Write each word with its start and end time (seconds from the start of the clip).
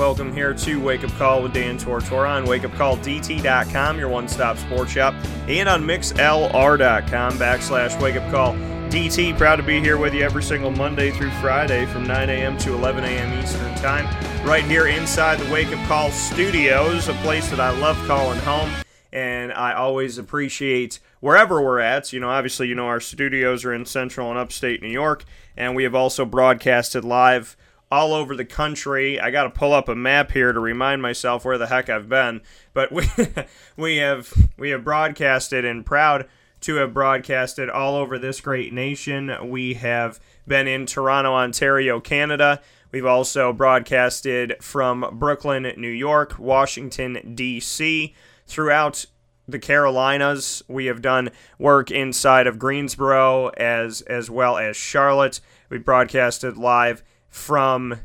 Welcome 0.00 0.32
here 0.32 0.54
to 0.54 0.80
Wake 0.80 1.04
Up 1.04 1.10
Call 1.18 1.42
with 1.42 1.52
Dan 1.52 1.76
Tortora 1.76 2.30
on 2.30 2.46
wakeupcalldt.com, 2.46 3.98
your 3.98 4.08
one 4.08 4.28
stop 4.28 4.56
sports 4.56 4.92
shop, 4.92 5.14
and 5.46 5.68
on 5.68 5.84
mixlr.com 5.84 7.32
backslash 7.34 8.00
wake 8.00 8.16
up 8.16 8.30
call 8.30 8.54
DT. 8.88 9.36
Proud 9.36 9.56
to 9.56 9.62
be 9.62 9.78
here 9.78 9.98
with 9.98 10.14
you 10.14 10.22
every 10.22 10.42
single 10.42 10.70
Monday 10.70 11.10
through 11.10 11.30
Friday 11.32 11.84
from 11.84 12.06
9 12.06 12.30
a.m. 12.30 12.56
to 12.56 12.72
11 12.72 13.04
a.m. 13.04 13.44
Eastern 13.44 13.74
Time, 13.74 14.06
right 14.42 14.64
here 14.64 14.86
inside 14.86 15.38
the 15.38 15.52
Wake 15.52 15.68
Up 15.68 15.86
Call 15.86 16.10
studios, 16.10 17.08
a 17.08 17.14
place 17.16 17.50
that 17.50 17.60
I 17.60 17.78
love 17.78 17.98
calling 18.06 18.38
home. 18.38 18.70
And 19.12 19.52
I 19.52 19.74
always 19.74 20.16
appreciate 20.16 20.98
wherever 21.20 21.60
we're 21.60 21.80
at. 21.80 22.10
You 22.10 22.20
know, 22.20 22.30
obviously, 22.30 22.68
you 22.68 22.74
know, 22.74 22.86
our 22.86 23.00
studios 23.00 23.66
are 23.66 23.74
in 23.74 23.84
central 23.84 24.30
and 24.30 24.38
upstate 24.38 24.80
New 24.80 24.88
York, 24.88 25.26
and 25.58 25.76
we 25.76 25.82
have 25.82 25.94
also 25.94 26.24
broadcasted 26.24 27.04
live 27.04 27.54
all 27.90 28.12
over 28.12 28.36
the 28.36 28.44
country. 28.44 29.18
I 29.18 29.30
got 29.30 29.44
to 29.44 29.50
pull 29.50 29.72
up 29.72 29.88
a 29.88 29.96
map 29.96 30.30
here 30.30 30.52
to 30.52 30.60
remind 30.60 31.02
myself 31.02 31.44
where 31.44 31.58
the 31.58 31.66
heck 31.66 31.88
I've 31.88 32.08
been. 32.08 32.40
But 32.72 32.92
we 32.92 33.04
we 33.76 33.96
have 33.96 34.32
we 34.56 34.70
have 34.70 34.84
broadcasted 34.84 35.64
and 35.64 35.84
proud 35.84 36.28
to 36.62 36.76
have 36.76 36.94
broadcasted 36.94 37.70
all 37.70 37.96
over 37.96 38.18
this 38.18 38.40
great 38.40 38.72
nation. 38.72 39.34
We 39.48 39.74
have 39.74 40.20
been 40.46 40.68
in 40.68 40.86
Toronto, 40.86 41.32
Ontario, 41.32 42.00
Canada. 42.00 42.60
We've 42.92 43.06
also 43.06 43.52
broadcasted 43.52 44.56
from 44.60 45.06
Brooklyn, 45.12 45.62
New 45.76 45.88
York, 45.88 46.38
Washington 46.38 47.34
D.C. 47.34 48.14
throughout 48.46 49.06
the 49.48 49.58
Carolinas. 49.58 50.62
We 50.68 50.86
have 50.86 51.00
done 51.00 51.30
work 51.58 51.90
inside 51.90 52.46
of 52.46 52.58
Greensboro 52.58 53.48
as 53.50 54.02
as 54.02 54.30
well 54.30 54.58
as 54.58 54.76
Charlotte. 54.76 55.40
We 55.68 55.78
broadcasted 55.78 56.56
live 56.56 57.02
from 57.30 58.00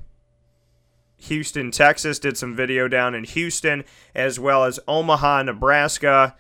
Houston, 1.18 1.72
Texas, 1.72 2.20
did 2.20 2.38
some 2.38 2.56
video 2.56 2.88
down 2.88 3.16
in 3.16 3.24
Houston, 3.24 3.84
as 4.14 4.40
well 4.40 4.64
as 4.64 4.80
Omaha, 4.88 5.44
Nebraska. 5.44 6.36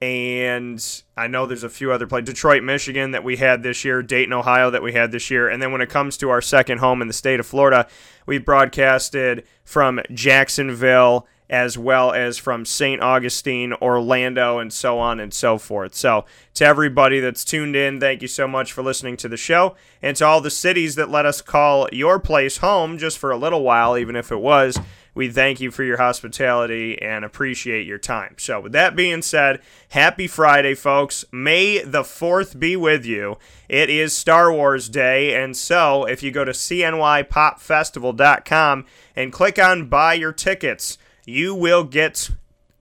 And 0.00 0.84
I 1.16 1.28
know 1.28 1.46
there's 1.46 1.64
a 1.64 1.68
few 1.68 1.92
other 1.92 2.06
places, 2.06 2.26
Detroit, 2.26 2.62
Michigan 2.62 3.12
that 3.12 3.24
we 3.24 3.36
had 3.36 3.62
this 3.62 3.84
year, 3.84 4.02
Dayton, 4.02 4.32
Ohio 4.32 4.70
that 4.70 4.82
we 4.82 4.92
had 4.92 5.12
this 5.12 5.30
year. 5.30 5.48
And 5.48 5.62
then 5.62 5.72
when 5.72 5.80
it 5.80 5.88
comes 5.88 6.16
to 6.18 6.30
our 6.30 6.42
second 6.42 6.78
home 6.78 7.00
in 7.00 7.08
the 7.08 7.14
state 7.14 7.40
of 7.40 7.46
Florida, 7.46 7.86
we 8.26 8.38
broadcasted 8.38 9.44
from 9.62 10.00
Jacksonville 10.12 11.26
as 11.54 11.78
well 11.78 12.10
as 12.10 12.36
from 12.36 12.64
St. 12.64 13.00
Augustine, 13.00 13.72
Orlando, 13.74 14.58
and 14.58 14.72
so 14.72 14.98
on 14.98 15.20
and 15.20 15.32
so 15.32 15.56
forth. 15.56 15.94
So, 15.94 16.24
to 16.54 16.64
everybody 16.64 17.20
that's 17.20 17.44
tuned 17.44 17.76
in, 17.76 18.00
thank 18.00 18.22
you 18.22 18.28
so 18.28 18.48
much 18.48 18.72
for 18.72 18.82
listening 18.82 19.16
to 19.18 19.28
the 19.28 19.36
show. 19.36 19.76
And 20.02 20.16
to 20.16 20.26
all 20.26 20.40
the 20.40 20.50
cities 20.50 20.96
that 20.96 21.10
let 21.10 21.26
us 21.26 21.40
call 21.40 21.88
your 21.92 22.18
place 22.18 22.56
home 22.56 22.98
just 22.98 23.18
for 23.18 23.30
a 23.30 23.36
little 23.36 23.62
while, 23.62 23.96
even 23.96 24.16
if 24.16 24.32
it 24.32 24.40
was, 24.40 24.76
we 25.14 25.30
thank 25.30 25.60
you 25.60 25.70
for 25.70 25.84
your 25.84 25.98
hospitality 25.98 27.00
and 27.00 27.24
appreciate 27.24 27.86
your 27.86 27.98
time. 27.98 28.34
So, 28.36 28.58
with 28.58 28.72
that 28.72 28.96
being 28.96 29.22
said, 29.22 29.60
happy 29.90 30.26
Friday, 30.26 30.74
folks. 30.74 31.24
May 31.30 31.84
the 31.84 32.02
4th 32.02 32.58
be 32.58 32.74
with 32.74 33.06
you. 33.06 33.38
It 33.68 33.90
is 33.90 34.12
Star 34.12 34.52
Wars 34.52 34.88
Day, 34.88 35.40
and 35.40 35.56
so 35.56 36.04
if 36.04 36.20
you 36.20 36.32
go 36.32 36.44
to 36.44 36.50
cnypopfestival.com 36.50 38.86
and 39.14 39.32
click 39.32 39.58
on 39.60 39.88
buy 39.88 40.14
your 40.14 40.32
tickets, 40.32 40.98
you 41.24 41.54
will 41.54 41.84
get 41.84 42.30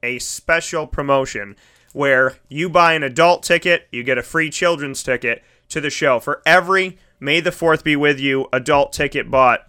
a 0.01 0.19
special 0.19 0.85
promotion 0.85 1.55
where 1.93 2.37
you 2.49 2.69
buy 2.69 2.93
an 2.93 3.03
adult 3.03 3.43
ticket, 3.43 3.87
you 3.91 4.03
get 4.03 4.17
a 4.17 4.23
free 4.23 4.49
children's 4.49 5.03
ticket 5.03 5.43
to 5.69 5.79
the 5.79 5.89
show. 5.89 6.19
For 6.19 6.41
every 6.45 6.97
May 7.19 7.39
the 7.39 7.51
4th 7.51 7.83
be 7.83 7.95
with 7.95 8.19
you 8.19 8.47
adult 8.51 8.91
ticket 8.91 9.31
bought, 9.31 9.67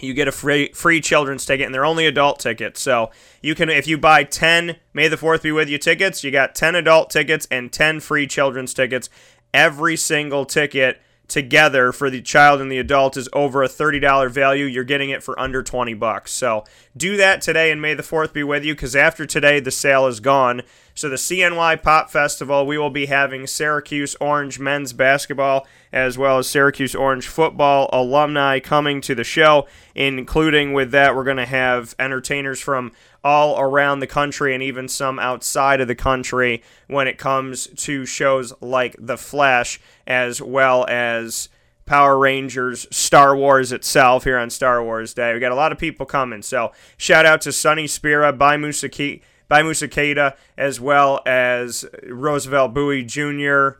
you 0.00 0.14
get 0.14 0.28
a 0.28 0.32
free 0.32 0.72
free 0.72 1.00
children's 1.02 1.44
ticket 1.44 1.66
and 1.66 1.74
they're 1.74 1.84
only 1.84 2.06
adult 2.06 2.38
tickets. 2.38 2.80
So, 2.80 3.10
you 3.42 3.54
can 3.54 3.68
if 3.68 3.86
you 3.86 3.98
buy 3.98 4.24
10 4.24 4.76
May 4.94 5.08
the 5.08 5.16
4th 5.16 5.42
be 5.42 5.52
with 5.52 5.68
you 5.68 5.76
tickets, 5.76 6.24
you 6.24 6.30
got 6.30 6.54
10 6.54 6.74
adult 6.74 7.10
tickets 7.10 7.46
and 7.50 7.70
10 7.70 8.00
free 8.00 8.26
children's 8.26 8.72
tickets. 8.72 9.10
Every 9.52 9.96
single 9.96 10.46
ticket 10.46 11.02
together 11.30 11.92
for 11.92 12.10
the 12.10 12.20
child 12.20 12.60
and 12.60 12.70
the 12.70 12.78
adult 12.78 13.16
is 13.16 13.28
over 13.32 13.62
a 13.62 13.68
$30 13.68 14.30
value. 14.30 14.66
You're 14.66 14.84
getting 14.84 15.10
it 15.10 15.22
for 15.22 15.38
under 15.40 15.62
20 15.62 15.94
bucks. 15.94 16.32
So 16.32 16.64
do 16.96 17.16
that 17.16 17.40
today 17.40 17.70
and 17.70 17.80
may 17.80 17.94
the 17.94 18.02
4th 18.02 18.32
be 18.32 18.42
with 18.42 18.64
you 18.64 18.74
because 18.74 18.94
after 18.94 19.24
today 19.24 19.60
the 19.60 19.70
sale 19.70 20.06
is 20.06 20.20
gone. 20.20 20.62
So 20.94 21.08
the 21.08 21.16
CNY 21.16 21.82
Pop 21.82 22.10
Festival, 22.10 22.66
we 22.66 22.76
will 22.76 22.90
be 22.90 23.06
having 23.06 23.46
Syracuse 23.46 24.16
Orange 24.20 24.58
men's 24.58 24.92
basketball 24.92 25.66
as 25.92 26.18
well 26.18 26.38
as 26.38 26.48
Syracuse 26.48 26.94
Orange 26.94 27.26
football 27.26 27.88
alumni 27.92 28.60
coming 28.60 29.00
to 29.02 29.14
the 29.14 29.24
show. 29.24 29.66
Including 29.94 30.72
with 30.72 30.90
that, 30.90 31.16
we're 31.16 31.24
going 31.24 31.36
to 31.36 31.46
have 31.46 31.94
entertainers 31.98 32.60
from 32.60 32.92
all 33.22 33.60
around 33.60 34.00
the 34.00 34.06
country 34.06 34.54
and 34.54 34.62
even 34.62 34.88
some 34.88 35.18
outside 35.18 35.80
of 35.80 35.88
the 35.88 35.94
country 35.94 36.62
when 36.86 37.06
it 37.06 37.18
comes 37.18 37.66
to 37.68 38.06
shows 38.06 38.52
like 38.60 38.96
The 38.98 39.18
Flash 39.18 39.80
as 40.06 40.40
well 40.40 40.86
as 40.88 41.48
Power 41.86 42.18
Rangers, 42.18 42.86
Star 42.90 43.36
Wars 43.36 43.72
itself 43.72 44.24
here 44.24 44.38
on 44.38 44.48
Star 44.48 44.82
Wars 44.82 45.12
Day. 45.12 45.34
We 45.34 45.40
got 45.40 45.52
a 45.52 45.56
lot 45.56 45.72
of 45.72 45.78
people 45.78 46.06
coming. 46.06 46.42
So 46.42 46.72
shout 46.96 47.26
out 47.26 47.40
to 47.42 47.52
Sonny 47.52 47.86
Spera, 47.86 48.32
Bai 48.32 48.56
Musaki. 48.56 49.22
Baye 49.50 49.64
Moussa 49.64 49.88
Keita, 49.88 50.36
as 50.56 50.80
well 50.80 51.20
as 51.26 51.84
Roosevelt 52.06 52.72
Bowie 52.72 53.02
Jr., 53.02 53.79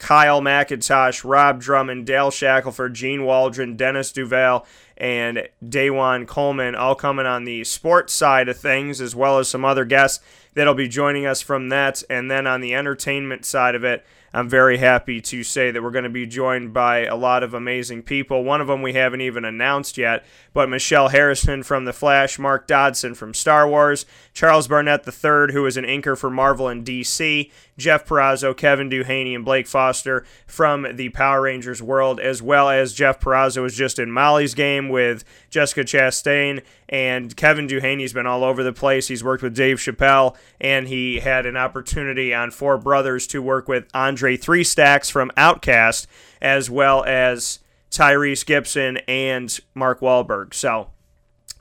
Kyle 0.00 0.40
McIntosh, 0.40 1.28
Rob 1.28 1.60
Drummond, 1.60 2.06
Dale 2.06 2.30
Shackelford, 2.30 2.94
Gene 2.94 3.24
Waldron, 3.24 3.76
Dennis 3.76 4.10
Duval, 4.10 4.66
and 4.96 5.46
Daywan 5.62 6.26
Coleman, 6.26 6.74
all 6.74 6.94
coming 6.94 7.26
on 7.26 7.44
the 7.44 7.62
sports 7.64 8.12
side 8.14 8.48
of 8.48 8.58
things, 8.58 9.00
as 9.00 9.14
well 9.14 9.38
as 9.38 9.48
some 9.48 9.64
other 9.64 9.84
guests 9.84 10.24
that'll 10.54 10.74
be 10.74 10.88
joining 10.88 11.26
us 11.26 11.42
from 11.42 11.68
that. 11.68 12.02
And 12.08 12.30
then 12.30 12.46
on 12.46 12.62
the 12.62 12.74
entertainment 12.74 13.44
side 13.44 13.74
of 13.74 13.84
it, 13.84 14.04
I'm 14.32 14.48
very 14.48 14.78
happy 14.78 15.20
to 15.22 15.42
say 15.42 15.72
that 15.72 15.82
we're 15.82 15.90
going 15.90 16.04
to 16.04 16.10
be 16.10 16.26
joined 16.26 16.72
by 16.72 17.04
a 17.04 17.16
lot 17.16 17.42
of 17.42 17.52
amazing 17.52 18.02
people. 18.02 18.44
One 18.44 18.60
of 18.60 18.68
them 18.68 18.80
we 18.80 18.92
haven't 18.92 19.22
even 19.22 19.44
announced 19.44 19.98
yet, 19.98 20.24
but 20.52 20.68
Michelle 20.68 21.08
Harrison 21.08 21.64
from 21.64 21.84
The 21.84 21.92
Flash, 21.92 22.38
Mark 22.38 22.68
Dodson 22.68 23.14
from 23.14 23.34
Star 23.34 23.68
Wars, 23.68 24.06
Charles 24.32 24.68
Barnett 24.68 25.06
III, 25.06 25.52
who 25.52 25.66
is 25.66 25.76
an 25.76 25.84
inker 25.84 26.16
for 26.16 26.30
Marvel 26.30 26.68
and 26.68 26.86
DC, 26.86 27.50
Jeff 27.76 28.06
Parazzo, 28.06 28.56
Kevin 28.56 28.88
Duhaney, 28.88 29.34
and 29.34 29.44
Blake 29.44 29.66
Foster 29.66 30.24
from 30.46 30.96
the 30.96 31.08
Power 31.08 31.42
Rangers 31.42 31.82
world, 31.82 32.20
as 32.20 32.40
well 32.40 32.68
as 32.68 32.92
Jeff 32.92 33.18
Parazzo 33.18 33.62
was 33.62 33.74
just 33.74 33.98
in 33.98 34.12
Molly's 34.12 34.54
game 34.54 34.90
with 34.90 35.24
Jessica 35.48 35.82
Chastain, 35.82 36.62
and 36.90 37.34
Kevin 37.36 37.68
Duhaney's 37.68 38.12
been 38.12 38.26
all 38.26 38.44
over 38.44 38.62
the 38.64 38.72
place. 38.72 39.08
He's 39.08 39.24
worked 39.24 39.44
with 39.44 39.54
Dave 39.54 39.78
Chappelle, 39.78 40.36
and 40.60 40.88
he 40.88 41.20
had 41.20 41.46
an 41.46 41.56
opportunity 41.56 42.34
on 42.34 42.50
Four 42.50 42.76
Brothers 42.78 43.28
to 43.28 43.40
work 43.40 43.68
with 43.68 43.86
Andre 43.94 44.36
Three 44.36 44.64
Stacks 44.64 45.08
from 45.08 45.30
Outkast, 45.36 46.08
as 46.42 46.68
well 46.68 47.04
as 47.04 47.60
Tyrese 47.92 48.44
Gibson 48.44 48.96
and 49.08 49.56
Mark 49.72 50.00
Wahlberg. 50.00 50.52
So 50.52 50.90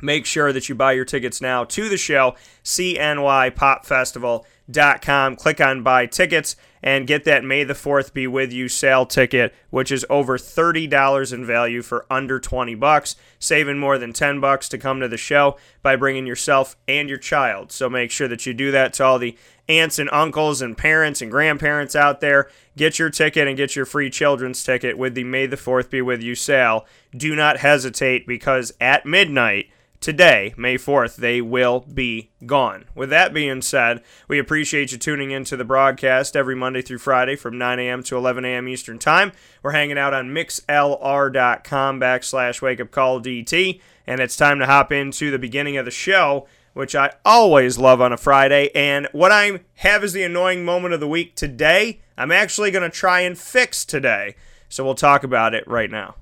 make 0.02 0.26
sure 0.26 0.52
that 0.52 0.68
you 0.68 0.74
buy 0.74 0.94
your 0.94 1.06
tickets 1.06 1.42
now 1.42 1.64
to 1.66 1.90
the 1.90 1.98
show, 1.98 2.34
cnypopfestival.com. 2.64 5.36
Click 5.36 5.62
on 5.62 5.84
buy 5.84 6.08
tickets 6.08 6.56
and 6.82 7.08
get 7.08 7.24
that 7.26 7.44
May 7.44 7.64
the 7.64 7.74
4th 7.74 8.14
be 8.14 8.28
with 8.28 8.52
you 8.52 8.70
sale 8.70 9.06
ticket, 9.06 9.54
which 9.70 9.92
is 9.92 10.06
over 10.10 10.38
$30 10.38 11.34
in 11.34 11.46
value 11.46 11.82
for 11.82 12.06
under 12.10 12.40
20 12.40 12.76
bucks, 12.76 13.16
saving 13.40 13.80
more 13.80 13.98
than 13.98 14.14
10 14.14 14.40
bucks 14.40 14.70
to 14.70 14.78
come 14.78 15.00
to 15.00 15.08
the 15.08 15.18
show 15.18 15.58
by 15.82 15.96
bringing 15.96 16.26
yourself 16.26 16.76
and 16.88 17.10
your 17.10 17.18
child. 17.18 17.72
So 17.72 17.90
make 17.90 18.12
sure 18.12 18.28
that 18.28 18.46
you 18.46 18.54
do 18.54 18.72
that 18.72 18.94
to 18.94 19.06
all 19.06 19.20
the 19.20 19.38
aunts 19.68 20.00
and 20.00 20.10
uncles 20.12 20.62
and 20.62 20.78
parents 20.78 21.22
and 21.22 21.30
grandparents 21.30 21.96
out 21.96 22.22
there. 22.22 22.50
Get 22.76 22.98
your 22.98 23.10
ticket 23.10 23.48
and 23.48 23.56
get 23.56 23.76
your 23.76 23.86
free 23.86 24.10
children's 24.10 24.64
ticket 24.64 24.98
with 24.98 25.14
the 25.14 25.24
May 25.24 25.46
the 25.46 25.58
4th 25.58 25.90
be 25.90 26.02
with 26.02 26.24
you 26.24 26.36
sale. 26.36 26.86
Do 27.16 27.36
not 27.36 27.58
hesitate 27.58 28.26
because 28.26 28.74
at 28.82 29.06
midnight, 29.06 29.70
today, 30.00 30.54
May 30.58 30.78
4th, 30.78 31.16
they 31.16 31.42
will 31.42 31.82
be 31.82 32.32
gone. 32.46 32.86
With 32.96 33.10
that 33.10 33.34
being 33.34 33.62
said, 33.62 34.04
we 34.28 34.40
appreciate 34.40 34.92
you 34.92 34.98
tuning 34.98 35.32
into 35.32 35.58
the 35.58 35.66
broadcast 35.66 36.36
every 36.36 36.56
Monday 36.56 36.82
through 36.82 37.00
Friday 37.00 37.36
from 37.36 37.58
9 37.58 37.80
a.m. 37.80 38.04
to 38.04 38.18
11 38.18 38.46
a.m. 38.46 38.68
Eastern 38.68 39.00
Time. 39.00 39.32
We're 39.64 39.72
hanging 39.72 39.98
out 39.98 40.14
on 40.14 40.30
mixlr.com 40.30 42.00
backslash 42.00 42.62
wake 42.62 42.80
up 42.80 42.92
call 42.92 43.22
DT, 43.22 43.82
and 44.08 44.20
it's 44.20 44.38
time 44.38 44.60
to 44.60 44.66
hop 44.66 44.92
into 44.92 45.32
the 45.32 45.40
beginning 45.40 45.78
of 45.78 45.86
the 45.86 45.92
show 45.92 46.48
which 46.74 46.96
I 46.96 47.12
always 47.26 47.78
love 47.78 48.00
on 48.00 48.14
a 48.14 48.18
Friday. 48.18 48.70
And 48.74 49.08
what 49.12 49.32
I 49.32 49.62
have 49.76 50.04
is 50.04 50.14
the 50.14 50.24
annoying 50.24 50.64
moment 50.64 50.94
of 50.94 51.00
the 51.00 51.08
week 51.08 51.36
today, 51.36 52.00
I'm 52.18 52.32
actually 52.32 52.72
going 52.72 52.90
to 52.90 52.96
try 52.96 53.22
and 53.22 53.38
fix 53.38 53.84
today. 53.84 54.36
So 54.70 54.84
we'll 54.86 54.96
talk 54.96 55.24
about 55.24 55.54
it 55.54 55.68
right 55.68 55.90
now. 55.90 56.16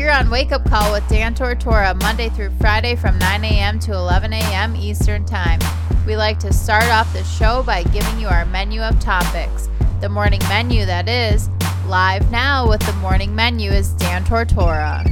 Here 0.00 0.10
on 0.10 0.30
Wake 0.30 0.50
Up 0.50 0.64
Call 0.64 0.92
with 0.92 1.06
Dan 1.10 1.34
Tortora, 1.34 1.94
Monday 2.00 2.30
through 2.30 2.52
Friday 2.58 2.96
from 2.96 3.18
9 3.18 3.44
a.m. 3.44 3.78
to 3.80 3.92
11 3.92 4.32
a.m. 4.32 4.74
Eastern 4.74 5.26
Time. 5.26 5.60
We 6.06 6.16
like 6.16 6.38
to 6.38 6.54
start 6.54 6.84
off 6.84 7.12
the 7.12 7.22
show 7.22 7.62
by 7.62 7.82
giving 7.82 8.18
you 8.18 8.26
our 8.26 8.46
menu 8.46 8.80
of 8.80 8.98
topics. 8.98 9.68
The 10.00 10.08
morning 10.08 10.40
menu, 10.48 10.86
that 10.86 11.06
is. 11.06 11.50
Live 11.86 12.30
now 12.30 12.66
with 12.66 12.80
the 12.86 12.94
morning 12.94 13.34
menu 13.34 13.70
is 13.70 13.92
Dan 13.92 14.24
Tortora. 14.24 15.04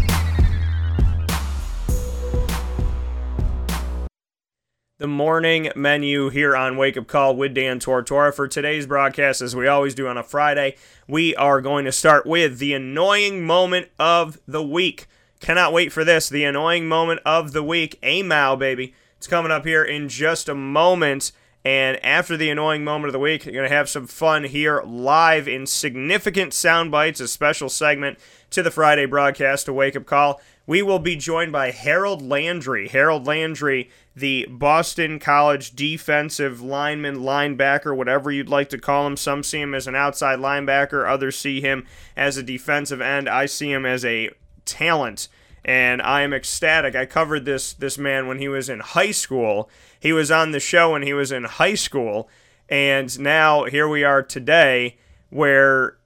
The 4.99 5.07
morning 5.07 5.71
menu 5.77 6.29
here 6.29 6.57
on 6.57 6.77
Wake 6.77 6.97
Up 6.97 7.07
Call 7.07 7.37
with 7.37 7.55
Dan 7.55 7.79
Tortora. 7.79 8.35
For 8.35 8.49
today's 8.49 8.85
broadcast, 8.85 9.41
as 9.41 9.55
we 9.55 9.69
always 9.69 9.95
do 9.95 10.09
on 10.09 10.19
a 10.19 10.25
Friday, 10.25 10.75
we 11.07 11.37
are 11.37 11.61
going 11.61 11.85
to 11.85 11.93
start 11.93 12.27
with 12.27 12.59
the 12.59 12.75
annoying 12.75 13.47
moment 13.47 13.91
of 14.01 14.41
the 14.49 14.63
week. 14.63 15.07
Cannot 15.39 15.73
wait 15.73 15.93
for 15.93 16.03
this. 16.03 16.29
The 16.29 16.43
annoying 16.43 16.89
moment 16.89 17.21
of 17.25 17.53
the 17.53 17.63
week. 17.63 17.97
A 18.03 18.25
Mao, 18.25 18.57
baby. 18.57 18.93
It's 19.19 19.29
coming 19.29 19.53
up 19.53 19.65
here 19.65 19.85
in 19.85 20.09
just 20.09 20.49
a 20.49 20.55
moment. 20.57 21.31
And 21.65 22.05
after 22.05 22.37
the 22.37 22.51
annoying 22.51 22.83
moment 22.83 23.07
of 23.07 23.13
the 23.13 23.21
week, 23.21 23.45
you're 23.45 23.53
going 23.53 23.69
to 23.69 23.77
have 23.77 23.89
some 23.89 24.09
fun 24.09 24.45
here 24.45 24.83
live 24.85 25.47
in 25.47 25.67
significant 25.67 26.55
sound 26.55 26.91
bites, 26.91 27.21
a 27.21 27.29
special 27.29 27.69
segment 27.69 28.19
to 28.51 28.65
the 28.65 28.71
Friday 28.73 29.07
broadcast 29.07 29.67
to 29.67 29.73
Wake 29.73 29.95
Up 29.95 30.07
Call. 30.07 30.41
We 30.67 30.83
will 30.83 30.99
be 30.99 31.17
joined 31.17 31.51
by 31.51 31.71
Harold 31.71 32.21
Landry. 32.21 32.89
Harold 32.89 33.27
Landry, 33.27 33.91
the 34.19 34.47
Boston 34.51 35.19
College 35.19 35.75
defensive 35.75 36.61
lineman, 36.61 37.19
linebacker, 37.19 37.97
whatever 37.97 38.31
you'd 38.31 38.49
like 38.49 38.69
to 38.71 38.79
call 38.79 39.07
him. 39.07 39.17
Some 39.17 39.43
see 39.43 39.61
him 39.61 39.75
as 39.75 39.87
an 39.87 39.95
outside 39.95 40.39
linebacker, 40.39 41.09
others 41.09 41.39
see 41.39 41.61
him 41.61 41.87
as 42.17 42.37
a 42.37 42.43
defensive 42.43 43.01
end. 43.01 43.29
I 43.29 43.47
see 43.47 43.73
him 43.73 43.87
as 43.87 44.05
a 44.05 44.31
talent 44.65 45.29
and 45.65 46.01
I 46.01 46.23
am 46.23 46.33
ecstatic. 46.33 46.95
I 46.95 47.05
covered 47.05 47.45
this 47.45 47.75
this 47.75 47.99
man 47.99 48.27
when 48.27 48.39
he 48.39 48.49
was 48.49 48.71
in 48.71 48.81
high 48.81 49.11
school. 49.11 49.69
He 50.01 50.13
was 50.13 50.31
on 50.31 50.53
the 50.53 50.61
show 50.61 50.93
when 50.93 51.03
he 51.03 51.13
was 51.13 51.31
in 51.31 51.45
high 51.45 51.75
school, 51.75 52.29
and 52.71 53.19
now 53.21 53.65
here 53.65 53.87
we 53.87 54.03
are 54.03 54.23
today, 54.23 54.97
where 55.29 55.99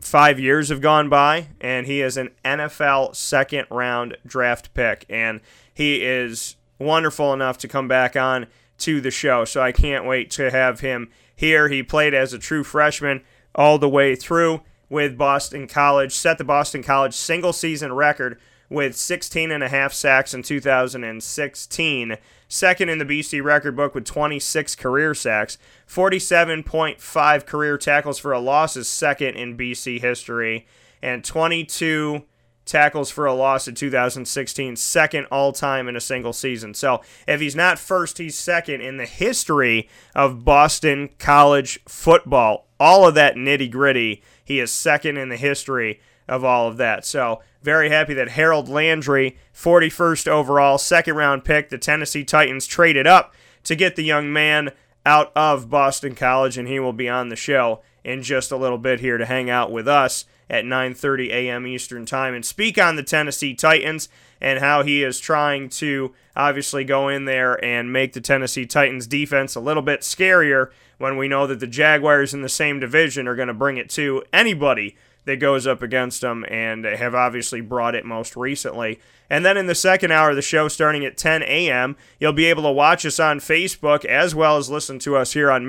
five 0.00 0.38
years 0.38 0.68
have 0.68 0.80
gone 0.80 1.08
by, 1.08 1.48
and 1.60 1.86
he 1.86 2.02
is 2.02 2.16
an 2.16 2.30
NFL 2.44 3.16
second 3.16 3.66
round 3.68 4.16
draft 4.24 4.72
pick, 4.74 5.04
and 5.08 5.40
he 5.72 6.04
is 6.04 6.54
wonderful 6.78 7.32
enough 7.32 7.58
to 7.58 7.68
come 7.68 7.88
back 7.88 8.16
on 8.16 8.46
to 8.78 9.00
the 9.00 9.10
show. 9.10 9.44
So 9.44 9.62
I 9.62 9.72
can't 9.72 10.06
wait 10.06 10.30
to 10.32 10.50
have 10.50 10.80
him 10.80 11.10
here. 11.34 11.68
He 11.68 11.82
played 11.82 12.14
as 12.14 12.32
a 12.32 12.38
true 12.38 12.64
freshman 12.64 13.22
all 13.54 13.78
the 13.78 13.88
way 13.88 14.16
through 14.16 14.62
with 14.88 15.16
Boston 15.16 15.66
College, 15.66 16.12
set 16.12 16.38
the 16.38 16.44
Boston 16.44 16.82
College 16.82 17.14
single 17.14 17.52
season 17.52 17.92
record 17.92 18.38
with 18.68 18.96
16 18.96 19.50
and 19.50 19.62
a 19.62 19.68
half 19.68 19.92
sacks 19.92 20.34
in 20.34 20.42
2016 20.42 22.16
second 22.54 22.88
in 22.88 22.98
the 22.98 23.04
BC 23.04 23.42
record 23.42 23.76
book 23.76 23.94
with 23.94 24.04
26 24.04 24.76
career 24.76 25.14
sacks. 25.14 25.58
47.5 25.88 27.46
career 27.46 27.76
tackles 27.76 28.18
for 28.18 28.32
a 28.32 28.38
loss 28.38 28.76
is 28.76 28.88
second 28.88 29.36
in 29.36 29.56
BC 29.56 30.00
history, 30.00 30.66
and 31.02 31.24
22 31.24 32.24
tackles 32.64 33.10
for 33.10 33.26
a 33.26 33.34
loss 33.34 33.68
in 33.68 33.74
2016, 33.74 34.76
second 34.76 35.26
all 35.26 35.52
time 35.52 35.88
in 35.88 35.96
a 35.96 36.00
single 36.00 36.32
season. 36.32 36.74
So 36.74 37.02
if 37.26 37.40
he's 37.40 37.56
not 37.56 37.78
first, 37.78 38.18
he's 38.18 38.36
second 38.36 38.80
in 38.80 38.96
the 38.96 39.06
history 39.06 39.88
of 40.14 40.44
Boston 40.44 41.10
college 41.18 41.80
football. 41.86 42.66
All 42.80 43.06
of 43.06 43.14
that 43.14 43.36
nitty 43.36 43.70
gritty, 43.70 44.22
he 44.44 44.60
is 44.60 44.72
second 44.72 45.16
in 45.16 45.28
the 45.28 45.36
history 45.36 46.00
of 46.28 46.44
all 46.44 46.68
of 46.68 46.76
that. 46.78 47.04
So 47.04 47.42
very 47.62 47.90
happy 47.90 48.14
that 48.14 48.30
Harold 48.30 48.68
Landry, 48.68 49.38
41st 49.54 50.28
overall, 50.28 50.78
second 50.78 51.16
round 51.16 51.44
pick, 51.44 51.68
the 51.68 51.78
Tennessee 51.78 52.24
Titans 52.24 52.66
traded 52.66 53.06
up 53.06 53.34
to 53.64 53.76
get 53.76 53.96
the 53.96 54.04
young 54.04 54.32
man 54.32 54.70
out 55.06 55.32
of 55.36 55.68
Boston 55.68 56.14
College, 56.14 56.56
and 56.56 56.68
he 56.68 56.80
will 56.80 56.92
be 56.92 57.08
on 57.08 57.28
the 57.28 57.36
show 57.36 57.82
in 58.02 58.22
just 58.22 58.52
a 58.52 58.56
little 58.56 58.78
bit 58.78 59.00
here 59.00 59.18
to 59.18 59.26
hang 59.26 59.48
out 59.48 59.70
with 59.72 59.88
us 59.88 60.24
at 60.48 60.64
9:30 60.64 61.28
a.m. 61.30 61.66
Eastern 61.66 62.06
Time 62.06 62.34
and 62.34 62.44
speak 62.44 62.78
on 62.78 62.96
the 62.96 63.02
Tennessee 63.02 63.54
Titans 63.54 64.08
and 64.40 64.58
how 64.58 64.82
he 64.82 65.02
is 65.02 65.18
trying 65.18 65.68
to 65.70 66.12
obviously 66.36 66.84
go 66.84 67.08
in 67.08 67.24
there 67.24 67.62
and 67.64 67.92
make 67.92 68.12
the 68.12 68.20
Tennessee 68.20 68.66
Titans 68.66 69.06
defense 69.06 69.54
a 69.54 69.60
little 69.60 69.82
bit 69.82 70.00
scarier 70.00 70.70
when 70.98 71.16
we 71.16 71.28
know 71.28 71.46
that 71.46 71.60
the 71.60 71.66
Jaguars 71.66 72.34
in 72.34 72.42
the 72.42 72.48
same 72.48 72.78
division 72.80 73.26
are 73.26 73.36
going 73.36 73.48
to 73.48 73.54
bring 73.54 73.76
it 73.76 73.88
to 73.90 74.22
anybody 74.32 74.96
that 75.24 75.36
goes 75.36 75.66
up 75.66 75.82
against 75.82 76.20
them 76.20 76.44
and 76.48 76.84
have 76.84 77.14
obviously 77.14 77.60
brought 77.60 77.94
it 77.94 78.04
most 78.04 78.36
recently. 78.36 79.00
And 79.30 79.44
then 79.44 79.56
in 79.56 79.66
the 79.66 79.74
second 79.74 80.10
hour 80.10 80.30
of 80.30 80.36
the 80.36 80.42
show, 80.42 80.68
starting 80.68 81.04
at 81.04 81.16
10 81.16 81.42
a.m., 81.44 81.96
you'll 82.20 82.34
be 82.34 82.44
able 82.44 82.64
to 82.64 82.70
watch 82.70 83.06
us 83.06 83.18
on 83.18 83.40
Facebook 83.40 84.04
as 84.04 84.34
well 84.34 84.58
as 84.58 84.68
listen 84.68 84.98
to 85.00 85.16
us 85.16 85.32
here 85.32 85.50
on 85.50 85.66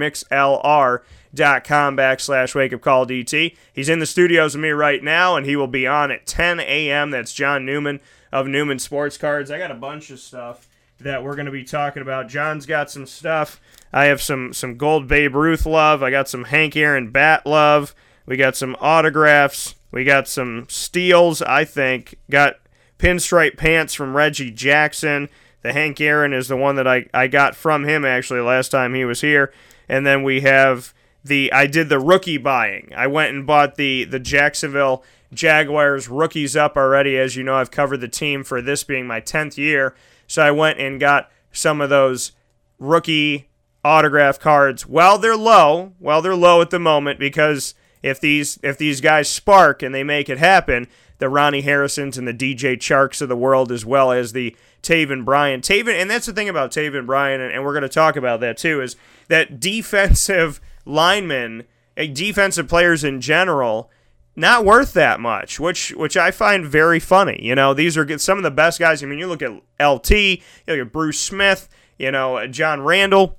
mixlr.com 1.35 1.97
backslash 1.97 2.55
wake 2.55 2.73
up 2.73 2.81
call 2.81 3.05
DT. 3.05 3.55
He's 3.71 3.89
in 3.89 3.99
the 3.99 4.05
studios 4.05 4.55
with 4.55 4.63
me 4.63 4.69
right 4.69 5.03
now, 5.03 5.35
and 5.35 5.45
he 5.45 5.55
will 5.55 5.67
be 5.67 5.87
on 5.87 6.11
at 6.11 6.25
10 6.25 6.59
a.m. 6.59 7.11
That's 7.11 7.33
John 7.33 7.65
Newman 7.65 7.99
of 8.31 8.47
Newman 8.47 8.79
Sports 8.79 9.17
Cards. 9.17 9.51
I 9.51 9.57
got 9.57 9.71
a 9.71 9.75
bunch 9.75 10.09
of 10.09 10.19
stuff 10.19 10.67
that 10.99 11.23
we're 11.23 11.35
going 11.35 11.45
to 11.45 11.51
be 11.51 11.63
talking 11.63 12.01
about. 12.01 12.29
John's 12.29 12.65
got 12.65 12.89
some 12.89 13.05
stuff. 13.05 13.59
I 13.91 14.05
have 14.05 14.21
some 14.21 14.53
some 14.53 14.77
gold 14.77 15.07
Babe 15.07 15.35
Ruth 15.35 15.65
love. 15.65 16.01
I 16.03 16.11
got 16.11 16.29
some 16.29 16.45
Hank 16.45 16.75
Aaron 16.75 17.11
bat 17.11 17.45
love. 17.45 17.93
We 18.25 18.37
got 18.37 18.55
some 18.55 18.75
autographs. 18.79 19.75
We 19.91 20.03
got 20.03 20.27
some 20.27 20.65
steals, 20.67 21.41
I 21.41 21.63
think. 21.63 22.17
Got 22.29 22.55
pinstripe 22.97 23.57
pants 23.57 23.93
from 23.93 24.15
Reggie 24.15 24.51
Jackson. 24.51 25.29
The 25.61 25.73
Hank 25.73 25.99
Aaron 25.99 26.33
is 26.33 26.47
the 26.47 26.57
one 26.57 26.75
that 26.75 26.87
I, 26.87 27.07
I 27.13 27.27
got 27.27 27.55
from 27.55 27.85
him 27.85 28.05
actually 28.05 28.41
last 28.41 28.69
time 28.69 28.93
he 28.93 29.05
was 29.05 29.21
here. 29.21 29.53
And 29.87 30.05
then 30.05 30.23
we 30.23 30.41
have 30.41 30.93
the 31.25 31.51
I 31.51 31.67
did 31.67 31.89
the 31.89 31.99
rookie 31.99 32.37
buying. 32.37 32.91
I 32.95 33.07
went 33.07 33.35
and 33.35 33.45
bought 33.45 33.75
the 33.75 34.05
the 34.05 34.19
Jacksonville 34.19 35.03
Jaguars 35.33 36.07
rookies 36.07 36.55
up 36.55 36.77
already. 36.77 37.17
As 37.17 37.35
you 37.35 37.43
know, 37.43 37.55
I've 37.55 37.71
covered 37.71 38.01
the 38.01 38.07
team 38.07 38.43
for 38.43 38.61
this 38.61 38.83
being 38.83 39.07
my 39.07 39.19
10th 39.19 39.57
year. 39.57 39.95
So 40.27 40.43
I 40.43 40.51
went 40.51 40.79
and 40.79 40.99
got 40.99 41.29
some 41.51 41.81
of 41.81 41.89
those 41.89 42.31
rookie 42.79 43.49
autograph 43.83 44.39
cards. 44.39 44.87
Well, 44.87 45.17
they're 45.17 45.35
low. 45.35 45.93
Well, 45.99 46.21
they're 46.21 46.35
low 46.35 46.61
at 46.61 46.69
the 46.69 46.79
moment 46.79 47.19
because 47.19 47.73
if 48.03 48.19
these 48.19 48.59
if 48.61 48.77
these 48.77 49.01
guys 49.01 49.27
spark 49.27 49.81
and 49.81 49.93
they 49.93 50.03
make 50.03 50.29
it 50.29 50.37
happen, 50.37 50.87
the 51.17 51.29
Ronnie 51.29 51.61
Harrisons 51.61 52.17
and 52.17 52.27
the 52.27 52.33
DJ 52.33 52.77
Charks 52.77 53.21
of 53.21 53.29
the 53.29 53.35
world, 53.35 53.71
as 53.71 53.85
well 53.85 54.11
as 54.11 54.33
the 54.33 54.55
Taven 54.83 55.25
Bryan. 55.25 55.61
Taven, 55.61 55.99
and 55.99 56.09
that's 56.09 56.25
the 56.27 56.33
thing 56.33 56.49
about 56.49 56.71
Taven 56.71 57.05
Bryan, 57.05 57.41
and, 57.41 57.51
and 57.51 57.63
we're 57.63 57.73
going 57.73 57.81
to 57.81 57.89
talk 57.89 58.15
about 58.15 58.41
that 58.41 58.57
too, 58.57 58.81
is 58.81 58.95
that 59.27 59.59
defensive 59.59 60.61
linemen, 60.85 61.63
eh, 61.97 62.07
defensive 62.07 62.67
players 62.67 63.03
in 63.03 63.21
general, 63.21 63.89
not 64.35 64.65
worth 64.65 64.93
that 64.93 65.19
much, 65.19 65.59
which 65.59 65.91
which 65.91 66.17
I 66.17 66.31
find 66.31 66.65
very 66.65 66.99
funny. 66.99 67.39
You 67.41 67.55
know, 67.55 67.73
these 67.73 67.97
are 67.97 68.17
some 68.17 68.37
of 68.37 68.43
the 68.43 68.51
best 68.51 68.79
guys. 68.79 69.01
I 69.01 69.05
mean, 69.05 69.19
you 69.19 69.27
look 69.27 69.41
at 69.41 69.51
LT, 69.79 70.11
you 70.11 70.37
look 70.67 70.79
at 70.79 70.91
Bruce 70.91 71.19
Smith, 71.19 71.69
you 71.97 72.11
know, 72.11 72.45
John 72.47 72.81
Randle 72.81 73.37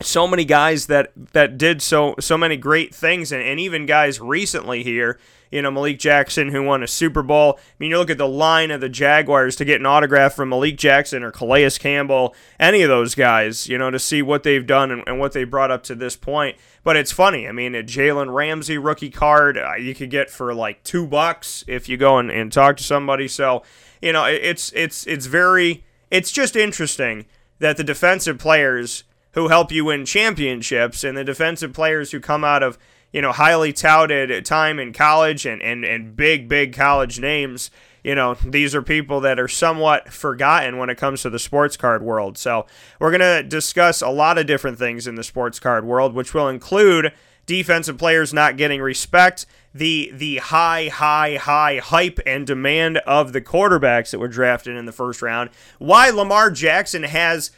so 0.00 0.26
many 0.26 0.44
guys 0.44 0.86
that 0.86 1.12
that 1.32 1.56
did 1.56 1.80
so 1.80 2.14
so 2.20 2.36
many 2.36 2.56
great 2.56 2.94
things 2.94 3.32
and, 3.32 3.42
and 3.42 3.60
even 3.60 3.86
guys 3.86 4.20
recently 4.20 4.82
here 4.82 5.18
you 5.54 5.62
know 5.62 5.70
Malik 5.70 6.00
Jackson 6.00 6.48
who 6.48 6.64
won 6.64 6.82
a 6.82 6.88
Super 6.88 7.22
Bowl. 7.22 7.58
I 7.58 7.62
mean, 7.78 7.90
you 7.90 7.98
look 7.98 8.10
at 8.10 8.18
the 8.18 8.28
line 8.28 8.72
of 8.72 8.80
the 8.80 8.88
Jaguars 8.88 9.54
to 9.56 9.64
get 9.64 9.78
an 9.78 9.86
autograph 9.86 10.34
from 10.34 10.48
Malik 10.48 10.76
Jackson 10.76 11.22
or 11.22 11.30
Calais 11.30 11.70
Campbell, 11.78 12.34
any 12.58 12.82
of 12.82 12.88
those 12.88 13.14
guys, 13.14 13.68
you 13.68 13.78
know, 13.78 13.88
to 13.90 14.00
see 14.00 14.20
what 14.20 14.42
they've 14.42 14.66
done 14.66 14.90
and, 14.90 15.04
and 15.06 15.20
what 15.20 15.30
they 15.30 15.44
brought 15.44 15.70
up 15.70 15.84
to 15.84 15.94
this 15.94 16.16
point. 16.16 16.56
But 16.82 16.96
it's 16.96 17.12
funny. 17.12 17.46
I 17.46 17.52
mean, 17.52 17.76
a 17.76 17.84
Jalen 17.84 18.34
Ramsey 18.34 18.78
rookie 18.78 19.10
card 19.10 19.56
uh, 19.56 19.76
you 19.76 19.94
could 19.94 20.10
get 20.10 20.28
for 20.28 20.52
like 20.52 20.82
two 20.82 21.06
bucks 21.06 21.64
if 21.68 21.88
you 21.88 21.96
go 21.96 22.18
and, 22.18 22.32
and 22.32 22.52
talk 22.52 22.76
to 22.78 22.84
somebody. 22.84 23.28
So 23.28 23.62
you 24.02 24.12
know, 24.12 24.24
it, 24.24 24.40
it's 24.42 24.72
it's 24.72 25.06
it's 25.06 25.26
very 25.26 25.84
it's 26.10 26.32
just 26.32 26.56
interesting 26.56 27.26
that 27.60 27.76
the 27.76 27.84
defensive 27.84 28.38
players 28.38 29.04
who 29.34 29.48
help 29.48 29.70
you 29.70 29.84
win 29.84 30.04
championships 30.04 31.04
and 31.04 31.16
the 31.16 31.24
defensive 31.24 31.72
players 31.72 32.10
who 32.10 32.20
come 32.20 32.44
out 32.44 32.62
of 32.62 32.78
you 33.12 33.20
know 33.20 33.32
highly 33.32 33.72
touted 33.72 34.44
time 34.44 34.78
in 34.78 34.92
college 34.92 35.46
and 35.46 35.62
and, 35.62 35.84
and 35.84 36.16
big 36.16 36.48
big 36.48 36.72
college 36.72 37.20
names 37.20 37.70
you 38.02 38.14
know 38.14 38.34
these 38.44 38.74
are 38.74 38.82
people 38.82 39.20
that 39.20 39.40
are 39.40 39.48
somewhat 39.48 40.12
forgotten 40.12 40.78
when 40.78 40.90
it 40.90 40.98
comes 40.98 41.22
to 41.22 41.30
the 41.30 41.38
sports 41.38 41.76
card 41.76 42.02
world. 42.02 42.36
So 42.38 42.66
we're 43.00 43.10
going 43.10 43.20
to 43.20 43.42
discuss 43.42 44.02
a 44.02 44.10
lot 44.10 44.38
of 44.38 44.46
different 44.46 44.78
things 44.78 45.06
in 45.06 45.14
the 45.14 45.24
sports 45.24 45.58
card 45.58 45.84
world 45.84 46.14
which 46.14 46.34
will 46.34 46.48
include 46.48 47.12
defensive 47.46 47.98
players 47.98 48.32
not 48.32 48.56
getting 48.56 48.80
respect, 48.80 49.46
the 49.74 50.10
the 50.14 50.36
high, 50.36 50.88
high, 50.88 51.36
high 51.36 51.78
hype 51.78 52.20
and 52.26 52.46
demand 52.46 52.98
of 52.98 53.32
the 53.32 53.40
quarterbacks 53.40 54.10
that 54.10 54.18
were 54.18 54.28
drafted 54.28 54.76
in 54.76 54.84
the 54.84 54.92
first 54.92 55.22
round, 55.22 55.50
why 55.78 56.10
Lamar 56.10 56.50
Jackson 56.50 57.04
has 57.04 57.50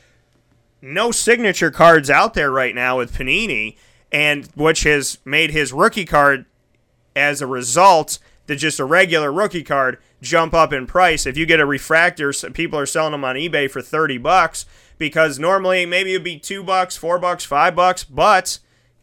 no 0.80 1.10
signature 1.10 1.70
cards 1.70 2.10
out 2.10 2.34
there 2.34 2.50
right 2.50 2.74
now 2.74 2.98
with 2.98 3.14
Panini, 3.14 3.76
and 4.12 4.46
which 4.54 4.84
has 4.84 5.18
made 5.24 5.50
his 5.50 5.72
rookie 5.72 6.04
card 6.04 6.46
as 7.14 7.40
a 7.40 7.46
result 7.46 8.18
that 8.46 8.56
just 8.56 8.78
a 8.78 8.84
regular 8.84 9.32
rookie 9.32 9.64
card 9.64 9.98
jump 10.22 10.54
up 10.54 10.72
in 10.72 10.86
price. 10.86 11.26
If 11.26 11.36
you 11.36 11.46
get 11.46 11.60
a 11.60 11.66
refractor, 11.66 12.32
people 12.52 12.78
are 12.78 12.86
selling 12.86 13.12
them 13.12 13.24
on 13.24 13.36
eBay 13.36 13.70
for 13.70 13.82
30 13.82 14.18
bucks 14.18 14.66
because 14.98 15.38
normally 15.38 15.84
maybe 15.84 16.12
it'd 16.12 16.24
be 16.24 16.38
2 16.38 16.62
bucks, 16.62 16.96
4 16.96 17.18
bucks, 17.18 17.44
5 17.44 17.74
bucks, 17.74 18.04
but 18.04 18.58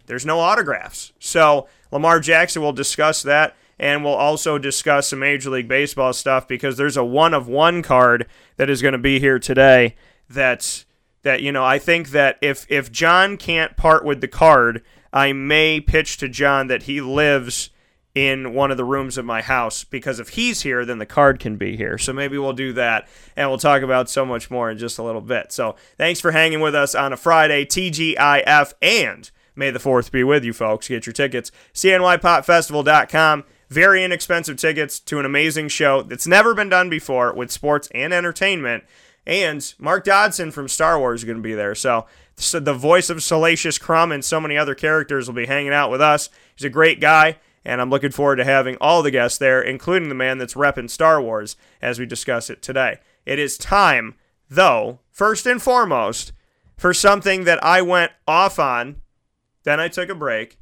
there's 0.05 0.25
no 0.25 0.39
autographs. 0.39 1.11
So, 1.19 1.67
Lamar 1.91 2.19
Jackson 2.19 2.61
will 2.61 2.73
discuss 2.73 3.21
that 3.23 3.55
and 3.79 4.03
we'll 4.03 4.13
also 4.13 4.57
discuss 4.57 5.09
some 5.09 5.19
Major 5.19 5.49
League 5.49 5.67
Baseball 5.67 6.13
stuff 6.13 6.47
because 6.47 6.77
there's 6.77 6.97
a 6.97 7.03
one 7.03 7.33
of 7.33 7.47
one 7.47 7.81
card 7.81 8.27
that 8.57 8.69
is 8.69 8.81
going 8.81 8.93
to 8.93 8.97
be 8.97 9.19
here 9.19 9.39
today 9.39 9.95
that's 10.29 10.85
that 11.23 11.41
you 11.41 11.51
know 11.51 11.65
I 11.65 11.79
think 11.79 12.09
that 12.09 12.37
if 12.41 12.65
if 12.69 12.91
John 12.91 13.37
can't 13.37 13.75
part 13.75 14.05
with 14.05 14.21
the 14.21 14.27
card, 14.27 14.83
I 15.11 15.33
may 15.33 15.81
pitch 15.81 16.17
to 16.17 16.29
John 16.29 16.67
that 16.67 16.83
he 16.83 17.01
lives 17.01 17.69
in 18.15 18.53
one 18.53 18.69
of 18.69 18.77
the 18.77 18.85
rooms 18.85 19.17
of 19.17 19.25
my 19.25 19.41
house 19.41 19.83
because 19.83 20.19
if 20.19 20.29
he's 20.29 20.61
here, 20.61 20.85
then 20.85 20.99
the 20.99 21.05
card 21.05 21.39
can 21.39 21.55
be 21.57 21.75
here. 21.75 21.97
So 21.97 22.13
maybe 22.13 22.37
we'll 22.37 22.53
do 22.53 22.73
that 22.73 23.07
and 23.35 23.49
we'll 23.49 23.57
talk 23.57 23.81
about 23.81 24.09
so 24.09 24.25
much 24.25 24.51
more 24.51 24.69
in 24.69 24.77
just 24.77 24.99
a 24.99 25.03
little 25.03 25.21
bit. 25.21 25.51
So 25.51 25.75
thanks 25.97 26.19
for 26.19 26.31
hanging 26.31 26.59
with 26.59 26.75
us 26.75 26.93
on 26.93 27.11
a 27.11 27.17
Friday, 27.17 27.65
TGIF, 27.65 28.73
and 28.81 29.31
may 29.55 29.71
the 29.71 29.79
4th 29.79 30.11
be 30.11 30.23
with 30.23 30.43
you, 30.43 30.53
folks. 30.53 30.87
Get 30.87 31.07
your 31.07 31.13
tickets, 31.13 31.51
CNYPopFestival.com. 31.73 33.45
Very 33.69 34.03
inexpensive 34.03 34.57
tickets 34.57 34.99
to 34.99 35.19
an 35.19 35.25
amazing 35.25 35.69
show 35.69 36.03
that's 36.03 36.27
never 36.27 36.53
been 36.53 36.69
done 36.69 36.89
before 36.91 37.33
with 37.33 37.51
sports 37.51 37.87
and 37.95 38.13
entertainment. 38.13 38.83
And 39.25 39.73
Mark 39.79 40.03
Dodson 40.03 40.51
from 40.51 40.67
Star 40.67 40.99
Wars 40.99 41.21
is 41.21 41.25
going 41.25 41.37
to 41.37 41.43
be 41.43 41.53
there. 41.53 41.75
So, 41.75 42.07
so 42.35 42.59
the 42.59 42.73
voice 42.73 43.09
of 43.09 43.23
Salacious 43.23 43.77
Crumb 43.77 44.11
and 44.11 44.23
so 44.23 44.41
many 44.41 44.57
other 44.57 44.75
characters 44.75 45.27
will 45.27 45.35
be 45.35 45.45
hanging 45.45 45.73
out 45.73 45.91
with 45.91 46.01
us. 46.01 46.29
He's 46.55 46.65
a 46.65 46.69
great 46.69 46.99
guy 46.99 47.37
and 47.65 47.81
I'm 47.81 47.89
looking 47.89 48.11
forward 48.11 48.37
to 48.37 48.43
having 48.43 48.77
all 48.81 49.01
the 49.01 49.11
guests 49.11 49.37
there, 49.37 49.61
including 49.61 50.09
the 50.09 50.15
man 50.15 50.37
that's 50.37 50.53
repping 50.53 50.89
Star 50.89 51.21
Wars 51.21 51.55
as 51.81 51.99
we 51.99 52.05
discuss 52.05 52.49
it 52.49 52.61
today. 52.61 52.99
It 53.25 53.39
is 53.39 53.57
time, 53.57 54.15
though, 54.49 54.99
first 55.09 55.45
and 55.45 55.61
foremost, 55.61 56.33
for 56.77 56.93
something 56.93 57.45
that 57.45 57.63
I 57.63 57.81
went 57.81 58.11
off 58.27 58.59
on, 58.59 58.97
then 59.63 59.79
I 59.79 59.87
took 59.87 60.09
a 60.09 60.15
break, 60.15 60.57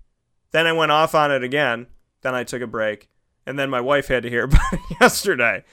then 0.51 0.67
I 0.67 0.73
went 0.73 0.91
off 0.91 1.15
on 1.15 1.31
it 1.31 1.43
again, 1.43 1.87
then 2.21 2.35
I 2.35 2.43
took 2.43 2.61
a 2.61 2.67
break, 2.67 3.09
and 3.45 3.57
then 3.57 3.69
my 3.69 3.81
wife 3.81 4.07
had 4.07 4.23
to 4.23 4.29
hear 4.29 4.43
about 4.45 4.73
it 4.73 4.79
yesterday. 4.99 5.63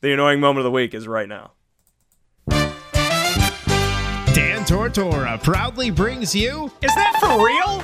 The 0.00 0.12
annoying 0.12 0.40
moment 0.40 0.60
of 0.60 0.64
the 0.64 0.70
week 0.70 0.94
is 0.94 1.06
right 1.06 1.28
now. 1.28 1.52
Tortora 4.68 5.42
proudly 5.42 5.90
brings 5.90 6.34
you. 6.34 6.70
Is 6.82 6.94
that 6.94 7.16
for 7.20 7.42
real? 7.42 7.82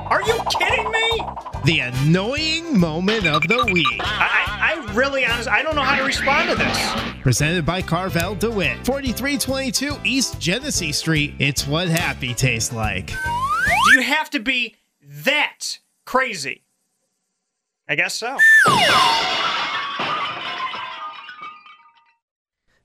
Are 0.00 0.20
you 0.20 0.36
kidding 0.58 0.90
me? 0.90 1.20
The 1.64 1.78
annoying 1.78 2.76
moment 2.76 3.24
of 3.24 3.40
the 3.42 3.64
week. 3.72 3.86
I, 4.00 4.74
I 4.74 4.94
really, 4.94 5.24
honestly, 5.24 5.52
I 5.52 5.62
don't 5.62 5.76
know 5.76 5.82
how 5.82 5.94
to 5.94 6.02
respond 6.02 6.50
to 6.50 6.56
this. 6.56 7.22
Presented 7.22 7.64
by 7.64 7.82
Carvel 7.82 8.34
DeWitt, 8.34 8.84
4322 8.84 9.96
East 10.02 10.40
Genesee 10.40 10.90
Street. 10.90 11.34
It's 11.38 11.68
what 11.68 11.86
happy 11.86 12.34
tastes 12.34 12.72
like. 12.72 13.06
Do 13.06 13.94
you 13.94 14.02
have 14.02 14.28
to 14.30 14.40
be 14.40 14.74
that 15.22 15.78
crazy? 16.04 16.64
I 17.88 17.94
guess 17.94 18.14
so. 18.16 18.36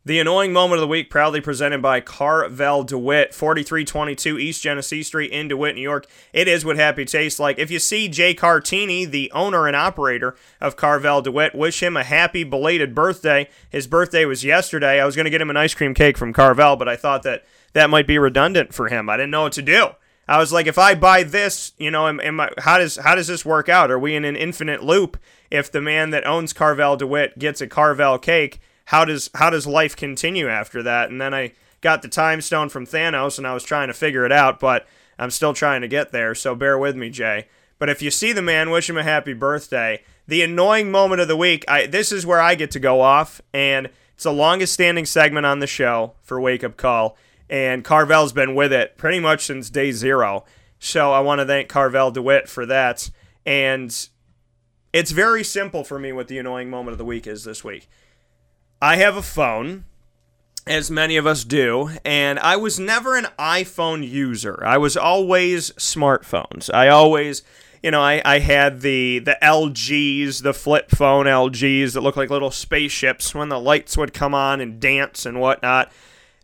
The 0.07 0.21
annoying 0.21 0.53
moment 0.53 0.75
of 0.75 0.83
the 0.83 0.87
week, 0.87 1.09
proudly 1.09 1.41
presented 1.41 1.81
by 1.81 1.99
Carvel 1.99 2.85
DeWitt, 2.85 3.33
4322 3.33 4.39
East 4.39 4.63
Genesee 4.63 5.03
Street 5.03 5.31
in 5.31 5.49
DeWitt, 5.49 5.75
New 5.75 5.81
York. 5.81 6.07
It 6.31 6.47
is 6.47 6.63
what 6.63 6.77
happy 6.77 7.03
tastes 7.03 7.41
like. 7.41 7.59
If 7.59 7.69
you 7.69 7.77
see 7.77 8.07
Jay 8.07 8.33
Cartini, 8.33 9.03
the 9.03 9.29
owner 9.33 9.67
and 9.67 9.75
operator 9.75 10.37
of 10.61 10.77
Carvel 10.77 11.21
DeWitt, 11.21 11.53
wish 11.53 11.83
him 11.83 11.97
a 11.97 12.05
happy 12.05 12.45
belated 12.45 12.95
birthday. 12.95 13.49
His 13.69 13.85
birthday 13.85 14.23
was 14.23 14.45
yesterday. 14.45 15.01
I 15.01 15.05
was 15.05 15.17
going 15.17 15.25
to 15.25 15.29
get 15.29 15.41
him 15.41 15.49
an 15.49 15.57
ice 15.57 15.73
cream 15.73 15.93
cake 15.93 16.17
from 16.17 16.31
Carvel, 16.31 16.77
but 16.77 16.87
I 16.87 16.95
thought 16.95 17.23
that 17.23 17.43
that 17.73 17.89
might 17.89 18.07
be 18.07 18.17
redundant 18.17 18.73
for 18.73 18.87
him. 18.87 19.09
I 19.09 19.17
didn't 19.17 19.31
know 19.31 19.41
what 19.41 19.53
to 19.53 19.61
do. 19.61 19.89
I 20.25 20.37
was 20.37 20.53
like, 20.53 20.67
if 20.67 20.77
I 20.77 20.95
buy 20.95 21.23
this, 21.23 21.73
you 21.77 21.91
know, 21.91 22.07
am, 22.07 22.21
am 22.21 22.39
I, 22.39 22.51
how 22.59 22.77
does 22.77 22.95
how 22.95 23.15
does 23.15 23.27
this 23.27 23.43
work 23.43 23.67
out? 23.67 23.91
Are 23.91 23.99
we 23.99 24.15
in 24.15 24.23
an 24.23 24.37
infinite 24.37 24.81
loop? 24.81 25.17
If 25.51 25.69
the 25.69 25.81
man 25.81 26.11
that 26.11 26.25
owns 26.25 26.53
Carvel 26.53 26.95
DeWitt 26.95 27.37
gets 27.37 27.59
a 27.59 27.67
Carvel 27.67 28.17
cake 28.17 28.61
how 28.87 29.03
does 29.03 29.29
how 29.35 29.49
does 29.49 29.67
life 29.67 29.95
continue 29.95 30.47
after 30.47 30.81
that? 30.83 31.09
And 31.09 31.19
then 31.19 31.33
I 31.33 31.51
got 31.81 32.01
the 32.01 32.07
time 32.07 32.39
stone 32.39 32.69
from 32.69 32.85
Thanos 32.85 33.37
and 33.37 33.45
I 33.45 33.53
was 33.53 33.63
trying 33.63 33.89
to 33.89 33.93
figure 33.93 34.25
it 34.25 34.31
out, 34.31 34.59
but 34.61 34.87
I'm 35.19 35.29
still 35.29 35.53
trying 35.53 35.81
to 35.81 35.87
get 35.87 36.11
there, 36.11 36.33
so 36.33 36.55
bear 36.55 36.77
with 36.77 36.95
me, 36.95 37.09
Jay. 37.09 37.47
But 37.79 37.89
if 37.89 38.01
you 38.01 38.09
see 38.09 38.31
the 38.31 38.41
man, 38.41 38.69
wish 38.69 38.89
him 38.89 38.97
a 38.97 39.03
happy 39.03 39.33
birthday. 39.33 40.03
The 40.27 40.41
annoying 40.41 40.89
moment 40.89 41.21
of 41.21 41.27
the 41.27 41.35
week, 41.35 41.65
I 41.67 41.85
this 41.85 42.13
is 42.13 42.25
where 42.25 42.39
I 42.39 42.55
get 42.55 42.71
to 42.71 42.79
go 42.79 43.01
off, 43.01 43.41
and 43.53 43.89
it's 44.13 44.23
the 44.23 44.31
longest 44.31 44.73
standing 44.73 45.05
segment 45.05 45.45
on 45.45 45.59
the 45.59 45.67
show 45.67 46.13
for 46.21 46.39
Wake 46.39 46.63
Up 46.63 46.77
Call, 46.77 47.17
and 47.49 47.83
Carvel's 47.83 48.31
been 48.31 48.55
with 48.55 48.71
it 48.71 48.97
pretty 48.97 49.19
much 49.19 49.45
since 49.45 49.69
day 49.69 49.91
zero. 49.91 50.45
So 50.79 51.11
I 51.11 51.19
want 51.19 51.39
to 51.39 51.45
thank 51.45 51.67
Carvel 51.67 52.11
DeWitt 52.11 52.47
for 52.47 52.65
that. 52.67 53.09
And 53.45 54.07
it's 54.93 55.11
very 55.11 55.43
simple 55.43 55.83
for 55.83 55.99
me 55.99 56.13
what 56.13 56.29
the 56.29 56.37
annoying 56.37 56.69
moment 56.69 56.93
of 56.93 56.97
the 56.97 57.05
week 57.05 57.27
is 57.27 57.43
this 57.43 57.63
week. 57.63 57.89
I 58.81 58.97
have 58.97 59.17
a 59.17 59.23
phone, 59.23 59.85
as 60.67 60.91
many 60.91 61.17
of 61.17 61.25
us 61.25 61.43
do, 61.43 61.89
and 62.05 62.37
I 62.37 62.57
was 62.57 62.79
never 62.79 63.17
an 63.17 63.27
iPhone 63.39 64.07
user. 64.07 64.63
I 64.63 64.77
was 64.77 64.95
always 64.95 65.71
smartphones. 65.71 66.71
I 66.71 66.87
always, 66.89 67.41
you 67.81 67.89
know, 67.89 68.01
I, 68.01 68.21
I 68.23 68.37
had 68.37 68.81
the 68.81 69.17
the 69.17 69.35
LGs, 69.41 70.43
the 70.43 70.53
flip 70.53 70.91
phone 70.91 71.25
LGs 71.25 71.93
that 71.93 72.01
look 72.01 72.15
like 72.15 72.29
little 72.29 72.51
spaceships 72.51 73.33
when 73.33 73.49
the 73.49 73.59
lights 73.59 73.97
would 73.97 74.13
come 74.13 74.35
on 74.35 74.61
and 74.61 74.79
dance 74.79 75.25
and 75.25 75.41
whatnot. 75.41 75.91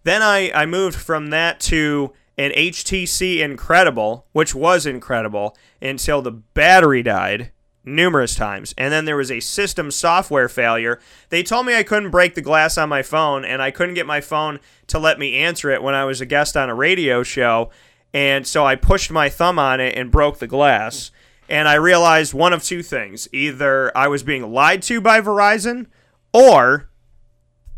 Then 0.04 0.24
I, 0.24 0.52
I 0.54 0.66
moved 0.66 0.98
from 0.98 1.30
that 1.30 1.60
to 1.62 2.14
an 2.36 2.50
HTC 2.52 3.40
Incredible, 3.42 4.26
which 4.32 4.56
was 4.56 4.88
incredible 4.88 5.56
until 5.82 6.24
the 6.24 6.32
battery 6.32 7.04
died 7.04 7.52
numerous 7.86 8.36
times. 8.36 8.74
And 8.78 8.94
then 8.94 9.06
there 9.06 9.18
was 9.18 9.32
a 9.32 9.40
system 9.40 9.92
software 9.92 10.50
failure. 10.50 11.00
They 11.30 11.44
told 11.44 11.66
me 11.66 11.76
I 11.76 11.84
couldn't 11.84 12.12
break 12.12 12.36
the 12.36 12.42
glass 12.42 12.78
on 12.78 12.90
my 12.90 13.02
phone, 13.02 13.46
and 13.46 13.62
I 13.62 13.72
couldn't 13.72 13.96
get 13.96 14.06
my 14.06 14.22
phone 14.22 14.60
to 14.88 15.00
let 15.00 15.20
me 15.20 15.36
answer 15.36 15.70
it 15.70 15.84
when 15.84 15.96
I 15.96 16.06
was 16.06 16.22
a 16.22 16.26
guest 16.26 16.56
on 16.56 16.70
a 16.70 16.76
radio 16.76 17.24
show. 17.24 17.72
And 18.14 18.46
so 18.46 18.66
I 18.66 18.76
pushed 18.76 19.12
my 19.12 19.30
thumb 19.30 19.58
on 19.58 19.80
it 19.80 19.98
and 19.98 20.12
broke 20.12 20.40
the 20.40 20.48
glass. 20.48 21.12
And 21.50 21.68
I 21.68 21.76
realized 21.76 22.34
one 22.34 22.54
of 22.54 22.64
two 22.64 22.82
things 22.82 23.28
either 23.34 23.96
I 23.98 24.08
was 24.08 24.24
being 24.24 24.52
lied 24.52 24.82
to 24.84 25.02
by 25.02 25.20
Verizon, 25.20 25.88
or 26.32 26.90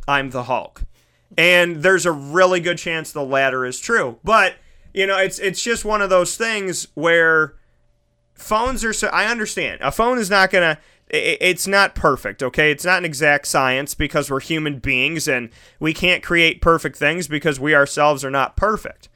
I'm 0.08 0.30
the 0.30 0.44
Hulk. 0.44 0.84
And 1.38 1.78
there's 1.78 2.06
a 2.06 2.12
really 2.12 2.60
good 2.60 2.78
chance 2.78 3.12
the 3.12 3.24
latter 3.24 3.66
is 3.66 3.80
true. 3.80 4.20
But, 4.24 4.56
you 4.94 5.08
know, 5.08 5.18
it's 5.18 5.40
it's 5.40 5.62
just 5.62 5.84
one 5.84 6.02
of 6.02 6.10
those 6.10 6.38
things 6.38 6.88
where 6.94 7.56
phones 8.36 8.84
are 8.84 8.94
so 8.94 9.08
I 9.08 9.26
understand. 9.26 9.82
A 9.82 9.92
phone 9.92 10.20
is 10.20 10.30
not 10.30 10.52
going 10.52 10.76
to 10.76 10.82
it's 11.08 11.68
not 11.68 11.94
perfect, 11.94 12.42
okay? 12.42 12.72
It's 12.72 12.84
not 12.84 12.98
an 12.98 13.06
exact 13.06 13.48
science 13.48 13.94
because 13.94 14.32
we're 14.32 14.40
human 14.40 14.80
beings 14.80 15.28
and 15.28 15.50
we 15.80 15.94
can't 15.94 16.24
create 16.24 16.62
perfect 16.62 16.98
things 16.98 17.28
because 17.28 17.60
we 17.60 17.76
ourselves 17.76 18.26
are 18.26 18.32
not 18.32 18.58
perfect. 18.58 19.08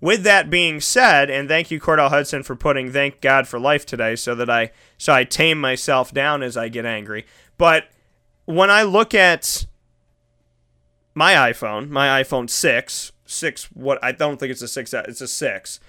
With 0.00 0.24
that 0.24 0.50
being 0.50 0.80
said, 0.80 1.30
and 1.30 1.48
thank 1.48 1.70
you 1.70 1.80
Cordell 1.80 2.10
Hudson 2.10 2.42
for 2.42 2.56
putting 2.56 2.92
thank 2.92 3.20
God 3.20 3.46
for 3.48 3.58
life 3.58 3.86
today 3.86 4.16
so 4.16 4.34
that 4.34 4.50
I 4.50 4.72
so 4.98 5.14
I 5.14 5.24
tame 5.24 5.60
myself 5.60 6.12
down 6.12 6.42
as 6.42 6.56
I 6.56 6.68
get 6.68 6.84
angry. 6.84 7.24
But 7.56 7.88
when 8.44 8.70
I 8.70 8.82
look 8.82 9.14
at 9.14 9.66
my 11.14 11.32
iPhone, 11.32 11.88
my 11.88 12.22
iPhone 12.22 12.50
6, 12.50 13.12
6 13.24 13.64
what 13.72 13.98
I 14.02 14.12
don't 14.12 14.38
think 14.38 14.50
it's 14.50 14.62
a 14.62 14.68
6 14.68 14.92
it's 14.92 15.20
a 15.22 15.28
6 15.28 15.80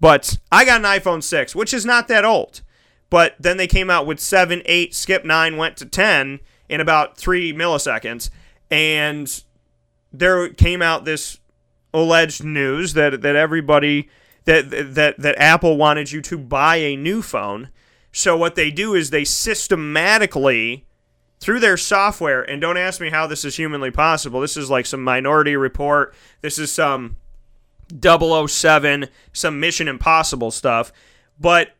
but 0.00 0.38
I 0.52 0.64
got 0.64 0.80
an 0.80 0.86
iPhone 0.86 1.22
6, 1.22 1.54
which 1.54 1.72
is 1.72 1.86
not 1.86 2.08
that 2.08 2.24
old. 2.24 2.62
But 3.08 3.36
then 3.38 3.56
they 3.56 3.66
came 3.66 3.88
out 3.88 4.06
with 4.06 4.20
7, 4.20 4.62
8, 4.64 4.94
skip 4.94 5.24
9, 5.24 5.56
went 5.56 5.76
to 5.78 5.86
10 5.86 6.40
in 6.68 6.80
about 6.80 7.16
3 7.16 7.52
milliseconds. 7.52 8.30
And 8.70 9.44
there 10.12 10.48
came 10.48 10.82
out 10.82 11.04
this 11.04 11.38
alleged 11.94 12.44
news 12.44 12.94
that, 12.94 13.22
that 13.22 13.36
everybody, 13.36 14.08
that, 14.44 14.70
that, 14.70 15.18
that 15.18 15.38
Apple 15.38 15.76
wanted 15.76 16.10
you 16.10 16.20
to 16.22 16.36
buy 16.36 16.76
a 16.76 16.96
new 16.96 17.22
phone. 17.22 17.70
So 18.12 18.36
what 18.36 18.54
they 18.54 18.70
do 18.70 18.94
is 18.94 19.10
they 19.10 19.24
systematically 19.24 20.86
through 21.38 21.60
their 21.60 21.76
software 21.76 22.42
and 22.42 22.60
don't 22.60 22.76
ask 22.76 23.00
me 23.00 23.10
how 23.10 23.26
this 23.26 23.44
is 23.44 23.56
humanly 23.56 23.90
possible 23.90 24.40
this 24.40 24.56
is 24.56 24.70
like 24.70 24.86
some 24.86 25.04
minority 25.04 25.54
report 25.54 26.14
this 26.40 26.58
is 26.58 26.72
some 26.72 27.16
007, 28.02 29.08
some 29.32 29.60
Mission 29.60 29.88
Impossible 29.88 30.50
stuff. 30.50 30.92
But 31.38 31.72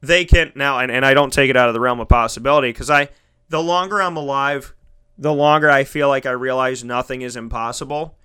they 0.00 0.24
can 0.24 0.52
now, 0.54 0.78
and, 0.78 0.90
and 0.90 1.04
I 1.04 1.14
don't 1.14 1.32
take 1.32 1.50
it 1.50 1.56
out 1.56 1.68
of 1.68 1.74
the 1.74 1.80
realm 1.80 2.00
of 2.00 2.08
possibility 2.08 2.70
because 2.70 2.90
I, 2.90 3.08
the 3.48 3.62
longer 3.62 4.00
I'm 4.00 4.16
alive, 4.16 4.74
the 5.18 5.32
longer 5.34 5.70
I 5.70 5.84
feel 5.84 6.08
like 6.08 6.26
I 6.26 6.30
realize 6.30 6.82
nothing 6.82 7.22
is 7.22 7.36
impossible. 7.36 8.16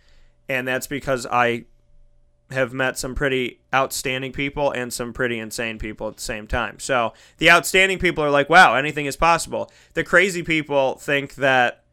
And 0.48 0.68
that's 0.68 0.88
because 0.88 1.26
I 1.26 1.66
have 2.52 2.74
met 2.74 2.98
some 2.98 3.16
pretty 3.16 3.60
outstanding 3.74 4.32
people 4.32 4.72
and 4.72 4.94
some 4.94 5.14
pretty 5.14 5.40
insane 5.40 5.80
people 5.80 6.08
at 6.08 6.18
the 6.18 6.22
same 6.22 6.48
time. 6.48 6.80
So 6.80 7.14
the 7.38 7.50
outstanding 7.50 7.98
people 7.98 8.24
are 8.24 8.30
like, 8.30 8.50
wow, 8.50 8.76
anything 8.76 9.08
is 9.08 9.16
possible. 9.16 9.72
The 9.94 10.04
crazy 10.04 10.44
people 10.44 10.96
think 10.96 11.36
that 11.36 11.84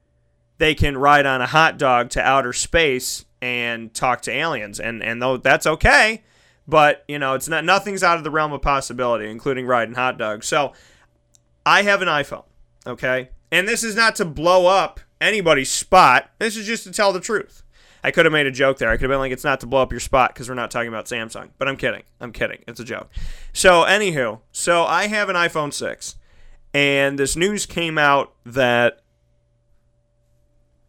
they 0.58 0.74
can 0.74 0.98
ride 0.98 1.26
on 1.26 1.40
a 1.40 1.46
hot 1.46 1.78
dog 1.78 2.10
to 2.10 2.20
outer 2.20 2.52
space 2.52 3.24
and 3.42 3.92
talk 3.92 4.22
to 4.22 4.30
aliens. 4.30 4.80
And, 4.80 5.02
and 5.02 5.20
though 5.20 5.36
that's 5.36 5.66
okay, 5.66 6.22
but 6.66 7.04
you 7.08 7.18
know, 7.18 7.34
it's 7.34 7.48
not 7.48 7.64
nothing's 7.64 8.02
out 8.02 8.16
of 8.16 8.24
the 8.24 8.30
realm 8.30 8.52
of 8.52 8.62
possibility, 8.62 9.28
including 9.28 9.66
riding 9.66 9.96
hot 9.96 10.16
dogs. 10.16 10.46
So 10.46 10.72
I 11.66 11.82
have 11.82 12.00
an 12.00 12.08
iPhone, 12.08 12.44
okay? 12.86 13.30
And 13.50 13.68
this 13.68 13.84
is 13.84 13.96
not 13.96 14.16
to 14.16 14.24
blow 14.24 14.66
up 14.66 15.00
anybody's 15.20 15.70
spot. 15.70 16.30
This 16.38 16.56
is 16.56 16.66
just 16.66 16.84
to 16.84 16.92
tell 16.92 17.12
the 17.12 17.20
truth. 17.20 17.64
I 18.04 18.10
could 18.10 18.24
have 18.24 18.32
made 18.32 18.46
a 18.46 18.52
joke 18.52 18.78
there. 18.78 18.90
I 18.90 18.94
could 18.94 19.02
have 19.02 19.10
been 19.10 19.18
like, 19.18 19.32
it's 19.32 19.44
not 19.44 19.60
to 19.60 19.66
blow 19.66 19.82
up 19.82 19.92
your 19.92 20.00
spot 20.00 20.32
because 20.32 20.48
we're 20.48 20.56
not 20.56 20.70
talking 20.70 20.88
about 20.88 21.06
Samsung. 21.06 21.50
But 21.58 21.68
I'm 21.68 21.76
kidding. 21.76 22.02
I'm 22.20 22.32
kidding. 22.32 22.64
It's 22.66 22.80
a 22.80 22.84
joke. 22.84 23.10
So, 23.52 23.84
anywho, 23.84 24.40
so 24.50 24.84
I 24.84 25.06
have 25.06 25.28
an 25.28 25.36
iPhone 25.36 25.72
6, 25.72 26.16
and 26.74 27.16
this 27.16 27.36
news 27.36 27.64
came 27.64 27.98
out 27.98 28.32
that 28.44 29.02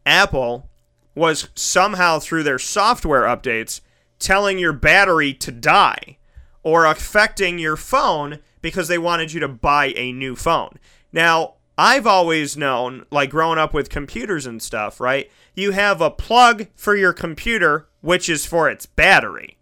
Apple 0.07 0.71
was 1.15 1.49
somehow 1.55 2.19
through 2.19 2.43
their 2.43 2.59
software 2.59 3.23
updates 3.23 3.81
telling 4.19 4.57
your 4.57 4.73
battery 4.73 5.33
to 5.33 5.51
die 5.51 6.17
or 6.63 6.85
affecting 6.85 7.59
your 7.59 7.75
phone 7.75 8.39
because 8.61 8.87
they 8.87 8.97
wanted 8.97 9.33
you 9.33 9.39
to 9.39 9.47
buy 9.47 9.93
a 9.95 10.11
new 10.11 10.35
phone. 10.35 10.79
Now, 11.11 11.55
I've 11.77 12.07
always 12.07 12.55
known, 12.55 13.05
like 13.11 13.31
growing 13.31 13.59
up 13.59 13.73
with 13.73 13.89
computers 13.89 14.45
and 14.45 14.61
stuff, 14.61 14.99
right? 14.99 15.29
You 15.55 15.71
have 15.71 16.01
a 16.01 16.11
plug 16.11 16.67
for 16.75 16.95
your 16.95 17.13
computer, 17.13 17.87
which 18.01 18.29
is 18.29 18.45
for 18.45 18.69
its 18.69 18.85
battery. 18.85 19.57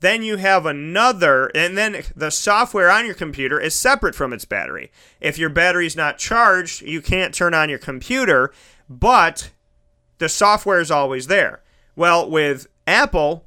Then 0.00 0.24
you 0.24 0.36
have 0.36 0.66
another, 0.66 1.46
and 1.54 1.78
then 1.78 2.02
the 2.16 2.30
software 2.30 2.90
on 2.90 3.06
your 3.06 3.14
computer 3.14 3.60
is 3.60 3.74
separate 3.74 4.16
from 4.16 4.32
its 4.32 4.44
battery. 4.44 4.90
If 5.20 5.38
your 5.38 5.48
battery's 5.48 5.94
not 5.94 6.18
charged, 6.18 6.82
you 6.82 7.00
can't 7.00 7.32
turn 7.32 7.54
on 7.54 7.68
your 7.68 7.78
computer, 7.78 8.52
but 8.88 9.50
the 10.22 10.28
software 10.28 10.80
is 10.80 10.90
always 10.90 11.26
there. 11.26 11.62
Well, 11.96 12.30
with 12.30 12.68
Apple, 12.86 13.44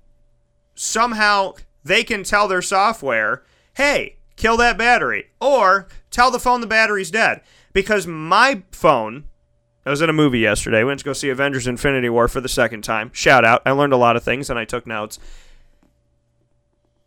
somehow 0.75 1.53
they 1.85 2.03
can 2.03 2.23
tell 2.23 2.49
their 2.49 2.61
software, 2.61 3.43
hey, 3.75 4.17
kill 4.35 4.57
that 4.57 4.77
battery, 4.77 5.29
or 5.39 5.87
tell 6.11 6.31
the 6.31 6.39
phone 6.39 6.59
the 6.59 6.67
battery's 6.67 7.09
dead. 7.09 7.39
Because 7.71 8.05
my 8.05 8.63
phone, 8.71 9.23
I 9.85 9.89
was 9.89 10.01
in 10.01 10.09
a 10.09 10.13
movie 10.13 10.39
yesterday, 10.39 10.83
went 10.83 10.99
to 10.99 11.05
go 11.05 11.13
see 11.13 11.29
Avengers 11.29 11.65
Infinity 11.65 12.09
War 12.09 12.27
for 12.27 12.41
the 12.41 12.49
second 12.49 12.83
time. 12.83 13.09
Shout 13.13 13.45
out. 13.45 13.61
I 13.65 13.71
learned 13.71 13.93
a 13.93 13.97
lot 13.97 14.17
of 14.17 14.23
things 14.23 14.49
and 14.49 14.59
I 14.59 14.65
took 14.65 14.85
notes. 14.85 15.17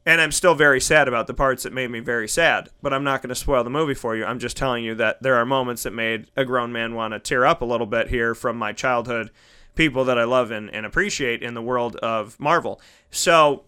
And 0.06 0.22
I'm 0.22 0.32
still 0.32 0.54
very 0.54 0.80
sad 0.80 1.06
about 1.08 1.26
the 1.26 1.34
parts 1.34 1.64
that 1.64 1.74
made 1.74 1.90
me 1.90 2.00
very 2.00 2.28
sad, 2.28 2.70
but 2.80 2.94
I'm 2.94 3.04
not 3.04 3.20
going 3.20 3.28
to 3.28 3.34
spoil 3.34 3.62
the 3.62 3.68
movie 3.68 3.92
for 3.92 4.16
you. 4.16 4.24
I'm 4.24 4.38
just 4.38 4.56
telling 4.56 4.82
you 4.82 4.94
that 4.94 5.22
there 5.22 5.36
are 5.36 5.44
moments 5.44 5.82
that 5.82 5.92
made 5.92 6.30
a 6.34 6.46
grown 6.46 6.72
man 6.72 6.94
want 6.94 7.12
to 7.12 7.18
tear 7.18 7.44
up 7.44 7.60
a 7.60 7.66
little 7.66 7.86
bit 7.86 8.08
here 8.08 8.34
from 8.34 8.56
my 8.56 8.72
childhood 8.72 9.30
people 9.78 10.04
that 10.06 10.18
I 10.18 10.24
love 10.24 10.50
and, 10.50 10.68
and 10.74 10.84
appreciate 10.84 11.40
in 11.40 11.54
the 11.54 11.62
world 11.62 11.94
of 11.96 12.38
Marvel. 12.40 12.80
So 13.12 13.62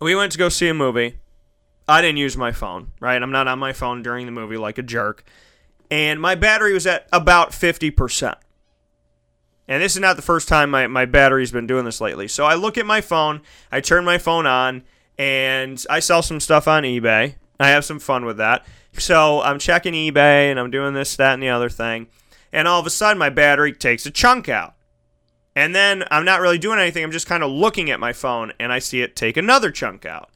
we 0.00 0.16
went 0.16 0.32
to 0.32 0.38
go 0.38 0.48
see 0.48 0.66
a 0.66 0.74
movie. 0.74 1.20
I 1.88 2.02
didn't 2.02 2.18
use 2.18 2.36
my 2.36 2.50
phone, 2.50 2.88
right? 2.98 3.22
I'm 3.22 3.30
not 3.30 3.46
on 3.46 3.60
my 3.60 3.72
phone 3.72 4.02
during 4.02 4.26
the 4.26 4.32
movie 4.32 4.56
like 4.56 4.76
a 4.76 4.82
jerk. 4.82 5.24
And 5.88 6.20
my 6.20 6.34
battery 6.34 6.72
was 6.72 6.84
at 6.84 7.06
about 7.12 7.52
50%. 7.52 8.34
And 9.68 9.80
this 9.80 9.94
is 9.94 10.00
not 10.00 10.16
the 10.16 10.22
first 10.22 10.48
time 10.48 10.68
my, 10.68 10.88
my 10.88 11.04
battery's 11.04 11.52
been 11.52 11.68
doing 11.68 11.84
this 11.84 12.00
lately. 12.00 12.26
So 12.26 12.44
I 12.44 12.54
look 12.54 12.76
at 12.76 12.84
my 12.84 13.00
phone, 13.00 13.42
I 13.70 13.80
turn 13.80 14.04
my 14.04 14.18
phone 14.18 14.46
on, 14.46 14.82
and 15.16 15.84
I 15.88 16.00
sell 16.00 16.22
some 16.22 16.40
stuff 16.40 16.66
on 16.66 16.82
eBay. 16.82 17.36
I 17.60 17.68
have 17.68 17.84
some 17.84 18.00
fun 18.00 18.24
with 18.24 18.38
that. 18.38 18.66
So 18.94 19.42
I'm 19.42 19.60
checking 19.60 19.94
eBay 19.94 20.50
and 20.50 20.58
I'm 20.58 20.72
doing 20.72 20.92
this, 20.92 21.14
that, 21.16 21.34
and 21.34 21.42
the 21.42 21.50
other 21.50 21.68
thing. 21.68 22.08
And 22.52 22.66
all 22.66 22.80
of 22.80 22.86
a 22.86 22.90
sudden, 22.90 23.18
my 23.18 23.30
battery 23.30 23.72
takes 23.72 24.06
a 24.06 24.10
chunk 24.10 24.48
out. 24.48 24.74
And 25.54 25.74
then 25.74 26.04
I'm 26.10 26.24
not 26.24 26.40
really 26.40 26.58
doing 26.58 26.78
anything. 26.78 27.02
I'm 27.02 27.10
just 27.10 27.26
kind 27.26 27.42
of 27.42 27.50
looking 27.50 27.90
at 27.90 28.00
my 28.00 28.12
phone 28.12 28.52
and 28.60 28.72
I 28.72 28.78
see 28.78 29.02
it 29.02 29.16
take 29.16 29.36
another 29.36 29.70
chunk 29.70 30.06
out. 30.06 30.30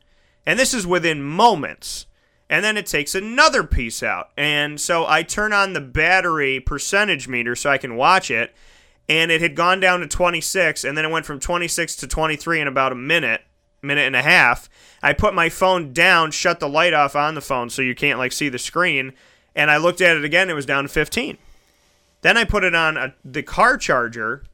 And 0.45 0.59
this 0.59 0.75
is 0.75 0.87
within 0.87 1.23
moments. 1.23 2.07
And 2.51 2.65
then 2.65 2.77
it 2.77 2.87
takes 2.87 3.15
another 3.15 3.65
piece 3.65 4.03
out. 4.03 4.31
And 4.37 4.81
so 4.81 5.07
I 5.07 5.23
turn 5.23 5.53
on 5.53 5.73
the 5.73 5.81
battery 5.81 6.61
percentage 6.61 7.27
meter 7.27 7.57
so 7.57 7.71
I 7.71 7.79
can 7.79 7.97
watch 7.97 8.31
it. 8.31 8.55
And 9.09 9.31
it 9.31 9.41
had 9.41 9.55
gone 9.55 9.81
down 9.81 10.01
to 10.01 10.07
26. 10.07 10.85
And 10.85 10.97
then 10.99 11.05
it 11.05 11.11
went 11.11 11.27
from 11.27 11.41
26 11.41 11.97
to 11.97 12.07
23 12.07 12.61
in 12.61 12.69
about 12.69 12.93
a 12.93 12.97
minute, 12.97 13.43
minute 13.83 14.07
and 14.07 14.17
a 14.17 14.23
half. 14.23 14.69
I 15.03 15.13
put 15.13 15.33
my 15.33 15.49
phone 15.49 15.93
down, 15.93 16.33
shut 16.33 16.61
the 16.61 16.69
light 16.69 16.93
off 16.93 17.17
on 17.17 17.35
the 17.35 17.41
phone 17.41 17.71
so 17.71 17.83
you 17.83 17.95
can't 17.95 18.19
like 18.19 18.33
see 18.33 18.49
the 18.49 18.59
screen. 18.59 19.13
And 19.55 19.71
I 19.71 19.77
looked 19.77 20.01
at 20.01 20.17
it 20.17 20.25
again. 20.25 20.51
It 20.51 20.55
was 20.55 20.67
down 20.67 20.85
to 20.85 20.89
15. 20.89 21.39
Then 22.25 22.39
I 22.39 22.45
put 22.45 22.65
it 22.65 22.75
on 22.75 22.97
a, 22.97 23.15
the 23.23 23.43
car 23.43 23.77
charger 23.77 24.45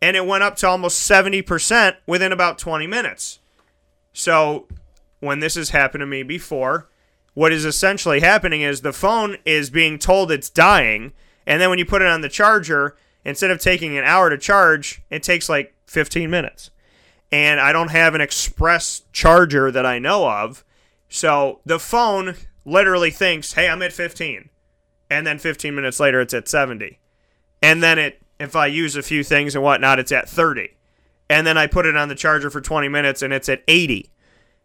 and 0.00 0.16
it 0.16 0.24
went 0.24 0.42
up 0.42 0.56
to 0.56 0.66
almost 0.66 1.06
70% 1.06 1.96
within 2.06 2.32
about 2.32 2.56
20 2.56 2.86
minutes. 2.86 3.40
So, 4.14 4.66
when 5.20 5.40
this 5.40 5.54
has 5.56 5.68
happened 5.68 6.00
to 6.00 6.06
me 6.06 6.22
before, 6.22 6.88
what 7.34 7.52
is 7.52 7.66
essentially 7.66 8.20
happening 8.20 8.62
is 8.62 8.80
the 8.80 8.94
phone 8.94 9.36
is 9.44 9.68
being 9.68 9.98
told 9.98 10.32
it's 10.32 10.48
dying, 10.48 11.12
and 11.46 11.60
then 11.60 11.68
when 11.68 11.78
you 11.78 11.84
put 11.84 12.00
it 12.00 12.08
on 12.08 12.22
the 12.22 12.30
charger, 12.30 12.96
instead 13.22 13.50
of 13.50 13.60
taking 13.60 13.98
an 13.98 14.04
hour 14.04 14.30
to 14.30 14.38
charge, 14.38 15.02
it 15.10 15.22
takes 15.22 15.50
like 15.50 15.74
15 15.88 16.30
minutes. 16.30 16.70
And 17.30 17.60
I 17.60 17.74
don't 17.74 17.90
have 17.90 18.14
an 18.14 18.22
express 18.22 19.02
charger 19.12 19.70
that 19.70 19.84
I 19.84 19.98
know 19.98 20.26
of. 20.26 20.64
So 21.10 21.60
the 21.66 21.78
phone 21.78 22.36
literally 22.64 23.10
thinks, 23.10 23.52
hey, 23.52 23.68
I'm 23.68 23.82
at 23.82 23.92
15. 23.92 24.48
And 25.10 25.26
then 25.26 25.38
15 25.38 25.74
minutes 25.74 26.00
later, 26.00 26.22
it's 26.22 26.32
at 26.32 26.48
70. 26.48 26.98
And 27.62 27.82
then 27.82 27.98
it 27.98 28.20
if 28.40 28.56
I 28.56 28.66
use 28.66 28.96
a 28.96 29.02
few 29.02 29.22
things 29.22 29.54
and 29.54 29.62
whatnot, 29.62 29.98
it's 29.98 30.10
at 30.10 30.28
30. 30.28 30.70
And 31.28 31.46
then 31.46 31.58
I 31.58 31.66
put 31.66 31.86
it 31.86 31.96
on 31.96 32.08
the 32.08 32.14
charger 32.14 32.50
for 32.50 32.60
20 32.60 32.88
minutes 32.88 33.22
and 33.22 33.32
it's 33.32 33.48
at 33.48 33.62
80. 33.68 34.10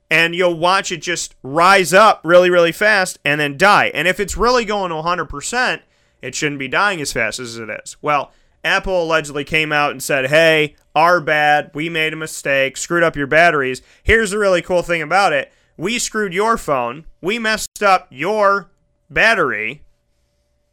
And 0.10 0.34
you'll 0.34 0.58
watch 0.58 0.92
it 0.92 1.02
just 1.02 1.36
rise 1.44 1.94
up 1.94 2.22
really, 2.24 2.50
really 2.50 2.72
fast 2.72 3.20
and 3.26 3.40
then 3.40 3.58
die. 3.58 3.92
And 3.94 4.08
if 4.08 4.20
it's 4.20 4.38
really 4.38 4.64
going 4.64 4.90
to 4.90 4.96
100%, 4.96 5.82
it 6.22 6.34
shouldn't 6.34 6.60
be 6.60 6.70
dying 6.70 7.02
as 7.02 7.12
fast 7.12 7.40
as 7.40 7.58
it 7.58 7.70
is. 7.70 7.98
Well, 8.02 8.32
Apple 8.64 9.04
allegedly 9.04 9.44
came 9.44 9.72
out 9.72 9.92
and 9.92 10.02
said, 10.02 10.28
hey, 10.30 10.76
our 10.96 11.20
bad. 11.20 11.70
We 11.74 11.90
made 11.90 12.14
a 12.14 12.18
mistake, 12.18 12.78
screwed 12.78 13.04
up 13.04 13.16
your 13.16 13.28
batteries. 13.28 13.82
Here's 14.02 14.32
the 14.32 14.40
really 14.40 14.62
cool 14.62 14.82
thing 14.82 15.02
about 15.02 15.34
it 15.34 15.52
we 15.78 16.00
screwed 16.00 16.34
your 16.34 16.58
phone, 16.58 17.06
we 17.22 17.38
messed 17.38 17.84
up 17.84 18.08
your 18.10 18.72
battery. 19.10 19.84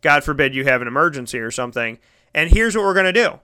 God 0.02 0.24
forbid 0.24 0.54
you 0.54 0.64
have 0.64 0.82
an 0.82 0.88
emergency 0.88 1.38
or 1.38 1.50
something 1.50 1.98
and 2.34 2.50
here's 2.50 2.76
what 2.76 2.84
we're 2.84 2.94
going 2.94 3.12
to 3.12 3.12
do 3.12 3.40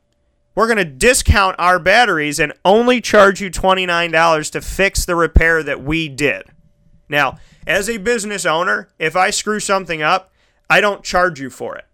we're 0.58 0.66
going 0.66 0.78
to 0.78 0.84
discount 0.84 1.54
our 1.60 1.78
batteries 1.78 2.40
and 2.40 2.52
only 2.64 3.00
charge 3.00 3.40
you 3.40 3.48
$29 3.48 4.50
to 4.50 4.60
fix 4.60 5.04
the 5.04 5.14
repair 5.14 5.62
that 5.62 5.84
we 5.84 6.08
did. 6.08 6.42
Now, 7.08 7.38
as 7.64 7.88
a 7.88 7.98
business 7.98 8.44
owner, 8.44 8.88
if 8.98 9.14
I 9.14 9.30
screw 9.30 9.60
something 9.60 10.02
up, 10.02 10.32
I 10.68 10.80
don't 10.80 11.04
charge 11.04 11.38
you 11.38 11.48
for 11.48 11.76
it. 11.76 11.84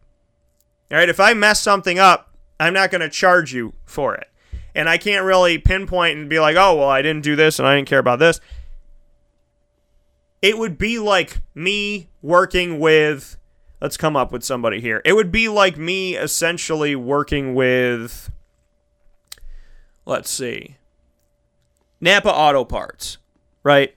All 0.91 0.97
right, 0.97 1.11
if 1.11 1.21
I 1.21 1.35
mess 1.35 1.61
something 1.61 1.99
up, 1.99 2.31
I'm 2.59 2.73
not 2.73 2.91
going 2.91 3.03
to 3.03 3.11
charge 3.11 3.53
you 3.53 3.75
for 3.85 4.15
it. 4.15 4.29
And 4.75 4.89
I 4.89 4.97
can't 4.97 5.27
really 5.27 5.59
pinpoint 5.59 6.19
and 6.19 6.31
be 6.31 6.41
like, 6.41 6.57
oh, 6.57 6.77
well, 6.77 6.89
I 6.89 7.03
didn't 7.03 7.23
do 7.23 7.37
this 7.37 7.59
and 7.59 7.69
I 7.69 7.77
didn't 7.77 7.89
care 7.89 7.99
about 7.99 8.19
this. 8.19 8.41
It 10.41 10.57
would 10.57 10.79
be 10.79 10.99
like 10.99 11.43
me 11.55 12.09
working 12.23 12.81
with 12.81 13.37
let's 13.85 13.99
come 13.99 14.17
up 14.17 14.33
with 14.33 14.43
somebody 14.43 14.81
here. 14.81 15.03
It 15.05 15.13
would 15.13 15.31
be 15.31 15.47
like 15.47 15.77
me 15.77 16.17
essentially 16.17 16.97
working 16.97 17.55
with, 17.55 18.31
let's 20.07 20.31
see, 20.31 20.77
Napa 22.01 22.33
Auto 22.33 22.65
Parts, 22.65 23.19
right? 23.63 23.95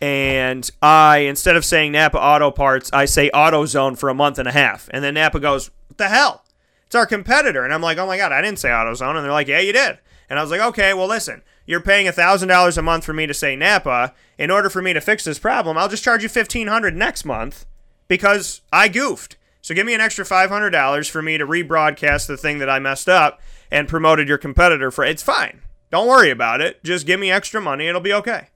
And 0.00 0.68
I, 0.82 1.18
instead 1.18 1.54
of 1.54 1.64
saying 1.64 1.92
Napa 1.92 2.18
Auto 2.18 2.50
Parts, 2.50 2.92
I 2.92 3.04
say 3.04 3.30
AutoZone 3.30 3.96
for 3.96 4.08
a 4.08 4.14
month 4.14 4.40
and 4.40 4.48
a 4.48 4.52
half. 4.52 4.90
And 4.92 5.04
then 5.04 5.14
Napa 5.14 5.38
goes, 5.38 5.70
What 5.86 5.98
the 5.98 6.08
hell? 6.08 6.44
It's 6.86 6.96
our 6.96 7.06
competitor. 7.06 7.62
And 7.62 7.72
I'm 7.72 7.82
like, 7.82 7.98
Oh 7.98 8.08
my 8.08 8.16
God, 8.16 8.32
I 8.32 8.42
didn't 8.42 8.58
say 8.58 8.70
AutoZone. 8.70 9.14
And 9.14 9.24
they're 9.24 9.30
like, 9.30 9.46
Yeah, 9.46 9.60
you 9.60 9.72
did. 9.72 10.00
And 10.28 10.40
I 10.40 10.42
was 10.42 10.50
like, 10.50 10.60
Okay, 10.60 10.92
well, 10.92 11.06
listen, 11.06 11.42
you're 11.66 11.80
paying 11.80 12.08
$1,000 12.08 12.78
a 12.78 12.82
month 12.82 13.04
for 13.04 13.12
me 13.12 13.28
to 13.28 13.34
say 13.34 13.54
Napa. 13.54 14.12
In 14.38 14.50
order 14.50 14.68
for 14.68 14.82
me 14.82 14.92
to 14.92 15.00
fix 15.00 15.22
this 15.22 15.38
problem, 15.38 15.78
I'll 15.78 15.88
just 15.88 16.02
charge 16.02 16.24
you 16.24 16.28
$1,500 16.28 16.94
next 16.94 17.24
month 17.24 17.66
because 18.10 18.60
I 18.72 18.88
goofed. 18.88 19.36
So 19.62 19.72
give 19.72 19.86
me 19.86 19.94
an 19.94 20.00
extra 20.00 20.24
$500 20.24 21.08
for 21.08 21.22
me 21.22 21.38
to 21.38 21.46
rebroadcast 21.46 22.26
the 22.26 22.36
thing 22.36 22.58
that 22.58 22.68
I 22.68 22.80
messed 22.80 23.08
up 23.08 23.40
and 23.70 23.86
promoted 23.86 24.26
your 24.26 24.36
competitor 24.36 24.90
for. 24.90 25.04
It's 25.04 25.22
fine. 25.22 25.62
Don't 25.92 26.08
worry 26.08 26.30
about 26.30 26.60
it. 26.60 26.82
Just 26.82 27.06
give 27.06 27.20
me 27.20 27.30
extra 27.30 27.60
money. 27.60 27.86
It'll 27.86 28.00
be 28.00 28.12
okay. 28.12 28.48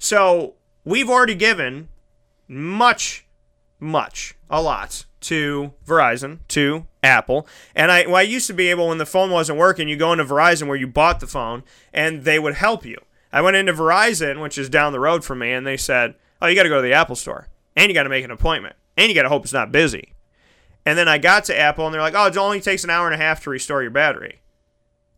So 0.00 0.54
we've 0.84 1.08
already 1.08 1.36
given 1.36 1.90
much, 2.48 3.24
much, 3.78 4.34
a 4.50 4.60
lot 4.60 5.04
to 5.20 5.74
Verizon, 5.86 6.40
to 6.48 6.88
Apple. 7.00 7.46
And 7.76 7.92
I, 7.92 8.04
well, 8.06 8.16
I 8.16 8.22
used 8.22 8.48
to 8.48 8.52
be 8.52 8.68
able, 8.68 8.88
when 8.88 8.98
the 8.98 9.06
phone 9.06 9.30
wasn't 9.30 9.60
working, 9.60 9.88
you 9.88 9.96
go 9.96 10.10
into 10.10 10.24
Verizon 10.24 10.66
where 10.66 10.76
you 10.76 10.88
bought 10.88 11.20
the 11.20 11.28
phone 11.28 11.62
and 11.92 12.24
they 12.24 12.40
would 12.40 12.54
help 12.54 12.84
you. 12.84 13.00
I 13.32 13.42
went 13.42 13.56
into 13.56 13.72
Verizon, 13.72 14.42
which 14.42 14.58
is 14.58 14.68
down 14.68 14.90
the 14.90 14.98
road 14.98 15.24
from 15.24 15.38
me, 15.38 15.52
and 15.52 15.64
they 15.64 15.76
said, 15.76 16.16
oh, 16.42 16.48
you 16.48 16.56
got 16.56 16.64
to 16.64 16.68
go 16.68 16.76
to 16.76 16.82
the 16.82 16.94
Apple 16.94 17.14
store 17.14 17.46
and 17.76 17.88
you 17.88 17.94
got 17.94 18.02
to 18.02 18.08
make 18.08 18.24
an 18.24 18.32
appointment 18.32 18.74
and 18.98 19.08
you 19.08 19.14
got 19.14 19.22
to 19.22 19.30
hope 19.30 19.44
it's 19.44 19.52
not 19.54 19.72
busy. 19.72 20.12
And 20.84 20.98
then 20.98 21.08
I 21.08 21.16
got 21.18 21.44
to 21.44 21.58
Apple 21.58 21.86
and 21.86 21.94
they're 21.94 22.02
like, 22.02 22.14
oh, 22.14 22.26
it 22.26 22.36
only 22.36 22.60
takes 22.60 22.84
an 22.84 22.90
hour 22.90 23.06
and 23.06 23.14
a 23.14 23.24
half 23.24 23.42
to 23.44 23.50
restore 23.50 23.80
your 23.80 23.90
battery. 23.90 24.40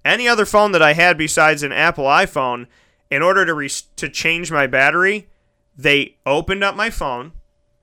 Any 0.04 0.28
other 0.28 0.46
phone 0.46 0.72
that 0.72 0.82
I 0.82 0.92
had 0.92 1.18
besides 1.18 1.62
an 1.62 1.72
Apple 1.72 2.04
iPhone, 2.04 2.66
in 3.10 3.22
order 3.22 3.44
to, 3.44 3.54
re- 3.54 3.70
to 3.96 4.08
change 4.08 4.52
my 4.52 4.66
battery, 4.66 5.28
they 5.76 6.16
opened 6.24 6.62
up 6.62 6.76
my 6.76 6.90
phone, 6.90 7.32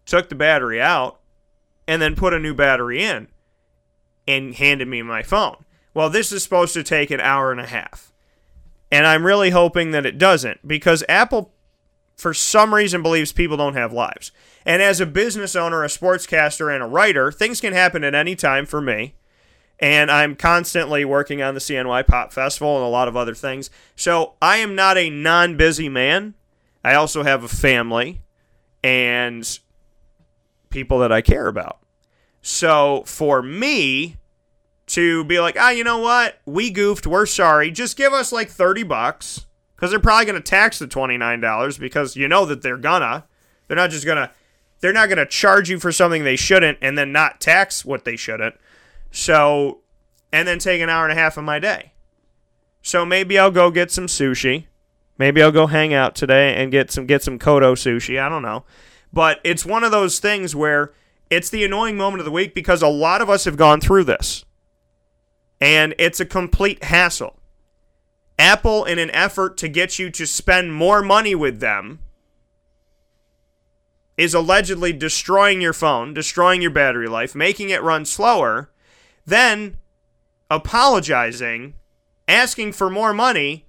took 0.05 0.29
the 0.29 0.35
battery 0.35 0.81
out, 0.81 1.19
and 1.87 2.01
then 2.01 2.15
put 2.15 2.33
a 2.33 2.39
new 2.39 2.53
battery 2.53 3.03
in 3.03 3.27
and 4.27 4.55
handed 4.55 4.87
me 4.87 5.01
my 5.01 5.23
phone. 5.23 5.65
Well, 5.93 6.09
this 6.09 6.31
is 6.31 6.43
supposed 6.43 6.73
to 6.75 6.83
take 6.83 7.11
an 7.11 7.19
hour 7.19 7.51
and 7.51 7.59
a 7.59 7.67
half. 7.67 8.11
And 8.91 9.05
I'm 9.05 9.25
really 9.25 9.49
hoping 9.49 9.91
that 9.91 10.05
it 10.05 10.17
doesn't 10.17 10.65
because 10.67 11.03
Apple, 11.09 11.51
for 12.17 12.33
some 12.33 12.73
reason, 12.73 13.03
believes 13.03 13.31
people 13.31 13.57
don't 13.57 13.75
have 13.75 13.93
lives. 13.93 14.31
And 14.65 14.81
as 14.81 14.99
a 14.99 15.05
business 15.05 15.55
owner, 15.55 15.83
a 15.83 15.87
sportscaster, 15.87 16.73
and 16.73 16.83
a 16.83 16.87
writer, 16.87 17.31
things 17.31 17.61
can 17.61 17.73
happen 17.73 18.03
at 18.03 18.15
any 18.15 18.35
time 18.35 18.65
for 18.65 18.81
me. 18.81 19.13
And 19.79 20.09
I'm 20.09 20.35
constantly 20.35 21.05
working 21.05 21.43
on 21.43 21.53
the 21.53 21.59
CNY 21.59 22.07
Pop 22.07 22.33
Festival 22.33 22.77
and 22.77 22.83
a 22.83 22.89
lot 22.89 23.07
of 23.07 23.15
other 23.15 23.35
things. 23.35 23.69
So 23.95 24.33
I 24.41 24.57
am 24.57 24.73
not 24.73 24.97
a 24.97 25.11
non 25.11 25.55
busy 25.55 25.87
man. 25.87 26.33
I 26.83 26.95
also 26.95 27.21
have 27.21 27.43
a 27.43 27.47
family 27.47 28.21
and 28.83 29.59
people 30.71 30.99
that 30.99 31.11
I 31.11 31.21
care 31.21 31.47
about. 31.47 31.77
So 32.41 33.03
for 33.05 33.43
me 33.43 34.17
to 34.87 35.23
be 35.25 35.39
like, 35.39 35.57
ah, 35.59 35.69
you 35.69 35.83
know 35.83 35.99
what? 35.99 36.39
We 36.45 36.71
goofed. 36.71 37.05
We're 37.05 37.25
sorry. 37.25 37.69
Just 37.69 37.97
give 37.97 38.13
us 38.13 38.31
like 38.31 38.49
30 38.49 38.83
bucks 38.83 39.46
because 39.77 39.91
they're 39.91 39.99
probably 39.99 40.25
going 40.25 40.41
to 40.41 40.49
tax 40.49 40.79
the 40.79 40.87
$29 40.87 41.79
because 41.79 42.15
you 42.15 42.27
know 42.27 42.45
that 42.45 42.63
they're 42.63 42.77
gonna. 42.77 43.25
They're 43.67 43.77
not 43.77 43.91
just 43.91 44.05
to, 44.05 44.31
they're 44.79 44.93
not 44.93 45.09
to 45.09 45.25
charge 45.25 45.69
you 45.69 45.79
for 45.79 45.91
something 45.91 46.23
they 46.23 46.35
shouldn't 46.35 46.79
and 46.81 46.97
then 46.97 47.11
not 47.11 47.39
tax 47.39 47.85
what 47.85 48.03
they 48.03 48.15
shouldn't. 48.15 48.55
So, 49.11 49.81
and 50.31 50.47
then 50.47 50.57
take 50.59 50.81
an 50.81 50.89
hour 50.89 51.03
and 51.07 51.11
a 51.11 51.21
half 51.21 51.37
of 51.37 51.43
my 51.43 51.59
day. 51.59 51.93
So 52.81 53.05
maybe 53.05 53.37
I'll 53.37 53.51
go 53.51 53.69
get 53.69 53.91
some 53.91 54.07
sushi. 54.07 54.65
Maybe 55.17 55.43
I'll 55.43 55.51
go 55.51 55.67
hang 55.67 55.93
out 55.93 56.15
today 56.15 56.55
and 56.55 56.71
get 56.71 56.91
some 56.91 57.05
get 57.05 57.23
some 57.23 57.37
Kodo 57.37 57.73
sushi. 57.73 58.19
I 58.19 58.29
don't 58.29 58.43
know. 58.43 58.63
But 59.11 59.39
it's 59.43 59.65
one 59.65 59.83
of 59.83 59.91
those 59.91 60.19
things 60.19 60.55
where 60.55 60.93
it's 61.29 61.49
the 61.49 61.63
annoying 61.63 61.97
moment 61.97 62.19
of 62.19 62.25
the 62.25 62.31
week 62.31 62.53
because 62.53 62.81
a 62.81 62.87
lot 62.87 63.21
of 63.21 63.29
us 63.29 63.45
have 63.45 63.57
gone 63.57 63.81
through 63.81 64.05
this. 64.05 64.45
And 65.59 65.95
it's 65.97 66.19
a 66.19 66.25
complete 66.25 66.83
hassle. 66.83 67.36
Apple, 68.39 68.85
in 68.85 68.99
an 68.99 69.11
effort 69.11 69.57
to 69.57 69.67
get 69.67 69.97
you 69.97 70.09
to 70.11 70.27
spend 70.27 70.73
more 70.73 71.01
money 71.01 71.33
with 71.33 71.59
them, 71.59 71.99
is 74.15 74.33
allegedly 74.33 74.93
destroying 74.93 75.61
your 75.61 75.73
phone, 75.73 76.13
destroying 76.13 76.61
your 76.61 76.71
battery 76.71 77.07
life, 77.07 77.35
making 77.35 77.69
it 77.69 77.83
run 77.83 78.03
slower, 78.03 78.69
then 79.25 79.77
apologizing, 80.49 81.73
asking 82.27 82.71
for 82.71 82.89
more 82.89 83.13
money, 83.13 83.65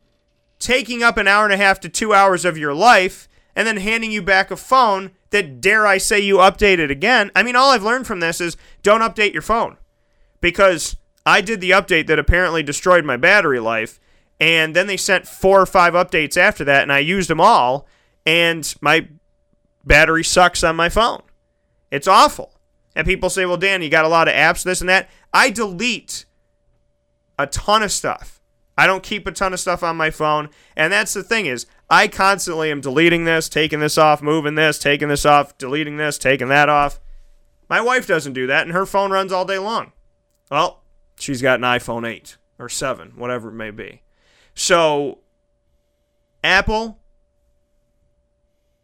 taking 0.58 1.02
up 1.02 1.16
an 1.16 1.28
hour 1.28 1.44
and 1.44 1.52
a 1.52 1.58
half 1.58 1.80
to 1.80 1.88
two 1.88 2.14
hours 2.14 2.44
of 2.44 2.58
your 2.58 2.74
life, 2.74 3.28
and 3.54 3.66
then 3.66 3.76
handing 3.76 4.12
you 4.12 4.22
back 4.22 4.50
a 4.50 4.56
phone 4.56 5.10
that, 5.30 5.60
dare 5.60 5.86
I 5.86 5.98
say, 5.98 6.20
you 6.20 6.36
updated 6.36 6.90
again. 6.90 7.30
I 7.34 7.42
mean, 7.42 7.56
all 7.56 7.70
I've 7.70 7.82
learned 7.82 8.06
from 8.06 8.20
this 8.20 8.40
is 8.40 8.56
don't 8.82 9.00
update 9.00 9.32
your 9.32 9.42
phone 9.42 9.76
because 10.40 10.96
I 11.26 11.40
did 11.40 11.60
the 11.60 11.70
update 11.70 12.06
that 12.06 12.18
apparently 12.18 12.62
destroyed 12.62 13.04
my 13.04 13.16
battery 13.16 13.60
life. 13.60 14.00
And 14.40 14.74
then 14.74 14.86
they 14.86 14.96
sent 14.96 15.26
four 15.26 15.60
or 15.60 15.66
five 15.66 15.94
updates 15.94 16.36
after 16.36 16.64
that, 16.64 16.82
and 16.82 16.92
I 16.92 17.00
used 17.00 17.28
them 17.28 17.40
all, 17.40 17.86
and 18.24 18.72
my 18.80 19.08
battery 19.84 20.22
sucks 20.22 20.62
on 20.62 20.76
my 20.76 20.88
phone. 20.88 21.22
It's 21.90 22.06
awful. 22.06 22.54
And 22.94 23.06
people 23.06 23.30
say, 23.30 23.46
well, 23.46 23.56
Dan, 23.56 23.82
you 23.82 23.88
got 23.88 24.04
a 24.04 24.08
lot 24.08 24.28
of 24.28 24.34
apps, 24.34 24.62
this 24.62 24.80
and 24.80 24.88
that. 24.88 25.08
I 25.32 25.50
delete 25.50 26.24
a 27.38 27.46
ton 27.46 27.82
of 27.82 27.92
stuff. 27.92 28.40
I 28.76 28.86
don't 28.86 29.02
keep 29.02 29.26
a 29.26 29.32
ton 29.32 29.52
of 29.52 29.60
stuff 29.60 29.82
on 29.82 29.96
my 29.96 30.10
phone. 30.10 30.50
And 30.76 30.92
that's 30.92 31.14
the 31.14 31.24
thing 31.24 31.46
is, 31.46 31.66
I 31.90 32.06
constantly 32.06 32.70
am 32.70 32.80
deleting 32.80 33.24
this, 33.24 33.48
taking 33.48 33.80
this 33.80 33.98
off, 33.98 34.22
moving 34.22 34.54
this, 34.54 34.78
taking 34.78 35.08
this 35.08 35.26
off, 35.26 35.56
deleting 35.58 35.96
this, 35.96 36.18
taking 36.18 36.48
that 36.48 36.68
off. 36.68 37.00
My 37.68 37.80
wife 37.80 38.06
doesn't 38.06 38.32
do 38.34 38.46
that, 38.46 38.66
and 38.66 38.72
her 38.72 38.86
phone 38.86 39.10
runs 39.10 39.32
all 39.32 39.44
day 39.44 39.58
long. 39.58 39.92
Well, 40.50 40.82
she's 41.16 41.42
got 41.42 41.58
an 41.58 41.64
iPhone 41.64 42.08
8 42.08 42.36
or 42.58 42.68
7, 42.68 43.12
whatever 43.16 43.48
it 43.48 43.54
may 43.54 43.70
be. 43.70 44.02
So, 44.58 45.18
Apple, 46.42 46.98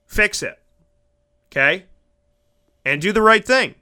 fix 0.07 0.41
it. 0.41 0.61
Okay? 1.51 1.87
And 2.85 3.03
do 3.03 3.11
the 3.11 3.21
right 3.21 3.45
thing. 3.45 3.75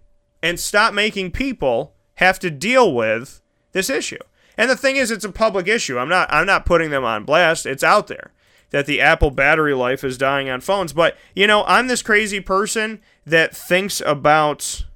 And 0.42 0.58
stop 0.58 0.94
making 0.94 1.32
people 1.32 1.92
have 2.14 2.38
to 2.38 2.50
deal 2.50 2.94
with 2.94 3.42
this 3.72 3.90
issue. 3.90 4.18
And 4.56 4.70
the 4.70 4.76
thing 4.76 4.96
is 4.96 5.10
it's 5.10 5.26
a 5.26 5.30
public 5.30 5.68
issue. 5.68 5.98
I'm 5.98 6.08
not 6.08 6.32
I'm 6.32 6.46
not 6.46 6.64
putting 6.64 6.88
them 6.88 7.04
on 7.04 7.24
blast. 7.24 7.66
It's 7.66 7.84
out 7.84 8.06
there 8.06 8.32
that 8.70 8.86
the 8.86 9.02
Apple 9.02 9.30
battery 9.30 9.74
life 9.74 10.02
is 10.02 10.16
dying 10.16 10.48
on 10.48 10.62
phones. 10.62 10.94
But, 10.94 11.18
you 11.34 11.46
know, 11.46 11.62
I'm 11.66 11.88
this 11.88 12.02
crazy 12.02 12.40
person 12.40 13.02
that 13.26 13.54
thinks 13.54 14.00
about 14.00 14.86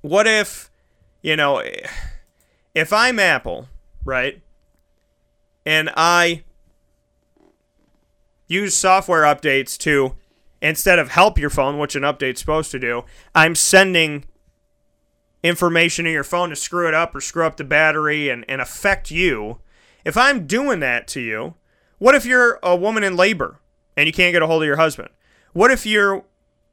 what 0.00 0.26
if, 0.26 0.68
you 1.22 1.36
know, 1.36 1.62
if 2.74 2.92
I'm 2.92 3.20
Apple, 3.20 3.68
right? 4.06 4.40
And 5.66 5.90
I 5.96 6.44
use 8.46 8.74
software 8.74 9.24
updates 9.24 9.76
to 9.78 10.14
instead 10.62 10.98
of 10.98 11.10
help 11.10 11.38
your 11.38 11.50
phone, 11.50 11.78
which 11.78 11.96
an 11.96 12.02
update's 12.02 12.40
supposed 12.40 12.70
to 12.70 12.78
do, 12.78 13.04
I'm 13.34 13.54
sending 13.54 14.24
information 15.42 16.06
in 16.06 16.12
your 16.12 16.24
phone 16.24 16.50
to 16.50 16.56
screw 16.56 16.88
it 16.88 16.94
up 16.94 17.14
or 17.14 17.20
screw 17.20 17.44
up 17.44 17.56
the 17.56 17.64
battery 17.64 18.28
and, 18.28 18.44
and 18.48 18.60
affect 18.60 19.10
you. 19.10 19.60
If 20.04 20.16
I'm 20.16 20.46
doing 20.46 20.80
that 20.80 21.06
to 21.08 21.20
you, 21.20 21.54
what 21.98 22.14
if 22.14 22.24
you're 22.24 22.58
a 22.62 22.76
woman 22.76 23.04
in 23.04 23.16
labor 23.16 23.60
and 23.96 24.06
you 24.06 24.12
can't 24.12 24.32
get 24.32 24.42
a 24.42 24.46
hold 24.46 24.62
of 24.62 24.66
your 24.66 24.76
husband? 24.76 25.10
What 25.52 25.70
if 25.70 25.84
you're 25.84 26.24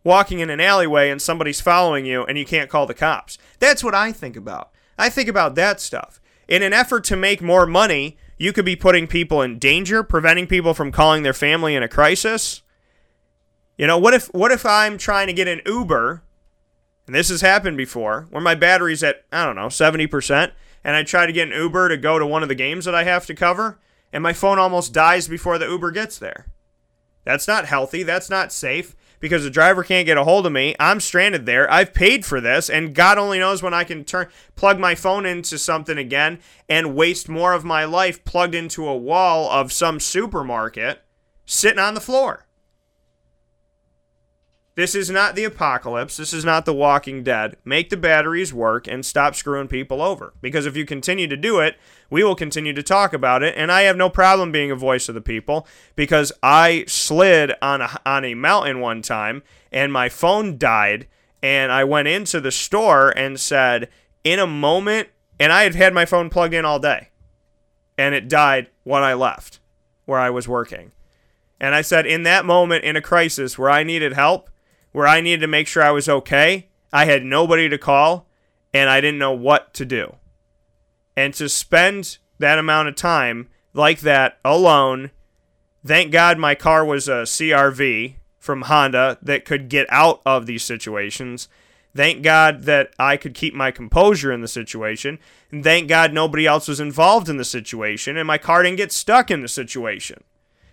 walking 0.04 0.40
in 0.40 0.50
an 0.50 0.60
alleyway 0.60 1.10
and 1.10 1.22
somebody's 1.22 1.62
following 1.62 2.06
you 2.06 2.24
and 2.24 2.38
you 2.38 2.46
can't 2.46 2.70
call 2.70 2.86
the 2.86 2.94
cops? 2.94 3.38
That's 3.60 3.84
what 3.84 3.96
I 3.96 4.12
think 4.12 4.36
about. 4.36 4.72
I 4.98 5.10
think 5.10 5.28
about 5.30 5.56
that 5.56 5.80
stuff. 5.80 6.20
In 6.48 6.62
an 6.62 6.74
effort 6.74 7.04
to 7.06 7.16
make 7.16 7.42
more 7.42 7.66
money, 7.66 8.18
you 8.38 8.52
could 8.54 8.66
be 8.66 8.76
putting 8.76 9.08
people 9.08 9.42
in 9.42 9.60
danger, 9.60 10.04
preventing 10.04 10.48
people 10.48 10.74
from 10.74 10.92
calling 10.92 11.24
their 11.24 11.34
family 11.34 11.76
in 11.76 11.84
a 11.84 11.88
crisis. 11.88 12.62
You 13.78 13.88
know, 13.88 13.98
what 13.98 14.14
if 14.14 14.28
what 14.34 14.52
if 14.52 14.66
I'm 14.66 14.98
trying 14.98 15.28
to 15.28 15.34
get 15.34 15.48
an 15.48 15.62
Uber, 15.66 16.24
and 17.08 17.16
this 17.16 17.30
has 17.30 17.42
happened 17.42 17.78
before, 17.78 18.28
where 18.30 18.42
my 18.42 18.56
battery's 18.56 19.04
at, 19.04 19.24
I 19.32 19.46
don't 19.46 19.56
know, 19.56 19.68
70%, 19.68 20.52
and 20.84 20.96
I 20.96 21.04
try 21.04 21.26
to 21.26 21.34
get 21.34 21.48
an 21.48 21.54
Uber 21.54 21.90
to 21.90 21.98
go 21.98 22.20
to 22.20 22.26
one 22.26 22.44
of 22.44 22.50
the 22.50 22.56
games 22.56 22.86
that 22.86 22.96
I 22.96 23.04
have 23.04 23.26
to 23.28 23.36
cover, 23.36 23.80
and 24.12 24.22
my 24.22 24.34
phone 24.34 24.60
almost 24.60 24.94
dies 24.94 25.28
before 25.28 25.58
the 25.58 25.68
Uber 25.68 25.92
gets 25.92 26.18
there. 26.18 26.48
That's 27.24 27.48
not 27.48 27.66
healthy. 27.66 28.04
That's 28.04 28.30
not 28.30 28.52
safe 28.52 28.96
because 29.24 29.46
the 29.46 29.50
driver 29.50 29.86
can't 29.86 30.06
get 30.06 30.18
a 30.18 30.26
hold 30.26 30.46
of 30.46 30.52
me. 30.52 30.76
I'm 30.82 31.00
stranded 31.00 31.46
there. 31.46 31.72
I've 31.72 31.94
paid 31.94 32.26
for 32.26 32.42
this, 32.42 32.70
and 32.70 32.94
God 32.94 33.18
only 33.18 33.40
knows 33.40 33.64
when 33.64 33.74
I 33.74 33.86
can 33.86 34.04
turn 34.04 34.28
plug 34.58 34.80
my 34.80 34.96
phone 34.96 35.26
into 35.26 35.58
something 35.58 35.98
again 35.98 36.40
and 36.68 36.94
waste 36.94 37.30
more 37.30 37.54
of 37.54 37.64
my 37.64 37.86
life 37.86 38.26
plugged 38.26 38.54
into 38.54 38.86
a 38.86 38.98
wall 38.98 39.50
of 39.50 39.72
some 39.72 40.02
supermarket 40.02 41.04
sitting 41.46 41.80
on 41.80 41.94
the 41.94 42.02
floor. 42.02 42.48
This 44.76 44.94
is 44.94 45.10
not 45.10 45.36
the 45.36 45.46
apocalypse. 45.46 46.18
This 46.18 46.34
is 46.34 46.44
not 46.44 46.66
the 46.66 46.74
walking 46.74 47.24
dead. 47.24 47.56
Make 47.64 47.92
the 47.92 47.96
batteries 47.96 48.54
work 48.54 48.88
and 48.88 49.06
stop 49.06 49.36
screwing 49.36 49.70
people 49.70 50.02
over. 50.02 50.34
Because 50.42 50.66
if 50.66 50.76
you 50.76 50.86
continue 50.86 51.28
to 51.28 51.38
do 51.38 51.60
it, 51.60 51.78
we 52.14 52.24
will 52.24 52.36
continue 52.36 52.74
to 52.74 52.84
talk 52.84 53.12
about 53.12 53.42
it. 53.42 53.56
And 53.58 53.72
I 53.72 53.82
have 53.82 53.98
no 53.98 54.08
problem 54.08 54.52
being 54.52 54.70
a 54.70 54.76
voice 54.76 55.10
of 55.10 55.16
the 55.16 55.22
people 55.22 55.66
because 55.96 56.32
I 56.44 56.86
slid 56.88 57.54
on 57.60 57.82
a, 57.82 58.00
on 58.06 58.24
a 58.24 58.36
mountain 58.36 58.82
one 58.82 59.02
time 59.02 59.42
and 59.72 59.92
my 59.92 60.10
phone 60.10 60.60
died. 60.60 61.08
And 61.42 61.72
I 61.72 61.84
went 61.86 62.08
into 62.08 62.40
the 62.40 62.52
store 62.52 63.10
and 63.10 63.40
said, 63.40 63.90
in 64.24 64.38
a 64.38 64.46
moment, 64.46 65.10
and 65.40 65.52
I 65.52 65.64
had 65.64 65.74
had 65.74 65.92
my 65.92 66.06
phone 66.06 66.30
plugged 66.30 66.54
in 66.54 66.66
all 66.66 66.78
day. 66.78 67.10
And 67.98 68.14
it 68.14 68.30
died 68.30 68.70
when 68.84 69.02
I 69.02 69.16
left 69.16 69.60
where 70.06 70.20
I 70.20 70.30
was 70.30 70.48
working. 70.48 70.92
And 71.60 71.74
I 71.74 71.82
said, 71.82 72.06
in 72.06 72.22
that 72.24 72.46
moment, 72.46 72.84
in 72.84 72.96
a 72.96 73.02
crisis 73.02 73.58
where 73.58 73.72
I 73.72 73.82
needed 73.82 74.14
help, 74.14 74.52
where 74.92 75.08
I 75.08 75.20
needed 75.20 75.42
to 75.42 75.48
make 75.48 75.66
sure 75.66 75.82
I 75.82 75.90
was 75.90 76.08
okay. 76.08 76.68
I 76.92 77.06
had 77.06 77.26
nobody 77.26 77.70
to 77.70 77.80
call 77.80 78.28
and 78.72 78.88
I 78.88 79.02
didn't 79.02 79.18
know 79.18 79.32
what 79.32 79.74
to 79.74 79.84
do. 79.84 80.18
And 81.16 81.34
to 81.36 81.48
spend 81.50 82.18
that 82.40 82.60
amount 82.60 82.88
of 82.88 82.96
time 82.96 83.50
like 83.74 84.02
that 84.02 84.40
alone, 84.44 85.12
thank 85.86 86.12
God 86.12 86.38
my 86.38 86.56
car 86.56 86.84
was 86.84 87.08
a 87.08 87.24
CRV 87.24 88.16
from 88.40 88.64
Honda 88.64 89.18
that 89.22 89.46
could 89.46 89.70
get 89.70 89.88
out 89.90 90.22
of 90.26 90.46
these 90.46 90.64
situations. 90.64 91.48
Thank 91.96 92.24
God 92.24 92.64
that 92.64 92.92
I 92.98 93.18
could 93.18 93.36
keep 93.36 93.54
my 93.54 93.72
composure 93.72 94.32
in 94.32 94.42
the 94.42 94.48
situation. 94.48 95.20
And 95.52 95.64
thank 95.64 95.88
God 95.88 96.12
nobody 96.12 96.48
else 96.48 96.68
was 96.68 96.80
involved 96.80 97.30
in 97.30 97.38
the 97.38 97.46
situation 97.46 98.18
and 98.18 98.28
my 98.28 98.38
car 98.38 98.64
didn't 98.64 98.78
get 98.78 98.92
stuck 98.92 99.30
in 99.30 99.42
the 99.42 99.48
situation. 99.48 100.24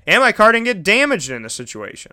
And 0.07 0.23
my 0.23 0.33
car 0.33 0.53
didn't 0.53 0.65
get 0.65 0.83
damaged 0.83 1.31
in 1.31 1.43
the 1.43 1.51
situation. 1.51 2.13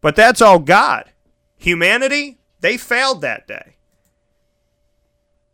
But 0.00 0.16
that's 0.16 0.40
all 0.40 0.58
God. 0.58 1.12
Humanity, 1.58 2.38
they 2.60 2.78
failed 2.78 3.20
that 3.20 3.46
day. 3.46 3.76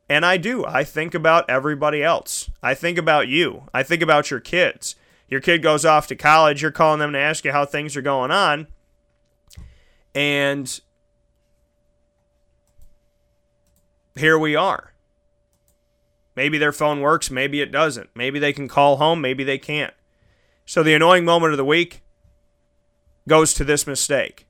And 0.09 0.25
I 0.25 0.37
do. 0.37 0.65
I 0.65 0.85
think 0.85 1.15
about 1.15 1.51
everybody 1.51 2.03
else. 2.03 2.51
I 2.63 2.75
think 2.75 2.97
about 2.97 3.29
you. 3.29 3.65
I 3.75 3.83
think 3.83 4.03
about 4.03 4.31
your 4.31 4.41
kids. 4.41 4.95
Your 5.29 5.41
kid 5.41 5.63
goes 5.63 5.85
off 5.85 6.07
to 6.09 6.17
college, 6.17 6.63
you're 6.63 6.71
calling 6.71 7.01
them 7.01 7.13
to 7.13 7.19
ask 7.19 7.45
you 7.45 7.53
how 7.53 7.65
things 7.65 7.97
are 7.97 8.03
going 8.03 8.31
on. 8.31 8.69
And 10.15 10.81
here 14.15 14.39
we 14.39 14.55
are. 14.55 14.93
Maybe 16.37 16.59
their 16.59 16.73
phone 16.73 17.01
works, 17.01 17.31
maybe 17.31 17.61
it 17.61 17.73
doesn't. 17.73 18.11
Maybe 18.15 18.39
they 18.39 18.53
can 18.53 18.69
call 18.69 18.99
home, 18.99 19.21
maybe 19.21 19.43
they 19.43 19.59
can't. 19.59 19.95
So 20.65 20.83
the 20.83 20.95
annoying 20.95 21.25
moment 21.25 21.53
of 21.53 21.57
the 21.57 21.65
week 21.65 22.03
goes 23.29 23.53
to 23.55 23.65
this 23.65 23.87
mistake. 23.87 24.47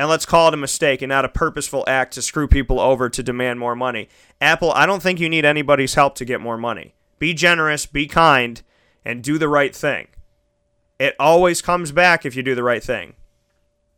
And 0.00 0.08
let's 0.08 0.24
call 0.24 0.48
it 0.48 0.54
a 0.54 0.56
mistake 0.56 1.02
and 1.02 1.10
not 1.10 1.26
a 1.26 1.28
purposeful 1.28 1.84
act 1.86 2.14
to 2.14 2.22
screw 2.22 2.48
people 2.48 2.80
over 2.80 3.10
to 3.10 3.22
demand 3.22 3.60
more 3.60 3.76
money. 3.76 4.08
Apple, 4.40 4.72
I 4.72 4.86
don't 4.86 5.02
think 5.02 5.20
you 5.20 5.28
need 5.28 5.44
anybody's 5.44 5.92
help 5.92 6.14
to 6.14 6.24
get 6.24 6.40
more 6.40 6.56
money. 6.56 6.94
Be 7.18 7.34
generous, 7.34 7.84
be 7.84 8.06
kind, 8.06 8.62
and 9.04 9.22
do 9.22 9.36
the 9.36 9.46
right 9.46 9.76
thing. 9.76 10.08
It 10.98 11.14
always 11.20 11.60
comes 11.60 11.92
back 11.92 12.24
if 12.24 12.34
you 12.34 12.42
do 12.42 12.54
the 12.54 12.62
right 12.62 12.82
thing. 12.82 13.12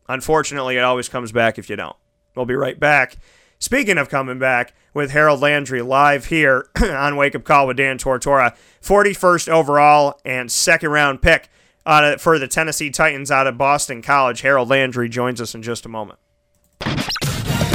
Unfortunately, 0.08 0.76
it 0.76 0.82
always 0.82 1.08
comes 1.08 1.30
back 1.30 1.56
if 1.56 1.70
you 1.70 1.76
don't. 1.76 1.94
We'll 2.34 2.46
be 2.46 2.56
right 2.56 2.80
back. 2.80 3.16
Speaking 3.60 3.96
of 3.96 4.08
coming 4.08 4.40
back 4.40 4.74
with 4.92 5.12
Harold 5.12 5.38
Landry 5.38 5.82
live 5.82 6.24
here 6.24 6.66
on 6.82 7.14
Wake 7.14 7.36
Up 7.36 7.44
Call 7.44 7.68
with 7.68 7.76
Dan 7.76 7.96
Tortora, 7.96 8.56
41st 8.82 9.48
overall 9.48 10.18
and 10.24 10.50
second 10.50 10.90
round 10.90 11.22
pick 11.22 11.48
uh, 11.86 12.16
for 12.18 12.38
the 12.38 12.48
Tennessee 12.48 12.90
Titans 12.90 13.30
out 13.30 13.46
of 13.46 13.58
Boston 13.58 14.02
College. 14.02 14.40
Harold 14.42 14.68
Landry 14.68 15.08
joins 15.08 15.40
us 15.40 15.54
in 15.54 15.62
just 15.62 15.86
a 15.86 15.88
moment. 15.88 16.18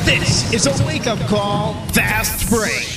This 0.05 0.53
is 0.53 0.65
a 0.67 0.85
wake 0.85 1.07
up 1.07 1.19
call, 1.27 1.73
fast 1.87 2.49
break. 2.49 2.96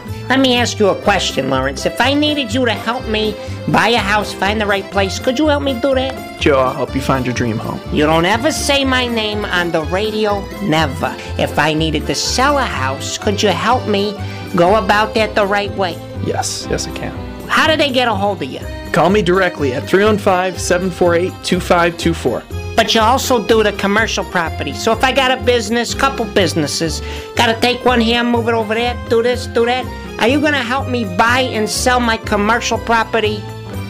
Let 0.31 0.39
me 0.39 0.55
ask 0.55 0.79
you 0.79 0.87
a 0.87 0.95
question, 0.95 1.49
Lawrence. 1.49 1.85
If 1.85 1.99
I 1.99 2.13
needed 2.13 2.53
you 2.53 2.63
to 2.63 2.71
help 2.71 3.05
me 3.05 3.35
buy 3.67 3.89
a 3.89 3.97
house, 3.97 4.31
find 4.31 4.61
the 4.61 4.65
right 4.65 4.89
place, 4.89 5.19
could 5.19 5.37
you 5.37 5.47
help 5.47 5.61
me 5.61 5.73
do 5.81 5.93
that? 5.93 6.39
Joe, 6.39 6.57
I'll 6.57 6.73
help 6.73 6.95
you 6.95 7.01
find 7.01 7.25
your 7.25 7.35
dream 7.35 7.57
home. 7.57 7.81
You 7.93 8.05
don't 8.05 8.23
ever 8.23 8.49
say 8.49 8.85
my 8.85 9.07
name 9.07 9.43
on 9.43 9.71
the 9.71 9.81
radio, 9.81 10.39
never. 10.61 11.13
If 11.37 11.59
I 11.59 11.73
needed 11.73 12.07
to 12.07 12.15
sell 12.15 12.59
a 12.59 12.63
house, 12.63 13.17
could 13.17 13.43
you 13.43 13.49
help 13.49 13.89
me 13.89 14.17
go 14.55 14.77
about 14.77 15.13
that 15.15 15.35
the 15.35 15.45
right 15.45 15.71
way? 15.71 15.95
Yes, 16.25 16.65
yes, 16.69 16.87
I 16.87 16.91
can. 16.91 17.11
How 17.49 17.67
do 17.67 17.75
they 17.75 17.91
get 17.91 18.07
a 18.07 18.15
hold 18.15 18.41
of 18.41 18.49
you? 18.49 18.61
Call 18.93 19.09
me 19.09 19.21
directly 19.21 19.73
at 19.73 19.83
315 19.89 20.57
748 20.57 21.43
2524. 21.43 22.43
But 22.77 22.95
you 22.95 23.01
also 23.01 23.45
do 23.45 23.63
the 23.63 23.73
commercial 23.73 24.23
property. 24.23 24.71
So 24.71 24.93
if 24.93 25.03
I 25.03 25.11
got 25.11 25.37
a 25.37 25.43
business, 25.43 25.93
couple 25.93 26.23
businesses, 26.23 27.01
gotta 27.35 27.59
take 27.59 27.83
one 27.83 27.99
here, 27.99 28.23
move 28.23 28.47
it 28.47 28.53
over 28.53 28.73
there, 28.73 28.97
do 29.09 29.21
this, 29.21 29.45
do 29.47 29.65
that. 29.65 29.85
Are 30.19 30.27
you 30.27 30.39
gonna 30.39 30.57
help 30.57 30.87
me 30.87 31.05
buy 31.17 31.41
and 31.41 31.69
sell 31.69 31.99
my 31.99 32.17
commercial 32.17 32.77
property 32.77 33.41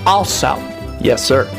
also? 0.05 0.55
Yes, 1.01 1.23
sir. 1.23 1.49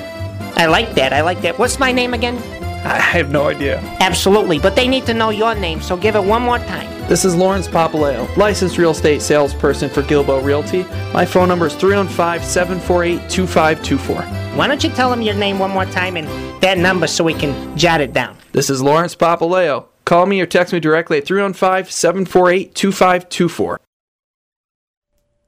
I 0.56 0.66
like 0.66 0.94
that. 0.94 1.12
I 1.12 1.22
like 1.22 1.40
that. 1.42 1.58
What's 1.58 1.78
my 1.78 1.92
name 1.92 2.14
again? 2.14 2.36
I 2.84 2.98
have 2.98 3.30
no 3.30 3.46
idea. 3.48 3.78
Absolutely, 4.00 4.58
but 4.58 4.74
they 4.74 4.88
need 4.88 5.06
to 5.06 5.14
know 5.14 5.30
your 5.30 5.54
name, 5.54 5.80
so 5.80 5.96
give 5.96 6.16
it 6.16 6.24
one 6.24 6.42
more 6.42 6.58
time. 6.58 6.90
This 7.08 7.24
is 7.24 7.34
Lawrence 7.36 7.68
Papaleo, 7.68 8.36
licensed 8.36 8.76
real 8.76 8.90
estate 8.90 9.22
salesperson 9.22 9.88
for 9.88 10.02
Gilbo 10.02 10.42
Realty. 10.42 10.84
My 11.12 11.24
phone 11.24 11.48
number 11.48 11.66
is 11.66 11.74
315 11.74 12.46
748 12.48 13.30
2524. 13.30 14.22
Why 14.56 14.66
don't 14.66 14.82
you 14.82 14.90
tell 14.90 15.10
them 15.10 15.22
your 15.22 15.34
name 15.34 15.58
one 15.58 15.70
more 15.70 15.84
time 15.86 16.16
and 16.16 16.26
that 16.62 16.76
number 16.78 17.06
so 17.06 17.22
we 17.22 17.34
can 17.34 17.76
jot 17.76 18.00
it 18.00 18.12
down? 18.12 18.36
This 18.52 18.68
is 18.68 18.82
Lawrence 18.82 19.14
Papaleo. 19.14 19.86
Call 20.04 20.26
me 20.26 20.40
or 20.40 20.46
text 20.46 20.72
me 20.72 20.80
directly 20.80 21.18
at 21.18 21.26
315 21.26 21.90
748 21.90 22.74
2524. 22.74 23.78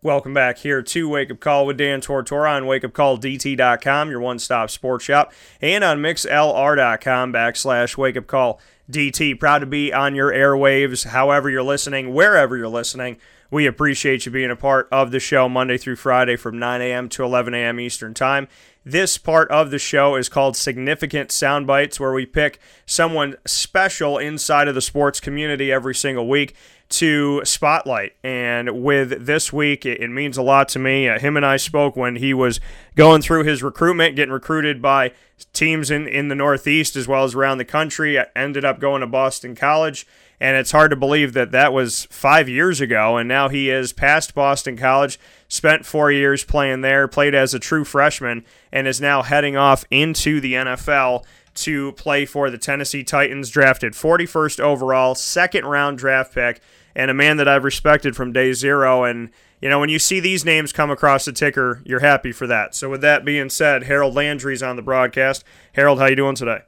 Welcome 0.04 0.34
back 0.34 0.58
here 0.58 0.82
to 0.82 1.08
Wake 1.08 1.30
Up 1.30 1.40
Call 1.40 1.64
with 1.64 1.78
Dan 1.78 2.02
Tortora 2.02 2.56
on 2.56 2.64
wakeupcalldt.com, 2.64 4.10
your 4.10 4.20
one-stop 4.20 4.68
sports 4.68 5.06
shop, 5.06 5.32
and 5.62 5.82
on 5.82 6.00
mixlr.com 6.00 7.32
backslash 7.32 7.96
wakeupcalldt. 7.96 9.38
Proud 9.40 9.58
to 9.60 9.66
be 9.66 9.94
on 9.94 10.14
your 10.14 10.30
airwaves, 10.30 11.06
however 11.06 11.48
you're 11.48 11.62
listening, 11.62 12.12
wherever 12.12 12.54
you're 12.54 12.68
listening. 12.68 13.16
We 13.50 13.66
appreciate 13.66 14.26
you 14.26 14.32
being 14.32 14.50
a 14.50 14.56
part 14.56 14.88
of 14.92 15.10
the 15.10 15.20
show 15.20 15.48
Monday 15.48 15.78
through 15.78 15.96
Friday 15.96 16.36
from 16.36 16.58
9 16.58 16.82
a.m. 16.82 17.08
to 17.08 17.24
11 17.24 17.54
a.m. 17.54 17.80
Eastern 17.80 18.12
Time. 18.12 18.46
This 18.84 19.16
part 19.16 19.50
of 19.50 19.70
the 19.70 19.78
show 19.78 20.16
is 20.16 20.28
called 20.28 20.54
Significant 20.54 21.32
Sound 21.32 21.66
Bites, 21.66 21.98
where 21.98 22.12
we 22.12 22.26
pick 22.26 22.58
someone 22.84 23.36
special 23.46 24.18
inside 24.18 24.68
of 24.68 24.74
the 24.74 24.82
sports 24.82 25.20
community 25.20 25.72
every 25.72 25.94
single 25.94 26.28
week 26.28 26.54
to 26.90 27.44
spotlight. 27.44 28.14
And 28.22 28.82
with 28.82 29.26
this 29.26 29.52
week, 29.52 29.84
it, 29.84 30.00
it 30.00 30.08
means 30.08 30.36
a 30.36 30.42
lot 30.42 30.68
to 30.70 30.78
me. 30.78 31.08
Uh, 31.08 31.18
him 31.18 31.36
and 31.36 31.44
I 31.44 31.56
spoke 31.56 31.96
when 31.96 32.16
he 32.16 32.34
was 32.34 32.60
going 32.94 33.22
through 33.22 33.44
his 33.44 33.62
recruitment, 33.62 34.16
getting 34.16 34.32
recruited 34.32 34.80
by 34.80 35.12
teams 35.52 35.90
in, 35.90 36.06
in 36.06 36.28
the 36.28 36.34
Northeast 36.34 36.96
as 36.96 37.08
well 37.08 37.24
as 37.24 37.34
around 37.34 37.58
the 37.58 37.64
country. 37.64 38.18
I 38.18 38.26
ended 38.36 38.64
up 38.64 38.78
going 38.80 39.00
to 39.00 39.06
Boston 39.06 39.54
College. 39.54 40.06
And 40.40 40.56
it's 40.56 40.72
hard 40.72 40.90
to 40.90 40.96
believe 40.96 41.32
that 41.34 41.52
that 41.52 41.72
was 41.72 42.06
five 42.10 42.48
years 42.48 42.80
ago, 42.80 43.16
and 43.16 43.28
now 43.28 43.48
he 43.48 43.70
is 43.70 43.92
past 43.92 44.34
Boston 44.34 44.76
College, 44.76 45.18
spent 45.48 45.86
four 45.86 46.10
years 46.10 46.44
playing 46.44 46.80
there, 46.80 47.06
played 47.06 47.34
as 47.34 47.54
a 47.54 47.60
true 47.60 47.84
freshman, 47.84 48.44
and 48.72 48.88
is 48.88 49.00
now 49.00 49.22
heading 49.22 49.56
off 49.56 49.84
into 49.90 50.40
the 50.40 50.54
NFL 50.54 51.24
to 51.54 51.92
play 51.92 52.26
for 52.26 52.50
the 52.50 52.58
Tennessee 52.58 53.04
Titans, 53.04 53.50
drafted 53.50 53.92
41st 53.92 54.60
overall, 54.60 55.14
second 55.14 55.64
round 55.64 55.98
draft 55.98 56.34
pick, 56.34 56.60
and 56.94 57.10
a 57.10 57.14
man 57.14 57.36
that 57.36 57.48
I've 57.48 57.64
respected 57.64 58.16
from 58.16 58.32
day 58.32 58.52
zero. 58.52 59.04
And, 59.04 59.30
you 59.60 59.68
know, 59.68 59.80
when 59.80 59.88
you 59.88 59.98
see 59.98 60.20
these 60.20 60.44
names 60.44 60.72
come 60.72 60.90
across 60.90 61.24
the 61.24 61.32
ticker, 61.32 61.80
you're 61.84 62.00
happy 62.00 62.32
for 62.32 62.46
that. 62.46 62.74
So, 62.74 62.90
with 62.90 63.00
that 63.02 63.24
being 63.24 63.50
said, 63.50 63.84
Harold 63.84 64.14
Landry's 64.14 64.62
on 64.62 64.76
the 64.76 64.82
broadcast. 64.82 65.44
Harold, 65.72 65.98
how 65.98 66.06
you 66.06 66.16
doing 66.16 66.34
today? 66.34 66.62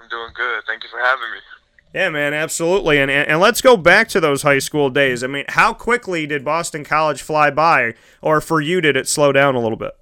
I'm 0.00 0.08
doing 0.08 0.30
good. 0.34 0.62
Thank 0.66 0.82
you 0.82 0.90
for 0.90 0.98
having 0.98 1.30
me. 1.32 1.38
Yeah, 1.94 2.10
man, 2.10 2.34
absolutely. 2.34 2.98
And, 2.98 3.08
and 3.08 3.38
let's 3.38 3.60
go 3.60 3.76
back 3.76 4.08
to 4.08 4.20
those 4.20 4.42
high 4.42 4.58
school 4.58 4.90
days. 4.90 5.22
I 5.22 5.28
mean, 5.28 5.44
how 5.50 5.72
quickly 5.72 6.26
did 6.26 6.44
Boston 6.44 6.82
College 6.82 7.22
fly 7.22 7.50
by, 7.50 7.94
or 8.20 8.40
for 8.40 8.60
you, 8.60 8.80
did 8.80 8.96
it 8.96 9.06
slow 9.06 9.30
down 9.30 9.54
a 9.54 9.60
little 9.60 9.78
bit? 9.78 9.92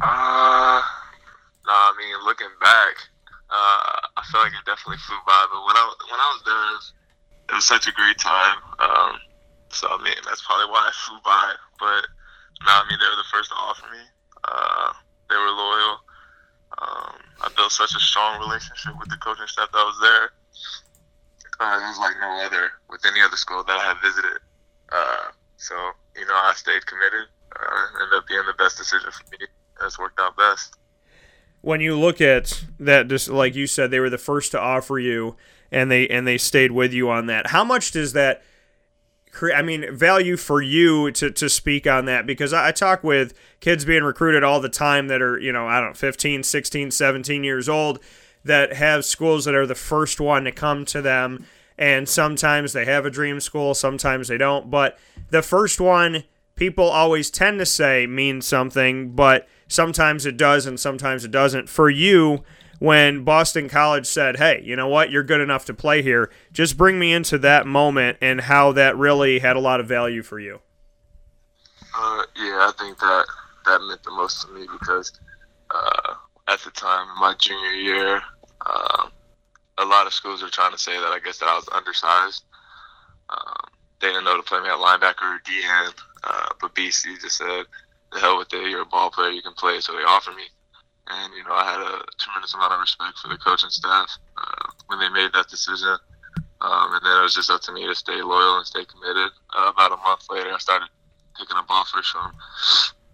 Uh, 0.00 0.80
no, 1.70 1.78
I 1.78 1.94
mean, 1.94 2.18
looking 2.26 2.50
back, 2.58 2.98
uh, 3.46 4.18
I 4.18 4.22
feel 4.26 4.42
like 4.42 4.50
it 4.58 4.66
definitely 4.66 4.98
flew 5.06 5.22
by. 5.22 5.38
But 5.54 5.62
when 5.62 5.78
I 5.78 5.84
when 6.10 6.18
I 6.18 6.28
was 6.34 6.42
there, 6.42 6.64
it 6.66 6.74
was, 6.74 6.86
it 7.46 7.54
was 7.62 7.66
such 7.70 7.86
a 7.86 7.94
great 7.94 8.18
time. 8.18 8.58
Um, 8.82 9.22
so 9.70 9.86
I 9.86 10.02
mean, 10.02 10.18
that's 10.26 10.42
probably 10.42 10.66
why 10.66 10.90
it 10.90 10.98
flew 10.98 11.22
by. 11.22 11.54
But 11.78 12.10
no, 12.66 12.74
I 12.74 12.82
mean, 12.90 12.98
they 12.98 13.06
were 13.06 13.22
the 13.22 13.30
first 13.30 13.54
to 13.54 13.58
offer 13.62 13.86
me. 13.86 14.02
Uh, 14.42 14.98
they 15.30 15.38
were 15.38 15.54
loyal. 15.54 15.94
Um, 16.82 17.14
I 17.38 17.46
built 17.54 17.70
such 17.70 17.94
a 17.94 18.02
strong 18.02 18.42
relationship 18.42 18.98
with 18.98 19.06
the 19.06 19.22
coaching 19.22 19.46
staff 19.46 19.70
that 19.70 19.86
was 19.86 19.98
there. 20.02 20.34
Uh, 21.62 21.78
it 21.78 21.86
was 21.86 22.02
like 22.02 22.18
no 22.18 22.34
other 22.42 22.74
with 22.90 23.06
any 23.06 23.22
other 23.22 23.38
school 23.38 23.62
that 23.62 23.78
I 23.78 23.94
had 23.94 24.02
visited. 24.02 24.42
Uh, 24.90 25.30
so 25.54 25.78
you 26.18 26.26
know, 26.26 26.34
I 26.34 26.50
stayed 26.58 26.82
committed. 26.90 27.30
Uh, 27.54 28.02
ended 28.02 28.18
up 28.18 28.26
being 28.26 28.42
the 28.42 28.58
best 28.58 28.74
decision 28.74 29.14
for 29.14 29.22
me. 29.30 29.46
It's 29.86 30.02
worked 30.02 30.18
out 30.18 30.34
best 30.34 30.79
when 31.60 31.80
you 31.80 31.98
look 31.98 32.20
at 32.20 32.64
that 32.78 33.08
just 33.08 33.28
like 33.28 33.54
you 33.54 33.66
said 33.66 33.90
they 33.90 34.00
were 34.00 34.10
the 34.10 34.18
first 34.18 34.52
to 34.52 34.60
offer 34.60 34.98
you 34.98 35.36
and 35.70 35.90
they 35.90 36.08
and 36.08 36.26
they 36.26 36.38
stayed 36.38 36.72
with 36.72 36.92
you 36.92 37.10
on 37.10 37.26
that. 37.26 37.48
How 37.48 37.64
much 37.64 37.92
does 37.92 38.12
that 38.14 38.42
create 39.30 39.54
i 39.54 39.62
mean 39.62 39.94
value 39.94 40.36
for 40.36 40.60
you 40.60 41.10
to, 41.12 41.30
to 41.30 41.48
speak 41.48 41.86
on 41.86 42.04
that? 42.06 42.26
Because 42.26 42.52
I, 42.52 42.72
talk 42.72 43.04
with 43.04 43.34
kids 43.60 43.84
being 43.84 44.02
recruited 44.02 44.42
all 44.42 44.60
the 44.60 44.68
time 44.68 45.08
that 45.08 45.22
are 45.22 45.38
you 45.38 45.52
know 45.52 45.66
i 45.66 45.80
don't 45.80 45.90
know 45.90 45.94
15 45.94 46.42
16 46.42 46.90
17 46.90 47.44
years 47.44 47.68
old 47.68 48.00
that 48.44 48.72
have 48.74 49.04
schools 49.04 49.44
that 49.44 49.54
are 49.54 49.66
the 49.66 49.74
first 49.74 50.20
one 50.20 50.44
to 50.44 50.52
come 50.52 50.84
to 50.86 51.02
them. 51.02 51.46
And 51.76 52.08
sometimes 52.08 52.72
they 52.72 52.84
have 52.84 53.06
a 53.06 53.10
dream 53.10 53.40
school 53.40 53.74
sometimes 53.74 54.28
they 54.28 54.38
don't. 54.38 54.70
But 54.70 54.98
the 55.30 55.42
first 55.42 55.80
one 55.80 56.24
people 56.54 56.84
always 56.84 57.30
tend 57.30 57.58
to 57.58 57.66
say 57.66 58.06
means 58.06 58.46
something. 58.46 59.12
But 59.12 59.48
Sometimes 59.70 60.26
it 60.26 60.36
does 60.36 60.66
and 60.66 60.80
sometimes 60.80 61.24
it 61.24 61.30
doesn't. 61.30 61.68
For 61.68 61.88
you, 61.88 62.42
when 62.80 63.22
Boston 63.22 63.68
College 63.68 64.04
said, 64.04 64.38
hey, 64.38 64.60
you 64.64 64.74
know 64.74 64.88
what, 64.88 65.12
you're 65.12 65.22
good 65.22 65.40
enough 65.40 65.64
to 65.66 65.74
play 65.74 66.02
here, 66.02 66.28
just 66.52 66.76
bring 66.76 66.98
me 66.98 67.12
into 67.12 67.38
that 67.38 67.68
moment 67.68 68.18
and 68.20 68.40
how 68.40 68.72
that 68.72 68.96
really 68.96 69.38
had 69.38 69.54
a 69.54 69.60
lot 69.60 69.78
of 69.78 69.86
value 69.86 70.24
for 70.24 70.40
you. 70.40 70.60
Uh, 71.96 72.22
yeah, 72.36 72.68
I 72.68 72.72
think 72.78 72.98
that 72.98 73.26
that 73.66 73.80
meant 73.82 74.02
the 74.02 74.10
most 74.10 74.42
to 74.42 74.52
me 74.52 74.66
because 74.72 75.12
uh, 75.70 76.14
at 76.48 76.58
the 76.60 76.70
time, 76.72 77.06
my 77.20 77.34
junior 77.38 77.70
year, 77.70 78.20
uh, 78.66 79.06
a 79.78 79.84
lot 79.84 80.08
of 80.08 80.12
schools 80.12 80.42
were 80.42 80.48
trying 80.48 80.72
to 80.72 80.78
say 80.78 80.98
that 80.98 81.12
I 81.12 81.20
guess 81.24 81.38
that 81.38 81.48
I 81.48 81.54
was 81.54 81.68
undersized. 81.72 82.42
Um, 83.28 83.68
they 84.00 84.08
didn't 84.08 84.24
know 84.24 84.36
to 84.36 84.42
play 84.42 84.60
me 84.60 84.68
at 84.68 84.78
linebacker 84.78 85.36
or 85.36 85.40
DN, 85.46 85.94
uh, 86.24 86.48
but 86.60 86.74
BC 86.74 87.20
just 87.20 87.36
said, 87.36 87.66
the 88.12 88.20
hell 88.20 88.38
with 88.38 88.52
it. 88.52 88.68
You're 88.68 88.82
a 88.82 88.86
ball 88.86 89.10
player. 89.10 89.30
You 89.30 89.42
can 89.42 89.54
play. 89.54 89.80
So 89.80 89.92
they 89.92 90.02
offered 90.02 90.36
me. 90.36 90.44
And, 91.08 91.32
you 91.34 91.42
know, 91.44 91.54
I 91.54 91.64
had 91.64 91.80
a 91.80 92.04
tremendous 92.18 92.54
amount 92.54 92.72
of 92.72 92.80
respect 92.80 93.18
for 93.18 93.28
the 93.28 93.36
coaching 93.36 93.70
staff 93.70 94.10
uh, 94.36 94.70
when 94.86 95.00
they 95.00 95.08
made 95.08 95.32
that 95.32 95.48
decision. 95.48 95.96
Um, 96.60 96.92
and 96.92 97.04
then 97.04 97.18
it 97.18 97.22
was 97.22 97.34
just 97.34 97.50
up 97.50 97.62
to 97.62 97.72
me 97.72 97.86
to 97.86 97.94
stay 97.94 98.22
loyal 98.22 98.58
and 98.58 98.66
stay 98.66 98.84
committed. 98.84 99.30
Uh, 99.56 99.72
about 99.72 99.92
a 99.92 99.96
month 99.96 100.26
later, 100.30 100.52
I 100.52 100.58
started 100.58 100.88
picking 101.38 101.56
up 101.56 101.66
offers 101.68 102.06
from 102.08 102.32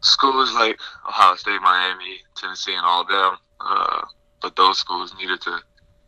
schools 0.00 0.52
like 0.54 0.78
Ohio 1.08 1.36
State, 1.36 1.60
Miami, 1.62 2.20
Tennessee, 2.36 2.74
and 2.74 2.84
all 2.84 3.02
of 3.02 3.08
them. 3.08 3.38
Uh, 3.60 4.02
but 4.42 4.56
those 4.56 4.78
schools 4.78 5.14
needed 5.18 5.40
to 5.42 5.58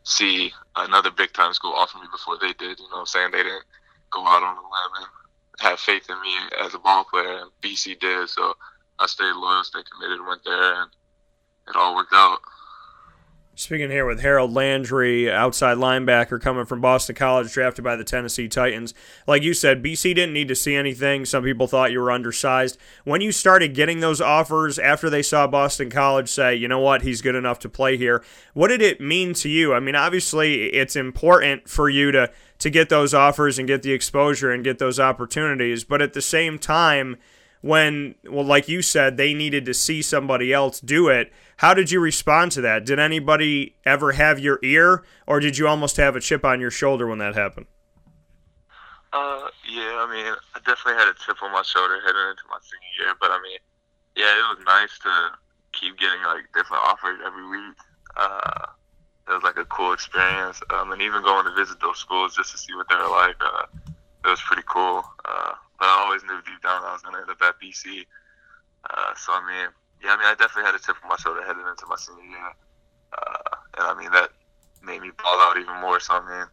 see 0.03 0.53
another 0.77 1.11
big 1.11 1.33
time 1.33 1.53
school 1.53 1.73
offer 1.73 1.99
me 1.99 2.07
before 2.11 2.39
they 2.41 2.53
did. 2.55 2.79
You 2.79 2.89
know 2.91 2.97
what 2.97 3.01
I'm 3.01 3.07
saying? 3.07 3.31
They 3.33 3.43
didn't 3.43 3.65
go 4.11 4.27
out 4.27 4.43
on 4.43 4.57
a 4.57 4.61
limb 4.61 4.93
and 4.97 5.07
have 5.61 5.79
faith 5.81 6.09
in 6.09 6.21
me 6.21 6.35
as 6.65 6.75
a 6.75 6.79
ball 6.79 7.05
player, 7.05 7.39
and 7.39 7.51
BC 7.63 7.99
did. 8.01 8.29
So 8.29 8.55
I 8.99 9.07
stayed 9.07 9.35
loyal, 9.35 9.65
stayed 9.65 9.91
committed, 9.91 10.27
went 10.27 10.45
there, 10.45 10.83
and 10.83 10.91
it 11.69 11.77
all 11.77 11.95
worked 11.95 12.13
out. 12.13 12.39
Speaking 13.59 13.91
here 13.91 14.07
with 14.07 14.21
Harold 14.21 14.53
Landry, 14.53 15.29
outside 15.29 15.79
linebacker 15.79 16.41
coming 16.41 16.65
from 16.65 16.81
Boston 16.81 17.17
College, 17.17 17.53
drafted 17.53 17.85
by 17.85 17.97
the 17.97 18.05
Tennessee 18.05 18.47
Titans. 18.47 18.95
Like 19.27 19.43
you 19.43 19.53
said, 19.53 19.83
BC 19.83 20.15
didn't 20.15 20.33
need 20.33 20.47
to 20.47 20.55
see 20.55 20.77
anything. 20.77 21.25
Some 21.25 21.43
people 21.43 21.67
thought 21.67 21.91
you 21.91 21.99
were 21.99 22.13
undersized. 22.13 22.79
When 23.03 23.21
you 23.21 23.33
started 23.33 23.75
getting 23.75 23.99
those 23.99 24.21
offers 24.21 24.79
after 24.79 25.11
they 25.11 25.23
saw 25.23 25.49
Boston 25.49 25.91
College 25.91 26.29
say, 26.29 26.55
you 26.55 26.69
know 26.69 26.79
what, 26.79 27.03
he's 27.03 27.21
good 27.21 27.35
enough 27.35 27.59
to 27.59 27.69
play 27.69 27.97
here, 27.97 28.23
what 28.55 28.69
did 28.69 28.81
it 28.81 29.01
mean 29.01 29.35
to 29.35 29.49
you? 29.49 29.75
I 29.75 29.81
mean, 29.81 29.97
obviously, 29.97 30.67
it's 30.67 30.95
important 30.95 31.69
for 31.69 31.91
you 31.91 32.13
to, 32.13 32.31
to 32.61 32.71
get 32.71 32.91
those 32.91 33.13
offers 33.13 33.59
and 33.59 33.67
get 33.67 33.83
the 33.83 33.93
exposure 33.93 34.53
and 34.53 34.63
get 34.63 34.79
those 34.79 35.01
opportunities, 35.01 35.83
but 35.83 36.01
at 36.01 36.13
the 36.13 36.23
same 36.23 36.61
time, 36.61 37.17
when, 37.61 38.15
well, 38.25 38.45
like 38.45 38.69
you 38.69 38.83
said, 38.83 39.17
they 39.17 39.35
needed 39.35 39.65
to 39.67 39.75
see 39.75 40.03
somebody 40.03 40.53
else 40.53 40.81
do 40.81 41.09
it. 41.09 41.33
How 41.59 41.75
did 41.75 41.91
you 41.91 42.01
respond 42.01 42.53
to 42.53 42.61
that? 42.61 42.85
Did 42.85 42.99
anybody 42.99 43.75
ever 43.85 44.13
have 44.13 44.39
your 44.39 44.61
ear, 44.63 45.03
or 45.27 45.41
did 45.41 45.59
you 45.59 45.67
almost 45.67 45.97
have 45.97 46.15
a 46.15 46.21
chip 46.21 46.45
on 46.45 46.61
your 46.61 46.71
shoulder 46.71 47.07
when 47.07 47.19
that 47.19 47.35
happened? 47.35 47.67
Uh, 49.13 49.49
yeah, 49.69 50.05
I 50.05 50.07
mean, 50.11 50.35
I 50.55 50.59
definitely 50.59 51.01
had 51.01 51.09
a 51.09 51.15
chip 51.15 51.43
on 51.43 51.51
my 51.53 51.63
shoulder 51.63 51.99
heading 52.05 52.31
into 52.31 52.45
my 52.49 52.59
senior 52.63 53.07
year, 53.07 53.15
but 53.21 53.31
I 53.31 53.41
mean, 53.43 53.59
yeah, 54.17 54.31
it 54.31 54.57
was 54.57 54.65
nice 54.67 54.99
to 55.01 55.39
keep 55.73 55.99
getting 55.99 56.23
like 56.23 56.45
different 56.55 56.83
offers 56.85 57.19
every 57.27 57.49
week. 57.49 57.77
Uh, 58.17 58.67
it 59.29 59.33
was 59.33 59.43
like 59.43 59.57
a 59.57 59.65
cool 59.67 59.93
experience, 59.93 60.61
um, 60.71 60.93
and 60.93 61.03
even 61.03 61.23
going 61.23 61.45
to 61.45 61.55
visit 61.55 61.81
those 61.81 61.99
schools 61.99 62.37
just 62.37 62.53
to 62.53 62.59
see 62.59 62.75
what 62.75 62.89
they're 62.89 63.09
like. 63.09 63.37
Uh, 63.41 63.67
it 64.25 64.29
was 64.29 64.41
pretty 64.43 64.65
cool. 64.67 65.05
Uh, 65.25 65.53
but 65.79 65.87
I 65.87 66.05
always 66.05 66.23
knew 66.25 66.41
deep 66.45 66.61
down 66.63 66.83
I 66.83 66.93
was 66.93 67.03
going 67.03 67.15
to 67.15 67.21
end 67.23 67.31
up 67.31 67.41
at 67.41 67.48
BC. 67.63 68.07
Uh, 68.89 69.13
so 69.17 69.33
I 69.33 69.43
mean, 69.47 69.69
yeah, 70.03 70.15
I 70.15 70.17
mean, 70.17 70.27
I 70.27 70.35
definitely 70.39 70.71
had 70.71 70.75
a 70.75 70.83
chip 70.83 70.97
on 71.03 71.09
my 71.09 71.17
shoulder 71.17 71.43
heading 71.43 71.67
into 71.67 71.87
my 71.89 71.97
senior 71.97 72.25
year, 72.25 72.53
uh, 73.13 73.57
and 73.79 73.87
I 73.87 73.95
mean 73.99 74.11
that 74.13 74.31
made 74.83 75.03
me 75.03 75.11
ball 75.19 75.39
out 75.49 75.59
even 75.59 75.81
more. 75.81 76.01
So 76.01 76.15
I 76.15 76.23
mean, 76.23 76.47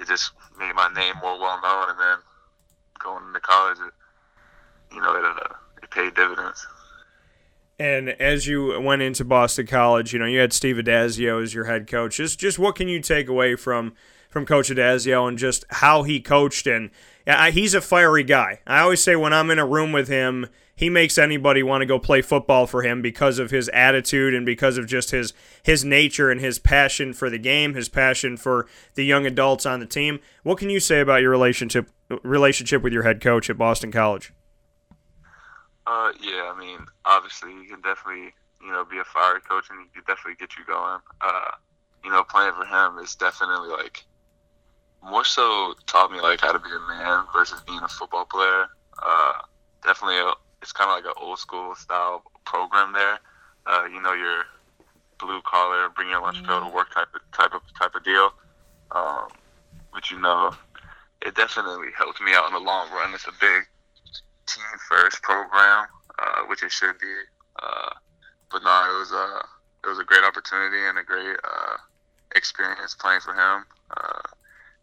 it 0.00 0.06
just 0.06 0.32
made 0.58 0.74
my 0.74 0.88
name 0.94 1.14
more 1.20 1.38
well 1.38 1.60
known, 1.60 1.90
and 1.90 1.98
then 1.98 2.18
going 2.98 3.26
into 3.26 3.40
college, 3.40 3.78
it, 3.78 4.94
you 4.94 5.00
know, 5.00 5.14
it, 5.14 5.24
uh, 5.24 5.54
it 5.82 5.90
paid 5.90 6.14
dividends. 6.14 6.66
And 7.78 8.08
as 8.08 8.46
you 8.46 8.80
went 8.80 9.02
into 9.02 9.24
Boston 9.24 9.66
College, 9.66 10.12
you 10.12 10.18
know, 10.18 10.26
you 10.26 10.38
had 10.38 10.52
Steve 10.52 10.76
Addazio 10.76 11.42
as 11.42 11.52
your 11.52 11.64
head 11.64 11.86
coach. 11.86 12.16
Just, 12.16 12.38
just 12.38 12.58
what 12.58 12.74
can 12.74 12.88
you 12.88 13.00
take 13.00 13.28
away 13.28 13.54
from 13.54 13.94
from 14.36 14.44
Coach 14.44 14.68
Addazio 14.68 15.26
and 15.26 15.38
just 15.38 15.64
how 15.70 16.02
he 16.02 16.20
coached 16.20 16.66
and 16.66 16.90
yeah, 17.26 17.48
he's 17.50 17.74
a 17.74 17.80
fiery 17.80 18.22
guy. 18.22 18.60
I 18.66 18.80
always 18.80 19.02
say 19.02 19.16
when 19.16 19.32
I'm 19.32 19.50
in 19.50 19.58
a 19.58 19.66
room 19.66 19.92
with 19.92 20.08
him, 20.08 20.48
he 20.76 20.90
makes 20.90 21.16
anybody 21.16 21.62
want 21.62 21.80
to 21.80 21.86
go 21.86 21.98
play 21.98 22.20
football 22.20 22.66
for 22.66 22.82
him 22.82 23.00
because 23.00 23.38
of 23.38 23.50
his 23.50 23.70
attitude 23.70 24.34
and 24.34 24.44
because 24.44 24.76
of 24.76 24.86
just 24.86 25.10
his 25.10 25.32
his 25.62 25.84
nature 25.84 26.30
and 26.30 26.40
his 26.40 26.58
passion 26.58 27.14
for 27.14 27.30
the 27.30 27.38
game, 27.38 27.72
his 27.72 27.88
passion 27.88 28.36
for 28.36 28.66
the 28.94 29.04
young 29.04 29.24
adults 29.24 29.64
on 29.64 29.80
the 29.80 29.86
team. 29.86 30.20
What 30.42 30.58
can 30.58 30.68
you 30.68 30.80
say 30.80 31.00
about 31.00 31.22
your 31.22 31.30
relationship 31.30 31.90
relationship 32.22 32.82
with 32.82 32.92
your 32.92 33.04
head 33.04 33.22
coach 33.22 33.48
at 33.48 33.56
Boston 33.56 33.90
College? 33.90 34.32
Uh, 35.86 36.12
yeah, 36.20 36.52
I 36.52 36.58
mean, 36.58 36.80
obviously, 37.04 37.52
he 37.52 37.66
can 37.66 37.80
definitely 37.80 38.34
you 38.60 38.72
know 38.72 38.84
be 38.84 38.98
a 38.98 39.04
fire 39.04 39.40
coach 39.40 39.66
and 39.70 39.78
he 39.80 39.86
can 39.92 40.02
definitely 40.06 40.36
get 40.38 40.56
you 40.58 40.64
going. 40.64 41.00
Uh, 41.20 41.50
you 42.04 42.10
know, 42.10 42.24
playing 42.24 42.52
for 42.54 42.64
him 42.64 42.98
is 42.98 43.14
definitely 43.14 43.68
like 43.68 44.04
more 45.02 45.24
so 45.24 45.74
taught 45.86 46.10
me 46.10 46.20
like 46.20 46.40
how 46.40 46.52
to 46.52 46.58
be 46.58 46.70
a 46.70 46.88
man 46.88 47.24
versus 47.32 47.60
being 47.66 47.80
a 47.82 47.88
football 47.88 48.24
player. 48.24 48.66
Uh, 49.02 49.32
definitely, 49.84 50.18
a, 50.18 50.32
it's 50.62 50.72
kind 50.72 50.90
of 50.90 50.96
like 50.96 51.04
an 51.04 51.22
old 51.22 51.38
school 51.38 51.74
style 51.74 52.22
program 52.44 52.92
there. 52.92 53.18
Uh, 53.66 53.84
you 53.92 54.00
know, 54.00 54.12
your 54.12 54.44
blue 55.18 55.40
collar, 55.42 55.88
bring 55.94 56.10
your 56.10 56.20
lunch 56.20 56.42
pail 56.44 56.60
to 56.60 56.74
work 56.74 56.92
type 56.92 57.08
of 57.14 57.20
type 57.32 57.54
of 57.54 57.62
type 57.78 57.94
of 57.94 58.02
deal. 58.04 58.30
Um, 58.90 59.28
but 59.92 60.10
you 60.10 60.18
know, 60.18 60.52
it 61.22 61.34
definitely 61.34 61.88
helped 61.96 62.20
me 62.20 62.32
out 62.34 62.46
in 62.48 62.54
the 62.54 62.60
long 62.60 62.90
run. 62.90 63.14
It's 63.14 63.26
a 63.26 63.32
big 63.40 63.66
team 64.46 64.64
first 64.88 65.22
program, 65.22 65.86
uh, 66.18 66.42
which 66.48 66.62
it 66.62 66.72
should 66.72 66.98
be. 66.98 67.14
Uh, 67.62 67.90
but 68.50 68.62
no, 68.62 68.94
it 68.94 68.98
was 68.98 69.12
a 69.12 69.42
it 69.84 69.88
was 69.88 69.98
a 69.98 70.04
great 70.04 70.24
opportunity 70.24 70.82
and 70.88 70.98
a 70.98 71.04
great 71.04 71.36
uh, 71.44 71.76
experience 72.34 72.94
playing 72.94 73.20
for 73.20 73.34
him. 73.34 73.64
Uh, 73.90 74.22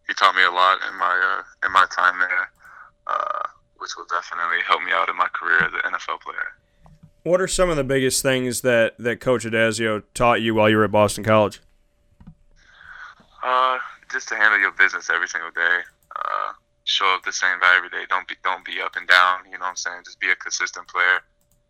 he 0.06 0.14
taught 0.14 0.34
me 0.34 0.44
a 0.44 0.50
lot 0.50 0.78
in 0.88 0.98
my 0.98 1.40
uh, 1.40 1.66
in 1.66 1.72
my 1.72 1.86
time 1.94 2.18
there, 2.18 2.50
uh, 3.06 3.42
which 3.78 3.90
will 3.96 4.06
definitely 4.10 4.58
help 4.66 4.82
me 4.82 4.92
out 4.92 5.08
in 5.08 5.16
my 5.16 5.28
career 5.32 5.58
as 5.58 5.72
an 5.72 5.92
NFL 5.92 6.20
player. 6.20 6.52
What 7.24 7.40
are 7.40 7.48
some 7.48 7.70
of 7.70 7.76
the 7.76 7.84
biggest 7.84 8.22
things 8.22 8.60
that, 8.60 8.98
that 8.98 9.18
Coach 9.18 9.46
Addazio 9.46 10.02
taught 10.12 10.42
you 10.42 10.54
while 10.54 10.68
you 10.68 10.76
were 10.76 10.84
at 10.84 10.92
Boston 10.92 11.24
College? 11.24 11.62
Uh, 13.42 13.78
just 14.12 14.28
to 14.28 14.36
handle 14.36 14.60
your 14.60 14.72
business 14.72 15.08
every 15.08 15.26
single 15.26 15.50
day. 15.50 15.78
Uh, 16.16 16.52
show 16.84 17.06
up 17.14 17.24
the 17.24 17.32
same 17.32 17.58
way 17.60 17.74
every 17.76 17.90
day. 17.90 18.04
Don't 18.08 18.28
be 18.28 18.36
don't 18.44 18.64
be 18.64 18.80
up 18.80 18.96
and 18.96 19.08
down. 19.08 19.40
You 19.46 19.58
know 19.58 19.64
what 19.64 19.70
I'm 19.70 19.76
saying? 19.76 20.02
Just 20.04 20.20
be 20.20 20.30
a 20.30 20.36
consistent 20.36 20.86
player. 20.88 21.20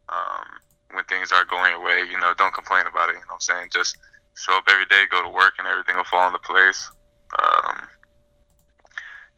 Um, 0.08 0.46
when 0.92 1.04
things 1.04 1.32
are 1.32 1.44
going 1.44 1.72
your 1.72 1.82
way, 1.82 2.02
you 2.10 2.18
know, 2.20 2.34
don't 2.36 2.54
complain 2.54 2.84
about 2.86 3.08
it. 3.08 3.14
You 3.14 3.20
know 3.26 3.34
what 3.34 3.34
I'm 3.34 3.40
saying? 3.40 3.68
Just 3.72 3.96
show 4.36 4.56
up 4.56 4.64
every 4.68 4.86
day, 4.86 5.04
go 5.10 5.22
to 5.22 5.28
work, 5.28 5.54
and 5.58 5.66
everything 5.66 5.96
will 5.96 6.04
fall 6.04 6.26
into 6.26 6.38
place. 6.40 6.90
Um, 7.38 7.88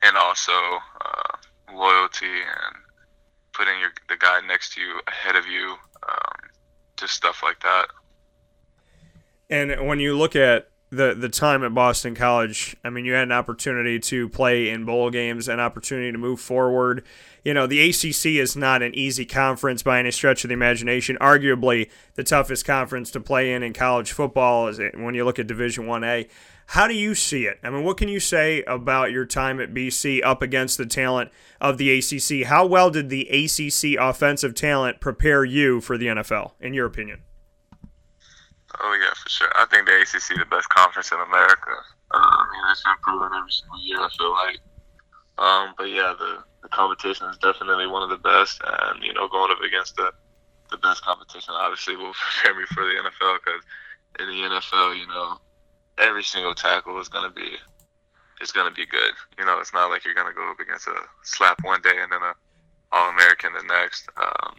and 0.03 0.17
also 0.17 0.53
uh, 0.53 1.37
loyalty 1.75 2.27
and 2.27 2.77
putting 3.53 3.79
your 3.81 3.91
the 4.09 4.17
guy 4.17 4.41
next 4.47 4.75
to 4.75 4.81
you 4.81 5.01
ahead 5.07 5.37
of 5.37 5.47
you, 5.47 5.77
um, 6.09 6.51
just 6.97 7.15
stuff 7.15 7.43
like 7.43 7.61
that. 7.61 7.87
And 9.49 9.87
when 9.87 10.01
you 10.01 10.17
look 10.17 10.35
at 10.37 10.69
the 10.91 11.15
the 11.15 11.29
time 11.29 11.65
at 11.65 11.75
Boston 11.75 12.15
College, 12.15 12.77
I 12.85 12.91
mean, 12.91 13.05
you 13.05 13.13
had 13.13 13.25
an 13.25 13.33
opportunity 13.33 13.99
to 14.01 14.29
play 14.29 14.69
in 14.69 14.85
bowl 14.85 15.11
games, 15.11 15.49
an 15.49 15.61
opportunity 15.61 16.13
to 16.13 16.19
move 16.19 16.41
forward. 16.41 17.05
You 17.45 17.55
know, 17.55 17.67
the 17.67 17.91
ACC 17.91 18.41
is 18.41 18.57
not 18.57 18.83
an 18.83 18.95
easy 18.95 19.25
conference 19.25 19.83
by 19.83 19.99
any 19.99 20.11
stretch 20.11 20.45
of 20.45 20.49
the 20.49 20.55
imagination. 20.55 21.17
Arguably, 21.21 21.91
the 22.15 22.25
toughest 22.25 22.65
conference 22.65 23.11
to 23.13 23.21
play 23.21 23.53
in 23.53 23.63
in 23.63 23.73
college 23.73 24.13
football 24.13 24.69
is 24.69 24.81
when 24.95 25.15
you 25.15 25.25
look 25.25 25.39
at 25.39 25.47
Division 25.47 25.87
One 25.87 26.05
A. 26.05 26.29
How 26.71 26.89
do 26.89 26.95
you 26.95 27.15
see 27.15 27.47
it? 27.47 27.61
I 27.63 27.71
mean, 27.71 27.85
what 27.85 27.97
can 27.97 28.09
you 28.09 28.19
say 28.19 28.65
about 28.65 29.13
your 29.13 29.25
time 29.25 29.61
at 29.61 29.73
BC 29.73 30.21
up 30.25 30.43
against 30.43 30.79
the 30.79 30.87
talent 30.87 31.31
of 31.61 31.79
the 31.79 31.97
ACC? 31.97 32.49
How 32.49 32.67
well 32.67 32.91
did 32.91 33.09
the 33.09 33.29
ACC 33.29 34.01
offensive 34.01 34.55
talent 34.55 35.01
prepare 35.01 35.45
you 35.45 35.81
for 35.81 35.97
the 35.97 36.07
NFL, 36.07 36.53
in 36.61 36.75
your 36.75 36.87
opinion? 36.87 37.21
Oh 38.81 38.99
yeah, 39.01 39.15
for 39.15 39.29
sure. 39.29 39.51
I 39.55 39.67
think 39.67 39.87
the 39.87 40.01
ACC 40.01 40.39
the 40.39 40.45
best 40.47 40.69
conference 40.69 41.13
in 41.13 41.19
America. 41.19 41.75
Uh, 42.11 42.19
I 42.19 42.45
mean, 42.53 42.63
it's 42.71 42.85
improving 42.87 43.37
every 43.37 43.51
single 43.51 43.81
year. 43.81 44.01
I 44.01 44.09
feel 44.17 44.33
like. 44.33 44.59
Um, 45.39 45.75
but 45.77 45.91
yeah, 45.91 46.15
the, 46.19 46.41
the 46.63 46.69
competition 46.69 47.29
is 47.29 47.37
definitely 47.39 47.87
one 47.87 48.03
of 48.03 48.09
the 48.09 48.17
best, 48.17 48.61
and 48.65 49.03
you 49.03 49.13
know, 49.13 49.29
going 49.29 49.53
up 49.53 49.61
against 49.61 49.97
the 49.97 50.13
the 50.71 50.79
best 50.79 51.03
competition 51.05 51.55
obviously 51.55 51.97
will 51.97 52.13
prepare 52.43 52.59
me 52.59 52.67
for 52.75 52.85
the 52.85 52.99
NFL 52.99 53.39
because 53.45 53.63
in 54.19 54.27
the 54.27 54.49
NFL, 54.49 54.99
you 54.99 55.07
know, 55.07 55.39
every 55.99 56.23
single 56.25 56.55
tackle 56.55 56.99
is 57.01 57.09
gonna 57.09 57.31
be 57.31 57.57
is 58.41 58.53
gonna 58.53 58.73
be 58.73 58.87
good. 58.87 59.13
You 59.39 59.45
know, 59.45 59.59
it's 59.59 59.73
not 59.73 59.91
like 59.91 60.05
you're 60.05 60.15
gonna 60.15 60.35
go 60.35 60.51
up 60.51 60.61
against 60.61 60.87
a 60.87 60.97
slap 61.23 61.63
one 61.63 61.83
day 61.83 61.97
and 62.01 62.11
then 62.11 62.23
a 62.23 62.33
All 62.93 63.11
American 63.11 63.53
the 63.53 63.65
next. 63.67 64.09
Um, 64.17 64.57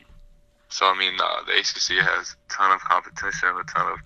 so 0.70 0.86
I 0.86 0.97
mean, 0.97 1.13
uh, 1.20 1.43
the 1.45 1.53
ACC 1.53 2.03
has 2.03 2.36
a 2.36 2.53
ton 2.53 2.72
of 2.72 2.82
competition, 2.82 3.49
a 3.49 3.63
ton 3.63 3.93
of 3.93 3.99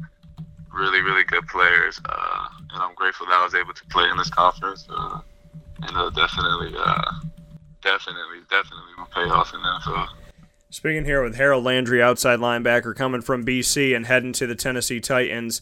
really, 0.73 1.01
really 1.01 1.23
good 1.23 1.47
players, 1.47 1.99
uh, 2.05 2.47
and 2.73 2.83
I'm 2.83 2.95
grateful 2.95 3.25
that 3.27 3.33
I 3.33 3.43
was 3.43 3.55
able 3.55 3.73
to 3.73 3.85
play 3.85 4.07
in 4.09 4.17
this 4.17 4.29
conference. 4.29 4.87
Uh, 4.89 5.19
and 5.83 5.97
uh, 5.97 6.09
definitely, 6.11 6.73
uh, 6.77 7.11
definitely, 7.81 8.39
definitely 8.49 8.93
will 8.97 9.05
pay 9.05 9.29
off 9.29 9.53
in 9.53 9.59
NFL. 9.59 10.07
Speaking 10.69 11.05
here 11.05 11.21
with 11.23 11.35
Harold 11.35 11.65
Landry, 11.65 12.01
outside 12.01 12.39
linebacker, 12.39 12.95
coming 12.95 13.21
from 13.21 13.45
BC 13.45 13.95
and 13.95 14.05
heading 14.05 14.31
to 14.33 14.47
the 14.47 14.55
Tennessee 14.55 15.01
Titans. 15.01 15.61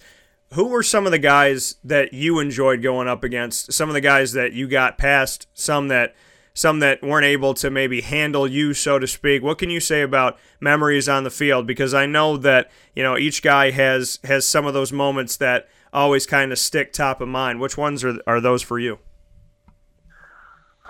Who 0.54 0.68
were 0.68 0.84
some 0.84 1.06
of 1.06 1.12
the 1.12 1.20
guys 1.20 1.76
that 1.84 2.14
you 2.14 2.40
enjoyed 2.40 2.82
going 2.82 3.08
up 3.08 3.24
against? 3.24 3.72
Some 3.72 3.90
of 3.90 3.94
the 3.94 4.02
guys 4.02 4.34
that 4.34 4.54
you 4.54 4.68
got 4.68 4.98
past, 4.98 5.48
some 5.54 5.88
that 5.88 6.16
some 6.54 6.80
that 6.80 7.02
weren't 7.02 7.26
able 7.26 7.54
to 7.56 7.70
maybe 7.70 8.02
handle 8.02 8.48
you, 8.48 8.74
so 8.74 9.00
to 9.00 9.08
speak. 9.08 9.42
What 9.42 9.58
can 9.58 9.70
you 9.70 9.80
say 9.80 10.02
about 10.02 10.38
memories 10.60 11.08
on 11.08 11.24
the 11.24 11.30
field? 11.30 11.68
Because 11.68 11.94
I 11.94 12.06
know 12.06 12.38
that 12.38 12.70
you 12.96 13.04
know 13.04 13.18
each 13.18 13.42
guy 13.42 13.72
has 13.72 14.20
has 14.24 14.46
some 14.46 14.66
of 14.66 14.74
those 14.74 14.92
moments 14.92 15.38
that 15.38 15.68
always 15.94 16.26
kind 16.26 16.52
of 16.52 16.60
stick 16.60 16.94
top 16.94 17.22
of 17.22 17.28
mind. 17.28 17.60
Which 17.60 17.78
ones 17.78 18.04
are 18.04 18.20
are 18.28 18.42
those 18.42 18.62
for 18.62 18.80
you? 18.80 19.00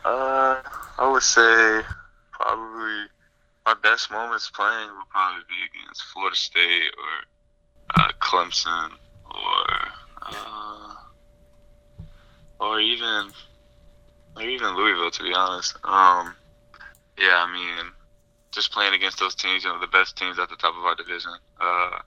Uh, 0.03 0.62
I 0.97 1.10
would 1.12 1.24
say 1.24 1.82
probably 2.32 3.05
my 3.66 3.76
best 3.84 4.12
moments 4.12 4.49
playing 4.49 4.89
would 4.97 5.10
probably 5.10 5.43
be 5.47 5.80
against 5.82 6.03
Florida 6.14 6.36
State 6.36 6.91
or 6.97 8.01
uh, 8.01 8.12
Clemson 8.20 8.91
or 9.26 9.66
uh, 10.22 10.95
or 12.60 12.80
even 12.80 13.32
even 14.47 14.75
Louisville, 14.75 15.11
to 15.11 15.23
be 15.23 15.33
honest. 15.33 15.75
Um, 15.83 16.35
yeah, 17.17 17.43
I 17.43 17.51
mean, 17.51 17.91
just 18.51 18.71
playing 18.71 18.93
against 18.93 19.19
those 19.19 19.35
teams, 19.35 19.63
you 19.63 19.69
know, 19.69 19.79
the 19.79 19.91
best 19.91 20.15
teams 20.15 20.39
at 20.39 20.49
the 20.49 20.55
top 20.55 20.75
of 20.77 20.83
our 20.85 20.95
division, 20.95 21.31
uh, 21.59 21.99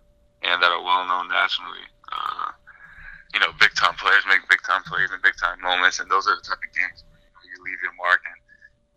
and 0.43 0.63
that 0.63 0.73
are 0.73 0.83
well 0.83 1.07
known 1.07 1.29
nationally. 1.29 1.87
Uh, 2.11 2.51
you 3.35 3.41
know, 3.41 3.53
big 3.61 3.73
time 3.75 3.95
players 3.97 4.25
make 4.29 4.45
big 4.49 4.61
time 4.65 4.83
plays 4.85 5.11
and 5.13 5.23
big 5.23 5.37
time 5.37 5.61
moments, 5.61 6.01
and 6.01 6.11
those 6.11 6.27
are 6.29 6.37
the 6.37 6.45
type 6.45 6.61
of 6.61 6.73
games 6.77 7.05
where 7.33 7.49
you, 7.49 7.57
leave 7.63 7.81
your 7.81 7.95
mark 7.95 8.21
and 8.27 8.39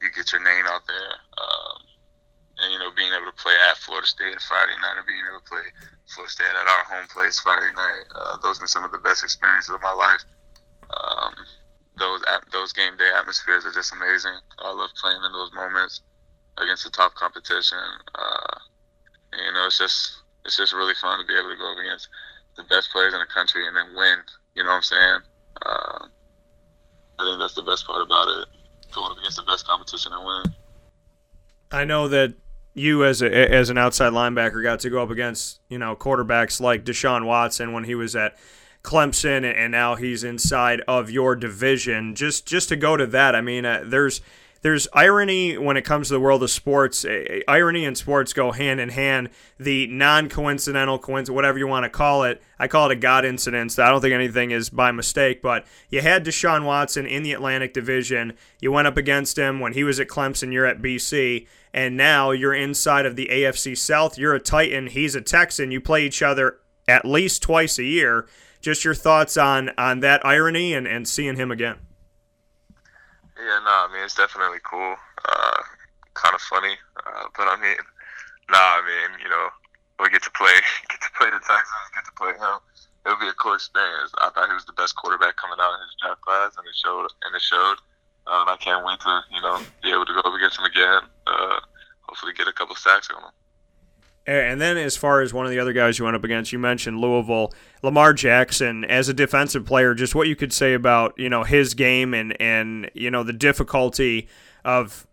you 0.01 0.09
get 0.11 0.31
your 0.33 0.43
name 0.43 0.65
out 0.67 0.83
there. 0.87 1.13
Um, 1.37 1.77
and 2.59 2.67
you 2.73 2.79
know, 2.79 2.91
being 2.95 3.11
able 3.13 3.29
to 3.29 3.37
play 3.39 3.55
at 3.69 3.77
Florida 3.77 4.07
State 4.07 4.35
Friday 4.41 4.75
night, 4.81 4.97
and 4.97 5.07
being 5.07 5.23
able 5.27 5.43
to 5.43 5.47
play 5.47 5.63
Florida 6.07 6.31
State 6.31 6.51
at 6.51 6.67
our 6.67 6.83
home 6.87 7.07
place 7.11 7.39
Friday 7.39 7.71
night, 7.75 8.05
uh, 8.15 8.35
those 8.43 8.57
have 8.57 8.65
been 8.65 8.71
some 8.71 8.83
of 8.83 8.91
the 8.91 9.03
best 9.03 9.23
experiences 9.23 9.75
of 9.75 9.83
my 9.83 9.93
life. 9.93 10.23
Um, 10.89 11.35
those 11.97 12.21
those 12.51 12.73
game 12.73 12.97
day 12.97 13.09
atmospheres 13.15 13.65
are 13.65 13.71
just 13.71 13.93
amazing. 13.93 14.35
I 14.59 14.71
love 14.71 14.89
playing 14.99 15.21
in 15.25 15.31
those 15.31 15.53
moments 15.53 16.01
against 16.57 16.83
the 16.83 16.89
top 16.89 17.15
competition. 17.15 17.77
Uh, 18.13 18.59
you 19.33 19.53
know, 19.53 19.65
it's 19.65 19.77
just 19.77 20.23
it's 20.45 20.57
just 20.57 20.73
really 20.73 20.93
fun 21.01 21.19
to 21.19 21.25
be 21.25 21.33
able 21.33 21.49
to 21.49 21.57
go 21.57 21.71
up 21.71 21.77
against 21.77 22.09
the 22.55 22.63
best 22.63 22.91
players 22.91 23.13
in 23.13 23.19
the 23.19 23.25
country 23.33 23.67
and 23.67 23.75
then 23.75 23.95
win. 23.95 24.17
You 24.55 24.63
know 24.63 24.69
what 24.69 24.75
I'm 24.75 24.83
saying? 24.83 25.19
Uh, 25.65 26.07
I 27.19 27.23
think 27.23 27.39
that's 27.39 27.55
the 27.55 27.63
best 27.63 27.85
part 27.85 28.01
about 28.01 28.27
it. 28.27 28.47
Going 28.93 29.11
up 29.11 29.17
against 29.17 29.37
the 29.37 29.43
best 29.43 29.67
competition 29.67 30.13
and 30.13 30.25
win. 30.25 30.55
I 31.71 31.83
know 31.83 32.07
that 32.07 32.35
you 32.73 33.05
as 33.05 33.21
a, 33.21 33.51
as 33.51 33.69
an 33.69 33.77
outside 33.77 34.13
linebacker 34.13 34.61
got 34.61 34.81
to 34.81 34.89
go 34.89 35.01
up 35.01 35.09
against 35.09 35.61
you 35.69 35.77
know 35.77 35.95
quarterbacks 35.95 36.59
like 36.59 36.83
Deshaun 36.83 37.25
Watson 37.25 37.73
when 37.73 37.85
he 37.85 37.95
was 37.95 38.15
at 38.15 38.37
Clemson, 38.85 39.43
and 39.43 39.71
now 39.71 39.95
he's 39.95 40.23
inside 40.23 40.81
of 40.87 41.09
your 41.09 41.35
division. 41.35 42.15
Just 42.15 42.45
just 42.45 42.69
to 42.69 42.75
go 42.75 42.95
to 42.95 43.07
that, 43.07 43.35
I 43.35 43.41
mean, 43.41 43.65
uh, 43.65 43.83
there's 43.83 44.21
there's 44.65 44.87
irony 44.93 45.59
when 45.59 45.77
it 45.77 45.83
comes 45.83 46.07
to 46.07 46.15
the 46.15 46.19
world 46.19 46.41
of 46.41 46.49
sports. 46.49 47.05
Irony 47.47 47.85
and 47.85 47.95
sports 47.95 48.33
go 48.33 48.51
hand 48.51 48.79
in 48.79 48.89
hand. 48.89 49.29
The 49.59 49.85
non-coincidental 49.85 50.97
coincidence, 50.97 51.35
whatever 51.35 51.59
you 51.59 51.67
want 51.67 51.83
to 51.83 51.89
call 51.91 52.23
it, 52.23 52.41
I 52.57 52.67
call 52.67 52.89
it 52.89 52.93
a 52.93 52.95
God 52.95 53.25
incident. 53.25 53.77
I 53.77 53.91
don't 53.91 54.01
think 54.01 54.15
anything 54.15 54.49
is 54.49 54.71
by 54.71 54.91
mistake, 54.91 55.43
but 55.43 55.67
you 55.89 56.01
had 56.01 56.25
Deshaun 56.25 56.65
Watson 56.65 57.05
in 57.05 57.21
the 57.21 57.33
Atlantic 57.33 57.75
Division. 57.75 58.33
You 58.59 58.71
went 58.71 58.87
up 58.87 58.97
against 58.97 59.37
him 59.37 59.59
when 59.59 59.73
he 59.73 59.83
was 59.83 59.99
at 59.99 60.07
Clemson. 60.07 60.51
You're 60.51 60.65
at 60.65 60.81
BC, 60.81 61.45
and 61.71 61.95
now 61.95 62.31
you're 62.31 62.55
inside 62.55 63.05
of 63.05 63.15
the 63.15 63.27
AFC 63.31 63.77
South. 63.77 64.17
You're 64.17 64.33
a 64.33 64.39
Titan. 64.39 64.87
He's 64.87 65.13
a 65.13 65.21
Texan. 65.21 65.69
You 65.69 65.79
play 65.79 66.07
each 66.07 66.23
other 66.23 66.57
at 66.87 67.05
least 67.05 67.43
twice 67.43 67.77
a 67.77 67.83
year. 67.83 68.27
Just 68.65 68.81
your 68.81 68.97
thoughts 68.97 69.37
on 69.37 69.69
on 69.77 70.01
that 70.01 70.25
irony 70.25 70.73
and 70.73 70.89
and 70.89 71.05
seeing 71.05 71.37
him 71.37 71.53
again. 71.53 71.77
Yeah, 73.37 73.61
no, 73.61 73.85
I 73.85 73.93
mean 73.93 74.01
it's 74.01 74.17
definitely 74.17 74.57
cool. 74.65 74.97
Uh, 75.21 75.61
kind 76.17 76.33
of 76.33 76.41
funny, 76.41 76.73
uh, 77.05 77.29
but 77.37 77.45
I 77.45 77.61
mean, 77.61 77.77
nah, 78.49 78.57
I 78.57 78.81
mean, 78.81 79.21
you 79.21 79.29
know, 79.29 79.53
we 80.01 80.09
get 80.09 80.25
to 80.25 80.33
play, 80.33 80.49
get 80.89 80.97
to 80.97 81.13
play 81.13 81.29
the 81.29 81.37
Texans, 81.45 81.93
get 81.93 82.09
to 82.09 82.15
play 82.17 82.33
him. 82.33 82.57
It'll 83.05 83.21
be 83.21 83.29
a 83.29 83.37
cool 83.37 83.53
experience. 83.53 84.09
I 84.17 84.33
thought 84.33 84.49
he 84.49 84.57
was 84.57 84.65
the 84.65 84.73
best 84.73 84.97
quarterback 84.97 85.37
coming 85.37 85.61
out 85.61 85.77
in 85.77 85.85
his 85.85 85.93
draft 86.01 86.25
class, 86.25 86.57
and 86.57 86.65
it 86.65 86.73
showed. 86.73 87.05
And 87.21 87.37
it 87.37 87.45
showed. 87.45 87.77
Uh, 88.25 88.41
and 88.41 88.49
I 88.49 88.57
can't 88.57 88.81
wait 88.81 88.97
to, 89.05 89.13
you 89.29 89.45
know, 89.45 89.61
be 89.85 89.93
able 89.93 90.09
to 90.09 90.13
go 90.17 90.25
up 90.25 90.33
against 90.33 90.57
him 90.57 90.65
again. 90.65 91.05
Uh, 91.29 91.61
hopefully, 92.09 92.33
get 92.33 92.49
a 92.49 92.53
couple 92.57 92.73
sacks 92.73 93.13
on 93.13 93.29
him. 93.29 93.29
Eh, 94.27 94.33
and 94.33 94.59
then, 94.59 94.75
as 94.77 94.97
far 94.97 95.21
as 95.21 95.33
one 95.33 95.45
of 95.45 95.51
the 95.51 95.59
other 95.59 95.73
guys 95.73 95.99
you 95.99 96.05
went 96.05 96.15
up 96.15 96.23
against, 96.23 96.51
you 96.51 96.57
mentioned 96.57 96.99
Louisville, 96.99 97.53
Lamar 97.83 98.13
Jackson 98.13 98.83
as 98.85 99.07
a 99.07 99.13
defensive 99.13 99.65
player. 99.65 99.93
Just 99.93 100.15
what 100.15 100.27
you 100.27 100.35
could 100.35 100.51
say 100.51 100.73
about 100.73 101.13
you 101.17 101.29
know 101.29 101.43
his 101.43 101.73
game 101.73 102.13
and 102.13 102.39
and 102.41 102.89
you 102.93 103.11
know 103.11 103.23
the 103.23 103.33
difficulty 103.33 104.27
of 104.63 105.05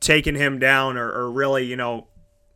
taking 0.00 0.34
him 0.34 0.58
down 0.58 0.96
or, 0.96 1.10
or 1.12 1.30
really 1.30 1.66
you 1.66 1.76
know 1.76 2.06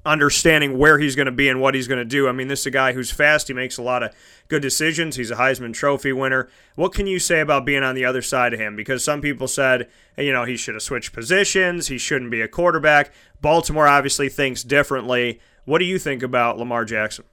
understanding 0.06 0.76
where 0.76 0.98
he's 0.98 1.16
going 1.16 1.26
to 1.26 1.32
be 1.32 1.48
and 1.48 1.60
what 1.60 1.74
he's 1.74 1.88
going 1.88 1.98
to 1.98 2.04
do. 2.04 2.28
I 2.28 2.32
mean, 2.32 2.48
this 2.48 2.60
is 2.60 2.66
a 2.66 2.70
guy 2.70 2.92
who's 2.92 3.10
fast. 3.10 3.48
He 3.48 3.54
makes 3.54 3.78
a 3.78 3.82
lot 3.82 4.02
of 4.02 4.14
good 4.48 4.60
decisions. 4.60 5.16
He's 5.16 5.30
a 5.30 5.36
Heisman 5.36 5.72
Trophy 5.72 6.12
winner. 6.12 6.48
What 6.74 6.92
can 6.92 7.06
you 7.06 7.18
say 7.18 7.40
about 7.40 7.64
being 7.64 7.82
on 7.82 7.94
the 7.94 8.04
other 8.04 8.20
side 8.20 8.52
of 8.52 8.60
him? 8.60 8.76
Because 8.76 9.02
some 9.02 9.22
people 9.22 9.48
said, 9.48 9.88
you 10.18 10.32
know, 10.32 10.44
he 10.44 10.56
should 10.56 10.74
have 10.74 10.82
switched 10.82 11.12
positions. 11.12 11.88
He 11.88 11.96
shouldn't 11.96 12.30
be 12.30 12.42
a 12.42 12.48
quarterback. 12.48 13.12
Baltimore 13.40 13.88
obviously 13.88 14.28
thinks 14.28 14.62
differently. 14.62 15.40
What 15.64 15.78
do 15.78 15.84
you 15.84 15.98
think 15.98 16.22
about 16.22 16.58
Lamar 16.58 16.84
Jackson? 16.84 17.24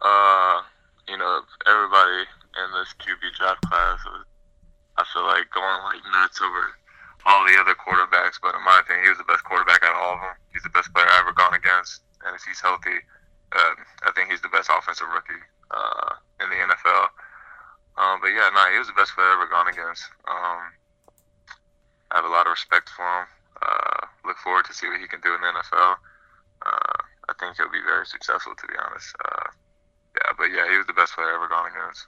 Uh, 0.00 0.62
you 1.08 1.18
know, 1.18 1.42
everybody 1.66 2.26
in 2.58 2.68
this 2.78 2.94
QB 3.02 3.22
draft 3.38 3.62
class. 3.66 3.98
I 4.98 5.04
feel 5.12 5.24
like 5.24 5.50
going 5.50 5.80
like 5.88 6.04
nuts 6.12 6.40
over 6.40 6.62
all 7.24 7.46
the 7.46 7.58
other 7.58 7.74
quarterbacks, 7.74 8.38
but 8.42 8.54
in 8.54 8.62
my 8.62 8.82
opinion, 8.82 9.06
he 9.06 9.10
was 9.10 9.18
the 9.18 9.30
best 9.30 9.42
quarterback 9.42 9.82
out 9.82 9.94
of 9.94 10.02
all 10.02 10.14
of 10.18 10.22
them. 10.22 10.36
He's 10.52 10.62
the 10.62 10.74
best 10.74 10.92
player 10.92 11.06
I've 11.06 11.26
ever 11.26 11.32
gone 11.32 11.54
against, 11.54 12.02
and 12.26 12.34
if 12.34 12.42
he's 12.44 12.60
healthy, 12.60 12.98
uh, 13.54 13.74
I 14.04 14.10
think 14.14 14.30
he's 14.30 14.42
the 14.42 14.52
best 14.52 14.68
offensive 14.70 15.08
rookie 15.10 15.42
uh, 15.70 16.18
in 16.42 16.50
the 16.50 16.60
NFL. 16.60 17.08
Um, 17.96 18.20
but 18.20 18.34
yeah, 18.34 18.50
no, 18.52 18.62
nah, 18.62 18.70
he 18.70 18.78
was 18.78 18.90
the 18.90 18.98
best 18.98 19.14
player 19.14 19.32
I've 19.32 19.42
ever 19.42 19.50
gone 19.50 19.68
against. 19.70 20.04
Um, 20.28 20.60
I 22.10 22.20
have 22.20 22.28
a 22.28 22.32
lot 22.32 22.46
of 22.46 22.52
respect 22.52 22.90
for 22.90 23.06
him. 23.06 23.26
Uh, 23.62 24.06
look 24.26 24.36
forward 24.42 24.66
to 24.66 24.74
see 24.74 24.88
what 24.88 25.00
he 25.00 25.06
can 25.06 25.20
do 25.22 25.34
in 25.34 25.40
the 25.40 25.50
NFL. 25.50 25.96
Uh, 26.64 27.02
I 27.28 27.32
think 27.38 27.56
he'll 27.56 27.70
be 27.70 27.82
very 27.86 28.06
successful, 28.06 28.54
to 28.56 28.66
be 28.66 28.74
honest. 28.86 29.14
Uh, 29.24 29.50
yeah, 30.16 30.32
but 30.36 30.44
yeah, 30.46 30.70
he 30.70 30.76
was 30.76 30.86
the 30.86 30.92
best 30.92 31.14
player 31.14 31.34
ever 31.34 31.48
gone 31.48 31.70
against. 31.70 32.06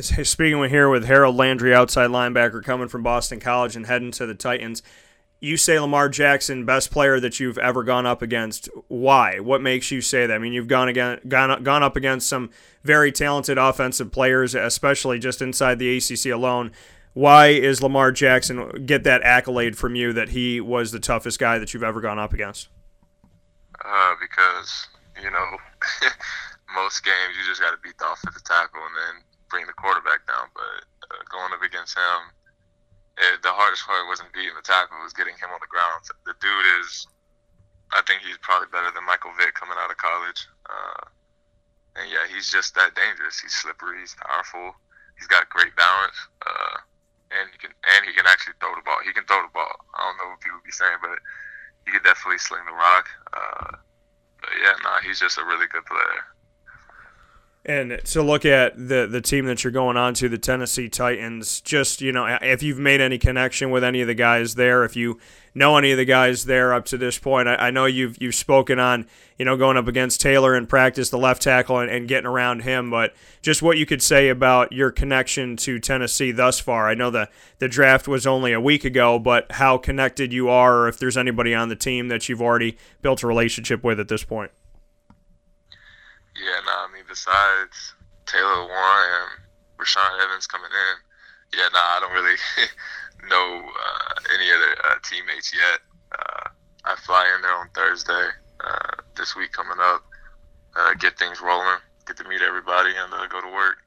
Speaking 0.00 0.62
here 0.68 0.88
with 0.88 1.04
Harold 1.04 1.36
Landry, 1.36 1.74
outside 1.74 2.10
linebacker 2.10 2.62
coming 2.64 2.88
from 2.88 3.02
Boston 3.02 3.40
College 3.40 3.76
and 3.76 3.86
heading 3.86 4.10
to 4.12 4.26
the 4.26 4.34
Titans. 4.34 4.82
You 5.40 5.56
say 5.56 5.78
Lamar 5.78 6.10
Jackson, 6.10 6.66
best 6.66 6.90
player 6.90 7.18
that 7.18 7.40
you've 7.40 7.58
ever 7.58 7.82
gone 7.82 8.04
up 8.04 8.20
against. 8.20 8.68
Why? 8.88 9.40
What 9.40 9.62
makes 9.62 9.90
you 9.90 10.02
say 10.02 10.26
that? 10.26 10.34
I 10.34 10.38
mean, 10.38 10.52
you've 10.52 10.68
gone 10.68 10.88
again, 10.88 11.18
gone 11.28 11.62
gone 11.62 11.82
up 11.82 11.96
against 11.96 12.28
some 12.28 12.50
very 12.82 13.10
talented 13.10 13.56
offensive 13.56 14.12
players, 14.12 14.54
especially 14.54 15.18
just 15.18 15.40
inside 15.40 15.78
the 15.78 15.96
ACC 15.96 16.26
alone. 16.26 16.72
Why 17.14 17.48
is 17.48 17.82
Lamar 17.82 18.12
Jackson 18.12 18.84
get 18.86 19.04
that 19.04 19.22
accolade 19.22 19.76
from 19.76 19.94
you 19.94 20.12
that 20.12 20.30
he 20.30 20.60
was 20.60 20.92
the 20.92 21.00
toughest 21.00 21.38
guy 21.38 21.58
that 21.58 21.72
you've 21.72 21.82
ever 21.82 22.00
gone 22.00 22.18
up 22.18 22.32
against? 22.32 22.68
Uh, 23.84 24.14
because 24.20 24.88
you 25.18 25.30
know, 25.30 25.48
most 26.76 27.04
games 27.04 27.34
you 27.36 27.44
just 27.44 27.60
got 27.60 27.74
to 27.74 27.80
beat 27.82 27.98
the 27.98 28.08
offensive 28.08 28.44
tackle 28.44 28.80
and 28.80 28.96
then 28.96 29.14
bring 29.48 29.66
the 29.66 29.76
quarterback 29.76 30.24
down. 30.28 30.48
But 30.54 30.86
uh, 31.10 31.22
going 31.28 31.52
up 31.52 31.64
against 31.64 31.96
him, 31.96 32.20
it, 33.18 33.42
the 33.42 33.52
hardest 33.52 33.84
part 33.84 34.06
wasn't 34.06 34.32
beating 34.32 34.54
the 34.54 34.64
tackle; 34.64 35.00
it 35.00 35.06
was 35.08 35.16
getting 35.16 35.36
him 35.36 35.50
on 35.50 35.60
the 35.60 35.70
ground. 35.72 36.06
The 36.24 36.36
dude 36.38 36.68
is, 36.80 37.08
I 37.92 38.00
think 38.06 38.22
he's 38.22 38.38
probably 38.40 38.70
better 38.70 38.92
than 38.92 39.04
Michael 39.04 39.34
Vick 39.36 39.56
coming 39.56 39.76
out 39.80 39.90
of 39.90 39.98
college. 39.98 40.40
Uh, 40.68 41.04
and 41.98 42.06
yeah, 42.06 42.24
he's 42.30 42.48
just 42.48 42.78
that 42.78 42.94
dangerous. 42.94 43.42
He's 43.42 43.52
slippery. 43.52 44.00
He's 44.00 44.14
powerful. 44.14 44.78
He's 45.18 45.26
got 45.26 45.50
great 45.50 45.74
balance. 45.74 46.16
Uh, 46.46 46.80
and 47.30 47.50
he 47.50 47.58
can 47.58 47.70
and 47.70 48.02
he 48.06 48.12
can 48.14 48.26
actually 48.26 48.54
throw 48.58 48.74
the 48.74 48.86
ball. 48.86 48.98
He 49.02 49.14
can 49.14 49.26
throw 49.26 49.42
the 49.42 49.54
ball. 49.54 49.74
I 49.94 50.06
don't 50.06 50.18
know 50.18 50.28
what 50.34 50.42
people 50.42 50.62
be 50.62 50.74
saying, 50.74 50.98
but 51.02 51.18
he 51.90 51.98
can 51.98 52.04
definitely 52.04 52.38
sling 52.38 52.62
the 52.66 52.72
rock. 52.72 53.08
Uh, 53.34 53.76
but 54.40 54.50
yeah, 54.62 54.74
nah, 54.84 55.00
he's 55.02 55.18
just 55.18 55.38
a 55.38 55.44
really 55.44 55.66
good 55.66 55.84
player. 55.86 56.22
And 57.62 58.00
to 58.06 58.22
look 58.22 58.46
at 58.46 58.74
the 58.76 59.06
the 59.06 59.20
team 59.20 59.44
that 59.44 59.62
you're 59.62 59.70
going 59.70 59.98
on 59.98 60.14
to, 60.14 60.30
the 60.30 60.38
Tennessee 60.38 60.88
Titans, 60.88 61.60
just 61.60 62.00
you 62.00 62.10
know, 62.10 62.38
if 62.40 62.62
you've 62.62 62.78
made 62.78 63.02
any 63.02 63.18
connection 63.18 63.70
with 63.70 63.84
any 63.84 64.00
of 64.00 64.06
the 64.06 64.14
guys 64.14 64.54
there, 64.54 64.82
if 64.82 64.96
you 64.96 65.18
know 65.54 65.76
any 65.76 65.90
of 65.90 65.98
the 65.98 66.06
guys 66.06 66.46
there 66.46 66.72
up 66.72 66.86
to 66.86 66.96
this 66.96 67.18
point, 67.18 67.48
I, 67.48 67.56
I 67.56 67.70
know 67.70 67.84
you've 67.84 68.16
you've 68.18 68.34
spoken 68.34 68.78
on 68.78 69.06
you 69.36 69.44
know 69.44 69.58
going 69.58 69.76
up 69.76 69.88
against 69.88 70.22
Taylor 70.22 70.56
in 70.56 70.66
practice, 70.66 71.10
the 71.10 71.18
left 71.18 71.42
tackle, 71.42 71.78
and, 71.80 71.90
and 71.90 72.08
getting 72.08 72.26
around 72.26 72.62
him, 72.62 72.88
but 72.88 73.12
just 73.42 73.60
what 73.60 73.76
you 73.76 73.84
could 73.84 74.00
say 74.00 74.30
about 74.30 74.72
your 74.72 74.90
connection 74.90 75.58
to 75.58 75.78
Tennessee 75.78 76.32
thus 76.32 76.58
far. 76.60 76.88
I 76.88 76.94
know 76.94 77.10
the 77.10 77.28
the 77.58 77.68
draft 77.68 78.08
was 78.08 78.26
only 78.26 78.54
a 78.54 78.60
week 78.60 78.86
ago, 78.86 79.18
but 79.18 79.52
how 79.52 79.76
connected 79.76 80.32
you 80.32 80.48
are, 80.48 80.78
or 80.78 80.88
if 80.88 80.98
there's 80.98 81.18
anybody 81.18 81.54
on 81.54 81.68
the 81.68 81.76
team 81.76 82.08
that 82.08 82.26
you've 82.26 82.40
already 82.40 82.78
built 83.02 83.22
a 83.22 83.26
relationship 83.26 83.84
with 83.84 84.00
at 84.00 84.08
this 84.08 84.24
point. 84.24 84.50
Yeah, 86.40 86.60
no, 86.64 86.72
I 86.72 86.88
mean, 86.92 87.04
besides 87.06 87.94
Taylor 88.24 88.64
Lewan 88.64 89.04
and 89.20 89.30
Rashaan 89.76 90.24
Evans 90.24 90.46
coming 90.46 90.70
in, 90.72 91.58
yeah, 91.58 91.68
nah, 91.72 91.78
I 91.78 91.98
don't 92.00 92.12
really 92.12 92.36
know 93.28 93.60
uh, 93.60 94.14
any 94.34 94.50
other 94.50 94.72
uh, 94.84 94.96
teammates 95.04 95.52
yet. 95.52 95.80
Uh, 96.12 96.48
I 96.84 96.96
fly 96.96 97.30
in 97.36 97.42
there 97.42 97.54
on 97.54 97.68
Thursday 97.74 98.28
uh, 98.64 99.02
this 99.16 99.36
week 99.36 99.52
coming 99.52 99.78
up, 99.80 100.02
uh, 100.76 100.94
get 100.94 101.18
things 101.18 101.40
rolling, 101.40 101.78
get 102.06 102.16
to 102.16 102.24
meet 102.24 102.40
everybody, 102.40 102.90
and 102.96 103.12
uh, 103.12 103.26
go 103.26 103.40
to 103.40 103.52
work. 103.52 103.78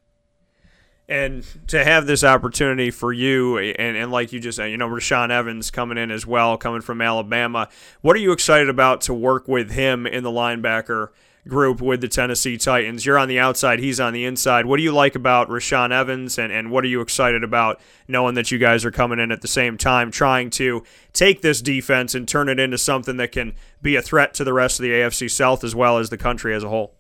And 1.10 1.46
to 1.68 1.84
have 1.84 2.06
this 2.06 2.24
opportunity 2.24 2.90
for 2.90 3.12
you, 3.12 3.58
and, 3.58 3.98
and 3.98 4.12
like 4.12 4.32
you 4.32 4.40
just 4.40 4.56
said, 4.56 4.72
you 4.72 4.78
know, 4.78 4.88
Rashaan 4.88 5.32
Evans 5.32 5.70
coming 5.70 5.98
in 5.98 6.12
as 6.12 6.26
well, 6.26 6.58
coming 6.58 6.80
from 6.80 7.02
Alabama. 7.02 7.68
What 8.02 8.16
are 8.16 8.20
you 8.20 8.32
excited 8.32 8.70
about 8.70 9.02
to 9.02 9.14
work 9.14 9.48
with 9.48 9.72
him 9.72 10.08
in 10.08 10.24
the 10.24 10.32
linebacker 10.32 11.10
group 11.48 11.82
with 11.82 12.02
the 12.02 12.08
Tennessee 12.08 12.58
Titans. 12.58 13.06
You're 13.06 13.18
on 13.18 13.28
the 13.28 13.40
outside, 13.40 13.80
he's 13.80 14.00
on 14.00 14.14
the 14.14 14.26
inside. 14.26 14.66
What 14.66 14.78
do 14.78 14.84
you 14.84 14.92
like 14.92 15.16
about 15.16 15.50
Rashaan 15.50 15.92
Evans, 15.92 16.38
and, 16.38 16.52
and 16.52 16.72
what 16.72 16.84
are 16.84 16.88
you 16.88 17.02
excited 17.02 17.44
about 17.44 17.82
knowing 18.08 18.36
that 18.36 18.52
you 18.52 18.58
guys 18.58 18.86
are 18.86 18.92
coming 18.92 19.20
in 19.20 19.32
at 19.32 19.42
the 19.42 19.48
same 19.48 19.78
time, 19.78 20.12
trying 20.12 20.50
to 20.52 20.84
take 21.12 21.42
this 21.42 21.62
defense 21.62 22.16
and 22.16 22.28
turn 22.28 22.50
it 22.50 22.60
into 22.60 22.78
something 22.78 23.18
that 23.18 23.32
can 23.32 23.54
be 23.82 23.96
a 23.96 24.02
threat 24.02 24.34
to 24.36 24.44
the 24.44 24.54
rest 24.54 24.80
of 24.80 24.84
the 24.84 24.92
AFC 24.92 25.30
South 25.30 25.64
as 25.64 25.76
well 25.76 25.98
as 25.98 26.10
the 26.10 26.18
country 26.18 26.56
as 26.56 26.64
a 26.64 26.70
whole? 26.70 26.96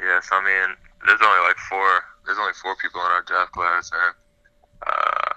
Yes, 0.00 0.28
I 0.32 0.40
mean, 0.40 0.76
there's 1.06 1.20
only 1.22 1.46
like 1.46 1.58
four. 1.68 2.04
There's 2.24 2.38
only 2.38 2.54
four 2.62 2.74
people 2.76 3.00
in 3.00 3.06
our 3.06 3.22
draft 3.22 3.52
class, 3.52 3.90
and 3.92 4.14
uh, 4.86 5.32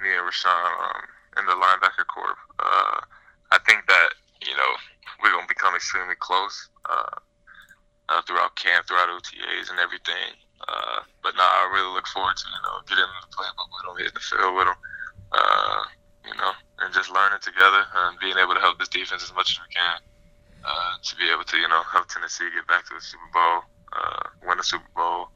me 0.00 0.10
and 0.10 0.22
Rashaan 0.22 0.70
um, 0.86 1.02
in 1.38 1.46
the 1.46 1.52
linebacker 1.52 2.06
corps. 2.06 2.36
Uh, 2.60 3.00
I 3.50 3.58
think 3.66 3.86
that 3.88 4.08
you 4.46 4.56
know 4.56 4.72
we're 5.24 5.32
gonna 5.32 5.48
become 5.48 5.74
extremely 5.74 6.14
close 6.20 6.68
uh, 6.84 7.16
uh, 8.12 8.20
throughout 8.28 8.54
camp, 8.60 8.84
throughout 8.84 9.08
OTAs, 9.08 9.72
and 9.72 9.80
everything. 9.80 10.36
Uh, 10.68 11.00
but 11.24 11.32
now 11.34 11.48
I 11.48 11.72
really 11.72 11.88
look 11.96 12.06
forward 12.06 12.36
to 12.36 12.44
you 12.44 12.60
know 12.60 12.84
getting 12.84 13.08
in 13.08 13.20
the 13.24 13.32
playbook 13.32 13.72
with 13.72 13.84
them, 13.88 13.96
hitting 13.96 14.12
the 14.12 14.20
field 14.20 14.52
with 14.52 14.68
them, 14.68 14.76
uh, 15.32 15.82
you 16.28 16.36
know, 16.36 16.52
and 16.84 16.92
just 16.92 17.08
learning 17.08 17.40
together 17.40 17.88
and 18.04 18.20
being 18.20 18.36
able 18.36 18.52
to 18.52 18.60
help 18.60 18.76
this 18.76 18.92
defense 18.92 19.24
as 19.24 19.32
much 19.32 19.56
as 19.56 19.58
we 19.64 19.72
can 19.72 19.98
uh, 20.64 20.92
to 21.00 21.16
be 21.16 21.24
able 21.32 21.44
to 21.44 21.56
you 21.56 21.68
know 21.68 21.82
help 21.88 22.08
Tennessee 22.12 22.52
get 22.52 22.68
back 22.68 22.84
to 22.92 22.94
the 22.94 23.00
Super 23.00 23.30
Bowl, 23.32 23.64
uh, 23.96 24.28
win 24.44 24.60
the 24.60 24.64
Super 24.64 24.92
Bowl. 24.92 25.32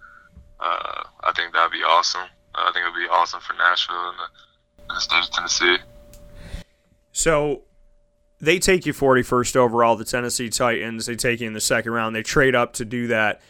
Uh, 0.60 1.08
I 1.24 1.32
think 1.32 1.56
that'd 1.56 1.72
be 1.72 1.84
awesome. 1.84 2.28
I 2.54 2.70
think 2.72 2.84
it'd 2.84 2.94
be 2.94 3.08
awesome 3.08 3.40
for 3.40 3.54
Nashville 3.54 4.12
and 4.12 4.18
the, 4.20 4.28
and 4.88 4.96
the 4.96 5.00
state 5.00 5.24
of 5.24 5.30
Tennessee. 5.30 5.76
So 7.12 7.62
they 8.40 8.58
take 8.58 8.86
you 8.86 8.92
41st 8.92 9.56
overall, 9.56 9.96
the 9.96 10.04
Tennessee 10.04 10.48
Titans. 10.48 11.06
They 11.06 11.16
take 11.16 11.40
you 11.40 11.46
in 11.46 11.54
the 11.54 11.60
second 11.60 11.92
round. 11.92 12.14
They 12.14 12.22
trade 12.22 12.54
up 12.54 12.72
to 12.74 12.84
do 12.84 13.08
that. 13.08 13.40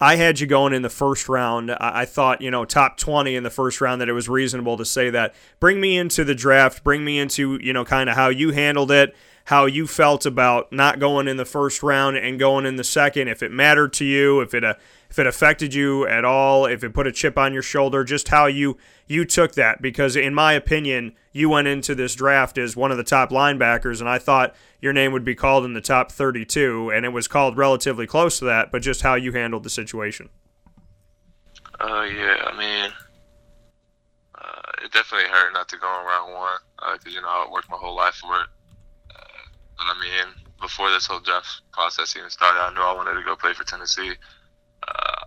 I 0.00 0.16
had 0.16 0.40
you 0.40 0.46
going 0.46 0.74
in 0.74 0.82
the 0.82 0.90
first 0.90 1.28
round. 1.28 1.70
I 1.70 2.04
thought, 2.04 2.42
you 2.42 2.50
know, 2.50 2.64
top 2.64 2.98
20 2.98 3.36
in 3.36 3.42
the 3.42 3.50
first 3.50 3.80
round 3.80 4.00
that 4.00 4.08
it 4.08 4.12
was 4.12 4.28
reasonable 4.28 4.76
to 4.76 4.84
say 4.84 5.08
that. 5.10 5.34
Bring 5.60 5.80
me 5.80 5.96
into 5.96 6.24
the 6.24 6.34
draft. 6.34 6.84
Bring 6.84 7.04
me 7.04 7.18
into, 7.18 7.58
you 7.62 7.72
know, 7.72 7.84
kind 7.84 8.10
of 8.10 8.16
how 8.16 8.28
you 8.28 8.50
handled 8.50 8.90
it, 8.90 9.14
how 9.46 9.66
you 9.66 9.86
felt 9.86 10.26
about 10.26 10.72
not 10.72 10.98
going 10.98 11.28
in 11.28 11.36
the 11.36 11.44
first 11.44 11.82
round 11.82 12.16
and 12.16 12.38
going 12.38 12.66
in 12.66 12.76
the 12.76 12.84
second, 12.84 13.28
if 13.28 13.42
it 13.42 13.52
mattered 13.52 13.92
to 13.94 14.04
you, 14.04 14.40
if 14.40 14.52
it 14.52 14.64
uh, 14.64 14.74
if 15.14 15.20
it 15.20 15.28
affected 15.28 15.72
you 15.72 16.04
at 16.08 16.24
all, 16.24 16.66
if 16.66 16.82
it 16.82 16.92
put 16.92 17.06
a 17.06 17.12
chip 17.12 17.38
on 17.38 17.52
your 17.52 17.62
shoulder, 17.62 18.02
just 18.02 18.30
how 18.30 18.46
you 18.46 18.76
you 19.06 19.24
took 19.24 19.52
that 19.52 19.80
because 19.80 20.16
in 20.16 20.34
my 20.34 20.54
opinion, 20.54 21.14
you 21.30 21.48
went 21.48 21.68
into 21.68 21.94
this 21.94 22.16
draft 22.16 22.58
as 22.58 22.74
one 22.74 22.90
of 22.90 22.96
the 22.96 23.04
top 23.04 23.30
linebackers 23.30 24.00
and 24.00 24.08
I 24.08 24.18
thought 24.18 24.56
your 24.80 24.92
name 24.92 25.12
would 25.12 25.24
be 25.24 25.36
called 25.36 25.64
in 25.64 25.72
the 25.72 25.80
top 25.80 26.10
32 26.10 26.90
and 26.90 27.06
it 27.06 27.10
was 27.10 27.28
called 27.28 27.56
relatively 27.56 28.08
close 28.08 28.40
to 28.40 28.44
that, 28.46 28.72
but 28.72 28.82
just 28.82 29.02
how 29.02 29.14
you 29.14 29.30
handled 29.30 29.62
the 29.62 29.70
situation. 29.70 30.30
Uh 31.78 32.08
yeah, 32.12 32.42
I 32.46 32.58
mean 32.58 32.90
uh, 34.34 34.84
it 34.84 34.90
definitely 34.90 35.30
hurt 35.30 35.52
not 35.52 35.68
to 35.68 35.76
go 35.78 35.86
in 36.00 36.06
round 36.06 36.34
one 36.34 36.58
because 36.94 37.06
uh, 37.06 37.14
you 37.14 37.22
know 37.22 37.28
I 37.28 37.48
worked 37.52 37.70
my 37.70 37.76
whole 37.76 37.94
life 37.94 38.14
for 38.14 38.34
it. 38.40 38.48
Uh, 39.14 39.22
but 39.78 39.84
I 39.84 39.94
mean, 40.00 40.34
before 40.60 40.90
this 40.90 41.06
whole 41.06 41.20
draft 41.20 41.62
process 41.72 42.16
even 42.16 42.30
started, 42.30 42.58
I 42.58 42.74
knew 42.74 42.80
I 42.80 42.94
wanted 42.94 43.14
to 43.14 43.22
go 43.22 43.36
play 43.36 43.52
for 43.52 43.62
Tennessee 43.62 44.14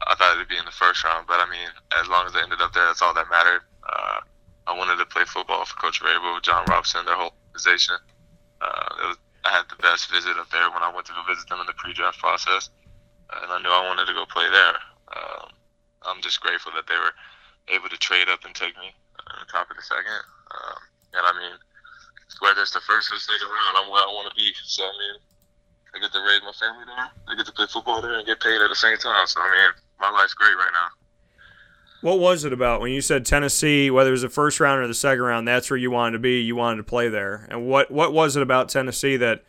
I 0.08 0.16
thought 0.16 0.36
it'd 0.36 0.48
be 0.48 0.58
in 0.58 0.66
the 0.66 0.72
first 0.72 1.04
round, 1.04 1.28
but 1.28 1.40
I 1.40 1.50
mean, 1.50 1.70
as 2.00 2.08
long 2.08 2.26
as 2.26 2.36
I 2.36 2.44
ended 2.44 2.62
up 2.62 2.74
there, 2.74 2.86
that's 2.86 3.02
all 3.02 3.14
that 3.14 3.30
mattered. 3.30 3.62
Uh, 3.84 4.20
I 4.68 4.78
wanted 4.78 4.98
to 4.98 5.06
play 5.06 5.24
football 5.26 5.66
for 5.66 5.76
Coach 5.76 6.02
Vrabel, 6.02 6.42
Jon 6.42 6.66
Robinson, 6.68 7.06
their 7.06 7.16
whole 7.16 7.34
organization. 7.48 7.96
Uh, 8.62 9.08
was, 9.08 9.18
I 9.46 9.52
had 9.52 9.66
the 9.70 9.82
best 9.82 10.12
visit 10.12 10.38
up 10.38 10.50
there 10.52 10.70
when 10.72 10.84
I 10.84 10.92
went 10.94 11.08
to 11.08 11.14
go 11.14 11.24
visit 11.28 11.48
them 11.48 11.60
in 11.60 11.68
the 11.68 11.78
pre-draft 11.78 12.20
process, 12.20 12.70
and 13.32 13.52
I 13.52 13.62
knew 13.62 13.70
I 13.70 13.88
wanted 13.88 14.08
to 14.08 14.14
go 14.14 14.26
play 14.26 14.50
there. 14.50 14.76
Um, 15.16 15.48
I'm 16.04 16.22
just 16.22 16.42
grateful 16.42 16.72
that 16.76 16.88
they 16.88 17.00
were 17.00 17.16
able 17.72 17.90
to 17.90 17.98
trade 17.98 18.30
up 18.30 18.44
and 18.46 18.56
take 18.56 18.76
me 18.80 18.92
on 19.20 19.40
the 19.40 19.52
top 19.52 19.70
of 19.72 19.76
the 19.76 19.84
second. 19.84 20.22
Um, 20.52 20.80
and 21.16 21.24
I 21.24 21.34
mean, 21.36 21.56
whether 22.40 22.62
it's 22.62 22.76
the 22.76 22.84
first 22.84 23.12
or 23.12 23.20
second 23.20 23.48
round, 23.48 23.76
I'm 23.80 23.92
where 23.92 24.04
I 24.04 24.12
want 24.12 24.30
to 24.30 24.36
be. 24.36 24.52
So 24.64 24.84
I 24.84 24.92
mean, 24.92 25.16
I 25.98 26.00
get 26.00 26.12
to 26.14 26.20
raise 26.20 26.42
my 26.44 26.52
family 26.52 26.86
there. 26.86 27.10
I 27.28 27.36
get 27.36 27.46
to 27.48 27.52
play 27.52 27.66
football 27.66 28.02
there 28.02 28.14
and 28.14 28.26
get 28.26 28.40
paid 28.40 28.62
at 28.62 28.70
the 28.70 28.76
same 28.76 28.98
time. 28.98 29.26
So 29.26 29.42
I 29.42 29.50
mean, 29.50 29.72
my 30.00 30.12
life's 30.12 30.34
great 30.34 30.56
right 30.56 30.72
now. 30.74 30.88
What 32.02 32.20
was 32.20 32.46
it 32.46 32.54
about 32.54 32.82
when 32.82 32.92
you 32.92 33.02
said 33.02 33.26
Tennessee, 33.26 33.90
whether 33.90 34.10
it 34.10 34.12
was 34.12 34.22
the 34.22 34.30
first 34.30 34.60
round 34.60 34.82
or 34.82 34.88
the 34.88 34.94
second 34.94 35.24
round, 35.24 35.48
that's 35.48 35.72
where 35.72 35.78
you 35.78 35.90
wanted 35.90 36.14
to 36.14 36.20
be, 36.20 36.40
you 36.42 36.56
wanted 36.56 36.78
to 36.78 36.84
play 36.84 37.10
there? 37.10 37.48
And 37.50 37.68
what, 37.68 37.90
what 37.90 38.14
was 38.14 38.36
it 38.36 38.44
about 38.44 38.70
Tennessee 38.70 39.18
that 39.18 39.44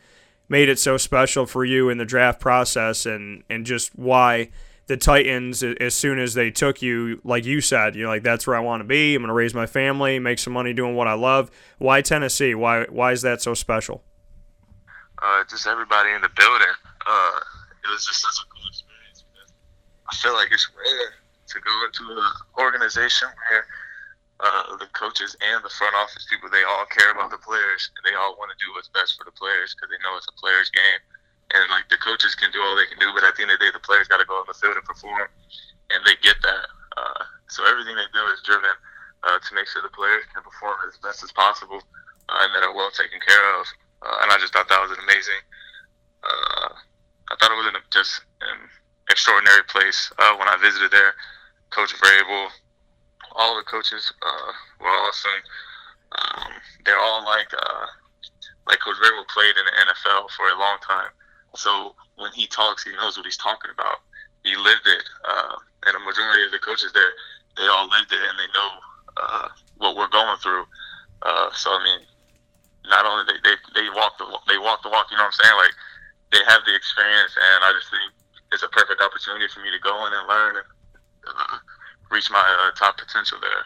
made 0.49 0.71
it 0.71 0.79
so 0.79 0.97
special 0.97 1.45
for 1.45 1.63
you 1.63 1.91
in 1.91 1.99
the 1.99 2.07
draft 2.07 2.41
process 2.41 3.05
and, 3.05 3.45
and 3.51 3.67
just 3.67 3.95
why 3.99 4.49
the 4.87 4.97
Titans 4.97 5.63
as 5.63 5.95
soon 5.95 6.19
as 6.19 6.33
they 6.33 6.51
took 6.51 6.81
you, 6.81 7.21
like 7.23 7.45
you 7.45 7.61
said, 7.61 7.95
you're 7.95 8.09
like, 8.09 8.23
that's 8.23 8.47
where 8.47 8.57
I 8.57 8.61
want 8.61 8.81
to 8.81 8.85
be. 8.85 9.15
I'm 9.15 9.21
going 9.21 9.29
to 9.29 9.35
raise 9.35 9.55
my 9.55 9.67
family, 9.67 10.19
make 10.19 10.39
some 10.39 10.55
money 10.55 10.73
doing 10.73 10.97
what 10.97 11.07
I 11.07 11.13
love. 11.13 11.51
Why 11.77 12.01
Tennessee? 12.01 12.55
Why 12.55 12.85
why 12.85 13.13
is 13.13 13.21
that 13.21 13.43
so 13.43 13.53
special? 13.53 14.03
Uh, 15.23 15.45
just 15.51 15.67
everybody 15.67 16.11
in 16.11 16.23
the 16.23 16.33
building. 16.35 16.77
Uh, 17.07 17.41
it 17.85 17.89
was 17.91 18.07
just 18.07 18.23
such 18.23 18.39
a 18.43 18.47
cool 18.51 18.67
experience. 18.69 19.25
I 20.09 20.15
feel 20.17 20.35
like 20.35 20.53
it's 20.53 20.69
rare 20.75 21.13
to 21.19 21.57
go 21.61 21.75
into 21.87 22.03
an 22.13 22.23
organization 22.59 23.29
where 23.51 23.65
uh, 24.41 24.77
the 24.79 24.87
coaches 24.95 25.35
and 25.43 25.65
the 25.65 25.73
front 25.73 25.97
office 25.97 26.27
people 26.31 26.47
they 26.47 26.63
all 26.63 26.87
care 26.87 27.11
about 27.11 27.33
the 27.35 27.43
players 27.43 27.91
and 27.99 28.03
they 28.07 28.15
all 28.15 28.39
want 28.39 28.53
to 28.55 28.59
do 28.63 28.71
what's 28.77 28.87
best 28.95 29.19
for 29.19 29.25
the 29.27 29.35
players 29.35 29.75
because 29.75 29.91
they 29.91 29.99
know 30.07 30.15
it's 30.15 30.31
a 30.31 30.37
players 30.39 30.71
game 30.71 31.03
and 31.53 31.65
like 31.73 31.89
the 31.89 31.97
coaches 31.97 32.35
can 32.37 32.53
do 32.53 32.61
all 32.61 32.77
they 32.77 32.87
can 32.87 33.01
do, 33.01 33.09
but 33.17 33.25
at 33.25 33.37
the 33.37 33.43
end 33.43 33.53
of 33.53 33.59
the 33.59 33.65
day, 33.65 33.73
the 33.73 33.81
players 33.81 34.09
got 34.09 34.21
to 34.21 34.29
go 34.29 34.37
on 34.37 34.45
the 34.45 34.57
field 34.57 34.77
and 34.77 34.85
perform, 34.85 35.29
and 35.89 36.01
they 36.05 36.17
get 36.21 36.37
that. 36.45 36.67
Uh, 36.97 37.23
so 37.49 37.65
everything 37.65 37.97
they 37.97 38.09
do 38.13 38.25
is 38.29 38.45
driven 38.45 38.75
uh, 39.25 39.39
to 39.41 39.51
make 39.57 39.65
sure 39.69 39.81
the 39.81 39.93
players 39.97 40.25
can 40.35 40.45
perform 40.45 40.77
as 40.85 41.01
best 41.01 41.25
as 41.25 41.33
possible 41.33 41.81
uh, 42.29 42.45
and 42.45 42.53
that 42.53 42.67
are 42.67 42.75
well 42.77 42.93
taken 42.93 43.17
care 43.25 43.45
of. 43.61 43.65
Uh, 44.03 44.17
and 44.23 44.31
I 44.31 44.39
just 44.39 44.53
thought 44.53 44.69
that 44.69 44.81
was 44.81 44.91
an 44.91 45.03
amazing. 45.05 45.43
Uh, 46.23 46.71
I 47.31 47.37
thought 47.37 47.51
it 47.51 47.59
was 47.59 47.71
an, 47.75 47.81
just 47.91 48.23
an 48.41 48.59
extraordinary 49.11 49.65
place 49.69 50.13
uh, 50.19 50.35
when 50.37 50.49
I 50.49 50.57
visited 50.57 50.91
there. 50.91 51.15
Coach 51.71 51.95
Vrabel, 51.99 52.49
all 53.33 53.57
the 53.57 53.65
coaches 53.65 54.13
uh, 54.23 54.53
were 54.81 54.97
awesome. 55.07 55.43
Um, 56.13 56.53
they're 56.85 56.99
all 56.99 57.25
like 57.25 57.53
uh, 57.53 57.87
like 58.67 58.81
Coach 58.81 58.97
Vrabel 58.97 59.27
played 59.29 59.57
in 59.57 59.65
the 59.67 59.75
NFL 59.93 60.31
for 60.37 60.49
a 60.49 60.59
long 60.59 60.79
time. 60.87 61.11
So 61.57 61.95
when 62.17 62.33
he 62.33 62.47
talks, 62.47 62.85
he 62.85 62.93
knows 62.93 63.17
what 63.17 63.27
he's 63.27 63.37
talking 63.37 63.71
about. 63.73 64.01
He 64.45 64.57
lived 64.57 64.87
it, 64.87 65.05
uh, 65.29 65.57
and 65.87 65.97
a 65.97 66.01
majority 66.01 66.47
of 66.47 66.53
the 66.53 66.59
coaches 66.61 66.93
there, 66.95 67.13
they 67.57 67.67
all 67.67 67.89
lived 67.89 68.13
it, 68.13 68.23
and 68.23 68.39
they 68.39 68.49
know 68.55 68.71
what 69.79 69.97
we're 69.97 70.09
going 70.09 70.39
through. 70.39 70.65
So 71.53 71.71
I 71.71 71.83
mean, 71.85 72.07
not 72.89 73.07
only 73.07 73.25
they, 73.29 73.39
they 73.45 73.57
they 73.75 73.87
walk 73.95 74.19
the 74.19 74.27
they 74.49 74.59
walk 74.59 74.83
the 74.83 74.91
walk, 74.91 75.09
you 75.11 75.17
know 75.17 75.25
what 75.25 75.37
I'm 75.37 75.45
saying? 75.45 75.57
Like 75.57 75.75
they 76.33 76.43
have 76.49 76.65
the 76.65 76.75
experience, 76.75 77.37
and 77.37 77.65
I 77.65 77.73
just 77.73 77.91
think 77.91 78.13
it's 78.53 78.63
a 78.63 78.69
perfect 78.69 79.01
opportunity 79.01 79.47
for 79.53 79.61
me 79.61 79.71
to 79.71 79.81
go 79.81 80.07
in 80.07 80.13
and 80.13 80.29
learn 80.29 80.57
and 80.57 80.67
uh, 81.29 81.59
reach 82.11 82.31
my 82.31 82.41
uh, 82.41 82.77
top 82.77 82.99
potential 82.99 83.39
there. 83.41 83.65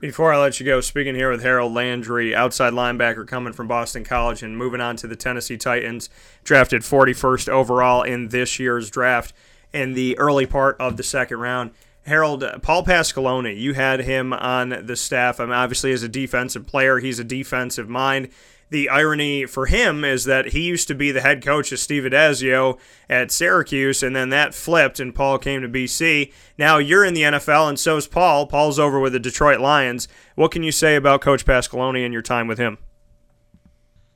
Before 0.00 0.32
I 0.32 0.38
let 0.38 0.58
you 0.58 0.66
go, 0.66 0.80
speaking 0.80 1.14
here 1.14 1.30
with 1.30 1.42
Harold 1.42 1.72
Landry, 1.72 2.34
outside 2.34 2.72
linebacker 2.72 3.26
coming 3.26 3.52
from 3.52 3.68
Boston 3.68 4.04
College 4.04 4.42
and 4.42 4.58
moving 4.58 4.80
on 4.80 4.96
to 4.96 5.06
the 5.06 5.14
Tennessee 5.14 5.56
Titans, 5.56 6.10
drafted 6.42 6.82
41st 6.82 7.48
overall 7.48 8.02
in 8.02 8.28
this 8.28 8.58
year's 8.58 8.90
draft 8.90 9.32
in 9.72 9.94
the 9.94 10.18
early 10.18 10.44
part 10.44 10.76
of 10.80 10.96
the 10.96 11.04
second 11.04 11.38
round. 11.38 11.70
Harold, 12.04 12.44
Paul 12.62 12.84
Pasqualoni, 12.84 13.58
you 13.58 13.74
had 13.74 14.00
him 14.00 14.32
on 14.32 14.86
the 14.86 14.96
staff. 14.96 15.38
I 15.38 15.44
mean, 15.44 15.54
obviously, 15.54 15.92
as 15.92 16.02
a 16.02 16.08
defensive 16.08 16.66
player, 16.66 16.98
he's 16.98 17.18
a 17.18 17.24
defensive 17.24 17.88
mind 17.88 18.28
the 18.72 18.88
irony 18.88 19.44
for 19.44 19.66
him 19.66 20.02
is 20.02 20.24
that 20.24 20.46
he 20.46 20.62
used 20.62 20.88
to 20.88 20.94
be 20.94 21.12
the 21.12 21.20
head 21.20 21.44
coach 21.44 21.70
of 21.72 21.78
Steve 21.78 22.04
Addazio 22.04 22.78
at 23.08 23.30
Syracuse, 23.30 24.02
and 24.02 24.16
then 24.16 24.30
that 24.30 24.54
flipped, 24.54 24.98
and 24.98 25.14
Paul 25.14 25.38
came 25.38 25.60
to 25.60 25.68
BC. 25.68 26.32
Now 26.56 26.78
you're 26.78 27.04
in 27.04 27.12
the 27.12 27.22
NFL, 27.22 27.68
and 27.68 27.78
so 27.78 27.98
is 27.98 28.08
Paul. 28.08 28.46
Paul's 28.46 28.78
over 28.78 28.98
with 28.98 29.12
the 29.12 29.20
Detroit 29.20 29.60
Lions. 29.60 30.08
What 30.34 30.50
can 30.50 30.62
you 30.62 30.72
say 30.72 30.96
about 30.96 31.20
Coach 31.20 31.44
Pasqualoni 31.44 32.02
and 32.02 32.14
your 32.14 32.22
time 32.22 32.48
with 32.48 32.58
him? 32.58 32.78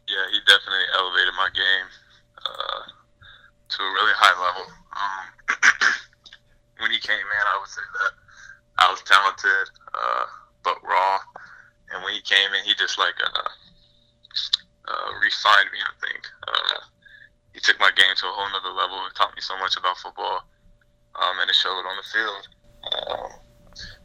Yeah, 0.08 0.24
he 0.32 0.38
definitely 0.46 0.86
elevated 0.98 1.34
my 1.36 1.48
game 1.54 1.88
uh, 2.38 2.82
to 3.68 3.82
a 3.82 3.92
really 3.92 4.14
high 4.16 4.40
level. 4.40 4.72
Um, 4.96 5.92
when 6.80 6.90
he 6.90 6.98
came 6.98 7.18
in, 7.18 7.45
say 7.76 7.86
that 8.00 8.12
I 8.80 8.90
was 8.90 9.00
talented, 9.04 9.66
uh, 9.92 10.24
but 10.64 10.80
raw. 10.82 11.20
And 11.92 12.02
when 12.02 12.14
he 12.14 12.22
came 12.22 12.50
in, 12.56 12.64
he 12.64 12.74
just 12.74 12.98
like 12.98 13.14
uh, 13.20 13.50
uh, 14.88 15.10
refined 15.22 15.70
me. 15.70 15.78
I 15.78 15.94
think 16.00 16.22
uh, 16.48 16.80
he 17.52 17.60
took 17.60 17.78
my 17.78 17.90
game 17.94 18.16
to 18.16 18.26
a 18.26 18.34
whole 18.34 18.50
nother 18.50 18.74
level. 18.74 18.98
and 19.04 19.14
taught 19.14 19.36
me 19.36 19.40
so 19.40 19.56
much 19.58 19.76
about 19.76 19.96
football, 19.98 20.42
um, 21.14 21.36
and 21.40 21.48
it 21.48 21.56
showed 21.56 21.86
on 21.86 21.96
the 21.96 22.08
field. 22.10 22.44
Um, 22.86 23.30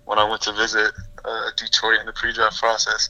when 0.05 0.19
I 0.19 0.30
went 0.30 0.41
to 0.43 0.53
visit 0.53 0.91
uh, 1.26 1.49
Detroit 1.57 1.99
in 1.99 2.05
the 2.05 2.13
pre-draft 2.13 2.59
process, 2.59 3.09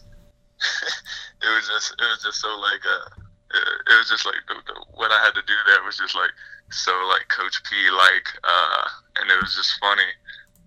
it 1.44 1.50
was 1.50 1.68
just 1.68 1.92
it 2.00 2.08
was 2.08 2.22
just 2.24 2.40
so 2.40 2.50
like 2.60 2.84
uh, 2.86 3.22
it, 3.54 3.66
it 3.92 3.96
was 3.98 4.10
just 4.10 4.26
like 4.26 4.40
the, 4.48 4.56
the, 4.68 4.76
what 4.94 5.12
I 5.12 5.20
had 5.24 5.34
to 5.36 5.44
do 5.44 5.58
there 5.68 5.84
was 5.84 5.98
just 5.98 6.16
like 6.16 6.32
so 6.72 6.92
like 7.10 7.28
Coach 7.28 7.62
P 7.68 7.76
like, 7.92 8.28
uh, 8.44 8.88
and 9.20 9.30
it 9.30 9.40
was 9.42 9.56
just 9.56 9.78
funny. 9.80 10.08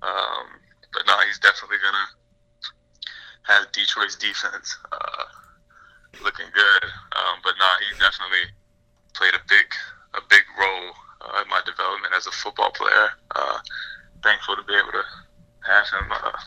Um, 0.04 0.60
but 0.92 1.06
now 1.06 1.18
he's 1.26 1.38
definitely 1.38 1.78
gonna 1.82 2.06
have 3.44 3.72
Detroit's 3.72 4.16
defense. 4.16 4.76
Uh, 4.92 5.24
looking 6.22 6.46
good. 6.52 6.84
Um, 7.16 7.40
but 7.42 7.54
nah, 7.58 7.74
he 7.80 7.98
definitely 7.98 8.46
played 9.14 9.34
a 9.34 9.42
big 9.48 9.66
a 10.14 10.20
big 10.30 10.44
role 10.58 10.90
uh, 11.20 11.42
in 11.42 11.48
my 11.48 11.60
development 11.66 12.14
as 12.14 12.26
a 12.26 12.30
football 12.30 12.70
player. 12.70 13.10
Uh, 13.34 13.58
thankful 14.22 14.56
to 14.56 14.62
be 14.62 14.74
able 14.74 14.92
to 14.92 15.04
have 15.66 15.86
him 15.88 16.12
uh, 16.12 16.38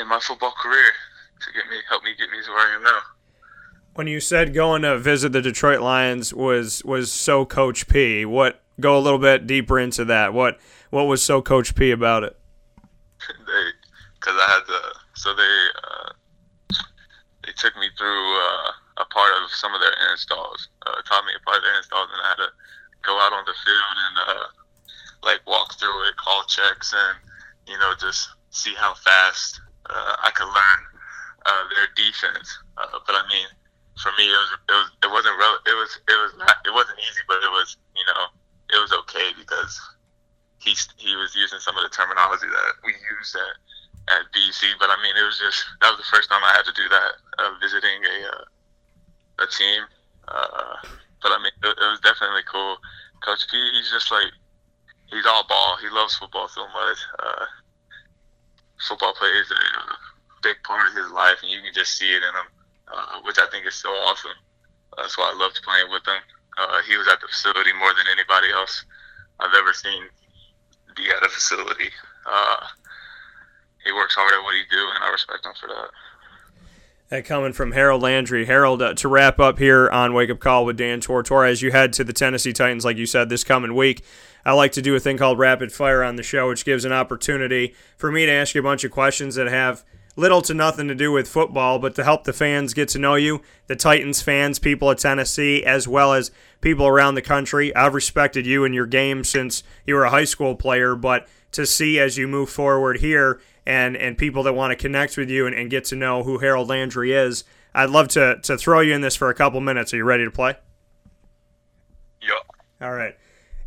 in 0.00 0.08
my 0.08 0.20
football 0.20 0.54
career 0.62 0.92
to 1.40 1.52
get 1.52 1.68
me 1.68 1.76
help 1.88 2.02
me 2.04 2.14
get 2.16 2.30
me 2.30 2.42
to 2.42 2.50
where 2.50 2.72
I 2.72 2.76
am 2.76 2.82
now. 2.82 3.00
When 3.94 4.06
you 4.06 4.20
said 4.20 4.52
going 4.52 4.82
to 4.82 4.98
visit 4.98 5.32
the 5.32 5.42
Detroit 5.42 5.80
Lions 5.80 6.32
was 6.32 6.84
was 6.84 7.12
so 7.12 7.44
Coach 7.44 7.88
P, 7.88 8.24
what 8.24 8.62
go 8.80 8.96
a 8.96 9.00
little 9.00 9.18
bit 9.18 9.46
deeper 9.46 9.78
into 9.78 10.04
that? 10.06 10.32
What 10.32 10.58
what 10.90 11.04
was 11.04 11.22
so 11.22 11.42
Coach 11.42 11.74
P 11.74 11.90
about 11.90 12.24
it? 12.24 12.36
they, 13.46 13.64
because 14.20 14.36
I 14.36 14.46
had 14.50 14.64
to. 14.66 14.80
So 15.14 15.34
they 15.34 15.54
uh, 15.82 16.10
they 17.44 17.52
took 17.56 17.76
me 17.76 17.88
through 17.96 18.24
uh, 18.36 18.70
a 18.98 19.06
part 19.06 19.32
of 19.42 19.50
some 19.50 19.74
of 19.74 19.80
their 19.80 19.94
installs. 20.10 20.68
Uh, 20.86 21.00
taught 21.06 21.24
me 21.24 21.32
a 21.36 21.42
part 21.44 21.58
of 21.58 21.64
their 21.64 21.76
installs, 21.76 22.08
and 22.12 22.20
I 22.22 22.28
had 22.28 22.42
to 22.42 22.50
go 23.02 23.18
out 23.20 23.32
on 23.32 23.44
the 23.46 23.54
field 23.54 23.96
and 23.96 24.16
uh, 24.26 24.46
like 25.22 25.40
walk 25.46 25.78
through 25.78 26.08
it, 26.08 26.16
call 26.16 26.44
checks, 26.44 26.92
and 26.92 27.16
you 27.66 27.78
know 27.78 27.94
just 28.00 28.28
see 28.50 28.74
how 28.74 28.94
fast 28.94 29.60
uh, 29.90 30.16
I 30.22 30.30
could 30.30 30.48
learn 30.48 30.80
uh, 31.46 31.64
their 31.70 31.88
defense. 31.94 32.50
Uh, 32.76 32.98
but 33.06 33.14
I 33.14 33.22
mean, 33.28 33.46
for 34.02 34.10
me, 34.18 34.26
it 34.26 34.38
was 34.38 34.50
it 34.68 34.72
was 34.72 34.88
it 35.04 35.10
wasn't 35.10 35.38
real. 35.38 35.56
It 35.66 35.76
was 35.76 35.90
it 36.08 36.18
was 36.18 36.32
not 36.38 36.56
it 36.66 36.74
wasn't 36.74 36.98
easy, 36.98 37.22
but 37.28 37.38
it 37.42 37.50
was 37.50 37.76
you 37.94 38.04
know 38.10 38.26
it 38.74 38.80
was 38.82 38.92
okay 38.92 39.30
because 39.38 39.80
he 40.66 40.74
he 40.98 41.14
was 41.14 41.30
using 41.38 41.62
some 41.62 41.78
of 41.78 41.86
the 41.86 41.94
terminology 41.94 42.50
that 42.50 42.74
we 42.82 42.90
used 42.90 43.38
at 43.38 43.54
at 44.18 44.26
BC. 44.34 44.74
But 44.82 44.90
I 44.90 44.98
mean, 44.98 45.14
it 45.14 45.22
was 45.22 45.38
just 45.38 45.62
that 45.80 45.94
was 45.94 46.02
the 46.02 46.10
first 46.10 46.26
time 46.28 46.42
I 46.42 46.58
had 46.58 46.66
to 46.66 46.74
do 46.74 46.90
that, 46.90 47.12
uh, 47.38 47.54
visiting 47.62 48.02
a 48.02 48.16
uh, 48.34 48.44
a 49.38 49.46
team. 49.46 49.86
Uh, 50.26 50.82
but 51.22 51.30
I 51.30 51.38
mean, 51.38 51.54
it, 51.62 51.70
it, 51.70 51.88
was 51.94 52.02
definitely 52.02 52.42
cool. 52.50 52.82
Coach 53.22 53.46
P, 53.46 53.54
he's 53.78 53.94
just 53.94 54.10
like 54.10 54.34
he's 55.06 55.26
all 55.26 55.46
ball. 55.46 55.78
He 55.78 55.86
loves 55.88 56.18
football 56.18 56.50
so 56.50 56.66
much. 56.74 56.98
Uh, 57.22 57.46
football 58.82 59.14
plays 59.14 59.46
a 59.54 59.62
big 60.42 60.58
part 60.66 60.90
of 60.90 60.98
his 60.98 61.10
life, 61.14 61.38
and 61.46 61.50
you 61.50 61.62
can 61.62 61.72
just 61.72 61.94
see 61.94 62.10
it 62.10 62.26
in 62.26 62.34
him, 62.34 62.50
uh, 62.90 63.22
which 63.22 63.38
I 63.38 63.46
think 63.54 63.70
is 63.70 63.78
so 63.78 63.90
awesome. 64.10 64.34
That's 64.98 65.16
why 65.16 65.30
I 65.30 65.38
loved 65.38 65.62
playing 65.62 65.94
with 65.94 66.02
him. 66.02 66.18
Uh, 66.58 66.82
he 66.82 66.96
was 66.96 67.06
at 67.06 67.20
the 67.20 67.28
facility 67.28 67.70
more 67.78 67.94
than 67.94 68.10
anybody 68.10 68.50
else 68.50 68.84
I've 69.38 69.54
ever 69.54 69.72
seen 69.72 70.08
be 70.96 71.04
at 71.10 71.22
a 71.24 71.28
facility. 71.28 71.90
Uh, 72.26 72.56
he 73.84 73.92
works 73.92 74.14
hard 74.14 74.32
at 74.32 74.42
what 74.42 74.54
he 74.54 74.62
do, 74.70 74.88
and 74.94 75.04
I 75.04 75.10
respect 75.10 75.46
him 75.46 75.52
for 75.60 75.68
that. 75.68 75.90
That 77.08 77.24
coming 77.24 77.52
from 77.52 77.70
Harold 77.70 78.02
Landry. 78.02 78.46
Harold, 78.46 78.82
uh, 78.82 78.94
to 78.94 79.08
wrap 79.08 79.38
up 79.38 79.60
here 79.60 79.88
on 79.90 80.12
Wake 80.12 80.28
Up 80.28 80.40
Call 80.40 80.64
with 80.64 80.76
Dan 80.76 81.00
Tortora, 81.00 81.48
as 81.48 81.62
you 81.62 81.70
head 81.70 81.92
to 81.94 82.04
the 82.04 82.12
Tennessee 82.12 82.52
Titans, 82.52 82.84
like 82.84 82.96
you 82.96 83.06
said, 83.06 83.28
this 83.28 83.44
coming 83.44 83.76
week, 83.76 84.02
I 84.44 84.54
like 84.54 84.72
to 84.72 84.82
do 84.82 84.96
a 84.96 85.00
thing 85.00 85.16
called 85.16 85.38
Rapid 85.38 85.72
Fire 85.72 86.02
on 86.02 86.16
the 86.16 86.24
show, 86.24 86.48
which 86.48 86.64
gives 86.64 86.84
an 86.84 86.92
opportunity 86.92 87.74
for 87.96 88.10
me 88.10 88.26
to 88.26 88.32
ask 88.32 88.56
you 88.56 88.60
a 88.60 88.64
bunch 88.64 88.82
of 88.82 88.90
questions 88.90 89.36
that 89.36 89.46
have 89.46 89.84
little 90.16 90.42
to 90.42 90.54
nothing 90.54 90.88
to 90.88 90.94
do 90.94 91.12
with 91.12 91.28
football, 91.28 91.78
but 91.78 91.94
to 91.94 92.04
help 92.04 92.24
the 92.24 92.32
fans 92.32 92.74
get 92.74 92.88
to 92.88 92.98
know 92.98 93.14
you, 93.14 93.42
the 93.66 93.76
Titans 93.76 94.22
fans, 94.22 94.58
people 94.58 94.90
at 94.90 94.98
Tennessee, 94.98 95.64
as 95.64 95.86
well 95.86 96.14
as 96.14 96.30
people 96.60 96.86
around 96.86 97.14
the 97.14 97.22
country. 97.22 97.74
I've 97.76 97.94
respected 97.94 98.46
you 98.46 98.64
and 98.64 98.74
your 98.74 98.86
game 98.86 99.22
since 99.22 99.62
you 99.86 99.94
were 99.94 100.04
a 100.04 100.10
high 100.10 100.24
school 100.24 100.56
player, 100.56 100.96
but 100.96 101.28
to 101.52 101.66
see 101.66 101.98
as 101.98 102.18
you 102.18 102.26
move 102.26 102.50
forward 102.50 102.98
here 102.98 103.40
and 103.66 103.96
and 103.96 104.16
people 104.16 104.42
that 104.44 104.54
want 104.54 104.70
to 104.70 104.76
connect 104.76 105.16
with 105.16 105.28
you 105.28 105.46
and, 105.46 105.54
and 105.54 105.70
get 105.70 105.84
to 105.86 105.96
know 105.96 106.22
who 106.22 106.38
Harold 106.38 106.68
Landry 106.68 107.12
is. 107.12 107.44
I'd 107.74 107.90
love 107.90 108.08
to 108.08 108.38
to 108.42 108.56
throw 108.56 108.80
you 108.80 108.94
in 108.94 109.00
this 109.00 109.16
for 109.16 109.28
a 109.28 109.34
couple 109.34 109.60
minutes. 109.60 109.92
Are 109.92 109.96
you 109.96 110.04
ready 110.04 110.24
to 110.24 110.30
play? 110.30 110.54
Yep. 112.22 112.56
All 112.80 112.92
right. 112.92 113.16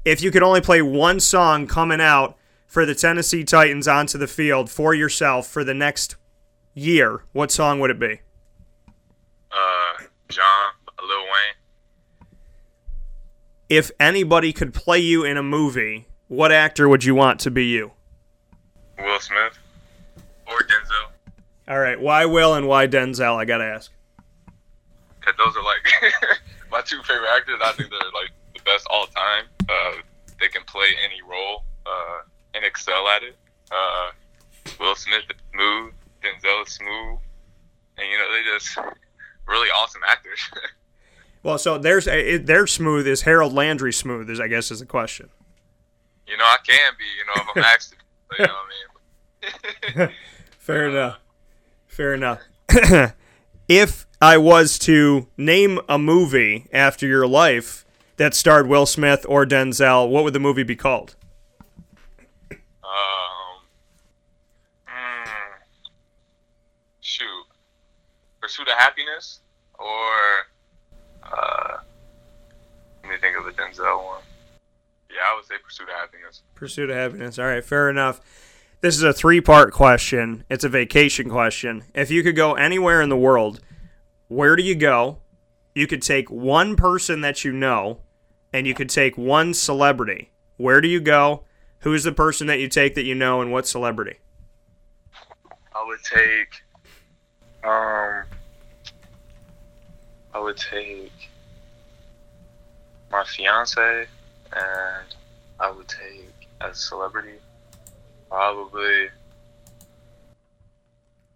If 0.06 0.22
you 0.22 0.32
could 0.32 0.44
only 0.44 0.62
play 0.62 0.82
one 0.82 1.20
song 1.20 1.68
coming 1.68 2.02
out 2.02 2.38
for 2.66 2.86
the 2.86 2.96
Tennessee 2.96 3.44
Titans 3.44 3.88
onto 3.88 4.18
the 4.18 4.28
field 4.28 4.70
for 4.70 4.94
yourself 4.94 5.48
for 5.48 5.64
the 5.64 5.74
next 5.74 6.16
year, 6.74 7.24
what 7.34 7.52
song 7.52 7.80
would 7.80 7.92
it 7.92 8.00
be? 8.00 8.22
Uh, 9.52 10.04
John, 10.28 10.72
Lil 11.02 11.24
Wayne. 11.24 12.28
If 13.70 13.92
anybody 14.00 14.52
could 14.54 14.74
play 14.74 15.00
you 15.00 15.24
in 15.24 15.38
a 15.38 15.44
movie, 15.44 16.08
what 16.28 16.52
actor 16.52 16.90
would 16.90 17.04
you 17.04 17.16
want 17.16 17.40
to 17.42 17.52
be 17.52 17.66
you? 17.66 17.92
Will 18.98 19.20
Smith 19.20 19.58
or 20.48 20.60
Denzel. 20.60 21.10
All 21.68 21.80
right, 21.80 22.00
why 22.00 22.26
Will 22.26 22.56
and 22.56 22.68
why 22.68 22.88
Denzel? 22.88 23.36
I 23.36 23.46
gotta 23.46 23.64
ask. 23.66 23.92
Cause 25.22 25.34
those 25.38 25.56
are 25.56 25.64
like 25.64 25.80
my 26.72 26.82
two 26.82 27.02
favorite 27.04 27.30
actors. 27.36 27.60
I 27.64 27.72
think 27.74 27.90
they're 27.90 28.00
like 28.00 28.32
the 28.56 28.62
best 28.64 28.88
all 28.90 29.06
time. 29.08 29.46
Uh, 29.68 30.02
they 30.40 30.48
can 30.48 30.64
play 30.66 30.88
any 31.04 31.22
role 31.22 31.64
uh, 31.86 32.22
and 32.56 32.66
excel 32.66 33.08
at 33.10 33.24
it. 33.24 33.36
Uh, 33.72 34.12
Will 34.80 34.96
Smith 34.96 35.24
is 35.30 35.36
smooth, 35.54 35.94
Denzel 36.22 36.68
smooth, 36.68 37.20
and 37.98 38.08
you 38.10 38.18
know 38.18 38.32
they 38.34 38.44
just 38.44 38.78
really 39.48 39.70
awesome 39.70 40.02
actors. 40.08 40.40
Well, 41.42 41.58
so 41.58 41.78
there's 41.78 42.06
a, 42.06 42.36
they're 42.36 42.68
smooth. 42.68 43.08
Is 43.08 43.22
Harold 43.22 43.54
Landry 43.54 43.94
smooth? 43.94 44.30
Is 44.30 44.42
I 44.42 44.48
guess 44.50 44.72
is 44.72 44.82
the 44.82 44.86
question. 44.86 45.30
you 46.28 46.36
know 46.36 46.44
I 46.44 46.58
can 46.68 46.92
be. 46.98 47.06
You 47.18 47.26
know 47.26 47.34
if 47.36 47.58
I'm 47.58 47.64
asked 47.74 47.92
to. 47.92 47.96
You 48.40 48.46
know 48.46 48.54
what 48.54 49.96
I 49.96 49.98
mean? 50.00 50.10
Fair 50.60 50.88
uh-huh. 50.88 50.98
enough. 50.98 51.20
Fair 51.88 52.14
enough. 52.14 52.42
if 53.70 54.06
I 54.22 54.38
was 54.38 54.78
to 54.80 55.28
name 55.38 55.80
a 55.88 55.98
movie 55.98 56.68
after 56.74 57.08
your 57.08 57.26
life 57.26 57.86
that 58.18 58.34
starred 58.36 58.68
Will 58.68 58.86
Smith 58.86 59.26
or 59.30 59.46
Denzel, 59.46 60.10
what 60.10 60.26
would 60.26 60.34
the 60.34 60.40
movie 60.40 60.64
be 60.64 60.76
called? 60.76 61.16
Um, 62.52 62.60
mm, 64.88 65.26
shoot, 67.00 67.46
Pursuit 68.50 68.68
of 68.68 68.80
Happiness 68.80 69.42
or 69.78 70.16
uh, 71.22 71.78
let 73.04 73.12
me 73.12 73.16
think 73.22 73.38
of 73.38 73.46
the 73.46 73.52
Denzel 73.52 74.04
one. 74.04 74.24
Yeah, 75.08 75.18
I 75.32 75.36
would 75.36 75.46
say 75.46 75.54
Pursuit 75.64 75.88
of 75.88 75.94
Happiness. 75.94 76.42
Pursuit 76.56 76.90
of 76.90 76.96
Happiness. 76.96 77.38
All 77.38 77.46
right, 77.46 77.64
fair 77.64 77.92
enough. 77.92 78.20
This 78.82 78.96
is 78.96 79.04
a 79.04 79.14
three 79.14 79.40
part 79.40 79.72
question. 79.72 80.46
It's 80.50 80.64
a 80.64 80.70
vacation 80.70 81.30
question. 81.30 81.84
If 81.94 82.10
you 82.10 82.24
could 82.24 82.36
go 82.36 82.56
anywhere 82.56 83.04
in 83.04 83.10
the 83.10 83.18
world, 83.18 83.60
where 84.30 84.56
do 84.56 84.64
you 84.64 84.74
go? 84.74 85.20
You 85.76 85.86
could 85.86 86.02
take 86.02 86.32
one 86.32 86.76
person 86.76 87.22
that 87.22 87.46
you 87.46 87.52
know, 87.52 88.00
and 88.52 88.66
you 88.66 88.74
could 88.74 88.90
take 88.90 89.16
one 89.16 89.54
celebrity. 89.54 90.32
Where 90.58 90.82
do 90.82 90.88
you 90.88 91.02
go? 91.02 91.44
Who's 91.82 92.04
the 92.04 92.14
person 92.14 92.48
that 92.48 92.60
you 92.60 92.68
take 92.68 92.96
that 92.96 93.06
you 93.06 93.14
know, 93.14 93.42
and 93.42 93.52
what 93.52 93.68
celebrity? 93.68 94.18
I 95.76 95.86
would 95.86 96.00
take, 96.04 96.64
um, 97.64 98.24
I 100.34 100.40
would 100.40 100.58
take 100.58 101.12
my 103.12 103.24
fiance, 103.24 104.08
and 104.54 105.16
I 105.60 105.72
would 105.72 105.88
take 105.88 106.48
a 106.62 106.74
celebrity 106.74 107.40
probably 108.30 109.08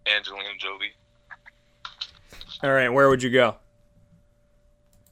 Angelina 0.06 0.48
Jolie. 0.58 0.92
All 2.62 2.72
right, 2.72 2.88
where 2.88 3.08
would 3.08 3.22
you 3.22 3.30
go? 3.30 3.56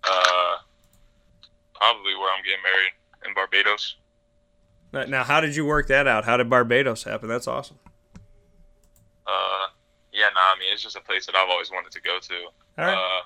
Uh, 0.05 0.57
probably 1.75 2.15
where 2.15 2.33
I'm 2.33 2.43
getting 2.45 2.63
married 2.63 2.93
in 3.27 3.35
Barbados. 3.35 3.97
Now- 4.93 5.25
how 5.25 5.41
did 5.41 5.57
you 5.57 5.65
work 5.65 5.89
that 5.89 6.07
out? 6.07 6.25
How 6.25 6.37
did 6.37 6.49
Barbados 6.51 7.05
happen? 7.05 7.29
That's 7.29 7.49
awesome. 7.49 7.79
Uh, 9.27 9.67
yeah, 10.13 10.29
nah, 10.35 10.41
I 10.41 10.57
mean 10.59 10.73
it's 10.73 10.83
just 10.83 10.97
a 10.97 11.01
place 11.01 11.27
that 11.27 11.35
I've 11.35 11.49
always 11.49 11.71
wanted 11.71 11.93
to 11.93 12.01
go 12.01 12.19
to. 12.21 12.35
All 12.79 12.85
right. 12.85 12.95
Uh, 12.95 13.23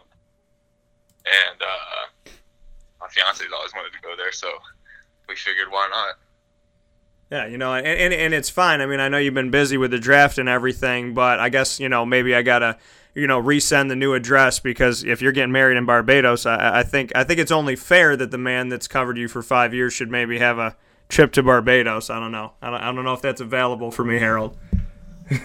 and 1.26 1.62
uh, 1.62 2.30
my 3.00 3.08
fiance's 3.08 3.48
always 3.54 3.72
wanted 3.74 3.92
to 3.92 4.00
go 4.02 4.14
there, 4.16 4.32
so 4.32 4.48
we 5.28 5.36
figured 5.36 5.68
why 5.70 5.88
not. 5.90 6.16
Yeah, 7.30 7.46
you 7.46 7.58
know, 7.58 7.74
and, 7.74 7.86
and 7.86 8.14
and 8.14 8.34
it's 8.34 8.50
fine. 8.50 8.80
I 8.80 8.86
mean, 8.86 9.00
I 9.00 9.08
know 9.08 9.18
you've 9.18 9.34
been 9.34 9.50
busy 9.50 9.76
with 9.76 9.90
the 9.90 9.98
draft 9.98 10.38
and 10.38 10.48
everything, 10.48 11.12
but 11.12 11.40
I 11.40 11.48
guess 11.48 11.80
you 11.80 11.88
know 11.88 12.06
maybe 12.06 12.34
I 12.34 12.42
gotta 12.42 12.78
you 13.14 13.26
know 13.26 13.42
resend 13.42 13.88
the 13.88 13.96
new 13.96 14.14
address 14.14 14.60
because 14.60 15.02
if 15.02 15.20
you're 15.20 15.32
getting 15.32 15.50
married 15.50 15.76
in 15.76 15.86
Barbados, 15.86 16.46
I, 16.46 16.80
I 16.80 16.82
think 16.84 17.10
I 17.16 17.24
think 17.24 17.40
it's 17.40 17.50
only 17.50 17.74
fair 17.74 18.16
that 18.16 18.30
the 18.30 18.38
man 18.38 18.68
that's 18.68 18.86
covered 18.86 19.18
you 19.18 19.26
for 19.26 19.42
five 19.42 19.74
years 19.74 19.92
should 19.92 20.10
maybe 20.10 20.38
have 20.38 20.58
a 20.58 20.76
trip 21.08 21.32
to 21.32 21.42
Barbados. 21.42 22.10
I 22.10 22.20
don't 22.20 22.32
know. 22.32 22.52
I 22.62 22.70
don't, 22.70 22.80
I 22.80 22.92
don't 22.92 23.04
know 23.04 23.14
if 23.14 23.22
that's 23.22 23.40
available 23.40 23.90
for 23.90 24.04
me, 24.04 24.18
Harold. 24.18 24.56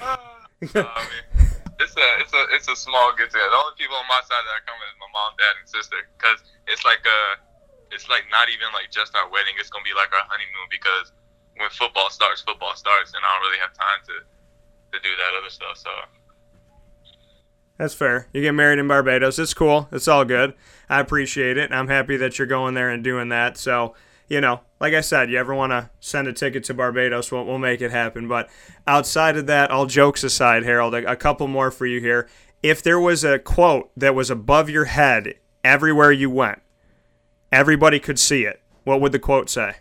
Uh, 0.02 0.18
I 0.76 1.08
mean, 1.36 1.48
it's 1.82 1.98
a 1.98 2.08
it's 2.22 2.34
a 2.34 2.44
it's 2.56 2.70
a 2.70 2.78
small 2.78 3.12
get 3.18 3.34
together. 3.34 3.50
The 3.50 3.60
only 3.60 3.76
people 3.78 3.98
on 3.98 4.08
my 4.08 4.22
side 4.24 4.44
that 4.46 4.56
are 4.62 4.66
coming 4.70 4.86
is 4.88 4.98
my 5.02 5.10
mom, 5.12 5.34
dad, 5.36 5.58
and 5.60 5.68
sister. 5.68 5.98
Cause 6.22 6.40
it's 6.70 6.86
like 6.86 7.02
a 7.04 7.20
it's 7.92 8.08
like 8.08 8.30
not 8.32 8.48
even 8.48 8.72
like 8.72 8.94
just 8.94 9.18
our 9.18 9.28
wedding. 9.30 9.58
It's 9.60 9.70
gonna 9.70 9.86
be 9.86 9.98
like 9.98 10.14
our 10.14 10.26
honeymoon 10.30 10.68
because 10.70 11.12
when 11.58 11.70
football 11.74 12.10
starts, 12.10 12.42
football 12.42 12.76
starts, 12.76 13.14
and 13.14 13.22
I 13.22 13.28
don't 13.34 13.44
really 13.50 13.62
have 13.62 13.74
time 13.76 14.00
to 14.08 14.16
to 14.22 14.98
do 15.02 15.12
that 15.18 15.32
other 15.40 15.50
stuff. 15.50 15.78
So 15.78 15.92
That's 17.78 17.94
fair. 17.94 18.28
You 18.34 18.42
get 18.42 18.54
married 18.54 18.80
in 18.80 18.88
Barbados. 18.88 19.40
It's 19.40 19.54
cool. 19.54 19.88
It's 19.92 20.08
all 20.08 20.26
good. 20.26 20.54
I 20.90 21.00
appreciate 21.00 21.58
it. 21.58 21.72
I'm 21.72 21.88
happy 21.88 22.18
that 22.18 22.38
you're 22.38 22.48
going 22.48 22.74
there 22.74 22.90
and 22.90 23.04
doing 23.04 23.30
that. 23.30 23.58
So, 23.58 23.96
you 24.28 24.42
know, 24.42 24.62
like 24.80 24.94
I 24.94 25.02
said, 25.02 25.32
you 25.32 25.40
ever 25.40 25.56
want 25.56 25.72
to 25.72 25.90
send 26.00 26.28
a 26.28 26.34
ticket 26.34 26.64
to 26.66 26.74
Barbados, 26.74 27.32
we'll, 27.32 27.46
we'll 27.46 27.58
make 27.58 27.82
it 27.82 27.92
happen. 27.92 28.28
But 28.28 28.50
outside 28.88 29.38
of 29.38 29.48
that, 29.48 29.72
all 29.72 29.86
jokes 29.86 30.24
aside, 30.24 30.64
Harold, 30.64 30.94
a, 30.94 31.12
a 31.12 31.16
couple 31.16 31.48
more 31.48 31.72
for 31.72 31.86
you 31.86 32.00
here. 32.00 32.28
If 32.64 32.84
there 32.84 33.00
was 33.00 33.24
a 33.24 33.40
quote 33.40 33.92
that 33.98 34.14
was 34.16 34.30
above 34.30 34.70
your 34.70 34.86
head 34.86 35.36
everywhere 35.64 36.12
you 36.12 36.30
went, 36.30 36.62
everybody 37.52 38.00
could 38.00 38.20
see 38.20 38.44
it, 38.44 38.62
what 38.84 39.02
would 39.02 39.12
the 39.12 39.20
quote 39.20 39.50
say? 39.50 39.76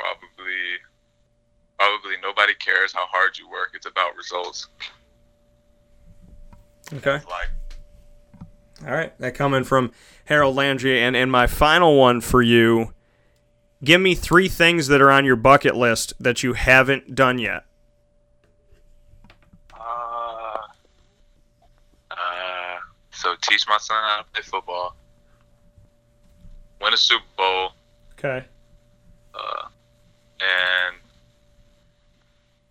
probably 0.00 0.54
probably 1.78 2.16
nobody 2.22 2.54
cares 2.54 2.92
how 2.92 3.06
hard 3.06 3.38
you 3.38 3.48
work. 3.48 3.70
It's 3.74 3.86
about 3.86 4.16
results. 4.16 4.68
Okay. 6.92 7.20
All 8.84 8.92
right. 8.92 9.16
That 9.18 9.34
coming 9.34 9.64
from 9.64 9.92
Harold 10.24 10.56
Landry. 10.56 11.00
And, 11.00 11.14
and 11.14 11.30
my 11.30 11.46
final 11.46 11.96
one 11.96 12.20
for 12.20 12.42
you 12.42 12.92
give 13.84 14.00
me 14.00 14.14
three 14.14 14.48
things 14.48 14.88
that 14.88 15.00
are 15.00 15.10
on 15.10 15.24
your 15.24 15.36
bucket 15.36 15.76
list 15.76 16.12
that 16.18 16.42
you 16.42 16.54
haven't 16.54 17.14
done 17.14 17.38
yet. 17.38 17.64
uh, 19.72 20.58
uh, 22.10 22.78
so 23.20 23.34
teach 23.42 23.66
my 23.68 23.78
son 23.78 23.96
how 24.02 24.18
to 24.18 24.24
play 24.32 24.42
football, 24.42 24.96
win 26.80 26.94
a 26.94 26.96
Super 26.96 27.24
Bowl, 27.36 27.72
Okay. 28.18 28.44
uh, 29.34 29.66
and 30.40 30.96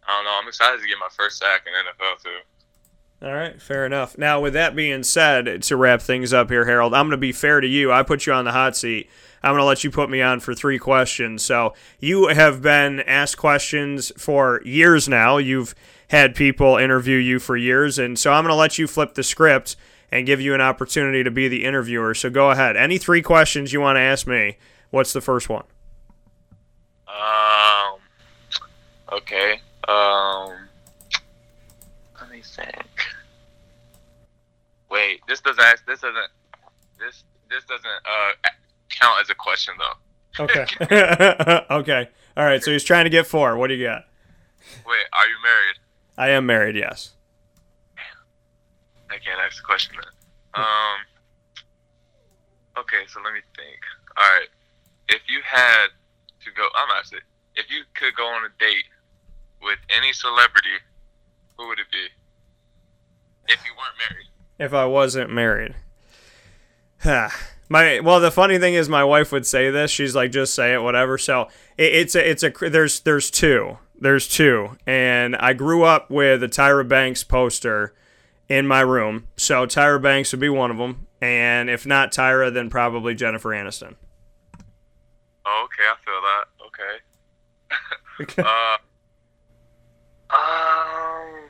I 0.07 0.15
don't 0.15 0.25
know. 0.25 0.39
I'm 0.41 0.47
excited 0.47 0.81
to 0.81 0.87
get 0.87 0.97
my 0.99 1.07
first 1.15 1.37
sack 1.37 1.61
in 1.67 1.73
NFL 1.73 2.23
too. 2.23 3.25
All 3.25 3.33
right, 3.33 3.61
fair 3.61 3.85
enough. 3.85 4.17
Now, 4.17 4.39
with 4.39 4.53
that 4.53 4.75
being 4.75 5.03
said, 5.03 5.61
to 5.63 5.75
wrap 5.75 6.01
things 6.01 6.31
up 6.33 6.49
here, 6.49 6.65
Harold, 6.65 6.93
I'm 6.93 7.03
going 7.07 7.11
to 7.11 7.17
be 7.17 7.33
fair 7.33 7.59
to 7.59 7.67
you. 7.67 7.91
I 7.91 8.01
put 8.01 8.25
you 8.25 8.31
on 8.33 8.45
the 8.45 8.53
hot 8.53 8.77
seat. 8.77 9.09
I'm 9.43 9.51
going 9.51 9.59
to 9.61 9.65
let 9.65 9.83
you 9.83 9.91
put 9.91 10.09
me 10.09 10.21
on 10.21 10.39
for 10.39 10.55
three 10.55 10.79
questions. 10.79 11.43
So, 11.43 11.73
you 11.99 12.27
have 12.27 12.61
been 12.61 13.01
asked 13.01 13.37
questions 13.37 14.11
for 14.17 14.61
years 14.63 15.09
now. 15.09 15.37
You've 15.37 15.75
had 16.09 16.33
people 16.33 16.77
interview 16.77 17.17
you 17.17 17.39
for 17.39 17.57
years. 17.57 17.99
And 17.99 18.17
so, 18.17 18.31
I'm 18.31 18.43
going 18.45 18.53
to 18.53 18.55
let 18.55 18.77
you 18.77 18.87
flip 18.87 19.13
the 19.15 19.23
script 19.23 19.75
and 20.11 20.25
give 20.25 20.41
you 20.41 20.53
an 20.53 20.61
opportunity 20.61 21.23
to 21.23 21.31
be 21.31 21.47
the 21.47 21.63
interviewer. 21.65 22.13
So, 22.13 22.29
go 22.29 22.51
ahead. 22.51 22.75
Any 22.77 22.97
three 22.97 23.21
questions 23.21 23.71
you 23.73 23.81
want 23.81 23.97
to 23.97 24.01
ask 24.01 24.25
me, 24.27 24.57
what's 24.89 25.13
the 25.13 25.21
first 25.21 25.49
one? 25.49 25.65
Um. 27.07 27.99
Okay. 29.11 29.59
Um. 29.87 30.67
Let 32.19 32.31
me 32.31 32.41
think. 32.43 32.75
Wait. 34.89 35.21
This 35.27 35.41
doesn't. 35.41 35.63
ask- 35.63 35.85
This 35.85 36.01
doesn't. 36.01 36.29
This. 36.99 37.23
This 37.49 37.63
doesn't 37.65 37.85
uh 37.85 38.49
count 38.89 39.19
as 39.21 39.29
a 39.29 39.35
question 39.35 39.73
though. 39.79 40.43
Okay. 40.43 40.65
okay. 41.71 42.09
All 42.37 42.45
right. 42.45 42.63
So, 42.63 42.71
he's 42.71 42.83
trying 42.83 43.05
to 43.05 43.09
get 43.09 43.25
four. 43.27 43.57
What 43.57 43.67
do 43.67 43.73
you 43.75 43.85
got? 43.85 44.05
Wait. 44.85 45.05
Are 45.13 45.27
you 45.27 45.35
married? 45.43 45.75
I 46.17 46.29
am 46.29 46.45
married, 46.45 46.75
yes. 46.75 47.13
I 49.09 49.17
can't 49.17 49.39
ask 49.39 49.57
the 49.57 49.63
question 49.63 49.95
then. 49.95 50.63
Um. 50.63 50.99
Okay. 52.77 53.03
So 53.07 53.19
let 53.23 53.33
me 53.33 53.41
think. 53.55 53.79
All 54.17 54.29
right. 54.29 54.47
If 55.07 55.21
you 55.27 55.39
had 55.43 55.87
to 56.43 56.51
go, 56.51 56.67
I'm 56.75 56.89
actually. 56.97 57.21
If 57.55 57.69
you 57.69 57.83
could 57.95 58.15
go 58.15 58.25
on 58.25 58.43
a 58.45 58.49
date 58.59 58.85
with 59.61 59.79
any 59.89 60.13
celebrity, 60.13 60.79
who 61.57 61.67
would 61.67 61.79
it 61.79 61.91
be? 61.91 62.07
If 63.51 63.59
you 63.65 63.71
weren't 63.75 63.97
married. 64.09 64.27
if 64.59 64.73
I 64.73 64.85
wasn't 64.85 65.31
married. 65.31 65.75
my 67.69 67.99
well, 67.99 68.19
the 68.19 68.31
funny 68.31 68.59
thing 68.59 68.75
is, 68.75 68.87
my 68.87 69.03
wife 69.03 69.31
would 69.31 69.45
say 69.45 69.71
this. 69.71 69.91
She's 69.91 70.15
like, 70.15 70.31
"Just 70.31 70.53
say 70.53 70.73
it, 70.73 70.81
whatever." 70.81 71.17
So 71.17 71.49
it, 71.77 71.93
it's 71.95 72.15
a 72.15 72.29
it's 72.29 72.43
a 72.43 72.51
there's 72.69 72.99
there's 73.01 73.31
two 73.31 73.77
there's 73.99 74.27
two, 74.27 74.77
and 74.85 75.35
I 75.35 75.53
grew 75.53 75.83
up 75.83 76.09
with 76.09 76.41
a 76.43 76.47
Tyra 76.47 76.87
Banks 76.87 77.23
poster 77.23 77.93
in 78.49 78.67
my 78.67 78.81
room. 78.81 79.27
So 79.37 79.65
Tyra 79.65 80.01
Banks 80.01 80.31
would 80.33 80.41
be 80.41 80.49
one 80.49 80.71
of 80.71 80.77
them, 80.77 81.07
and 81.21 81.69
if 81.69 81.85
not 81.85 82.11
Tyra, 82.11 82.53
then 82.53 82.69
probably 82.69 83.15
Jennifer 83.15 83.49
Aniston. 83.49 83.95
Oh, 85.45 85.65
okay, 85.65 85.83
I 85.87 85.95
feel 86.03 86.21
that. 86.21 86.45
Okay. 86.67 88.41
uh, 88.43 88.77
um, 90.35 91.49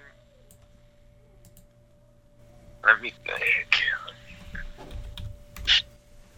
let 2.86 3.02
me 3.02 3.12
think. 3.26 3.84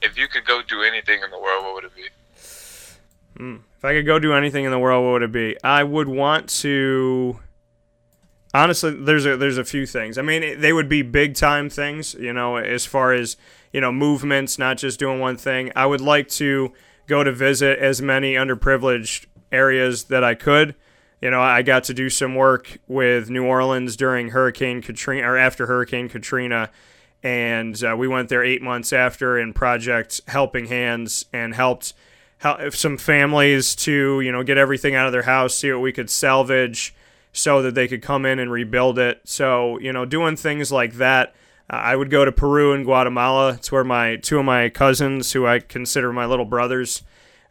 If 0.04 0.18
you 0.18 0.28
could 0.28 0.46
go 0.46 0.62
do 0.68 0.82
anything 0.82 1.22
in 1.24 1.30
the 1.30 1.38
world, 1.38 1.64
what 1.64 1.76
would 1.76 1.84
it 1.84 1.96
be? 1.96 2.08
Hmm. 3.38 3.58
If 3.78 3.86
I 3.86 3.94
could 3.94 4.06
go 4.06 4.20
do 4.20 4.34
anything 4.34 4.66
in 4.66 4.72
the 4.72 4.80
world, 4.80 5.04
what 5.06 5.14
would 5.14 5.24
it 5.24 5.32
be? 5.32 5.58
I 5.64 5.84
would 5.84 6.08
want 6.08 6.50
to. 6.62 7.40
Honestly, 8.54 8.92
there's 8.92 9.26
a 9.26 9.38
there's 9.38 9.58
a 9.58 9.64
few 9.64 9.86
things. 9.86 10.18
I 10.18 10.22
mean, 10.22 10.60
they 10.60 10.74
would 10.74 10.90
be 10.90 11.02
big 11.04 11.36
time 11.36 11.70
things, 11.70 12.14
you 12.16 12.34
know, 12.34 12.58
as 12.58 12.86
far 12.86 13.14
as 13.14 13.38
you 13.72 13.82
know, 13.82 13.92
movements, 13.92 14.60
not 14.60 14.78
just 14.78 15.00
doing 15.00 15.20
one 15.20 15.38
thing. 15.38 15.72
I 15.76 15.86
would 15.86 16.02
like 16.02 16.28
to 16.30 16.74
go 17.08 17.24
to 17.24 17.32
visit 17.32 17.80
as 17.80 18.02
many 18.02 18.34
underprivileged 18.36 19.26
areas 19.52 20.06
that 20.06 20.24
I 20.24 20.36
could. 20.36 20.76
You 21.22 21.30
know, 21.30 21.42
I 21.42 21.62
got 21.62 21.84
to 21.86 21.94
do 21.94 22.10
some 22.10 22.36
work 22.36 22.80
with 22.88 23.30
New 23.30 23.46
Orleans 23.46 23.96
during 23.96 24.30
Hurricane 24.30 24.82
Katrina 24.82 25.32
or 25.32 25.38
after 25.38 25.68
Hurricane 25.68 26.10
Katrina, 26.10 26.70
and 27.22 27.82
uh, 27.84 27.96
we 27.96 28.08
went 28.08 28.30
there 28.30 28.44
eight 28.44 28.62
months 28.62 28.92
after 28.92 29.38
in 29.38 29.54
Project 29.54 30.22
Helping 30.28 30.66
Hands 30.66 31.26
and 31.32 31.54
helped 31.54 31.94
help 32.40 32.74
some 32.74 32.98
families 32.98 33.76
to 33.76 34.20
you 34.22 34.32
know 34.32 34.42
get 34.44 34.58
everything 34.58 34.96
out 34.96 35.06
of 35.06 35.12
their 35.12 35.22
house, 35.22 35.54
see 35.54 35.72
what 35.72 35.82
we 35.82 35.92
could 35.92 36.10
salvage, 36.10 36.94
so 37.34 37.62
that 37.62 37.76
they 37.76 37.88
could 37.88 38.02
come 38.02 38.26
in 38.26 38.40
and 38.40 38.52
rebuild 38.52 39.00
it. 39.00 39.22
So 39.24 39.80
you 39.80 39.94
know, 39.94 40.06
doing 40.06 40.36
things 40.36 40.72
like 40.72 40.94
that. 40.94 41.34
Uh, 41.70 41.76
I 41.76 41.96
would 41.96 42.10
go 42.10 42.26
to 42.26 42.32
Peru 42.32 42.74
and 42.74 42.86
Guatemala. 42.86 43.54
It's 43.54 43.72
where 43.72 43.84
my 43.84 44.18
two 44.18 44.40
of 44.40 44.46
my 44.46 44.70
cousins, 44.70 45.32
who 45.32 45.46
I 45.48 45.60
consider 45.60 46.12
my 46.12 46.26
little 46.26 46.46
brothers, 46.46 47.04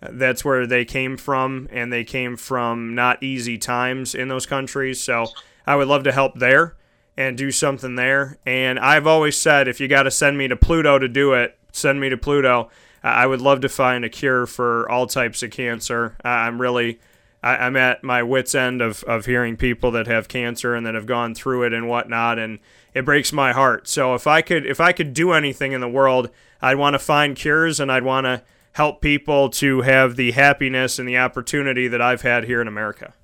uh, 0.02 0.08
that's 0.12 0.44
where 0.44 0.66
they 0.66 0.84
came 0.84 1.16
from, 1.16 1.68
and 1.70 1.92
they 1.92 2.04
came 2.04 2.36
from 2.36 2.94
not 2.94 3.22
easy 3.22 3.58
times 3.58 4.14
in 4.14 4.28
those 4.28 4.46
countries. 4.46 5.00
So 5.00 5.26
I 5.66 5.76
would 5.76 5.88
love 5.88 6.04
to 6.04 6.12
help 6.12 6.38
there 6.38 6.76
and 7.16 7.36
do 7.36 7.50
something 7.50 7.96
there. 7.96 8.38
And 8.46 8.78
I've 8.78 9.06
always 9.06 9.36
said, 9.36 9.68
if 9.68 9.78
you 9.78 9.88
got 9.88 10.04
to 10.04 10.10
send 10.10 10.38
me 10.38 10.48
to 10.48 10.56
Pluto 10.56 10.98
to 10.98 11.08
do 11.08 11.34
it, 11.34 11.58
send 11.72 12.00
me 12.00 12.08
to 12.08 12.16
Pluto. 12.16 12.70
I 13.02 13.26
would 13.26 13.40
love 13.40 13.60
to 13.60 13.68
find 13.68 14.04
a 14.04 14.08
cure 14.08 14.46
for 14.46 14.90
all 14.90 15.06
types 15.06 15.42
of 15.42 15.50
cancer. 15.50 16.16
I'm 16.24 16.60
really, 16.60 16.98
I, 17.42 17.56
I'm 17.56 17.76
at 17.76 18.04
my 18.04 18.22
wits' 18.22 18.54
end 18.54 18.82
of, 18.82 19.02
of 19.04 19.26
hearing 19.26 19.56
people 19.56 19.90
that 19.92 20.06
have 20.06 20.28
cancer 20.28 20.74
and 20.74 20.86
that 20.86 20.94
have 20.94 21.06
gone 21.06 21.34
through 21.34 21.64
it 21.64 21.72
and 21.72 21.88
whatnot, 21.88 22.38
and 22.38 22.58
it 22.94 23.04
breaks 23.04 23.32
my 23.32 23.52
heart. 23.52 23.88
So 23.88 24.14
if 24.14 24.26
I 24.26 24.42
could, 24.42 24.66
if 24.66 24.80
I 24.80 24.92
could 24.92 25.14
do 25.14 25.32
anything 25.32 25.72
in 25.72 25.80
the 25.80 25.88
world, 25.88 26.30
I'd 26.60 26.76
want 26.76 26.94
to 26.94 26.98
find 26.98 27.36
cures 27.36 27.80
and 27.80 27.90
I'd 27.90 28.04
want 28.04 28.26
to 28.26 28.42
help 28.72 29.00
people 29.00 29.48
to 29.50 29.80
have 29.80 30.16
the 30.16 30.32
happiness 30.32 30.98
and 30.98 31.08
the 31.08 31.18
opportunity 31.18 31.88
that 31.88 32.00
I've 32.00 32.22
had 32.22 32.44
here 32.44 32.60
in 32.60 32.68
America. 32.68 33.14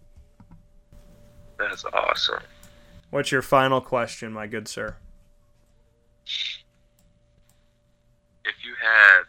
That's 1.58 1.84
awesome. 1.84 2.42
What's 3.10 3.30
your 3.30 3.42
final 3.42 3.80
question, 3.80 4.32
my 4.32 4.46
good 4.46 4.68
sir? 4.68 4.96
If 8.44 8.54
you 8.64 8.74
had, 8.80 9.22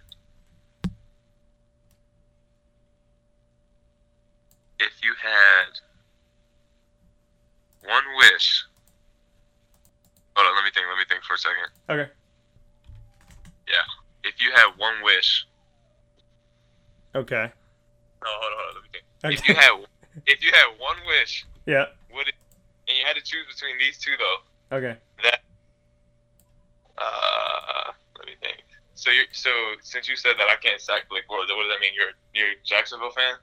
if 4.79 4.96
you 5.07 5.13
had 5.23 5.71
one 7.87 8.03
wish. 8.17 8.65
Hold 10.35 10.47
on, 10.47 10.55
let 10.55 10.65
me 10.65 10.71
think. 10.75 10.85
Let 10.91 10.97
me 10.99 11.05
think 11.07 11.23
for 11.23 11.33
a 11.33 11.37
second. 11.37 11.69
Okay. 11.89 12.11
Yeah. 13.67 13.87
If 14.23 14.35
you 14.41 14.51
had 14.53 14.67
one 14.77 14.95
wish. 15.03 15.47
Okay. 17.15 17.47
No, 18.23 18.27
hold 18.29 18.51
on, 18.51 18.59
hold 18.59 18.67
on. 18.67 18.73
Let 18.75 18.83
me 18.83 18.89
think. 18.91 19.05
Okay. 19.23 19.33
If 19.33 19.47
you 19.47 19.55
had, 19.55 19.71
if 20.27 20.43
you 20.43 20.51
had 20.51 20.67
one 20.79 20.97
wish, 21.07 21.45
Yeah. 21.65 21.85
would 22.13 22.27
it? 22.27 22.35
And 22.87 22.97
you 22.97 23.03
had 23.05 23.15
to 23.15 23.23
choose 23.23 23.45
between 23.47 23.77
these 23.79 23.97
two, 23.97 24.13
though. 24.19 24.77
Okay. 24.77 24.97
That. 25.23 25.39
Uh, 26.97 27.91
let 28.17 28.25
me 28.27 28.33
think. 28.41 28.63
So 28.95 29.11
you, 29.11 29.23
so 29.31 29.49
since 29.81 30.09
you 30.09 30.15
said 30.15 30.33
that, 30.39 30.49
I 30.49 30.55
can't 30.57 30.81
sack 30.81 31.07
Blake 31.09 31.23
Bortles. 31.29 31.47
What 31.55 31.63
does 31.63 31.71
that 31.71 31.79
mean? 31.81 31.93
You're 31.95 32.11
you're 32.33 32.51
a 32.51 32.59
Jacksonville 32.65 33.11
fan? 33.11 33.35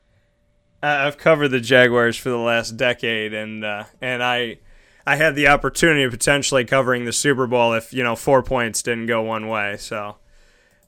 I've 0.85 1.18
covered 1.18 1.49
the 1.49 1.61
Jaguars 1.61 2.16
for 2.16 2.28
the 2.28 2.39
last 2.39 2.76
decade, 2.76 3.32
and 3.32 3.64
uh, 3.64 3.85
and 4.01 4.22
I 4.22 4.59
I 5.07 5.16
had 5.16 5.35
the 5.35 5.49
opportunity 5.49 6.03
of 6.03 6.12
potentially 6.12 6.64
covering 6.64 7.05
the 7.05 7.12
Super 7.12 7.47
Bowl 7.47 7.72
if 7.72 7.93
you 7.93 8.03
know 8.03 8.16
four 8.16 8.43
points 8.43 8.82
didn't 8.82 9.07
go 9.07 9.22
one 9.22 9.49
way. 9.49 9.76
So 9.78 10.16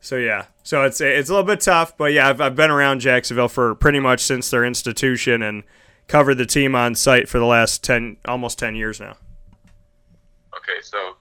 so 0.00 0.16
yeah, 0.16 0.46
so 0.62 0.84
it's 0.84 1.00
it's 1.00 1.28
a 1.28 1.32
little 1.32 1.46
bit 1.46 1.60
tough, 1.60 1.96
but 1.96 2.12
yeah, 2.12 2.28
I've 2.28 2.40
I've 2.40 2.56
been 2.56 2.70
around 2.70 3.00
Jacksonville 3.00 3.48
for 3.48 3.74
pretty 3.74 4.00
much 4.00 4.20
since 4.20 4.50
their 4.50 4.64
institution 4.64 5.42
and 5.42 5.64
covered 6.06 6.36
the 6.36 6.46
team 6.46 6.74
on 6.74 6.94
site 6.94 7.28
for 7.28 7.38
the 7.38 7.44
last 7.44 7.82
ten 7.82 8.16
almost 8.24 8.58
ten 8.58 8.76
years 8.76 9.00
now. 9.00 9.16
Okay, 10.56 10.80
so 10.82 11.16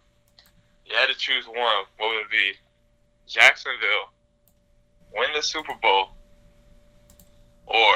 you 0.86 0.96
had 0.96 1.08
to 1.08 1.18
choose 1.18 1.48
one. 1.48 1.58
What 1.98 2.10
would 2.10 2.22
it 2.22 2.30
be? 2.30 2.54
Jacksonville 3.28 4.12
win 5.14 5.30
the 5.34 5.42
Super 5.42 5.74
Bowl, 5.82 6.10
or 7.66 7.96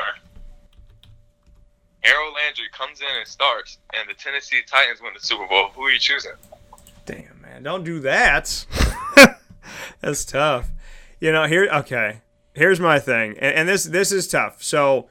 Harold 2.01 2.33
Landry 2.33 2.65
comes 2.71 3.01
in 3.01 3.07
and 3.17 3.27
starts, 3.27 3.77
and 3.93 4.09
the 4.09 4.13
Tennessee 4.13 4.61
Titans 4.65 5.01
win 5.01 5.11
the 5.13 5.19
Super 5.19 5.47
Bowl. 5.47 5.69
Who 5.75 5.83
are 5.83 5.91
you 5.91 5.99
choosing? 5.99 6.31
Damn 7.05 7.41
man, 7.41 7.63
don't 7.63 7.83
do 7.83 7.99
that. 8.01 8.65
That's 10.01 10.23
tough. 10.25 10.69
You 11.19 11.31
know, 11.31 11.45
here 11.45 11.67
okay. 11.71 12.21
Here's 12.53 12.79
my 12.79 12.99
thing. 12.99 13.37
And, 13.39 13.55
and 13.55 13.69
this 13.69 13.83
this 13.83 14.11
is 14.11 14.27
tough. 14.27 14.63
So 14.63 15.09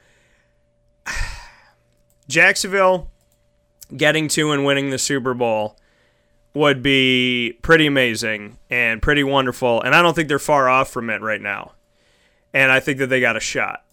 Jacksonville 2.29 3.11
getting 3.97 4.29
to 4.29 4.53
and 4.53 4.65
winning 4.65 4.91
the 4.91 4.99
Super 4.99 5.35
Bowl 5.35 5.79
would 6.55 6.83
be 6.83 7.59
pretty 7.63 7.87
amazing 7.87 8.59
and 8.71 9.01
pretty 9.01 9.25
wonderful. 9.25 9.81
And 9.83 9.95
I 9.95 10.03
don't 10.03 10.15
think 10.15 10.29
they're 10.29 10.39
far 10.39 10.69
off 10.69 10.91
from 10.91 11.11
it 11.11 11.21
right 11.21 11.41
now. 11.41 11.73
And 12.53 12.73
I 12.73 12.81
think 12.81 12.99
that 12.99 13.09
they 13.09 13.21
got 13.21 13.37
a 13.37 13.41
shot. 13.41 13.85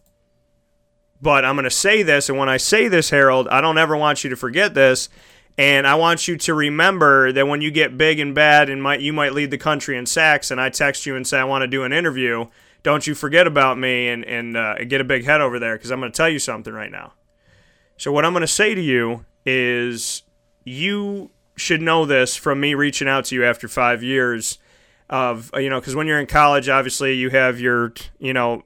But 1.26 1.44
I'm 1.44 1.56
going 1.56 1.64
to 1.64 1.72
say 1.72 2.04
this, 2.04 2.30
and 2.30 2.38
when 2.38 2.50
I 2.50 2.58
say 2.58 2.88
this, 2.88 3.10
Harold, 3.10 3.48
I 3.48 3.60
don't 3.60 3.80
ever 3.80 3.98
want 3.98 4.24
you 4.24 4.30
to 4.30 4.36
forget 4.36 4.76
this. 4.76 5.10
And 5.58 5.88
I 5.88 5.96
want 5.96 6.28
you 6.28 6.38
to 6.38 6.54
remember 6.54 7.32
that 7.32 7.48
when 7.48 7.62
you 7.62 7.72
get 7.72 7.98
big 7.98 8.20
and 8.20 8.36
bad 8.36 8.70
and 8.70 8.84
might 8.84 9.02
you 9.02 9.12
might 9.12 9.34
lead 9.34 9.50
the 9.50 9.58
country 9.58 9.98
in 9.98 10.06
sacks, 10.06 10.52
and 10.52 10.62
I 10.62 10.70
text 10.70 11.08
you 11.08 11.16
and 11.16 11.26
say 11.26 11.40
I 11.40 11.44
want 11.46 11.64
to 11.64 11.68
do 11.68 11.82
an 11.82 11.92
interview, 11.92 12.46
don't 12.84 13.08
you 13.08 13.16
forget 13.16 13.48
about 13.48 13.80
me 13.80 14.08
and 14.10 14.24
and 14.24 14.56
uh, 14.56 14.76
get 14.88 15.02
a 15.02 15.04
big 15.04 15.26
head 15.26 15.42
over 15.42 15.58
there 15.58 15.76
because 15.76 15.90
I'm 15.90 16.00
going 16.00 16.12
to 16.12 16.16
tell 16.16 16.30
you 16.30 16.38
something 16.38 16.72
right 16.72 16.92
now. 16.92 17.14
So 17.98 18.12
what 18.12 18.24
I'm 18.24 18.34
going 18.34 18.42
to 18.42 18.48
say 18.48 18.76
to 18.76 18.82
you 18.82 19.26
is 19.48 20.22
you 20.64 21.32
should 21.56 21.82
know 21.82 22.06
this 22.06 22.36
from 22.36 22.60
me 22.60 22.76
reaching 22.76 23.08
out 23.08 23.26
to 23.26 23.36
you 23.36 23.44
after 23.46 23.68
five 23.68 24.04
years 24.04 24.60
of 25.10 25.50
you 25.56 25.72
know 25.72 25.80
because 25.80 25.96
when 25.96 26.06
you're 26.06 26.20
in 26.20 26.28
college, 26.28 26.70
obviously 26.70 27.16
you 27.16 27.32
have 27.32 27.60
your 27.60 27.96
you 28.20 28.32
know 28.34 28.62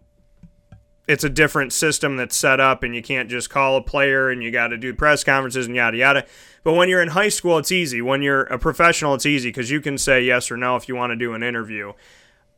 it's 1.10 1.24
a 1.24 1.30
different 1.30 1.74
system 1.74 2.18
that's 2.18 2.36
set 2.36 2.60
up 2.60 2.84
and 2.84 2.93
you 2.93 3.01
can't 3.01 3.32
just 3.32 3.49
call 3.49 3.76
a 3.78 3.82
player 3.82 4.30
and 4.30 4.43
you 4.43 4.51
got 4.51 4.68
to 4.68 4.78
do 4.78 4.93
press 4.93 5.24
conferences 5.24 5.66
and 5.66 5.76
yada 5.76 5.97
yada. 5.97 6.24
But 6.64 6.74
when 6.74 6.88
you're 6.88 7.01
in 7.01 7.10
high 7.10 7.30
school, 7.30 7.57
it's 7.57 7.72
easy. 7.72 7.99
When 7.99 8.22
you're 8.22 8.43
a 8.43 8.60
professional, 8.60 9.16
it's 9.16 9.26
easy 9.26 9.49
because 9.49 9.72
you 9.72 9.82
can 9.82 9.97
say 9.97 10.22
yes 10.22 10.51
or 10.51 10.55
no 10.55 10.76
if 10.76 10.88
you 10.88 10.95
want 10.95 11.10
to 11.10 11.16
do 11.16 11.34
an 11.34 11.41
interview. 11.41 11.93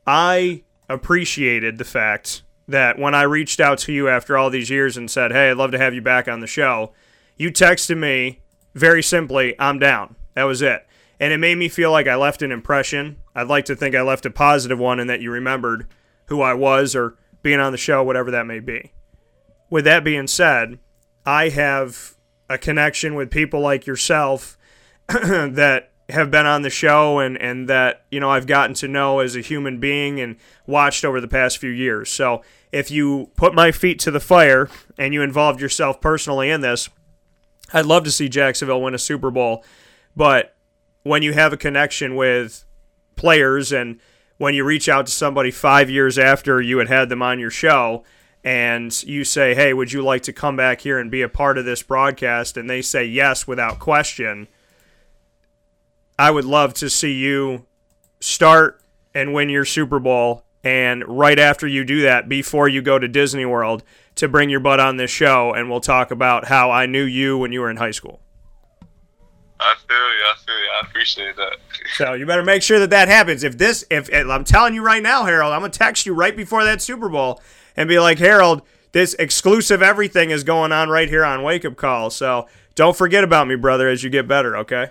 I 0.06 0.64
appreciated 0.90 1.78
the 1.78 1.86
fact 1.86 2.44
that 2.68 3.00
when 3.00 3.16
I 3.16 3.22
reached 3.22 3.62
out 3.62 3.78
to 3.80 3.94
you 3.94 4.10
after 4.10 4.38
all 4.38 4.50
these 4.50 4.70
years 4.70 4.98
and 4.98 5.10
said, 5.10 5.32
hey, 5.32 5.50
I'd 5.50 5.58
love 5.58 5.72
to 5.72 5.78
have 5.78 5.94
you 5.94 6.02
back 6.02 6.28
on 6.28 6.42
the 6.42 6.48
show, 6.48 6.92
you 7.38 7.54
texted 7.54 7.98
me 7.98 8.42
very 8.76 9.02
simply, 9.02 9.58
I'm 9.60 9.80
down. 9.80 10.18
That 10.34 10.44
was 10.44 10.62
it. 10.62 10.86
And 11.22 11.32
it 11.32 11.38
made 11.38 11.58
me 11.58 11.70
feel 11.70 11.92
like 11.92 12.08
I 12.08 12.16
left 12.16 12.42
an 12.42 12.52
impression. 12.52 13.16
I'd 13.34 13.48
like 13.48 13.64
to 13.66 13.78
think 13.78 13.96
I 13.96 14.02
left 14.02 14.26
a 14.26 14.30
positive 14.30 14.78
one 14.78 15.00
and 15.00 15.10
that 15.10 15.22
you 15.22 15.32
remembered 15.32 15.88
who 16.26 16.42
I 16.42 16.54
was 16.54 16.98
or 16.98 17.16
being 17.42 17.60
on 17.60 17.72
the 17.72 17.78
show, 17.78 18.04
whatever 18.04 18.32
that 18.32 18.46
may 18.46 18.60
be. 18.60 18.92
With 19.70 19.86
that 19.86 20.04
being 20.04 20.28
said, 20.28 20.80
I 21.26 21.50
have 21.50 22.16
a 22.50 22.58
connection 22.58 23.16
with 23.16 23.32
people 23.32 23.62
like 23.62 23.86
yourself 23.86 24.58
that 25.08 25.92
have 26.10 26.30
been 26.30 26.46
on 26.46 26.62
the 26.62 26.70
show 26.70 27.20
and, 27.20 27.38
and 27.38 27.70
that, 27.70 28.06
you 28.12 28.20
know, 28.20 28.30
I've 28.30 28.48
gotten 28.48 28.74
to 28.76 28.88
know 28.88 29.20
as 29.20 29.36
a 29.36 29.42
human 29.42 29.80
being 29.80 30.20
and 30.20 30.36
watched 30.68 31.06
over 31.06 31.22
the 31.22 31.28
past 31.28 31.58
few 31.58 31.70
years. 31.70 32.10
So 32.10 32.44
if 32.72 32.92
you 32.92 33.32
put 33.36 33.54
my 33.54 33.72
feet 33.72 34.00
to 34.00 34.12
the 34.12 34.20
fire 34.20 34.70
and 34.98 35.14
you 35.14 35.22
involved 35.22 35.62
yourself 35.62 36.02
personally 36.02 36.50
in 36.50 36.62
this, 36.62 36.90
I'd 37.74 37.86
love 37.86 38.04
to 38.04 38.12
see 38.12 38.28
Jacksonville 38.28 38.82
win 38.82 38.94
a 38.94 39.00
Super 39.00 39.32
Bowl. 39.32 39.64
But 40.16 40.56
when 41.04 41.24
you 41.24 41.34
have 41.34 41.54
a 41.54 41.58
connection 41.58 42.16
with 42.16 42.66
players 43.16 43.72
and 43.72 44.00
when 44.42 44.56
you 44.56 44.64
reach 44.64 44.90
out 44.90 45.06
to 45.06 45.12
somebody 45.12 45.52
five 45.52 45.88
years 45.88 46.18
after 46.18 46.60
you 46.60 46.80
had 46.80 46.88
had 46.88 47.10
them 47.10 47.22
on 47.22 47.38
your 47.38 47.52
show 47.52 48.04
and 48.44 49.04
you 49.04 49.24
say, 49.24 49.54
hey, 49.54 49.72
would 49.72 49.92
you 49.92 50.02
like 50.02 50.24
to 50.24 50.34
come 50.34 50.56
back 50.56 50.82
here 50.82 50.98
and 50.98 51.12
be 51.12 51.22
a 51.22 51.30
part 51.30 51.60
of 51.60 51.66
this 51.66 51.84
broadcast? 51.84 52.58
And 52.58 52.68
they 52.68 52.82
say 52.82 53.06
yes 53.06 53.46
without 53.46 53.78
question. 53.78 54.48
I 56.18 56.32
would 56.32 56.46
love 56.46 56.74
to 56.76 56.90
see 56.90 57.14
you 57.14 57.68
start 58.20 58.82
and 59.14 59.32
win 59.32 59.50
your 59.50 59.64
Super 59.64 60.00
Bowl 60.00 60.44
and 60.64 61.08
right 61.08 61.38
after 61.38 61.68
you 61.68 61.86
do 61.86 62.02
that, 62.02 62.28
before 62.28 62.68
you 62.68 62.82
go 62.82 62.98
to 62.98 63.08
Disney 63.08 63.46
World, 63.46 63.84
to 64.16 64.28
bring 64.28 64.50
your 64.50 64.60
butt 64.60 64.80
on 64.80 64.98
this 64.98 65.12
show, 65.12 65.54
and 65.54 65.70
we'll 65.70 65.82
talk 65.82 66.10
about 66.10 66.46
how 66.46 66.72
I 66.72 66.88
knew 66.88 67.04
you 67.04 67.38
when 67.38 67.52
you 67.52 67.62
were 67.62 67.70
in 67.70 67.78
high 67.78 67.92
school. 67.92 68.22
I 69.62 69.76
feel 69.88 69.96
you. 69.96 70.24
I 70.26 70.36
feel 70.46 70.56
you. 70.56 70.70
I 70.76 70.82
appreciate 70.88 71.36
that. 71.38 71.58
So 71.96 72.14
you 72.14 72.26
better 72.26 72.44
make 72.44 72.64
sure 72.64 72.80
that 72.80 72.90
that 72.92 73.10
happens. 73.10 73.44
If 73.44 73.58
this, 73.58 73.84
if 73.92 74.10
I'm 74.14 74.46
telling 74.46 74.74
you 74.74 74.82
right 74.82 75.04
now, 75.04 75.26
Harold, 75.26 75.52
I'm 75.52 75.60
gonna 75.60 75.72
text 75.74 76.06
you 76.06 76.14
right 76.14 76.36
before 76.36 76.64
that 76.64 76.82
Super 76.82 77.10
Bowl 77.10 77.42
and 77.76 77.90
be 77.90 78.00
like, 78.00 78.18
Harold, 78.18 78.62
this 78.94 79.14
exclusive 79.16 79.82
everything 79.82 80.32
is 80.32 80.44
going 80.44 80.72
on 80.72 80.90
right 80.90 81.10
here 81.10 81.26
on 81.26 81.44
Wake 81.44 81.66
Up 81.66 81.76
Call. 81.76 82.10
So 82.10 82.48
don't 82.76 82.96
forget 82.96 83.24
about 83.24 83.48
me, 83.48 83.56
brother, 83.56 83.90
as 83.90 84.04
you 84.04 84.10
get 84.10 84.28
better. 84.28 84.56
Okay. 84.58 84.88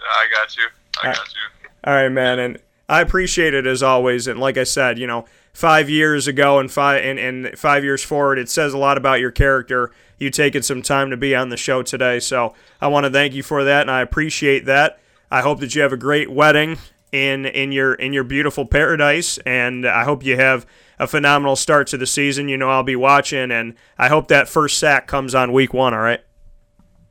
I 0.00 0.26
got 0.32 0.56
you. 0.56 0.64
I 1.02 1.06
got 1.06 1.16
you. 1.16 1.70
All 1.84 1.94
right, 1.94 2.08
man, 2.10 2.38
and 2.38 2.58
I 2.92 3.00
appreciate 3.00 3.54
it 3.54 3.66
as 3.66 3.82
always. 3.82 4.26
And 4.26 4.38
like 4.38 4.58
I 4.58 4.64
said, 4.64 4.98
you 4.98 5.06
know, 5.06 5.24
five 5.54 5.88
years 5.88 6.28
ago 6.28 6.58
and 6.58 6.70
five 6.70 7.02
and, 7.02 7.18
and 7.18 7.58
five 7.58 7.84
years 7.84 8.02
forward, 8.02 8.38
it 8.38 8.50
says 8.50 8.74
a 8.74 8.78
lot 8.78 8.98
about 8.98 9.18
your 9.18 9.30
character. 9.30 9.90
You 10.18 10.28
taking 10.28 10.60
some 10.60 10.82
time 10.82 11.08
to 11.08 11.16
be 11.16 11.34
on 11.34 11.48
the 11.48 11.56
show 11.56 11.82
today, 11.82 12.20
so 12.20 12.54
I 12.82 12.88
want 12.88 13.04
to 13.04 13.10
thank 13.10 13.32
you 13.32 13.42
for 13.42 13.64
that, 13.64 13.80
and 13.80 13.90
I 13.90 14.02
appreciate 14.02 14.66
that. 14.66 15.00
I 15.30 15.40
hope 15.40 15.60
that 15.60 15.74
you 15.74 15.80
have 15.80 15.94
a 15.94 15.96
great 15.96 16.30
wedding 16.30 16.76
in 17.12 17.46
in 17.46 17.72
your 17.72 17.94
in 17.94 18.12
your 18.12 18.24
beautiful 18.24 18.66
paradise, 18.66 19.38
and 19.38 19.86
I 19.86 20.04
hope 20.04 20.22
you 20.22 20.36
have 20.36 20.66
a 20.98 21.06
phenomenal 21.06 21.56
start 21.56 21.86
to 21.88 21.96
the 21.96 22.06
season. 22.06 22.50
You 22.50 22.58
know, 22.58 22.68
I'll 22.68 22.82
be 22.82 22.94
watching, 22.94 23.50
and 23.50 23.74
I 23.96 24.08
hope 24.08 24.28
that 24.28 24.48
first 24.48 24.76
sack 24.76 25.06
comes 25.06 25.34
on 25.34 25.54
week 25.54 25.72
one. 25.72 25.94
All 25.94 26.00
right. 26.00 26.20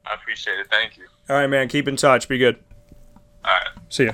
I 0.06 0.14
appreciate 0.14 0.60
it. 0.60 0.68
Thank 0.70 0.98
you. 0.98 1.06
All 1.28 1.36
right, 1.36 1.48
man. 1.48 1.68
Keep 1.70 1.88
in 1.88 1.96
touch. 1.96 2.28
Be 2.28 2.38
good. 2.38 2.60
All 3.44 3.52
right. 3.52 3.68
See 3.90 4.06
ya. 4.06 4.14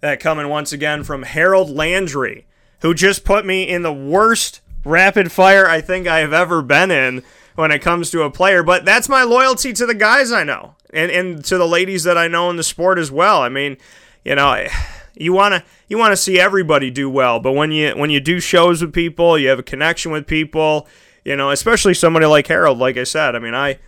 That 0.00 0.20
coming 0.20 0.48
once 0.48 0.72
again 0.72 1.04
from 1.04 1.22
Harold 1.22 1.70
Landry, 1.70 2.46
who 2.82 2.94
just 2.94 3.24
put 3.24 3.46
me 3.46 3.68
in 3.68 3.82
the 3.82 3.92
worst 3.92 4.60
rapid 4.84 5.32
fire 5.32 5.68
I 5.68 5.80
think 5.80 6.06
I 6.06 6.20
have 6.20 6.32
ever 6.32 6.62
been 6.62 6.90
in 6.90 7.22
when 7.56 7.72
it 7.72 7.80
comes 7.80 8.10
to 8.10 8.22
a 8.22 8.30
player. 8.30 8.62
But 8.62 8.84
that's 8.84 9.08
my 9.08 9.24
loyalty 9.24 9.72
to 9.72 9.86
the 9.86 9.94
guys 9.94 10.30
I 10.32 10.44
know 10.44 10.76
and, 10.92 11.10
and 11.10 11.44
to 11.46 11.58
the 11.58 11.66
ladies 11.66 12.04
that 12.04 12.16
I 12.16 12.28
know 12.28 12.50
in 12.50 12.56
the 12.56 12.62
sport 12.62 12.98
as 12.98 13.10
well. 13.10 13.42
I 13.42 13.48
mean, 13.48 13.76
you 14.24 14.34
know, 14.34 14.66
you 15.14 15.32
want 15.32 15.54
to 15.54 15.64
you 15.88 15.98
want 15.98 16.12
to 16.12 16.16
see 16.16 16.38
everybody 16.38 16.90
do 16.90 17.08
well, 17.08 17.40
but 17.40 17.52
when 17.52 17.72
you 17.72 17.92
when 17.92 18.10
you 18.10 18.20
do 18.20 18.40
shows 18.40 18.82
with 18.82 18.92
people, 18.92 19.38
you 19.38 19.48
have 19.48 19.58
a 19.58 19.64
connection 19.64 20.12
with 20.12 20.26
people, 20.26 20.86
you 21.24 21.36
know, 21.36 21.50
especially 21.50 21.94
somebody 21.94 22.26
like 22.26 22.46
Harold, 22.46 22.78
like 22.78 22.96
I 22.96 23.04
said. 23.04 23.34
I 23.34 23.38
mean, 23.38 23.54
I 23.54 23.78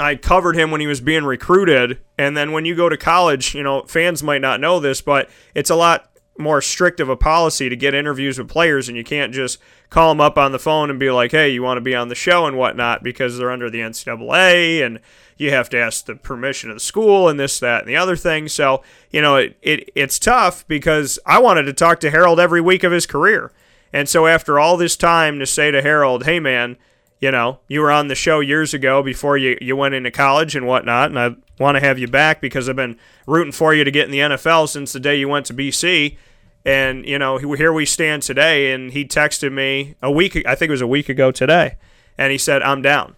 I 0.00 0.16
covered 0.16 0.56
him 0.56 0.70
when 0.70 0.80
he 0.80 0.86
was 0.86 1.00
being 1.00 1.24
recruited, 1.24 1.98
and 2.16 2.36
then 2.36 2.52
when 2.52 2.64
you 2.64 2.76
go 2.76 2.88
to 2.88 2.96
college, 2.96 3.54
you 3.54 3.62
know, 3.62 3.82
fans 3.82 4.22
might 4.22 4.40
not 4.40 4.60
know 4.60 4.78
this, 4.78 5.00
but 5.00 5.28
it's 5.54 5.70
a 5.70 5.74
lot 5.74 6.08
more 6.38 6.62
strict 6.62 7.00
of 7.00 7.08
a 7.08 7.16
policy 7.16 7.68
to 7.68 7.74
get 7.74 7.94
interviews 7.94 8.38
with 8.38 8.48
players, 8.48 8.88
and 8.88 8.96
you 8.96 9.02
can't 9.02 9.34
just 9.34 9.58
call 9.90 10.10
them 10.10 10.20
up 10.20 10.38
on 10.38 10.52
the 10.52 10.58
phone 10.58 10.88
and 10.88 10.98
be 10.98 11.10
like, 11.10 11.32
"Hey, 11.32 11.48
you 11.48 11.62
want 11.62 11.78
to 11.78 11.82
be 11.82 11.96
on 11.96 12.08
the 12.08 12.14
show 12.14 12.46
and 12.46 12.56
whatnot," 12.56 13.02
because 13.02 13.36
they're 13.36 13.50
under 13.50 13.68
the 13.68 13.80
NCAA, 13.80 14.82
and 14.82 15.00
you 15.36 15.50
have 15.50 15.68
to 15.70 15.78
ask 15.78 16.06
the 16.06 16.14
permission 16.14 16.70
of 16.70 16.76
the 16.76 16.80
school 16.80 17.28
and 17.28 17.40
this, 17.40 17.58
that, 17.58 17.80
and 17.80 17.88
the 17.88 17.96
other 17.96 18.16
thing. 18.16 18.48
So 18.48 18.82
you 19.10 19.20
know, 19.20 19.34
it, 19.34 19.56
it 19.62 19.90
it's 19.96 20.18
tough 20.18 20.66
because 20.68 21.18
I 21.26 21.40
wanted 21.40 21.64
to 21.64 21.72
talk 21.72 21.98
to 22.00 22.10
Harold 22.10 22.38
every 22.38 22.60
week 22.60 22.84
of 22.84 22.92
his 22.92 23.06
career, 23.06 23.52
and 23.92 24.08
so 24.08 24.28
after 24.28 24.60
all 24.60 24.76
this 24.76 24.96
time 24.96 25.40
to 25.40 25.46
say 25.46 25.72
to 25.72 25.82
Harold, 25.82 26.24
"Hey, 26.24 26.38
man." 26.38 26.76
You 27.20 27.30
know, 27.30 27.60
you 27.68 27.80
were 27.80 27.90
on 27.90 28.08
the 28.08 28.14
show 28.14 28.40
years 28.40 28.74
ago 28.74 29.02
before 29.02 29.36
you, 29.36 29.58
you 29.60 29.76
went 29.76 29.94
into 29.94 30.10
college 30.10 30.54
and 30.54 30.66
whatnot, 30.66 31.10
and 31.10 31.18
I 31.18 31.34
want 31.58 31.76
to 31.76 31.80
have 31.80 31.98
you 31.98 32.06
back 32.06 32.40
because 32.40 32.68
I've 32.68 32.76
been 32.76 32.98
rooting 33.26 33.52
for 33.52 33.74
you 33.74 33.84
to 33.84 33.90
get 33.90 34.06
in 34.06 34.10
the 34.10 34.18
NFL 34.18 34.68
since 34.68 34.92
the 34.92 35.00
day 35.00 35.16
you 35.16 35.28
went 35.28 35.46
to 35.46 35.54
BC. 35.54 36.16
And, 36.64 37.06
you 37.06 37.18
know, 37.18 37.38
here 37.38 37.72
we 37.72 37.86
stand 37.86 38.22
today, 38.22 38.72
and 38.72 38.92
he 38.92 39.04
texted 39.04 39.52
me 39.52 39.94
a 40.02 40.10
week, 40.10 40.40
I 40.46 40.54
think 40.54 40.68
it 40.68 40.72
was 40.72 40.80
a 40.80 40.86
week 40.86 41.08
ago 41.08 41.30
today, 41.30 41.76
and 42.16 42.30
he 42.30 42.38
said, 42.38 42.62
I'm 42.62 42.82
down. 42.82 43.16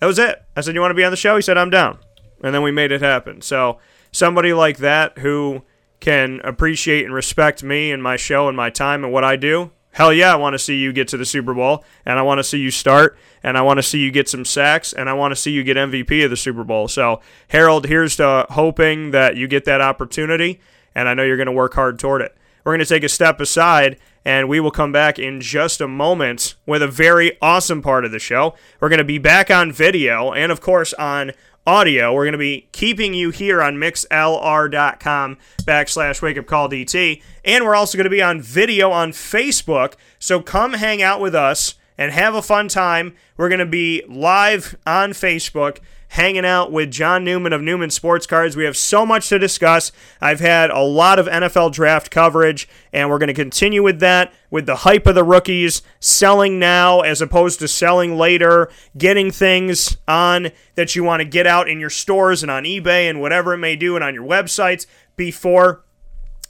That 0.00 0.06
was 0.06 0.18
it. 0.18 0.42
I 0.56 0.62
said, 0.62 0.74
You 0.74 0.80
want 0.80 0.90
to 0.90 0.96
be 0.96 1.04
on 1.04 1.12
the 1.12 1.16
show? 1.16 1.36
He 1.36 1.42
said, 1.42 1.56
I'm 1.56 1.70
down. 1.70 1.98
And 2.42 2.52
then 2.52 2.62
we 2.62 2.72
made 2.72 2.90
it 2.90 3.02
happen. 3.02 3.40
So, 3.40 3.78
somebody 4.10 4.52
like 4.52 4.78
that 4.78 5.18
who 5.18 5.62
can 6.00 6.40
appreciate 6.42 7.04
and 7.04 7.14
respect 7.14 7.62
me 7.62 7.92
and 7.92 8.02
my 8.02 8.16
show 8.16 8.48
and 8.48 8.56
my 8.56 8.68
time 8.68 9.04
and 9.04 9.12
what 9.12 9.22
I 9.22 9.36
do, 9.36 9.70
Hell 9.92 10.12
yeah, 10.12 10.32
I 10.32 10.36
want 10.36 10.54
to 10.54 10.58
see 10.58 10.78
you 10.78 10.92
get 10.92 11.08
to 11.08 11.18
the 11.18 11.26
Super 11.26 11.52
Bowl, 11.52 11.84
and 12.06 12.18
I 12.18 12.22
want 12.22 12.38
to 12.38 12.44
see 12.44 12.58
you 12.58 12.70
start, 12.70 13.16
and 13.42 13.58
I 13.58 13.62
want 13.62 13.76
to 13.76 13.82
see 13.82 13.98
you 13.98 14.10
get 14.10 14.26
some 14.26 14.44
sacks, 14.44 14.94
and 14.94 15.08
I 15.08 15.12
want 15.12 15.32
to 15.32 15.36
see 15.36 15.50
you 15.50 15.62
get 15.62 15.76
MVP 15.76 16.24
of 16.24 16.30
the 16.30 16.36
Super 16.36 16.64
Bowl. 16.64 16.88
So, 16.88 17.20
Harold, 17.48 17.86
here's 17.86 18.16
to 18.16 18.46
hoping 18.50 19.10
that 19.10 19.36
you 19.36 19.46
get 19.46 19.66
that 19.66 19.82
opportunity, 19.82 20.60
and 20.94 21.08
I 21.08 21.14
know 21.14 21.22
you're 21.22 21.36
going 21.36 21.46
to 21.46 21.52
work 21.52 21.74
hard 21.74 21.98
toward 21.98 22.22
it. 22.22 22.34
We're 22.64 22.72
going 22.72 22.80
to 22.80 22.86
take 22.86 23.02
a 23.02 23.08
step 23.08 23.38
aside, 23.38 23.98
and 24.24 24.48
we 24.48 24.60
will 24.60 24.70
come 24.70 24.92
back 24.92 25.18
in 25.18 25.40
just 25.42 25.80
a 25.80 25.88
moment 25.88 26.54
with 26.64 26.82
a 26.82 26.88
very 26.88 27.36
awesome 27.42 27.82
part 27.82 28.06
of 28.06 28.12
the 28.12 28.18
show. 28.18 28.54
We're 28.80 28.88
going 28.88 28.98
to 28.98 29.04
be 29.04 29.18
back 29.18 29.50
on 29.50 29.72
video 29.72 30.32
and, 30.32 30.50
of 30.50 30.60
course, 30.60 30.94
on 30.94 31.32
audio. 31.66 32.12
We're 32.12 32.24
going 32.24 32.32
to 32.32 32.38
be 32.38 32.68
keeping 32.72 33.14
you 33.14 33.30
here 33.30 33.62
on 33.62 33.76
mixlr.com 33.76 35.38
backslash 35.62 36.22
wake 36.22 36.38
up 36.38 36.46
call 36.46 36.68
DT. 36.68 37.22
And 37.44 37.64
we're 37.64 37.74
also 37.74 37.96
going 37.96 38.04
to 38.04 38.10
be 38.10 38.22
on 38.22 38.40
video 38.40 38.90
on 38.90 39.12
Facebook. 39.12 39.94
So 40.18 40.40
come 40.40 40.74
hang 40.74 41.02
out 41.02 41.20
with 41.20 41.34
us 41.34 41.74
and 41.96 42.12
have 42.12 42.34
a 42.34 42.42
fun 42.42 42.68
time. 42.68 43.14
We're 43.36 43.48
going 43.48 43.58
to 43.60 43.66
be 43.66 44.02
live 44.08 44.76
on 44.86 45.10
Facebook 45.10 45.78
hanging 46.12 46.44
out 46.44 46.70
with 46.70 46.90
John 46.90 47.24
Newman 47.24 47.54
of 47.54 47.62
Newman 47.62 47.88
Sports 47.88 48.26
Cards. 48.26 48.54
We 48.54 48.64
have 48.64 48.76
so 48.76 49.06
much 49.06 49.30
to 49.30 49.38
discuss. 49.38 49.92
I've 50.20 50.40
had 50.40 50.70
a 50.70 50.82
lot 50.82 51.18
of 51.18 51.26
NFL 51.26 51.72
draft 51.72 52.10
coverage, 52.10 52.68
and 52.92 53.08
we're 53.08 53.18
going 53.18 53.28
to 53.28 53.34
continue 53.34 53.82
with 53.82 53.98
that 54.00 54.30
with 54.50 54.66
the 54.66 54.76
hype 54.76 55.06
of 55.06 55.14
the 55.14 55.24
rookies, 55.24 55.80
selling 56.00 56.58
now 56.58 57.00
as 57.00 57.22
opposed 57.22 57.60
to 57.60 57.68
selling 57.68 58.18
later, 58.18 58.70
getting 58.98 59.30
things 59.30 59.96
on 60.06 60.50
that 60.74 60.94
you 60.94 61.02
want 61.02 61.20
to 61.20 61.24
get 61.24 61.46
out 61.46 61.66
in 61.66 61.80
your 61.80 61.88
stores 61.88 62.42
and 62.42 62.50
on 62.50 62.64
eBay 62.64 63.08
and 63.08 63.18
whatever 63.18 63.54
it 63.54 63.58
may 63.58 63.74
do, 63.74 63.94
and 63.94 64.04
on 64.04 64.12
your 64.12 64.26
websites 64.26 64.84
before 65.16 65.82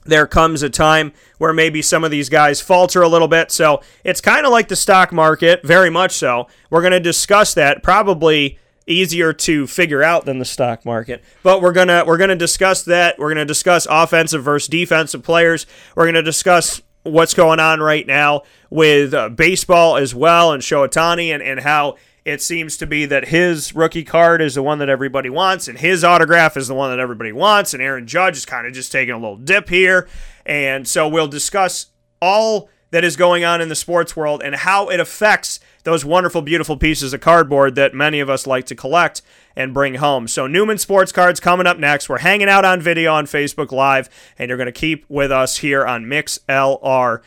there 0.04 0.26
comes 0.26 0.64
a 0.64 0.70
time 0.70 1.12
where 1.38 1.52
maybe 1.52 1.80
some 1.80 2.02
of 2.02 2.10
these 2.10 2.28
guys 2.28 2.60
falter 2.60 3.00
a 3.00 3.08
little 3.08 3.28
bit. 3.28 3.52
So 3.52 3.80
it's 4.02 4.20
kind 4.20 4.44
of 4.44 4.50
like 4.50 4.66
the 4.66 4.74
stock 4.74 5.12
market, 5.12 5.64
very 5.64 5.90
much 5.90 6.10
so. 6.10 6.48
We're 6.68 6.80
going 6.80 6.90
to 6.90 6.98
discuss 6.98 7.54
that 7.54 7.84
probably 7.84 8.58
easier 8.86 9.32
to 9.32 9.66
figure 9.66 10.02
out 10.02 10.24
than 10.24 10.38
the 10.38 10.44
stock 10.44 10.84
market. 10.84 11.22
But 11.42 11.62
we're 11.62 11.72
gonna 11.72 12.04
we're 12.06 12.18
gonna 12.18 12.36
discuss 12.36 12.82
that. 12.84 13.18
We're 13.18 13.30
gonna 13.30 13.44
discuss 13.44 13.86
offensive 13.88 14.42
versus 14.42 14.68
defensive 14.68 15.22
players. 15.22 15.66
We're 15.94 16.06
gonna 16.06 16.22
discuss 16.22 16.82
what's 17.02 17.34
going 17.34 17.60
on 17.60 17.80
right 17.80 18.06
now 18.06 18.42
with 18.70 19.12
uh, 19.12 19.28
baseball 19.28 19.96
as 19.96 20.14
well 20.14 20.52
and 20.52 20.62
Shohei 20.62 21.34
and, 21.34 21.42
and 21.42 21.60
how 21.60 21.96
it 22.24 22.40
seems 22.40 22.76
to 22.76 22.86
be 22.86 23.04
that 23.06 23.28
his 23.28 23.74
rookie 23.74 24.04
card 24.04 24.40
is 24.40 24.54
the 24.54 24.62
one 24.62 24.78
that 24.78 24.88
everybody 24.88 25.28
wants 25.28 25.66
and 25.66 25.78
his 25.78 26.04
autograph 26.04 26.56
is 26.56 26.68
the 26.68 26.74
one 26.74 26.90
that 26.90 27.00
everybody 27.00 27.32
wants 27.32 27.74
and 27.74 27.82
Aaron 27.82 28.06
Judge 28.06 28.36
is 28.36 28.46
kind 28.46 28.66
of 28.66 28.72
just 28.72 28.92
taking 28.92 29.14
a 29.14 29.18
little 29.18 29.36
dip 29.36 29.68
here. 29.68 30.08
And 30.46 30.86
so 30.86 31.08
we'll 31.08 31.28
discuss 31.28 31.86
all 32.20 32.68
that 32.92 33.04
is 33.04 33.16
going 33.16 33.42
on 33.44 33.60
in 33.60 33.68
the 33.68 33.74
sports 33.74 34.14
world 34.14 34.42
and 34.44 34.54
how 34.54 34.88
it 34.88 35.00
affects 35.00 35.58
those 35.84 36.04
wonderful, 36.04 36.42
beautiful 36.42 36.76
pieces 36.76 37.12
of 37.12 37.20
cardboard 37.20 37.74
that 37.74 37.94
many 37.94 38.20
of 38.20 38.30
us 38.30 38.46
like 38.46 38.66
to 38.66 38.74
collect 38.74 39.22
and 39.57 39.74
bring 39.74 39.94
home. 39.94 40.28
So, 40.28 40.46
Newman 40.46 40.78
Sports 40.78 41.12
Cards 41.12 41.40
coming 41.40 41.66
up 41.66 41.78
next. 41.78 42.09
We're 42.09 42.18
hanging 42.18 42.48
out 42.48 42.64
on 42.64 42.80
video 42.80 43.12
on 43.12 43.26
Facebook 43.26 43.72
Live, 43.72 44.09
and 44.38 44.48
you're 44.48 44.59
going 44.59 44.66
to 44.66 44.72
keep 44.72 45.05
with 45.09 45.32
us 45.32 45.59
here 45.59 45.84
on 45.86 46.05
mixlr.com 46.05 47.22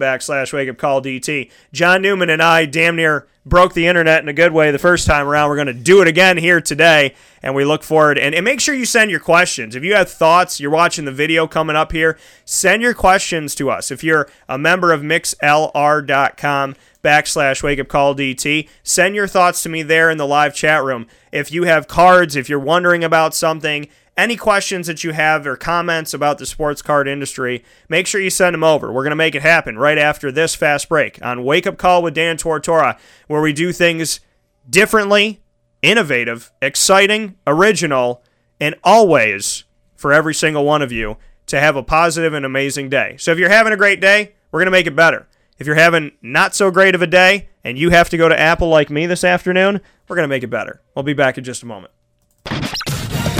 backslash 0.00 0.52
wake 0.52 0.68
up 0.68 0.78
call 0.78 1.02
DT. 1.02 1.50
John 1.72 2.02
Newman 2.02 2.30
and 2.30 2.42
I 2.42 2.66
damn 2.66 2.96
near 2.96 3.26
broke 3.46 3.72
the 3.72 3.86
internet 3.86 4.22
in 4.22 4.28
a 4.28 4.32
good 4.32 4.52
way 4.52 4.70
the 4.70 4.78
first 4.78 5.06
time 5.06 5.26
around. 5.26 5.48
We're 5.48 5.56
going 5.56 5.66
to 5.66 5.74
do 5.74 6.02
it 6.02 6.08
again 6.08 6.36
here 6.36 6.60
today, 6.60 7.14
and 7.42 7.54
we 7.54 7.64
look 7.64 7.82
forward. 7.82 8.18
And, 8.18 8.34
and 8.34 8.44
make 8.44 8.60
sure 8.60 8.74
you 8.74 8.84
send 8.84 9.10
your 9.10 9.20
questions. 9.20 9.74
If 9.74 9.82
you 9.82 9.94
have 9.94 10.10
thoughts, 10.10 10.60
you're 10.60 10.70
watching 10.70 11.04
the 11.04 11.12
video 11.12 11.46
coming 11.46 11.76
up 11.76 11.92
here, 11.92 12.18
send 12.44 12.82
your 12.82 12.94
questions 12.94 13.54
to 13.56 13.70
us. 13.70 13.90
If 13.90 14.04
you're 14.04 14.28
a 14.48 14.58
member 14.58 14.92
of 14.92 15.00
mixlr.com, 15.00 16.76
backslash 17.02 17.62
wake 17.62 17.78
up 17.78 17.88
call 17.88 18.14
DT. 18.14 18.68
Send 18.82 19.14
your 19.14 19.26
thoughts 19.26 19.62
to 19.62 19.68
me 19.68 19.82
there 19.82 20.10
in 20.10 20.18
the 20.18 20.26
live 20.26 20.54
chat 20.54 20.82
room. 20.84 21.06
If 21.32 21.52
you 21.52 21.64
have 21.64 21.88
cards, 21.88 22.36
if 22.36 22.48
you're 22.48 22.58
wondering 22.58 23.04
about 23.04 23.34
something, 23.34 23.88
any 24.16 24.36
questions 24.36 24.86
that 24.86 25.04
you 25.04 25.12
have 25.12 25.46
or 25.46 25.56
comments 25.56 26.12
about 26.12 26.38
the 26.38 26.46
sports 26.46 26.82
card 26.82 27.08
industry, 27.08 27.64
make 27.88 28.06
sure 28.06 28.20
you 28.20 28.30
send 28.30 28.54
them 28.54 28.64
over. 28.64 28.92
We're 28.92 29.02
going 29.02 29.10
to 29.10 29.16
make 29.16 29.34
it 29.34 29.42
happen 29.42 29.78
right 29.78 29.98
after 29.98 30.30
this 30.30 30.54
fast 30.54 30.88
break 30.88 31.24
on 31.24 31.44
Wake 31.44 31.66
Up 31.66 31.78
Call 31.78 32.02
with 32.02 32.14
Dan 32.14 32.36
Tortora, 32.36 32.98
where 33.28 33.40
we 33.40 33.52
do 33.52 33.72
things 33.72 34.20
differently, 34.68 35.40
innovative, 35.82 36.52
exciting, 36.60 37.36
original, 37.46 38.22
and 38.60 38.74
always 38.84 39.64
for 39.96 40.12
every 40.12 40.34
single 40.34 40.64
one 40.64 40.82
of 40.82 40.92
you 40.92 41.16
to 41.46 41.60
have 41.60 41.76
a 41.76 41.82
positive 41.82 42.34
and 42.34 42.44
amazing 42.44 42.88
day. 42.88 43.16
So 43.18 43.32
if 43.32 43.38
you're 43.38 43.48
having 43.48 43.72
a 43.72 43.76
great 43.76 44.00
day, 44.00 44.34
we're 44.50 44.60
going 44.60 44.66
to 44.66 44.70
make 44.70 44.86
it 44.86 44.96
better. 44.96 45.26
If 45.58 45.66
you're 45.66 45.76
having 45.76 46.12
not 46.22 46.54
so 46.54 46.70
great 46.70 46.94
of 46.94 47.02
a 47.02 47.06
day 47.06 47.48
and 47.64 47.78
you 47.78 47.90
have 47.90 48.08
to 48.10 48.16
go 48.16 48.28
to 48.28 48.38
Apple 48.38 48.68
like 48.68 48.88
me 48.88 49.06
this 49.06 49.24
afternoon, 49.24 49.80
we're 50.10 50.16
going 50.16 50.28
to 50.28 50.28
make 50.28 50.42
it 50.42 50.48
better. 50.48 50.82
We'll 50.96 51.04
be 51.04 51.14
back 51.14 51.38
in 51.38 51.44
just 51.44 51.62
a 51.62 51.66
moment. 51.66 51.92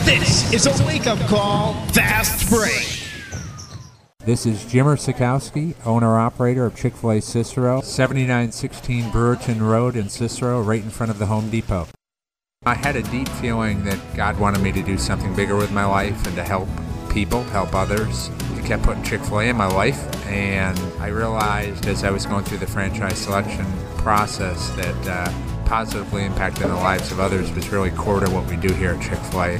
This 0.04 0.52
is 0.52 0.66
a 0.66 0.86
wake 0.86 1.08
up 1.08 1.18
call, 1.26 1.74
fast 1.88 2.48
break. 2.48 3.08
This 4.24 4.46
is 4.46 4.62
Jimmer 4.64 4.96
Sikowski, 4.96 5.74
owner-operator 5.84 6.64
of 6.66 6.76
Chick-fil-A 6.76 7.22
Cicero, 7.22 7.80
7916 7.80 9.10
Brewerton 9.10 9.60
Road 9.60 9.96
in 9.96 10.08
Cicero, 10.08 10.62
right 10.62 10.82
in 10.82 10.90
front 10.90 11.10
of 11.10 11.18
the 11.18 11.26
Home 11.26 11.50
Depot. 11.50 11.88
I 12.64 12.74
had 12.74 12.94
a 12.94 13.02
deep 13.02 13.28
feeling 13.28 13.82
that 13.84 13.98
God 14.14 14.38
wanted 14.38 14.62
me 14.62 14.70
to 14.72 14.82
do 14.82 14.96
something 14.96 15.34
bigger 15.34 15.56
with 15.56 15.72
my 15.72 15.84
life 15.84 16.24
and 16.26 16.36
to 16.36 16.44
help 16.44 16.68
people, 17.10 17.42
help 17.44 17.74
others. 17.74 18.30
I 18.54 18.60
kept 18.60 18.84
putting 18.84 19.02
Chick-fil-A 19.02 19.48
in 19.48 19.56
my 19.56 19.66
life, 19.66 19.98
and 20.26 20.78
I 21.00 21.08
realized 21.08 21.86
as 21.86 22.04
I 22.04 22.10
was 22.10 22.26
going 22.26 22.44
through 22.44 22.58
the 22.58 22.68
franchise 22.68 23.18
selection 23.18 23.66
process 23.96 24.70
that 24.76 25.08
uh, 25.08 25.49
positively 25.70 26.22
impacting 26.22 26.66
the 26.66 26.74
lives 26.74 27.12
of 27.12 27.20
others 27.20 27.48
is 27.52 27.68
really 27.68 27.92
core 27.92 28.18
to 28.18 28.28
what 28.30 28.44
we 28.46 28.56
do 28.56 28.74
here 28.74 28.90
at 28.90 29.00
Chick-fil-A. 29.00 29.56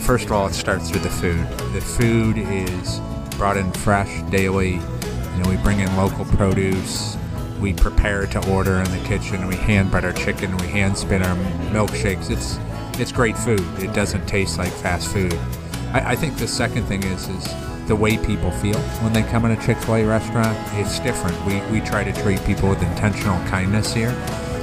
First 0.00 0.24
of 0.24 0.32
all, 0.32 0.46
it 0.46 0.54
starts 0.54 0.90
with 0.90 1.02
the 1.02 1.10
food. 1.10 1.46
The 1.74 1.82
food 1.82 2.38
is 2.38 2.98
brought 3.36 3.58
in 3.58 3.70
fresh 3.72 4.22
daily. 4.30 4.76
You 4.76 5.42
know, 5.42 5.50
we 5.50 5.58
bring 5.58 5.80
in 5.80 5.94
local 5.98 6.24
produce. 6.24 7.18
We 7.60 7.74
prepare 7.74 8.24
to 8.24 8.50
order 8.50 8.76
in 8.76 8.90
the 8.90 9.04
kitchen. 9.06 9.46
We 9.46 9.56
hand 9.56 9.90
bread 9.90 10.06
our 10.06 10.14
chicken. 10.14 10.56
We 10.56 10.66
hand 10.68 10.96
spin 10.96 11.22
our 11.22 11.36
milkshakes. 11.74 12.30
It's 12.30 12.58
it's 12.98 13.12
great 13.12 13.36
food. 13.36 13.60
It 13.78 13.92
doesn't 13.92 14.26
taste 14.26 14.56
like 14.56 14.72
fast 14.72 15.12
food. 15.12 15.34
I, 15.92 16.12
I 16.12 16.16
think 16.16 16.38
the 16.38 16.48
second 16.48 16.84
thing 16.84 17.02
is 17.02 17.28
is 17.28 17.86
the 17.86 17.96
way 17.96 18.16
people 18.16 18.50
feel 18.50 18.78
when 19.02 19.12
they 19.12 19.24
come 19.24 19.44
in 19.44 19.50
a 19.50 19.62
Chick-fil-A 19.62 20.06
restaurant. 20.06 20.56
It's 20.72 20.98
different. 21.00 21.36
We 21.44 21.60
we 21.70 21.86
try 21.86 22.02
to 22.02 22.14
treat 22.22 22.42
people 22.46 22.70
with 22.70 22.82
intentional 22.82 23.38
kindness 23.48 23.92
here, 23.92 24.12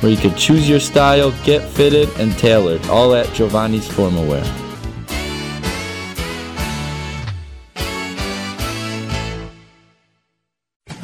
where 0.00 0.12
you 0.12 0.18
can 0.18 0.34
choose 0.36 0.68
your 0.68 0.80
style, 0.80 1.30
get 1.44 1.62
fitted, 1.62 2.08
and 2.18 2.36
tailored, 2.38 2.84
all 2.86 3.14
at 3.14 3.32
Giovanni's 3.34 3.88
Formal 3.88 4.26
Wear. 4.26 4.67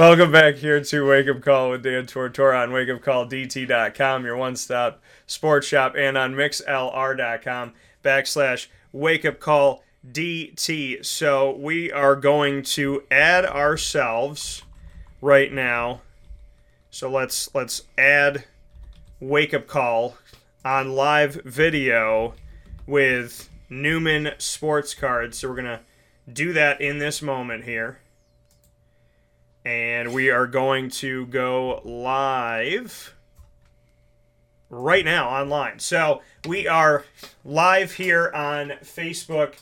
Welcome 0.00 0.32
back 0.32 0.54
here 0.54 0.82
to 0.82 1.06
Wake 1.06 1.28
Up 1.28 1.42
Call 1.42 1.68
with 1.68 1.82
Dan 1.82 2.06
Tortora 2.06 2.62
on 2.62 2.70
wakeupcalldt.com, 2.70 4.24
your 4.24 4.34
one 4.34 4.56
stop 4.56 5.02
sports 5.26 5.66
shop, 5.66 5.94
and 5.94 6.16
on 6.16 6.32
mixlr.com 6.32 7.74
backslash 8.02 8.68
Wake 8.92 9.26
Up 9.26 9.38
Call 9.40 9.84
DT. 10.10 11.04
So 11.04 11.54
we 11.54 11.92
are 11.92 12.16
going 12.16 12.62
to 12.62 13.02
add 13.10 13.44
ourselves 13.44 14.62
right 15.20 15.52
now. 15.52 16.00
So 16.90 17.10
let's 17.10 17.54
let's 17.54 17.82
add 17.98 18.44
Wake 19.20 19.52
Up 19.52 19.66
Call 19.66 20.16
on 20.64 20.94
live 20.94 21.42
video 21.44 22.32
with 22.86 23.50
Newman 23.68 24.30
Sports 24.38 24.94
Cards. 24.94 25.36
So 25.36 25.50
we're 25.50 25.56
gonna 25.56 25.82
do 26.32 26.54
that 26.54 26.80
in 26.80 27.00
this 27.00 27.20
moment 27.20 27.64
here. 27.64 28.00
And 29.64 30.12
we 30.14 30.30
are 30.30 30.46
going 30.46 30.88
to 30.90 31.26
go 31.26 31.80
live 31.84 33.14
right 34.68 35.04
now 35.04 35.28
online. 35.28 35.78
So 35.78 36.22
we 36.48 36.66
are 36.66 37.04
live 37.44 37.92
here 37.92 38.30
on 38.34 38.70
Facebook, 38.82 39.54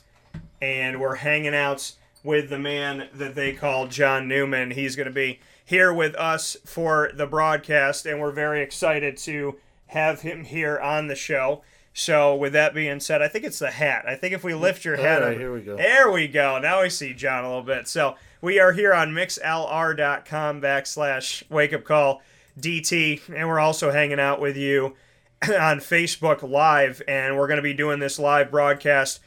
and 0.60 1.00
we're 1.00 1.16
hanging 1.16 1.54
out 1.54 1.92
with 2.22 2.50
the 2.50 2.58
man 2.58 3.08
that 3.14 3.34
they 3.34 3.52
call 3.52 3.86
John 3.88 4.28
Newman. 4.28 4.72
He's 4.72 4.96
going 4.96 5.08
to 5.08 5.12
be 5.12 5.40
here 5.64 5.92
with 5.92 6.14
us 6.16 6.56
for 6.64 7.10
the 7.14 7.26
broadcast, 7.26 8.06
and 8.06 8.20
we're 8.20 8.30
very 8.32 8.62
excited 8.62 9.16
to 9.18 9.56
have 9.88 10.20
him 10.22 10.44
here 10.44 10.78
on 10.78 11.08
the 11.08 11.14
show. 11.14 11.62
So, 11.94 12.36
with 12.36 12.52
that 12.52 12.74
being 12.74 13.00
said, 13.00 13.22
I 13.22 13.28
think 13.28 13.44
it's 13.44 13.58
the 13.58 13.72
hat. 13.72 14.04
I 14.06 14.14
think 14.14 14.32
if 14.32 14.44
we 14.44 14.54
lift 14.54 14.84
your 14.84 14.96
All 14.96 15.02
head, 15.02 15.22
right, 15.22 15.32
up- 15.32 15.38
here 15.38 15.52
we 15.52 15.60
go. 15.62 15.76
There 15.76 16.10
we 16.12 16.28
go. 16.28 16.60
Now 16.60 16.82
we 16.82 16.90
see 16.90 17.12
John 17.12 17.42
a 17.44 17.48
little 17.48 17.64
bit. 17.64 17.88
So, 17.88 18.14
we 18.40 18.60
are 18.60 18.72
here 18.72 18.94
on 18.94 19.10
mixlr.com 19.10 20.60
backslash 20.60 21.42
wake 21.50 21.72
up 21.72 21.84
call 21.84 22.22
DT, 22.58 23.28
and 23.34 23.48
we're 23.48 23.58
also 23.58 23.90
hanging 23.90 24.20
out 24.20 24.40
with 24.40 24.56
you 24.56 24.94
on 25.42 25.78
Facebook 25.78 26.48
Live, 26.48 27.02
and 27.08 27.36
we're 27.36 27.46
going 27.46 27.58
to 27.58 27.62
be 27.62 27.74
doing 27.74 27.98
this 27.98 28.18
live 28.18 28.50
broadcast 28.50 29.20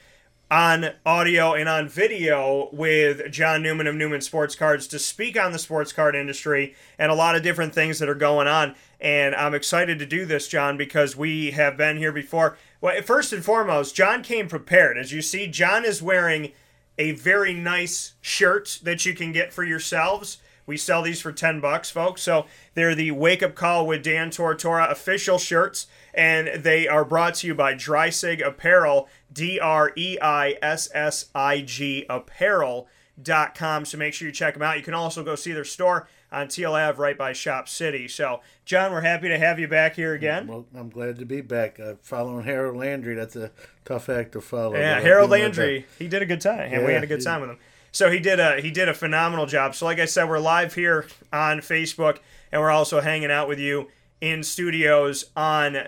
on 0.49 0.91
audio 1.05 1.53
and 1.53 1.69
on 1.69 1.87
video 1.87 2.67
with 2.73 3.31
John 3.31 3.63
Newman 3.63 3.87
of 3.87 3.95
Newman 3.95 4.19
Sports 4.19 4.53
Cards 4.53 4.85
to 4.87 4.99
speak 4.99 5.39
on 5.39 5.53
the 5.53 5.59
sports 5.59 5.93
card 5.93 6.13
industry 6.13 6.75
and 6.99 7.09
a 7.09 7.15
lot 7.15 7.37
of 7.37 7.43
different 7.43 7.73
things 7.73 7.99
that 7.99 8.09
are 8.09 8.15
going 8.15 8.47
on. 8.47 8.75
And 8.99 9.33
I'm 9.33 9.53
excited 9.53 9.97
to 9.99 10.05
do 10.05 10.25
this, 10.25 10.49
John, 10.49 10.75
because 10.75 11.15
we 11.15 11.51
have 11.51 11.77
been 11.77 11.95
here 11.97 12.11
before. 12.11 12.57
Well, 12.81 13.01
first 13.01 13.31
and 13.31 13.45
foremost, 13.45 13.95
John 13.95 14.23
came 14.23 14.49
prepared. 14.49 14.97
As 14.97 15.13
you 15.13 15.21
see, 15.21 15.47
John 15.47 15.85
is 15.85 16.01
wearing 16.01 16.51
a 16.97 17.11
very 17.11 17.53
nice 17.53 18.13
shirt 18.21 18.79
that 18.83 19.05
you 19.05 19.13
can 19.13 19.31
get 19.31 19.53
for 19.53 19.63
yourselves. 19.63 20.37
We 20.65 20.77
sell 20.77 21.01
these 21.01 21.19
for 21.21 21.31
10 21.31 21.59
bucks, 21.59 21.89
folks. 21.89 22.21
So 22.21 22.45
they're 22.75 22.95
the 22.95 23.11
Wake 23.11 23.43
Up 23.43 23.55
Call 23.55 23.85
with 23.85 24.03
Dan 24.03 24.29
Tortora 24.29 24.89
official 24.89 25.37
shirts, 25.37 25.87
and 26.13 26.63
they 26.63 26.87
are 26.87 27.03
brought 27.03 27.35
to 27.35 27.47
you 27.47 27.55
by 27.55 27.73
Dreissig 27.73 28.45
Apparel, 28.45 29.09
D 29.31 29.59
R 29.59 29.91
E 29.95 30.17
I 30.21 30.57
S 30.61 30.89
S 30.93 31.25
I 31.33 31.61
G 31.61 32.05
Apparel.com. 32.09 33.85
So 33.85 33.97
make 33.97 34.13
sure 34.13 34.27
you 34.27 34.31
check 34.33 34.53
them 34.53 34.63
out. 34.63 34.77
You 34.77 34.83
can 34.83 34.93
also 34.93 35.23
go 35.23 35.35
see 35.35 35.51
their 35.51 35.65
store 35.65 36.07
on 36.31 36.47
Teal 36.47 36.73
Ave 36.73 36.97
right 36.97 37.17
by 37.17 37.33
Shop 37.33 37.67
City. 37.67 38.07
So, 38.07 38.41
John, 38.65 38.91
we're 38.91 39.01
happy 39.01 39.27
to 39.27 39.37
have 39.37 39.59
you 39.59 39.67
back 39.67 39.95
here 39.95 40.13
again. 40.13 40.47
Well, 40.47 40.65
I'm 40.73 40.89
glad 40.89 41.19
to 41.19 41.25
be 41.25 41.41
back. 41.41 41.79
Uh, 41.79 41.95
following 42.01 42.45
Harold 42.45 42.77
Landry, 42.77 43.15
that's 43.15 43.35
a 43.35 43.51
tough 43.83 44.09
act 44.09 44.31
to 44.33 44.41
follow. 44.41 44.75
Yeah, 44.75 44.99
Harold 44.99 45.29
Landry, 45.29 45.85
he 45.99 46.07
did 46.07 46.21
a 46.21 46.25
good 46.25 46.41
time, 46.41 46.73
and 46.73 46.85
we 46.85 46.93
had 46.93 47.03
a 47.03 47.07
good 47.07 47.23
time 47.23 47.41
with 47.41 47.49
him. 47.49 47.59
So 47.91 48.09
he 48.09 48.19
did 48.19 48.39
a 48.39 48.61
he 48.61 48.71
did 48.71 48.87
a 48.87 48.93
phenomenal 48.93 49.45
job. 49.45 49.75
So 49.75 49.85
like 49.85 49.99
I 49.99 50.05
said, 50.05 50.29
we're 50.29 50.39
live 50.39 50.75
here 50.75 51.07
on 51.33 51.59
Facebook, 51.59 52.19
and 52.51 52.61
we're 52.61 52.71
also 52.71 53.01
hanging 53.01 53.31
out 53.31 53.49
with 53.49 53.59
you 53.59 53.89
in 54.21 54.43
studios 54.43 55.25
on 55.35 55.87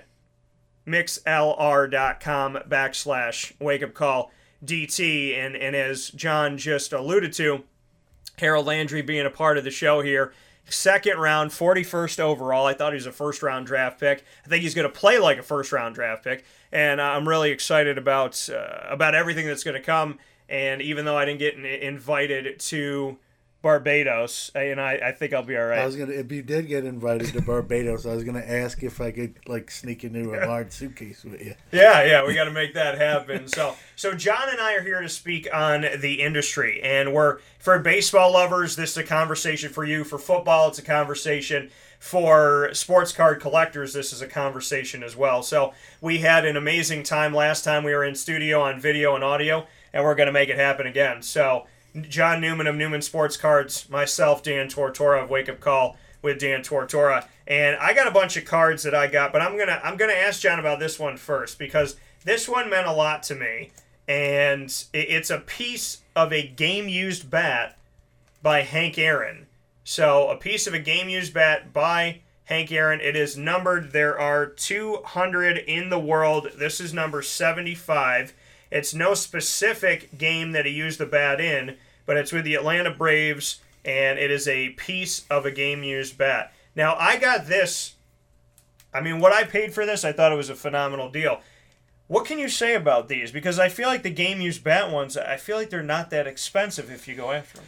mixlr.com 0.86 2.58
backslash 2.68 3.54
wake 3.60 3.84
up 3.84 3.94
call 3.94 4.32
DT. 4.66 5.38
And 5.38 5.56
and 5.56 5.76
as 5.76 6.10
John 6.10 6.58
just 6.58 6.92
alluded 6.92 7.32
to, 7.34 7.64
Harold 8.40 8.66
Landry 8.66 9.02
being 9.02 9.26
a 9.26 9.30
part 9.30 9.58
of 9.58 9.64
the 9.64 9.72
show 9.72 10.02
here. 10.02 10.34
Second 10.70 11.20
round, 11.20 11.52
41st 11.52 12.20
overall. 12.20 12.66
I 12.66 12.74
thought 12.74 12.94
he 12.94 12.96
was 12.96 13.06
a 13.06 13.12
first 13.12 13.44
round 13.44 13.68
draft 13.68 14.00
pick. 14.00 14.24
I 14.46 14.50
think 14.50 14.64
he's 14.64 14.74
going 14.74 14.90
to 14.90 15.00
play 15.00 15.20
like 15.20 15.38
a 15.38 15.44
first 15.44 15.72
round 15.72 15.96
draft 15.96 16.24
pick, 16.24 16.46
and 16.72 17.02
uh, 17.02 17.04
I'm 17.04 17.28
really 17.28 17.52
excited 17.52 17.98
about 17.98 18.50
uh, 18.50 18.88
about 18.90 19.14
everything 19.14 19.46
that's 19.46 19.64
going 19.64 19.76
to 19.76 19.86
come. 19.86 20.20
And 20.48 20.82
even 20.82 21.06
though 21.06 21.18
I 21.18 21.26
didn't 21.26 21.40
get 21.40 21.56
invited 21.56 22.60
to 22.60 23.18
Barbados, 23.64 24.52
and 24.56 24.80
I, 24.80 25.00
I 25.02 25.12
think 25.14 25.32
I'll 25.32 25.42
be 25.42 25.56
all 25.56 25.64
right. 25.64 25.80
I 25.80 25.86
was 25.86 25.96
gonna. 25.96 26.12
If 26.12 26.30
you 26.34 26.44
did 26.44 26.68
get 26.68 26.84
invited 26.84 27.32
to 27.32 27.42
Barbados, 27.42 28.06
I 28.06 28.14
was 28.14 28.26
gonna 28.26 28.44
ask 28.46 28.84
if 28.84 29.00
I 29.00 29.10
could 29.12 29.36
like 29.48 29.72
sneak 29.72 30.04
into 30.04 30.34
a 30.36 30.44
large 30.46 30.74
suitcase 30.74 31.24
with 31.24 31.42
you. 31.42 31.56
Yeah, 31.72 32.04
yeah, 32.04 32.28
we 32.28 32.36
got 32.36 32.44
to 32.44 32.52
make 32.52 32.74
that 32.74 32.98
happen. 32.98 33.48
So, 33.48 33.76
so 33.96 34.14
John 34.14 34.50
and 34.50 34.60
I 34.60 34.76
are 34.76 34.82
here 34.82 35.02
to 35.02 35.08
speak 35.08 35.48
on 35.54 35.86
the 36.02 36.22
industry, 36.22 36.82
and 36.84 37.14
we're 37.14 37.40
for 37.58 37.80
baseball 37.80 38.34
lovers. 38.34 38.76
This 38.76 38.92
is 38.92 38.98
a 38.98 39.04
conversation 39.04 39.72
for 39.72 39.86
you. 39.86 40.04
For 40.04 40.20
football, 40.20 40.68
it's 40.68 40.80
a 40.80 40.84
conversation. 40.84 41.72
For 42.00 42.70
sports 42.74 43.14
card 43.14 43.40
collectors, 43.40 43.94
this 43.94 44.12
is 44.12 44.22
a 44.22 44.28
conversation 44.28 45.04
as 45.04 45.16
well. 45.16 45.42
So, 45.42 45.74
we 46.02 46.18
had 46.18 46.44
an 46.44 46.58
amazing 46.58 47.04
time 47.04 47.34
last 47.34 47.64
time 47.64 47.86
we 47.86 47.94
were 47.94 48.04
in 48.04 48.16
studio 48.16 48.60
on 48.60 48.82
video 48.82 49.16
and 49.16 49.24
audio, 49.24 49.68
and 49.94 50.04
we're 50.04 50.16
going 50.16 50.28
to 50.28 50.34
make 50.34 50.50
it 50.50 50.58
happen 50.58 50.86
again. 50.86 51.22
So, 51.22 51.66
John 52.02 52.42
Newman 52.42 52.68
of 52.68 52.76
Newman 52.76 53.02
Sports 53.02 53.38
Cards, 53.38 53.90
myself, 53.90 54.42
Dan 54.44 54.68
Tortora 54.68 55.24
of 55.24 55.30
Wake 55.30 55.50
Up 55.50 55.60
Call 55.60 55.98
with 56.22 56.40
Dan 56.40 56.62
Tortora, 56.62 57.28
and 57.48 57.76
I 57.78 57.94
got 57.94 58.08
a 58.08 58.12
bunch 58.12 58.38
of 58.38 58.46
cards 58.46 58.84
that 58.84 58.96
I 58.96 59.08
got, 59.08 59.32
but 59.34 59.42
I'm 59.42 59.58
gonna 59.58 59.80
I'm 59.84 59.98
gonna 59.98 60.14
ask 60.14 60.42
John 60.42 60.60
about 60.60 60.80
this 60.80 60.98
one 60.98 61.18
first 61.18 61.60
because 61.60 61.98
this 62.24 62.48
one 62.48 62.70
meant 62.70 62.88
a 62.88 62.94
lot 62.94 63.24
to 63.24 63.36
me, 63.36 63.72
and 64.08 64.74
it's 64.94 65.30
a 65.30 65.40
piece 65.40 66.02
of 66.16 66.32
a 66.32 66.48
game 66.48 66.88
used 66.88 67.30
bat 67.30 67.78
by 68.42 68.62
Hank 68.62 68.98
Aaron. 68.98 69.48
So 69.84 70.30
a 70.30 70.38
piece 70.38 70.66
of 70.66 70.74
a 70.74 70.80
game 70.80 71.10
used 71.10 71.34
bat 71.34 71.74
by 71.74 72.22
Hank 72.46 72.72
Aaron. 72.72 73.02
It 73.02 73.16
is 73.16 73.38
numbered. 73.38 73.92
There 73.92 74.18
are 74.18 74.46
200 74.46 75.58
in 75.58 75.90
the 75.90 76.00
world. 76.00 76.50
This 76.56 76.80
is 76.80 76.94
number 76.94 77.22
75. 77.22 78.34
It's 78.72 78.94
no 78.94 79.14
specific 79.14 80.18
game 80.18 80.52
that 80.54 80.66
he 80.66 80.72
used 80.72 81.00
the 81.00 81.06
bat 81.06 81.40
in, 81.40 81.78
but 82.06 82.18
it's 82.18 82.32
with 82.32 82.44
the 82.46 82.56
Atlanta 82.56 82.92
Braves, 82.92 83.62
and 83.86 84.18
it 84.20 84.32
is 84.32 84.48
a 84.48 84.70
piece 84.72 85.26
of 85.30 85.46
a 85.46 85.52
game 85.52 85.84
used 85.84 86.18
bat. 86.18 86.54
Now, 86.76 86.96
I 86.98 87.18
got 87.18 87.48
this. 87.48 87.96
I 88.94 89.02
mean, 89.02 89.20
what 89.20 89.34
I 89.34 89.44
paid 89.44 89.74
for 89.74 89.86
this, 89.86 90.04
I 90.06 90.12
thought 90.12 90.32
it 90.32 90.36
was 90.36 90.50
a 90.50 90.56
phenomenal 90.56 91.10
deal. 91.10 91.42
What 92.08 92.26
can 92.26 92.38
you 92.38 92.50
say 92.50 92.76
about 92.76 93.08
these? 93.08 93.32
Because 93.32 93.58
I 93.58 93.70
feel 93.70 93.88
like 93.88 94.04
the 94.04 94.10
game 94.12 94.42
used 94.42 94.64
bat 94.64 94.92
ones, 94.92 95.18
I 95.18 95.38
feel 95.38 95.58
like 95.58 95.70
they're 95.70 95.82
not 95.82 96.10
that 96.12 96.28
expensive 96.28 96.92
if 96.92 97.08
you 97.08 97.16
go 97.16 97.32
after 97.32 97.58
them. 97.60 97.68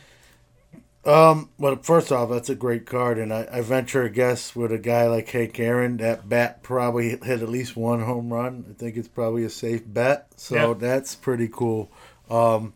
Um. 1.05 1.49
Well, 1.59 1.75
first 1.83 2.11
off, 2.11 2.31
that's 2.31 2.49
a 2.49 2.55
great 2.55 2.87
card, 2.87 3.19
and 3.19 3.31
I, 3.31 3.47
I 3.51 3.61
venture 3.61 4.01
a 4.01 4.09
guess 4.09 4.55
with 4.55 4.71
a 4.71 4.79
guy 4.79 5.05
like 5.07 5.29
Hank 5.29 5.59
Aaron, 5.59 5.97
that 5.97 6.27
bat 6.27 6.63
probably 6.63 7.09
hit 7.09 7.21
at 7.43 7.47
least 7.47 7.77
one 7.77 8.01
home 8.01 8.33
run. 8.33 8.65
I 8.67 8.73
think 8.73 8.97
it's 8.97 9.07
probably 9.07 9.43
a 9.43 9.49
safe 9.51 9.83
bet. 9.85 10.27
So 10.35 10.55
Yeah. 10.55 10.73
that's 10.73 11.13
pretty 11.13 11.47
cool. 11.47 11.91
Um. 12.27 12.73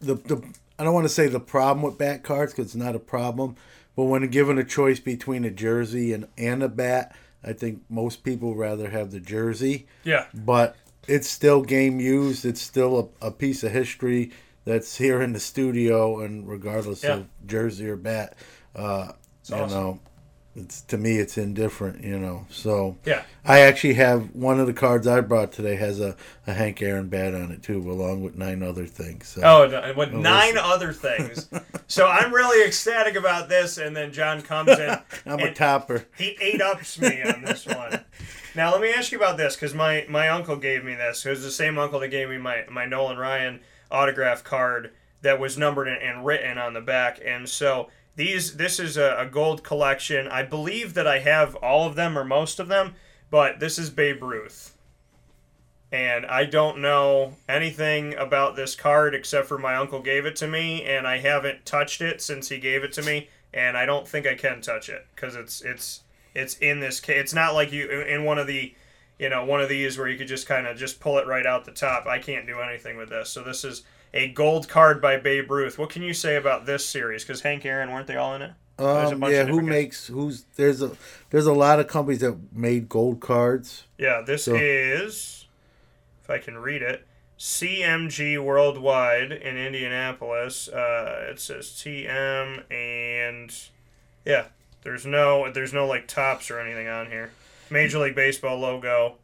The 0.00 0.14
the 0.14 0.42
I 0.78 0.84
don't 0.84 0.94
want 0.94 1.04
to 1.06 1.12
say 1.12 1.26
the 1.26 1.40
problem 1.40 1.82
with 1.82 1.98
bat 1.98 2.22
cards 2.22 2.52
because 2.52 2.66
it's 2.66 2.74
not 2.74 2.94
a 2.94 3.00
problem, 3.00 3.56
but 3.96 4.04
when 4.04 4.26
given 4.28 4.58
a 4.58 4.64
choice 4.64 5.00
between 5.00 5.44
a 5.44 5.50
jersey 5.50 6.12
and 6.12 6.28
and 6.36 6.62
a 6.62 6.68
bat, 6.68 7.14
I 7.42 7.52
think 7.52 7.82
most 7.88 8.22
people 8.22 8.54
rather 8.54 8.90
have 8.90 9.10
the 9.10 9.20
jersey. 9.20 9.86
Yeah. 10.04 10.26
But 10.32 10.76
it's 11.08 11.28
still 11.28 11.62
game 11.62 11.98
used. 12.00 12.44
It's 12.44 12.60
still 12.60 13.12
a, 13.22 13.26
a 13.28 13.30
piece 13.30 13.64
of 13.64 13.72
history 13.72 14.30
that's 14.64 14.98
here 14.98 15.22
in 15.22 15.32
the 15.32 15.40
studio, 15.40 16.20
and 16.20 16.46
regardless 16.48 17.02
Yeah. 17.02 17.14
of 17.14 17.26
jersey 17.46 17.88
or 17.88 17.96
bat, 17.96 18.34
uh, 18.76 19.12
you 19.48 19.56
awesome. 19.56 19.70
know, 19.70 20.00
it's 20.58 20.82
to 20.82 20.98
me 20.98 21.18
it's 21.18 21.38
indifferent. 21.38 22.04
You 22.04 22.18
know, 22.18 22.46
so 22.50 22.96
Yeah. 23.04 23.22
I 23.44 23.60
actually 23.60 23.94
have 23.94 24.34
one 24.34 24.60
of 24.60 24.66
the 24.66 24.72
cards 24.72 25.06
I 25.06 25.20
brought 25.20 25.52
today 25.52 25.76
has 25.76 26.00
a, 26.00 26.16
a 26.46 26.52
Hank 26.52 26.82
Aaron 26.82 27.08
bat 27.08 27.34
on 27.34 27.50
it 27.50 27.62
too, 27.62 27.78
along 27.90 28.22
with 28.22 28.36
nine 28.36 28.62
other 28.62 28.84
things. 28.86 29.28
So. 29.28 29.40
Oh, 29.42 29.66
no, 29.66 29.94
with 29.96 30.12
nine 30.12 30.54
listen. 30.54 30.70
other 30.70 30.92
things. 30.92 31.48
so 31.86 32.06
I'm 32.06 32.32
really 32.32 32.66
ecstatic 32.66 33.16
about 33.16 33.48
this, 33.48 33.78
and 33.78 33.96
then 33.96 34.12
John 34.12 34.42
comes 34.42 34.70
in. 34.70 34.98
I'm 35.26 35.38
a 35.40 35.54
topper. 35.54 36.06
He 36.16 36.36
eight 36.40 36.60
ups 36.60 37.00
me 37.00 37.22
on 37.22 37.42
this 37.42 37.66
one. 37.66 38.04
Now 38.54 38.72
let 38.72 38.80
me 38.80 38.90
ask 38.90 39.12
you 39.12 39.18
about 39.18 39.36
this 39.36 39.54
because 39.54 39.72
my 39.72 40.04
my 40.08 40.30
uncle 40.30 40.56
gave 40.56 40.82
me 40.82 40.94
this. 40.94 41.24
It 41.24 41.30
was 41.30 41.42
the 41.44 41.50
same 41.50 41.78
uncle 41.78 42.00
that 42.00 42.08
gave 42.08 42.28
me 42.28 42.38
my 42.38 42.64
my 42.68 42.86
Nolan 42.86 43.16
Ryan 43.16 43.60
autograph 43.90 44.42
card 44.42 44.90
that 45.22 45.38
was 45.38 45.56
numbered 45.56 45.86
and 45.86 46.26
written 46.26 46.58
on 46.58 46.72
the 46.74 46.80
back, 46.80 47.20
and 47.24 47.48
so. 47.48 47.88
These 48.18 48.56
this 48.56 48.78
is 48.78 48.98
a, 48.98 49.16
a 49.18 49.24
gold 49.26 49.64
collection. 49.64 50.28
I 50.28 50.42
believe 50.42 50.92
that 50.92 51.06
I 51.06 51.20
have 51.20 51.54
all 51.56 51.86
of 51.86 51.94
them 51.94 52.18
or 52.18 52.24
most 52.24 52.60
of 52.60 52.68
them, 52.68 52.94
but 53.30 53.60
this 53.60 53.78
is 53.78 53.88
Babe 53.88 54.22
Ruth 54.22 54.74
and 55.90 56.26
I 56.26 56.44
don't 56.44 56.78
know 56.78 57.34
anything 57.48 58.14
about 58.14 58.56
this 58.56 58.74
card 58.74 59.14
except 59.14 59.48
for 59.48 59.58
my 59.58 59.76
uncle 59.76 60.00
gave 60.00 60.26
it 60.26 60.36
to 60.36 60.46
me, 60.46 60.84
and 60.84 61.06
I 61.06 61.18
haven't 61.18 61.64
touched 61.64 62.00
it 62.00 62.20
since 62.20 62.48
he 62.48 62.58
gave 62.58 62.84
it 62.84 62.92
to 62.94 63.02
me, 63.02 63.28
and 63.54 63.76
I 63.76 63.86
don't 63.86 64.06
think 64.06 64.26
I 64.26 64.34
can 64.34 64.60
touch 64.60 64.88
it 64.88 65.06
because 65.14 65.34
it's 65.34 65.62
it's 65.62 66.02
it's 66.34 66.58
in 66.58 66.80
this 66.80 67.00
case. 67.00 67.16
It's 67.18 67.34
not 67.34 67.54
like 67.54 67.72
you 67.72 67.88
in 67.88 68.24
one 68.24 68.38
of 68.38 68.46
the 68.46 68.74
you 69.18 69.30
know 69.30 69.44
one 69.44 69.62
of 69.62 69.70
these 69.70 69.96
where 69.96 70.08
you 70.08 70.18
could 70.18 70.28
just 70.28 70.46
kind 70.46 70.66
of 70.66 70.76
just 70.76 71.00
pull 71.00 71.18
it 71.18 71.26
right 71.26 71.46
out 71.46 71.64
the 71.64 71.72
top. 71.72 72.06
I 72.06 72.18
can't 72.18 72.46
do 72.46 72.60
anything 72.60 72.98
with 72.98 73.08
this. 73.08 73.30
So 73.30 73.42
this 73.42 73.64
is 73.64 73.82
a 74.14 74.28
gold 74.28 74.68
card 74.68 75.00
by 75.02 75.16
Babe 75.18 75.50
Ruth. 75.50 75.78
What 75.78 75.90
can 75.90 76.02
you 76.02 76.14
say 76.14 76.36
about 76.36 76.66
this 76.66 76.88
series? 76.88 77.24
Because 77.24 77.42
Hank 77.42 77.64
Aaron 77.64 77.90
weren't 77.92 78.06
they 78.06 78.16
all 78.16 78.34
in 78.34 78.42
it? 78.42 78.52
There's 78.76 79.10
a 79.10 79.14
Um, 79.14 79.20
bunch 79.20 79.32
yeah, 79.32 79.40
of 79.40 79.48
who 79.48 79.54
different 79.54 79.68
guys. 79.70 79.76
makes 79.76 80.06
who's 80.06 80.44
there's 80.56 80.82
a 80.82 80.92
there's 81.30 81.46
a 81.46 81.52
lot 81.52 81.80
of 81.80 81.88
companies 81.88 82.20
that 82.20 82.36
made 82.52 82.88
gold 82.88 83.20
cards. 83.20 83.84
Yeah, 83.98 84.22
this 84.24 84.44
So- 84.44 84.54
is, 84.54 85.46
if 86.22 86.30
I 86.30 86.38
can 86.38 86.58
read 86.58 86.82
it, 86.82 87.04
CMG 87.36 88.38
Worldwide 88.38 89.32
in 89.32 89.56
Indianapolis. 89.56 90.68
Uh, 90.68 91.26
it 91.30 91.40
says 91.40 91.70
TM 91.70 92.62
and 92.72 93.52
yeah, 94.24 94.44
there's 94.82 95.04
no 95.06 95.50
there's 95.50 95.72
no 95.72 95.86
like 95.86 96.06
Topps 96.06 96.50
or 96.50 96.60
anything 96.60 96.86
on 96.88 97.06
here. 97.10 97.30
Major 97.70 97.98
League 97.98 98.14
Baseball 98.14 98.58
logo 98.60 99.16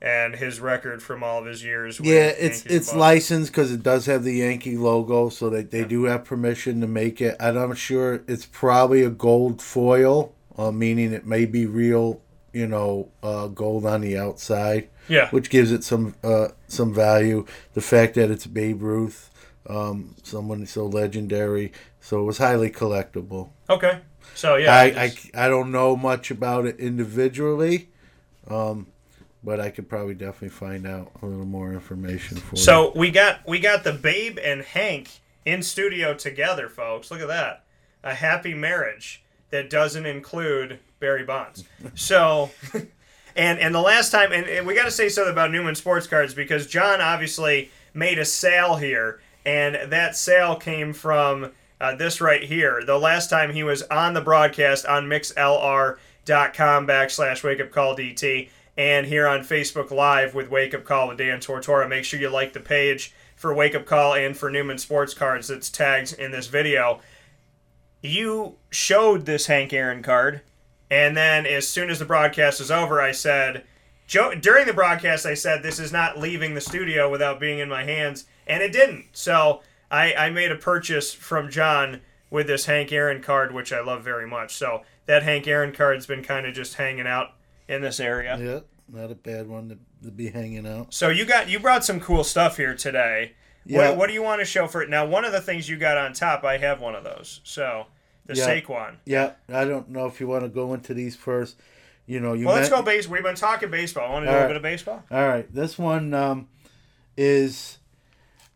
and 0.00 0.36
his 0.36 0.60
record 0.60 1.02
from 1.02 1.22
all 1.24 1.40
of 1.40 1.46
his 1.46 1.64
years. 1.64 1.98
with 2.00 2.08
Yeah, 2.08 2.26
it's 2.28 2.60
Yankees 2.60 2.66
it's 2.66 2.86
Boston. 2.86 3.00
licensed 3.00 3.52
because 3.52 3.72
it 3.72 3.82
does 3.82 4.06
have 4.06 4.22
the 4.24 4.34
Yankee 4.34 4.76
logo, 4.76 5.28
so 5.28 5.50
they, 5.50 5.62
they 5.62 5.84
do 5.84 6.04
have 6.04 6.24
permission 6.24 6.80
to 6.80 6.86
make 6.86 7.20
it. 7.20 7.36
And 7.40 7.58
I'm 7.58 7.74
sure 7.74 8.22
it's 8.28 8.46
probably 8.46 9.02
a 9.02 9.10
gold 9.10 9.60
foil, 9.60 10.34
uh, 10.56 10.70
meaning 10.70 11.12
it 11.12 11.26
may 11.26 11.46
be 11.46 11.66
real, 11.66 12.20
you 12.52 12.66
know, 12.68 13.10
uh, 13.22 13.48
gold 13.48 13.84
on 13.86 14.00
the 14.02 14.16
outside. 14.16 14.88
Yeah. 15.10 15.30
which 15.30 15.48
gives 15.48 15.72
it 15.72 15.84
some 15.84 16.14
uh, 16.22 16.48
some 16.66 16.92
value. 16.92 17.46
The 17.72 17.80
fact 17.80 18.12
that 18.16 18.30
it's 18.30 18.46
Babe 18.46 18.82
Ruth, 18.82 19.30
um, 19.66 20.14
someone 20.22 20.66
so 20.66 20.84
legendary, 20.84 21.72
so 21.98 22.20
it 22.20 22.24
was 22.24 22.36
highly 22.36 22.68
collectible. 22.70 23.48
Okay. 23.70 24.00
So 24.34 24.56
yeah, 24.56 24.74
I, 24.76 24.82
I 25.04 25.08
just- 25.08 25.30
I 25.34 25.46
I 25.46 25.48
don't 25.48 25.72
know 25.72 25.96
much 25.96 26.30
about 26.30 26.66
it 26.66 26.78
individually, 26.78 27.88
um, 28.48 28.88
but 29.42 29.60
I 29.60 29.70
could 29.70 29.88
probably 29.88 30.14
definitely 30.14 30.50
find 30.50 30.86
out 30.86 31.12
a 31.22 31.26
little 31.26 31.46
more 31.46 31.72
information 31.72 32.36
for 32.38 32.56
you. 32.56 32.62
So 32.62 32.92
we 32.94 33.10
got 33.10 33.46
we 33.46 33.60
got 33.60 33.84
the 33.84 33.92
Babe 33.92 34.38
and 34.42 34.62
Hank 34.62 35.20
in 35.44 35.62
studio 35.62 36.14
together, 36.14 36.68
folks. 36.68 37.10
Look 37.10 37.20
at 37.20 37.28
that. 37.28 37.64
A 38.02 38.14
happy 38.14 38.54
marriage 38.54 39.22
that 39.50 39.70
doesn't 39.70 40.06
include 40.06 40.78
Barry 41.00 41.24
Bonds. 41.24 41.64
So 41.94 42.50
and 43.36 43.58
and 43.58 43.74
the 43.74 43.80
last 43.80 44.10
time 44.10 44.32
and, 44.32 44.46
and 44.46 44.66
we 44.66 44.74
got 44.74 44.84
to 44.84 44.90
say 44.90 45.08
something 45.08 45.32
about 45.32 45.50
Newman 45.50 45.74
Sports 45.74 46.06
Cards 46.06 46.34
because 46.34 46.66
John 46.66 47.00
obviously 47.00 47.70
made 47.94 48.18
a 48.18 48.24
sale 48.24 48.76
here 48.76 49.20
and 49.44 49.90
that 49.90 50.16
sale 50.16 50.56
came 50.56 50.92
from 50.92 51.52
uh, 51.80 51.94
this 51.94 52.20
right 52.20 52.42
here. 52.42 52.82
The 52.84 52.98
last 52.98 53.30
time 53.30 53.52
he 53.52 53.62
was 53.62 53.82
on 53.84 54.14
the 54.14 54.20
broadcast 54.20 54.84
on 54.86 55.06
mixlr.com 55.06 55.96
backslash 56.86 57.44
wake 57.44 57.60
up 57.60 57.70
call 57.70 57.96
DT 57.96 58.50
and 58.78 59.06
here 59.06 59.26
on 59.26 59.40
Facebook 59.40 59.90
Live 59.90 60.36
with 60.36 60.50
Wake 60.50 60.72
Up 60.72 60.84
Call 60.84 61.08
with 61.08 61.18
Dan 61.18 61.40
Tortora. 61.40 61.88
Make 61.88 62.04
sure 62.04 62.20
you 62.20 62.30
like 62.30 62.52
the 62.52 62.60
page 62.60 63.12
for 63.34 63.52
Wake 63.52 63.74
Up 63.74 63.84
Call 63.84 64.14
and 64.14 64.36
for 64.36 64.48
Newman 64.48 64.78
Sports 64.78 65.14
Cards 65.14 65.48
that's 65.48 65.68
tagged 65.68 66.12
in 66.12 66.30
this 66.30 66.46
video. 66.46 67.00
You 68.02 68.54
showed 68.70 69.26
this 69.26 69.46
Hank 69.46 69.72
Aaron 69.72 70.00
card, 70.00 70.42
and 70.88 71.16
then 71.16 71.44
as 71.44 71.66
soon 71.66 71.90
as 71.90 71.98
the 71.98 72.04
broadcast 72.04 72.60
was 72.60 72.70
over, 72.70 73.00
I 73.00 73.10
said, 73.10 73.64
Joe, 74.06 74.32
during 74.36 74.66
the 74.66 74.72
broadcast, 74.72 75.26
I 75.26 75.34
said, 75.34 75.64
this 75.64 75.80
is 75.80 75.92
not 75.92 76.16
leaving 76.16 76.54
the 76.54 76.60
studio 76.60 77.10
without 77.10 77.40
being 77.40 77.58
in 77.58 77.68
my 77.68 77.82
hands, 77.82 78.26
and 78.46 78.62
it 78.62 78.72
didn't. 78.72 79.06
So 79.12 79.60
I, 79.90 80.14
I 80.14 80.30
made 80.30 80.52
a 80.52 80.56
purchase 80.56 81.12
from 81.12 81.50
John 81.50 82.00
with 82.30 82.46
this 82.46 82.66
Hank 82.66 82.92
Aaron 82.92 83.22
card, 83.22 83.52
which 83.52 83.72
I 83.72 83.80
love 83.80 84.04
very 84.04 84.26
much. 84.26 84.54
So 84.54 84.82
that 85.06 85.24
Hank 85.24 85.48
Aaron 85.48 85.72
card's 85.72 86.06
been 86.06 86.22
kind 86.22 86.46
of 86.46 86.54
just 86.54 86.74
hanging 86.74 87.08
out 87.08 87.32
in 87.68 87.82
this 87.82 88.00
area. 88.00 88.36
Yeah, 88.40 88.60
not 89.00 89.10
a 89.10 89.14
bad 89.14 89.48
one 89.48 89.68
to, 89.68 89.78
to 90.06 90.10
be 90.10 90.30
hanging 90.30 90.66
out. 90.66 90.92
So 90.92 91.08
you 91.08 91.24
got 91.24 91.48
you 91.48 91.58
brought 91.58 91.84
some 91.84 92.00
cool 92.00 92.24
stuff 92.24 92.56
here 92.56 92.74
today. 92.74 93.32
Yeah. 93.64 93.90
What, 93.90 93.98
what 93.98 94.06
do 94.08 94.14
you 94.14 94.22
want 94.22 94.40
to 94.40 94.46
show 94.46 94.66
for 94.66 94.82
it? 94.82 94.88
Now, 94.88 95.04
one 95.04 95.24
of 95.24 95.32
the 95.32 95.42
things 95.42 95.68
you 95.68 95.76
got 95.76 95.98
on 95.98 96.14
top, 96.14 96.42
I 96.42 96.56
have 96.56 96.80
one 96.80 96.94
of 96.94 97.04
those. 97.04 97.40
So 97.44 97.86
the 98.26 98.34
yeah. 98.34 98.46
Saquon. 98.46 98.96
Yeah, 99.04 99.32
I 99.48 99.64
don't 99.64 99.90
know 99.90 100.06
if 100.06 100.20
you 100.20 100.28
want 100.28 100.44
to 100.44 100.48
go 100.48 100.72
into 100.74 100.94
these 100.94 101.16
first. 101.16 101.56
You 102.06 102.20
know, 102.20 102.32
you. 102.32 102.46
Well, 102.46 102.56
let's 102.56 102.70
go 102.70 102.80
base. 102.80 103.06
We've 103.06 103.22
been 103.22 103.34
talking 103.34 103.70
baseball. 103.70 104.08
I 104.08 104.12
want 104.12 104.24
to 104.24 104.30
do 104.30 104.36
All 104.36 104.44
a 104.44 104.48
bit 104.48 104.56
of 104.56 104.62
baseball. 104.62 105.04
All 105.10 105.28
right, 105.28 105.52
this 105.52 105.78
one 105.78 106.14
um, 106.14 106.48
is. 107.16 107.78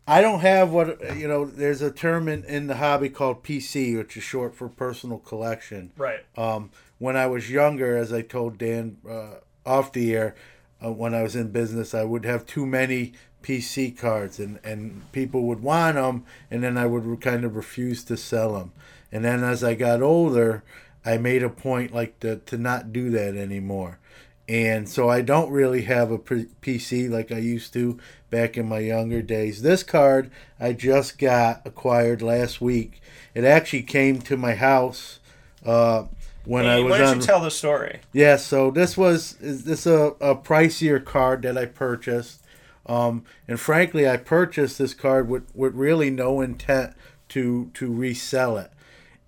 I 0.07 0.21
don't 0.21 0.39
have 0.39 0.71
what 0.71 1.15
you 1.17 1.27
know. 1.27 1.45
There's 1.45 1.83
a 1.83 1.91
term 1.91 2.27
in, 2.27 2.43
in 2.45 2.65
the 2.65 2.77
hobby 2.77 3.09
called 3.09 3.43
PC, 3.43 3.95
which 3.95 4.17
is 4.17 4.23
short 4.23 4.55
for 4.55 4.69
personal 4.69 5.19
collection. 5.19 5.91
Right. 5.95 6.21
Um, 6.35 6.71
when 6.99 7.15
I 7.17 7.27
was 7.27 7.49
younger, 7.49 7.97
as 7.97 8.13
I 8.13 8.21
told 8.21 8.57
Dan 8.57 8.97
uh, 9.09 9.35
off 9.65 9.91
the 9.91 10.15
air, 10.15 10.35
uh, 10.83 10.91
when 10.91 11.13
I 11.13 11.23
was 11.23 11.35
in 11.35 11.51
business, 11.51 11.93
I 11.93 12.03
would 12.03 12.25
have 12.25 12.45
too 12.45 12.65
many 12.65 13.13
PC 13.41 13.97
cards, 13.97 14.39
and, 14.39 14.59
and 14.63 15.11
people 15.11 15.43
would 15.43 15.61
want 15.61 15.95
them, 15.95 16.25
and 16.49 16.63
then 16.63 16.77
I 16.77 16.85
would 16.85 17.21
kind 17.21 17.43
of 17.43 17.55
refuse 17.55 18.03
to 18.05 18.17
sell 18.17 18.53
them. 18.53 18.71
And 19.11 19.23
then 19.23 19.43
as 19.43 19.63
I 19.63 19.75
got 19.75 20.01
older, 20.01 20.63
I 21.05 21.17
made 21.17 21.43
a 21.43 21.49
point 21.49 21.93
like 21.93 22.19
to, 22.21 22.37
to 22.37 22.57
not 22.57 22.93
do 22.93 23.09
that 23.11 23.35
anymore. 23.35 23.99
And 24.47 24.89
so 24.89 25.09
I 25.09 25.21
don't 25.21 25.51
really 25.51 25.83
have 25.83 26.11
a 26.11 26.17
PC 26.17 27.09
like 27.09 27.31
I 27.31 27.37
used 27.37 27.71
to 27.73 27.97
back 28.29 28.57
in 28.57 28.67
my 28.67 28.79
younger 28.79 29.21
days. 29.21 29.61
This 29.61 29.83
card 29.83 30.31
I 30.59 30.73
just 30.73 31.17
got 31.17 31.61
acquired 31.65 32.21
last 32.21 32.59
week. 32.59 33.01
It 33.33 33.45
actually 33.45 33.83
came 33.83 34.19
to 34.21 34.35
my 34.35 34.55
house 34.55 35.19
uh, 35.65 36.05
when 36.45 36.65
I 36.65 36.79
was 36.79 36.91
why 36.91 36.97
don't 36.97 37.07
on. 37.07 37.19
you 37.19 37.25
tell 37.25 37.39
the 37.39 37.51
story? 37.51 37.99
Yeah, 38.11 38.35
so 38.35 38.71
this 38.71 38.97
was 38.97 39.39
is 39.39 39.63
this 39.63 39.85
a, 39.85 40.13
a 40.19 40.35
pricier 40.35 41.03
card 41.03 41.43
that 41.43 41.57
I 41.57 41.65
purchased, 41.65 42.41
um, 42.85 43.23
and 43.47 43.59
frankly, 43.59 44.07
I 44.07 44.17
purchased 44.17 44.77
this 44.77 44.93
card 44.93 45.29
with, 45.29 45.53
with 45.55 45.73
really 45.73 46.09
no 46.09 46.41
intent 46.41 46.93
to 47.29 47.71
to 47.73 47.91
resell 47.91 48.57
it, 48.57 48.71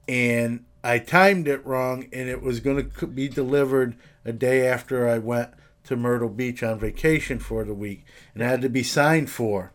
and 0.08 0.66
I 0.84 1.00
timed 1.00 1.48
it 1.48 1.66
wrong, 1.66 2.08
and 2.12 2.30
it 2.30 2.42
was 2.42 2.60
going 2.60 2.92
to 2.92 3.08
be 3.08 3.28
delivered 3.28 3.96
a 4.24 4.34
day 4.34 4.68
after 4.68 5.08
I 5.08 5.18
went 5.18 5.52
to 5.86 5.96
Myrtle 5.96 6.30
Beach 6.30 6.64
on 6.64 6.80
vacation 6.80 7.40
for 7.40 7.64
the 7.64 7.74
week, 7.74 8.06
and 8.34 8.44
it 8.44 8.48
had 8.48 8.62
to 8.62 8.70
be 8.70 8.84
signed 8.84 9.30
for. 9.30 9.72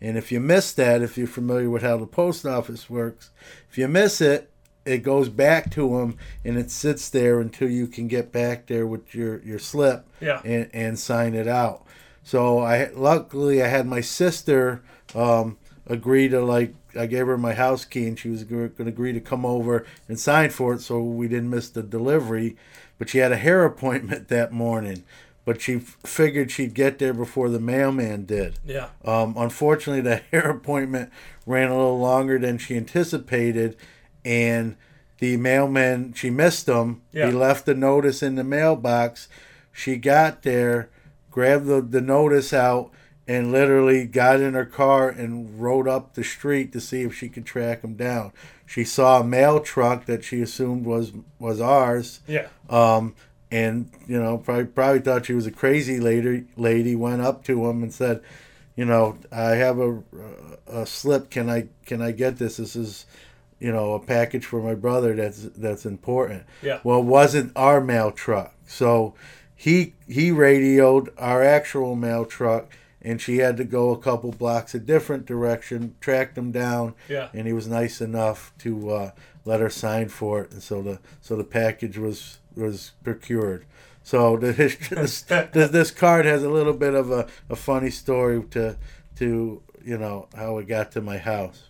And 0.00 0.16
if 0.16 0.32
you 0.32 0.40
miss 0.40 0.72
that, 0.72 1.02
if 1.02 1.16
you're 1.16 1.26
familiar 1.26 1.70
with 1.70 1.82
how 1.82 1.96
the 1.96 2.06
post 2.06 2.44
office 2.46 2.90
works, 2.90 3.30
if 3.70 3.78
you 3.78 3.86
miss 3.86 4.20
it, 4.20 4.50
it 4.84 4.98
goes 4.98 5.28
back 5.28 5.70
to 5.72 5.98
them 5.98 6.16
and 6.44 6.56
it 6.58 6.70
sits 6.70 7.08
there 7.10 7.40
until 7.40 7.68
you 7.68 7.86
can 7.86 8.08
get 8.08 8.32
back 8.32 8.66
there 8.66 8.86
with 8.86 9.14
your, 9.14 9.40
your 9.42 9.58
slip 9.58 10.06
Yeah. 10.20 10.40
and, 10.44 10.70
and 10.72 10.98
sign 10.98 11.34
it 11.34 11.46
out. 11.48 11.84
So 12.22 12.58
I 12.60 12.90
luckily 12.94 13.62
I 13.62 13.68
had 13.68 13.86
my 13.86 14.00
sister 14.00 14.82
um, 15.14 15.56
agree 15.86 16.28
to 16.28 16.40
like 16.42 16.74
I 16.98 17.06
gave 17.06 17.26
her 17.26 17.38
my 17.38 17.54
house 17.54 17.84
key 17.84 18.06
and 18.08 18.18
she 18.18 18.28
was 18.30 18.44
going 18.44 18.70
to 18.72 18.82
agree 18.86 19.12
to 19.12 19.20
come 19.20 19.44
over 19.46 19.86
and 20.08 20.18
sign 20.18 20.50
for 20.50 20.74
it 20.74 20.80
so 20.80 21.00
we 21.02 21.28
didn't 21.28 21.50
miss 21.50 21.68
the 21.70 21.82
delivery. 21.82 22.56
But 22.98 23.08
she 23.10 23.18
had 23.18 23.30
a 23.32 23.36
hair 23.36 23.64
appointment 23.66 24.28
that 24.28 24.52
morning. 24.52 25.04
But 25.44 25.62
she 25.62 25.76
f- 25.76 25.96
figured 26.04 26.50
she'd 26.50 26.74
get 26.74 26.98
there 26.98 27.14
before 27.14 27.48
the 27.48 27.60
mailman 27.60 28.26
did. 28.26 28.58
Yeah. 28.66 28.88
Um, 29.04 29.34
unfortunately, 29.38 30.02
the 30.02 30.16
hair 30.30 30.50
appointment 30.50 31.10
ran 31.46 31.68
a 31.70 31.74
little 31.76 31.98
longer 31.98 32.38
than 32.38 32.58
she 32.58 32.76
anticipated, 32.76 33.74
and 34.28 34.76
the 35.20 35.38
mailman 35.38 36.12
she 36.12 36.28
missed 36.28 36.68
him. 36.68 37.00
Yeah. 37.12 37.28
He 37.28 37.32
left 37.32 37.64
the 37.64 37.74
notice 37.74 38.22
in 38.22 38.34
the 38.34 38.44
mailbox. 38.44 39.26
She 39.72 39.96
got 39.96 40.42
there, 40.42 40.90
grabbed 41.30 41.66
the, 41.66 41.80
the 41.80 42.02
notice 42.02 42.52
out, 42.52 42.90
and 43.26 43.50
literally 43.50 44.04
got 44.06 44.40
in 44.40 44.52
her 44.52 44.66
car 44.66 45.08
and 45.08 45.58
rode 45.58 45.88
up 45.88 46.14
the 46.14 46.22
street 46.22 46.72
to 46.72 46.80
see 46.80 47.02
if 47.02 47.14
she 47.14 47.28
could 47.28 47.46
track 47.46 47.82
him 47.82 47.94
down. 47.94 48.32
She 48.66 48.84
saw 48.84 49.20
a 49.20 49.24
mail 49.24 49.60
truck 49.60 50.04
that 50.04 50.24
she 50.24 50.42
assumed 50.42 50.84
was 50.84 51.12
was 51.38 51.58
ours. 51.58 52.20
Yeah. 52.26 52.48
Um, 52.68 53.14
and 53.50 53.90
you 54.06 54.20
know, 54.20 54.36
probably 54.36 54.66
probably 54.66 55.00
thought 55.00 55.24
she 55.24 55.32
was 55.32 55.46
a 55.46 55.50
crazy 55.50 56.00
lady. 56.00 56.44
Lady 56.56 56.94
went 56.94 57.22
up 57.22 57.44
to 57.44 57.66
him 57.66 57.82
and 57.82 57.94
said, 57.94 58.20
"You 58.76 58.84
know, 58.84 59.16
I 59.32 59.52
have 59.52 59.78
a, 59.78 60.02
a 60.66 60.84
slip. 60.84 61.30
Can 61.30 61.48
I 61.48 61.68
can 61.86 62.02
I 62.02 62.12
get 62.12 62.36
this? 62.36 62.58
This 62.58 62.76
is, 62.76 63.06
you 63.60 63.72
know, 63.72 63.94
a 63.94 64.00
package 64.00 64.44
for 64.46 64.62
my 64.62 64.74
brother. 64.74 65.14
That's 65.14 65.42
that's 65.56 65.84
important." 65.86 66.44
Yeah. 66.62 66.80
Well, 66.84 67.00
it 67.00 67.04
wasn't 67.04 67.52
our 67.56 67.80
mail 67.80 68.10
truck, 68.10 68.54
so 68.66 69.14
he 69.54 69.94
he 70.06 70.30
radioed 70.30 71.10
our 71.18 71.42
actual 71.42 71.94
mail 71.94 72.24
truck. 72.24 72.72
And 73.00 73.20
she 73.20 73.38
had 73.38 73.56
to 73.58 73.64
go 73.64 73.90
a 73.90 73.96
couple 73.96 74.32
blocks 74.32 74.74
a 74.74 74.80
different 74.80 75.24
direction, 75.24 75.94
tracked 76.00 76.36
him 76.36 76.50
down, 76.50 76.94
Yeah. 77.08 77.28
and 77.32 77.46
he 77.46 77.52
was 77.52 77.68
nice 77.68 78.00
enough 78.00 78.52
to 78.58 78.90
uh, 78.90 79.10
let 79.44 79.60
her 79.60 79.70
sign 79.70 80.08
for 80.08 80.42
it, 80.42 80.50
and 80.50 80.60
so 80.60 80.82
the 80.82 80.98
so 81.22 81.36
the 81.36 81.44
package 81.44 81.96
was 81.96 82.40
was 82.56 82.90
procured. 83.04 83.64
So 84.02 84.36
the, 84.42 84.52
this, 84.90 85.22
this 85.22 85.70
this 85.70 85.90
card 85.92 86.26
has 86.26 86.42
a 86.42 86.50
little 86.50 86.72
bit 86.74 86.92
of 86.94 87.12
a, 87.12 87.28
a 87.48 87.54
funny 87.56 87.90
story 87.90 88.42
to 88.50 88.76
to 89.16 89.62
you 89.84 89.96
know 89.96 90.26
how 90.36 90.58
it 90.58 90.66
got 90.66 90.90
to 90.92 91.00
my 91.00 91.18
house. 91.18 91.67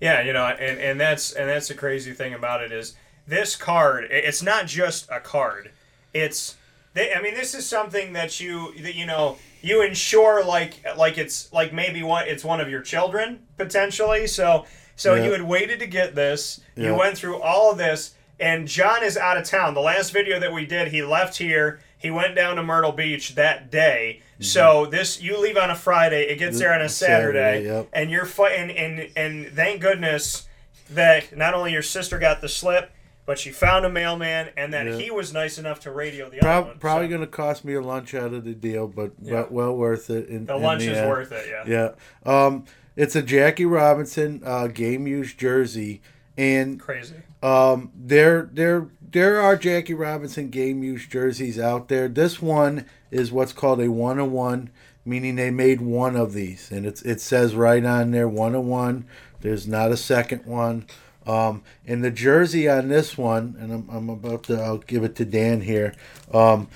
Yeah, 0.00 0.22
you 0.22 0.32
know, 0.32 0.46
and, 0.46 0.78
and 0.78 1.00
that's 1.00 1.32
and 1.32 1.48
that's 1.48 1.68
the 1.68 1.74
crazy 1.74 2.12
thing 2.12 2.32
about 2.34 2.62
it 2.62 2.72
is 2.72 2.94
this 3.26 3.54
card. 3.56 4.08
It's 4.10 4.42
not 4.42 4.66
just 4.66 5.08
a 5.10 5.20
card. 5.20 5.70
It's, 6.12 6.56
they, 6.94 7.12
I 7.14 7.20
mean, 7.22 7.34
this 7.34 7.54
is 7.54 7.66
something 7.66 8.14
that 8.14 8.40
you 8.40 8.74
that 8.80 8.94
you 8.94 9.06
know 9.06 9.36
you 9.62 9.82
insure 9.82 10.42
like 10.44 10.82
like 10.96 11.18
it's 11.18 11.52
like 11.52 11.72
maybe 11.72 12.02
one 12.02 12.26
it's 12.26 12.42
one 12.44 12.60
of 12.60 12.68
your 12.70 12.80
children 12.82 13.40
potentially. 13.58 14.26
So 14.26 14.64
so 14.96 15.14
Yeah. 15.14 15.24
you 15.24 15.32
had 15.32 15.42
waited 15.42 15.78
to 15.80 15.86
get 15.86 16.14
this. 16.14 16.60
You 16.76 16.94
went 16.94 17.16
through 17.18 17.40
all 17.42 17.70
of 17.70 17.76
this, 17.78 18.14
and 18.38 18.66
John 18.66 19.02
is 19.02 19.16
out 19.18 19.36
of 19.36 19.44
town. 19.44 19.74
The 19.74 19.80
last 19.80 20.12
video 20.12 20.40
that 20.40 20.52
we 20.52 20.64
did, 20.66 20.88
he 20.88 21.02
left 21.02 21.36
here. 21.36 21.80
He 21.98 22.10
went 22.10 22.34
down 22.34 22.56
to 22.56 22.62
Myrtle 22.62 22.92
Beach 22.92 23.34
that 23.34 23.70
day. 23.70 24.22
So 24.40 24.86
this 24.86 25.20
you 25.22 25.38
leave 25.38 25.56
on 25.56 25.70
a 25.70 25.74
Friday, 25.76 26.22
it 26.24 26.38
gets 26.38 26.58
there 26.58 26.72
on 26.74 26.80
a 26.80 26.88
Saturday, 26.88 27.38
Saturday, 27.38 27.64
yep. 27.66 27.88
and 27.92 28.10
you're 28.10 28.24
fighting. 28.26 28.76
And 28.76 29.10
and 29.16 29.46
thank 29.48 29.80
goodness 29.80 30.48
that 30.90 31.36
not 31.36 31.54
only 31.54 31.72
your 31.72 31.82
sister 31.82 32.18
got 32.18 32.40
the 32.40 32.48
slip, 32.48 32.90
but 33.26 33.38
she 33.38 33.50
found 33.50 33.84
a 33.84 33.88
mailman, 33.90 34.48
and 34.56 34.72
that 34.74 34.86
Yeah. 34.86 34.96
he 34.96 35.10
was 35.10 35.32
nice 35.32 35.56
enough 35.58 35.78
to 35.80 35.90
radio 35.92 36.28
the 36.28 36.40
other 36.44 36.68
one. 36.68 36.78
probably 36.78 37.06
going 37.06 37.20
to 37.20 37.26
cost 37.28 37.64
me 37.64 37.74
a 37.74 37.80
lunch 37.80 38.12
out 38.14 38.32
of 38.34 38.44
the 38.44 38.54
deal, 38.54 38.88
but, 38.88 39.12
Yeah. 39.22 39.34
but 39.42 39.52
well 39.52 39.76
worth 39.76 40.10
it. 40.10 40.28
In, 40.28 40.46
The 40.46 40.56
in 40.56 40.62
lunch 40.62 40.82
is 40.82 40.98
end. 40.98 41.08
worth 41.08 41.30
it, 41.30 41.46
yeah. 41.48 41.92
Yeah. 42.26 42.46
Um, 42.46 42.64
it's 42.96 43.14
a 43.14 43.22
Jackie 43.22 43.66
Robinson 43.66 44.42
uh, 44.44 44.66
game 44.66 45.06
used 45.06 45.38
jersey, 45.38 46.00
and 46.36 46.80
Crazy. 46.80 47.14
Um, 47.42 47.92
there, 47.94 48.48
there, 48.52 48.88
there 49.10 49.40
are 49.40 49.56
Jackie 49.56 49.94
Robinson 49.94 50.50
game 50.50 50.82
used 50.82 51.10
jerseys 51.10 51.58
out 51.58 51.88
there. 51.88 52.08
This 52.08 52.40
one 52.40 52.86
is 53.10 53.32
what's 53.32 53.52
called 53.52 53.80
a 53.80 53.90
one 53.90 54.18
on 54.20 54.32
one, 54.32 54.70
meaning 55.04 55.36
they 55.36 55.50
made 55.50 55.80
one 55.80 56.16
of 56.16 56.32
these, 56.32 56.70
and 56.70 56.86
it's 56.86 57.02
it 57.02 57.20
says 57.20 57.54
right 57.54 57.84
on 57.84 58.10
there 58.10 58.28
one 58.28 58.54
on 58.54 58.68
one. 58.68 59.04
There's 59.40 59.66
not 59.66 59.90
a 59.90 59.96
second 59.96 60.46
one. 60.46 60.86
Um, 61.26 61.62
and 61.86 62.02
the 62.02 62.10
jersey 62.10 62.68
on 62.68 62.88
this 62.88 63.16
one, 63.16 63.56
and 63.60 63.72
I'm, 63.72 63.88
I'm 63.90 64.08
about 64.10 64.44
to, 64.44 64.60
I'll 64.60 64.78
give 64.78 65.04
it 65.04 65.14
to 65.16 65.24
Dan 65.24 65.60
here. 65.60 65.94
Um, 66.32 66.68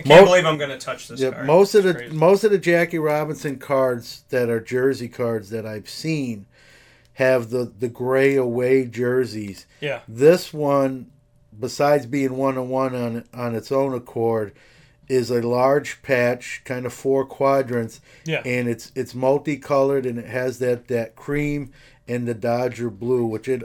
I 0.00 0.02
can't 0.02 0.20
mo- 0.22 0.26
believe 0.26 0.44
I'm 0.46 0.58
going 0.58 0.70
to 0.70 0.78
touch 0.78 1.08
this 1.08 1.20
yeah, 1.20 1.30
card. 1.30 1.46
most 1.46 1.74
of 1.74 1.86
It's 1.86 1.92
the 1.94 1.98
crazy. 2.00 2.16
most 2.16 2.44
of 2.44 2.50
the 2.50 2.58
Jackie 2.58 2.98
Robinson 2.98 3.58
cards 3.58 4.24
that 4.30 4.48
are 4.50 4.60
jersey 4.60 5.08
cards 5.08 5.50
that 5.50 5.64
I've 5.64 5.88
seen 5.88 6.46
have 7.14 7.50
the 7.50 7.72
the 7.78 7.88
gray 7.88 8.34
away 8.34 8.84
jerseys. 8.86 9.66
Yeah. 9.80 10.00
This 10.08 10.52
one, 10.52 11.10
besides 11.58 12.06
being 12.06 12.36
one 12.36 12.58
on 12.58 12.68
one 12.68 12.94
on 12.94 13.24
on 13.32 13.54
its 13.54 13.70
own 13.70 13.94
accord, 13.94 14.52
is 15.08 15.30
a 15.30 15.42
large 15.42 16.02
patch, 16.02 16.62
kind 16.64 16.86
of 16.86 16.92
four 16.92 17.24
quadrants. 17.24 18.00
Yeah. 18.24 18.42
And 18.44 18.68
it's 18.68 18.92
it's 18.94 19.14
multicolored 19.14 20.06
and 20.06 20.18
it 20.18 20.26
has 20.26 20.58
that 20.60 20.88
that 20.88 21.16
cream 21.16 21.72
and 22.06 22.28
the 22.28 22.34
Dodger 22.34 22.90
blue, 22.90 23.24
which 23.24 23.48
it, 23.48 23.62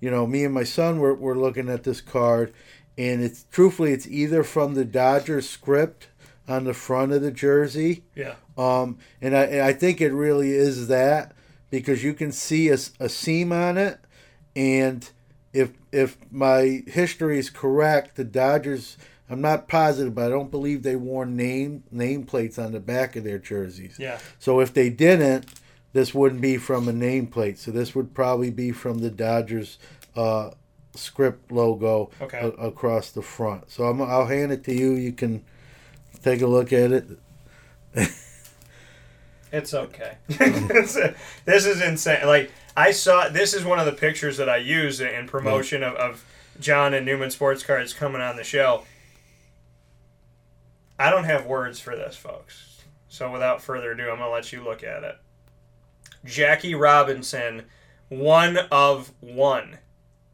you 0.00 0.10
know, 0.10 0.26
me 0.26 0.44
and 0.44 0.54
my 0.54 0.64
son 0.64 0.98
were, 0.98 1.14
were 1.14 1.36
looking 1.36 1.68
at 1.68 1.84
this 1.84 2.00
card, 2.00 2.52
and 2.98 3.22
it's 3.22 3.46
truthfully 3.50 3.92
it's 3.92 4.06
either 4.06 4.42
from 4.42 4.74
the 4.74 4.84
Dodger 4.84 5.40
script 5.40 6.08
on 6.46 6.64
the 6.64 6.74
front 6.74 7.12
of 7.12 7.22
the 7.22 7.30
jersey. 7.30 8.04
Yeah. 8.14 8.34
Um, 8.58 8.98
and 9.22 9.36
I, 9.36 9.44
and 9.44 9.62
I 9.62 9.72
think 9.72 10.00
it 10.00 10.12
really 10.12 10.50
is 10.50 10.88
that 10.88 11.32
because 11.70 12.04
you 12.04 12.12
can 12.12 12.32
see 12.32 12.68
a, 12.68 12.76
a 12.98 13.08
seam 13.08 13.52
on 13.52 13.78
it, 13.78 13.98
and 14.54 15.08
if 15.52 15.70
if 15.92 16.16
my 16.30 16.82
history 16.86 17.38
is 17.38 17.50
correct, 17.50 18.16
the 18.16 18.24
Dodgers. 18.24 18.96
I'm 19.28 19.40
not 19.40 19.68
positive, 19.68 20.12
but 20.14 20.24
I 20.26 20.28
don't 20.28 20.50
believe 20.50 20.82
they 20.82 20.96
wore 20.96 21.24
name 21.24 21.84
nameplates 21.94 22.58
on 22.58 22.72
the 22.72 22.80
back 22.80 23.14
of 23.14 23.22
their 23.22 23.38
jerseys. 23.38 23.96
Yeah. 23.96 24.18
So 24.40 24.58
if 24.58 24.74
they 24.74 24.90
didn't, 24.90 25.46
this 25.92 26.12
wouldn't 26.12 26.40
be 26.40 26.56
from 26.56 26.88
a 26.88 26.92
nameplate. 26.92 27.56
So 27.58 27.70
this 27.70 27.94
would 27.94 28.12
probably 28.12 28.50
be 28.50 28.72
from 28.72 28.98
the 28.98 29.10
Dodgers 29.10 29.78
uh, 30.16 30.50
script 30.96 31.52
logo 31.52 32.10
Okay. 32.20 32.38
a- 32.40 32.48
across 32.66 33.12
the 33.12 33.22
front. 33.22 33.70
So 33.70 33.84
I'm, 33.84 34.02
I'll 34.02 34.26
hand 34.26 34.50
it 34.50 34.64
to 34.64 34.74
you. 34.74 34.94
You 34.94 35.12
can 35.12 35.44
take 36.24 36.42
a 36.42 36.48
look 36.48 36.72
at 36.72 36.90
it. 36.90 37.06
It's 39.52 39.74
okay. 39.74 40.16
This 41.44 41.66
is 41.66 41.80
insane. 41.82 42.24
Like 42.26 42.50
I 42.76 42.92
saw, 42.92 43.28
this 43.28 43.52
is 43.54 43.64
one 43.64 43.78
of 43.78 43.86
the 43.86 43.92
pictures 43.92 44.36
that 44.36 44.48
I 44.48 44.56
use 44.58 45.00
in 45.00 45.26
promotion 45.26 45.82
of, 45.82 45.94
of 45.96 46.24
John 46.60 46.94
and 46.94 47.04
Newman 47.04 47.30
Sports 47.30 47.62
Cards 47.62 47.92
coming 47.92 48.20
on 48.20 48.36
the 48.36 48.44
show. 48.44 48.84
I 50.98 51.10
don't 51.10 51.24
have 51.24 51.46
words 51.46 51.80
for 51.80 51.96
this, 51.96 52.16
folks. 52.16 52.82
So 53.08 53.30
without 53.30 53.62
further 53.62 53.92
ado, 53.92 54.10
I'm 54.10 54.18
gonna 54.18 54.30
let 54.30 54.52
you 54.52 54.62
look 54.62 54.84
at 54.84 55.02
it. 55.02 55.16
Jackie 56.24 56.74
Robinson, 56.74 57.64
one 58.08 58.58
of 58.70 59.12
one. 59.20 59.78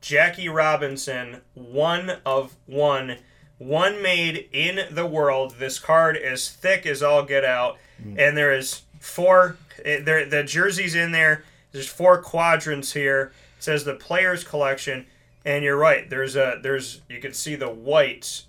Jackie 0.01 0.49
Robinson, 0.49 1.41
one 1.55 2.19
of 2.27 2.57
one. 2.67 3.19
One 3.59 4.03
made 4.03 4.49
in 4.53 4.95
the 4.95 5.07
world. 5.07 5.55
This 5.59 5.79
card 5.79 6.17
is 6.17 6.51
thick 6.51 6.85
as 6.85 7.03
all 7.03 7.23
get 7.23 7.45
out, 7.45 7.79
and 8.19 8.37
there 8.37 8.53
is 8.53 8.83
four. 9.01 9.57
eh, 9.85 10.01
There, 10.01 10.27
the 10.27 10.43
jerseys 10.45 10.95
in 10.95 11.13
there. 11.13 11.45
There's 11.77 11.86
four 11.89 12.23
quadrants 12.23 12.94
here. 12.94 13.32
It 13.59 13.62
says 13.62 13.85
the 13.85 13.93
players 13.94 14.43
collection, 14.44 15.05
and 15.44 15.62
you're 15.62 15.77
right. 15.77 16.09
There's 16.09 16.35
a 16.35 16.59
there's 16.62 17.03
you 17.07 17.20
can 17.20 17.35
see 17.35 17.55
the 17.55 17.69
white 17.69 18.44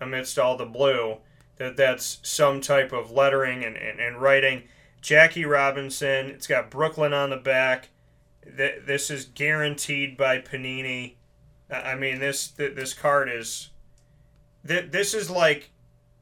amidst 0.00 0.40
all 0.40 0.56
the 0.56 0.66
blue. 0.66 1.18
That 1.58 1.76
that's 1.76 2.18
some 2.24 2.60
type 2.60 2.92
of 2.92 3.12
lettering 3.12 3.64
and, 3.64 3.76
and, 3.76 4.00
and 4.00 4.20
writing. 4.20 4.64
Jackie 5.00 5.44
Robinson. 5.44 6.26
It's 6.30 6.48
got 6.48 6.68
Brooklyn 6.68 7.12
on 7.12 7.30
the 7.30 7.36
back. 7.36 7.90
Th- 8.56 8.82
This 8.84 9.08
is 9.08 9.26
guaranteed 9.26 10.16
by 10.16 10.38
Panini. 10.40 11.14
I 11.70 11.94
mean, 11.94 12.18
this 12.18 12.48
th- 12.48 12.74
this 12.74 12.92
card 12.92 13.28
is. 13.30 13.70
th- 14.66 14.90
This 14.90 15.14
is 15.14 15.30
like 15.30 15.70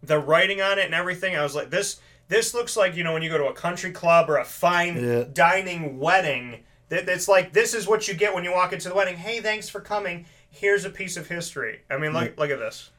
the 0.03 0.19
writing 0.19 0.61
on 0.61 0.79
it 0.79 0.85
and 0.85 0.95
everything. 0.95 1.35
I 1.35 1.43
was 1.43 1.55
like, 1.55 1.71
this 1.71 1.99
this 2.29 2.55
looks 2.55 2.77
like 2.77 2.97
you 2.97 3.05
know 3.05 3.13
when 3.13 3.23
you 3.23 3.29
go 3.31 3.39
to 3.39 3.47
a 3.47 3.53
country 3.55 3.91
club 3.93 4.31
or 4.31 4.39
a 4.39 4.45
fine 4.45 5.03
Yeah. 5.03 5.25
dining 5.33 5.99
wedding. 5.99 6.65
That 6.89 7.09
it's 7.09 7.29
like 7.29 7.53
this 7.53 7.75
is 7.75 7.87
what 7.87 8.09
you 8.09 8.15
get 8.15 8.35
when 8.35 8.45
you 8.45 8.53
walk 8.53 8.73
into 8.73 8.89
the 8.89 8.95
wedding. 8.95 9.17
Hey, 9.17 9.41
thanks 9.41 9.69
for 9.69 9.81
coming. 9.81 10.27
Here's 10.51 10.85
a 10.85 10.91
piece 10.91 11.17
of 11.17 11.29
history. 11.29 11.81
I 11.91 11.97
mean, 11.99 12.13
look 12.13 12.39
look 12.39 12.51
at 12.51 12.59
this. 12.59 12.91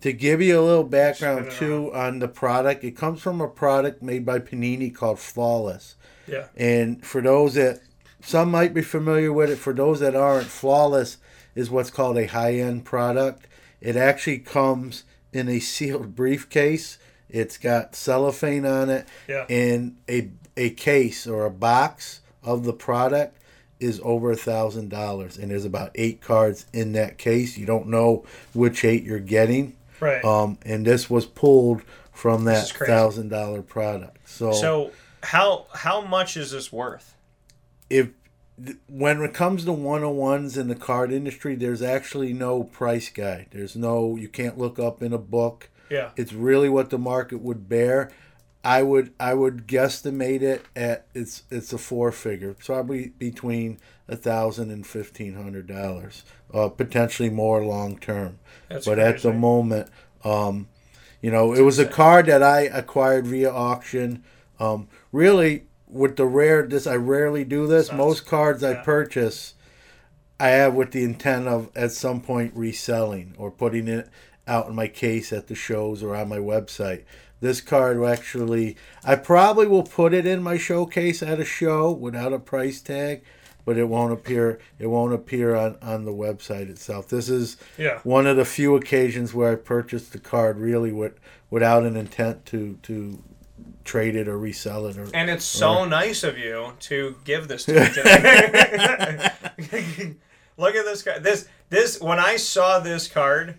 To 0.00 0.12
give 0.12 0.42
you 0.42 0.58
a 0.58 0.62
little 0.62 0.82
background 0.84 1.50
too 1.52 1.92
on 1.94 2.18
the 2.18 2.26
product, 2.28 2.82
it 2.82 2.96
comes 2.96 3.20
from 3.22 3.40
a 3.40 3.46
product 3.48 4.02
made 4.02 4.26
by 4.26 4.40
Panini 4.40 4.92
called 4.92 5.20
Flawless. 5.20 5.94
Yeah. 6.26 6.46
And 6.56 7.04
for 7.06 7.20
those 7.20 7.54
that 7.54 7.80
some 8.20 8.50
might 8.50 8.74
be 8.74 8.82
familiar 8.82 9.32
with 9.32 9.50
it, 9.50 9.56
for 9.56 9.72
those 9.72 10.00
that 10.00 10.16
aren't, 10.16 10.46
Flawless 10.46 11.18
is 11.54 11.70
what's 11.70 11.90
called 11.90 12.16
a 12.18 12.26
high-end 12.26 12.84
product. 12.84 13.46
It 13.80 13.94
actually 13.96 14.38
comes 14.38 15.04
in 15.32 15.48
a 15.48 15.60
sealed 15.60 16.14
briefcase. 16.16 16.98
It's 17.32 17.56
got 17.58 17.96
cellophane 17.96 18.66
on 18.66 18.90
it, 18.90 19.06
Yeah. 19.28 19.46
and 19.48 19.96
a 20.08 20.30
a 20.56 20.70
case 20.70 21.26
or 21.26 21.46
a 21.46 21.50
box 21.50 22.20
of 22.42 22.64
the 22.64 22.72
product 22.74 23.38
is 23.80 24.00
over 24.04 24.30
a 24.30 24.36
thousand 24.36 24.90
dollars, 24.90 25.38
and 25.38 25.50
there's 25.50 25.64
about 25.64 25.90
eight 25.96 26.20
cards 26.20 26.66
in 26.72 26.92
that 26.92 27.18
case. 27.18 27.56
You 27.58 27.66
don't 27.66 27.88
know 27.88 28.24
which 28.52 28.84
eight 28.84 29.02
you're 29.02 29.18
getting, 29.18 29.74
Right. 29.98 30.24
Um, 30.24 30.58
and 30.64 30.86
this 30.86 31.08
was 31.08 31.26
pulled 31.26 31.82
from 32.12 32.44
that 32.44 32.68
thousand 32.68 33.30
dollar 33.30 33.62
product. 33.62 34.28
So, 34.28 34.52
So 34.52 34.90
how 35.22 35.66
how 35.74 36.02
much 36.02 36.36
is 36.36 36.50
this 36.52 36.70
worth? 36.72 37.14
if 37.88 38.08
when 38.88 39.22
it 39.22 39.32
comes 39.34 39.64
to 39.64 39.72
one 39.72 40.04
on 40.04 40.16
ones 40.16 40.56
in 40.56 40.68
the 40.68 40.74
card 40.74 41.10
industry, 41.12 41.54
there's 41.56 41.82
actually 41.82 42.32
no 42.32 42.62
price 42.64 43.08
guide. 43.08 43.46
There's 43.50 43.74
no 43.74 44.16
you 44.16 44.28
can't 44.28 44.58
look 44.58 44.78
up 44.78 45.02
in 45.02 45.12
a 45.12 45.18
book. 45.18 45.70
Yeah. 45.92 46.10
It's 46.16 46.32
really 46.32 46.70
what 46.70 46.88
the 46.88 46.98
market 46.98 47.42
would 47.42 47.68
bear. 47.68 48.10
I 48.64 48.82
would 48.82 49.12
I 49.20 49.34
would 49.34 49.66
guesstimate 49.66 50.40
it 50.40 50.64
at 50.74 51.06
it's 51.14 51.42
it's 51.50 51.72
a 51.72 51.78
four 51.78 52.12
figure, 52.12 52.54
probably 52.54 53.08
between 53.08 53.78
a 54.08 54.16
thousand 54.16 54.70
and 54.70 54.86
fifteen 54.86 55.34
hundred 55.34 55.66
dollars, 55.66 56.24
uh, 56.54 56.68
potentially 56.68 57.28
more 57.28 57.62
long 57.64 57.98
term. 57.98 58.38
That's 58.68 58.86
but 58.86 58.98
at 58.98 59.20
the 59.20 59.32
moment, 59.32 59.90
um, 60.24 60.68
you 61.20 61.30
know, 61.30 61.52
it 61.52 61.62
was 61.62 61.78
a 61.78 61.86
card 61.86 62.26
that 62.26 62.42
I 62.42 62.62
acquired 62.62 63.26
via 63.26 63.50
auction. 63.50 64.22
Um, 64.60 64.88
really, 65.10 65.64
with 65.88 66.16
the 66.16 66.24
rare 66.26 66.64
this, 66.66 66.86
I 66.86 66.96
rarely 66.96 67.44
do 67.44 67.66
this. 67.66 67.92
Most 67.92 68.26
cards 68.26 68.62
I 68.62 68.76
purchase, 68.76 69.54
I 70.38 70.48
have 70.48 70.74
with 70.74 70.92
the 70.92 71.02
intent 71.02 71.48
of 71.48 71.68
at 71.74 71.90
some 71.90 72.20
point 72.20 72.52
reselling 72.54 73.34
or 73.36 73.50
putting 73.50 73.88
it 73.88 74.08
out 74.46 74.68
in 74.68 74.74
my 74.74 74.88
case 74.88 75.32
at 75.32 75.46
the 75.46 75.54
shows 75.54 76.02
or 76.02 76.14
on 76.16 76.28
my 76.28 76.38
website. 76.38 77.04
This 77.40 77.60
card 77.60 77.98
will 77.98 78.08
actually, 78.08 78.76
I 79.04 79.16
probably 79.16 79.66
will 79.66 79.82
put 79.82 80.14
it 80.14 80.26
in 80.26 80.42
my 80.42 80.56
showcase 80.58 81.22
at 81.22 81.40
a 81.40 81.44
show 81.44 81.90
without 81.90 82.32
a 82.32 82.38
price 82.38 82.80
tag, 82.80 83.22
but 83.64 83.76
it 83.76 83.88
won't 83.88 84.12
appear. 84.12 84.60
It 84.78 84.86
won't 84.88 85.12
appear 85.12 85.54
on 85.56 85.76
on 85.82 86.04
the 86.04 86.12
website 86.12 86.68
itself. 86.68 87.08
This 87.08 87.28
is 87.28 87.56
Yeah. 87.76 87.98
one 88.04 88.26
of 88.28 88.36
the 88.36 88.44
few 88.44 88.76
occasions 88.76 89.34
where 89.34 89.52
I 89.52 89.56
purchased 89.56 90.12
the 90.12 90.18
card 90.20 90.58
really 90.58 90.92
with 90.92 91.14
without 91.50 91.82
an 91.84 91.96
intent 91.96 92.46
to 92.46 92.78
to 92.82 93.22
trade 93.84 94.14
it 94.14 94.28
or 94.28 94.38
resell 94.38 94.86
it 94.86 94.96
or 94.96 95.08
And 95.12 95.28
it's 95.28 95.44
so 95.44 95.78
or- 95.80 95.86
nice 95.88 96.22
of 96.22 96.38
you 96.38 96.74
to 96.80 97.16
give 97.24 97.48
this 97.48 97.64
to 97.64 97.72
me 97.74 97.88
today. 97.92 99.30
Look 100.56 100.74
at 100.76 100.84
this 100.84 101.02
guy. 101.02 101.18
This 101.18 101.48
this 101.70 102.00
when 102.00 102.18
I 102.20 102.36
saw 102.36 102.78
this 102.78 103.08
card, 103.08 103.56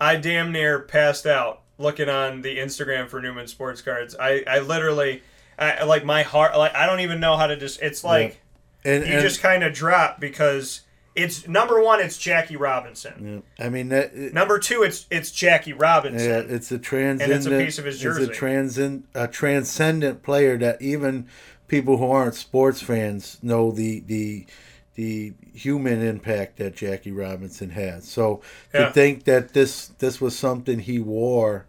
I 0.00 0.16
damn 0.16 0.52
near 0.52 0.80
passed 0.80 1.26
out 1.26 1.62
looking 1.78 2.08
on 2.08 2.42
the 2.42 2.58
Instagram 2.58 3.08
for 3.08 3.20
Newman 3.20 3.46
Sports 3.46 3.82
Cards. 3.82 4.16
I 4.18 4.42
I 4.46 4.60
literally 4.60 5.22
I, 5.58 5.84
like 5.84 6.04
my 6.04 6.22
heart 6.22 6.56
like 6.56 6.74
I 6.74 6.86
don't 6.86 7.00
even 7.00 7.20
know 7.20 7.36
how 7.36 7.46
to 7.46 7.56
just 7.56 7.80
it's 7.82 8.02
like 8.04 8.40
And- 8.84 9.06
you 9.06 9.12
and- 9.14 9.22
just 9.22 9.40
kind 9.42 9.62
of 9.62 9.72
drop 9.74 10.20
because 10.20 10.82
It's 11.16 11.46
number 11.48 11.82
one. 11.82 12.00
It's 12.00 12.16
Jackie 12.16 12.54
Robinson. 12.56 13.42
Yeah. 13.58 13.66
I 13.66 13.68
mean 13.68 13.88
that. 13.88 14.12
it- 14.14 14.32
Number 14.32 14.58
two. 14.60 14.84
It's 14.84 15.06
it's 15.10 15.30
Jackie 15.32 15.72
Robinson. 15.72 16.30
Yeah, 16.48 16.54
it's 16.54 16.70
a 16.70 16.78
transcendent. 16.78 17.46
And 17.46 17.54
it's 17.54 17.62
a 17.62 17.64
piece 17.64 17.78
of 17.78 17.84
his 17.84 17.98
jersey. 17.98 18.22
It's 18.22 18.30
a 18.30 18.34
transcend 18.34 19.04
a 19.14 19.26
transcendent 19.26 20.22
player 20.22 20.56
that 20.58 20.80
even 20.80 21.26
people 21.66 21.96
who 21.98 22.10
aren't 22.10 22.36
sports 22.36 22.80
fans 22.80 23.38
know 23.42 23.70
the 23.72 24.00
the 24.06 24.46
the 24.94 25.34
human 25.54 26.02
impact 26.02 26.56
that 26.58 26.74
Jackie 26.76 27.12
Robinson 27.12 27.70
had. 27.70 28.02
So 28.04 28.42
Yeah. 28.74 28.86
to 28.86 28.92
think 28.92 29.24
that 29.24 29.52
this 29.52 29.88
this 29.98 30.20
was 30.20 30.36
something 30.38 30.78
he 30.80 30.98
wore, 30.98 31.66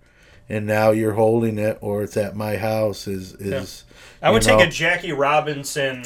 and 0.50 0.66
now 0.66 0.92
you're 0.92 1.14
holding 1.14 1.58
it, 1.60 1.78
or 1.82 2.04
it's 2.04 2.18
at 2.18 2.36
my 2.36 2.58
house, 2.58 3.08
is 3.08 3.34
is. 3.34 3.84
I 4.22 4.30
would 4.32 4.46
you 4.46 4.52
take 4.58 4.68
a 4.68 4.72
Jackie 4.72 5.12
Robinson 5.14 6.04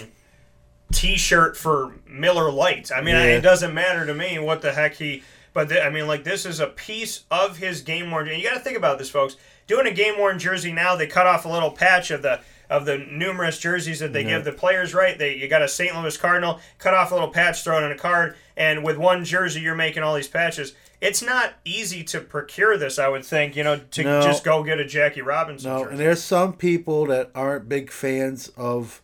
T-shirt 0.93 1.57
for 1.57 1.93
Miller 2.07 2.51
Lite. 2.51 2.91
I 2.95 3.01
mean, 3.01 3.15
Yeah. 3.15 3.23
it 3.23 3.41
doesn't 3.41 3.73
matter 3.73 4.05
to 4.05 4.13
me 4.13 4.37
what 4.39 4.61
the 4.61 4.71
heck 4.73 4.95
he. 4.95 5.23
But 5.53 5.69
th- 5.69 5.81
I 5.83 5.89
mean, 5.89 6.07
like 6.07 6.23
this 6.23 6.45
is 6.45 6.59
a 6.59 6.67
piece 6.67 7.21
of 7.31 7.57
his 7.57 7.81
game 7.81 8.11
worn. 8.11 8.27
And 8.27 8.37
you 8.41 8.47
got 8.47 8.55
to 8.55 8.59
think 8.59 8.77
about 8.77 8.97
this, 8.99 9.09
folks. 9.09 9.35
Doing 9.67 9.87
a 9.87 9.91
game 9.91 10.17
worn 10.17 10.37
jersey 10.37 10.71
now, 10.71 10.95
they 10.95 11.07
cut 11.07 11.25
off 11.27 11.45
a 11.45 11.49
little 11.49 11.71
patch 11.71 12.11
of 12.11 12.21
the 12.21 12.39
of 12.69 12.85
the 12.85 12.97
numerous 12.97 13.59
jerseys 13.59 13.99
that 13.99 14.13
they 14.13 14.21
Yeah. 14.23 14.29
give 14.37 14.43
the 14.45 14.51
players. 14.51 14.93
Right? 14.93 15.17
They 15.17 15.35
you 15.35 15.47
got 15.47 15.61
a 15.61 15.67
St. 15.67 15.95
Louis 15.95 16.15
Cardinal, 16.17 16.59
cut 16.79 16.93
off 16.93 17.11
a 17.11 17.13
little 17.13 17.29
patch, 17.29 17.63
throw 17.63 17.79
it 17.79 17.83
in 17.85 17.91
a 17.91 17.97
card, 17.97 18.35
and 18.57 18.83
with 18.83 18.97
one 18.97 19.23
jersey, 19.25 19.61
you're 19.61 19.75
making 19.75 20.03
all 20.03 20.15
these 20.15 20.27
patches. 20.27 20.73
It's 21.01 21.21
not 21.21 21.53
easy 21.65 22.03
to 22.05 22.21
procure 22.21 22.77
this, 22.77 22.97
I 22.97 23.07
would 23.09 23.25
think. 23.25 23.55
You 23.55 23.63
know, 23.63 23.77
to 23.91 24.03
No. 24.03 24.21
just 24.21 24.43
go 24.43 24.63
get 24.63 24.79
a 24.79 24.85
Jackie 24.85 25.21
Robinson. 25.21 25.69
No, 25.71 25.79
jersey. 25.79 25.91
and 25.91 25.99
there's 25.99 26.23
some 26.23 26.53
people 26.53 27.05
that 27.07 27.29
aren't 27.35 27.67
big 27.69 27.91
fans 27.91 28.49
of 28.57 29.01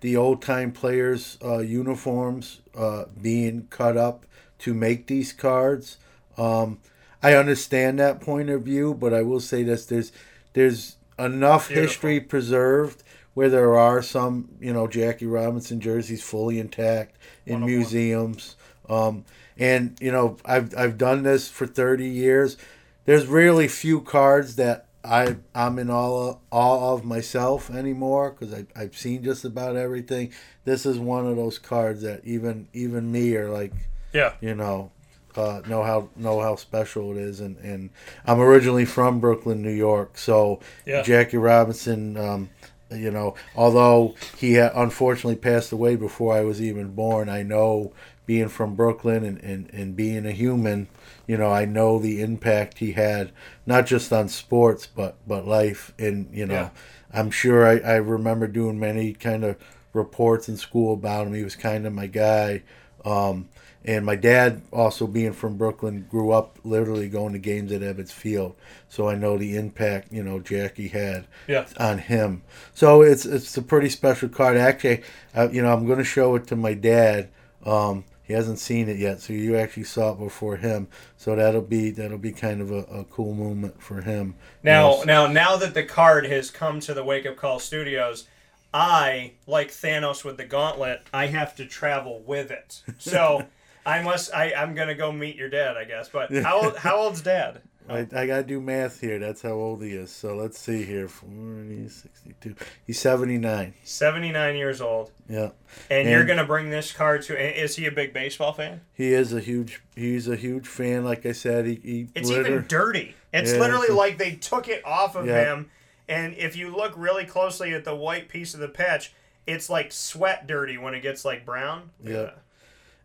the 0.00 0.16
old 0.16 0.40
time 0.42 0.72
players' 0.72 1.38
uh, 1.44 1.58
uniforms 1.58 2.60
uh, 2.76 3.04
being 3.20 3.66
cut 3.70 3.96
up 3.96 4.24
to 4.60 4.72
make 4.72 5.06
these 5.08 5.32
cards. 5.32 5.98
Um, 6.38 6.78
I 7.22 7.34
understand 7.34 7.98
that 7.98 8.20
point 8.20 8.48
of 8.50 8.62
view, 8.62 8.94
but 8.94 9.12
I 9.12 9.22
will 9.22 9.40
say 9.40 9.62
this: 9.62 9.84
there's 9.86 10.10
there's 10.54 10.96
enough 11.18 11.68
history 11.68 12.18
preserved 12.20 13.01
where 13.34 13.48
there 13.48 13.76
are 13.76 14.02
some, 14.02 14.48
you 14.60 14.72
know, 14.72 14.86
Jackie 14.86 15.26
Robinson 15.26 15.80
jerseys 15.80 16.22
fully 16.22 16.58
intact 16.58 17.16
in 17.46 17.64
museums. 17.64 18.56
Um, 18.88 19.24
and 19.58 19.96
you 20.00 20.10
know, 20.12 20.36
I've 20.44 20.76
I've 20.76 20.98
done 20.98 21.22
this 21.22 21.48
for 21.48 21.66
30 21.66 22.06
years. 22.06 22.56
There's 23.04 23.26
really 23.26 23.68
few 23.68 24.00
cards 24.00 24.56
that 24.56 24.86
I 25.04 25.36
I'm 25.54 25.78
in 25.78 25.90
awe 25.90 26.36
awe 26.50 26.92
of 26.94 27.04
myself 27.04 27.70
anymore 27.70 28.30
because 28.30 28.54
I 28.54 28.66
I've 28.76 28.96
seen 28.96 29.22
just 29.24 29.44
about 29.44 29.76
everything. 29.76 30.32
This 30.64 30.86
is 30.86 30.98
one 30.98 31.26
of 31.26 31.36
those 31.36 31.58
cards 31.58 32.02
that 32.02 32.22
even 32.24 32.68
even 32.72 33.10
me 33.10 33.34
are 33.36 33.50
like, 33.50 33.72
Yeah. 34.12 34.34
you 34.40 34.54
know, 34.54 34.90
uh, 35.36 35.62
know 35.66 35.82
how 35.82 36.08
know 36.16 36.40
how 36.40 36.56
special 36.56 37.10
it 37.12 37.18
is. 37.18 37.40
And 37.40 37.56
and 37.58 37.90
I'm 38.26 38.40
originally 38.40 38.84
from 38.84 39.20
Brooklyn, 39.20 39.62
New 39.62 39.70
York, 39.72 40.16
so 40.18 40.60
Yeah. 40.86 41.02
Jackie 41.02 41.38
Robinson. 41.38 42.16
Um, 42.16 42.50
you 42.94 43.10
know, 43.10 43.34
although 43.56 44.14
he 44.36 44.56
unfortunately 44.56 45.36
passed 45.36 45.72
away 45.72 45.96
before 45.96 46.34
I 46.34 46.42
was 46.42 46.60
even 46.60 46.94
born, 46.94 47.28
I 47.28 47.42
know 47.42 47.92
being 48.26 48.48
from 48.48 48.74
Brooklyn 48.74 49.24
and, 49.24 49.38
and, 49.42 49.70
and 49.72 49.96
being 49.96 50.26
a 50.26 50.30
human, 50.32 50.88
you 51.26 51.36
know, 51.36 51.50
I 51.52 51.64
know 51.64 51.98
the 51.98 52.20
impact 52.22 52.78
he 52.78 52.92
had, 52.92 53.32
not 53.66 53.86
just 53.86 54.12
on 54.12 54.28
sports, 54.28 54.86
but, 54.86 55.16
but 55.26 55.46
life. 55.46 55.92
And, 55.98 56.28
you 56.32 56.46
know, 56.46 56.54
Yeah. 56.54 56.70
I'm 57.12 57.30
sure 57.30 57.66
I, 57.66 57.78
I 57.78 57.96
remember 57.96 58.46
doing 58.46 58.78
many 58.80 59.12
kind 59.12 59.44
of 59.44 59.56
reports 59.92 60.48
in 60.48 60.56
school 60.56 60.94
about 60.94 61.26
him. 61.26 61.34
He 61.34 61.42
was 61.44 61.56
kind 61.56 61.86
of 61.86 61.92
my 61.92 62.06
guy. 62.06 62.62
Um, 63.04 63.48
and 63.84 64.06
my 64.06 64.14
dad, 64.16 64.62
also 64.72 65.06
being 65.06 65.32
from 65.32 65.56
Brooklyn, 65.56 66.06
grew 66.10 66.30
up 66.30 66.58
literally 66.64 67.08
going 67.08 67.32
to 67.32 67.38
games 67.38 67.72
at 67.72 67.80
Ebbets 67.80 68.12
Field. 68.12 68.54
So 68.88 69.08
I 69.08 69.14
know 69.16 69.36
the 69.36 69.56
impact, 69.56 70.12
you 70.12 70.22
know, 70.22 70.38
Jackie 70.38 70.88
had 70.88 71.26
Yeah. 71.48 71.66
on 71.78 71.98
him. 71.98 72.42
So 72.74 73.02
it's 73.02 73.26
it's 73.26 73.56
a 73.56 73.62
pretty 73.62 73.88
special 73.88 74.28
card. 74.28 74.56
Actually, 74.56 75.02
uh, 75.34 75.48
you 75.50 75.62
know, 75.62 75.72
I'm 75.72 75.86
going 75.86 75.98
to 75.98 76.04
show 76.04 76.34
it 76.36 76.46
to 76.48 76.56
my 76.56 76.74
dad. 76.74 77.28
Um, 77.64 78.04
he 78.24 78.34
hasn't 78.34 78.60
seen 78.60 78.88
it 78.88 78.98
yet, 78.98 79.20
so 79.20 79.32
you 79.32 79.56
actually 79.56 79.84
saw 79.84 80.12
it 80.12 80.18
before 80.18 80.56
him. 80.56 80.86
So 81.16 81.34
that'll 81.34 81.60
be 81.60 81.90
that'll 81.90 82.18
be 82.18 82.32
kind 82.32 82.60
of 82.60 82.70
a, 82.70 82.78
a 82.84 83.04
cool 83.04 83.34
moment 83.34 83.82
for 83.82 84.00
him. 84.02 84.36
Now, 84.62 85.00
You 85.00 85.06
know, 85.06 85.26
now, 85.26 85.32
now 85.32 85.56
that 85.56 85.74
the 85.74 85.82
card 85.82 86.26
has 86.26 86.50
come 86.50 86.78
to 86.80 86.94
the 86.94 87.02
Wake 87.04 87.26
Up 87.26 87.36
Call 87.36 87.58
Studios, 87.58 88.28
I, 88.72 89.32
like 89.46 89.70
Thanos 89.70 90.24
with 90.24 90.36
the 90.36 90.44
gauntlet, 90.44 91.02
I 91.12 91.26
have 91.26 91.54
to 91.56 91.66
travel 91.66 92.22
with 92.24 92.50
it. 92.50 92.80
So 92.98 93.46
I 93.84 94.02
must. 94.02 94.32
I, 94.34 94.52
I'm 94.54 94.74
gonna 94.74 94.94
go 94.94 95.10
meet 95.12 95.36
your 95.36 95.48
dad, 95.48 95.76
I 95.76 95.84
guess. 95.84 96.08
But 96.08 96.32
how 96.42 96.62
old, 96.62 96.76
how 96.76 96.96
old's 96.96 97.20
dad? 97.20 97.62
I, 97.88 98.06
I 98.14 98.26
gotta 98.26 98.44
do 98.44 98.60
math 98.60 99.00
here. 99.00 99.18
That's 99.18 99.42
how 99.42 99.50
old 99.52 99.82
he 99.82 99.90
is. 99.90 100.10
So 100.12 100.36
let's 100.36 100.56
see 100.58 100.84
here. 100.84 101.08
40, 101.08 101.88
62. 101.88 102.54
He's 102.86 103.00
79. 103.00 103.74
79 103.82 104.56
years 104.56 104.80
old. 104.80 105.10
Yeah. 105.28 105.50
And, 105.90 106.08
you're 106.08 106.24
gonna 106.24 106.46
bring 106.46 106.70
this 106.70 106.92
card 106.92 107.22
to? 107.22 107.62
Is 107.62 107.74
he 107.74 107.86
a 107.86 107.90
big 107.90 108.12
baseball 108.12 108.52
fan? 108.52 108.82
He 108.92 109.12
is 109.12 109.32
a 109.32 109.40
huge. 109.40 109.82
He's 109.96 110.28
a 110.28 110.36
huge 110.36 110.68
fan. 110.68 111.04
Like 111.04 111.26
I 111.26 111.32
said, 111.32 111.66
he. 111.66 111.74
he 111.82 112.08
It's 112.14 112.28
liter- 112.28 112.46
even 112.46 112.66
dirty. 112.68 113.16
It's 113.32 113.52
Yeah, 113.52 113.58
literally 113.58 113.86
it's 113.86 113.94
a- 113.94 113.96
like 113.96 114.16
they 114.18 114.36
took 114.36 114.68
it 114.68 114.84
off 114.86 115.16
of 115.16 115.26
Yeah. 115.26 115.52
him, 115.52 115.70
and 116.08 116.34
if 116.36 116.54
you 116.54 116.74
look 116.74 116.92
really 116.96 117.24
closely 117.24 117.74
at 117.74 117.84
the 117.84 117.96
white 117.96 118.28
piece 118.28 118.54
of 118.54 118.60
the 118.60 118.68
patch, 118.68 119.12
it's 119.46 119.68
like 119.68 119.90
sweat 119.90 120.46
dirty 120.46 120.78
when 120.78 120.94
it 120.94 121.00
gets 121.00 121.24
like 121.24 121.44
brown. 121.44 121.90
At 122.04 122.10
Yeah. 122.12 122.30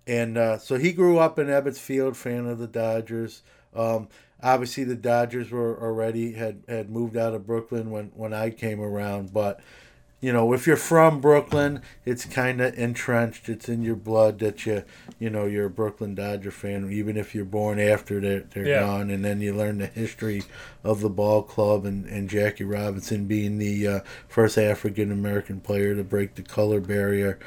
And 0.08 0.38
uh, 0.38 0.58
so 0.58 0.78
he 0.78 0.94
grew 0.94 1.20
up 1.20 1.38
in 1.38 1.48
Ebbets 1.48 1.80
Field, 1.80 2.16
fan 2.18 2.48
of 2.48 2.60
the 2.60 2.68
Dodgers. 2.68 3.44
Um, 3.76 4.08
obviously, 4.42 4.86
the 4.86 4.96
Dodgers 4.96 5.52
were 5.52 5.78
already 5.82 6.34
had, 6.34 6.64
had 6.68 6.90
moved 6.90 7.18
out 7.18 7.34
of 7.34 7.46
Brooklyn 7.46 7.92
when, 7.92 8.12
when 8.16 8.34
I 8.34 8.50
came 8.50 8.80
around. 8.82 9.34
But 9.34 9.60
you 10.20 10.34
know, 10.34 10.52
if 10.54 10.66
you're 10.66 10.76
from 10.78 11.22
Brooklyn, 11.22 11.84
it's 12.04 12.26
kind 12.26 12.60
of 12.60 12.74
entrenched. 12.76 13.50
It's 13.50 13.70
in 13.70 13.84
your 13.84 13.96
blood 13.96 14.40
that 14.40 14.66
you 14.66 14.84
you 15.20 15.30
know 15.30 15.46
you're 15.46 15.68
a 15.68 15.70
Brooklyn 15.70 16.16
Dodger 16.16 16.50
fan, 16.50 16.92
even 16.92 17.18
if 17.18 17.36
you're 17.36 17.46
born 17.46 17.80
after 17.80 18.20
they're 18.20 18.40
they're 18.40 18.66
Yeah. 18.66 18.80
gone. 18.80 19.12
And 19.12 19.24
then 19.24 19.42
you 19.42 19.54
learn 19.54 19.78
the 19.78 19.86
history 19.86 20.42
of 20.84 21.02
the 21.02 21.10
ball 21.10 21.44
club 21.44 21.86
and, 21.86 22.08
and 22.08 22.30
Jackie 22.32 22.64
Robinson 22.64 23.26
being 23.26 23.60
the 23.60 23.88
uh, 23.88 24.00
first 24.28 24.58
African 24.58 25.12
American 25.12 25.60
player 25.60 25.94
to 25.96 26.04
break 26.04 26.34
the 26.34 26.42
color 26.42 26.80
barrier. 26.80 27.38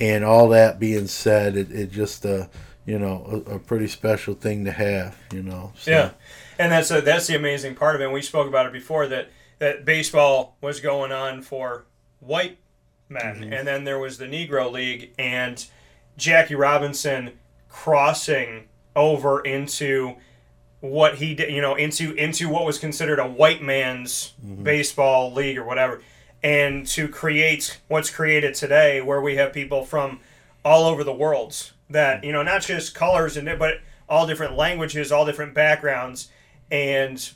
And 0.00 0.24
all 0.24 0.48
that 0.50 0.78
being 0.78 1.06
said, 1.08 1.56
it, 1.56 1.70
it 1.72 1.90
just 1.90 2.24
uh, 2.24 2.46
you 2.86 2.98
know 2.98 3.44
a, 3.48 3.56
a 3.56 3.58
pretty 3.58 3.88
special 3.88 4.34
thing 4.34 4.64
to 4.64 4.72
have. 4.72 5.16
You 5.32 5.42
know. 5.42 5.72
So, 5.76 5.90
Yeah, 5.90 6.10
and 6.58 6.72
that's 6.72 6.90
a, 6.90 7.00
that's 7.00 7.26
the 7.26 7.36
amazing 7.36 7.74
part 7.74 7.94
of 7.96 8.00
it. 8.00 8.04
And 8.04 8.12
we 8.12 8.22
spoke 8.22 8.46
about 8.48 8.66
it 8.66 8.72
before 8.72 9.06
that 9.08 9.28
that 9.58 9.84
baseball 9.84 10.56
was 10.60 10.80
going 10.80 11.10
on 11.12 11.42
for 11.42 11.84
white 12.20 12.58
men, 13.08 13.36
Mhm. 13.42 13.58
and 13.58 13.66
then 13.66 13.84
there 13.84 13.98
was 13.98 14.18
the 14.18 14.26
Negro 14.26 14.70
League 14.70 15.12
and 15.18 15.64
Jackie 16.16 16.54
Robinson 16.54 17.32
crossing 17.68 18.64
over 18.94 19.40
into 19.40 20.14
what 20.80 21.16
he 21.16 21.34
did, 21.34 21.52
you 21.52 21.60
know, 21.60 21.74
into 21.74 22.12
into 22.14 22.48
what 22.48 22.64
was 22.64 22.78
considered 22.78 23.18
a 23.18 23.26
white 23.26 23.62
man's 23.62 24.34
baseball 24.62 25.32
league 25.32 25.58
or 25.58 25.64
whatever, 25.64 26.00
and 26.42 26.86
to 26.86 27.08
create 27.08 27.80
what's 27.88 28.10
created 28.10 28.54
today, 28.54 29.00
where 29.00 29.20
we 29.20 29.36
have 29.36 29.52
people 29.52 29.84
from 29.84 30.20
all 30.64 30.84
over 30.84 31.02
the 31.02 31.12
world 31.12 31.72
that 31.90 32.24
you 32.24 32.32
know, 32.32 32.42
not 32.42 32.62
just 32.62 32.94
colors 32.94 33.36
and 33.36 33.58
but 33.58 33.80
all 34.08 34.26
different 34.26 34.56
languages, 34.56 35.12
all 35.12 35.26
different 35.26 35.54
backgrounds, 35.54 36.30
and 36.70 37.30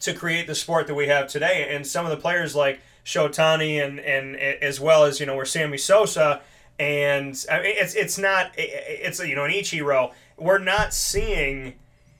to 0.00 0.12
create 0.12 0.46
the 0.46 0.54
sport 0.54 0.86
that 0.86 0.94
we 0.94 1.06
have 1.06 1.28
today. 1.28 1.68
And 1.70 1.86
some 1.86 2.04
of 2.04 2.10
the 2.10 2.16
players 2.16 2.54
like 2.54 2.80
Shotani 3.04 3.84
and 3.84 4.00
and 4.00 4.36
as 4.36 4.80
well 4.80 5.04
as 5.04 5.20
you 5.20 5.26
know, 5.26 5.36
we're 5.36 5.44
Sammy 5.44 5.78
Sosa. 5.78 6.40
And 6.78 7.44
I 7.50 7.62
mean, 7.62 7.74
it's 7.76 7.94
it's 7.94 8.18
not 8.18 8.52
it's 8.56 9.20
you 9.20 9.34
know 9.34 9.44
an 9.44 9.52
Ichiro. 9.52 10.12
We're 10.36 10.58
not 10.58 10.94
seeing 10.94 11.74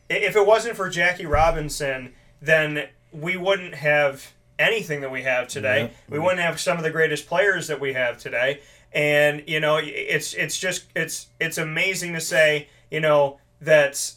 if 0.09 0.37
it 0.37 0.47
wasn't 0.47 0.77
for 0.77 0.89
Jackie 0.89 1.27
Robinson, 1.27 2.13
then 2.41 2.89
we 3.13 3.37
wouldn't 3.37 3.75
have 3.75 4.33
anything 4.59 5.01
that 5.01 5.11
we 5.11 5.23
have 5.23 5.49
today. 5.49 5.83
Yeah. 5.83 5.89
We 6.09 6.19
wouldn't 6.19 6.41
have 6.41 6.61
some 6.61 6.77
of 6.77 6.83
the 6.83 6.91
greatest 6.91 7.27
players 7.27 7.67
that 7.69 7.81
we 7.81 7.93
have 7.95 8.19
today. 8.19 8.61
And 8.93 9.43
you 9.47 9.59
know, 9.61 9.79
it's 9.83 10.35
it's 10.35 10.59
just 10.59 10.85
it's 10.95 11.29
it's 11.41 11.59
amazing 11.59 12.13
to 12.15 12.21
say, 12.21 12.69
you 12.91 13.01
know, 13.01 13.39
that 13.61 14.13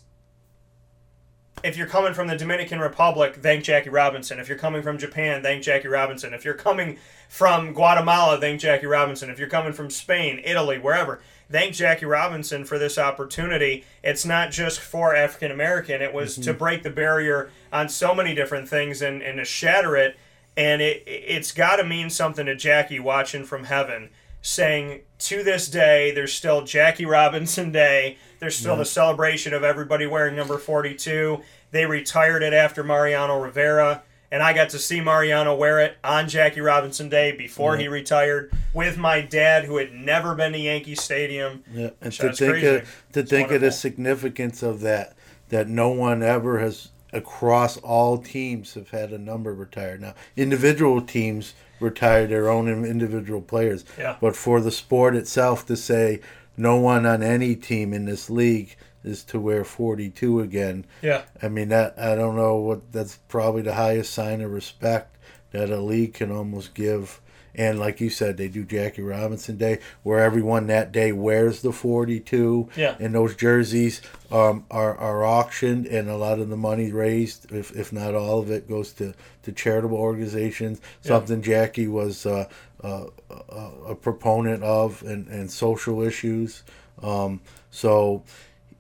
if 1.64 1.78
you're 1.78 1.88
coming 1.88 2.14
from 2.14 2.28
the 2.28 2.36
Dominican 2.36 2.80
Republic, 2.80 3.36
thank 3.38 3.64
Jackie 3.64 3.90
Robinson. 3.90 4.40
If 4.40 4.50
you're 4.50 4.58
coming 4.58 4.84
from 4.84 4.98
Japan, 4.98 5.42
thank 5.42 5.64
Jackie 5.64 5.88
Robinson. 5.88 6.34
If 6.34 6.46
you're 6.46 6.54
coming 6.54 6.98
from 7.30 7.74
Guatemala, 7.74 8.40
thank 8.40 8.60
Jackie 8.60 8.86
Robinson. 8.86 9.30
If 9.30 9.40
you're 9.40 9.48
coming 9.50 9.74
from 9.74 9.90
Spain, 9.90 10.42
Italy, 10.44 10.78
wherever, 10.78 11.22
thank 11.50 11.74
Jackie 11.74 12.06
Robinson 12.06 12.66
for 12.66 12.78
this 12.78 13.00
opportunity. 13.00 13.84
It's 14.04 14.26
not 14.26 14.52
just 14.52 14.80
for 14.80 15.16
African 15.16 15.52
American, 15.52 16.02
it 16.04 16.14
was 16.14 16.36
to 16.36 16.54
Mhm. 16.54 16.58
break 16.58 16.84
the 16.84 16.90
barrier 16.92 17.50
on 17.74 17.90
so 17.90 18.14
many 18.14 18.36
different 18.36 18.70
things 18.70 19.02
and, 19.02 19.24
and 19.24 19.38
to 19.38 19.46
shatter 19.46 19.96
it. 19.96 20.18
And 20.58 20.82
it, 20.82 21.04
it's 21.06 21.52
got 21.52 21.78
to 21.78 21.84
mean 21.84 22.10
something 22.10 22.46
to 22.46 22.56
Jackie 22.56 23.00
watching 23.00 23.44
from 23.44 23.66
heaven, 23.66 24.10
saying 24.42 25.02
to 25.20 25.44
this 25.44 25.68
day, 25.68 26.12
there's 26.12 26.34
still 26.34 26.64
Jackie 26.64 27.06
Robinson 27.06 27.72
Day. 27.72 28.18
There's 28.40 28.56
still 28.56 28.74
Yeah. 28.74 28.80
the 28.80 28.86
celebration 28.86 29.54
of 29.54 29.64
everybody 29.64 30.06
wearing 30.06 30.36
number 30.36 30.58
42. 30.58 31.42
They 31.72 31.86
retired 31.86 32.44
it 32.44 32.54
after 32.54 32.84
Mariano 32.84 33.40
Rivera. 33.40 34.04
And 34.32 34.42
I 34.42 34.54
got 34.54 34.70
to 34.70 34.80
see 34.80 35.02
Mariano 35.02 35.56
wear 35.56 35.80
it 35.82 35.98
on 36.04 36.28
Jackie 36.28 36.60
Robinson 36.62 37.10
Day 37.10 37.32
before 37.32 37.76
Yeah. 37.76 37.82
he 37.84 37.88
retired 37.88 38.52
with 38.74 38.98
my 38.98 39.22
dad, 39.22 39.66
who 39.66 39.78
had 39.78 39.94
never 39.94 40.36
been 40.36 40.52
to 40.54 40.58
Yankee 40.60 40.96
Stadium. 40.96 41.64
Yeah, 41.74 41.92
and 42.02 42.12
to 42.14 42.34
think 42.34 42.52
crazy. 42.52 42.68
of 42.68 43.04
to 43.14 43.20
It's 43.22 43.30
think 43.30 43.52
of 43.52 43.62
the 43.62 43.72
significance 43.72 44.62
of 44.64 44.82
that, 44.82 45.14
that 45.50 45.68
no 45.70 45.90
one 45.90 46.22
ever 46.24 46.60
has 46.60 46.90
across 47.16 47.78
all 47.78 48.18
teams 48.18 48.74
have 48.74 48.90
had 48.90 49.12
a 49.12 49.18
number 49.18 49.54
retired. 49.54 50.02
Now, 50.02 50.14
individual 50.36 51.02
teams 51.02 51.54
retire 51.80 52.28
their 52.28 52.50
own 52.50 52.68
individual 52.86 53.42
players, 53.42 53.86
Yeah. 53.98 54.16
but 54.22 54.36
for 54.36 54.60
the 54.62 54.72
sport 54.72 55.16
itself 55.16 55.66
to 55.68 55.76
say 55.78 56.20
no 56.58 56.78
one 56.78 57.06
on 57.06 57.22
any 57.24 57.56
team 57.56 57.94
in 57.94 58.06
this 58.06 58.30
league 58.30 58.76
is 59.04 59.24
to 59.26 59.40
wear 59.40 59.64
42 59.64 60.40
again. 60.40 60.86
Yeah. 61.02 61.22
I 61.42 61.48
mean 61.50 61.70
that 61.70 61.94
I 61.98 62.16
don't 62.16 62.36
know 62.36 62.56
what 62.58 62.92
that's 62.92 63.18
probably 63.28 63.62
the 63.62 63.74
highest 63.76 64.14
sign 64.14 64.42
of 64.42 64.52
respect 64.52 65.16
that 65.52 65.70
a 65.70 65.80
league 65.80 66.14
can 66.16 66.32
almost 66.32 66.74
give. 66.74 67.22
And 67.58 67.80
like 67.80 68.02
you 68.02 68.10
said, 68.10 68.38
they 68.38 68.48
do 68.48 68.64
Jackie 68.64 69.02
Robinson 69.02 69.58
Day, 69.58 69.80
where 70.04 70.20
everyone 70.20 70.68
that 70.68 70.92
day 70.92 71.12
wears 71.12 71.62
the 71.62 71.72
42. 71.72 72.70
Yeah. 72.76 72.96
And 73.00 73.16
those 73.16 73.36
jerseys 73.36 74.02
um, 74.32 74.66
are, 74.70 74.96
are 74.98 75.26
auctioned, 75.26 75.86
and 75.86 76.10
a 76.10 76.18
lot 76.18 76.40
of 76.40 76.50
the 76.50 76.58
money 76.58 76.92
raised, 76.92 77.52
if, 77.52 77.76
if 77.76 77.94
not 77.94 78.16
all 78.16 78.40
of 78.40 78.52
it, 78.52 78.68
goes 78.68 78.92
to, 78.94 79.14
to 79.44 79.52
charitable 79.52 79.98
organizations. 79.98 80.82
Yeah. 81.04 81.10
Something 81.10 81.42
Jackie 81.42 81.88
was 81.88 82.26
uh, 82.26 82.48
uh, 82.84 83.06
a, 83.30 83.72
a 83.90 83.96
proponent 83.96 84.64
of, 84.64 85.02
and, 85.04 85.28
and 85.28 85.50
social 85.50 86.02
issues. 86.02 86.64
Um, 87.02 87.42
so 87.72 88.24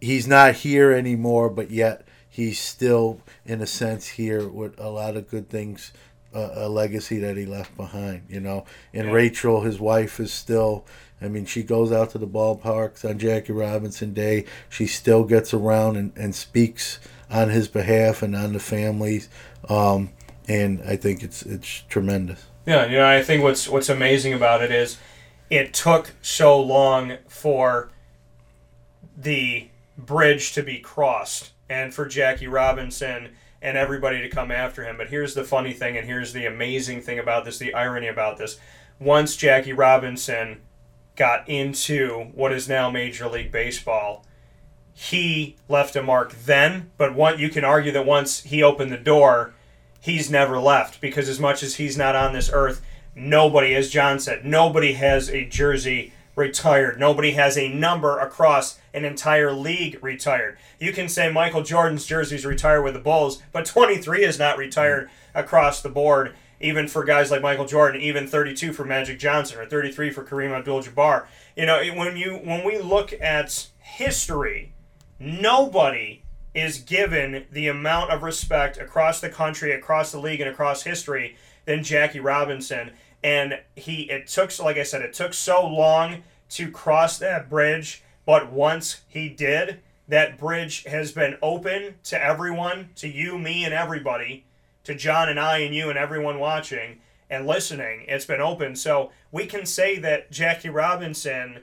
he's 0.02 0.28
not 0.28 0.56
here 0.56 0.92
anymore, 0.92 1.50
but 1.50 1.72
yet 1.72 2.06
he's 2.30 2.60
still, 2.60 3.22
in 3.46 3.62
a 3.62 3.68
sense, 3.68 4.08
here 4.08 4.48
with 4.48 4.80
a 4.80 4.90
lot 4.90 5.16
of 5.16 5.30
good 5.30 5.50
things, 5.50 5.94
uh, 6.36 6.52
a 6.56 6.70
legacy 6.70 7.20
that 7.20 7.38
he 7.38 7.46
left 7.46 7.76
behind, 7.78 8.24
you 8.30 8.40
know. 8.40 8.66
And 8.94 9.08
Yeah. 9.08 9.14
Rachel, 9.14 9.62
his 9.62 9.80
wife, 9.80 10.20
is 10.20 10.34
still. 10.34 10.86
I 11.22 11.30
mean, 11.30 11.46
she 11.46 11.64
goes 11.64 11.94
out 11.94 12.10
to 12.12 12.18
the 12.18 12.28
ballparks 12.28 13.10
on 13.10 13.18
Jackie 13.18 13.54
Robinson 13.54 14.14
Day. 14.14 14.46
She 14.70 14.86
still 14.86 15.24
gets 15.24 15.54
around 15.54 15.96
and, 15.96 16.12
and 16.18 16.36
speaks 16.36 17.00
on 17.32 17.50
his 17.50 17.70
behalf 17.70 18.22
and 18.22 18.36
on 18.36 18.52
the 18.52 18.60
families. 18.60 19.30
Um, 19.70 20.10
and 20.48 20.84
I 20.86 20.98
think 20.98 21.24
it's 21.24 21.42
it's 21.44 21.84
tremendous. 21.90 22.46
Yeah, 22.66 22.86
you 22.86 22.98
know, 22.98 23.08
I 23.08 23.24
think 23.24 23.44
what's 23.44 23.70
what's 23.70 23.90
amazing 23.90 24.34
about 24.34 24.62
it 24.62 24.72
is 24.72 24.98
it 25.50 25.74
took 25.74 26.14
so 26.22 26.60
long 26.60 27.18
for 27.28 27.90
the 29.18 29.70
bridge 29.98 30.52
to 30.54 30.64
be 30.64 30.80
crossed 30.80 31.54
and 31.70 31.94
for 31.94 32.06
Jackie 32.06 32.48
Robinson 32.48 33.30
and 33.66 33.78
everybody 33.78 34.22
to 34.22 34.30
come 34.30 34.52
after 34.52 34.84
him. 34.84 34.96
But 34.96 35.10
here's 35.10 35.34
the 35.34 35.44
funny 35.44 35.74
thing 35.74 35.98
and 35.98 36.06
here's 36.06 36.34
the 36.34 36.46
amazing 36.46 37.02
thing 37.02 37.18
about 37.18 37.46
this, 37.46 37.58
the 37.58 37.74
irony 37.74 38.08
about 38.08 38.38
this. 38.38 38.60
Once 39.00 39.36
Jackie 39.36 39.74
Robinson 39.74 40.62
got 41.16 41.50
into 41.50 42.26
what 42.36 42.54
is 42.54 42.70
now 42.70 42.92
Major 42.92 43.28
League 43.28 43.52
Baseball, 43.52 44.24
he 44.94 45.58
left 45.68 45.96
a 45.96 46.04
mark 46.04 46.34
then, 46.46 46.92
but 46.98 47.16
one 47.16 47.40
you 47.40 47.50
can 47.50 47.66
argue 47.66 47.92
that 47.92 48.06
once 48.06 48.44
he 48.44 48.62
opened 48.62 48.92
the 48.92 48.98
door, 48.98 49.56
he's 50.00 50.30
never 50.30 50.60
left 50.60 51.02
because 51.02 51.28
as 51.28 51.40
much 51.40 51.64
as 51.64 51.76
he's 51.76 51.98
not 51.98 52.16
on 52.16 52.34
this 52.34 52.52
earth, 52.54 52.86
nobody, 53.16 53.74
as 53.74 53.90
John 53.90 54.20
said, 54.20 54.46
nobody 54.46 54.94
has 54.94 55.30
a 55.30 55.44
jersey 55.44 56.14
retired. 56.36 57.00
Nobody 57.00 57.32
has 57.32 57.58
a 57.58 57.68
number 57.68 58.20
across 58.20 58.80
an 58.96 59.06
entire 59.06 59.52
league 59.52 60.02
retired. 60.02 60.58
You 60.80 60.94
can 60.94 61.10
say 61.10 61.32
Michael 61.32 61.64
Jordan's 61.64 62.06
jersey's 62.06 62.46
retired 62.46 62.82
with 62.82 62.94
the 62.94 63.00
Bulls, 63.00 63.42
but 63.52 63.66
23 63.66 64.24
is 64.24 64.40
not 64.40 64.58
retired 64.58 65.10
across 65.34 65.82
the 65.82 65.90
board, 65.90 66.34
even 66.62 66.88
for 66.88 67.04
guys 67.04 67.30
like 67.30 67.42
Michael 67.42 67.66
Jordan, 67.66 68.02
even 68.02 68.26
32 68.26 68.72
for 68.72 68.86
Magic 68.86 69.20
Johnson 69.20 69.60
or 69.60 69.66
33 69.66 70.12
for 70.12 70.24
Kareem 70.24 70.58
Abdul-Jabbar. 70.58 71.26
You 71.56 71.66
know, 71.66 71.84
when 71.96 72.16
you 72.16 72.36
when 72.38 72.66
we 72.66 72.80
look 72.80 73.14
at 73.22 73.68
history, 73.80 74.74
nobody 75.20 76.24
is 76.54 76.80
given 76.80 77.46
the 77.52 77.68
amount 77.68 78.12
of 78.12 78.24
respect 78.24 78.78
across 78.78 79.20
the 79.20 79.30
country, 79.30 79.74
across 79.74 80.12
the 80.14 80.20
league, 80.20 80.40
and 80.40 80.50
across 80.50 80.84
history 80.84 81.36
than 81.66 81.84
Jackie 81.84 82.22
Robinson. 82.22 82.92
And 83.22 83.60
he, 83.76 84.04
it 84.04 84.28
took, 84.28 84.58
like 84.60 84.78
I 84.78 84.84
said, 84.84 85.02
it 85.02 85.14
took 85.14 85.34
so 85.34 85.68
long 85.68 86.24
to 86.52 86.72
cross 86.72 87.18
that 87.18 87.50
bridge, 87.50 88.04
but 88.26 88.52
once 88.52 89.02
he 89.08 89.30
did, 89.30 89.80
that 90.08 90.38
bridge 90.38 90.84
has 90.84 91.12
been 91.12 91.38
open 91.42 91.96
to 92.06 92.22
everyone, 92.24 92.90
to 92.96 93.08
you, 93.08 93.38
me, 93.38 93.64
and 93.66 93.74
everybody, 93.74 94.46
to 94.84 94.94
John 94.96 95.30
and 95.30 95.40
I, 95.40 95.60
and 95.60 95.74
you, 95.74 95.90
and 95.90 95.98
everyone 95.98 96.40
watching 96.40 97.00
and 97.30 97.48
listening. 97.48 98.06
It's 98.08 98.26
been 98.26 98.42
open. 98.42 98.76
So 98.76 99.12
we 99.32 99.46
can 99.48 99.66
say 99.66 99.98
that 100.00 100.32
Jackie 100.32 100.70
Robinson 100.70 101.60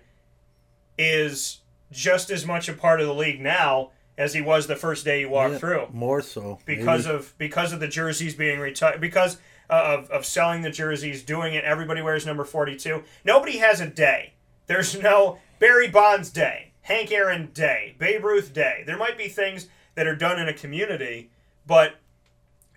is 0.98 1.60
just 1.90 2.30
as 2.30 2.46
much 2.46 2.68
a 2.68 2.72
part 2.72 3.00
of 3.00 3.06
the 3.06 3.14
league 3.14 3.40
now 3.40 3.90
as 4.18 4.34
he 4.34 4.40
was 4.40 4.66
the 4.66 4.76
first 4.76 5.04
day 5.04 5.20
you 5.20 5.28
walked 5.28 5.52
Yeah, 5.54 5.58
through 5.58 5.86
More 5.92 6.20
so. 6.20 6.58
because 6.64 7.06
maybe. 7.06 7.16
of 7.18 7.34
because 7.38 7.72
of 7.72 7.80
the 7.80 7.88
jerseys 7.88 8.34
being 8.34 8.60
retired 8.60 9.00
because 9.00 9.38
uh, 9.70 9.98
of, 10.00 10.10
of 10.10 10.26
selling 10.26 10.62
the 10.62 10.70
jerseys 10.70 11.22
doing 11.22 11.54
it 11.54 11.64
everybody 11.64 12.02
wears 12.02 12.26
number 12.26 12.44
42 12.44 13.02
nobody 13.24 13.58
has 13.58 13.80
a 13.80 13.86
day 13.86 14.34
there's 14.66 14.98
no 15.00 15.38
barry 15.62 15.86
bonds 15.86 16.28
day 16.28 16.72
hank 16.80 17.12
aaron 17.12 17.48
day 17.54 17.94
babe 17.96 18.24
ruth 18.24 18.52
day 18.52 18.82
there 18.84 18.96
might 18.96 19.16
be 19.16 19.28
things 19.28 19.68
that 19.94 20.08
are 20.08 20.16
done 20.16 20.40
in 20.40 20.48
a 20.48 20.52
community 20.52 21.30
but 21.64 21.94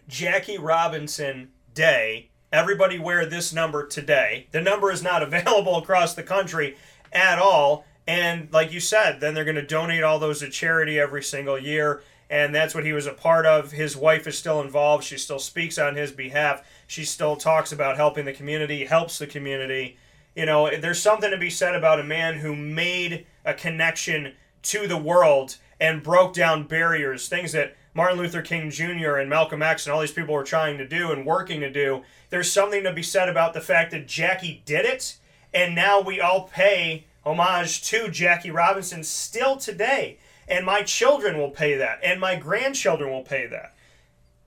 jackie 0.08 0.60
robinson 0.60 1.50
day 1.74 2.30
everybody 2.54 3.00
wear 3.00 3.26
this 3.26 3.52
number 3.52 3.88
today 3.88 4.46
the 4.52 4.62
number 4.62 4.92
is 4.92 5.02
not 5.02 5.24
available 5.24 5.78
across 5.80 6.14
the 6.14 6.22
country 6.22 6.78
at 7.12 7.40
all 7.40 7.84
and 8.06 8.54
like 8.54 8.72
you 8.72 8.80
said 8.80 9.20
then 9.20 9.34
they're 9.34 9.44
going 9.44 9.56
to 9.56 9.66
donate 9.66 10.04
all 10.04 10.20
those 10.20 10.38
to 10.38 10.48
charity 10.48 11.00
every 11.00 11.24
single 11.24 11.58
year 11.58 12.04
and 12.30 12.54
that's 12.54 12.74
what 12.74 12.86
he 12.86 12.92
was 12.92 13.06
a 13.06 13.14
part 13.14 13.46
of. 13.46 13.72
His 13.72 13.96
wife 13.96 14.26
is 14.26 14.36
still 14.36 14.60
involved. 14.60 15.04
She 15.04 15.18
still 15.18 15.38
speaks 15.38 15.78
on 15.78 15.96
his 15.96 16.12
behalf. 16.12 16.68
She 16.88 17.06
still 17.06 17.36
talks 17.36 17.72
about 17.72 17.98
helping 17.98 18.26
the 18.26 18.34
community, 18.34 18.86
helps 18.86 19.20
the 19.20 19.28
community. 19.28 19.98
You 20.36 20.46
know, 20.46 20.70
there's 20.70 21.02
something 21.02 21.32
to 21.32 21.38
be 21.38 21.50
said 21.50 21.76
about 21.76 22.00
a 22.00 22.04
man 22.04 22.40
who 22.40 22.56
made 22.56 23.26
a 23.46 23.54
connection 23.54 24.34
to 24.64 24.86
the 24.86 24.98
world 24.98 25.58
and 25.80 26.04
broke 26.04 26.34
down 26.34 26.68
barriers, 26.68 27.30
things 27.30 27.54
that 27.54 27.76
Martin 27.94 28.18
Luther 28.18 28.42
King 28.42 28.70
Jr. 28.70 29.16
and 29.16 29.30
Malcolm 29.30 29.62
X 29.62 29.86
and 29.86 29.94
all 29.94 30.02
these 30.02 30.12
people 30.12 30.34
were 30.34 30.44
trying 30.44 30.78
to 30.78 30.88
do 30.88 31.12
and 31.12 31.26
working 31.26 31.62
to 31.62 31.72
do. 31.72 32.04
There's 32.30 32.52
something 32.52 32.84
to 32.84 32.92
be 32.92 33.02
said 33.02 33.30
about 33.30 33.54
the 33.54 33.62
fact 33.62 33.92
that 33.92 34.08
Jackie 34.08 34.62
did 34.66 34.86
it, 34.86 35.18
and 35.54 35.74
now 35.74 36.02
we 36.02 36.20
all 36.20 36.50
pay 36.50 37.06
homage 37.26 37.84
to 37.84 38.10
Jackie 38.10 38.52
Robinson 38.52 39.04
still 39.04 39.56
today. 39.56 40.20
And 40.48 40.66
my 40.66 40.84
children 40.84 41.38
will 41.38 41.50
pay 41.50 41.76
that, 41.76 42.00
and 42.04 42.20
my 42.20 42.36
grandchildren 42.36 43.10
will 43.10 43.24
pay 43.24 43.48
that. 43.48 43.74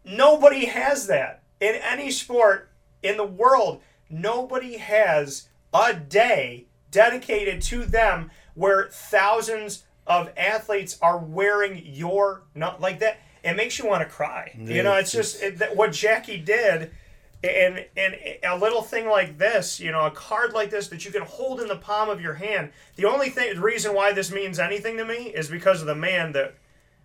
Nobody 0.05 0.66
has 0.66 1.06
that 1.06 1.43
in 1.60 1.74
any 1.77 2.10
sport 2.10 2.70
in 3.02 3.16
the 3.16 3.24
world. 3.24 3.81
Nobody 4.10 4.77
has 4.77 5.48
a 5.74 5.95
day 5.95 6.66
dedicated 6.90 7.62
to 7.62 7.85
them 7.85 8.31
where 8.55 8.89
thousands 8.90 9.85
of 10.07 10.31
athletes 10.36 10.99
are 11.03 11.19
wearing 11.19 11.82
your 11.85 12.43
not 12.55 12.81
like 12.81 13.01
that. 13.01 13.19
It 13.45 13.55
makes 13.55 13.78
you 13.78 13.86
want 13.86 14.03
to 14.03 14.09
cry. 14.09 14.53
you 14.59 14.82
know, 14.82 14.95
Yeah, 14.95 15.01
it's 15.01 15.12
just 15.12 15.43
it, 15.43 15.59
that, 15.59 15.77
what 15.77 15.93
Jackie 15.93 16.39
did. 16.39 16.90
And 17.45 17.86
and 17.97 18.16
a 18.43 18.59
little 18.59 18.82
thing 18.82 19.07
like 19.09 19.39
this, 19.39 19.78
you 19.78 19.93
know, 19.93 20.07
a 20.07 20.11
card 20.11 20.55
like 20.55 20.70
this 20.70 20.89
that 20.89 21.05
you 21.05 21.12
can 21.12 21.23
hold 21.23 21.61
in 21.61 21.69
the 21.69 21.77
palm 21.77 22.09
of 22.11 22.20
your 22.20 22.35
hand. 22.35 22.73
The 22.97 23.05
only 23.05 23.31
thing, 23.31 23.55
the 23.55 23.61
reason 23.61 23.95
why 23.95 24.12
this 24.12 24.32
means 24.32 24.59
anything 24.59 24.97
to 24.97 25.05
me 25.05 25.27
is 25.28 25.49
because 25.49 25.81
of 25.81 25.86
the 25.86 25.95
man 25.95 26.32
that 26.32 26.57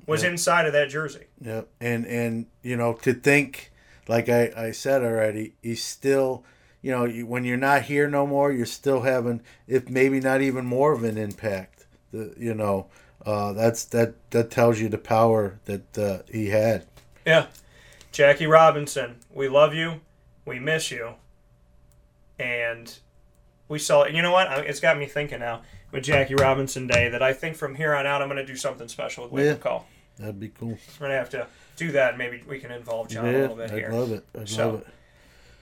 was 0.07 0.23
Yeah. 0.23 0.29
inside 0.31 0.65
of 0.65 0.73
that 0.73 0.89
jersey. 0.89 1.25
Yep. 1.39 1.67
And 1.79 2.07
and 2.07 2.47
you 2.63 2.75
know 2.75 2.93
to 3.03 3.13
think, 3.13 3.71
like 4.07 4.27
I 4.27 4.51
I 4.57 4.71
said 4.71 5.03
already, 5.03 5.53
he's 5.61 5.83
still, 5.83 6.43
you 6.83 6.91
know, 6.91 7.05
you- 7.05 7.25
when 7.25 7.43
you're 7.45 7.57
not 7.57 7.81
here 7.83 8.07
no 8.07 8.27
more, 8.27 8.51
you're 8.51 8.67
still 8.67 9.01
having, 9.01 9.41
if 9.67 9.89
maybe 9.89 10.19
not 10.19 10.41
even 10.41 10.65
more 10.65 10.91
of 10.93 11.03
an 11.03 11.17
impact. 11.17 11.85
The 12.11 12.35
you 12.37 12.53
know, 12.53 12.85
uh, 13.25 13.53
that's 13.53 13.85
that 13.85 14.13
that 14.29 14.51
tells 14.51 14.79
you 14.79 14.87
the 14.89 14.99
power 14.99 15.59
that 15.65 15.97
uh, 15.97 16.19
he 16.31 16.49
had. 16.49 16.85
Yeah. 17.25 17.47
Jackie 18.11 18.45
Robinson, 18.45 19.15
we 19.33 19.47
love 19.49 19.73
you. 19.73 20.01
We 20.45 20.59
miss 20.59 20.91
you. 20.91 21.15
And 22.39 22.93
we 23.67 23.79
saw 23.79 24.03
it. 24.03 24.13
You 24.13 24.21
know 24.21 24.31
what? 24.31 24.51
It's 24.67 24.79
got 24.79 24.97
me 24.97 25.05
thinking 25.05 25.39
now 25.39 25.61
with 25.91 26.03
Jackie 26.03 26.35
Robinson 26.35 26.85
Day 26.87 27.09
that 27.09 27.23
I 27.23 27.33
think 27.33 27.55
from 27.55 27.75
here 27.75 27.93
on 27.95 28.05
out 28.05 28.21
I'm 28.21 28.27
going 28.27 28.37
to 28.37 28.45
do 28.45 28.55
something 28.55 28.87
special 28.87 29.23
with 29.23 29.31
Wake 29.33 29.45
Yeah. 29.45 29.55
Call. 29.55 29.87
That'd 30.19 30.39
be 30.39 30.49
cool. 30.49 30.77
We're 30.99 31.07
going 31.07 31.11
to 31.11 31.17
have 31.17 31.29
to 31.31 31.47
do 31.77 31.91
that 31.93 32.17
maybe 32.19 32.43
we 32.47 32.59
can 32.59 32.69
involve 32.71 33.07
John 33.09 33.25
a 33.25 33.31
little 33.31 33.55
bit 33.55 33.71
I'd 33.71 33.77
here. 33.77 33.89
love 33.91 34.11
it. 34.11 34.23
I'd 34.39 34.47
So, 34.49 34.69
love 34.69 34.81
it. 34.81 34.87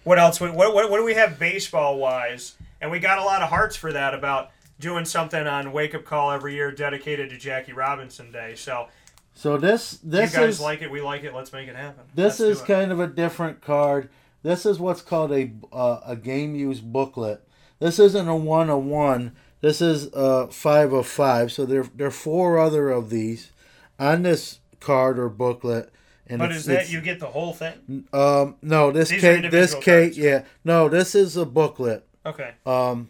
What 0.03 0.19
else? 0.19 0.40
What, 0.40 0.56
what, 0.56 0.73
what 0.73 0.98
do 0.98 1.03
we 1.03 1.14
have 1.14 1.38
baseball 1.38 1.98
wise? 1.98 2.56
And 2.80 2.90
we 2.90 2.99
got 2.99 3.19
a 3.19 3.23
lot 3.23 3.41
of 3.41 3.49
hearts 3.49 3.76
for 3.76 3.94
that 3.94 4.14
about 4.14 4.49
doing 4.80 5.06
something 5.06 5.45
on 5.45 5.72
Wake 5.72 5.94
Up 5.94 6.03
Call 6.03 6.32
every 6.32 6.56
year 6.56 6.72
dedicated 6.72 7.30
to 7.30 7.38
Jackie 7.38 7.73
Robinson 7.73 8.32
Day. 8.32 8.56
So 8.56 8.88
So 9.34 9.57
this 9.57 9.99
this 10.03 10.34
you 10.34 10.40
guys 10.40 10.56
is 10.56 10.60
like 10.61 10.82
it, 10.82 10.91
we 10.91 11.02
like 11.02 11.23
it. 11.23 11.34
Let's 11.34 11.53
make 11.53 11.68
it 11.68 11.76
happen. 11.76 12.03
this 12.15 12.40
Let's 12.40 12.60
is 12.60 12.65
kind 12.65 12.91
of 12.91 12.99
a 12.99 13.07
different 13.07 13.61
card. 13.61 14.10
This 14.44 14.65
is 14.65 14.80
what's 14.80 15.02
called 15.02 15.32
a 15.32 15.52
uh, 15.72 15.99
a 16.06 16.15
game 16.15 16.56
use 16.56 16.82
booklet. 16.82 17.48
This 17.80 17.99
isn't 17.99 18.28
a 18.28 18.36
one 18.36 18.69
of 18.69 18.84
one. 18.84 19.34
This 19.61 19.82
is 19.82 20.11
uh 20.14 20.48
five 20.48 20.91
of 20.91 21.06
five. 21.06 21.52
So 21.52 21.65
there 21.65 21.84
there 21.84 22.07
are 22.07 22.11
four 22.11 22.57
other 22.57 22.90
of 22.90 23.11
these 23.11 23.52
on 23.99 24.23
this 24.23 24.60
card 24.80 25.19
or 25.19 25.30
booklet. 25.30 25.91
And 26.32 26.40
But 26.40 26.52
is 26.53 26.66
that 26.66 26.90
you 26.90 27.02
get 27.02 27.20
the 27.20 27.28
whole 27.28 27.53
thing? 27.53 28.06
Um, 28.14 28.56
no, 28.62 28.90
this 28.91 29.10
These 29.10 29.24
are 29.26 29.49
this 29.49 29.76
case, 29.76 30.18
yeah, 30.18 30.44
no, 30.64 30.88
this 30.88 31.14
is 31.14 31.36
a 31.36 31.45
booklet. 31.45 32.08
Okay. 32.26 32.52
Um, 32.66 33.10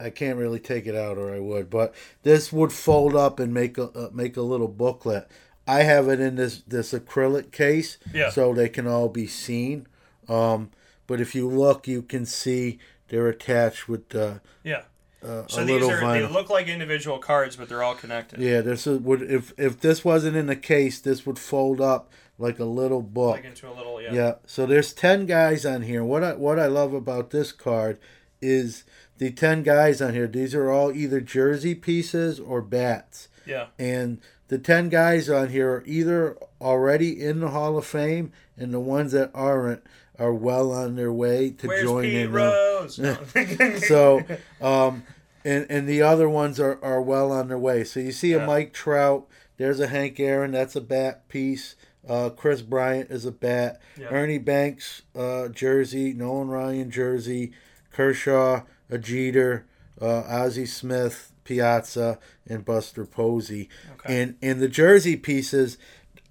I 0.00 0.08
can't 0.10 0.38
really 0.38 0.58
take 0.60 0.86
it 0.86 0.94
out, 0.96 1.18
or 1.18 1.34
I 1.34 1.40
would, 1.40 1.68
but 1.68 1.94
this 2.22 2.52
would 2.52 2.72
fold 2.72 3.14
up 3.14 3.38
and 3.38 3.52
make 3.52 3.76
a 3.78 3.84
uh, 3.90 4.10
make 4.12 4.36
a 4.36 4.42
little 4.42 4.68
booklet. 4.68 5.28
I 5.66 5.82
have 5.82 6.08
it 6.08 6.20
in 6.20 6.36
this 6.36 6.62
this 6.66 6.92
acrylic 6.92 7.52
case, 7.52 7.98
Yeah. 8.12 8.30
so 8.30 8.54
they 8.54 8.68
can 8.70 8.86
all 8.86 9.08
be 9.08 9.26
seen. 9.26 9.86
Um, 10.28 10.70
but 11.06 11.20
if 11.20 11.34
you 11.34 11.46
look, 11.48 11.86
you 11.86 12.00
can 12.02 12.24
see 12.26 12.78
they're 13.08 13.28
attached 13.28 13.88
with 13.88 14.14
uh, 14.14 14.38
Yeah. 14.62 14.82
uh, 15.22 15.42
So 15.48 15.60
a 15.62 15.64
these 15.64 15.74
little 15.74 15.90
are 15.90 16.00
vinyl. 16.00 16.12
they 16.28 16.32
look 16.32 16.48
like 16.50 16.66
individual 16.66 17.18
cards, 17.18 17.56
but 17.56 17.68
they're 17.68 17.82
all 17.82 17.94
connected. 17.94 18.40
Yeah, 18.40 18.62
this 18.62 18.86
is, 18.86 19.00
would 19.00 19.22
if 19.22 19.52
if 19.58 19.80
this 19.80 20.04
wasn't 20.04 20.36
in 20.36 20.46
the 20.46 20.56
case, 20.56 20.98
this 20.98 21.24
would 21.26 21.38
fold 21.38 21.80
up 21.80 22.10
like 22.38 22.58
a 22.58 22.64
little 22.64 23.02
book. 23.02 23.36
Like 23.36 23.44
into 23.44 23.68
a 23.68 23.74
little 23.74 24.00
yeah. 24.00 24.12
Yeah. 24.12 24.34
So 24.46 24.66
there's 24.66 24.92
ten 24.92 25.26
guys 25.26 25.64
on 25.64 25.82
here. 25.82 26.04
What 26.04 26.24
I 26.24 26.34
what 26.34 26.58
I 26.58 26.66
love 26.66 26.92
about 26.94 27.30
this 27.30 27.52
card 27.52 27.98
is 28.40 28.84
the 29.18 29.30
ten 29.30 29.62
guys 29.62 30.02
on 30.02 30.14
here. 30.14 30.26
These 30.26 30.54
are 30.54 30.70
all 30.70 30.92
either 30.92 31.20
jersey 31.20 31.74
pieces 31.74 32.40
or 32.40 32.60
bats. 32.60 33.28
Yeah. 33.46 33.66
And 33.78 34.20
the 34.48 34.58
ten 34.58 34.88
guys 34.88 35.28
on 35.30 35.48
here 35.50 35.70
are 35.70 35.84
either 35.86 36.36
already 36.60 37.20
in 37.22 37.40
the 37.40 37.50
Hall 37.50 37.78
of 37.78 37.86
Fame, 37.86 38.32
and 38.56 38.72
the 38.74 38.80
ones 38.80 39.12
that 39.12 39.30
aren't 39.34 39.82
are 40.18 40.34
well 40.34 40.70
on 40.72 40.94
their 40.96 41.12
way 41.12 41.50
to 41.50 41.66
Where's 41.66 41.82
join 41.82 42.04
Pete 42.04 42.14
in. 42.14 42.32
Rose? 42.32 43.00
So, 43.88 44.22
um, 44.60 45.02
and 45.44 45.66
and 45.68 45.88
the 45.88 46.02
other 46.02 46.28
ones 46.28 46.60
are, 46.60 46.78
are 46.84 47.02
well 47.02 47.32
on 47.32 47.48
their 47.48 47.58
way. 47.58 47.84
So 47.84 48.00
you 48.00 48.12
see 48.12 48.32
a 48.32 48.38
Yeah. 48.38 48.46
Mike 48.46 48.72
Trout. 48.72 49.26
There's 49.56 49.78
a 49.80 49.86
Hank 49.88 50.18
Aaron. 50.18 50.50
That's 50.52 50.74
a 50.76 50.80
bat 50.80 51.28
piece. 51.28 51.76
Uh, 52.08 52.30
Kris 52.30 52.62
Bryant 52.62 53.10
is 53.10 53.24
a 53.24 53.32
bat. 53.32 53.80
Yeah. 53.98 54.08
Ernie 54.08 54.38
Banks 54.38 55.02
uh, 55.16 55.48
jersey. 55.48 56.12
Nolan 56.12 56.48
Ryan 56.48 56.90
jersey. 56.90 57.52
Kershaw, 57.92 58.62
a 58.90 58.98
Jeter, 58.98 59.66
uh, 60.02 60.22
Ozzie 60.26 60.66
Smith, 60.66 61.32
Piazza, 61.44 62.18
and 62.46 62.64
Buster 62.64 63.06
Posey. 63.06 63.68
Okay. 63.94 64.22
And 64.22 64.36
and 64.42 64.60
the 64.60 64.68
jersey 64.68 65.16
pieces 65.16 65.78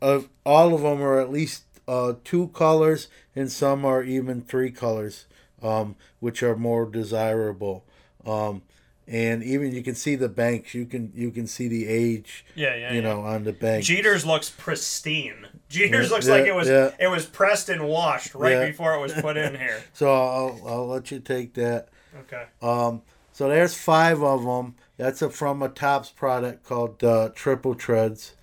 of 0.01 0.27
all 0.45 0.73
of 0.75 0.81
them 0.81 1.01
are 1.01 1.19
at 1.21 1.31
least 1.31 1.63
uh, 1.87 2.13
two 2.23 2.49
colors, 2.49 3.07
and 3.35 3.49
some 3.51 3.85
are 3.85 4.03
even 4.03 4.41
three 4.41 4.71
colors, 4.71 5.25
um, 5.61 5.95
which 6.19 6.43
are 6.43 6.57
more 6.57 6.85
desirable. 6.85 7.85
Um, 8.25 8.61
and 9.07 9.43
even 9.43 9.73
you 9.73 9.83
can 9.83 9.95
see 9.95 10.15
the 10.15 10.29
banks. 10.29 10.73
You 10.73 10.85
can 10.85 11.11
you 11.15 11.31
can 11.31 11.47
see 11.47 11.67
the 11.69 11.87
age. 11.87 12.45
Yeah, 12.55 12.75
yeah, 12.75 12.89
You 12.91 13.01
yeah. 13.01 13.07
know, 13.07 13.21
on 13.21 13.43
the 13.45 13.53
bank. 13.53 13.85
Jeter's 13.85 14.25
looks 14.25 14.49
pristine. 14.49 15.47
Jeter's 15.73 16.07
Yeah, 16.09 16.13
looks 16.15 16.27
like 16.27 16.45
it 16.45 16.55
was 16.55 16.67
yeah. 16.69 16.91
it 16.99 17.07
was 17.07 17.25
pressed 17.25 17.69
and 17.69 17.87
washed 17.87 18.35
right 18.35 18.53
Yeah. 18.53 18.65
before 18.67 18.93
it 18.93 18.99
was 19.01 19.13
put 19.13 19.35
in 19.37 19.55
here. 19.55 19.81
So 19.93 20.11
I'll 20.13 20.61
I'll 20.67 20.87
let 20.87 21.11
you 21.11 21.19
take 21.19 21.53
that. 21.55 21.89
Okay. 22.21 22.43
Um, 22.61 23.01
so 23.31 23.49
there's 23.49 23.73
five 23.75 24.21
of 24.21 24.43
them. 24.43 24.75
That's 24.97 25.21
a, 25.23 25.29
from 25.29 25.63
a 25.63 25.69
Topps 25.69 26.11
product 26.11 26.63
called 26.63 27.03
uh, 27.03 27.29
Triple 27.33 27.73
Threads. 27.73 28.35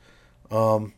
Um, 0.51 0.95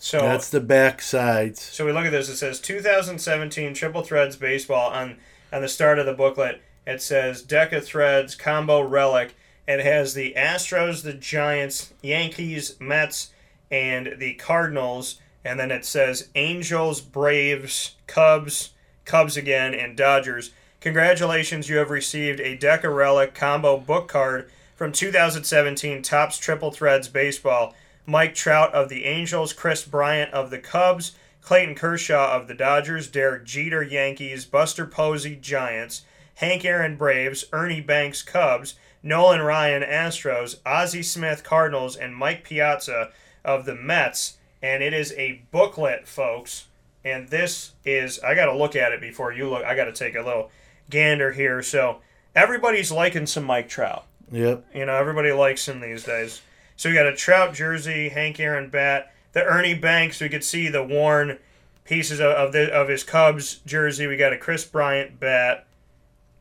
So 0.00 0.18
that's 0.20 0.50
the 0.50 0.60
back 0.60 1.00
sides. 1.00 1.60
So 1.62 1.86
we 1.86 1.92
look 1.92 2.04
at 2.04 2.10
this. 2.12 2.28
It 2.28 2.36
says 2.36 2.60
2017 2.60 3.74
Triple 3.74 4.02
Threads 4.02 4.36
Baseball 4.36 4.90
on 4.90 5.16
on 5.52 5.62
the 5.62 5.68
start 5.68 5.98
of 5.98 6.06
the 6.06 6.12
booklet. 6.14 6.60
It 6.86 7.00
says 7.02 7.44
Deca 7.44 7.82
Threads 7.82 8.34
Combo 8.34 8.80
Relic. 8.80 9.34
It 9.66 9.80
has 9.80 10.14
the 10.14 10.34
Astros, 10.36 11.02
the 11.02 11.12
Giants, 11.12 11.92
Yankees, 12.02 12.76
Mets, 12.80 13.32
and 13.70 14.14
the 14.18 14.34
Cardinals. 14.34 15.20
And 15.44 15.58
then 15.58 15.70
it 15.70 15.84
says 15.84 16.28
Angels, 16.34 17.00
Braves, 17.00 17.96
Cubs, 18.06 18.70
Cubs 19.04 19.36
again, 19.36 19.74
and 19.74 19.96
Dodgers. 19.96 20.50
Congratulations, 20.80 21.68
you 21.68 21.76
have 21.78 21.90
received 21.90 22.40
a 22.40 22.56
Deca 22.56 22.94
Relic 22.94 23.34
combo 23.34 23.76
book 23.76 24.08
card 24.08 24.50
from 24.76 24.92
2017 24.92 26.02
Topps 26.02 26.38
Triple 26.38 26.70
Threads 26.70 27.08
Baseball. 27.08 27.74
Mike 28.06 28.34
Trout 28.34 28.72
of 28.72 28.88
the 28.88 29.04
Angels, 29.04 29.52
Kris 29.52 29.84
Bryant 29.84 30.32
of 30.32 30.48
the 30.48 30.58
Cubs, 30.58 31.12
Clayton 31.42 31.74
Kershaw 31.74 32.34
of 32.34 32.48
the 32.48 32.54
Dodgers, 32.54 33.06
Derek 33.08 33.44
Jeter 33.44 33.82
Yankees, 33.82 34.46
Buster 34.46 34.86
Posey 34.86 35.36
Giants, 35.36 36.02
Hank 36.36 36.64
Aaron 36.64 36.96
Braves, 36.96 37.44
Ernie 37.52 37.80
Banks 37.80 38.22
Cubs, 38.22 38.76
Nolan 39.02 39.42
Ryan 39.42 39.82
Astros, 39.82 40.60
Ozzie 40.64 41.02
Smith 41.02 41.44
Cardinals, 41.44 41.96
and 41.96 42.14
Mike 42.14 42.44
Piazza 42.44 43.10
of 43.44 43.64
the 43.64 43.74
Mets. 43.74 44.36
And 44.62 44.82
it 44.82 44.92
is 44.92 45.12
a 45.12 45.42
booklet, 45.50 46.06
folks. 46.08 46.66
And 47.04 47.28
this 47.28 47.72
is 47.84 48.18
I 48.20 48.34
gotta 48.34 48.56
look 48.56 48.74
at 48.76 48.92
it 48.92 49.00
before 49.00 49.32
you 49.32 49.48
look. 49.48 49.64
I 49.64 49.74
gotta 49.76 49.92
take 49.92 50.14
a 50.14 50.22
little 50.22 50.50
gander 50.90 51.32
here. 51.32 51.62
So 51.62 52.00
everybody's 52.34 52.90
liking 52.90 53.26
some 53.26 53.44
Mike 53.44 53.68
Trout. 53.68 54.04
Yep. 54.30 54.66
You 54.74 54.86
know, 54.86 54.94
everybody 54.94 55.32
likes 55.32 55.66
him 55.68 55.80
these 55.80 56.04
days. 56.04 56.42
So 56.76 56.88
we 56.88 56.94
got 56.94 57.06
a 57.06 57.14
Trout 57.16 57.54
jersey, 57.54 58.08
Hank 58.10 58.38
Aaron 58.40 58.68
bat, 58.68 59.12
the 59.32 59.42
Ernie 59.44 59.74
Banks. 59.74 60.20
We 60.20 60.28
could 60.28 60.44
see 60.44 60.68
the 60.68 60.82
worn 60.84 61.38
pieces 61.84 62.20
of 62.20 62.32
of, 62.32 62.52
the, 62.52 62.70
of 62.72 62.88
his 62.88 63.04
Cubs 63.04 63.56
jersey. 63.64 64.06
We 64.06 64.16
got 64.16 64.32
a 64.32 64.38
Kris 64.38 64.64
Bryant 64.64 65.18
bat. 65.18 65.66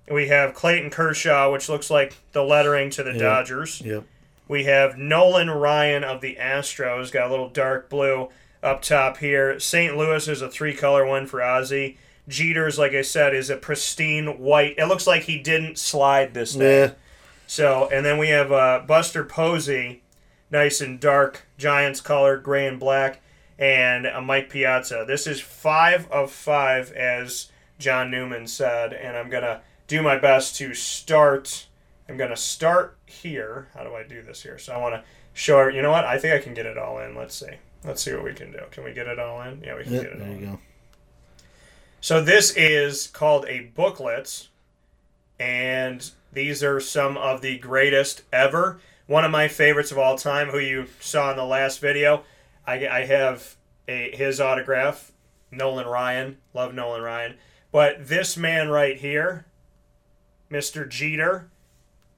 We 0.10 0.28
have 0.30 0.53
Clayton 0.53 0.90
Kershaw, 0.90 1.52
which 1.52 1.69
looks 1.69 1.90
like 1.90 2.15
the 2.32 2.44
lettering 2.44 2.90
to 2.91 3.03
the 3.03 3.11
Yep. 3.11 3.19
Dodgers. 3.19 3.82
Yep. 3.82 4.03
We 4.48 4.64
have 4.65 4.98
Nolan 4.98 5.49
Ryan 5.49 6.03
of 6.03 6.22
the 6.22 6.38
Astros, 6.40 7.11
got 7.11 7.28
a 7.28 7.30
little 7.30 7.49
dark 7.49 7.90
blue 7.90 8.30
up 8.64 8.82
top 8.82 9.18
here. 9.18 9.60
St. 9.60 9.95
Louis 9.98 10.28
is 10.28 10.41
a 10.41 10.49
three 10.49 10.74
color 10.74 11.06
one 11.06 11.28
for 11.28 11.41
Ozzie. 11.41 11.98
Jeter's, 12.28 12.78
like 12.78 12.94
I 12.94 13.02
said, 13.02 13.34
is 13.34 13.49
a 13.49 13.57
pristine 13.57 14.40
white. 14.40 14.76
It 14.78 14.86
looks 14.86 15.07
like 15.07 15.24
he 15.24 15.38
didn't 15.38 15.78
slide 15.78 16.34
this 16.34 16.53
day. 16.53 16.82
Yeah. 16.82 16.91
So, 17.45 17.88
and 17.91 18.06
then 18.06 18.18
we 18.18 18.30
have 18.30 18.52
uh, 18.52 18.84
Buster 18.86 19.24
Posey, 19.24 20.02
nice 20.52 20.82
and 20.82 20.99
dark, 20.99 21.48
Giants 21.57 22.02
color, 22.02 22.38
gray 22.38 22.68
and 22.68 22.80
black, 22.80 23.22
and 23.57 24.06
a 24.06 24.19
Mike 24.22 24.49
Piazza. 24.49 25.06
This 25.07 25.26
is 25.26 25.40
five 25.40 26.11
of 26.11 26.32
five, 26.32 26.91
as 26.91 27.49
John 27.80 28.11
Newman 28.11 28.48
said, 28.48 28.91
and 28.91 29.15
I'm 29.15 29.30
gonna 29.30 29.61
do 29.88 30.02
my 30.02 30.18
best 30.18 30.57
to 30.57 30.74
start. 30.74 31.68
I'm 32.09 32.17
gonna 32.17 32.38
start 32.38 32.97
here. 33.05 33.67
How 33.73 33.84
do 33.84 33.93
I 33.95 34.03
do 34.03 34.21
this 34.21 34.41
here? 34.43 34.57
So 34.57 34.73
I 34.73 34.77
want 34.77 34.95
to 34.95 35.03
show. 35.34 35.67
You 35.67 35.81
know 35.81 35.91
what? 35.91 36.05
I 36.05 36.17
think 36.17 36.34
I 36.34 36.39
can 36.43 36.53
get 36.53 36.65
it 36.65 36.77
all 36.77 36.99
in. 36.99 37.15
Let's 37.15 37.35
see. 37.35 37.51
Let's 37.84 38.01
see 38.01 38.13
what 38.13 38.23
we 38.23 38.34
can 38.34 38.51
do. 38.51 38.61
Can 38.71 38.84
we 38.84 38.93
get 38.93 39.07
it 39.07 39.19
all 39.19 39.41
in? 39.43 39.61
Yeah, 39.63 39.75
we 39.75 39.84
can 39.84 39.93
Yep, 39.93 40.03
get 40.03 40.11
it 40.13 40.19
there 40.19 40.27
all 40.27 40.34
you 40.35 40.39
in. 40.45 40.51
go. 40.53 40.59
So 42.01 42.21
this 42.21 42.55
is 42.55 43.07
called 43.07 43.45
a 43.47 43.61
booklet, 43.75 44.47
and 45.39 46.09
these 46.31 46.63
are 46.63 46.79
some 46.79 47.17
of 47.17 47.41
the 47.41 47.57
greatest 47.57 48.23
ever. 48.31 48.79
One 49.07 49.23
of 49.25 49.31
my 49.31 49.47
favorites 49.47 49.91
of 49.91 49.97
all 49.97 50.17
time, 50.17 50.49
who 50.49 50.59
you 50.59 50.88
saw 50.99 51.31
in 51.31 51.38
the 51.38 51.45
last 51.45 51.79
video. 51.79 52.23
I, 52.65 52.88
I 52.88 53.05
have 53.05 53.55
a, 53.88 54.15
his 54.15 54.41
autograph, 54.41 55.11
Nolan 55.51 55.88
Ryan. 55.88 56.38
Love 56.53 56.73
Nolan 56.73 57.01
Ryan. 57.01 57.35
But 57.71 58.07
this 58.07 58.35
man 58.38 58.69
right 58.69 58.97
here, 58.97 59.45
Mr. 60.51 60.88
Jeter, 60.88 61.49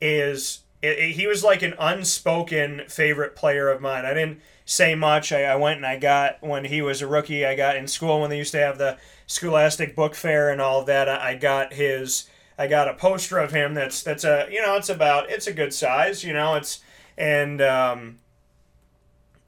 is 0.02 0.60
it, 0.82 0.98
it- 1.00 1.12
he 1.12 1.28
was 1.28 1.44
like 1.44 1.62
an 1.62 1.74
unspoken 1.80 2.84
favorite 2.88 3.36
player 3.36 3.70
of 3.70 3.82
mine. 3.82 4.06
I 4.06 4.14
didn't 4.14 4.42
say 4.66 4.96
much. 4.96 5.32
I, 5.32 5.44
I 5.44 5.56
went 5.56 5.78
and 5.78 5.86
I 5.86 5.98
got 5.98 6.42
when 6.42 6.66
he 6.66 6.82
was 6.82 7.02
a 7.02 7.08
rookie. 7.08 7.46
I 7.46 7.56
got 7.56 7.76
in 7.76 7.88
school 7.88 8.22
when 8.22 8.30
they 8.30 8.38
used 8.38 8.52
to 8.52 8.60
have 8.60 8.78
the 8.78 8.98
Scholastic 9.28 9.96
Book 9.96 10.16
Fair 10.16 10.50
and 10.52 10.62
all 10.62 10.84
that. 10.86 11.08
I, 11.10 11.32
I 11.32 11.36
got 11.36 11.74
his. 11.74 12.30
I 12.58 12.68
got 12.68 12.90
a 12.90 12.94
poster 12.94 13.38
of 13.38 13.52
him. 13.52 13.74
That's 13.74 14.04
that's 14.04 14.24
a 14.24 14.48
you 14.52 14.62
know 14.62 14.76
it's 14.76 14.90
about 14.90 15.30
it's 15.30 15.48
a 15.48 15.54
good 15.54 15.74
size. 15.74 16.24
You 16.24 16.34
know 16.34 16.56
it's 16.56 16.82
and 17.18 17.62
um, 17.62 18.18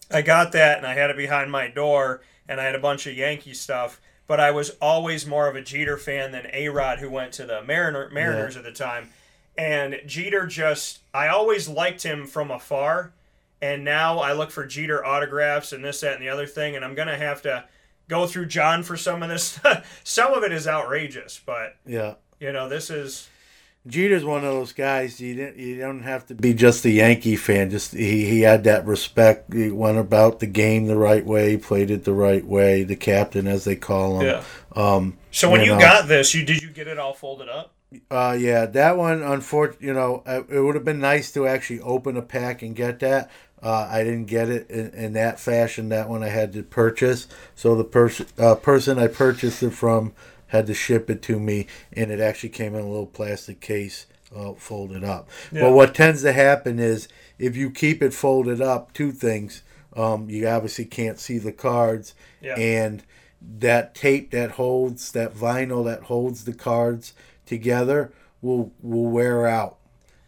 I 0.10 0.22
got 0.22 0.52
that 0.54 0.78
and 0.78 0.86
I 0.88 0.94
had 0.94 1.10
it 1.10 1.18
behind 1.18 1.52
my 1.52 1.68
door 1.68 2.22
and 2.48 2.60
I 2.60 2.66
had 2.66 2.76
a 2.76 2.80
bunch 2.80 3.08
of 3.08 3.14
Yankee 3.16 3.54
stuff. 3.54 4.00
But 4.28 4.40
I 4.40 4.52
was 4.52 4.72
always 4.82 5.26
more 5.26 5.48
of 5.50 5.56
a 5.58 5.62
Jeter 5.62 5.98
fan 5.98 6.32
than 6.32 6.48
A 6.54 6.70
Rod, 6.70 7.00
who 7.00 7.10
went 7.10 7.34
to 7.34 7.46
the 7.46 7.62
Mariner, 7.64 8.10
Mariners 8.12 8.56
at 8.56 8.64
the 8.64 8.72
time. 8.72 9.10
And 9.58 10.00
Jeter 10.06 10.48
just, 10.48 11.00
I 11.14 11.28
always 11.28 11.68
liked 11.68 12.04
him 12.04 12.26
from 12.26 12.52
afar. 12.52 13.14
And 13.62 13.84
now 13.84 14.20
I 14.20 14.34
look 14.34 14.50
for 14.50 14.66
Jeter 14.66 15.06
autographs 15.06 15.72
and 15.72 15.84
this, 15.86 16.02
that, 16.02 16.14
and 16.14 16.22
the 16.22 16.30
other 16.30 16.48
thing. 16.48 16.76
And 16.76 16.84
I'm 16.84 16.96
going 16.96 17.08
to 17.10 17.18
have 17.18 17.42
to 17.44 17.66
go 18.08 18.26
through 18.26 18.48
John 18.48 18.82
for 18.84 18.98
some 18.98 19.22
of 19.22 19.30
this. 19.30 19.60
some 20.04 20.34
of 20.34 20.44
it 20.44 20.52
is 20.52 20.68
outrageous, 20.68 21.40
but 21.46 21.76
Yeah. 21.86 22.16
you 22.40 22.52
know 22.52 22.68
this 22.70 22.90
is 22.90 23.30
Jeter's 23.88 24.24
one 24.24 24.38
of 24.46 24.54
those 24.54 24.74
guys. 24.74 25.20
You 25.20 25.34
didn't. 25.36 25.58
You 25.58 25.80
don't 25.80 26.04
have 26.04 26.28
to 26.28 26.36
be 26.36 26.54
just 26.54 26.86
a 26.86 26.90
Yankee 26.92 27.36
fan. 27.36 27.72
Just 27.72 27.94
he, 27.94 28.26
he 28.30 28.42
had 28.42 28.64
that 28.66 28.86
respect. 28.86 29.52
He 29.52 29.72
went 29.72 29.98
about 29.98 30.40
the 30.40 30.46
game 30.46 30.86
the 30.86 30.98
right 30.98 31.26
way. 31.26 31.58
Played 31.58 31.90
it 31.90 32.04
the 32.04 32.14
right 32.14 32.46
way. 32.46 32.84
The 32.84 32.96
captain, 32.96 33.48
as 33.48 33.64
they 33.64 33.76
call 33.76 34.20
him. 34.22 34.28
Yeah. 34.28 34.44
Um. 34.76 35.18
So 35.32 35.50
when 35.50 35.62
you 35.62 35.74
know, 35.74 35.80
got 35.80 36.08
this, 36.08 36.36
you 36.36 36.46
did 36.46 36.62
you 36.62 36.70
get 36.70 36.88
it 36.88 37.00
all 37.00 37.14
folded 37.14 37.50
up? 37.50 37.74
Uh, 38.10 38.38
yeah, 38.40 38.66
that 38.66 38.98
one. 38.98 39.22
Unfortunately, 39.22 39.88
you 39.88 39.94
know, 39.94 40.24
uh, 40.26 40.44
it 40.50 40.60
would 40.60 40.76
have 40.76 40.86
been 40.86 41.00
nice 41.00 41.32
to 41.34 41.46
actually 41.48 41.82
open 41.82 42.16
a 42.16 42.22
pack 42.22 42.62
and 42.62 42.76
get 42.76 43.00
that. 43.00 43.30
Uh, 43.62 43.88
I 43.92 44.04
didn't 44.04 44.26
get 44.26 44.50
it 44.50 44.70
in, 44.70 44.90
in 44.92 45.14
that 45.14 45.40
fashion. 45.40 45.90
That 45.90 46.10
one 46.10 46.24
I 46.24 46.30
had 46.30 46.54
to 46.54 46.64
purchase. 46.64 47.28
So 47.56 47.76
the 47.76 47.84
person 47.84 48.28
uh, 48.38 48.56
person 48.56 48.98
I 48.98 49.08
purchased 49.08 49.62
it 49.62 49.72
from 49.72 50.14
had 50.48 50.68
to 50.68 50.74
ship 50.74 51.10
it 51.10 51.22
to 51.24 51.40
me, 51.40 51.68
and 51.94 52.12
it 52.12 52.20
actually 52.20 52.50
came 52.50 52.76
in 52.76 52.82
a 52.82 52.88
little 52.90 53.06
plastic 53.06 53.60
case, 53.62 54.06
uh, 54.36 54.54
folded 54.54 55.04
up. 55.04 55.30
Yeah. 55.52 55.62
But 55.62 55.74
what 55.74 55.94
tends 55.94 56.22
to 56.24 56.34
happen 56.34 56.80
is 56.80 57.08
if 57.40 57.56
you 57.56 57.70
keep 57.72 58.02
it 58.02 58.14
folded 58.14 58.62
up, 58.62 58.94
two 58.94 59.12
things. 59.12 59.64
Um, 59.94 60.30
you 60.30 60.48
obviously 60.48 60.86
can't 60.86 61.20
see 61.20 61.38
the 61.38 61.52
cards, 61.52 62.14
Yeah. 62.42 62.56
and 62.56 63.04
that 63.42 63.94
tape 63.94 64.32
that 64.32 64.52
holds 64.52 65.12
that 65.12 65.34
vinyl 65.36 65.84
that 65.84 66.04
holds 66.04 66.46
the 66.46 66.54
cards 66.54 67.12
together 67.52 68.14
will 68.42 68.72
will 68.82 69.12
wear 69.12 69.46
out, 69.46 69.76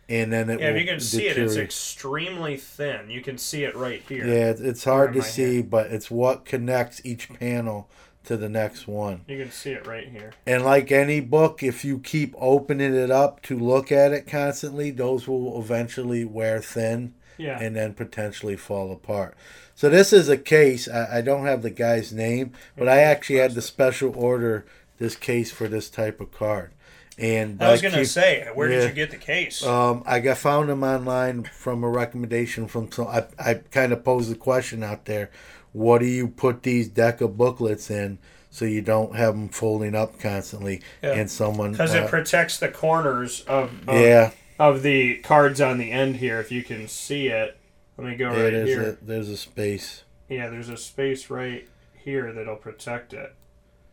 and 0.10 0.32
then 0.32 0.50
it 0.50 0.60
Yeah, 0.60 0.72
if 0.72 0.82
you 0.82 0.86
can 0.86 1.00
see 1.00 1.28
it, 1.28 1.38
it's 1.38 1.56
extremely 1.56 2.58
thin. 2.58 3.10
You 3.10 3.22
can 3.22 3.38
see 3.38 3.64
it 3.64 3.76
right 3.76 4.04
here. 4.10 4.28
Yeah, 4.28 4.54
it's, 4.58 4.84
hard 4.84 5.14
to 5.14 5.22
see, 5.22 5.62
but 5.62 5.88
it's 5.88 6.12
what 6.12 6.44
connects 6.44 7.02
each 7.06 7.30
panel 7.30 7.90
to 8.26 8.36
the 8.36 8.50
next 8.50 8.90
one. 8.90 9.22
You 9.28 9.38
can 9.38 9.52
see 9.52 9.72
it 9.72 9.88
right 9.88 10.08
here. 10.08 10.34
And 10.46 10.66
like 10.66 10.92
any 10.92 11.22
book, 11.22 11.64
if 11.64 11.86
you 11.86 11.98
keep 12.00 12.36
opening 12.38 12.94
it 12.94 13.10
up 13.10 13.42
to 13.44 13.58
look 13.58 13.90
at 13.90 14.12
it 14.12 14.28
constantly, 14.28 14.92
those 14.92 15.26
will 15.26 15.58
eventually 15.60 16.26
wear 16.26 16.62
thin 16.62 17.14
Yeah. 17.38 17.58
and 17.60 17.76
then 17.76 17.94
potentially 17.94 18.58
fall 18.58 18.92
apart. 18.92 19.36
So 19.76 19.90
this 19.90 20.12
is 20.14 20.28
a 20.28 20.38
case. 20.38 20.88
I, 20.90 21.20
I 21.20 21.22
don't 21.22 21.46
have 21.46 21.62
the 21.62 21.70
guy's 21.70 22.12
name, 22.12 22.52
but 22.78 22.90
I 22.90 23.00
actually 23.00 23.40
had 23.40 23.54
to 23.56 23.62
special 23.62 24.14
order 24.16 24.66
this 25.00 25.16
case 25.16 25.52
for 25.52 25.68
this 25.68 25.90
type 25.90 26.22
of 26.22 26.32
card. 26.32 26.72
And 27.18 27.62
I 27.62 27.72
was 27.72 27.82
gonna 27.82 28.06
say, 28.06 28.48
where 28.54 28.68
did 28.68 28.90
you 28.90 28.96
get 28.96 29.12
the 29.12 29.18
case? 29.18 29.64
Um, 29.64 30.02
I 30.06 30.20
got 30.20 30.38
found 30.38 30.70
them 30.70 30.84
online 30.84 31.44
from 31.44 31.84
a 31.84 31.90
recommendation 31.90 32.68
from 32.68 32.92
some. 32.92 33.08
I, 33.08 33.26
I 33.38 33.54
kind 33.56 33.94
of 33.94 34.04
posed 34.04 34.32
the 34.32 34.36
question 34.36 34.84
out 34.84 35.06
there: 35.06 35.30
What 35.74 36.00
do 36.00 36.08
you 36.08 36.28
put 36.28 36.64
these 36.64 36.88
deck 36.88 37.22
of 37.22 37.38
booklets 37.38 37.92
in 37.92 38.18
so 38.50 38.66
you 38.66 38.82
don't 38.82 39.16
have 39.16 39.36
them 39.36 39.50
folding 39.50 39.94
up 39.94 40.20
constantly? 40.20 40.82
And 41.04 41.30
someone 41.30 41.74
because 41.74 41.94
uh, 41.94 42.00
it 42.00 42.10
protects 42.10 42.58
the 42.58 42.70
corners 42.70 43.42
of, 43.42 43.88
of 43.88 43.96
Yeah. 43.96 44.32
of 44.58 44.82
the 44.82 45.18
cards 45.18 45.62
on 45.62 45.78
the 45.78 45.92
end 45.92 46.16
here. 46.16 46.40
If 46.40 46.52
you 46.52 46.64
can 46.64 46.88
see 46.88 47.28
it, 47.28 47.56
let 47.96 48.08
me 48.08 48.16
go 48.16 48.32
yeah, 48.32 48.42
right 48.42 48.54
there's 48.54 48.70
here. 48.70 48.98
a 49.02 49.06
there's 49.06 49.30
a 49.30 49.38
space. 49.38 50.04
Yeah, 50.30 50.50
there's 50.50 50.70
a 50.70 50.78
space 50.78 51.30
right 51.30 51.70
here 51.94 52.34
that'll 52.34 52.56
protect 52.56 53.14
it. 53.14 53.36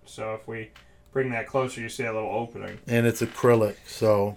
So 0.06 0.32
if 0.34 0.48
we 0.48 0.70
bring 1.12 1.30
that 1.30 1.46
closer, 1.46 1.80
you 1.80 1.88
see 1.88 2.04
a 2.04 2.12
little 2.12 2.30
opening. 2.30 2.78
and 2.86 3.06
it's 3.06 3.20
acrylic, 3.22 3.76
so 3.86 4.36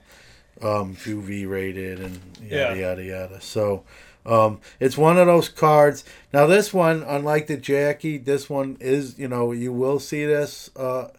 um, 0.62 0.96
UV 0.96 1.48
rated 1.50 2.00
and 2.00 2.20
yada 2.42 2.76
Yeah. 2.78 2.90
yada 2.90 3.04
yada. 3.04 3.42
So 3.42 3.84
um, 4.26 4.60
it's 4.80 4.98
one 4.98 5.18
of 5.18 5.28
those 5.28 5.50
cards. 5.50 6.04
Now 6.34 6.48
this 6.48 6.74
one, 6.74 7.04
unlike 7.04 7.48
the 7.48 7.58
Jackie, 7.58 8.18
this 8.18 8.50
one 8.50 8.78
is 8.80 9.18
you 9.20 9.28
know 9.28 9.52
you 9.52 9.74
will 9.74 10.00
see 10.00 10.26
this. 10.26 10.70
Uh, 10.76 11.10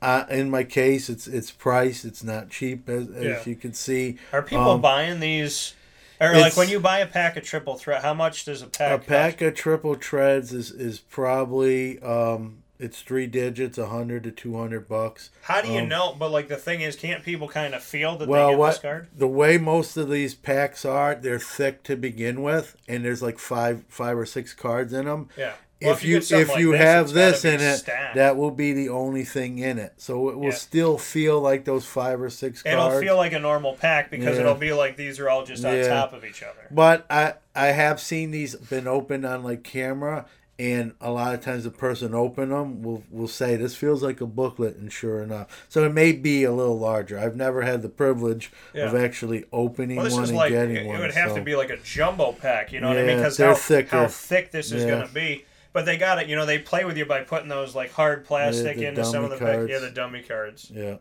uh, 0.00 0.24
in 0.30 0.50
my 0.50 0.64
case, 0.64 1.08
it's 1.08 1.26
it's 1.28 1.50
priced. 1.52 2.04
It's 2.04 2.24
not 2.24 2.50
cheap 2.50 2.88
as, 2.88 3.08
as 3.10 3.24
Yeah. 3.24 3.42
you 3.46 3.54
can 3.56 3.72
see. 3.72 4.18
Are 4.32 4.42
people 4.42 4.70
Um, 4.70 4.80
buying 4.80 5.20
these? 5.20 5.74
Or 6.20 6.36
like 6.36 6.56
when 6.56 6.68
you 6.68 6.78
buy 6.78 6.98
a 7.00 7.06
pack 7.06 7.36
of 7.36 7.42
triple 7.42 7.74
threat, 7.76 8.02
how 8.02 8.14
much 8.14 8.44
does 8.44 8.62
a 8.62 8.66
pack? 8.66 8.92
a 8.92 8.98
cost? 8.98 9.08
pack 9.08 9.42
of 9.42 9.54
triple 9.54 9.94
threads 9.94 10.52
is 10.52 10.70
is 10.70 10.98
probably 11.00 12.00
um, 12.00 12.61
it's 12.82 13.00
three 13.02 13.26
digits, 13.26 13.78
a 13.78 13.86
hundred 13.86 14.24
to 14.24 14.30
two 14.30 14.56
hundred 14.56 14.88
bucks. 14.88 15.30
How 15.42 15.60
do 15.62 15.68
you 15.68 15.80
Um, 15.82 15.88
know? 15.88 16.14
But 16.18 16.30
like 16.30 16.48
the 16.48 16.56
thing 16.56 16.80
is, 16.80 16.96
can't 16.96 17.22
people 17.22 17.48
kind 17.48 17.74
of 17.74 17.82
feel 17.82 18.16
that 18.18 18.28
well, 18.28 18.48
they 18.48 18.52
get 18.52 18.58
what 18.58 18.70
this 18.72 18.78
card? 18.80 19.08
the 19.16 19.28
way 19.28 19.58
most 19.58 19.96
of 19.96 20.10
these 20.10 20.34
packs 20.34 20.84
are, 20.84 21.14
they're 21.14 21.38
thick 21.38 21.82
to 21.84 21.96
begin 21.96 22.42
with, 22.42 22.76
and 22.88 23.04
there's 23.04 23.22
like 23.22 23.38
five, 23.38 23.84
five 23.88 24.16
or 24.18 24.26
six 24.26 24.52
cards 24.54 24.92
in 24.92 25.04
them. 25.06 25.28
Yeah. 25.36 25.52
Well, 25.80 25.94
if, 25.94 25.98
if 25.98 26.04
you 26.04 26.14
you 26.36 26.42
if 26.42 26.48
like 26.48 26.58
you 26.60 26.70
this, 26.72 26.80
have 26.80 27.10
this 27.12 27.44
in 27.44 27.60
it, 27.60 27.76
stacked. 27.78 28.14
that 28.14 28.36
will 28.36 28.52
be 28.52 28.72
the 28.72 28.88
only 28.88 29.24
thing 29.24 29.58
in 29.58 29.78
it. 29.80 29.94
So 29.96 30.28
it 30.28 30.36
will 30.36 30.44
Yeah. 30.50 30.50
still 30.52 30.96
feel 30.96 31.40
like 31.40 31.64
those 31.64 31.84
five 31.84 32.22
or 32.22 32.30
six 32.30 32.62
It'll 32.64 32.86
cards. 32.88 33.00
feel 33.04 33.16
like 33.16 33.32
a 33.32 33.40
normal 33.40 33.74
pack 33.74 34.08
because 34.08 34.36
Yeah. 34.36 34.42
it'll 34.42 34.54
be 34.54 34.72
like 34.72 34.96
these 34.96 35.18
are 35.18 35.28
all 35.28 35.44
just 35.44 35.64
on 35.64 35.76
Yeah. 35.76 35.88
top 35.88 36.12
of 36.12 36.24
each 36.24 36.40
other. 36.40 36.68
But 36.70 37.04
I 37.10 37.34
I 37.56 37.66
have 37.72 38.00
seen 38.00 38.30
these 38.30 38.54
been 38.54 38.86
opened 38.86 39.26
on 39.26 39.42
like 39.42 39.64
camera, 39.64 40.26
and 40.58 40.92
a 41.00 41.10
lot 41.10 41.34
of 41.34 41.40
times 41.40 41.64
the 41.64 41.70
person 41.70 42.14
open 42.14 42.50
them 42.50 42.82
will 42.82 43.02
will 43.10 43.28
say 43.28 43.56
this 43.56 43.74
feels 43.74 44.02
like 44.02 44.20
a 44.20 44.26
booklet, 44.26 44.76
and 44.76 44.92
sure 44.92 45.22
enough, 45.22 45.66
so 45.68 45.84
it 45.84 45.92
may 45.92 46.12
be 46.12 46.44
a 46.44 46.52
little 46.52 46.78
larger. 46.78 47.18
I've 47.18 47.36
never 47.36 47.62
had 47.62 47.82
the 47.82 47.88
privilege 47.88 48.52
of 48.74 48.94
actually 48.94 49.44
opening 49.52 49.96
Well, 49.96 50.10
one 50.10 50.24
and 50.24 50.36
like 50.36 50.50
getting 50.52 50.76
it, 50.76 50.86
one. 50.86 50.96
it 50.96 51.00
would 51.00 51.14
have 51.14 51.30
so- 51.30 51.36
to 51.36 51.42
be 51.42 51.56
like 51.56 51.70
a 51.70 51.78
jumbo 51.78 52.32
pack, 52.32 52.72
you 52.72 52.80
know 52.80 52.88
what 52.88 52.98
I 52.98 53.04
mean? 53.04 53.16
Because 53.16 53.36
they're 53.36 53.48
how, 53.48 53.54
thicker. 53.54 53.96
how 53.96 54.06
thick 54.08 54.50
this 54.52 54.70
is 54.72 54.84
Yeah. 54.84 54.90
going 54.90 55.08
to 55.08 55.14
be. 55.14 55.44
But 55.72 55.86
they 55.86 55.96
got 55.96 56.18
it, 56.20 56.28
you 56.28 56.36
know. 56.36 56.44
They 56.44 56.58
play 56.58 56.84
with 56.84 56.98
you 56.98 57.06
by 57.06 57.22
putting 57.22 57.48
those 57.48 57.74
like 57.74 57.92
hard 57.92 58.26
plastic 58.26 58.76
into 58.76 59.06
some 59.06 59.24
of 59.24 59.30
the 59.30 59.38
pack, 59.38 59.60
yeah, 59.68 59.78
cards. 59.78 59.80
the 59.80 59.90
dummy 59.90 60.20
cards. 60.22 60.70
Yeah. 60.70 60.96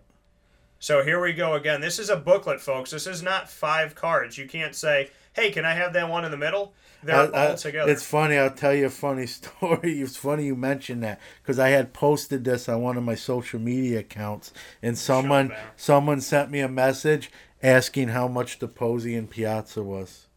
So 0.79 1.03
here 1.03 1.19
we 1.21 1.33
go 1.33 1.55
again. 1.55 1.81
This 1.81 1.99
is 1.99 2.09
a 2.09 2.15
booklet, 2.15 2.61
folks. 2.61 2.89
This 2.91 3.05
is 3.05 3.21
not 3.21 3.49
five 3.49 3.95
cards. 3.95 4.37
You 4.37 4.47
can't 4.47 4.73
say, 4.73 5.09
"Hey, 5.33 5.51
can 5.51 5.65
I 5.65 5.73
have 5.73 5.91
that 5.93 6.07
one 6.09 6.23
in 6.23 6.31
the 6.31 6.37
middle?" 6.37 6.73
They're 7.03 7.35
I- 7.35 7.51
I- 7.51 7.55
together. 7.55 7.91
It's 7.91 8.03
funny. 8.03 8.37
I'll 8.37 8.51
tell 8.51 8.73
you 8.73 8.85
a 8.87 8.89
funny 8.89 9.25
story. 9.39 10.01
It's 10.01 10.17
funny 10.17 10.45
you 10.45 10.55
mentioned 10.55 11.03
that 11.03 11.19
because 11.41 11.59
I 11.59 11.69
had 11.69 11.93
posted 11.93 12.43
this 12.43 12.67
on 12.69 12.81
one 12.81 12.97
of 12.97 13.03
my 13.03 13.15
social 13.15 13.59
media 13.59 13.99
accounts, 13.99 14.53
and 14.81 14.97
someone 14.97 15.53
someone 15.75 16.21
sent 16.21 16.51
me 16.51 16.59
a 16.59 16.69
message 16.69 17.31
asking 17.63 18.09
how 18.09 18.27
much 18.27 18.59
the 18.59 18.67
Posey 18.67 19.15
and 19.15 19.29
Piazza 19.29 19.83
was. 19.83 20.27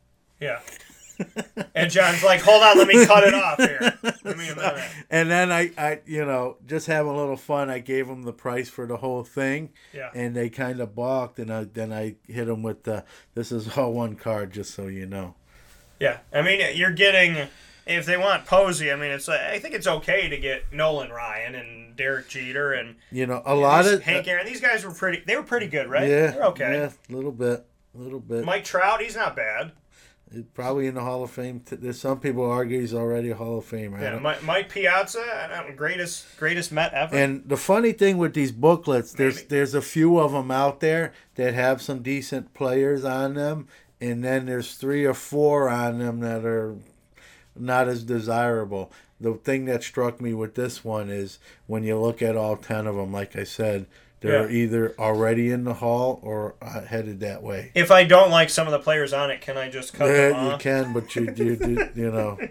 Yeah. 0.41 0.61
and 1.77 1.91
John's 1.93 2.25
like, 2.25 2.41
"Hold 2.41 2.63
on, 2.65 2.77
let 2.77 2.89
me 2.89 3.07
cut 3.07 3.23
it 3.23 3.35
off 3.35 3.59
here. 3.59 3.97
Give 4.25 4.37
me 4.37 4.49
a 4.49 4.57
minute." 4.57 4.85
And 5.11 5.31
then 5.31 5.53
I, 5.53 5.71
I, 5.79 6.01
you 6.07 6.25
know, 6.25 6.57
just 6.67 6.89
having 6.89 7.13
a 7.13 7.17
little 7.17 7.37
fun, 7.37 7.71
I 7.71 7.79
gave 7.79 8.09
them 8.09 8.23
the 8.25 8.33
price 8.33 8.69
for 8.69 8.85
the 8.85 8.97
whole 8.97 9.23
thing. 9.23 9.71
Yeah. 9.93 10.11
And 10.13 10.35
they 10.35 10.51
kind 10.51 10.81
of 10.81 10.97
balked, 10.97 11.39
and 11.39 11.53
I, 11.53 11.65
then 11.65 11.93
I 11.93 12.17
hit 12.27 12.47
them 12.47 12.65
with 12.65 12.83
the, 12.83 13.05
this 13.35 13.53
is 13.53 13.79
all 13.79 13.93
one 13.93 14.17
card, 14.17 14.51
just 14.53 14.75
so 14.75 14.89
you 14.89 15.07
know. 15.07 15.37
Yeah, 16.01 16.19
I 16.33 16.43
mean, 16.43 16.61
you're 16.77 16.91
getting 16.91 17.49
if 17.87 18.07
they 18.07 18.17
want 18.17 18.47
Posey. 18.47 18.91
I 18.91 18.97
mean, 18.97 19.11
it's 19.11 19.29
like, 19.29 19.41
I 19.41 19.59
think 19.59 19.75
it's 19.75 19.87
okay 19.87 20.29
to 20.29 20.37
get 20.39 20.73
Nolan 20.73 21.11
Ryan 21.11 21.55
and 21.55 21.97
Derek 21.97 22.29
Jeter 22.29 22.73
and 22.73 22.97
You 23.11 23.27
know, 23.27 23.43
a 23.45 23.55
lot 23.55 23.87
of 23.87 24.03
Hank 24.03 24.27
uh, 24.27 24.31
Aaron. 24.33 24.47
These 24.47 24.61
guys 24.61 24.85
were 24.85 24.93
pretty. 24.93 25.23
They 25.27 25.37
were 25.37 25.43
pretty 25.43 25.67
good, 25.69 25.89
right? 25.89 26.09
Yeah, 26.09 26.31
They're 26.33 26.45
okay. 26.47 26.73
Yeah, 26.73 26.91
a 27.11 27.17
little 27.17 27.33
bit, 27.33 27.65
a 27.95 27.99
little 27.99 28.21
bit. 28.21 28.45
Mike 28.45 28.65
Trout, 28.65 29.01
he's 29.01 29.17
not 29.17 29.37
bad. 29.37 29.73
Probably 30.55 30.89
in 30.89 30.95
the 30.95 31.03
Hall 31.03 31.23
of 31.23 31.31
Fame. 31.31 31.61
t- 31.61 31.77
There's 31.77 32.01
some 32.01 32.19
people 32.19 32.51
argue 32.51 32.81
he's 32.81 32.95
already 32.95 33.31
a 33.31 33.37
Hall 33.37 33.59
of 33.59 33.71
Famer. 33.71 34.01
Yeah, 34.01 34.19
Mike, 34.19 34.43
Mike 34.43 34.69
Piazza, 34.69 35.21
I 35.21 35.47
don't 35.47 35.69
know, 35.69 35.77
greatest 35.77 36.27
greatest 36.39 36.73
Met 36.73 36.93
ever. 36.93 37.15
And 37.15 37.49
the 37.49 37.57
funny 37.57 37.93
thing 37.93 38.19
with 38.19 38.35
these 38.35 38.51
booklets, 38.51 39.13
there's 39.13 39.45
there's 39.45 39.75
a 39.75 39.83
few 39.83 40.19
of 40.19 40.33
them 40.33 40.51
out 40.51 40.81
there 40.81 41.13
that 41.37 41.55
have 41.55 41.81
some 41.81 42.03
decent 42.03 42.53
players 42.53 43.05
on 43.05 43.35
them, 43.35 43.69
and 44.11 44.23
then 44.25 44.47
there's 44.47 44.75
three 44.75 45.05
or 45.05 45.15
four 45.15 45.69
on 45.69 45.99
them 45.99 46.21
that 46.21 46.45
are 46.45 46.77
not 47.57 47.89
as 47.89 48.03
desirable. 48.05 48.93
The 49.21 49.35
thing 49.35 49.65
that 49.67 49.83
struck 49.83 50.21
me 50.21 50.35
with 50.35 50.55
this 50.55 50.85
one 50.85 51.09
is 51.09 51.39
when 51.67 51.85
you 51.85 51.99
look 51.99 52.21
at 52.21 52.37
all 52.37 52.57
ten 52.57 52.87
of 52.87 52.97
them, 52.97 53.13
like 53.13 53.37
I 53.37 53.45
said, 53.45 53.87
they're 54.21 54.51
Yeah. 54.51 54.57
either 54.57 54.95
already 54.99 55.51
in 55.51 55.65
the 55.65 55.75
hall 55.75 56.19
or 56.23 56.55
uh, 56.63 56.83
headed 56.83 57.21
that 57.21 57.43
way. 57.43 57.71
if 57.75 57.91
I 57.91 58.05
don't 58.05 58.31
like 58.31 58.51
some 58.51 58.67
of 58.67 58.73
the 58.73 58.79
players 58.79 59.13
on 59.13 59.31
it, 59.31 59.41
can 59.41 59.57
I 59.57 59.69
just 59.71 59.93
cut 59.95 60.07
them 60.07 60.33
Yeah, 60.35 60.53
you 60.53 60.59
can, 60.59 60.93
but 60.93 61.15
you 61.15 61.33
you, 61.37 61.57
you, 61.61 61.89
you 61.95 62.11
know. 62.11 62.39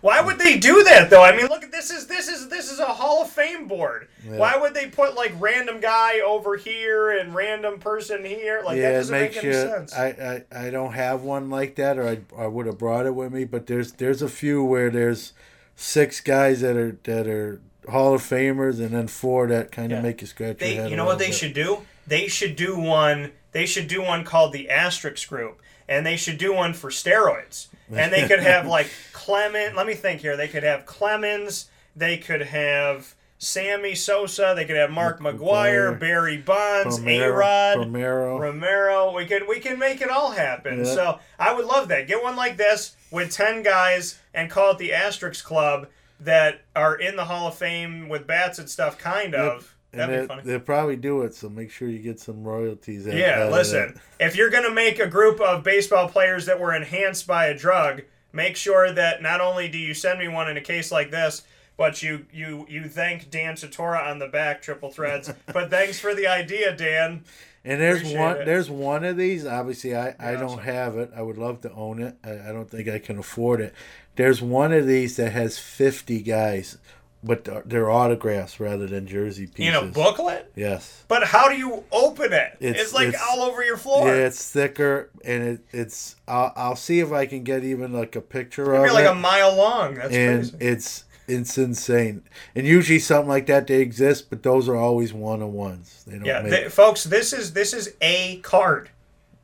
Why 0.00 0.20
would 0.20 0.38
they 0.38 0.58
do 0.58 0.82
that 0.84 1.10
though? 1.10 1.22
I 1.22 1.36
mean, 1.36 1.46
look 1.46 1.62
at 1.62 1.70
this 1.72 1.90
is 1.90 2.06
this 2.06 2.28
is 2.28 2.48
this 2.48 2.70
is 2.70 2.78
a 2.78 2.86
Hall 2.86 3.22
of 3.22 3.30
Fame 3.30 3.68
board. 3.68 4.08
Yeah. 4.26 4.38
Why 4.38 4.56
would 4.56 4.72
they 4.74 4.86
put 4.86 5.14
like 5.14 5.32
random 5.38 5.80
guy 5.80 6.20
over 6.20 6.56
here 6.56 7.10
and 7.10 7.34
random 7.34 7.78
person 7.80 8.24
here? 8.24 8.62
Like 8.64 8.78
yeah, 8.78 8.90
it 8.90 8.92
doesn't 8.94 9.12
make 9.12 9.32
makes 9.32 9.44
any 9.44 9.46
you. 9.48 9.52
sense. 9.52 9.94
I, 9.94 10.44
I, 10.52 10.66
I 10.66 10.70
don't 10.70 10.92
have 10.94 11.22
one 11.22 11.50
like 11.50 11.74
that, 11.76 11.98
or 11.98 12.08
I, 12.08 12.18
I 12.36 12.46
would 12.46 12.66
have 12.66 12.78
brought 12.78 13.04
it 13.06 13.14
with 13.14 13.32
me. 13.32 13.44
But 13.44 13.66
there's 13.66 13.92
there's 13.92 14.22
a 14.22 14.28
few 14.28 14.64
where 14.64 14.88
there's 14.90 15.32
six 15.76 16.20
guys 16.20 16.60
that 16.62 16.76
are 16.76 16.96
that 17.04 17.26
are 17.26 17.60
Hall 17.90 18.14
of 18.14 18.22
Famers, 18.22 18.78
and 18.78 18.90
then 18.90 19.06
four 19.08 19.46
that 19.48 19.70
kind 19.72 19.92
of 19.92 19.98
Yeah. 19.98 20.02
make 20.02 20.20
you 20.20 20.26
scratch 20.26 20.60
your 20.60 20.68
head. 20.82 20.90
you 20.90 20.96
know 20.96 21.04
what 21.04 21.18
they 21.18 21.26
bit. 21.26 21.34
should 21.34 21.54
do? 21.54 21.78
They 22.06 22.26
should 22.28 22.56
do 22.56 22.78
one. 22.78 23.32
They 23.52 23.66
should 23.66 23.88
do 23.88 24.00
one 24.02 24.24
called 24.24 24.52
the 24.52 24.68
Asterix 24.70 25.26
Group, 25.28 25.60
and 25.88 26.06
they 26.06 26.16
should 26.16 26.38
do 26.38 26.54
one 26.54 26.72
for 26.72 26.90
steroids. 26.90 27.66
And 27.92 28.12
they 28.12 28.26
could 28.26 28.40
have 28.40 28.66
like 28.66 28.88
Clement. 29.12 29.76
Let 29.76 29.86
me 29.86 29.94
think 29.94 30.20
here. 30.20 30.36
They 30.36 30.48
could 30.48 30.62
have 30.62 30.86
Clemens 30.86 31.68
They 31.96 32.18
could 32.18 32.42
have 32.42 33.14
Sammy 33.38 33.94
Sosa. 33.94 34.52
They 34.54 34.64
could 34.64 34.76
have 34.76 34.90
Mark 34.90 35.20
McGwire, 35.20 35.98
Barry 35.98 36.36
Bonds, 36.36 36.98
A 36.98 37.00
Romero, 37.00 37.36
Rod, 37.36 37.78
Romero. 37.78 38.38
Romero. 38.38 39.14
We 39.16 39.26
can 39.26 39.48
we 39.48 39.60
can 39.60 39.78
make 39.78 40.00
it 40.00 40.10
all 40.10 40.30
happen. 40.30 40.84
Yeah. 40.84 40.94
So 40.94 41.18
I 41.38 41.54
would 41.54 41.64
love 41.64 41.88
that. 41.88 42.06
Get 42.06 42.22
one 42.22 42.36
like 42.36 42.56
this 42.56 42.94
with 43.10 43.32
ten 43.32 43.62
guys 43.62 44.18
and 44.34 44.50
call 44.50 44.72
it 44.72 44.78
the 44.78 44.90
Asterix 44.90 45.42
Club 45.42 45.88
that 46.20 46.62
are 46.76 46.94
in 46.94 47.16
the 47.16 47.24
Hall 47.24 47.48
of 47.48 47.54
Fame 47.54 48.08
with 48.08 48.26
bats 48.26 48.58
and 48.58 48.68
stuff. 48.68 48.98
Kind 48.98 49.34
of. 49.34 49.74
And 49.92 50.00
That'd 50.02 50.20
be 50.22 50.26
funny. 50.28 50.42
they'll 50.44 50.60
probably 50.60 50.96
do 50.96 51.22
it, 51.22 51.34
so 51.34 51.48
make 51.48 51.70
sure 51.70 51.88
you 51.88 51.98
get 51.98 52.20
some 52.20 52.44
royalties. 52.44 53.06
out- 53.08 53.14
out 53.14 53.18
Yeah, 53.18 53.44
of 53.44 53.52
listen. 53.52 54.00
If 54.20 54.36
you're 54.36 54.50
going 54.50 54.62
to 54.64 54.70
make 54.74 54.98
a 55.00 55.06
group 55.08 55.40
of 55.40 55.64
baseball 55.64 56.08
players 56.08 56.46
that 56.46 56.60
were 56.60 56.74
enhanced 56.74 57.26
by 57.26 57.46
a 57.46 57.58
drug, 57.58 58.02
make 58.32 58.54
sure 58.56 58.92
that 58.92 59.20
not 59.20 59.40
only 59.40 59.68
do 59.68 59.78
you 59.78 59.92
send 59.94 60.20
me 60.20 60.28
one 60.28 60.48
in 60.48 60.56
a 60.56 60.60
case 60.60 60.92
like 60.92 61.10
this, 61.10 61.42
but 61.76 62.02
you 62.02 62.26
you 62.32 62.66
you 62.68 62.84
thank 62.88 63.30
Dan 63.30 63.54
Tortora 63.54 64.06
on 64.06 64.18
the 64.20 64.28
back, 64.28 64.62
Triple 64.62 64.90
Threads. 64.90 65.32
but 65.52 65.70
thanks 65.70 65.98
for 65.98 66.14
the 66.14 66.26
idea, 66.28 66.72
Dan. 66.76 67.24
And 67.64 67.80
there's 67.80 67.98
Appreciate 67.98 68.18
one. 68.20 68.36
it. 68.38 68.44
There's 68.46 68.70
one 68.70 69.04
of 69.04 69.16
these. 69.16 69.44
Obviously, 69.44 69.96
I, 69.96 70.14
I 70.20 70.32
Yeah, 70.32 70.40
don't 70.40 70.60
have 70.62 70.96
it. 70.96 71.10
I 71.16 71.22
would 71.22 71.36
love 71.36 71.60
to 71.62 71.72
own 71.72 72.00
it. 72.00 72.14
I, 72.24 72.48
I 72.50 72.52
don't 72.52 72.70
think 72.70 72.88
I 72.88 72.98
can 73.00 73.18
afford 73.18 73.60
it. 73.60 73.74
There's 74.16 74.40
one 74.40 74.72
of 74.72 74.86
these 74.86 75.16
that 75.16 75.32
has 75.32 75.58
50 75.58 76.20
guys, 76.22 76.78
but 77.22 77.44
they're- 77.68 77.90
autographs 77.90 78.58
rather 78.60 78.86
than 78.86 79.06
jersey 79.06 79.46
pieces. 79.46 79.74
In 79.74 79.88
a 79.88 79.90
booklet? 79.90 80.50
Yes. 80.56 81.04
But 81.08 81.24
how 81.24 81.48
do 81.48 81.56
you 81.56 81.84
open 81.92 82.32
it? 82.32 82.56
It's, 82.60 82.78
It's- 82.78 82.92
like 82.94 83.08
it's- 83.08 83.22
all 83.28 83.42
over 83.42 83.62
your 83.64 83.76
floor. 83.76 84.08
Yeah, 84.08 84.26
it's 84.26 84.48
thicker, 84.50 85.10
and 85.24 85.42
it, 85.42 85.60
it's. 85.72 86.16
I'll, 86.28 86.52
I'll 86.56 86.76
see 86.76 87.00
if 87.00 87.12
I 87.12 87.26
can 87.26 87.42
get 87.44 87.64
even 87.64 87.92
like 87.92 88.16
a 88.16 88.20
picture 88.20 88.74
It'd 88.74 88.76
of 88.76 88.84
be 88.86 88.90
like 88.94 89.04
it. 89.04 89.10
a 89.10 89.14
mile 89.14 89.54
long. 89.54 89.94
That's 89.94 90.14
and 90.14 90.40
crazy. 90.50 90.56
it's 90.60 91.04
it's 91.28 91.58
insane. 91.58 92.22
And 92.56 92.66
usually 92.66 92.98
something 92.98 93.28
like 93.28 93.46
that 93.46 93.66
they 93.68 93.80
exist, 93.80 94.30
but 94.30 94.42
those 94.42 94.68
are 94.68 94.74
always 94.76 95.12
one 95.12 95.42
on 95.42 95.52
ones. 95.52 96.02
They 96.06 96.16
don't 96.18 96.24
Yeah, 96.24 96.68
folks, 96.68 97.04
this 97.04 97.32
is 97.32 97.52
this 97.52 97.72
is 97.72 97.94
a 98.00 98.38
card. 98.38 98.90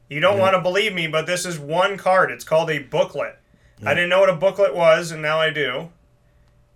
You 0.08 0.20
don't 0.20 0.36
Yeah. 0.36 0.40
want 0.42 0.54
to 0.56 0.60
believe 0.62 0.94
me, 0.94 1.06
but 1.08 1.26
this 1.26 1.44
is 1.46 1.58
one 1.58 1.96
card. 1.96 2.30
It's 2.32 2.44
called 2.44 2.70
a 2.70 2.78
booklet. 2.80 3.36
Yeah. 3.80 3.90
I 3.90 3.94
didn't 3.94 4.08
know 4.08 4.20
what 4.20 4.30
a 4.30 4.34
booklet 4.36 4.74
was, 4.74 5.10
and 5.12 5.20
now 5.22 5.38
I 5.40 5.50
do. 5.50 5.90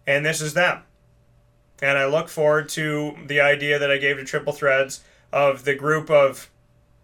And 0.07 0.25
this 0.27 0.41
is 0.41 0.55
them. 0.55 0.83
And 1.83 1.97
I 1.99 2.07
look 2.07 2.29
forward 2.29 2.69
to 2.71 3.17
the 3.27 3.41
idea 3.41 3.79
that 3.79 3.91
I 3.91 3.97
gave 3.99 4.17
to 4.19 4.25
Triple 4.25 4.53
Threads 4.53 5.03
of 5.33 5.65
the 5.65 5.75
group 5.75 6.11
of. 6.11 6.51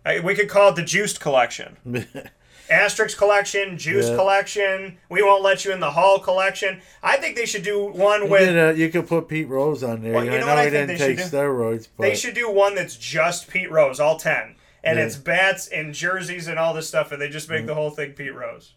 I, 0.05 0.20
we 0.20 0.35
could 0.35 0.48
call 0.48 0.69
it 0.70 0.77
the 0.77 0.82
Juiced 0.82 1.20
Collection. 1.20 1.77
Asterix 2.70 3.16
Collection, 3.16 3.78
Juice 3.78 4.09
Yeah. 4.09 4.16
Collection. 4.16 4.98
We 5.09 5.23
won't 5.23 5.43
let 5.43 5.65
you 5.65 5.73
in 5.73 5.78
the 5.81 5.90
Hall 5.93 6.19
Collection. 6.19 6.81
I 7.03 7.16
think 7.16 7.36
they 7.36 7.47
should 7.47 7.62
do 7.62 7.85
one 7.86 8.24
you, 8.24 8.28
with. 8.31 8.48
could, 8.48 8.59
uh, 8.59 8.73
you 8.73 8.89
could 8.90 9.07
put 9.07 9.28
Pete 9.28 9.48
Rose 9.48 9.82
on 9.85 10.03
there. 10.03 10.15
Well, 10.15 10.24
you 10.24 10.31
know 10.32 10.40
know 10.40 10.47
what 10.48 10.59
I 10.59 10.65
he 10.65 10.70
think 10.70 10.89
they 10.89 10.97
take 10.98 11.19
should 11.19 11.31
do? 11.31 11.36
steroids, 11.36 11.89
but 11.97 12.03
They 12.05 12.15
should 12.16 12.35
do 12.35 12.51
one 12.51 12.74
that's 12.74 12.97
just 12.97 13.48
Pete 13.48 13.70
Rose, 13.70 14.01
all 14.01 14.19
ten, 14.19 14.57
and 14.82 14.98
Yeah. 14.98 15.05
it's 15.07 15.16
bats 15.16 15.69
and 15.69 15.94
jerseys 15.94 16.48
and 16.48 16.59
all 16.59 16.74
this 16.74 16.89
stuff, 16.89 17.12
and 17.12 17.23
they 17.23 17.28
just 17.28 17.48
make 17.48 17.66
the 17.66 17.74
whole 17.74 17.90
thing 17.90 18.12
Pete 18.12 18.35
Rose. 18.35 18.74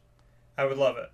I 0.58 0.66
would 0.66 0.78
love 0.78 0.98
it. 0.98 1.10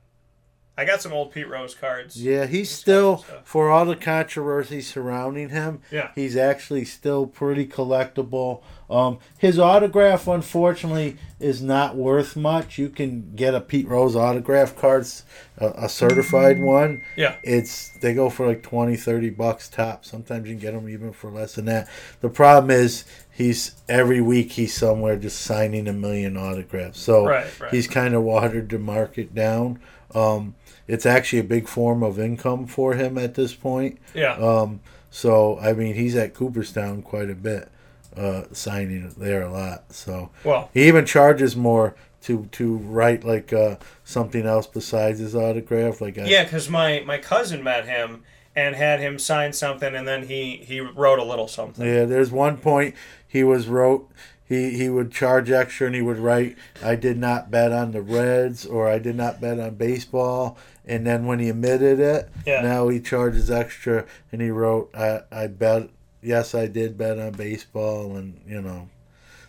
I 0.78 0.84
got 0.84 1.02
some 1.02 1.14
old 1.14 1.32
Pete 1.32 1.48
Rose 1.48 1.74
cards. 1.74 2.22
Yeah, 2.22 2.48
he's 2.48 2.70
still 2.70 3.24
for 3.46 3.70
all 3.70 3.86
the 3.86 3.96
controversy 3.96 4.82
surrounding 4.82 5.50
him. 5.50 5.80
Yeah. 5.90 6.12
he's 6.16 6.36
actually 6.36 6.84
still 6.84 7.28
pretty 7.28 7.66
collectible. 7.66 8.62
Um, 8.90 9.20
his 9.38 9.58
autograph, 9.58 10.28
unfortunately, 10.28 11.16
is 11.40 11.62
not 11.62 11.96
worth 11.96 12.36
much. 12.36 12.78
You 12.78 12.90
can 12.90 13.32
get 13.36 13.56
a 13.56 13.62
Pete 13.62 13.88
Rose 13.88 14.18
autograph 14.18 14.76
cards, 14.76 15.24
a, 15.58 15.70
a 15.86 15.90
certified 15.90 16.62
one. 16.62 17.02
Yeah. 17.16 17.38
it's 17.42 17.98
they 18.02 18.14
go 18.14 18.30
for 18.30 18.46
like 18.46 18.62
20, 18.62 18.98
30 18.98 19.30
bucks 19.30 19.70
top. 19.70 20.04
Sometimes 20.04 20.46
you 20.48 20.56
can 20.56 20.60
get 20.62 20.74
them 20.74 20.90
even 20.90 21.14
for 21.14 21.32
less 21.32 21.56
than 21.56 21.66
that. 21.66 21.88
The 22.20 22.30
problem 22.30 22.70
is 22.70 23.06
he's 23.32 23.76
every 23.88 24.20
week 24.20 24.52
he's 24.52 24.74
somewhere 24.74 25.16
just 25.16 25.40
signing 25.42 25.88
a 25.88 25.94
million 25.94 26.36
autographs. 26.36 27.00
So 27.00 27.26
Right, 27.26 27.60
right. 27.62 27.74
he's 27.74 27.88
kind 27.88 28.14
of 28.14 28.24
watered 28.24 28.68
the 28.70 28.78
market 28.80 29.34
down. 29.34 29.80
Um, 30.14 30.56
it's 30.88 31.06
actually 31.06 31.40
a 31.40 31.44
big 31.44 31.68
form 31.68 32.04
of 32.04 32.20
income 32.20 32.68
for 32.68 32.94
him 32.94 33.18
at 33.18 33.36
this 33.36 33.54
point. 33.54 33.98
Yeah. 34.14 34.34
Um, 34.34 34.82
so 35.10 35.58
I 35.60 35.74
mean, 35.74 35.96
he's 35.96 36.16
at 36.16 36.34
Cooperstown 36.34 37.02
quite 37.02 37.30
a 37.30 37.36
bit, 37.36 37.70
uh, 38.16 38.44
signing 38.52 39.10
there 39.18 39.42
a 39.44 39.52
lot. 39.52 39.94
So 39.94 40.30
Well- 40.44 40.70
he 40.74 40.88
even 40.88 41.06
charges 41.06 41.56
more 41.56 41.96
to 42.24 42.48
to 42.54 42.78
write 42.78 43.24
like 43.24 43.54
uh, 43.54 43.76
something 44.04 44.46
else 44.46 44.68
besides 44.68 45.20
his 45.20 45.36
autograph. 45.36 46.02
Like 46.02 46.18
a, 46.18 46.28
Yeah, 46.28 46.44
because 46.44 46.70
my 46.70 47.04
my 47.06 47.18
cousin 47.18 47.64
met 47.64 47.86
him 47.88 48.24
and 48.56 48.76
had 48.76 49.00
him 49.00 49.20
sign 49.20 49.54
something, 49.54 49.94
and 49.96 50.08
then 50.08 50.28
he 50.28 50.58
he 50.66 50.80
wrote 50.80 51.20
a 51.20 51.24
little 51.24 51.48
something. 51.48 51.86
Yeah, 51.86 52.06
there's 52.06 52.32
one 52.32 52.58
point 52.58 52.96
he 53.28 53.44
was 53.44 53.68
wrote 53.68 54.10
he 54.48 54.78
he 54.78 54.90
would 54.90 55.12
charge 55.12 55.50
extra 55.52 55.88
and 55.88 55.96
he 55.96 56.02
would 56.02 56.18
write 56.20 56.56
I 56.84 56.96
did 56.96 57.18
not 57.18 57.50
bet 57.52 57.72
on 57.72 57.92
the 57.92 58.02
Reds 58.02 58.66
or 58.66 58.88
I 58.88 59.00
did 59.00 59.16
not 59.16 59.42
bet 59.42 59.60
on 59.60 59.76
baseball 59.76 60.58
and 60.86 61.06
then 61.06 61.26
when 61.26 61.40
he 61.40 61.50
admitted 61.50 62.00
it 62.00 62.30
Yeah. 62.46 62.62
now 62.62 62.88
he 62.90 63.00
charges 63.00 63.50
extra 63.50 64.06
and 64.32 64.42
he 64.42 64.50
wrote 64.50 64.90
I 64.96 65.22
I 65.32 65.48
bet 65.48 65.90
yes 66.22 66.54
I 66.56 66.68
did 66.68 66.98
bet 66.98 67.18
on 67.20 67.32
baseball 67.32 68.16
and 68.16 68.40
you 68.48 68.62
know 68.62 68.90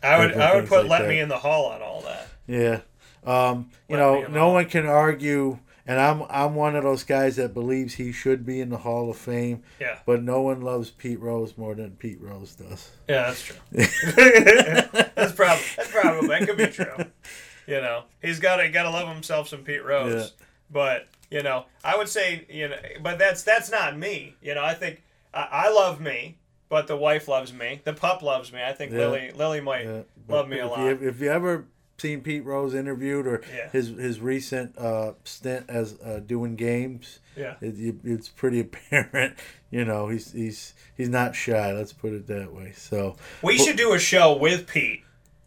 I 0.03 0.19
would 0.19 0.35
I 0.35 0.55
would 0.55 0.67
put 0.69 0.83
like 0.83 0.91
let 0.91 1.03
that. 1.03 1.09
me 1.09 1.21
in 1.21 1.29
the 1.29 1.39
hall 1.39 1.67
on 1.67 1.83
all 1.83 2.01
that. 2.03 2.29
Yeah. 2.47 2.81
Um, 3.25 3.71
you 3.89 3.97
Let 3.97 4.03
know, 4.03 4.27
no 4.29 4.49
one 4.53 4.67
can 4.67 4.87
argue 4.87 5.59
and 5.87 6.01
I'm 6.01 6.23
I'm 6.29 6.55
one 6.55 6.75
of 6.77 6.83
those 6.83 7.05
guys 7.05 7.37
that 7.37 7.55
believes 7.55 7.95
he 7.95 8.13
should 8.13 8.45
be 8.45 8.61
in 8.61 8.71
the 8.71 8.79
Hall 8.79 9.11
of 9.11 9.17
Fame. 9.17 9.63
Yeah. 9.81 9.99
But 10.05 10.23
no 10.23 10.43
one 10.43 10.61
loves 10.63 10.91
Pete 10.91 11.21
Rose 11.21 11.57
more 11.57 11.75
than 11.75 11.93
Pete 11.93 12.21
Rose 12.21 12.55
does. 12.55 12.91
Yeah, 13.09 13.29
that's 13.29 13.43
true. 13.43 13.57
that's 13.73 15.33
probably 15.33 15.65
that's 15.77 15.91
probably 15.91 16.29
that 16.29 16.47
could 16.47 16.57
be 16.57 16.67
true. 16.67 17.05
You 17.67 17.81
know, 17.81 18.05
he's 18.23 18.39
got 18.41 18.57
to 18.57 18.69
got 18.69 18.85
to 18.85 18.91
love 18.91 19.09
himself 19.09 19.49
some 19.49 19.63
Pete 19.63 19.85
Rose. 19.85 20.33
But 20.71 21.07
you 21.31 21.43
know, 21.43 21.67
I 21.85 21.97
would 21.97 22.09
say 22.09 22.47
you 22.49 22.69
know, 22.69 22.77
but 23.03 23.19
that's 23.19 23.43
that's 23.43 23.71
not 23.71 23.97
me. 23.99 24.35
You 24.43 24.55
know, 24.55 24.65
I 24.65 24.75
think 24.75 25.03
I, 25.35 25.49
I 25.51 25.71
love 25.71 26.01
me, 26.01 26.39
but 26.69 26.87
the 26.87 26.97
wife 26.97 27.29
loves 27.29 27.53
me. 27.53 27.81
The 27.85 27.93
pup 27.93 28.23
loves 28.23 28.53
me. 28.53 28.63
I 28.63 28.73
think 28.73 28.93
Yeah. 28.93 28.99
Lily 28.99 29.31
Lily 29.33 29.61
might 29.61 29.89
love 30.29 30.49
me 30.49 30.59
a 30.59 30.65
if 30.67 30.71
lot. 30.71 30.81
You, 30.81 31.09
if 31.09 31.21
you 31.21 31.31
ever 31.31 31.67
seen 31.99 32.21
Pete 32.21 32.45
Rose 32.45 32.75
interviewed 32.75 33.27
or 33.27 33.43
Yeah. 33.55 33.71
his 33.71 33.89
his 33.89 34.21
recent 34.21 34.77
uh, 34.79 35.13
stint 35.25 35.67
as 35.69 35.99
uh, 36.05 36.21
doing 36.25 36.57
games, 36.57 37.21
Yeah. 37.37 37.55
it, 37.61 37.97
it's 38.05 38.29
pretty 38.29 38.61
apparent. 38.67 39.37
You 39.71 39.85
know, 39.85 40.09
he's 40.09 40.33
he's 40.33 40.75
he's 40.97 41.09
not 41.09 41.35
shy. 41.35 41.73
Let's 41.73 41.93
put 41.93 42.13
it 42.13 42.27
that 42.29 42.53
way. 42.53 42.73
So 42.77 43.17
We 43.43 43.59
should 43.59 43.77
do 43.77 43.93
a 43.95 43.99
show 43.99 44.37
with 44.37 44.67
Pete 44.67 45.03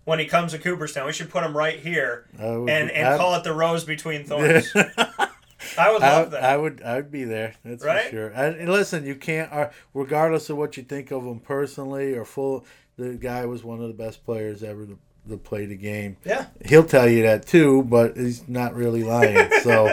when 0.06 0.20
he 0.20 0.26
comes 0.26 0.52
to 0.54 0.58
Cooperstown. 0.60 1.06
We 1.06 1.14
should 1.14 1.30
put 1.30 1.44
him 1.44 1.56
right 1.56 1.80
here 1.80 2.26
I 2.40 2.58
would 2.58 2.70
and 2.70 2.90
and 2.92 3.08
I'd- 3.10 3.18
call 3.18 3.36
it 3.36 3.44
the 3.44 3.54
Rose 3.54 3.84
Between 3.84 4.26
Thorns. 4.26 4.74
I 5.78 5.92
would 5.92 6.02
love 6.02 6.32
that. 6.32 6.44
I 6.44 6.56
would 6.58 6.82
I 6.84 6.96
would 6.96 7.12
be 7.12 7.26
there. 7.26 7.54
That's 7.66 7.84
Right? 7.84 8.06
for 8.06 8.10
sure. 8.12 8.28
And, 8.30 8.56
and 8.56 8.72
listen, 8.72 9.06
you 9.06 9.16
can't. 9.16 9.52
Uh, 9.52 9.70
regardless 9.94 10.50
of 10.50 10.58
what 10.58 10.78
you 10.78 10.84
think 10.84 11.12
of 11.12 11.24
him 11.26 11.40
personally 11.40 12.14
or 12.16 12.24
full, 12.26 12.66
the 12.98 13.10
guy 13.16 13.46
was 13.46 13.64
one 13.64 13.82
of 13.82 13.88
the 13.88 13.94
best 13.94 14.26
players 14.26 14.64
ever 14.64 14.86
to, 14.86 14.98
to 15.30 15.38
play 15.38 15.66
the 15.66 15.76
game. 15.78 16.18
Yeah. 16.26 16.48
he'll 16.66 16.84
tell 16.86 17.08
you 17.10 17.24
that 17.24 17.46
too, 17.48 17.84
but 17.84 18.18
he's 18.18 18.48
not 18.48 18.76
really 18.76 19.04
lying. 19.04 19.50
So, 19.64 19.88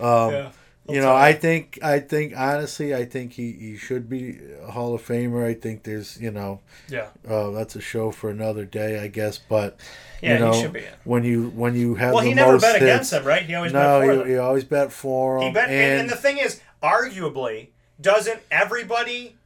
um, 0.00 0.32
Yeah, 0.32 0.50
you 0.88 1.00
know. 1.00 1.14
I 1.14 1.32
think 1.34 1.78
I 1.82 2.00
think 2.00 2.34
honestly, 2.36 2.94
I 2.94 3.04
think 3.04 3.32
he, 3.34 3.52
he 3.52 3.76
should 3.76 4.08
be 4.08 4.38
a 4.66 4.70
Hall 4.70 4.94
of 4.94 5.06
Famer. 5.06 5.44
I 5.46 5.54
think 5.54 5.82
there's 5.84 6.20
you 6.20 6.30
know, 6.30 6.60
Yeah. 6.88 7.06
uh, 7.28 7.50
that's 7.50 7.76
a 7.76 7.80
show 7.80 8.10
for 8.10 8.30
another 8.30 8.64
day, 8.64 8.98
I 9.00 9.06
guess. 9.08 9.38
But 9.38 9.78
Yeah, 10.22 10.30
you 10.30 10.34
he 10.36 10.40
know, 10.50 10.52
should 10.62 10.72
be 10.72 10.84
when 11.04 11.22
you 11.24 11.50
when 11.50 11.74
you 11.76 11.94
have 11.96 12.14
Well, 12.14 12.22
the 12.24 12.28
he 12.30 12.34
never 12.34 12.58
bet 12.58 12.72
hits- 12.80 12.82
against 12.82 13.10
them, 13.12 13.24
right? 13.24 13.42
He 13.42 13.54
always 13.54 13.72
bet 13.72 13.82
no, 13.82 14.00
for 14.00 14.10
he, 14.12 14.18
them. 14.18 14.28
he 14.28 14.36
always 14.38 14.64
bet 14.64 14.90
for 14.92 15.36
him. 15.38 15.42
He 15.48 15.50
bet, 15.52 15.68
and, 15.68 16.00
and 16.02 16.10
the 16.10 16.16
thing 16.16 16.38
is, 16.38 16.60
arguably, 16.82 17.68
doesn't 18.00 18.40
everybody 18.50 19.36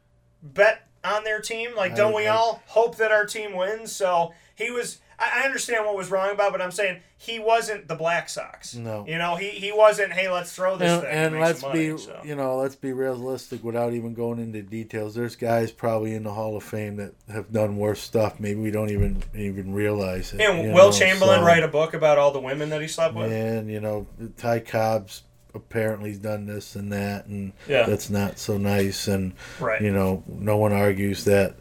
bet 0.42 0.86
on 1.04 1.24
their 1.24 1.40
team? 1.40 1.74
Like, 1.76 1.94
don't 1.96 2.14
we 2.14 2.26
I- 2.26 2.34
all 2.36 2.62
hope 2.66 2.96
that 2.96 3.10
our 3.12 3.26
team 3.26 3.54
wins? 3.54 3.92
So 3.92 4.32
he 4.54 4.70
was. 4.70 4.98
I 5.34 5.44
understand 5.46 5.84
what 5.86 5.96
was 5.96 6.10
wrong 6.10 6.30
about, 6.30 6.48
it, 6.48 6.52
but 6.52 6.62
I'm 6.62 6.70
saying 6.70 7.00
he 7.16 7.38
wasn't 7.38 7.88
the 7.88 7.94
Black 7.94 8.28
Sox. 8.28 8.74
No. 8.74 9.04
you 9.08 9.18
know, 9.18 9.36
he 9.36 9.48
he 9.50 9.72
wasn't. 9.72 10.12
Hey, 10.12 10.28
let's 10.30 10.52
throw 10.54 10.76
this 10.76 10.90
and, 10.90 11.02
thing. 11.02 11.10
and 11.10 11.40
let's 11.40 11.60
some 11.60 11.72
be 11.72 11.96
so. 11.96 12.20
you 12.24 12.34
know 12.34 12.56
let's 12.56 12.76
be 12.76 12.92
realistic 12.92 13.62
without 13.64 13.92
even 13.92 14.14
going 14.14 14.38
into 14.38 14.62
details 14.62 15.14
there's 15.14 15.36
guys 15.36 15.70
probably 15.72 16.14
in 16.14 16.22
the 16.24 16.32
hall 16.32 16.56
of 16.56 16.62
fame 16.62 16.96
that 16.96 17.14
have 17.32 17.50
done 17.52 17.76
worse 17.76 18.00
stuff 18.00 18.38
maybe 18.40 18.60
we 18.60 18.70
don't 18.70 18.90
even 18.90 19.22
even 19.34 19.72
realize 19.72 20.32
it 20.34 20.40
And 20.40 20.72
Will 20.74 20.90
know, 20.90 20.92
Chamberlain 20.92 21.40
so- 21.40 21.46
write 21.46 21.62
a 21.62 21.68
book 21.68 21.94
about 21.94 22.18
all 22.18 22.30
the 22.32 22.40
women 22.40 22.70
that 22.70 22.80
he 22.80 22.88
slept 22.88 23.14
with? 23.14 23.30
and 23.32 23.70
you 23.70 23.80
know 23.80 24.06
ty 24.36 24.60
cobb's 24.60 25.22
apparently 25.54 26.16
done 26.16 26.46
this 26.46 26.74
and 26.74 26.92
that 26.92 27.26
and 27.26 27.52
Yeah. 27.68 27.84
that's 27.84 28.10
not 28.10 28.38
so 28.38 28.56
nice 28.58 29.06
and 29.06 29.34
Right. 29.60 29.80
you 29.80 29.92
know 29.92 30.22
no 30.26 30.56
one 30.56 30.72
argues 30.72 31.24
that 31.26 31.54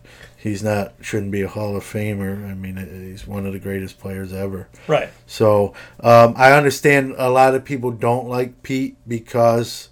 he's 0.43 0.61
not 0.61 0.93
shouldn't 1.01 1.31
be 1.31 1.41
a 1.41 1.47
hall 1.47 1.75
of 1.75 1.83
famer 1.83 2.49
i 2.51 2.53
mean 2.53 2.75
he's 2.77 3.25
one 3.25 3.45
of 3.45 3.53
the 3.53 3.59
greatest 3.59 3.97
players 3.99 4.31
ever 4.33 4.67
Right. 4.87 5.09
so 5.25 5.73
um, 6.01 6.33
I 6.37 6.51
understand 6.51 7.15
a 7.17 7.29
lot 7.29 7.55
of 7.55 7.63
people 7.63 7.91
don't 7.91 8.27
like 8.27 8.61
Pete 8.61 8.97
because 9.07 9.89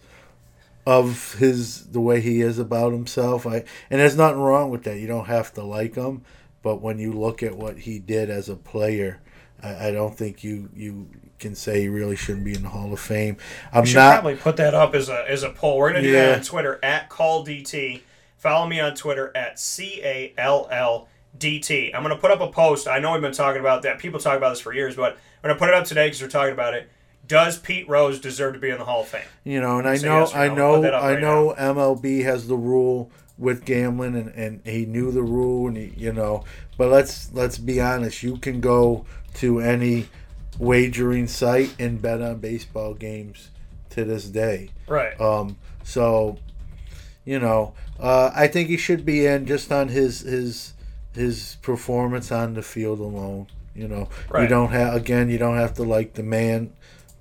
of 0.86 1.36
his 1.36 1.86
the 1.88 2.02
way 2.02 2.20
he 2.22 2.42
is 2.42 2.58
about 2.60 2.92
himself. 2.92 3.46
I 3.46 3.64
and 3.90 4.00
there's 4.02 4.18
nothing 4.18 4.40
wrong 4.42 4.72
with 4.72 4.84
that. 4.84 4.98
You 5.00 5.08
don't 5.08 5.26
have 5.28 5.54
to 5.54 5.64
like 5.64 5.94
him, 5.96 6.24
but 6.64 6.82
when 6.82 6.98
you 6.98 7.14
look 7.14 7.44
at 7.44 7.56
what 7.56 7.78
he 7.78 8.00
did 8.00 8.30
as 8.32 8.50
a 8.50 8.56
player, 8.56 9.22
I, 9.62 9.88
I 9.88 9.92
don't 9.92 10.18
think 10.18 10.44
you 10.44 10.70
you 10.76 11.08
can 11.40 11.54
say 11.56 11.82
he 11.82 11.88
really 11.88 12.16
shouldn't 12.16 12.46
be 12.46 12.56
in 12.56 12.64
the 12.64 12.70
Hall 12.70 12.92
of 12.92 13.00
Fame. 13.00 13.38
I'm 13.72 13.82
we 13.84 13.90
should 13.90 13.98
not. 13.98 14.14
probably 14.22 14.36
put 14.36 14.58
that 14.58 14.74
up 14.74 14.96
as 14.96 15.08
a 15.08 15.24
as 15.30 15.44
a 15.44 15.50
poll. 15.52 15.78
We're 15.78 15.92
gonna 15.94 16.02
do 16.02 16.10
Yeah. 16.10 16.26
that 16.30 16.38
on 16.40 16.44
Twitter 16.44 16.80
at 16.84 17.10
CallDT. 17.10 18.02
Follow 18.42 18.66
me 18.66 18.80
on 18.80 18.96
Twitter 18.96 19.32
at 19.36 19.60
C 19.60 20.02
A 20.04 20.34
L 20.36 20.68
L 20.72 21.08
D 21.38 21.60
T. 21.60 21.94
I'm 21.94 22.02
gonna 22.02 22.18
put 22.18 22.32
up 22.32 22.42
a 22.42 22.48
post. 22.48 22.88
I 22.88 22.98
know 22.98 23.12
we've 23.12 23.22
been 23.22 23.32
talking 23.32 23.60
about 23.60 23.84
that. 23.84 24.00
People 24.00 24.20
talk 24.20 24.36
about 24.36 24.50
this 24.50 24.60
for 24.60 24.74
years, 24.74 24.96
but 24.96 25.14
I'm 25.14 25.50
gonna 25.50 25.60
put 25.60 25.70
it 25.70 25.76
up 25.76 25.86
today 25.86 26.08
because 26.08 26.24
we're 26.24 26.28
talking 26.28 26.54
about 26.54 26.74
it. 26.74 26.90
Does 27.28 27.60
Pete 27.60 27.88
Rose 27.88 28.20
deserve 28.20 28.56
to 28.56 28.60
be 28.60 28.72
in 28.72 28.80
the 28.80 28.84
Hall 28.84 29.02
of 29.02 29.10
Fame? 29.10 29.22
You 29.44 29.62
know, 29.62 29.78
and 29.78 29.88
I 29.88 29.98
know, 29.98 30.22
yes 30.22 30.34
I 30.34 30.48
know, 30.48 30.84
I 30.84 31.14
right 31.14 31.22
know. 31.22 31.54
MLB 31.56 32.24
has 32.24 32.48
the 32.48 32.56
rule 32.56 33.12
with 33.38 33.64
gambling, 33.64 34.16
and, 34.16 34.30
and 34.30 34.62
he 34.66 34.88
knew 34.88 35.12
the 35.12 35.22
rule, 35.22 35.68
and 35.68 35.78
he, 35.78 35.94
you 35.96 36.12
know. 36.12 36.44
But 36.80 36.90
let's 36.90 37.32
let's 37.34 37.60
be 37.60 37.80
honest. 37.80 38.24
You 38.24 38.38
can 38.38 38.60
go 38.60 39.06
to 39.36 39.60
any 39.60 40.08
wagering 40.58 41.28
site 41.28 41.76
and 41.78 42.02
bet 42.02 42.24
on 42.24 42.40
baseball 42.40 42.96
games 42.96 43.52
to 43.92 44.04
this 44.04 44.26
day. 44.26 44.72
Right. 44.88 45.20
Um. 45.22 45.58
So, 45.84 46.40
you 47.24 47.38
know, 47.38 47.76
uh, 48.02 48.32
I 48.36 48.48
think 48.48 48.70
he 48.70 48.78
should 48.78 49.06
be 49.06 49.26
in 49.26 49.46
just 49.46 49.72
on 49.72 49.90
his 49.90 50.22
his 50.22 50.74
his 51.14 51.58
performance 51.62 52.32
on 52.32 52.56
the 52.56 52.62
field 52.62 53.00
alone. 53.00 53.48
You 53.76 53.88
know, 53.88 54.10
you 54.38 54.48
don't 54.48 54.72
have 54.72 54.96
again. 54.96 55.30
You 55.30 55.38
don't 55.38 55.58
have 55.58 55.76
to 55.76 55.84
like 55.84 56.14
the 56.14 56.24
man, 56.24 56.74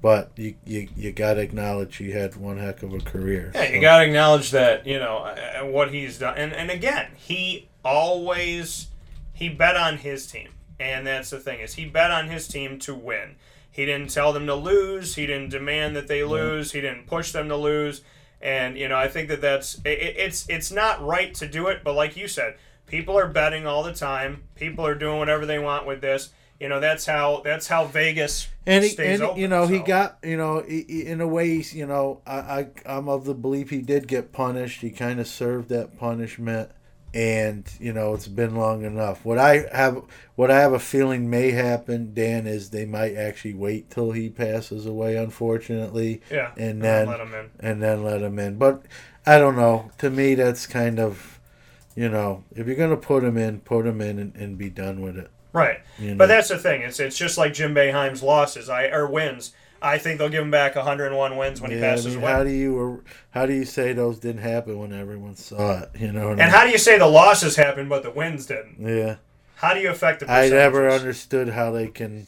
but 0.02 0.32
you 0.36 0.54
you, 0.64 0.88
you 0.96 1.12
got 1.12 1.34
to 1.34 1.40
acknowledge 1.40 1.96
he 1.96 2.10
had 2.10 2.34
one 2.36 2.58
heck 2.58 2.82
of 2.82 2.92
a 2.92 2.98
career. 2.98 3.52
Yeah, 3.54 3.72
you 3.72 3.80
got 3.80 3.98
to 3.98 4.04
acknowledge 4.04 4.50
that 4.50 4.86
you 4.86 4.98
know 4.98 5.18
uh, 5.18 5.66
what 5.66 5.92
he's 5.92 6.18
done, 6.18 6.36
and 6.36 6.52
and 6.52 6.70
again, 6.70 7.12
he 7.16 7.68
always 7.84 8.88
he 9.32 9.48
bet 9.48 9.76
on 9.76 9.98
his 9.98 10.26
team, 10.26 10.48
and 10.80 11.06
that's 11.06 11.30
the 11.30 11.38
thing 11.38 11.60
is 11.60 11.74
he 11.74 11.84
bet 11.84 12.10
on 12.10 12.28
his 12.28 12.48
team 12.48 12.78
to 12.80 12.94
win. 12.94 13.36
He 13.70 13.86
didn't 13.86 14.10
tell 14.10 14.32
them 14.32 14.46
to 14.46 14.54
lose. 14.54 15.14
He 15.14 15.26
didn't 15.26 15.50
demand 15.50 15.94
that 15.94 16.08
they 16.08 16.24
lose. 16.24 16.72
He 16.72 16.80
didn't 16.80 17.06
push 17.06 17.30
them 17.30 17.48
to 17.48 17.56
lose. 17.56 18.02
And 18.40 18.76
you 18.78 18.88
know, 18.88 18.96
I 18.96 19.08
think 19.08 19.28
that 19.28 19.40
that's 19.40 19.76
it, 19.84 19.98
it- 19.98 20.16
it's 20.18 20.48
it's 20.48 20.70
not 20.72 21.04
right 21.04 21.34
to 21.34 21.46
do 21.46 21.66
it. 21.68 21.82
But 21.84 21.94
like 21.94 22.16
you 22.16 22.26
said, 22.28 22.54
people 22.86 23.18
are 23.18 23.28
betting 23.28 23.66
all 23.66 23.82
the 23.82 23.92
time. 23.94 24.44
People 24.56 24.86
are 24.86 24.94
doing 24.94 25.18
whatever 25.18 25.44
they 25.46 25.58
want 25.58 25.86
with 25.86 26.00
this. 26.00 26.30
You 26.58 26.68
know, 26.68 26.78
that's 26.80 27.06
how 27.06 27.40
that's 27.44 27.68
how 27.68 27.86
Vegas 27.86 28.48
and 28.66 28.84
he, 28.84 28.90
stays 28.90 29.20
and 29.20 29.30
open. 29.30 29.40
you 29.40 29.48
know 29.48 29.66
he 29.66 29.78
got 29.78 30.18
you 30.22 30.36
know 30.36 30.60
he, 30.66 30.84
he- 30.88 31.06
in 31.06 31.20
a 31.22 31.26
way 31.26 31.64
you 31.72 31.86
know 31.86 32.20
I, 32.26 32.36
I 32.36 32.66
I'm 32.84 33.08
of 33.08 33.24
the 33.24 33.32
belief 33.34 33.70
he 33.70 33.80
did 33.80 34.06
get 34.08 34.32
punished. 34.32 34.82
He 34.82 34.90
kind 34.90 35.20
of 35.20 35.26
served 35.26 35.70
that 35.70 35.98
punishment, 35.98 36.70
and 37.12 37.68
you 37.80 37.92
know 37.92 38.14
it's 38.14 38.28
been 38.28 38.54
long 38.54 38.84
enough. 38.84 39.24
What 39.24 39.38
I 39.38 39.66
have 39.72 40.02
what 40.36 40.50
I 40.50 40.60
have 40.60 40.72
a 40.72 40.78
feeling 40.78 41.28
may 41.28 41.50
happen, 41.50 42.14
Dan, 42.14 42.46
is 42.46 42.70
they 42.70 42.86
might 42.86 43.16
actually 43.16 43.54
wait 43.54 43.90
till 43.90 44.12
he 44.12 44.28
passes 44.30 44.86
away. 44.86 45.16
Unfortunately, 45.16 46.22
Yeah, 46.30 46.52
and 46.56 46.82
then 46.82 47.08
let 47.08 47.20
him 47.20 47.34
in. 47.34 47.50
and 47.60 47.82
then 47.82 48.04
let 48.04 48.22
him 48.22 48.38
in. 48.38 48.56
But 48.56 48.82
I 49.26 49.38
don't 49.38 49.56
know. 49.56 49.90
To 49.98 50.10
me, 50.10 50.34
that's 50.34 50.66
kind 50.66 50.98
of 51.00 51.40
you 51.96 52.08
know 52.08 52.44
if 52.54 52.66
you're 52.66 52.76
gonna 52.76 52.96
put 52.96 53.24
him 53.24 53.36
in, 53.36 53.60
put 53.60 53.86
him 53.86 54.00
in 54.00 54.18
and, 54.18 54.34
and 54.36 54.56
be 54.56 54.70
done 54.70 55.00
with 55.02 55.16
it. 55.16 55.30
Right. 55.52 55.80
You 55.98 56.14
But 56.14 56.26
that's 56.26 56.48
the 56.48 56.58
thing. 56.58 56.82
It's 56.82 57.00
it's 57.00 57.18
just 57.18 57.36
like 57.36 57.52
Jim 57.52 57.74
Boeheim's 57.74 58.22
losses. 58.22 58.68
I 58.68 58.84
or 58.86 59.08
wins. 59.08 59.52
I 59.82 59.98
think 59.98 60.18
they'll 60.18 60.28
give 60.28 60.42
him 60.42 60.50
back 60.50 60.76
101 60.76 61.36
wins 61.36 61.60
when 61.60 61.70
he 61.70 61.78
Yeah, 61.78 61.86
I 61.86 61.90
passes 61.90 62.06
mean, 62.14 62.22
away. 62.22 62.32
how 62.32 62.44
do 62.44 62.50
you 62.50 63.02
uh, 63.04 63.10
how 63.30 63.46
do 63.46 63.52
you 63.54 63.64
say 63.64 63.92
those 63.92 64.18
didn't 64.18 64.42
happen 64.42 64.78
when 64.78 64.92
everyone 64.92 65.36
saw 65.36 65.80
it? 65.82 65.90
You 65.98 66.12
know, 66.12 66.28
what 66.28 66.40
I 66.40 66.42
and 66.44 66.52
how 66.52 66.64
do 66.64 66.70
you 66.70 66.78
say 66.78 66.98
the 66.98 67.06
losses 67.06 67.56
happened 67.56 67.88
but 67.88 68.02
the 68.02 68.10
wins 68.10 68.46
didn't? 68.46 68.76
Yeah, 68.78 69.16
How 69.56 69.74
do 69.74 69.80
you 69.80 69.90
affect 69.90 70.20
the 70.20 70.30
I 70.30 70.48
never 70.48 70.88
understood 70.90 71.48
how 71.50 71.70
they 71.70 71.88
can 71.88 72.26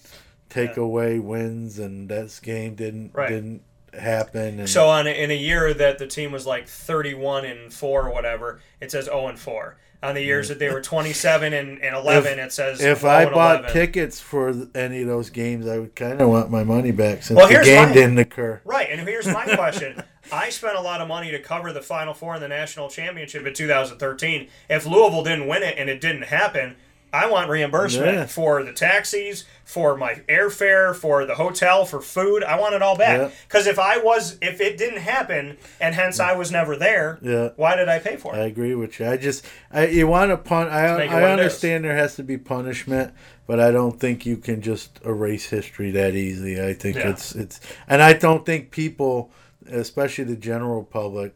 take 0.48 0.76
away 0.76 1.18
wins 1.18 1.78
and 1.78 2.08
that 2.08 2.38
game 2.42 2.74
didn't 2.74 3.10
Right. 3.14 3.28
didn't 3.28 3.62
happen. 3.98 4.60
And 4.60 4.68
So 4.68 4.88
on 4.88 5.06
in 5.06 5.30
a 5.30 5.36
year 5.36 5.74
that 5.74 5.98
the 5.98 6.06
team 6.06 6.32
was 6.32 6.46
like 6.46 6.66
31 6.68 7.44
and 7.44 7.72
4 7.72 8.08
or 8.08 8.10
whatever, 8.12 8.60
it 8.80 8.90
says 8.90 9.04
0 9.06 9.28
and 9.28 9.38
4. 9.38 9.76
On 10.02 10.16
the 10.16 10.22
years 10.22 10.48
that 10.48 10.58
they 10.58 10.68
were 10.68 10.80
27 10.80 11.52
and, 11.52 11.80
and 11.80 11.94
11, 11.94 12.40
it 12.40 12.52
says 12.52 12.80
if 12.80 13.04
I 13.04 13.24
bought 13.26 13.60
11. 13.60 13.72
tickets 13.72 14.18
for 14.18 14.52
any 14.74 15.02
of 15.02 15.06
those 15.06 15.30
games, 15.30 15.68
I 15.68 15.78
would 15.78 15.94
kind 15.94 16.20
of 16.20 16.28
want 16.28 16.50
my 16.50 16.64
money 16.64 16.90
back 16.90 17.22
since 17.22 17.36
Well, 17.36 17.46
the 17.46 17.62
game 17.64 17.88
my- 17.88 17.94
didn't 17.94 18.18
occur. 18.18 18.60
Right, 18.64 18.88
and 18.90 19.00
here's 19.08 19.28
my 19.28 19.44
question. 19.54 20.02
I 20.32 20.50
spent 20.50 20.76
a 20.76 20.80
lot 20.80 21.00
of 21.00 21.06
money 21.06 21.30
to 21.30 21.38
cover 21.38 21.72
the 21.72 21.82
Final 21.82 22.14
Four 22.14 22.34
in 22.34 22.40
the 22.40 22.48
national 22.48 22.88
championship 22.88 23.46
in 23.46 23.54
2013. 23.54 24.48
If 24.68 24.86
Louisville 24.86 25.22
didn't 25.22 25.46
win 25.46 25.62
it 25.62 25.76
and 25.78 25.88
it 25.88 26.00
didn't 26.00 26.22
happen, 26.24 26.74
I 27.14 27.30
want 27.30 27.50
reimbursement 27.50 28.14
Yeah. 28.14 28.26
for 28.26 28.62
the 28.62 28.72
taxis, 28.72 29.44
for 29.64 29.96
my 29.98 30.22
airfare, 30.28 30.94
for 30.94 31.26
the 31.26 31.34
hotel, 31.34 31.84
for 31.84 32.00
food. 32.00 32.42
I 32.42 32.58
want 32.58 32.74
it 32.74 32.80
all 32.80 32.96
back. 32.96 33.32
Because 33.46 33.66
if 33.66 33.78
I 33.78 33.98
was, 33.98 34.38
if 34.40 34.60
it 34.62 34.78
didn't 34.78 35.00
happen, 35.00 35.58
and 35.78 35.94
hence 35.94 36.18
I 36.20 36.32
was 36.34 36.50
never 36.50 36.74
there, 36.76 37.18
Yeah. 37.20 37.50
why 37.56 37.76
did 37.76 37.88
I 37.88 37.98
pay 37.98 38.16
for 38.16 38.34
it? 38.34 38.38
I 38.38 38.44
agree 38.46 38.74
with 38.74 38.98
you. 38.98 39.06
I 39.08 39.18
just, 39.18 39.44
I, 39.70 39.88
you 39.88 40.06
want 40.06 40.30
to 40.30 40.38
pun. 40.38 40.68
I, 40.68 41.04
I 41.06 41.30
understand 41.30 41.84
there 41.84 41.96
has 41.96 42.16
to 42.16 42.22
be 42.22 42.38
punishment, 42.38 43.12
but 43.46 43.60
I 43.60 43.70
don't 43.70 44.00
think 44.00 44.24
you 44.24 44.38
can 44.38 44.62
just 44.62 44.98
erase 45.04 45.50
history 45.50 45.90
that 45.90 46.14
easy. 46.14 46.62
I 46.62 46.72
think 46.72 46.96
Yeah. 46.96 47.10
it's 47.10 47.34
it's, 47.34 47.60
and 47.86 48.02
I 48.02 48.14
don't 48.14 48.46
think 48.46 48.70
people, 48.70 49.30
especially 49.70 50.24
the 50.24 50.36
general 50.36 50.82
public, 50.82 51.34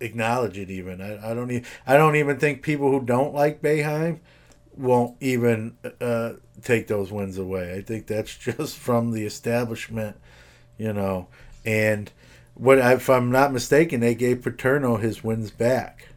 acknowledge 0.00 0.58
it. 0.58 0.70
Even 0.70 1.00
I, 1.00 1.30
I 1.30 1.34
don't 1.34 1.50
even 1.50 1.64
I 1.86 1.96
don't 1.96 2.16
even 2.16 2.38
think 2.38 2.62
people 2.62 2.90
who 2.90 3.00
don't 3.04 3.32
like 3.34 3.62
Boeheim 3.62 4.18
won't 4.76 5.16
even 5.20 5.76
uh, 6.00 6.34
take 6.62 6.86
those 6.86 7.12
wins 7.12 7.38
away. 7.38 7.74
I 7.74 7.82
think 7.82 8.06
that's 8.06 8.36
just 8.38 8.76
from 8.76 9.12
the 9.12 9.24
establishment, 9.24 10.16
you 10.78 10.92
know. 10.92 11.28
And 11.64 12.10
what 12.54 12.78
if 12.78 13.08
I'm 13.08 13.30
not 13.30 13.52
mistaken, 13.52 14.00
they 14.00 14.14
gave 14.14 14.42
Paterno 14.42 14.96
his 14.96 15.24
wins 15.24 15.50
back. 15.50 16.08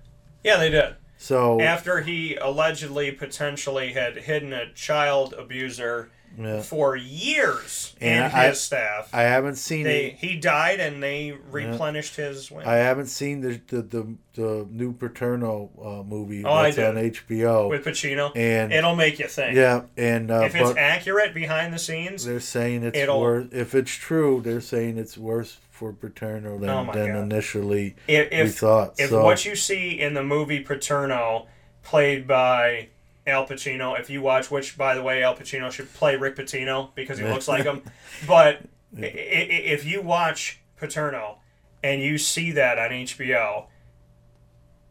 Yeah, 0.44 0.58
they 0.58 0.70
did. 0.70 0.96
So 1.18 1.60
After 1.60 2.02
he 2.02 2.36
allegedly, 2.36 3.12
potentially 3.12 3.94
had 3.94 4.18
hidden 4.18 4.54
a 4.54 4.72
child 4.74 5.34
abuser 5.34 6.10
Yeah. 6.40 6.62
for 6.62 6.96
years 6.96 7.96
And 8.00 8.26
in 8.26 8.32
I- 8.40 8.48
his 8.50 8.62
staff. 8.62 9.10
I 9.14 9.24
haven't 9.24 9.56
seen 9.56 9.84
They, 9.86 10.06
it. 10.08 10.16
he 10.18 10.36
died 10.38 10.80
and 10.80 11.02
they 11.02 11.34
replenished 11.52 12.16
his 12.16 12.52
win. 12.52 12.68
I 12.68 12.76
haven't 12.76 13.08
seen 13.08 13.42
the 13.42 13.60
the 13.68 13.82
the, 13.82 14.08
the 14.36 14.68
new 14.70 14.94
Paterno 14.94 15.72
uh, 15.82 16.04
movie 16.04 16.44
Oh, 16.46 16.62
that's 16.64 16.78
on. 16.78 16.96
HBO 16.96 17.70
with 17.70 17.84
Pacino. 17.86 18.32
and 18.36 18.72
it'll 18.72 18.96
make 18.96 19.18
you 19.20 19.28
think. 19.28 19.56
Yeah, 19.56 19.84
and 19.98 20.30
uh, 20.30 20.42
if 20.46 20.54
it's 20.56 20.78
accurate 20.78 21.34
behind 21.34 21.74
the 21.74 21.80
scenes, 21.80 22.26
they're 22.26 22.40
saying 22.40 22.84
it's 22.84 22.98
it'll- 22.98 23.20
worse. 23.20 23.48
If 23.52 23.74
it's 23.74 23.92
true, 23.92 24.42
they're 24.44 24.62
saying 24.62 24.98
it's 25.00 25.18
worse 25.18 25.58
for 25.72 25.94
Paterno 25.94 26.58
than, 26.60 26.70
Oh 26.70 26.92
than 26.94 27.14
God. 27.14 27.24
initially 27.24 27.96
if 28.08 28.32
we 28.32 28.50
thought. 28.50 28.94
if 29.00 29.10
so 29.10 29.24
what 29.24 29.46
you 29.46 29.56
see 29.56 30.00
in 30.00 30.14
the 30.14 30.24
movie 30.24 30.60
Paterno, 30.60 31.48
played 31.84 32.28
by 32.28 32.90
Al 33.28 33.46
Pacino, 33.46 34.00
if 34.00 34.10
you 34.10 34.22
watch, 34.22 34.50
which 34.50 34.78
by 34.78 34.96
the 34.96 35.04
way, 35.04 35.22
Al 35.22 35.36
Pacino 35.36 35.72
should 35.72 35.94
play 35.94 36.16
Rick 36.16 36.36
Pitino 36.38 36.90
because 36.96 37.20
he 37.20 37.26
looks 37.28 37.48
like 37.48 37.66
him, 37.66 37.84
but 38.26 38.62
if 38.94 39.86
you 39.86 40.02
watch 40.02 40.60
Paterno 40.78 41.40
and 41.84 42.02
you 42.02 42.18
see 42.18 42.52
that 42.52 42.78
on 42.78 42.90
HBO. 42.92 43.66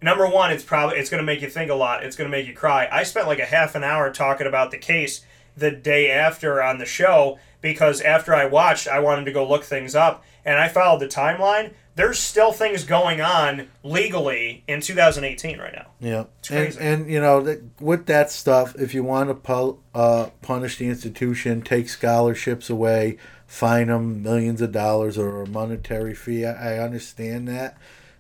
Number 0.03 0.29
one, 0.29 0.53
it's 0.53 0.63
probably 0.63 0.99
it's 0.99 1.11
going 1.11 1.23
to 1.23 1.27
make 1.27 1.41
you 1.41 1.49
think 1.49 1.71
a 1.71 1.75
lot. 1.75 2.05
It's 2.05 2.17
going 2.17 2.31
to 2.31 2.37
make 2.37 2.47
you 2.47 2.55
cry. 2.55 2.89
I 2.91 3.03
spent 3.03 3.27
like 3.27 3.39
a 3.39 3.47
half 3.47 3.75
an 3.75 3.83
hour 3.83 4.13
talking 4.13 4.47
about 4.47 4.71
the 4.71 4.79
case 4.79 5.25
the 5.57 5.71
day 5.71 6.11
after 6.11 6.63
on 6.63 6.79
the 6.79 6.85
show 6.85 7.39
because 7.63 8.01
after 8.03 8.35
I 8.35 8.45
watched, 8.45 8.87
I 8.87 9.01
wanted 9.01 9.25
to 9.25 9.33
go 9.33 9.49
look 9.49 9.65
things 9.65 9.95
up, 9.95 10.23
and 10.45 10.59
I 10.59 10.69
followed 10.69 11.01
the 11.01 11.09
timeline. 11.09 11.73
There's 11.97 12.18
still 12.18 12.52
things 12.52 12.85
going 12.85 13.20
on 13.20 13.68
legally 13.82 14.62
in 14.68 14.81
2018 14.81 15.59
right 15.59 15.73
now. 15.73 15.86
Yeah, 15.98 16.18
and 16.18 16.28
crazy. 16.47 16.78
and 16.81 17.10
you 17.10 17.20
know 17.20 17.59
with 17.81 18.06
that 18.06 18.31
stuff, 18.31 18.77
if 18.77 18.94
you 18.94 19.02
want 19.02 19.31
to 19.31 19.35
pu- 19.35 19.78
uh, 19.94 20.28
punish 20.43 20.77
the 20.77 20.89
institution, 20.89 21.62
take 21.62 21.89
scholarships 21.89 22.68
away, 22.70 23.16
fine 23.47 23.86
them 23.89 24.23
millions 24.23 24.60
of 24.60 24.73
dollars 24.73 25.16
or 25.16 25.43
a 25.43 25.48
monetary 25.48 26.14
fee, 26.14 26.44
I, 26.44 26.74
I 26.74 26.78
understand 26.78 27.48
that, 27.48 27.78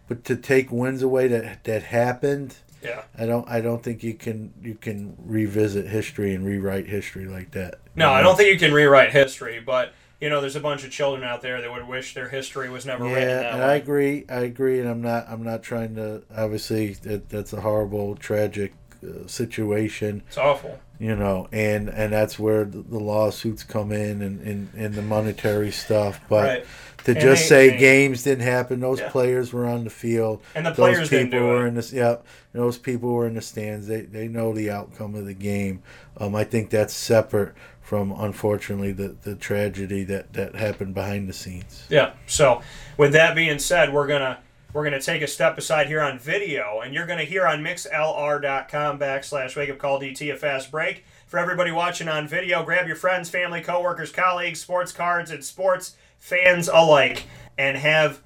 but 0.08 0.24
to 0.24 0.36
take 0.36 0.72
wins 0.72 1.02
away 1.02 1.28
that 1.28 1.64
that 1.64 1.82
happened, 1.82 2.56
Yeah. 2.82 3.02
I 3.18 3.26
don't 3.26 3.46
I 3.46 3.60
don't 3.60 3.82
think 3.82 4.02
you 4.02 4.14
can 4.14 4.54
you 4.62 4.74
can 4.74 5.16
revisit 5.18 5.86
history 5.88 6.34
and 6.34 6.46
rewrite 6.46 6.86
history 6.86 7.26
like 7.26 7.50
that. 7.50 7.80
No, 7.94 8.10
I 8.10 8.22
don't 8.22 8.36
think 8.36 8.48
you 8.50 8.58
can 8.58 8.72
rewrite 8.74 9.12
history, 9.12 9.60
but 9.60 9.92
you 10.26 10.30
know, 10.30 10.40
there's 10.40 10.56
a 10.56 10.60
bunch 10.60 10.82
of 10.82 10.90
children 10.90 11.22
out 11.22 11.40
there 11.40 11.60
that 11.60 11.70
would 11.70 11.86
wish 11.86 12.12
their 12.12 12.28
history 12.28 12.68
was 12.68 12.84
never 12.84 13.04
written 13.04 13.20
Yeah, 13.28 13.42
that 13.42 13.54
way. 13.54 13.62
I 13.62 13.74
agree. 13.76 14.24
I 14.28 14.40
agree, 14.40 14.80
and 14.80 14.88
I'm 14.88 15.00
not. 15.00 15.26
I'm 15.28 15.44
not 15.44 15.62
trying 15.62 15.94
to. 15.94 16.24
Obviously, 16.36 16.94
that 16.94 17.28
that's 17.28 17.52
a 17.52 17.60
horrible, 17.60 18.16
tragic 18.16 18.72
uh, 19.06 19.28
situation. 19.28 20.24
It's 20.26 20.36
awful. 20.36 20.80
You 20.98 21.14
know, 21.14 21.46
and 21.52 21.88
and 21.88 22.12
that's 22.12 22.40
where 22.40 22.64
the, 22.64 22.78
the 22.82 22.98
lawsuits 22.98 23.62
come 23.62 23.92
in 23.92 24.20
and, 24.20 24.40
and, 24.40 24.68
and 24.74 24.94
the 24.94 25.02
monetary 25.02 25.70
stuff. 25.70 26.20
But 26.28 26.44
Right. 26.44 26.66
to 27.04 27.10
And 27.12 27.20
just 27.20 27.42
they- 27.42 27.48
say 27.48 27.68
they- 27.70 27.76
games 27.78 28.24
didn't 28.24 28.42
happen, 28.44 28.80
those 28.80 28.98
Yeah. 28.98 29.10
players 29.10 29.52
were 29.52 29.66
on 29.66 29.84
the 29.84 29.90
field, 29.90 30.40
And 30.56 30.66
the 30.66 30.70
those 30.70 30.76
players 30.76 31.08
people 31.08 31.38
were 31.38 31.68
in 31.68 31.74
the 31.76 31.88
yep, 31.94 32.26
those 32.52 32.78
people 32.78 33.12
were 33.12 33.28
in 33.28 33.34
the 33.34 33.42
stands. 33.42 33.86
They 33.86 34.00
they 34.00 34.26
know 34.26 34.52
the 34.52 34.70
outcome 34.72 35.14
of 35.14 35.24
the 35.26 35.34
game. 35.34 35.82
Um, 36.16 36.34
I 36.34 36.42
think 36.42 36.70
that's 36.70 36.94
separate 36.94 37.52
from 37.86 38.10
unfortunately 38.10 38.90
the, 38.90 39.14
the 39.22 39.36
tragedy 39.36 40.02
that, 40.02 40.32
that 40.32 40.56
happened 40.56 40.92
behind 40.92 41.28
the 41.28 41.32
scenes. 41.32 41.86
Yeah. 41.88 42.14
So, 42.26 42.60
with 42.96 43.12
that 43.12 43.36
being 43.36 43.60
said, 43.60 43.92
we're 43.92 44.08
gonna 44.08 44.40
we're 44.72 44.82
gonna 44.82 45.00
take 45.00 45.22
a 45.22 45.28
step 45.28 45.56
aside 45.56 45.86
here 45.86 46.00
on 46.00 46.18
video, 46.18 46.80
and 46.80 46.92
you're 46.92 47.06
gonna 47.06 47.22
hear 47.22 47.46
on 47.46 47.60
mixlr.com 47.60 48.98
backslash 48.98 49.54
wake 49.54 49.70
up 49.70 49.78
call 49.78 50.00
DT 50.00 50.34
a 50.34 50.36
fast 50.36 50.72
break. 50.72 51.04
For 51.28 51.38
everybody 51.38 51.70
watching 51.70 52.08
on 52.08 52.26
video, 52.26 52.64
grab 52.64 52.88
your 52.88 52.96
friends, 52.96 53.30
family, 53.30 53.60
coworkers, 53.60 54.10
colleagues, 54.10 54.60
sports 54.60 54.90
cards, 54.90 55.30
and 55.30 55.44
sports 55.44 55.94
fans 56.18 56.66
alike, 56.66 57.22
and 57.56 57.76
have 57.76 58.20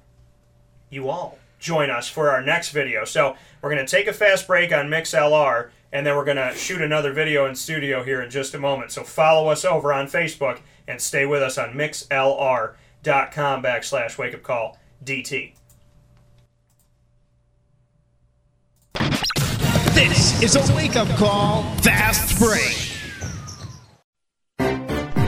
you 0.89 1.07
all 1.07 1.37
join 1.59 1.91
us 1.91 2.09
for 2.09 2.31
our 2.31 2.41
next 2.41 2.71
video. 2.71 3.05
So 3.05 3.35
we're 3.61 3.69
to 3.75 3.85
take 3.85 4.07
a 4.07 4.13
fast 4.13 4.47
break 4.47 4.73
on 4.73 4.87
MixLR, 4.87 5.69
and 5.93 6.05
then 6.05 6.15
we're 6.15 6.25
going 6.25 6.37
to 6.37 6.53
shoot 6.55 6.81
another 6.81 7.11
video 7.11 7.45
in 7.45 7.55
studio 7.55 8.03
here 8.03 8.21
in 8.21 8.29
just 8.29 8.53
a 8.53 8.59
moment. 8.59 8.91
So 8.91 9.03
follow 9.03 9.49
us 9.49 9.65
over 9.65 9.91
on 9.93 10.07
Facebook 10.07 10.59
and 10.87 11.01
stay 11.01 11.25
with 11.25 11.41
us 11.41 11.57
on 11.57 11.73
mixlr.com 11.73 13.63
backslash 13.63 14.17
wake 14.17 14.33
up 14.33 14.43
call 14.43 14.77
DT. 15.03 15.53
This 19.93 20.41
is 20.41 20.55
a 20.55 20.75
wake 20.75 20.95
up 20.95 21.09
call, 21.17 21.63
fast 21.81 22.39
break. 22.39 22.90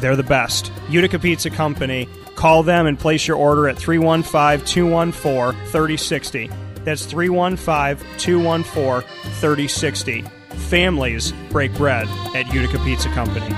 they're 0.00 0.16
the 0.16 0.22
best. 0.22 0.72
Utica 0.88 1.18
Pizza 1.18 1.50
Company. 1.50 2.08
Call 2.34 2.62
them 2.62 2.86
and 2.86 2.98
place 2.98 3.26
your 3.26 3.36
order 3.36 3.68
at 3.68 3.76
315 3.76 4.64
214 4.66 5.60
3060. 5.66 6.50
That's 6.84 7.04
315 7.04 8.18
214 8.18 9.08
3060. 9.40 10.22
Families 10.68 11.32
break 11.50 11.74
bread 11.74 12.08
at 12.34 12.52
Utica 12.52 12.78
Pizza 12.84 13.08
Company. 13.10 13.54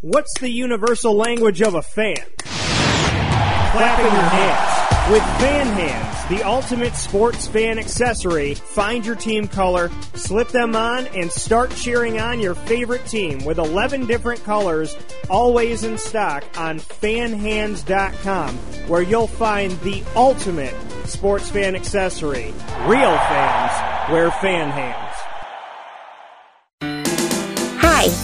What's 0.00 0.38
the 0.38 0.50
universal 0.50 1.16
language 1.16 1.62
of 1.62 1.74
a 1.74 1.82
fan? 1.82 2.16
Clapping 2.38 4.04
your 4.04 4.22
hands. 4.22 4.73
With 5.10 5.22
Fan 5.38 5.66
Hands, 5.66 6.28
the 6.30 6.42
ultimate 6.44 6.94
sports 6.94 7.46
fan 7.46 7.78
accessory, 7.78 8.54
find 8.54 9.04
your 9.04 9.16
team 9.16 9.48
color, 9.48 9.90
slip 10.14 10.48
them 10.48 10.74
on, 10.74 11.06
and 11.08 11.30
start 11.30 11.72
cheering 11.72 12.18
on 12.18 12.40
your 12.40 12.54
favorite 12.54 13.04
team 13.04 13.44
with 13.44 13.58
11 13.58 14.06
different 14.06 14.42
colors, 14.44 14.96
always 15.28 15.84
in 15.84 15.98
stock 15.98 16.42
on 16.56 16.80
fanhands.com, 16.80 18.56
where 18.88 19.02
you'll 19.02 19.26
find 19.26 19.78
the 19.80 20.02
ultimate 20.16 20.74
sports 21.04 21.50
fan 21.50 21.76
accessory. 21.76 22.54
Real 22.86 23.14
fans 23.14 24.10
wear 24.10 24.30
Fan 24.30 24.70
Hands. 24.70 25.13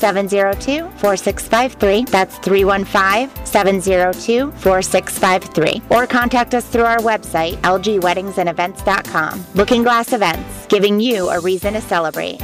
702 0.00 0.88
4653. 0.98 2.04
That's 2.04 2.38
315 2.38 3.46
702 3.46 4.50
4653. 4.50 5.82
Or 5.90 6.06
contact 6.06 6.54
us 6.54 6.66
through 6.66 6.84
our 6.84 6.98
website, 6.98 7.54
lgweddingsandevents.com. 7.62 9.44
Looking 9.54 9.82
Glass 9.82 10.12
Events, 10.12 10.66
giving 10.66 10.98
you 11.00 11.28
a 11.28 11.38
reason 11.40 11.74
to 11.74 11.80
celebrate. 11.80 12.40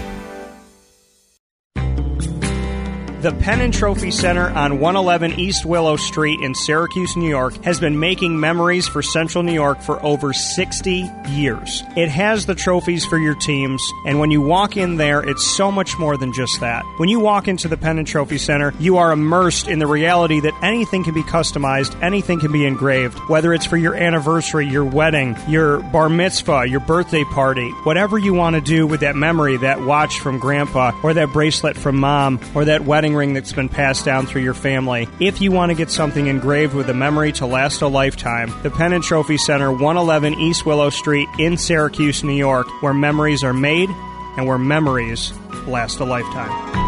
The 3.23 3.33
Penn 3.33 3.63
and 3.63 3.73
Trophy 3.73 4.11
Center 4.11 4.51
on 4.51 4.79
111 4.79 5.41
East 5.41 5.65
Willow 5.65 5.97
Street 5.97 6.39
in 6.43 6.55
Syracuse, 6.55 7.17
New 7.17 7.31
York 7.31 7.55
has 7.65 7.81
been 7.81 7.99
making 7.99 8.39
memories 8.39 8.87
for 8.87 9.01
Central 9.01 9.43
New 9.43 9.55
York 9.55 9.81
for 9.81 10.01
over 10.05 10.35
60 10.35 11.11
years. 11.31 11.83
It 11.97 12.11
has 12.11 12.45
the 12.45 12.55
trophies 12.55 13.07
for 13.07 13.17
your 13.17 13.35
teams, 13.35 13.83
and 14.05 14.21
when 14.21 14.31
you 14.31 14.43
walk 14.43 14.77
in 14.77 14.97
there, 14.97 15.27
it's 15.27 15.47
so 15.47 15.73
much 15.73 15.99
more 15.99 16.19
than 16.19 16.35
just 16.35 16.61
that. 16.61 16.85
When 16.99 17.09
you 17.09 17.19
walk 17.19 17.49
into 17.49 17.69
the 17.69 17.79
Penn 17.79 17.99
and 17.99 18.07
Trophy 18.07 18.37
Center, 18.37 18.75
you 18.79 18.99
are 18.99 19.13
immersed 19.13 19.67
in 19.67 19.79
the 19.79 19.87
reality 19.87 20.39
that 20.41 20.53
anything 20.63 21.03
can 21.03 21.15
be 21.15 21.23
customized, 21.23 22.01
anything 22.03 22.39
can 22.39 22.53
be 22.53 22.67
engraved, 22.67 23.19
whether 23.31 23.55
it's 23.55 23.67
for 23.67 23.79
your 23.79 23.95
anniversary, 23.95 24.69
your 24.69 24.85
wedding, 24.85 25.35
your 25.49 25.79
bar 25.79 26.11
mitzvah, 26.11 26.67
your 26.69 26.81
birthday 26.81 27.25
party, 27.25 27.71
whatever 27.85 28.19
you 28.19 28.35
want 28.35 28.57
to 28.57 28.61
do 28.61 28.87
with 28.87 29.01
that 29.01 29.17
memory, 29.17 29.57
that 29.57 29.81
watch 29.81 30.21
from 30.21 30.39
grandpa, 30.39 30.93
or 31.03 31.15
that 31.15 31.33
bracelet 31.33 31.79
from 31.79 31.97
mom, 31.97 32.39
or 32.55 32.67
that 32.67 32.85
wedding 32.85 33.16
ring 33.17 33.35
that's 33.35 33.53
been 33.53 33.69
passed 33.69 34.05
down 34.05 34.27
through 34.27 34.43
your 34.43 34.55
family. 34.55 35.09
If 35.19 35.41
you 35.41 35.51
want 35.51 35.71
to 35.71 35.75
get 35.75 35.91
something 35.91 36.27
engraved 36.27 36.75
with 36.75 36.89
a 36.91 36.95
memory 36.95 37.33
to 37.33 37.47
last 37.47 37.83
a 37.83 37.89
lifetime, 37.89 38.53
the 38.63 38.71
Penn 38.71 38.93
and 38.93 39.03
Trophy 39.03 39.39
Center, 39.39 39.73
111 39.73 40.35
East 40.35 40.67
Willow 40.67 40.91
Street 40.91 41.29
in 41.39 41.57
Syracuse, 41.57 42.23
New 42.23 42.37
York, 42.37 42.67
where 42.83 42.95
memories 42.95 43.43
are 43.43 43.53
made 43.53 43.89
and 44.37 44.47
where 44.47 44.59
memories 44.59 45.33
last 45.67 45.99
a 46.01 46.05
lifetime. 46.05 46.87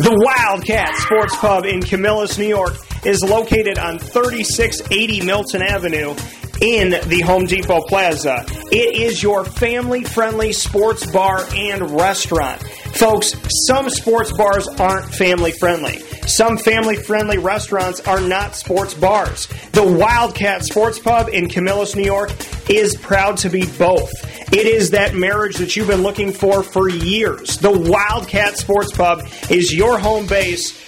The 0.00 0.14
Wildcat 0.16 0.94
Sports 0.94 1.36
Pub 1.38 1.64
in 1.64 1.82
Camillus, 1.82 2.38
New 2.38 2.46
York 2.46 2.74
is 3.04 3.22
located 3.22 3.78
on 3.78 3.98
3680 3.98 5.26
Milton 5.26 5.62
Avenue 5.62 6.14
in 6.60 6.90
the 7.08 7.20
Home 7.20 7.46
Depot 7.46 7.82
Plaza. 7.82 8.44
It 8.72 8.96
is 8.96 9.22
your 9.22 9.44
family 9.44 10.04
friendly 10.04 10.52
sports 10.52 11.10
bar 11.10 11.46
and 11.54 11.90
restaurant. 11.92 12.62
Folks, 12.94 13.34
some 13.66 13.90
sports 13.90 14.32
bars 14.32 14.66
aren't 14.66 15.06
family 15.14 15.52
friendly. 15.52 15.98
Some 16.26 16.58
family 16.58 16.96
friendly 16.96 17.38
restaurants 17.38 18.00
are 18.00 18.20
not 18.20 18.54
sports 18.54 18.92
bars. 18.92 19.46
The 19.72 19.84
Wildcat 19.84 20.64
Sports 20.64 20.98
Pub 20.98 21.28
in 21.28 21.48
Camillus, 21.48 21.94
New 21.94 22.04
York 22.04 22.30
is 22.68 22.96
proud 22.96 23.38
to 23.38 23.48
be 23.48 23.66
both. 23.78 24.12
It 24.52 24.66
is 24.66 24.90
that 24.90 25.14
marriage 25.14 25.56
that 25.56 25.76
you've 25.76 25.88
been 25.88 26.02
looking 26.02 26.32
for 26.32 26.62
for 26.62 26.88
years. 26.88 27.58
The 27.58 27.70
Wildcat 27.70 28.56
Sports 28.56 28.92
Pub 28.92 29.26
is 29.50 29.74
your 29.74 29.98
home 29.98 30.26
base 30.26 30.87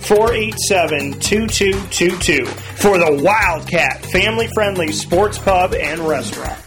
487 0.00 1.20
2222 1.20 2.46
for 2.46 2.98
the 2.98 3.22
Wildcat 3.22 4.04
family 4.06 4.48
friendly 4.54 4.92
sports 4.92 5.38
pub 5.38 5.74
and 5.74 6.00
restaurant. 6.00 6.64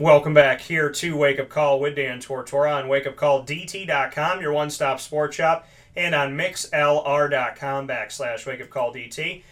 Welcome 0.00 0.34
back 0.34 0.60
here 0.60 0.90
to 0.90 1.16
Wake 1.16 1.38
Up 1.38 1.48
Call 1.48 1.78
with 1.78 1.94
Dan 1.94 2.18
Tortora 2.18 2.82
on 2.82 2.86
wakeupcalldt.com, 2.86 4.40
your 4.40 4.52
one 4.52 4.68
stop 4.68 4.98
sports 4.98 5.36
shop, 5.36 5.68
and 5.94 6.16
on 6.16 6.36
mixlr.com 6.36 7.86
backslash 7.86 8.44
wakeupcalldt, 8.44 9.42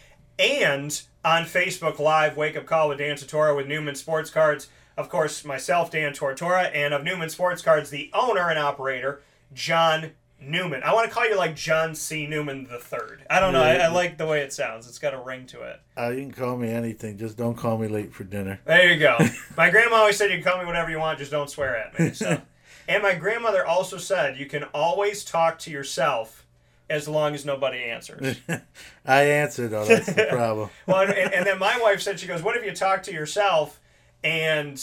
and 0.40 1.02
on 1.24 1.44
Facebook 1.44 2.00
Live, 2.00 2.36
Wake 2.36 2.56
Up 2.56 2.66
Call 2.66 2.88
with 2.88 2.98
Dan 2.98 3.14
Tortora 3.14 3.56
with 3.56 3.68
Newman 3.68 3.94
Sports 3.94 4.30
Cards. 4.30 4.68
Of 4.97 5.09
course, 5.09 5.44
myself, 5.44 5.90
Dan 5.90 6.12
Tortora, 6.12 6.70
and 6.74 6.93
of 6.93 7.02
Newman 7.02 7.31
Sports 7.31 7.62
Cards, 7.62 7.90
the 7.90 8.10
owner 8.12 8.48
and 8.48 8.59
operator, 8.59 9.23
John 9.55 10.12
Newman. 10.40 10.82
I 10.82 10.93
want 10.93 11.09
to 11.09 11.14
call 11.14 11.28
you 11.28 11.36
like 11.36 11.55
John 11.55 11.94
C. 11.94 12.27
Newman 12.27 12.64
the 12.64 12.78
Third. 12.78 13.24
I 13.31 13.40
don't 13.40 13.52
know. 13.52 13.62
I, 13.62 13.74
I 13.74 13.89
like 13.89 14.19
the 14.19 14.27
way 14.27 14.40
it 14.40 14.52
sounds. 14.52 14.89
It's 14.89 14.98
got 14.98 15.14
a 15.14 15.19
ring 15.19 15.47
to 15.47 15.62
it. 15.62 15.81
Uh, 15.97 16.09
you 16.10 16.23
can 16.23 16.32
call 16.32 16.56
me 16.56 16.69
anything. 16.69 17.16
Just 17.16 17.36
don't 17.36 17.55
call 17.55 17.78
me 17.78 17.89
late 17.89 18.12
for 18.12 18.24
dinner. 18.24 18.60
There 18.64 18.93
you 18.93 18.98
go. 18.98 19.19
my 19.56 19.70
grandma 19.70 19.97
always 19.97 20.16
said 20.16 20.31
you 20.31 20.43
can 20.43 20.44
call 20.44 20.60
me 20.60 20.66
whatever 20.66 20.90
you 20.90 20.98
want, 20.98 21.19
just 21.19 21.31
don't 21.31 21.48
swear 21.48 21.77
at 21.77 21.98
me. 21.98 22.12
So, 22.12 22.40
and 22.89 23.02
my 23.02 23.14
grandmother 23.14 23.64
also 23.64 23.98
said 23.98 24.36
you 24.36 24.47
can 24.47 24.64
always 24.74 25.24
talk 25.24 25.59
to 25.60 25.70
yourself 25.70 26.44
as 26.90 27.09
long 27.09 27.35
as 27.35 27.44
nobody 27.44 27.85
answers. 27.85 28.36
I 29.06 29.23
answered 29.23 29.69
though. 29.69 29.86
That's 29.86 30.06
the 30.06 30.27
problem. 30.28 30.70
well, 30.86 31.02
and, 31.02 31.32
and 31.32 31.47
then 31.47 31.59
my 31.59 31.78
wife 31.81 32.02
said 32.02 32.19
she 32.19 32.27
goes, 32.27 32.43
"What 32.43 32.56
if 32.56 32.64
you 32.64 32.73
talk 32.73 33.02
to 33.05 33.12
yourself 33.12 33.81
and 34.24 34.82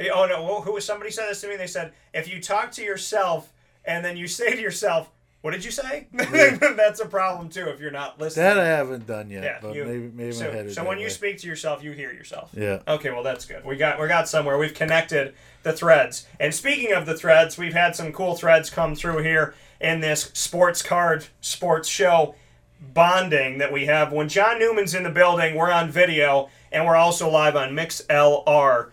eh, 0.00 0.08
oh 0.12 0.26
no, 0.26 0.60
who 0.60 0.72
was 0.72 0.84
somebody 0.84 1.10
said 1.10 1.28
this 1.28 1.40
to 1.42 1.48
me? 1.48 1.56
They 1.56 1.66
said 1.66 1.92
if 2.14 2.28
you 2.32 2.40
talk 2.40 2.72
to 2.72 2.82
yourself 2.82 3.52
and 3.84 4.04
then 4.04 4.16
you 4.16 4.26
say 4.28 4.54
to 4.54 4.60
yourself." 4.60 5.10
What 5.42 5.52
did 5.52 5.64
you 5.64 5.70
say? 5.70 6.08
That's 6.12 6.98
a 6.98 7.06
problem 7.06 7.50
too 7.50 7.68
if 7.68 7.78
you're 7.78 7.92
not 7.92 8.18
listening. 8.18 8.46
That 8.46 8.58
I 8.58 8.66
haven't 8.66 9.06
done 9.06 9.30
yet, 9.30 9.44
Yeah, 9.44 9.58
but 9.62 9.76
you- 9.76 9.84
maybe 9.84 10.10
maybe 10.12 10.32
so, 10.32 10.46
my 10.48 10.50
head 10.56 10.66
is 10.66 10.74
so 10.74 10.84
when 10.84 10.98
you 10.98 11.08
speak 11.08 11.38
to 11.38 11.46
yourself, 11.46 11.84
you 11.84 11.92
hear 11.92 12.12
yourself. 12.12 12.50
Yeah. 12.52 12.80
Okay, 12.88 13.10
well 13.10 13.22
that's 13.22 13.44
good. 13.44 13.64
We 13.64 13.76
got 13.76 14.00
we 14.00 14.08
got 14.08 14.28
somewhere. 14.28 14.58
We've 14.58 14.74
connected 14.74 15.34
the 15.62 15.72
threads. 15.72 16.26
And 16.40 16.52
speaking 16.52 16.92
of 16.94 17.06
the 17.06 17.14
threads, 17.16 17.56
we've 17.56 17.74
had 17.74 17.94
some 17.94 18.12
cool 18.12 18.34
threads 18.34 18.70
come 18.70 18.96
through 18.96 19.18
here 19.22 19.54
in 19.80 20.00
this 20.00 20.32
sports 20.34 20.82
card 20.82 21.26
sports 21.40 21.88
show 21.88 22.34
bonding 22.80 23.58
that 23.58 23.72
we 23.72 23.86
have. 23.86 24.10
When 24.12 24.28
John 24.28 24.58
Newman's 24.58 24.94
in 24.96 25.04
the 25.04 25.10
building, 25.10 25.54
we're 25.54 25.70
on 25.70 25.90
video 25.90 26.48
and 26.76 26.84
we're 26.84 26.94
also 26.94 27.30
live 27.30 27.56
on 27.56 27.70
mixlr.com 27.70 28.90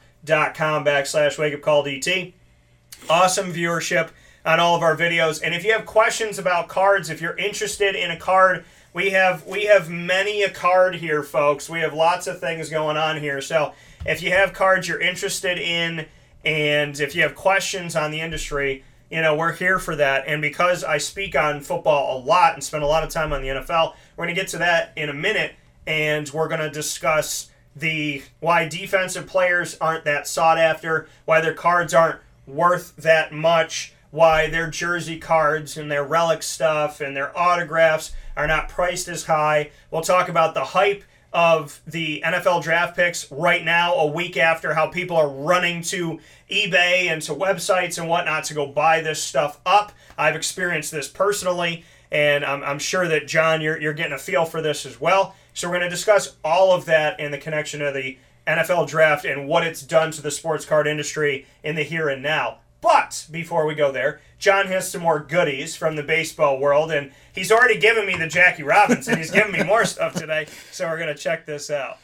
backslash 0.86 1.38
wake 1.38 1.54
up 1.54 1.62
call 1.62 1.84
DT 1.84 2.32
awesome 3.10 3.52
viewership 3.52 4.10
on 4.46 4.60
all 4.60 4.76
of 4.76 4.82
our 4.82 4.96
videos. 4.96 5.42
And 5.44 5.54
if 5.54 5.66
you 5.66 5.74
have 5.74 5.86
questions 5.86 6.40
about 6.40 6.70
cards 6.70 7.10
if 7.10 7.20
you're 7.20 7.36
interested 7.36 7.94
in 7.96 8.10
a 8.10 8.18
card 8.18 8.64
we 8.94 9.10
have 9.10 9.46
we 9.46 9.66
have 9.66 9.90
many 9.90 10.44
a 10.44 10.50
card 10.50 10.96
here 10.96 11.24
folks. 11.24 11.70
We 11.70 11.80
have 11.82 11.94
lots 11.94 12.26
of 12.26 12.40
things 12.40 12.70
going 12.70 12.96
on 12.96 13.20
here. 13.20 13.42
So 13.42 13.74
if 14.06 14.24
you 14.24 14.32
have 14.32 14.54
cards 14.54 14.88
you're 14.88 15.02
interested 15.02 15.58
in 15.58 16.06
and 16.46 16.98
if 17.02 17.16
you 17.16 17.22
have 17.24 17.36
questions 17.36 17.98
on 17.98 18.12
the 18.12 18.22
industry 18.22 18.86
you 19.12 19.22
know 19.22 19.36
we're 19.36 19.52
here 19.52 19.78
for 19.78 19.98
that. 19.98 20.24
And 20.26 20.42
because 20.42 20.86
i 20.86 20.98
speak 20.98 21.36
on 21.36 21.60
football 21.60 22.18
a 22.18 22.20
lot 22.24 22.54
and 22.54 22.64
spend 22.64 22.82
a 22.82 22.88
lot 22.88 23.04
of 23.04 23.10
time 23.10 23.34
on 23.34 23.42
the 23.42 23.50
nfl 23.50 23.94
we're 24.16 24.24
going 24.24 24.34
to 24.34 24.42
get 24.42 24.48
to 24.52 24.60
that 24.60 24.94
in 24.96 25.10
a 25.10 25.14
minute 25.14 25.56
and 25.86 26.30
we're 26.30 26.48
going 26.48 26.62
to 26.62 26.70
discuss 26.70 27.50
the 27.76 28.24
why 28.40 28.68
defensive 28.68 29.28
players 29.28 29.78
aren't 29.80 30.06
that 30.06 30.28
sought 30.28 30.58
after, 30.58 31.08
why 31.26 31.42
their 31.42 31.54
cards 31.54 31.94
aren't 31.94 32.20
worth 32.46 32.96
that 32.98 33.32
much, 33.32 33.94
why 34.12 34.48
their 34.48 34.70
jersey 34.70 35.18
cards 35.18 35.76
and 35.78 35.90
their 35.90 36.04
relic 36.04 36.44
stuff 36.44 37.02
and 37.02 37.16
their 37.18 37.36
autographs 37.38 38.12
are 38.38 38.48
not 38.48 38.70
priced 38.70 39.08
as 39.08 39.26
high. 39.26 39.72
We'll 39.90 40.02
talk 40.02 40.30
about 40.30 40.54
the 40.54 40.66
hype 40.66 41.04
of 41.34 41.82
the 41.88 42.22
NFL 42.24 42.62
draft 42.62 42.96
picks 42.96 43.30
right 43.32 43.66
now, 43.66 43.96
a 43.96 44.06
week 44.06 44.38
after 44.38 44.76
how 44.76 44.88
people 44.88 45.18
are 45.18 45.30
running 45.30 45.82
to 45.82 46.20
eBay 46.50 47.08
and 47.08 47.22
to 47.24 47.34
websites 47.34 47.98
and 47.98 48.08
whatnot 48.08 48.44
to 48.46 48.54
go 48.54 48.68
buy 48.68 49.02
this 49.02 49.22
stuff 49.22 49.60
up. 49.66 49.92
I've 50.16 50.36
experienced 50.36 50.92
this 50.92 51.08
personally, 51.08 51.84
and 52.12 52.46
I'm, 52.46 52.64
I'm 52.64 52.78
sure 52.78 53.08
that, 53.08 53.28
John, 53.28 53.62
you're, 53.62 53.82
you're 53.82 53.94
getting 53.94 54.14
a 54.14 54.20
feel 54.20 54.46
for 54.46 54.62
this 54.62 54.86
as 54.86 55.02
well. 55.02 55.36
So 55.54 55.68
we're 55.68 55.78
going 55.80 55.90
to 55.90 55.96
discuss 55.96 56.36
all 56.44 56.74
of 56.74 56.86
that 56.86 57.20
in 57.20 57.32
the 57.32 57.38
connection 57.38 57.82
of 57.82 57.94
the 57.94 58.18
NFL 58.48 58.88
draft 58.88 59.26
and 59.26 59.48
what 59.48 59.66
it's 59.66 59.82
done 59.82 60.12
to 60.12 60.22
the 60.22 60.32
sports 60.32 60.66
card 60.66 60.88
industry 60.88 61.46
in 61.64 61.76
the 61.76 61.84
here 61.84 62.10
and 62.10 62.22
now. 62.22 62.58
But 62.82 63.28
before 63.32 63.66
we 63.66 63.76
go 63.76 63.94
there, 63.94 64.20
John 64.40 64.68
has 64.68 64.92
some 64.92 65.02
more 65.02 65.20
goodies 65.20 65.74
from 65.74 65.96
the 65.96 66.04
baseball 66.04 66.60
world, 66.60 66.92
and 66.92 67.14
he's 67.34 67.50
already 67.50 67.78
given 67.78 68.06
me 68.06 68.18
the 68.18 68.28
Jackie 68.28 68.64
Robinson. 68.64 69.18
He's 69.18 69.32
given 69.32 69.54
me 69.54 69.64
more 69.66 69.86
stuff 69.86 70.14
today, 70.16 70.48
so 70.72 70.90
we're 70.90 70.98
going 70.98 71.16
to 71.16 71.22
check 71.22 71.46
this 71.46 71.70
out. 71.70 71.98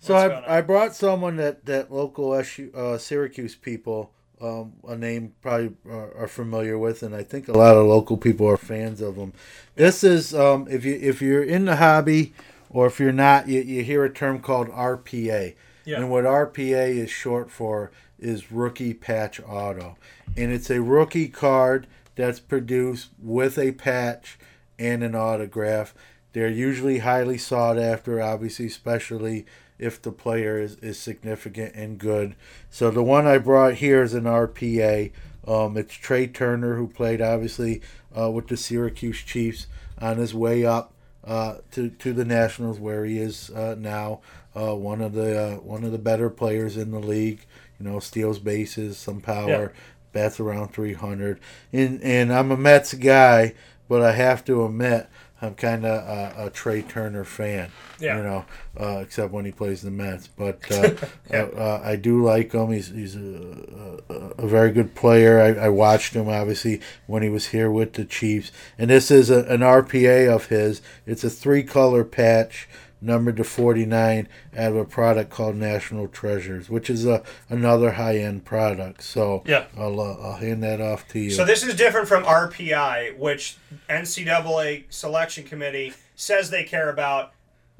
So 0.00 0.16
I, 0.16 0.58
I 0.58 0.60
brought 0.62 0.96
someone 0.96 1.36
that 1.36 1.66
that 1.66 1.92
local 1.92 2.34
SU, 2.34 2.72
uh, 2.74 2.98
Syracuse 2.98 3.54
people, 3.54 4.10
um, 4.40 4.72
a 4.88 4.96
name 4.96 5.34
probably 5.42 5.74
are, 5.88 6.12
are 6.16 6.28
familiar 6.28 6.76
with, 6.76 7.04
and 7.04 7.14
I 7.14 7.22
think 7.22 7.46
a 7.46 7.52
lot 7.52 7.76
of 7.76 7.86
local 7.86 8.16
people 8.16 8.48
are 8.48 8.56
fans 8.56 9.00
of 9.00 9.14
them. 9.14 9.32
This 9.76 10.02
is 10.02 10.34
um, 10.34 10.66
if 10.68 10.84
you 10.84 10.98
if 11.00 11.22
you're 11.22 11.44
in 11.44 11.66
the 11.66 11.76
hobby, 11.76 12.32
or 12.70 12.86
if 12.86 12.98
you're 13.00 13.12
not, 13.12 13.48
you, 13.48 13.60
you 13.60 13.82
hear 13.82 14.04
a 14.04 14.12
term 14.12 14.40
called 14.40 14.68
RPA, 14.68 15.54
Yeah. 15.84 15.96
and 15.98 16.10
what 16.10 16.24
RPA 16.24 16.88
is 16.96 17.10
short 17.10 17.50
for 17.50 17.90
is 18.18 18.50
Rookie 18.52 18.94
Patch 18.94 19.40
Auto, 19.46 19.96
and 20.36 20.52
it's 20.52 20.70
a 20.70 20.80
rookie 20.80 21.28
card 21.28 21.86
that's 22.16 22.40
produced 22.40 23.10
with 23.20 23.58
a 23.58 23.72
patch 23.72 24.38
and 24.78 25.02
an 25.02 25.14
autograph. 25.14 25.94
They're 26.32 26.48
usually 26.48 26.98
highly 26.98 27.38
sought 27.38 27.78
after, 27.78 28.20
obviously, 28.22 28.66
especially 28.66 29.46
if 29.78 30.00
the 30.00 30.12
player 30.12 30.60
is, 30.60 30.76
is 30.76 30.98
significant 30.98 31.74
and 31.74 31.98
good. 31.98 32.36
So 32.68 32.90
the 32.90 33.02
one 33.02 33.26
I 33.26 33.38
brought 33.38 33.74
here 33.74 34.02
is 34.02 34.14
an 34.14 34.24
RPA. 34.24 35.10
Um, 35.48 35.76
it's 35.78 35.94
Trea 35.94 36.26
Turner, 36.28 36.76
who 36.76 36.86
played 36.86 37.20
obviously 37.22 37.80
uh, 38.16 38.30
with 38.30 38.48
the 38.48 38.56
Syracuse 38.58 39.18
Chiefs 39.22 39.66
on 39.98 40.18
his 40.18 40.34
way 40.34 40.64
up 40.64 40.92
uh, 41.24 41.56
to 41.72 41.90
to 41.90 42.12
the 42.12 42.24
Nationals, 42.24 42.78
where 42.78 43.04
he 43.04 43.18
is 43.18 43.50
uh, 43.50 43.76
now. 43.78 44.20
Uh, 44.54 44.74
one 44.74 45.00
of 45.00 45.12
the 45.12 45.38
uh, 45.38 45.56
one 45.56 45.84
of 45.84 45.92
the 45.92 45.98
better 45.98 46.28
players 46.30 46.76
in 46.76 46.90
the 46.90 46.98
league. 47.00 47.46
You 47.78 47.88
know, 47.88 47.98
steals 48.00 48.38
bases, 48.38 48.98
some 48.98 49.20
power, 49.22 49.72
bats 50.12 50.38
around 50.40 50.72
300. 50.72 51.40
And 51.72 52.02
and 52.02 52.32
I'm 52.32 52.50
a 52.50 52.56
Mets 52.56 52.94
guy, 52.94 53.54
but 53.88 54.02
I 54.02 54.12
have 54.12 54.44
to 54.46 54.64
admit 54.64 55.08
I'm 55.42 55.54
kind 55.54 55.86
of 55.86 55.92
a, 55.92 56.46
a 56.46 56.50
Trea 56.50 56.82
Turner 56.82 57.24
fan. 57.24 57.70
Yeah. 57.98 58.18
You 58.18 58.22
know, 58.22 58.44
uh, 58.78 58.98
except 58.98 59.32
when 59.32 59.44
he 59.44 59.52
plays 59.52 59.82
the 59.82 59.90
Mets. 59.90 60.28
But 60.28 60.60
uh, 60.70 60.94
uh, 61.32 61.36
uh, 61.36 61.82
I 61.84 61.96
do 61.96 62.22
like 62.22 62.52
him. 62.52 62.70
He's 62.70 62.88
he's 62.88 63.16
a, 63.16 64.00
a, 64.08 64.14
a 64.14 64.46
very 64.46 64.70
good 64.70 64.94
player. 64.94 65.40
I, 65.40 65.66
I 65.66 65.68
watched 65.68 66.14
him 66.14 66.28
obviously 66.28 66.80
when 67.06 67.22
he 67.22 67.28
was 67.28 67.48
here 67.48 67.70
with 67.70 67.94
the 67.94 68.04
Chiefs. 68.04 68.52
And 68.78 68.90
this 68.90 69.10
is 69.10 69.30
a, 69.30 69.44
an 69.44 69.60
RPA 69.60 70.28
of 70.32 70.46
his. 70.46 70.82
It's 71.06 71.24
a 71.24 71.30
three 71.30 71.62
color 71.62 72.04
patch. 72.04 72.68
Numbered 73.02 73.38
to 73.38 73.44
49 73.44 74.28
out 74.56 74.70
of 74.72 74.76
a 74.76 74.84
product 74.84 75.30
called 75.30 75.56
National 75.56 76.06
Treasures, 76.06 76.68
which 76.68 76.90
is 76.90 77.06
a 77.06 77.22
another 77.48 77.92
high 77.92 78.18
end 78.18 78.44
product. 78.44 79.02
So 79.02 79.42
Yeah. 79.46 79.64
I'll, 79.78 79.98
uh, 80.00 80.16
I'll 80.20 80.36
hand 80.36 80.62
that 80.62 80.82
off 80.82 81.08
to 81.08 81.18
you. 81.18 81.30
So 81.30 81.44
this 81.46 81.62
is 81.62 81.74
different 81.74 82.08
from 82.08 82.24
RPI, 82.24 83.16
which 83.16 83.56
NCAA 83.88 84.84
selection 84.90 85.44
committee 85.44 85.94
says 86.14 86.50
they 86.50 86.64
care 86.64 86.90
about, 86.90 87.32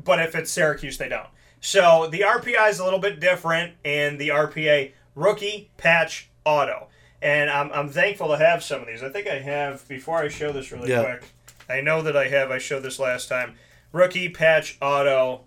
but 0.03 0.21
if 0.21 0.35
it's 0.35 0.51
Syracuse, 0.51 0.97
they 0.99 1.09
don't. 1.09 1.29
So 1.61 2.09
the 2.11 2.21
RPI 2.21 2.71
is 2.71 2.79
a 2.79 2.85
little 2.85 2.99
bit 2.99 3.21
different, 3.21 3.75
and 3.85 4.19
the 4.19 4.29
RPA 4.31 4.93
rookie 5.15 5.71
patch 5.77 6.31
auto. 6.47 6.87
And 7.21 7.51
I'm, 7.51 7.71
I'm 7.73 7.91
thankful 7.91 8.29
to 8.29 8.39
have 8.39 8.63
some 8.65 8.81
of 8.81 8.87
these. 8.87 9.03
I 9.03 9.11
think 9.11 9.27
I 9.27 9.39
have 9.41 9.87
before 9.87 10.19
I 10.19 10.29
show 10.29 10.53
this 10.53 10.73
really 10.73 10.89
Yeah. 10.89 11.03
quick. 11.05 11.25
I 11.69 11.83
know 11.83 12.01
that 12.03 12.17
I 12.17 12.29
have. 12.29 12.51
I 12.51 12.57
showed 12.59 12.83
this 12.83 12.99
last 12.99 13.29
time. 13.29 13.55
Rookie 13.93 14.29
patch 14.29 14.79
auto, 14.81 15.43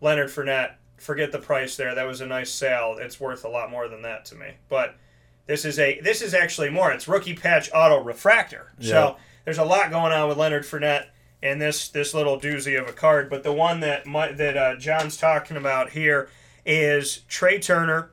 Leonard 0.00 0.28
Fournette. 0.28 0.74
Forget 0.98 1.30
the 1.32 1.38
price 1.38 1.76
there. 1.76 1.94
That 1.94 2.06
was 2.06 2.20
a 2.20 2.26
nice 2.26 2.50
sale. 2.50 2.96
It's 3.00 3.20
worth 3.20 3.44
a 3.44 3.48
lot 3.48 3.70
more 3.70 3.88
than 3.88 4.02
that 4.02 4.24
to 4.26 4.34
me. 4.34 4.48
But 4.68 4.96
this 5.46 5.64
is 5.64 5.78
a 5.78 6.00
this 6.00 6.22
is 6.22 6.34
actually 6.34 6.70
more. 6.70 6.90
It's 6.92 7.06
rookie 7.08 7.34
patch 7.34 7.70
auto 7.72 8.02
refractor. 8.02 8.72
Yeah. 8.78 8.90
So 8.90 9.16
there's 9.44 9.58
a 9.58 9.64
lot 9.64 9.90
going 9.90 10.12
on 10.12 10.28
with 10.28 10.38
Leonard 10.38 10.64
Fournette 10.64 11.06
and 11.42 11.60
this 11.62 11.88
this 11.88 12.14
little 12.14 12.38
doozy 12.40 12.80
of 12.80 12.88
a 12.88 12.92
card. 12.92 13.30
But 13.30 13.44
the 13.44 13.52
one 13.52 13.80
that 13.80 14.06
my, 14.06 14.32
that 14.32 14.56
uh, 14.56 14.76
John's 14.76 15.16
talking 15.16 15.56
about 15.56 15.90
here 15.90 16.28
is 16.66 17.18
Trea 17.28 17.60
Turner, 17.60 18.10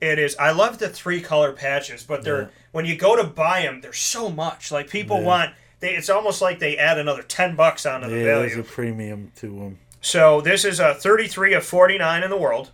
It 0.00 0.18
is. 0.20 0.36
I 0.36 0.52
love 0.52 0.78
the 0.78 0.88
three 0.88 1.20
color 1.20 1.52
patches, 1.52 2.04
but 2.04 2.22
they're 2.22 2.42
Yeah. 2.42 2.48
when 2.70 2.84
you 2.86 2.96
go 2.96 3.16
to 3.16 3.24
buy 3.24 3.62
them, 3.62 3.80
there's 3.80 3.98
so 3.98 4.30
much. 4.30 4.70
Like 4.70 4.88
people 4.88 5.18
Yeah. 5.18 5.26
want. 5.26 5.54
They, 5.80 5.94
it's 5.94 6.10
almost 6.10 6.42
like 6.42 6.58
they 6.58 6.76
add 6.76 6.98
another 6.98 7.22
ten 7.22 7.54
bucks 7.56 7.86
onto 7.86 8.08
the 8.08 8.16
Yeah, 8.18 8.24
value. 8.24 8.48
there's 8.54 8.58
a 8.58 8.70
premium 8.70 9.32
to 9.36 9.46
them. 9.48 9.78
So 10.00 10.40
this 10.40 10.64
is 10.64 10.78
a 10.80 10.94
33 10.94 11.54
of 11.54 11.64
49 11.64 12.22
in 12.22 12.30
the 12.30 12.36
world. 12.36 12.70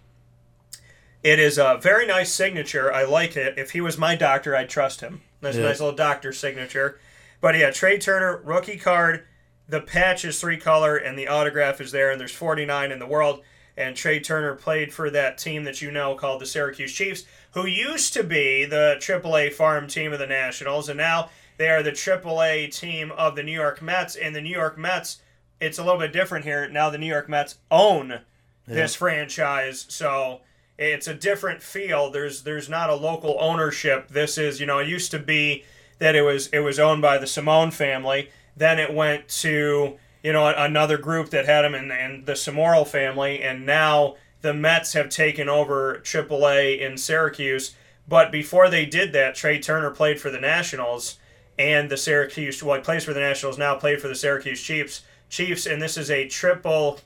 It 1.23 1.39
is 1.39 1.57
a 1.57 1.79
very 1.81 2.07
nice 2.07 2.33
signature. 2.33 2.93
I 2.93 3.05
like 3.05 3.37
it. 3.37 3.59
If 3.59 3.71
he 3.71 3.81
was 3.81 3.97
my 3.97 4.15
doctor, 4.15 4.55
I'd 4.55 4.69
trust 4.69 5.01
him. 5.01 5.23
That's 5.41 5.57
a 5.57 5.63
nice 5.63 5.81
little 5.81 5.95
doctor 5.97 6.33
signature. 6.33 6.99
But 7.41 7.57
yeah, 7.57 7.71
Trea 7.71 7.99
Turner 7.99 8.41
rookie 8.45 8.77
card. 8.77 9.25
The 9.67 9.81
patch 9.81 10.25
is 10.27 10.39
three 10.39 10.59
color, 10.59 10.97
and 10.97 11.19
the 11.19 11.29
autograph 11.29 11.81
is 11.81 11.93
there. 11.93 12.11
And 12.11 12.21
there's 12.21 12.33
49 12.35 12.93
in 12.93 12.99
the 12.99 13.07
world. 13.07 13.43
And 13.77 13.97
Trea 13.97 14.21
Turner 14.21 14.55
played 14.55 14.93
for 14.93 15.09
that 15.11 15.39
team 15.39 15.65
that 15.65 15.81
you 15.83 15.91
know 15.91 16.15
called 16.15 16.41
the 16.43 16.47
Syracuse 16.47 16.93
Chiefs, 16.93 17.25
who 17.53 17.67
used 17.67 18.13
to 18.15 18.23
be 18.23 18.67
the 18.67 18.97
AAA 19.01 19.53
farm 19.53 19.89
team 19.89 20.13
of 20.13 20.19
the 20.19 20.27
Nationals, 20.27 20.89
and 20.91 20.99
now 20.99 21.31
they 21.57 21.69
are 21.69 21.83
the 21.83 21.93
AAA 21.93 22.75
team 22.75 23.13
of 23.13 23.37
the 23.37 23.43
New 23.43 23.53
York 23.53 23.81
Mets. 23.81 24.17
And 24.17 24.35
the 24.35 24.41
New 24.41 24.51
York 24.51 24.77
Mets, 24.77 25.21
it's 25.61 25.79
a 25.79 25.85
little 25.85 26.01
bit 26.01 26.13
different 26.13 26.45
here. 26.45 26.69
Now 26.69 26.91
the 26.91 26.99
New 26.99 27.07
York 27.07 27.29
Mets 27.29 27.59
own 27.71 28.21
this 28.67 28.95
franchise, 28.95 29.87
so 29.89 30.41
it's 30.79 31.07
a 31.07 31.15
different 31.15 31.63
feel. 31.63 32.11
There's 32.11 32.43
there's 32.43 32.69
not 32.69 32.91
a 32.91 32.95
local 32.95 33.37
ownership. 33.39 34.09
This 34.09 34.39
is 34.39 34.61
you 34.61 34.67
know 34.67 34.79
it 34.79 34.89
used 34.89 35.11
to 35.13 35.19
be 35.19 35.65
that 35.99 36.17
it 36.17 36.23
was 36.23 36.49
it 36.49 36.61
was 36.61 36.79
owned 36.79 37.03
by 37.03 37.19
the 37.19 37.27
Simone 37.27 37.71
family. 37.71 38.31
Then 38.57 38.79
it 38.79 38.93
went 38.93 39.29
to 39.29 39.99
you 40.23 40.33
know 40.33 40.47
another 40.49 40.99
group 40.99 41.31
that 41.31 41.47
had 41.47 41.63
them 41.63 41.75
in, 41.75 41.91
in 41.91 42.25
the 42.25 42.33
Samoro 42.33 42.87
family, 42.87 43.43
and 43.43 43.67
now 43.67 44.17
the 44.41 44.55
Mets 44.55 44.93
have 44.95 45.09
taken 45.09 45.49
over 45.49 46.01
AAA 46.05 46.81
in 46.81 46.99
Syracuse. 46.99 47.75
But 48.07 48.31
before 48.31 48.69
they 48.69 48.85
did 48.85 49.13
that, 49.15 49.35
Trea 49.35 49.61
Turner 49.61 49.91
played 49.91 50.21
for 50.21 50.31
the 50.31 50.41
Nationals 50.41 51.19
and 51.59 51.91
the 51.91 51.97
Syracuse. 51.97 52.63
Well, 52.63 52.77
he 52.77 52.83
plays 52.83 53.05
for 53.05 53.13
the 53.13 53.21
Nationals 53.21 53.59
now. 53.59 53.77
Played 53.77 54.01
for 54.01 54.09
the 54.09 54.15
Syracuse 54.15 54.63
Chiefs. 54.63 55.03
Chiefs, 55.29 55.67
and 55.67 55.81
this 55.81 55.97
is 55.97 56.11
a 56.11 56.29
triple 56.29 57.01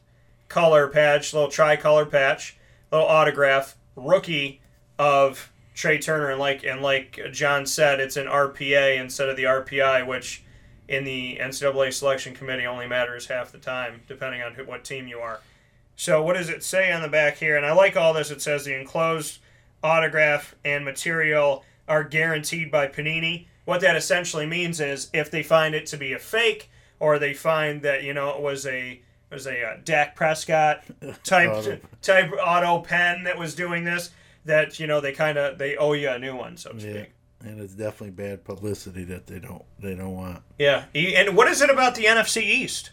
color 0.48 0.88
patch, 0.88 1.32
little 1.32 1.50
tricolor 1.50 2.06
patch, 2.06 2.56
little 2.90 3.06
autograph, 3.06 3.76
rookie 3.96 4.60
of 4.98 5.52
Trea 5.74 5.98
Turner, 5.98 6.30
and 6.30 6.40
like 6.40 6.64
and 6.64 6.82
like 6.82 7.20
John 7.32 7.66
said, 7.66 8.00
it's 8.00 8.16
an 8.16 8.26
RPA 8.26 9.00
instead 9.00 9.28
of 9.28 9.36
the 9.36 9.44
RPI, 9.44 10.06
which 10.06 10.42
in 10.88 11.04
the 11.04 11.38
NCAA 11.40 11.92
selection 11.92 12.34
committee 12.34 12.66
only 12.66 12.86
matters 12.86 13.26
half 13.26 13.52
the 13.52 13.58
time, 13.58 14.00
depending 14.08 14.42
on 14.42 14.54
who, 14.54 14.64
what 14.64 14.84
team 14.84 15.06
you 15.06 15.18
are. 15.18 15.40
So 15.96 16.22
what 16.22 16.34
does 16.34 16.48
it 16.48 16.64
say 16.64 16.90
on 16.92 17.02
the 17.02 17.08
back 17.08 17.36
here? 17.36 17.56
And 17.56 17.66
I 17.66 17.72
like 17.72 17.96
all 17.96 18.14
this. 18.14 18.30
It 18.30 18.40
says 18.40 18.64
the 18.64 18.78
enclosed 18.78 19.38
autograph 19.82 20.54
and 20.64 20.84
material 20.84 21.64
are 21.86 22.04
guaranteed 22.04 22.70
by 22.70 22.86
Panini. 22.86 23.46
What 23.68 23.82
that 23.82 23.96
essentially 23.96 24.46
means 24.46 24.80
is 24.80 25.10
if 25.12 25.30
they 25.30 25.42
find 25.42 25.74
it 25.74 25.84
to 25.88 25.98
be 25.98 26.14
a 26.14 26.18
fake, 26.18 26.70
or 27.00 27.18
they 27.18 27.34
find 27.34 27.82
that 27.82 28.02
you 28.02 28.14
know 28.14 28.30
it 28.30 28.40
was 28.40 28.64
a 28.64 28.92
it 29.30 29.34
was 29.34 29.46
a 29.46 29.62
uh, 29.62 29.76
Dak 29.84 30.16
Prescott 30.16 30.84
type 31.22 31.50
Auto. 31.50 31.78
type 32.00 32.32
auto 32.42 32.78
pen 32.80 33.24
that 33.24 33.36
was 33.38 33.54
doing 33.54 33.84
this, 33.84 34.08
that 34.46 34.80
you 34.80 34.86
know 34.86 35.02
they 35.02 35.12
kind 35.12 35.36
of 35.36 35.58
they 35.58 35.76
owe 35.76 35.92
you 35.92 36.08
a 36.08 36.18
new 36.18 36.34
one, 36.34 36.56
so 36.56 36.70
to 36.72 36.80
speak. 36.80 36.94
Yeah, 37.42 37.48
and 37.50 37.60
it's 37.60 37.74
definitely 37.74 38.12
bad 38.12 38.42
publicity 38.42 39.04
that 39.04 39.26
they 39.26 39.38
don't 39.38 39.66
they 39.78 39.94
don't 39.94 40.14
want. 40.16 40.42
Yeah. 40.58 40.84
And 40.94 41.36
what 41.36 41.46
is 41.48 41.60
it 41.60 41.68
about 41.68 41.94
the 41.94 42.04
NFC 42.04 42.40
East? 42.42 42.92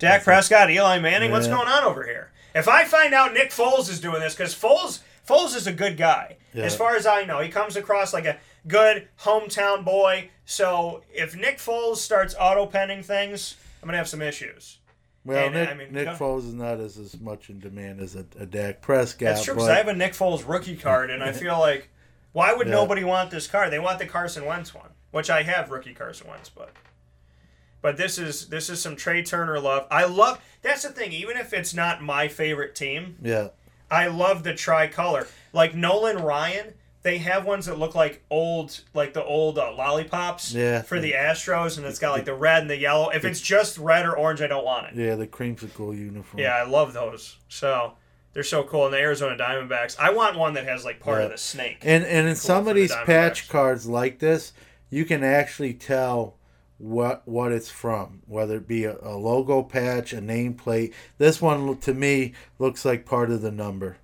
Dak 0.00 0.24
Prescott, 0.24 0.68
Eli 0.68 0.98
Manning, 0.98 1.30
what's 1.30 1.46
going 1.46 1.68
on 1.68 1.84
over 1.84 2.02
here? 2.02 2.32
If 2.56 2.66
I 2.66 2.86
find 2.86 3.14
out 3.14 3.34
Nick 3.34 3.50
Foles 3.52 3.88
is 3.88 4.00
doing 4.00 4.18
this, 4.18 4.34
because 4.34 4.52
Foles 4.52 4.98
Foles 5.28 5.54
is 5.54 5.68
a 5.68 5.72
good 5.72 5.96
guy, 5.96 6.38
Yeah. 6.54 6.64
as 6.64 6.74
far 6.74 6.96
as 6.96 7.06
I 7.06 7.22
know, 7.22 7.38
he 7.38 7.50
comes 7.50 7.76
across 7.76 8.12
like 8.12 8.24
a 8.24 8.36
good 8.68 9.08
hometown 9.20 9.84
boy. 9.84 10.30
So 10.44 11.02
if 11.12 11.34
Nick 11.36 11.58
Foles 11.58 11.96
starts 11.96 12.34
auto 12.38 12.66
penning 12.66 13.02
things, 13.02 13.56
I'm 13.82 13.86
gonna 13.88 13.98
have 13.98 14.08
some 14.08 14.22
issues. 14.22 14.78
Well, 15.24 15.46
And, 15.46 15.56
uh, 15.56 15.60
Nick, 15.60 15.68
I 15.68 15.74
mean, 15.74 15.92
Nick 15.92 16.04
go- 16.06 16.14
Foles 16.14 16.46
is 16.46 16.54
not 16.54 16.80
as, 16.80 16.96
as 16.96 17.20
much 17.20 17.50
in 17.50 17.58
demand 17.58 18.00
as 18.00 18.14
a, 18.14 18.24
a 18.38 18.46
Dak 18.46 18.80
Prescott. 18.80 19.20
That's 19.20 19.44
true 19.44 19.54
because 19.54 19.68
I 19.68 19.76
have 19.76 19.88
a 19.88 19.94
Nick 19.94 20.12
Foles 20.12 20.48
rookie 20.48 20.76
card, 20.76 21.10
and 21.10 21.22
I 21.22 21.32
feel 21.42 21.58
like 21.58 21.90
why 22.32 22.52
would 22.54 22.66
Yeah. 22.68 22.74
nobody 22.74 23.04
want 23.04 23.30
this 23.30 23.46
card? 23.46 23.72
They 23.72 23.78
want 23.78 23.98
the 23.98 24.06
Carson 24.06 24.44
Wentz 24.44 24.74
one, 24.74 24.90
which 25.10 25.28
I 25.30 25.42
have 25.42 25.70
rookie 25.70 25.94
Carson 25.94 26.28
Wentz, 26.28 26.48
but 26.48 26.70
but 27.80 27.96
this 27.96 28.18
is 28.18 28.48
this 28.48 28.68
is 28.70 28.80
some 28.80 28.96
Trea 28.96 29.22
Turner 29.22 29.58
love. 29.60 29.86
I 29.90 30.04
love 30.04 30.40
that's 30.62 30.82
the 30.82 30.90
thing. 30.90 31.12
Even 31.12 31.36
if 31.36 31.52
it's 31.52 31.74
not 31.74 32.02
my 32.02 32.28
favorite 32.28 32.74
team, 32.74 33.16
yeah, 33.22 33.48
I 33.90 34.06
love 34.08 34.42
the 34.44 34.54
tricolor. 34.54 35.26
Like 35.52 35.74
Nolan 35.74 36.18
Ryan, 36.22 36.74
they 37.08 37.16
have 37.16 37.46
ones 37.46 37.64
that 37.64 37.78
look 37.78 37.94
like 37.94 38.22
old, 38.28 38.80
like 38.92 39.14
the 39.14 39.24
old 39.24 39.58
uh, 39.58 39.72
lollipops 39.72 40.52
Yeah. 40.52 40.82
for 40.82 41.00
the 41.00 41.12
Astros, 41.12 41.78
and 41.78 41.86
it's 41.86 41.98
got 41.98 42.12
like 42.12 42.26
the 42.26 42.34
red 42.34 42.60
and 42.60 42.68
the 42.70 42.76
yellow. 42.76 43.08
If 43.08 43.24
it's 43.24 43.40
just 43.40 43.78
red 43.78 44.04
or 44.04 44.14
orange, 44.14 44.42
I 44.42 44.46
don't 44.46 44.64
want 44.64 44.88
it. 44.88 44.94
yeah, 44.94 45.14
the 45.14 45.26
creamsicle 45.26 45.96
uniform. 45.96 46.38
Yeah, 46.42 46.54
I 46.54 46.64
love 46.64 46.92
those. 46.92 47.38
So 47.48 47.94
they're 48.34 48.42
so 48.42 48.62
cool. 48.62 48.84
And 48.84 48.92
the 48.92 48.98
Arizona 48.98 49.36
Diamondbacks, 49.38 49.98
I 49.98 50.10
want 50.10 50.36
one 50.36 50.52
that 50.52 50.64
has 50.66 50.84
like 50.84 51.00
part 51.00 51.22
of 51.22 51.30
the 51.30 51.38
snake. 51.38 51.78
And 51.80 52.04
and 52.04 52.28
in 52.28 52.34
Cool 52.34 52.40
some 52.40 52.68
of 52.68 52.74
these 52.74 52.94
patch 53.06 53.48
cards 53.48 53.86
like 53.86 54.18
this, 54.18 54.52
you 54.90 55.06
can 55.06 55.24
actually 55.24 55.72
tell 55.72 56.36
what 56.76 57.26
what 57.26 57.52
it's 57.52 57.70
from, 57.70 58.20
whether 58.26 58.58
it 58.58 58.68
be 58.68 58.84
a, 58.84 58.98
a 59.02 59.16
logo 59.16 59.62
patch, 59.62 60.12
a 60.12 60.18
nameplate. 60.20 60.92
This 61.16 61.40
one 61.40 61.78
to 61.78 61.94
me 61.94 62.34
looks 62.58 62.84
like 62.84 63.06
part 63.06 63.30
of 63.30 63.40
the 63.40 63.50
number. 63.50 63.96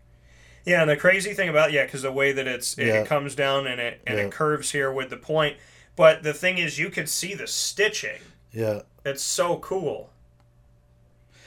Yeah, 0.64 0.80
and 0.80 0.90
the 0.90 0.96
crazy 0.96 1.34
thing 1.34 1.48
about 1.48 1.72
yeah, 1.72 1.84
because 1.84 2.02
the 2.02 2.12
way 2.12 2.32
that 2.32 2.46
it's 2.46 2.78
it, 2.78 2.86
Yeah. 2.86 2.94
it 3.02 3.06
comes 3.06 3.34
down 3.34 3.66
and 3.66 3.80
it 3.80 4.00
and 4.06 4.18
Yeah. 4.18 4.24
it 4.24 4.32
curves 4.32 4.70
here 4.70 4.90
with 4.90 5.10
the 5.10 5.16
point. 5.16 5.56
But 5.96 6.22
the 6.22 6.34
thing 6.34 6.58
is, 6.58 6.78
you 6.78 6.90
could 6.90 7.08
see 7.08 7.34
the 7.34 7.46
stitching. 7.46 8.20
Yeah. 8.52 8.82
It's 9.04 9.22
so 9.22 9.58
cool. 9.58 10.10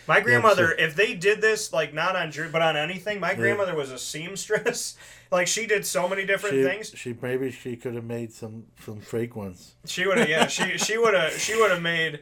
My 0.07 0.22
grandmother, 0.22 0.72
if 0.72 0.95
they 0.95 1.15
did 1.15 1.41
this 1.41 1.73
like 1.73 1.94
not 1.94 2.15
on 2.15 2.30
Drew 2.30 2.49
but 2.49 2.61
on 2.61 2.77
anything, 2.77 3.19
my 3.19 3.34
grandmother 3.34 3.76
was 3.76 3.91
a 3.91 3.98
seamstress. 3.98 4.95
like 5.31 5.48
she 5.48 5.65
did 5.65 5.85
so 5.85 6.07
many 6.07 6.26
different 6.26 6.56
she, 6.56 6.64
things. 6.64 6.91
She 6.95 7.15
maybe 7.22 7.52
she 7.52 7.76
could 7.76 7.95
have 7.95 8.06
made 8.06 8.31
some 8.31 8.68
some 8.85 9.02
fake 9.02 9.35
ones. 9.35 9.76
She 9.85 10.07
would 10.07 10.18
have, 10.18 10.30
yeah, 10.30 10.48
she 10.48 10.77
she 10.77 10.98
would 10.98 11.14
have, 11.14 11.34
she 11.34 11.60
would 11.60 11.72
have 11.72 11.81
made 11.81 12.22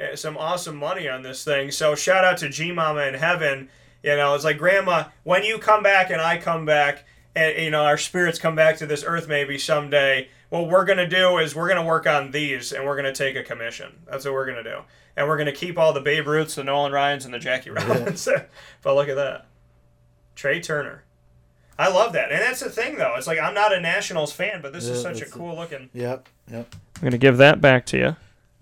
uh, 0.00 0.16
some 0.16 0.38
awesome 0.38 0.76
money 0.76 1.08
on 1.08 1.22
this 1.22 1.44
thing. 1.44 1.70
So 1.70 1.94
shout 1.94 2.24
out 2.24 2.38
to 2.38 2.48
G 2.48 2.72
Mama 2.72 3.02
in 3.02 3.14
heaven. 3.14 3.68
You 4.02 4.16
know, 4.16 4.34
it's 4.34 4.44
like 4.44 4.58
Grandma, 4.58 5.04
when 5.24 5.42
you 5.42 5.58
come 5.58 5.82
back 5.82 6.10
and 6.10 6.20
I 6.20 6.38
come 6.38 6.64
back, 6.64 7.04
and 7.36 7.62
you 7.62 7.70
know 7.70 7.84
our 7.84 7.98
spirits 7.98 8.38
come 8.38 8.56
back 8.56 8.78
to 8.78 8.86
this 8.86 9.04
earth 9.06 9.28
maybe 9.28 9.58
someday. 9.58 10.28
What 10.48 10.68
we're 10.68 10.84
gonna 10.84 11.08
do 11.08 11.38
is 11.38 11.54
we're 11.54 11.68
gonna 11.68 11.84
work 11.84 12.06
on 12.06 12.30
these, 12.30 12.72
and 12.72 12.84
we're 12.86 12.96
gonna 12.96 13.12
take 13.12 13.36
a 13.36 13.42
commission. 13.42 13.92
That's 14.10 14.24
what 14.24 14.34
we're 14.34 14.46
gonna 14.46 14.62
do, 14.62 14.80
and 15.16 15.28
we're 15.28 15.36
gonna 15.36 15.52
keep 15.52 15.78
all 15.78 15.92
the 15.92 16.00
Babe 16.00 16.26
Ruths, 16.26 16.54
the 16.54 16.64
Nolan 16.64 16.92
Ryans, 16.92 17.24
and 17.24 17.34
the 17.34 17.38
Jackie 17.38 17.70
Robins. 17.70 18.26
but 18.82 18.94
look 18.94 19.08
at 19.08 19.16
that, 19.16 19.46
Trea 20.34 20.60
Turner. 20.60 21.02
I 21.78 21.88
love 21.88 22.14
that, 22.14 22.32
and 22.32 22.40
that's 22.40 22.60
the 22.60 22.70
thing 22.70 22.96
though. 22.96 23.14
It's 23.16 23.26
like 23.26 23.38
I'm 23.38 23.54
not 23.54 23.74
a 23.74 23.80
Nationals 23.80 24.32
fan, 24.32 24.62
but 24.62 24.72
this 24.72 24.86
is 24.86 25.02
such 25.02 25.20
a 25.20 25.26
cool 25.26 25.56
looking. 25.56 25.90
Yep, 25.92 26.28
yep. 26.50 26.74
I'm 26.96 27.02
gonna 27.02 27.18
give 27.18 27.36
that 27.38 27.60
back 27.60 27.84
to 27.86 27.98
you. 27.98 28.16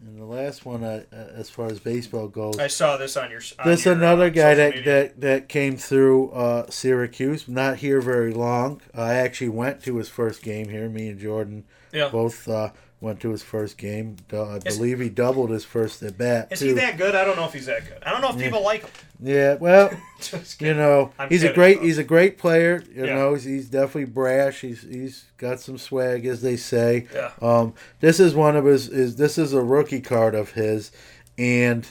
And 0.06 0.20
the 0.20 0.24
last 0.26 0.66
one, 0.66 0.84
uh, 0.84 1.04
uh, 1.12 1.16
as 1.34 1.48
far 1.48 1.66
as 1.66 1.80
baseball 1.80 2.28
goes, 2.28 2.58
I 2.58 2.66
saw 2.66 2.98
this 2.98 3.16
on 3.16 3.30
your. 3.30 3.40
On 3.58 3.66
There's 3.66 3.86
your, 3.86 3.94
another 3.94 4.26
uh, 4.26 4.28
guy 4.28 4.54
that, 4.54 4.74
media. 4.74 4.84
that, 4.84 5.20
that 5.22 5.48
came 5.48 5.76
through 5.78 6.30
uh, 6.32 6.70
Syracuse, 6.70 7.48
not 7.48 7.78
here 7.78 8.02
very 8.02 8.34
long. 8.34 8.82
I 8.94 9.14
actually 9.14 9.48
went 9.48 9.82
to 9.84 9.96
his 9.96 10.08
first 10.10 10.42
game 10.42 10.68
here. 10.68 10.88
Me 10.90 11.08
and 11.08 11.18
Jordan 11.18 11.64
Yeah. 11.92 12.10
both 12.10 12.46
uh, 12.48 12.70
went 13.04 13.20
to 13.20 13.30
his 13.30 13.42
first 13.42 13.76
game. 13.78 14.16
I 14.32 14.58
believe 14.64 14.98
he 14.98 15.08
doubled 15.10 15.50
his 15.50 15.64
first 15.64 16.02
at 16.02 16.16
bat. 16.18 16.48
Is 16.50 16.58
too. 16.60 16.68
he 16.68 16.72
that 16.72 16.96
good? 16.96 17.14
I 17.14 17.24
don't 17.24 17.36
know 17.36 17.44
if 17.44 17.52
he's 17.52 17.66
that 17.66 17.84
good. 17.86 18.02
I 18.02 18.10
don't 18.10 18.20
know 18.22 18.30
if 18.30 18.36
Yeah. 18.36 18.44
people 18.46 18.64
like 18.64 18.80
him. 18.82 18.90
Yeah, 19.20 19.54
well, 19.54 19.90
you 20.58 20.74
know, 20.74 21.12
I'm 21.18 21.28
he's 21.28 21.44
a 21.44 21.52
great 21.52 21.78
though. 21.78 21.84
he's 21.84 21.98
a 21.98 22.04
great 22.04 22.38
player. 22.38 22.82
You 22.94 23.06
Yeah. 23.06 23.14
know, 23.14 23.34
he's, 23.34 23.44
he's 23.44 23.68
definitely 23.68 24.06
brash. 24.06 24.60
He's 24.62 24.82
he's 24.82 25.24
got 25.36 25.60
some 25.60 25.78
swag, 25.78 26.26
as 26.26 26.42
they 26.42 26.56
say. 26.56 27.06
Yeah. 27.14 27.30
Um, 27.40 27.74
this 28.00 28.18
is 28.18 28.34
one 28.34 28.56
of 28.56 28.64
his 28.64 28.88
is 28.88 29.16
this 29.16 29.38
is 29.38 29.52
a 29.52 29.62
rookie 29.62 30.00
card 30.00 30.34
of 30.34 30.52
his, 30.52 30.90
and 31.38 31.86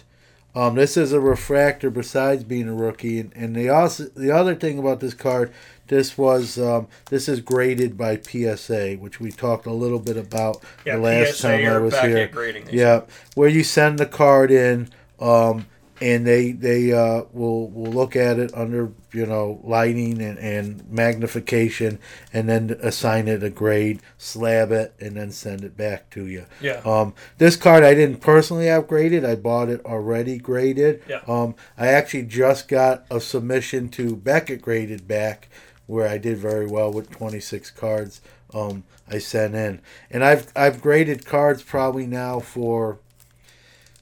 um, 0.55 0.75
this 0.75 0.97
is 0.97 1.13
a 1.13 1.19
refractor. 1.19 1.89
Besides 1.89 2.43
being 2.43 2.67
a 2.67 2.73
rookie, 2.75 3.19
and, 3.19 3.31
and 3.35 3.55
the 3.55 3.69
also 3.69 4.05
the 4.15 4.31
other 4.31 4.53
thing 4.55 4.77
about 4.77 4.99
this 4.99 5.13
card, 5.13 5.51
this 5.87 6.17
was 6.17 6.57
um, 6.57 6.87
this 7.09 7.27
is 7.27 7.41
graded 7.41 7.97
by 7.97 8.17
PSA, 8.19 8.95
which 8.95 9.19
we 9.19 9.31
talked 9.31 9.65
a 9.65 9.73
little 9.73 9.99
bit 9.99 10.17
about 10.17 10.63
Yeah, 10.85 10.95
the 10.95 11.01
last 11.01 11.37
PSA 11.37 11.47
time 11.47 11.59
I 11.67 11.77
was 11.79 11.93
here. 11.99 12.29
Yeah, 12.71 13.01
where 13.35 13.49
you 13.49 13.63
send 13.63 13.99
the 13.99 14.05
card 14.05 14.49
in, 14.51 14.89
um, 15.19 15.67
and 16.01 16.25
they 16.25 16.51
they 16.53 16.93
uh, 16.93 17.23
will 17.33 17.69
will 17.69 17.91
look 17.91 18.15
at 18.15 18.39
it 18.39 18.53
under 18.55 18.91
you 19.11 19.25
know 19.25 19.59
lighting 19.63 20.21
and, 20.21 20.39
and 20.39 20.89
magnification, 20.89 21.99
and 22.31 22.47
then 22.47 22.77
assign 22.81 23.27
it 23.27 23.43
a 23.43 23.49
grade, 23.49 24.01
slab 24.17 24.71
it, 24.71 24.93
and 25.01 25.17
then 25.17 25.31
send 25.31 25.63
it 25.63 25.75
back 25.75 26.09
to 26.11 26.25
you. 26.25 26.45
Yeah. 26.61 26.81
Um, 26.85 27.13
this 27.39 27.57
card 27.57 27.83
I 27.83 27.93
didn't 27.93 28.21
personally 28.21 28.67
have 28.67 28.87
graded. 28.87 29.25
I 29.25 29.35
bought 29.35 29.69
it 29.69 29.85
already 29.85 30.37
graded. 30.37 31.03
Yeah. 31.07 31.21
Um, 31.27 31.55
I 31.77 31.87
actually 31.87 32.23
just 32.23 32.69
got 32.69 33.05
a 33.11 33.19
submission 33.19 33.89
to 33.89 34.15
Beckett 34.15 34.61
graded 34.61 35.07
back 35.07 35.49
where 35.87 36.07
I 36.07 36.17
did 36.17 36.37
very 36.37 36.65
well 36.65 36.91
with 36.91 37.11
26 37.11 37.71
cards 37.71 38.21
um, 38.53 38.83
I 39.09 39.17
sent 39.17 39.55
in. 39.55 39.81
And 40.09 40.23
I've 40.23 40.51
I've 40.55 40.81
graded 40.81 41.25
cards 41.25 41.63
probably 41.63 42.07
now 42.07 42.39
for 42.39 42.99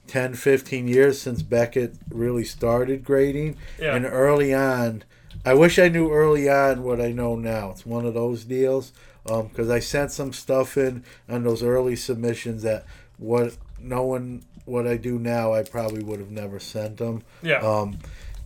10, 0.08 0.34
15 0.34 0.88
years 0.88 1.22
since 1.22 1.42
Beckett 1.42 1.96
really 2.10 2.44
started 2.44 3.04
grading. 3.04 3.58
Yeah. 3.80 3.96
And 3.96 4.06
early 4.06 4.54
on, 4.54 5.04
I 5.46 5.54
wish 5.54 5.80
I 5.80 5.88
knew 5.88 6.12
early 6.12 6.50
on 6.50 6.84
what 6.84 7.02
I 7.02 7.12
know 7.12 7.36
now. 7.36 7.72
It's 7.72 7.86
one 7.86 8.06
of 8.06 8.14
those 8.14 8.44
deals 8.44 8.92
because 9.24 9.70
I 9.70 9.80
sent 9.80 10.12
some 10.12 10.34
stuff 10.34 10.78
in 10.78 11.04
on 11.30 11.44
those 11.44 11.64
early 11.64 11.96
submissions 11.96 12.64
that 12.64 12.86
what 13.18 13.56
knowing 13.80 14.44
what 14.66 14.88
I 14.88 14.98
do 14.98 15.18
now, 15.18 15.54
I 15.54 15.64
probably 15.64 16.04
would 16.04 16.20
have 16.20 16.32
never 16.32 16.60
sent 16.60 16.98
them. 16.98 17.24
Yeah. 17.42 17.60
Um, 17.60 18.00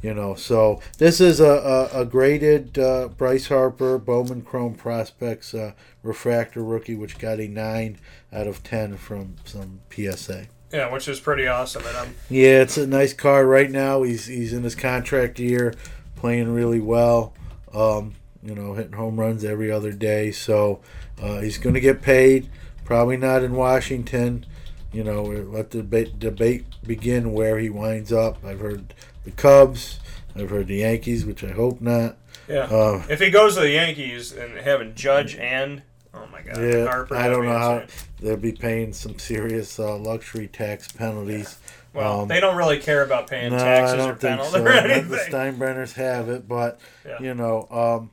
you 0.06 0.14
know, 0.14 0.36
so 0.36 0.82
this 1.00 1.20
is 1.20 1.40
a, 1.40 1.90
a, 1.92 2.02
a 2.02 2.06
graded 2.06 2.78
uh, 2.78 3.08
Bryce 3.08 3.48
Harper 3.48 3.98
Bowman 3.98 4.44
Chrome 4.44 4.76
Prospects 4.76 5.56
uh, 5.56 5.72
refractor 6.04 6.64
rookie, 6.64 6.94
which 6.94 7.18
got 7.18 7.40
a 7.40 7.48
nine 7.48 7.98
out 8.32 8.46
of 8.46 8.62
ten 8.62 8.98
from 8.98 9.38
some 9.46 9.80
PSA. 9.90 10.46
Yeah, 10.72 10.92
which 10.92 11.08
is 11.08 11.20
pretty 11.20 11.48
awesome. 11.48 11.88
And 11.88 11.98
I'm 11.98 12.16
Yeah, 12.30 12.62
it's 12.62 12.78
a 12.78 12.86
nice 12.86 13.14
card 13.14 13.48
right 13.48 13.72
now. 13.72 14.04
He's 14.04 14.28
he's 14.28 14.54
in 14.54 14.62
his 14.62 14.76
contract 14.76 15.40
year, 15.40 15.74
playing 16.16 16.54
really 16.54 16.80
well. 16.80 17.34
Um, 17.74 18.14
you 18.44 18.54
know, 18.54 18.76
hitting 18.76 18.94
home 18.94 19.20
runs 19.20 19.44
every 19.44 19.72
other 19.72 19.92
day. 19.92 20.30
So 20.30 20.82
uh, 21.20 21.40
he's 21.40 21.58
going 21.58 21.74
to 21.74 21.82
get 21.82 22.04
paid. 22.04 22.48
Probably 22.84 23.18
not 23.18 23.42
in 23.42 23.54
Washington. 23.54 24.46
You 24.94 25.04
know, 25.04 25.24
let 25.24 25.72
the 25.72 25.82
debate 25.82 26.66
begin 26.86 27.34
where 27.34 27.58
he 27.58 27.72
winds 27.72 28.14
up. 28.14 28.46
I've 28.46 28.60
heard 28.60 28.94
the 29.26 29.32
Cubs. 29.32 30.00
I've 30.36 30.50
heard 30.50 30.68
the 30.68 30.78
Yankees, 30.78 31.26
which 31.26 31.44
I 31.44 31.52
hope 31.52 31.82
not. 31.82 32.18
yeah. 32.48 32.64
Uh, 32.64 33.04
if 33.10 33.20
he 33.20 33.30
goes 33.30 33.56
to 33.56 33.62
the 33.62 33.70
Yankees 33.72 34.32
and 34.34 34.58
having 34.58 34.94
Judge 34.96 35.36
and 35.36 35.82
oh 36.14 36.26
my 36.32 36.42
God, 36.42 36.58
yeah, 36.62 36.86
Harper, 36.86 37.16
I 37.16 37.28
don't 37.28 37.46
know 37.46 37.58
how 37.58 37.78
insane. 37.80 38.08
they'll 38.22 38.38
be 38.38 38.52
paying 38.52 38.94
some 38.94 39.18
serious 39.20 39.80
uh, 39.80 39.98
luxury 39.98 40.48
tax 40.48 40.92
penalties. 40.92 41.58
Well, 41.94 42.22
Um, 42.22 42.28
they 42.28 42.42
don't 42.42 42.58
really 42.58 42.80
care 42.80 43.04
about 43.04 43.30
paying 43.30 43.52
no, 43.54 43.58
taxes 43.58 44.06
or 44.06 44.16
penalties 44.16 44.52
so. 44.54 44.64
or 44.66 44.70
anything. 44.70 45.08
The 45.10 45.18
Steinbrenners 45.18 45.94
have 45.94 46.28
it, 46.30 46.46
but 46.48 46.80
Yeah. 47.06 47.22
you 47.22 47.34
know, 47.34 47.68
um, 47.72 48.12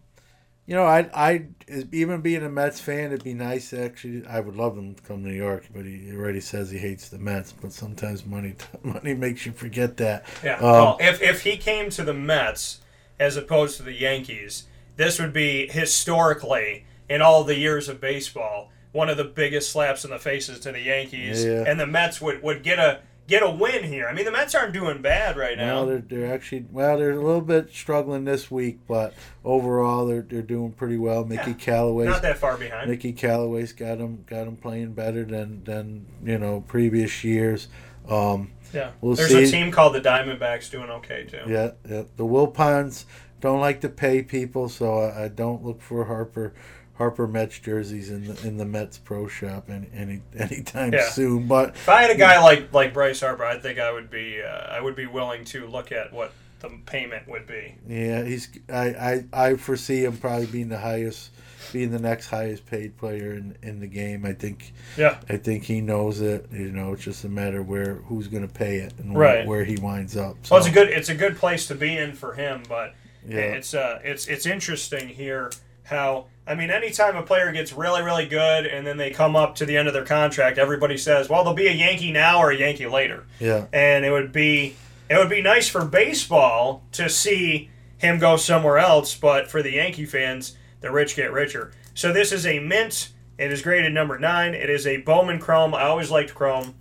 you 0.73 0.78
know, 0.78 0.86
I, 0.86 1.11
I, 1.12 1.44
even 1.93 2.23
being 2.23 2.43
a 2.43 2.49
Mets 2.49 2.81
fan, 2.81 3.12
it'd 3.12 3.23
be 3.23 3.35
nice. 3.35 3.74
Actually, 3.74 4.27
I 4.27 4.40
would 4.40 4.57
love 4.57 4.74
him 4.74 4.94
to 4.94 5.03
come 5.03 5.23
to 5.23 5.28
New 5.28 5.35
York, 5.35 5.66
but 5.74 5.85
he 5.85 6.11
already 6.15 6.40
says 6.40 6.70
he 6.70 6.78
hates 6.78 7.11
the 7.11 7.19
Mets. 7.19 7.53
But 7.53 7.74
sometimes 7.74 8.24
money, 8.24 8.55
money 8.82 9.12
makes 9.12 9.44
you 9.44 9.53
forget 9.53 9.99
that. 9.99 10.24
Yeah. 10.43 10.55
Um, 10.57 10.62
well, 10.62 10.97
if 10.99 11.20
if 11.20 11.43
he 11.43 11.59
came 11.59 11.90
to 11.90 12.03
the 12.03 12.15
Mets 12.15 12.81
as 13.20 13.36
opposed 13.36 13.77
to 13.77 13.82
the 13.82 13.93
Yankees, 13.93 14.65
this 14.97 15.20
would 15.20 15.35
be 15.35 15.66
historically 15.66 16.86
in 17.07 17.20
all 17.20 17.44
the 17.44 17.59
years 17.59 17.90
of 17.90 18.01
baseball 18.01 18.70
one 18.93 19.11
of 19.11 19.19
the 19.19 19.24
biggest 19.24 19.73
slaps 19.73 20.07
in 20.07 20.11
the 20.11 20.19
faces 20.19 20.61
to 20.61 20.73
the 20.73 20.81
Yankees, 20.81 21.44
Yeah. 21.44 21.65
and 21.66 21.78
the 21.81 21.86
Mets 21.86 22.20
would, 22.20 22.43
would 22.43 22.62
get 22.62 22.78
a 22.78 23.01
get 23.27 23.43
a 23.43 23.51
win 23.51 23.85
here. 23.85 24.07
I 24.09 24.15
mean, 24.15 24.24
the 24.24 24.32
Mets 24.32 24.55
aren't 24.55 24.73
doing 24.73 25.01
bad 25.01 25.36
right 25.36 25.57
now. 25.57 25.77
Well, 25.77 25.86
they're, 25.86 25.99
they're 26.01 26.35
actually 26.35 26.66
well, 26.70 26.99
they're 26.99 27.12
a 27.12 27.24
little 27.24 27.40
bit 27.40 27.73
struggling 27.73 28.24
this 28.24 28.51
week, 28.51 28.81
but 28.86 29.15
overall 29.44 30.07
they're 30.07 30.23
they're 30.23 30.43
doing 30.43 30.73
pretty 30.73 30.99
well. 30.99 31.24
Mickey 31.24 31.55
Callaway's 31.55 32.09
not 32.09 32.23
that 32.23 32.39
far 32.39 32.57
behind. 32.57 32.90
Mickey 32.90 33.12
Callaway's 33.12 33.73
got 33.73 33.99
them 33.99 34.24
got 34.27 34.44
them 34.44 34.57
playing 34.57 34.93
better 34.93 35.24
than 35.24 35.65
than 35.65 36.07
you 36.24 36.39
know 36.39 36.62
previous 36.66 37.24
years. 37.24 37.69
Um, 38.09 38.53
yeah. 38.74 38.90
we'll 39.01 39.15
There's 39.15 39.31
see. 39.31 39.44
a 39.44 39.47
team 39.47 39.70
called 39.70 39.94
the 39.94 40.01
Diamondbacks 40.01 40.70
doing 40.70 40.90
okay 40.90 41.24
too. 41.24 41.43
Yeah, 41.47 41.73
yeah. 41.89 42.03
The 42.16 42.24
Wilpons 42.24 43.05
don't 43.40 43.61
like 43.61 43.81
to 43.82 43.89
pay 43.89 44.23
people, 44.23 44.69
so 44.69 44.99
I, 44.99 45.24
I 45.24 45.28
don't 45.28 45.65
look 45.65 45.81
for 45.81 46.05
Harper 46.07 46.55
Harper 47.02 47.26
Mets 47.26 47.58
jerseys 47.58 48.10
in 48.10 48.28
the 48.28 48.46
in 48.46 48.56
the 48.58 48.64
Mets 48.64 48.96
pro 48.96 49.26
shop 49.26 49.68
any, 49.68 49.88
any 49.92 50.22
anytime 50.38 50.92
Yeah. 50.92 51.08
soon. 51.08 51.48
But 51.48 51.70
If 51.70 51.88
I 51.88 52.02
had 52.02 52.12
a 52.12 52.16
guy 52.16 52.40
like 52.40 52.72
like 52.72 52.94
Bryce 52.94 53.20
Harper, 53.20 53.44
I 53.44 53.58
think 53.58 53.80
I 53.80 53.90
would 53.92 54.08
be 54.08 54.40
uh, 54.40 54.46
I 54.76 54.80
would 54.80 54.94
be 54.94 55.06
willing 55.06 55.44
to 55.46 55.66
look 55.66 55.90
at 55.90 56.12
what 56.12 56.30
the 56.60 56.70
payment 56.86 57.26
would 57.26 57.48
be. 57.48 57.74
Yeah, 57.88 58.22
he's. 58.22 58.48
I, 58.72 58.84
I, 58.84 59.24
I 59.32 59.54
foresee 59.56 60.04
him 60.04 60.16
probably 60.16 60.46
being 60.46 60.68
the 60.68 60.78
highest, 60.78 61.30
being 61.72 61.90
the 61.90 61.98
next 61.98 62.28
highest 62.28 62.66
paid 62.66 62.96
player 62.96 63.34
in, 63.34 63.56
in 63.64 63.80
the 63.80 63.88
game. 63.88 64.24
I 64.24 64.32
think. 64.32 64.72
Yeah. 64.96 65.18
I 65.28 65.38
think 65.38 65.64
he 65.64 65.80
knows 65.80 66.20
it. 66.20 66.46
You 66.52 66.70
know, 66.70 66.92
it's 66.92 67.02
just 67.02 67.24
a 67.24 67.28
matter 67.28 67.64
where 67.64 67.94
who's 68.06 68.28
going 68.28 68.46
to 68.46 68.54
pay 68.54 68.76
it 68.76 68.94
and 68.98 69.18
Right. 69.18 69.38
where, 69.38 69.56
where 69.58 69.64
he 69.64 69.74
winds 69.78 70.16
up. 70.16 70.36
Well, 70.48 70.60
it's 70.60 70.68
a 70.68 70.72
good 70.72 70.88
it's 70.88 71.08
a 71.08 71.16
good 71.16 71.36
place 71.36 71.66
to 71.66 71.74
be 71.74 71.96
in 71.98 72.12
for 72.12 72.34
him, 72.34 72.62
but 72.68 72.94
Yeah. 73.28 73.38
it's 73.58 73.74
uh 73.74 73.98
it's 74.04 74.28
it's 74.28 74.46
interesting 74.46 75.08
here 75.08 75.50
how 75.93 76.27
I 76.47 76.55
mean 76.55 76.70
anytime 76.70 77.16
a 77.16 77.23
player 77.23 77.52
gets 77.52 77.73
really 77.73 78.02
really 78.02 78.27
good 78.27 78.66
and 78.66 78.86
then 78.86 78.97
they 78.97 79.10
come 79.10 79.36
up 79.36 79.55
to 79.56 79.66
the 79.66 79.77
end 79.77 79.89
of 79.89 79.94
their 79.94 80.05
contract, 80.05 80.59
everybody 80.59 80.97
says, 80.97 81.28
"Well, 81.28 81.44
they'll 81.44 81.55
be 81.55 81.69
a 81.69 81.73
Yankee 81.73 82.12
now 82.12 82.40
or 82.40 82.51
a 82.51 82.56
Yankee 82.56 82.86
later." 82.86 83.24
Yeah. 83.39 83.66
And 83.73 84.05
it 84.05 84.10
would 84.10 84.32
be 84.32 84.77
it 85.09 85.16
would 85.16 85.31
be 85.31 85.43
nice 85.43 85.69
for 85.69 85.85
baseball 85.85 86.82
to 86.93 87.09
see 87.09 87.70
him 87.98 88.19
go 88.19 88.36
somewhere 88.36 88.78
else, 88.78 89.14
but 89.14 89.51
for 89.51 89.62
the 89.62 89.73
Yankee 89.73 90.06
fans, 90.06 90.56
the 90.81 90.90
rich 90.90 91.14
get 91.16 91.32
richer. 91.32 91.73
So 91.94 92.12
this 92.12 92.32
is 92.32 92.47
a 92.47 92.59
mint. 92.59 93.10
It 93.39 93.52
is 93.52 93.62
graded 93.62 93.93
number 93.93 94.19
nine. 94.19 94.55
It 94.55 94.70
is 94.70 94.86
a 94.86 94.98
Bowman 94.98 95.39
Chrome. 95.39 95.74
I 95.74 95.82
always 95.82 96.10
liked 96.10 96.35
Chrome 96.35 96.74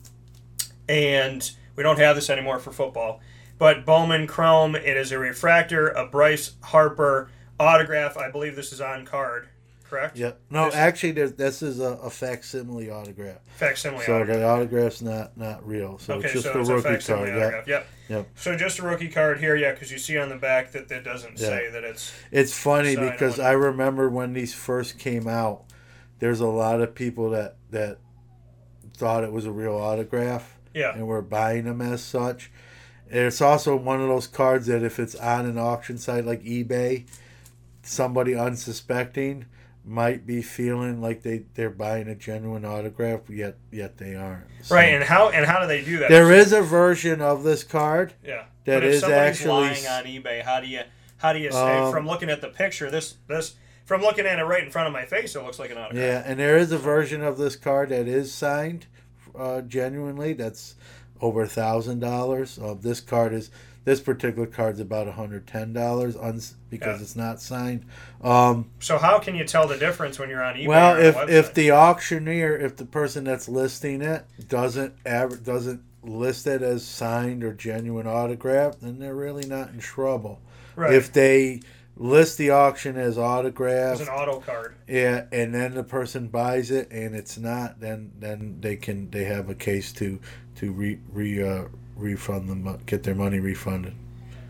and 0.91 1.51
we 1.75 1.83
don't 1.83 1.99
have 1.99 2.15
this 2.15 2.29
anymore 2.29 2.59
for 2.59 2.71
football. 2.71 3.21
But 3.57 3.85
Bowman 3.85 4.27
Chrome, 4.27 4.75
it 4.75 4.97
is 4.97 5.11
a 5.11 5.19
refractor, 5.19 5.87
a 5.89 6.05
Bryce 6.05 6.53
Harper 6.61 7.29
autograph. 7.61 8.17
I 8.17 8.29
believe 8.31 8.55
this 8.55 8.71
is 8.73 8.81
on 8.81 9.05
card, 9.05 9.47
correct? 9.89 10.17
Yep. 10.17 10.39
No, 10.49 10.65
This- 10.65 10.75
actually, 10.75 11.11
there's, 11.11 11.33
this 11.33 11.61
is 11.61 11.79
a, 11.79 11.93
a 12.03 12.09
facsimile 12.09 12.89
autograph. 12.89 13.37
Facsimile 13.57 14.03
So 14.05 14.15
autograph. 14.15 14.37
the 14.39 14.45
autograph's 14.47 15.01
not 15.01 15.37
not 15.37 15.65
real. 15.67 15.97
So 15.99 16.15
okay, 16.15 16.25
it's 16.25 16.33
just 16.33 16.45
so 16.45 16.53
a 16.53 16.59
it's 16.61 16.69
rookie 16.69 16.87
a 16.89 16.91
facsimile 16.93 17.29
card. 17.31 17.41
autograph. 17.43 17.67
Yep. 17.67 17.87
Yep. 18.09 18.27
So 18.35 18.55
just 18.57 18.79
a 18.79 18.83
rookie 18.83 19.07
card 19.09 19.39
here, 19.39 19.55
yeah, 19.55 19.71
because 19.71 19.91
you 19.91 19.97
see 19.97 20.17
on 20.17 20.27
the 20.29 20.35
back 20.35 20.71
that 20.73 20.89
that 20.89 21.03
doesn't 21.03 21.39
Yeah. 21.39 21.47
say 21.47 21.69
that 21.71 21.83
it's. 21.83 22.11
It's 22.31 22.53
funny 22.57 22.95
because 22.95 23.39
I 23.39 23.51
remember 23.51 24.09
when 24.09 24.33
these 24.33 24.53
first 24.53 24.99
came 24.99 25.27
out, 25.27 25.63
there's 26.19 26.39
a 26.41 26.47
lot 26.47 26.81
of 26.81 26.93
people 26.95 27.29
that 27.31 27.55
that 27.69 27.99
thought 28.97 29.23
it 29.23 29.31
was 29.31 29.45
a 29.45 29.51
real 29.51 29.75
autograph. 29.75 30.57
Yeah. 30.73 30.93
And 30.93 31.05
were 31.07 31.21
buying 31.21 31.65
them 31.65 31.81
as 31.81 32.01
such. 32.01 32.49
And 33.09 33.19
it's 33.19 33.41
also 33.41 33.75
one 33.75 33.99
of 34.01 34.07
those 34.07 34.25
cards 34.27 34.67
that 34.67 34.83
if 34.83 34.99
it's 34.99 35.15
on 35.15 35.45
an 35.45 35.57
auction 35.57 35.97
site 35.97 36.23
like 36.25 36.43
eBay, 36.43 37.07
somebody 37.83 38.35
unsuspecting 38.35 39.45
might 39.83 40.27
be 40.27 40.41
feeling 40.41 41.01
like 41.01 41.23
they 41.23 41.43
they're 41.55 41.69
buying 41.71 42.07
a 42.07 42.15
genuine 42.15 42.63
autograph, 42.65 43.21
yet 43.29 43.57
yet 43.71 43.97
they 43.97 44.15
aren't. 44.15 44.45
So- 44.61 44.75
Right, 44.75 44.93
and 44.93 45.03
how 45.03 45.29
and 45.29 45.45
how 45.45 45.59
do 45.61 45.67
they 45.67 45.83
do 45.83 45.97
that? 45.99 46.09
there 46.09 46.31
is 46.31 46.53
a 46.53 46.61
version 46.61 47.21
of 47.21 47.43
this 47.43 47.63
card. 47.63 48.13
Yeah. 48.23 48.43
That 48.65 48.75
but 48.81 48.83
if 48.83 48.93
is 48.95 48.99
somebody's 49.01 49.39
actually 49.39 49.49
lying 49.49 49.87
on 49.87 50.03
eBay, 50.03 50.43
how 50.43 50.59
do 50.59 50.67
you 50.67 50.81
how 51.17 51.33
do 51.33 51.39
you 51.39 51.51
say 51.51 51.77
Um, 51.79 51.91
from 51.91 52.05
looking 52.05 52.29
at 52.29 52.41
the 52.41 52.49
picture 52.49 52.91
this 52.91 53.15
this 53.27 53.55
from 53.85 54.01
looking 54.01 54.25
at 54.27 54.37
it 54.37 54.43
right 54.43 54.63
in 54.63 54.69
front 54.69 54.87
of 54.87 54.93
my 54.93 55.05
face 55.05 55.35
it 55.35 55.41
looks 55.43 55.57
like 55.57 55.71
an 55.71 55.77
autograph. 55.79 56.03
Yeah, 56.03 56.21
and 56.25 56.39
there 56.39 56.57
is 56.57 56.71
a 56.71 56.77
version 56.77 57.23
of 57.23 57.37
this 57.39 57.55
card 57.55 57.89
that 57.89 58.07
is 58.07 58.31
signed 58.31 58.85
uh, 59.35 59.61
genuinely. 59.61 60.33
That's 60.33 60.75
over 61.19 61.41
a 61.41 61.47
thousand 61.47 61.99
dollars. 61.99 62.59
Uh, 62.59 62.75
this 62.79 63.01
card 63.01 63.33
is 63.33 63.49
this 63.83 63.99
particular 63.99 64.47
card's 64.47 64.79
about 64.79 65.07
hundred 65.07 65.47
ten 65.47 65.73
dollars 65.73 66.15
uns- 66.15 66.55
because 66.69 66.99
Yeah. 66.99 67.03
it's 67.03 67.15
not 67.15 67.41
signed. 67.41 67.83
Um, 68.21 68.69
So 68.79 68.97
how 68.97 69.19
can 69.19 69.35
you 69.35 69.43
tell 69.43 69.67
the 69.67 69.77
difference 69.77 70.19
when 70.19 70.29
you're 70.29 70.43
on 70.43 70.55
eBay? 70.55 70.67
well, 70.67 70.97
if 70.97 71.15
if 71.29 71.53
the 71.53 71.71
auctioneer, 71.71 72.55
if 72.55 72.75
the 72.77 72.85
person 72.85 73.23
that's 73.23 73.49
listing 73.49 74.01
it 74.01 74.25
doesn't 74.47 74.93
ever 75.05 75.35
doesn't 75.35 75.81
list 76.03 76.47
it 76.47 76.61
as 76.61 76.83
signed 76.85 77.43
or 77.43 77.53
genuine 77.53 78.07
autograph, 78.07 78.79
then 78.79 78.99
they're 78.99 79.15
really 79.15 79.45
not 79.47 79.69
in 79.69 79.79
trouble. 79.79 80.39
Right. 80.75 80.93
If 80.93 81.11
they 81.13 81.61
list 81.97 82.37
the 82.39 82.49
auction 82.49 82.97
as 82.97 83.17
autograph, 83.17 83.99
It's 83.99 84.09
an 84.09 84.15
auto 84.15 84.39
card. 84.39 84.73
yeah, 84.87 85.25
and 85.31 85.53
then 85.53 85.73
the 85.75 85.83
person 85.83 86.27
buys 86.27 86.71
it 86.71 86.89
and 86.91 87.13
it's 87.15 87.37
not, 87.37 87.79
then 87.81 88.11
then 88.19 88.57
they 88.61 88.75
can 88.75 89.09
they 89.11 89.25
have 89.25 89.49
a 89.49 89.55
case 89.55 89.91
to 89.93 90.19
to 90.55 90.71
re, 90.71 90.99
re 91.11 91.43
uh, 91.43 91.63
refund 92.01 92.49
them, 92.49 92.67
uh, 92.67 92.77
get 92.85 93.03
their 93.03 93.15
money 93.15 93.39
refunded. 93.39 93.93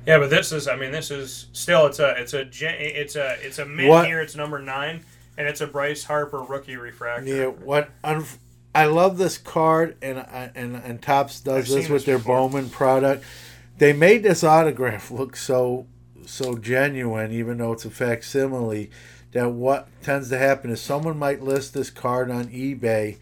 Yeah, 0.07 0.17
but 0.17 0.29
this 0.31 0.51
is 0.51 0.67
I 0.67 0.75
mean 0.75 0.91
this 0.91 1.11
is 1.11 1.47
still 1.53 1.85
it's 1.85 1.99
a 1.99 2.19
it's 2.19 2.33
a 2.33 2.41
it's 2.63 3.15
a 3.15 3.37
it's 3.45 3.59
a 3.59 3.65
mint 3.65 3.89
What- 3.89 4.05
here. 4.07 4.21
It's 4.21 4.35
number 4.35 4.57
nine, 4.59 5.03
and 5.37 5.47
it's 5.47 5.61
a 5.61 5.67
Bryce 5.67 6.03
Harper 6.03 6.41
rookie 6.41 6.75
refractor. 6.77 7.25
Yeah, 7.27 7.45
what 7.47 7.89
unf- 8.03 8.37
I 8.73 8.85
love 8.85 9.17
this 9.17 9.37
card, 9.37 9.97
and 10.01 10.17
and 10.55 10.75
and 10.75 11.01
Topps 11.01 11.41
does 11.41 11.69
I've 11.69 11.75
this 11.75 11.89
with 11.89 12.01
this 12.01 12.05
their 12.05 12.17
before. 12.17 12.49
Bowman 12.49 12.69
product. 12.69 13.23
They 13.77 13.93
made 13.93 14.23
this 14.23 14.43
autograph 14.43 15.11
look 15.11 15.35
so 15.35 15.85
so 16.25 16.55
genuine, 16.57 17.31
even 17.31 17.57
though 17.59 17.73
it's 17.73 17.85
a 17.85 17.89
facsimile. 17.91 18.89
That 19.33 19.51
what 19.51 19.87
tends 20.03 20.27
to 20.29 20.37
happen 20.37 20.71
is 20.71 20.81
someone 20.81 21.17
might 21.17 21.41
list 21.41 21.73
this 21.73 21.89
card 21.89 22.29
on 22.31 22.47
eBay, 22.47 23.17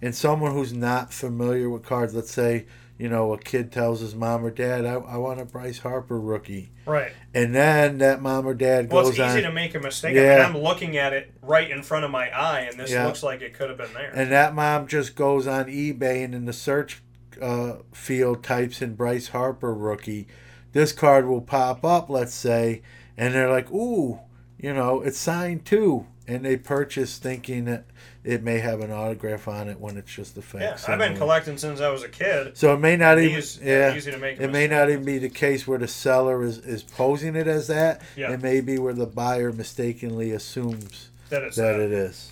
and 0.00 0.14
someone 0.14 0.52
who's 0.52 0.72
not 0.72 1.12
familiar 1.12 1.68
with 1.68 1.82
cards, 1.84 2.14
let's 2.14 2.32
say 2.32 2.64
you 3.00 3.08
know, 3.08 3.32
a 3.32 3.38
kid 3.38 3.72
tells 3.72 4.00
his 4.00 4.14
mom 4.14 4.44
or 4.44 4.50
dad, 4.50 4.84
I, 4.84 4.92
I 4.94 5.16
want 5.16 5.40
a 5.40 5.46
Bryce 5.46 5.78
Harper 5.78 6.20
rookie. 6.20 6.70
Right. 6.84 7.12
And 7.32 7.54
then 7.54 7.96
that 7.98 8.20
mom 8.20 8.46
or 8.46 8.52
dad 8.52 8.92
Well, 8.92 9.04
goes 9.04 9.18
Well, 9.18 9.26
it's 9.28 9.34
easy 9.36 9.44
on. 9.46 9.50
to 9.50 9.54
make 9.54 9.74
a 9.74 9.80
mistake. 9.80 10.14
Yeah. 10.14 10.34
I 10.44 10.46
mean, 10.52 10.56
I'm 10.56 10.62
looking 10.62 10.98
at 10.98 11.14
it 11.14 11.32
right 11.40 11.70
in 11.70 11.82
front 11.82 12.04
of 12.04 12.10
my 12.10 12.28
eye, 12.28 12.68
and 12.70 12.78
this 12.78 12.90
Yeah. 12.90 13.06
looks 13.06 13.22
like 13.22 13.40
it 13.40 13.54
could 13.54 13.70
have 13.70 13.78
been 13.78 13.94
there. 13.94 14.12
And 14.14 14.30
that 14.32 14.54
mom 14.54 14.86
just 14.86 15.16
goes 15.16 15.46
on 15.46 15.64
eBay 15.66 16.22
and 16.22 16.34
in 16.34 16.44
the 16.44 16.52
search 16.52 17.02
uh, 17.40 17.76
field 17.94 18.44
types 18.44 18.82
in 18.82 18.96
Bryce 18.96 19.28
Harper 19.28 19.72
rookie. 19.72 20.28
This 20.72 20.92
card 20.92 21.26
will 21.26 21.40
pop 21.40 21.84
up, 21.86 22.10
let's 22.10 22.34
say, 22.34 22.82
and 23.16 23.34
they're 23.34 23.48
like, 23.48 23.70
ooh, 23.72 24.20
you 24.58 24.74
know, 24.74 25.00
it's 25.00 25.18
signed 25.18 25.64
too. 25.64 26.06
And 26.30 26.44
they 26.44 26.56
purchase 26.56 27.18
thinking 27.18 27.64
that 27.64 27.84
it 28.22 28.42
may 28.42 28.58
have 28.58 28.80
an 28.80 28.92
autograph 28.92 29.48
on 29.48 29.68
it 29.68 29.80
when 29.80 29.96
it's 29.96 30.14
just 30.14 30.36
a 30.36 30.42
fake. 30.42 30.60
yeah, 30.60 30.78
I've 30.86 30.98
been 30.98 31.16
collecting 31.16 31.56
since 31.58 31.80
I 31.80 31.88
was 31.88 32.02
a 32.04 32.08
kid. 32.08 32.56
So 32.56 32.72
it 32.74 32.78
may 32.78 32.96
not 32.96 33.18
even 33.18 33.34
These- 33.34 33.58
yeah. 33.60 33.94
easy 33.94 34.12
to 34.12 34.18
make 34.18 34.38
it 34.40 34.52
may 34.52 34.66
not 34.68 34.88
even 34.90 35.04
be 35.04 35.18
the 35.18 35.28
case 35.30 35.66
where 35.66 35.78
the 35.78 35.88
seller 35.88 36.42
is, 36.44 36.58
is 36.58 36.82
posing 36.84 37.34
it 37.34 37.48
as 37.48 37.66
that. 37.66 38.02
Yeah. 38.16 38.30
It 38.32 38.40
may 38.42 38.60
be 38.60 38.78
where 38.78 38.92
the 38.94 39.06
buyer 39.06 39.52
mistakenly 39.52 40.30
assumes 40.30 41.10
That 41.30 41.42
it's 41.42 41.56
that 41.56 41.72
that. 41.72 41.80
it 41.80 41.90
is. 41.92 42.30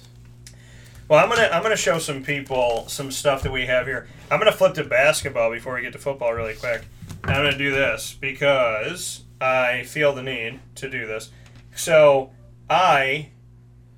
Well, 1.09 1.19
I'm 1.25 1.31
gonna 1.31 1.49
I'm 1.53 1.63
gonna 1.63 1.77
show 1.77 1.99
some 1.99 2.23
people 2.23 2.85
some 2.89 3.11
stuff 3.11 3.43
that 3.43 3.51
we 3.51 3.67
have 3.67 3.87
here. 3.87 4.07
I'm 4.31 4.39
gonna 4.39 4.53
flip 4.53 4.75
to 4.75 4.85
basketball 4.85 5.51
before 5.51 5.75
we 5.75 5.81
get 5.83 5.93
to 5.95 5.99
football 5.99 6.33
really 6.35 6.55
quick. 6.55 6.83
And 7.25 7.33
I'm 7.33 7.45
gonna 7.45 7.57
do 7.59 7.71
this 7.73 8.17
because 8.21 9.25
I 9.41 9.85
feel 9.85 10.13
the 10.13 10.23
need 10.23 10.61
to 10.77 10.91
do 10.91 11.07
this. 11.07 11.31
So 11.75 12.31
I 12.69 13.31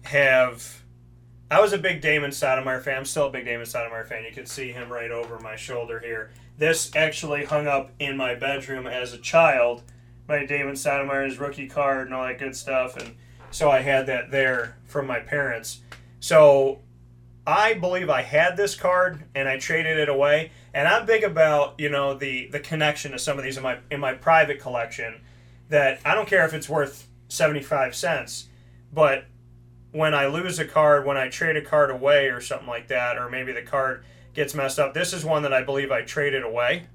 have 0.02 0.80
I 1.50 1.60
was 1.60 1.72
a 1.72 1.78
big 1.78 2.00
Damon 2.00 2.30
Stoudamire 2.30 2.80
fan. 2.80 2.98
I'm 2.98 3.04
still 3.04 3.26
a 3.26 3.30
big 3.30 3.44
Damon 3.44 3.66
Stoudamire 3.66 4.06
fan. 4.06 4.24
You 4.24 4.30
can 4.30 4.46
see 4.46 4.70
him 4.70 4.90
right 4.90 5.10
over 5.10 5.40
my 5.40 5.56
shoulder 5.56 5.98
here. 5.98 6.30
This 6.58 6.94
actually 6.94 7.44
hung 7.44 7.66
up 7.66 7.90
in 7.98 8.16
my 8.16 8.36
bedroom 8.36 8.86
as 8.86 9.12
a 9.12 9.18
child. 9.18 9.82
My 10.28 10.46
Damon 10.46 10.74
Stoudamire's 10.74 11.40
rookie 11.40 11.66
card 11.66 12.06
and 12.06 12.14
all 12.14 12.24
that 12.24 12.38
good 12.38 12.54
stuff, 12.54 12.96
and 12.96 13.16
so 13.50 13.68
I 13.68 13.80
had 13.80 14.06
that 14.06 14.30
there 14.30 14.76
from 14.84 15.08
my 15.08 15.18
parents. 15.18 15.80
So 16.20 16.82
I 17.46 17.74
believe 17.74 18.08
I 18.10 18.22
had 18.22 18.56
this 18.56 18.76
card 18.76 19.24
and 19.34 19.48
I 19.48 19.58
traded 19.58 19.98
it 19.98 20.08
away. 20.08 20.52
And 20.72 20.86
I'm 20.86 21.04
big 21.04 21.24
about 21.24 21.74
you 21.78 21.88
know 21.88 22.14
the 22.14 22.46
the 22.48 22.60
connection 22.60 23.10
to 23.10 23.18
some 23.18 23.38
of 23.38 23.44
these 23.44 23.56
in 23.56 23.64
my 23.64 23.78
in 23.90 23.98
my 23.98 24.14
private 24.14 24.60
collection. 24.60 25.20
That 25.68 26.00
I 26.04 26.14
don't 26.14 26.28
care 26.28 26.44
if 26.46 26.54
it's 26.54 26.68
worth 26.68 27.08
seventy 27.28 27.62
five 27.62 27.96
cents, 27.96 28.46
but 28.92 29.24
when 29.92 30.14
I 30.14 30.26
lose 30.26 30.58
a 30.58 30.64
card, 30.64 31.04
when 31.04 31.16
I 31.16 31.28
trade 31.28 31.56
a 31.56 31.62
card 31.62 31.90
away 31.90 32.28
or 32.28 32.40
something 32.40 32.68
like 32.68 32.88
that, 32.88 33.18
or 33.18 33.28
maybe 33.28 33.52
the 33.52 33.62
card 33.62 34.04
gets 34.34 34.54
messed 34.54 34.78
up. 34.78 34.94
This 34.94 35.12
is 35.12 35.24
one 35.24 35.42
that 35.42 35.52
I 35.52 35.62
believe 35.62 35.90
I 35.90 36.02
traded 36.02 36.42
away, 36.44 36.86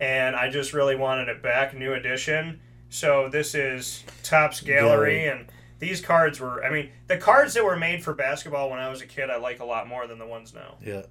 and 0.00 0.34
I 0.34 0.50
just 0.50 0.72
really 0.72 0.96
wanted 0.96 1.28
it 1.28 1.42
back, 1.42 1.74
new 1.74 1.92
edition. 1.92 2.60
So 2.88 3.28
this 3.28 3.54
is 3.54 4.04
Topps 4.22 4.60
Gallery, 4.60 5.16
Gallery. 5.16 5.26
and 5.28 5.46
these 5.78 6.00
cards 6.00 6.40
were. 6.40 6.64
I 6.64 6.70
mean, 6.70 6.90
the 7.08 7.16
cards 7.16 7.54
that 7.54 7.64
were 7.64 7.76
made 7.76 8.02
for 8.04 8.14
basketball 8.14 8.70
when 8.70 8.78
I 8.78 8.88
was 8.88 9.00
a 9.00 9.06
kid, 9.06 9.30
I 9.30 9.36
like 9.36 9.60
a 9.60 9.64
lot 9.64 9.88
more 9.88 10.06
than 10.06 10.18
the 10.18 10.26
ones 10.26 10.54
now. 10.54 10.76
Yeah. 10.84 11.02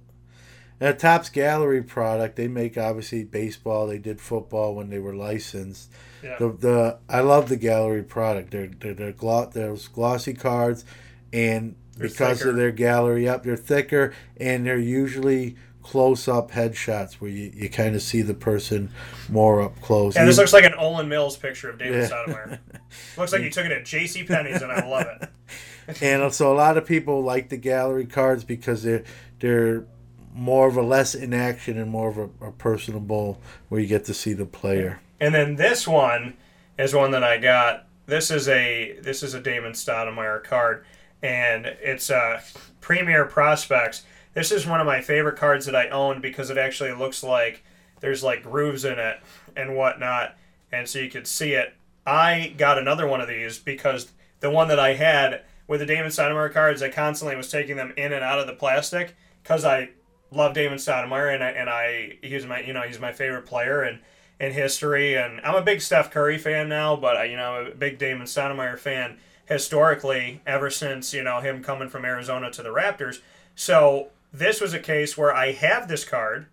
That 0.78 0.98
Topps 0.98 1.28
Gallery 1.28 1.82
product, 1.82 2.34
they 2.34 2.48
make 2.48 2.76
obviously 2.76 3.22
baseball. 3.22 3.86
They 3.86 3.98
did 3.98 4.20
football 4.20 4.74
when 4.74 4.90
they 4.90 4.98
were 4.98 5.14
licensed. 5.14 5.92
Yeah. 6.24 6.36
The, 6.38 6.48
the 6.50 6.98
I 7.08 7.20
love 7.20 7.48
the 7.48 7.56
Gallery 7.56 8.02
product. 8.02 8.50
They're 8.50 8.66
they're, 8.66 8.94
they're 8.94 9.12
glo- 9.12 9.46
those 9.52 9.86
glossy 9.86 10.34
cards, 10.34 10.84
and 11.32 11.74
They're 11.96 12.08
because 12.08 12.38
thicker. 12.38 12.50
of 12.50 12.56
their 12.56 12.72
gallery 12.72 13.28
up, 13.28 13.42
they're 13.42 13.56
thicker, 13.56 14.12
and 14.38 14.66
they're 14.66 14.78
usually 14.78 15.56
close 15.82 16.28
up 16.28 16.52
headshots 16.52 17.14
where 17.14 17.30
you, 17.30 17.50
you 17.54 17.68
kind 17.68 17.96
of 17.96 18.02
see 18.02 18.22
the 18.22 18.34
person 18.34 18.88
more 19.28 19.60
up 19.60 19.80
close. 19.80 20.14
Yeah, 20.14 20.24
this 20.24 20.38
looks 20.38 20.52
like 20.52 20.64
an 20.64 20.72
Olan 20.74 21.08
Mills 21.08 21.36
picture 21.36 21.68
of 21.70 21.78
David 21.78 22.02
Yeah. 22.02 22.08
Stoudamire. 22.08 22.58
looks 23.18 23.32
like 23.32 23.42
you 23.42 23.50
took 23.50 23.66
it 23.66 23.72
at 23.72 23.84
J.C. 23.84 24.22
Penney's, 24.24 24.62
and 24.62 24.70
I 24.70 24.86
love 24.88 25.06
it. 25.06 25.28
and 26.02 26.32
so 26.32 26.52
a 26.52 26.56
lot 26.56 26.76
of 26.76 26.86
people 26.86 27.22
like 27.22 27.48
the 27.48 27.56
gallery 27.56 28.06
cards 28.06 28.44
because 28.44 28.84
they're 28.84 29.02
they're 29.40 29.84
more 30.32 30.68
of 30.68 30.76
a 30.76 30.82
less 30.82 31.14
in 31.16 31.34
action 31.34 31.76
and 31.76 31.90
more 31.90 32.08
of 32.08 32.16
a, 32.18 32.46
a 32.46 32.52
personable 32.52 33.40
where 33.68 33.80
you 33.80 33.86
get 33.88 34.04
to 34.04 34.14
see 34.14 34.32
the 34.32 34.46
player. 34.46 35.00
And 35.20 35.34
then 35.34 35.56
this 35.56 35.86
one 35.86 36.36
is 36.78 36.94
one 36.94 37.10
that 37.10 37.24
I 37.24 37.38
got. 37.38 37.86
This 38.06 38.30
is 38.30 38.48
a 38.48 38.96
this 39.00 39.22
is 39.24 39.34
a 39.34 39.40
Damon 39.40 39.72
Stoudamire 39.72 40.42
card, 40.44 40.84
and 41.22 41.66
it's 41.66 42.10
uh, 42.10 42.40
Premier 42.80 43.24
Prospects. 43.24 44.04
This 44.34 44.50
is 44.50 44.66
one 44.66 44.80
of 44.80 44.86
my 44.86 45.00
favorite 45.00 45.36
cards 45.36 45.66
that 45.66 45.76
I 45.76 45.88
own 45.88 46.20
because 46.20 46.50
it 46.50 46.58
actually 46.58 46.92
looks 46.92 47.22
like 47.22 47.64
there's 48.00 48.22
like 48.22 48.42
grooves 48.42 48.84
in 48.84 48.98
it 48.98 49.20
and 49.56 49.76
whatnot, 49.76 50.36
and 50.72 50.88
so 50.88 50.98
you 50.98 51.10
could 51.10 51.26
see 51.26 51.52
it. 51.52 51.74
I 52.06 52.54
got 52.58 52.78
another 52.78 53.06
one 53.06 53.20
of 53.20 53.28
these 53.28 53.58
because 53.58 54.10
the 54.40 54.50
one 54.50 54.68
that 54.68 54.80
I 54.80 54.94
had 54.94 55.42
with 55.68 55.80
the 55.80 55.86
Damon 55.86 56.10
Stoudamire 56.10 56.52
cards, 56.52 56.82
I 56.82 56.88
constantly 56.88 57.36
was 57.36 57.50
taking 57.50 57.76
them 57.76 57.94
in 57.96 58.12
and 58.12 58.24
out 58.24 58.40
of 58.40 58.46
the 58.46 58.54
plastic 58.54 59.14
because 59.42 59.64
I 59.64 59.90
love 60.32 60.54
Damon 60.54 60.78
Stoudamire 60.78 61.32
and 61.32 61.44
I 61.44 61.50
and 61.50 61.70
I 61.70 62.18
he's 62.22 62.46
my 62.46 62.60
you 62.60 62.72
know 62.72 62.82
he's 62.82 62.98
my 62.98 63.12
favorite 63.12 63.46
player 63.46 63.82
and 63.82 64.00
in 64.40 64.52
history 64.52 65.16
and 65.16 65.40
I'm 65.42 65.54
a 65.54 65.62
big 65.62 65.80
Steph 65.80 66.10
Curry 66.10 66.38
fan 66.38 66.68
now, 66.68 66.96
but 66.96 67.16
I, 67.16 67.24
you 67.24 67.36
know 67.36 67.54
I'm 67.54 67.66
a 67.68 67.74
big 67.74 67.98
Damon 67.98 68.26
Stoudamire 68.26 68.78
fan 68.78 69.18
historically 69.52 70.40
ever 70.46 70.70
since 70.70 71.12
you 71.12 71.22
know 71.22 71.40
him 71.40 71.62
coming 71.62 71.88
from 71.88 72.04
Arizona 72.04 72.50
to 72.50 72.62
the 72.62 72.70
Raptors. 72.70 73.20
So 73.54 74.08
this 74.32 74.60
was 74.60 74.72
a 74.72 74.80
case 74.80 75.16
where 75.16 75.34
I 75.34 75.52
have 75.52 75.88
this 75.88 76.04
card. 76.04 76.46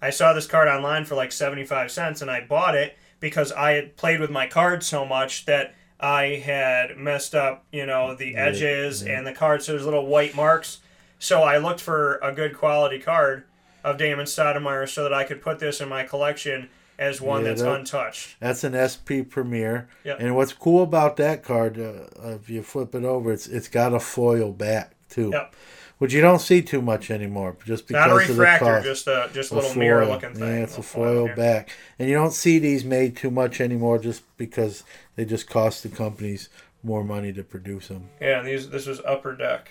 I 0.00 0.10
saw 0.10 0.32
this 0.32 0.46
card 0.46 0.68
online 0.68 1.04
for 1.04 1.14
like 1.14 1.32
75 1.32 1.90
cents 1.90 2.20
and 2.20 2.30
I 2.30 2.40
bought 2.40 2.74
it 2.74 2.96
because 3.20 3.52
I 3.52 3.72
had 3.72 3.96
played 3.96 4.20
with 4.20 4.30
my 4.30 4.46
card 4.46 4.82
so 4.82 5.06
much 5.06 5.46
that 5.46 5.74
I 6.00 6.42
had 6.44 6.96
messed 6.96 7.34
up, 7.34 7.64
you 7.72 7.86
know, 7.86 8.14
the 8.14 8.32
Yeah, 8.32 8.46
edges 8.46 9.02
and 9.02 9.26
the 9.26 9.32
cards. 9.32 9.66
So 9.66 9.72
there's 9.72 9.84
little 9.84 10.06
white 10.06 10.34
marks. 10.34 10.80
So 11.18 11.42
I 11.42 11.58
looked 11.58 11.80
for 11.80 12.16
a 12.16 12.32
good 12.32 12.56
quality 12.56 12.98
card 12.98 13.44
of 13.84 13.96
Damon 13.96 14.26
Stoudamire 14.26 14.88
so 14.88 15.04
that 15.04 15.14
I 15.14 15.24
could 15.24 15.40
put 15.40 15.60
this 15.60 15.80
in 15.80 15.88
my 15.88 16.02
collection 16.02 16.68
as 16.98 17.20
one 17.20 17.42
Yeah, 17.42 17.48
that's 17.48 17.62
that- 17.62 17.74
untouched. 17.74 18.36
That's 18.40 18.64
an 18.64 18.74
SP 18.74 19.22
Premier. 19.28 19.88
Yep. 20.04 20.16
And 20.20 20.36
what's 20.36 20.52
cool 20.52 20.82
about 20.82 21.16
that 21.16 21.42
card, 21.42 21.78
uh, 21.78 22.30
if 22.34 22.48
you 22.50 22.62
flip 22.62 22.94
it 22.94 23.04
over, 23.04 23.32
it's 23.32 23.46
it's 23.46 23.68
got 23.68 23.92
a 23.94 24.00
foil 24.00 24.52
back 24.52 24.92
too, 25.08 25.30
Yep. 25.32 25.54
which 25.98 26.12
you 26.14 26.20
don't 26.20 26.38
see 26.40 26.62
too 26.62 26.80
much 26.82 27.10
anymore, 27.10 27.56
just 27.64 27.86
because 27.88 28.06
Not 28.06 28.10
a 28.10 28.20
of 28.20 28.28
the 28.28 28.34
refractor, 28.34 28.64
cost. 28.64 28.84
just 28.84 29.06
a 29.06 29.30
just 29.32 29.50
a 29.52 29.54
little 29.56 29.74
mirror 29.76 30.04
foil. 30.04 30.12
looking 30.14 30.34
thing. 30.34 30.42
Yeah, 30.48 30.62
it's 30.64 30.78
a 30.78 30.82
foil 30.82 31.26
foil 31.26 31.36
back, 31.36 31.70
and 31.98 32.08
you 32.08 32.14
don't 32.14 32.32
see 32.32 32.58
these 32.58 32.84
made 32.84 33.16
too 33.16 33.30
much 33.30 33.60
anymore, 33.60 33.98
just 33.98 34.22
because 34.36 34.84
they 35.16 35.24
just 35.24 35.48
cost 35.48 35.82
the 35.82 35.88
companies 35.88 36.48
more 36.84 37.04
money 37.04 37.32
to 37.32 37.42
produce 37.44 37.88
them. 37.88 38.08
Yeah, 38.20 38.38
and 38.40 38.46
these 38.48 38.70
this 38.70 38.86
was 38.86 39.00
upper 39.06 39.34
deck. 39.36 39.70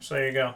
So 0.00 0.14
there 0.14 0.26
you 0.28 0.32
go. 0.32 0.54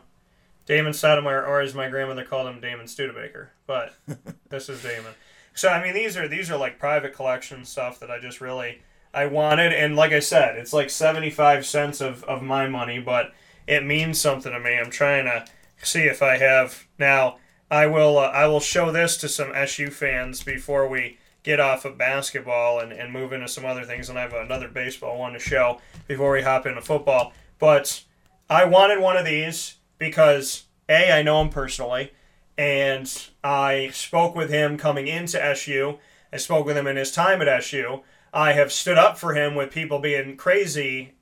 Damon 0.66 0.92
Stoudamire, 0.92 1.46
or 1.46 1.60
as 1.60 1.74
my 1.74 1.88
grandmother 1.88 2.24
called 2.24 2.46
him, 2.46 2.60
Damon 2.60 2.86
Studebaker. 2.86 3.50
But 3.66 3.94
this 4.50 4.68
is 4.68 4.82
Damon. 4.82 5.12
So 5.54 5.68
I 5.68 5.82
mean, 5.82 5.94
these 5.94 6.16
are 6.16 6.28
these 6.28 6.50
are 6.50 6.56
like 6.56 6.78
private 6.78 7.14
collection 7.14 7.64
stuff 7.64 8.00
that 8.00 8.10
I 8.10 8.18
just 8.18 8.40
really 8.40 8.82
I 9.14 9.26
wanted, 9.26 9.72
and 9.72 9.94
like 9.94 10.12
I 10.12 10.20
said, 10.20 10.56
it's 10.56 10.72
like 10.72 10.90
seventy 10.90 11.30
five 11.30 11.66
cents 11.66 12.00
of 12.00 12.24
of 12.24 12.42
my 12.42 12.66
money, 12.68 12.98
but 12.98 13.32
it 13.66 13.84
means 13.84 14.20
something 14.20 14.52
to 14.52 14.60
me. 14.60 14.78
I'm 14.78 14.90
trying 14.90 15.24
to 15.24 15.44
see 15.82 16.02
if 16.02 16.22
I 16.22 16.38
have 16.38 16.86
now. 16.98 17.38
I 17.70 17.86
will 17.86 18.18
uh, 18.18 18.28
I 18.28 18.46
will 18.46 18.60
show 18.60 18.90
this 18.92 19.16
to 19.18 19.28
some 19.28 19.52
SU 19.54 19.90
fans 19.90 20.42
before 20.42 20.88
we 20.88 21.18
get 21.42 21.58
off 21.58 21.84
of 21.84 21.98
basketball 21.98 22.78
and, 22.80 22.92
and 22.92 23.12
move 23.12 23.32
into 23.32 23.48
some 23.48 23.64
other 23.64 23.84
things, 23.84 24.08
and 24.08 24.18
I 24.18 24.22
have 24.22 24.32
another 24.32 24.68
baseball 24.68 25.18
one 25.18 25.32
to 25.32 25.38
show 25.38 25.80
before 26.06 26.32
we 26.32 26.42
hop 26.42 26.66
into 26.66 26.80
football. 26.80 27.32
But 27.58 28.04
I 28.48 28.64
wanted 28.64 29.00
one 29.00 29.16
of 29.16 29.24
these 29.24 29.76
because 29.98 30.64
a 30.88 31.12
I 31.12 31.22
know 31.22 31.40
him 31.40 31.48
personally, 31.48 32.12
and 32.56 33.28
I 33.42 33.90
spoke 33.92 34.34
with 34.34 34.50
him 34.50 34.76
coming 34.76 35.08
into 35.08 35.42
SU. 35.42 35.98
I 36.32 36.36
spoke 36.36 36.66
with 36.66 36.76
him 36.76 36.86
in 36.86 36.96
his 36.96 37.12
time 37.12 37.40
at 37.42 37.48
SU. 37.48 38.02
I 38.32 38.52
have 38.52 38.72
stood 38.72 38.98
up 38.98 39.18
for 39.18 39.34
him 39.34 39.54
with 39.54 39.70
people 39.70 39.98
being 39.98 40.36
crazy 40.36 41.12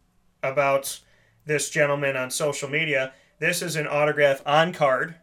about 0.42 1.00
this 1.44 1.70
gentleman 1.70 2.16
on 2.16 2.30
social 2.30 2.68
media. 2.68 3.12
This 3.38 3.62
is 3.62 3.76
an 3.76 3.86
autograph 3.86 4.42
on 4.46 4.72
card, 4.72 5.16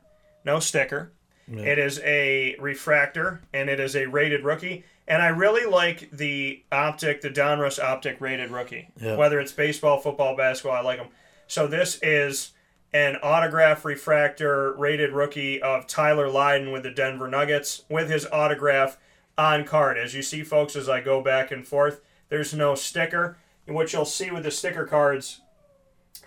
no 0.44 0.60
sticker. 0.60 1.14
Yeah. 1.48 1.62
It 1.64 1.80
is 1.80 2.00
a 2.04 2.56
refractor 2.60 3.42
and 3.54 3.70
it 3.70 3.80
is 3.80 3.96
a 3.96 4.08
rated 4.08 4.44
rookie. 4.44 4.84
And 5.08 5.22
I 5.22 5.28
really 5.28 5.66
like 5.66 6.12
the 6.12 6.64
optic, 6.72 7.22
the 7.22 7.30
Donruss 7.30 7.82
optic 7.82 8.20
rated 8.20 8.52
rookie. 8.52 8.90
Yeah. 9.00 9.16
Whether 9.16 9.40
it's 9.40 9.54
baseball, 9.54 10.00
football, 10.00 10.36
basketball, 10.36 10.76
I 10.76 10.82
like 10.82 10.98
them. 10.98 11.08
So 11.48 11.68
this 11.68 12.00
is 12.02 12.52
an 12.94 13.18
autograph 13.22 13.84
refractor 13.84 14.74
rated 14.74 15.12
rookie 15.12 15.62
of 15.62 15.88
Tyler 15.88 16.30
Lydon 16.30 16.72
with 16.72 16.84
the 16.84 16.92
Denver 16.92 17.28
Nuggets 17.28 17.84
with 17.90 18.10
his 18.10 18.26
autograph 18.28 18.98
on 19.38 19.66
card. 19.66 19.98
As 19.98 20.14
you 20.14 20.22
see, 20.22 20.44
folks, 20.44 20.76
as 20.76 20.90
I 20.90 21.02
go 21.02 21.22
back 21.22 21.52
and 21.52 21.68
forth, 21.68 22.02
there's 22.30 22.54
no 22.54 22.76
sticker. 22.76 23.38
And 23.66 23.76
what 23.76 23.92
you'll 23.94 24.06
see 24.06 24.32
with 24.32 24.44
the 24.44 24.52
sticker 24.52 24.86
cards 24.86 25.42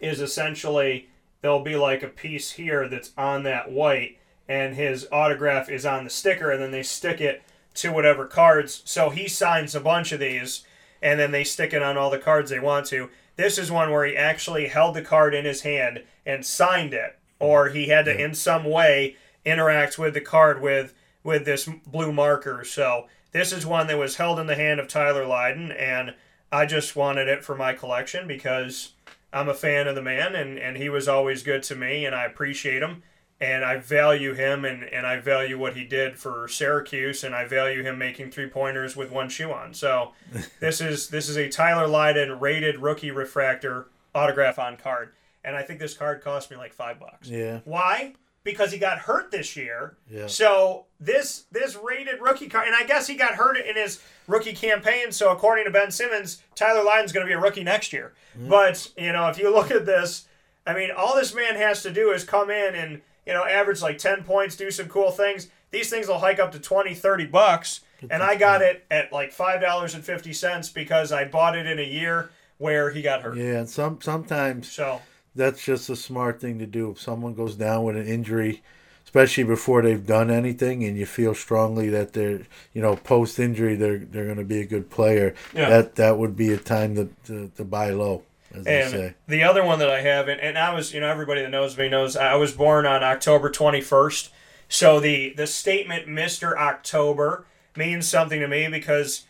is 0.00 0.20
essentially 0.20 1.08
there'll 1.40 1.62
be 1.62 1.76
like 1.76 2.02
a 2.02 2.08
piece 2.08 2.52
here 2.52 2.88
that's 2.88 3.12
on 3.16 3.42
that 3.44 3.70
white, 3.70 4.18
and 4.48 4.74
his 4.74 5.08
autograph 5.10 5.70
is 5.70 5.86
on 5.86 6.04
the 6.04 6.10
sticker, 6.10 6.50
and 6.50 6.62
then 6.62 6.70
they 6.70 6.82
stick 6.82 7.20
it 7.20 7.42
to 7.74 7.92
whatever 7.92 8.26
cards. 8.26 8.82
So 8.84 9.10
he 9.10 9.28
signs 9.28 9.74
a 9.74 9.80
bunch 9.80 10.12
of 10.12 10.20
these, 10.20 10.64
and 11.00 11.18
then 11.18 11.30
they 11.30 11.44
stick 11.44 11.72
it 11.72 11.82
on 11.82 11.96
all 11.96 12.10
the 12.10 12.18
cards 12.18 12.50
they 12.50 12.60
want 12.60 12.86
to. 12.86 13.08
This 13.40 13.56
is 13.56 13.72
one 13.72 13.90
where 13.90 14.04
he 14.04 14.14
actually 14.14 14.68
held 14.68 14.94
the 14.94 15.00
card 15.00 15.34
in 15.34 15.46
his 15.46 15.62
hand 15.62 16.02
and 16.26 16.44
signed 16.44 16.92
it, 16.92 17.18
or 17.38 17.70
he 17.70 17.88
had 17.88 18.04
to 18.04 18.14
in 18.14 18.34
some 18.34 18.64
way 18.64 19.16
interact 19.46 19.98
with 19.98 20.12
the 20.12 20.20
card 20.20 20.60
with 20.60 20.92
with 21.24 21.46
this 21.46 21.66
blue 21.86 22.12
marker. 22.12 22.64
So 22.64 23.06
this 23.32 23.50
is 23.50 23.64
one 23.64 23.86
that 23.86 23.96
was 23.96 24.16
held 24.16 24.38
in 24.38 24.46
the 24.46 24.56
hand 24.56 24.78
of 24.78 24.88
Tyler 24.88 25.24
Lydon, 25.24 25.72
and 25.72 26.14
I 26.52 26.66
just 26.66 26.96
wanted 26.96 27.28
it 27.28 27.42
for 27.42 27.56
my 27.56 27.72
collection 27.72 28.28
because 28.28 28.92
I'm 29.32 29.48
a 29.48 29.54
fan 29.54 29.88
of 29.88 29.94
the 29.94 30.02
man, 30.02 30.34
and, 30.34 30.58
and 30.58 30.76
he 30.76 30.90
was 30.90 31.08
always 31.08 31.42
good 31.42 31.62
to 31.62 31.74
me, 31.74 32.04
and 32.04 32.14
I 32.14 32.26
appreciate 32.26 32.82
him, 32.82 33.02
and 33.40 33.64
I 33.64 33.78
value 33.78 34.34
him, 34.34 34.64
and, 34.66 34.84
and 34.84 35.06
I 35.06 35.18
value 35.18 35.58
what 35.58 35.74
he 35.74 35.84
did 35.84 36.18
for 36.18 36.46
Syracuse, 36.46 37.24
and 37.24 37.34
I 37.34 37.46
value 37.46 37.82
him 37.82 37.96
making 37.96 38.30
three 38.30 38.48
pointers 38.48 38.96
with 38.96 39.10
one 39.10 39.30
shoe 39.30 39.50
on. 39.50 39.72
So 39.72 40.12
this 40.60 40.80
is 40.80 41.08
this 41.08 41.28
is 41.28 41.36
a 41.36 41.48
Tyler 41.48 41.86
Lydon 41.86 42.38
rated 42.38 42.78
rookie 42.78 43.10
refractor 43.10 43.86
autograph 44.14 44.58
on 44.58 44.76
card, 44.76 45.12
and 45.42 45.56
I 45.56 45.62
think 45.62 45.80
this 45.80 45.94
card 45.94 46.22
cost 46.22 46.50
me 46.50 46.56
like 46.58 46.74
five 46.74 47.00
bucks. 47.00 47.28
Yeah. 47.28 47.60
Why? 47.64 48.14
Because 48.42 48.72
he 48.72 48.78
got 48.78 48.98
hurt 48.98 49.30
this 49.30 49.56
year. 49.56 49.96
Yeah. 50.10 50.26
So 50.26 50.86
this 50.98 51.44
this 51.50 51.76
rated 51.82 52.20
rookie 52.20 52.48
card, 52.48 52.66
and 52.66 52.76
I 52.76 52.84
guess 52.84 53.06
he 53.06 53.14
got 53.14 53.36
hurt 53.36 53.56
in 53.56 53.76
his 53.76 54.02
rookie 54.26 54.52
campaign. 54.52 55.12
So 55.12 55.30
according 55.32 55.64
to 55.64 55.70
Ben 55.70 55.90
Simmons, 55.90 56.42
Tyler 56.54 56.84
Lydon's 56.84 57.12
going 57.12 57.26
to 57.26 57.30
be 57.30 57.34
a 57.34 57.40
rookie 57.40 57.64
next 57.64 57.92
year. 57.92 58.12
Mm. 58.38 58.50
But 58.50 58.90
you 58.98 59.12
know, 59.12 59.28
if 59.28 59.38
you 59.38 59.50
look 59.52 59.70
at 59.70 59.86
this, 59.86 60.26
I 60.66 60.74
mean, 60.74 60.90
all 60.90 61.14
this 61.14 61.34
man 61.34 61.56
has 61.56 61.82
to 61.84 61.90
do 61.90 62.10
is 62.12 62.24
come 62.24 62.50
in 62.50 62.74
and 62.74 63.00
you 63.30 63.36
know 63.36 63.44
average 63.46 63.80
like 63.80 63.96
ten 63.96 64.24
points, 64.24 64.56
do 64.56 64.70
some 64.70 64.88
cool 64.88 65.10
things. 65.12 65.48
These 65.70 65.88
things 65.88 66.08
will 66.08 66.18
hike 66.18 66.40
up 66.40 66.50
to 66.52 66.58
20, 66.58 66.94
30 66.94 67.26
bucks, 67.26 67.80
and 68.10 68.22
I 68.24 68.34
got 68.34 68.60
it 68.60 68.84
at 68.90 69.12
like 69.12 69.30
five 69.32 69.60
dollars 69.60 69.94
and 69.94 70.04
fifty 70.04 70.32
cents 70.32 70.68
because 70.68 71.12
I 71.12 71.24
bought 71.24 71.56
it 71.56 71.64
in 71.66 71.78
a 71.78 71.82
year 72.00 72.30
where 72.58 72.90
he 72.90 73.00
got 73.02 73.22
hurt. 73.22 73.36
Yeah, 73.36 73.58
and 73.60 73.68
some 73.68 74.00
sometimes 74.02 74.70
So 74.70 75.00
that's 75.36 75.64
just 75.64 75.88
a 75.88 75.94
smart 75.96 76.40
thing 76.40 76.58
to 76.58 76.66
do. 76.66 76.90
If 76.90 77.00
someone 77.00 77.34
goes 77.34 77.54
down 77.54 77.84
with 77.84 77.96
an 77.96 78.06
injury, 78.08 78.62
especially 79.04 79.44
before 79.44 79.80
they've 79.82 80.04
done 80.04 80.28
anything, 80.28 80.82
and 80.82 80.96
you 80.98 81.06
feel 81.06 81.34
strongly 81.36 81.88
that 81.90 82.12
they're, 82.14 82.40
you 82.74 82.82
know, 82.82 82.96
post 82.96 83.38
injury 83.38 83.76
they're 83.76 83.98
they're 83.98 84.24
going 84.26 84.38
to 84.38 84.44
be 84.44 84.60
a 84.60 84.66
good 84.66 84.90
player, 84.90 85.34
Yeah. 85.54 85.68
that 85.70 85.94
that 85.94 86.18
would 86.18 86.34
be 86.36 86.52
a 86.52 86.56
time 86.58 86.96
to 86.96 87.08
to, 87.28 87.48
to 87.56 87.64
buy 87.64 87.90
low, 87.90 88.24
And 88.52 89.14
the 89.28 89.42
other 89.44 89.64
one 89.64 89.78
that 89.78 89.90
I 89.90 90.00
have, 90.00 90.28
and, 90.28 90.40
and 90.40 90.58
I 90.58 90.74
was, 90.74 90.92
you 90.92 91.00
know, 91.00 91.08
everybody 91.08 91.42
that 91.42 91.50
knows 91.50 91.76
me 91.78 91.88
knows 91.88 92.16
I 92.16 92.34
was 92.34 92.52
born 92.52 92.86
on 92.86 93.02
October 93.02 93.48
21st. 93.50 94.30
So 94.68 95.00
the, 95.00 95.32
the 95.34 95.46
statement 95.46 96.06
Mr. 96.06 96.56
October 96.56 97.46
means 97.76 98.08
something 98.08 98.40
to 98.40 98.48
me 98.48 98.68
because 98.68 99.24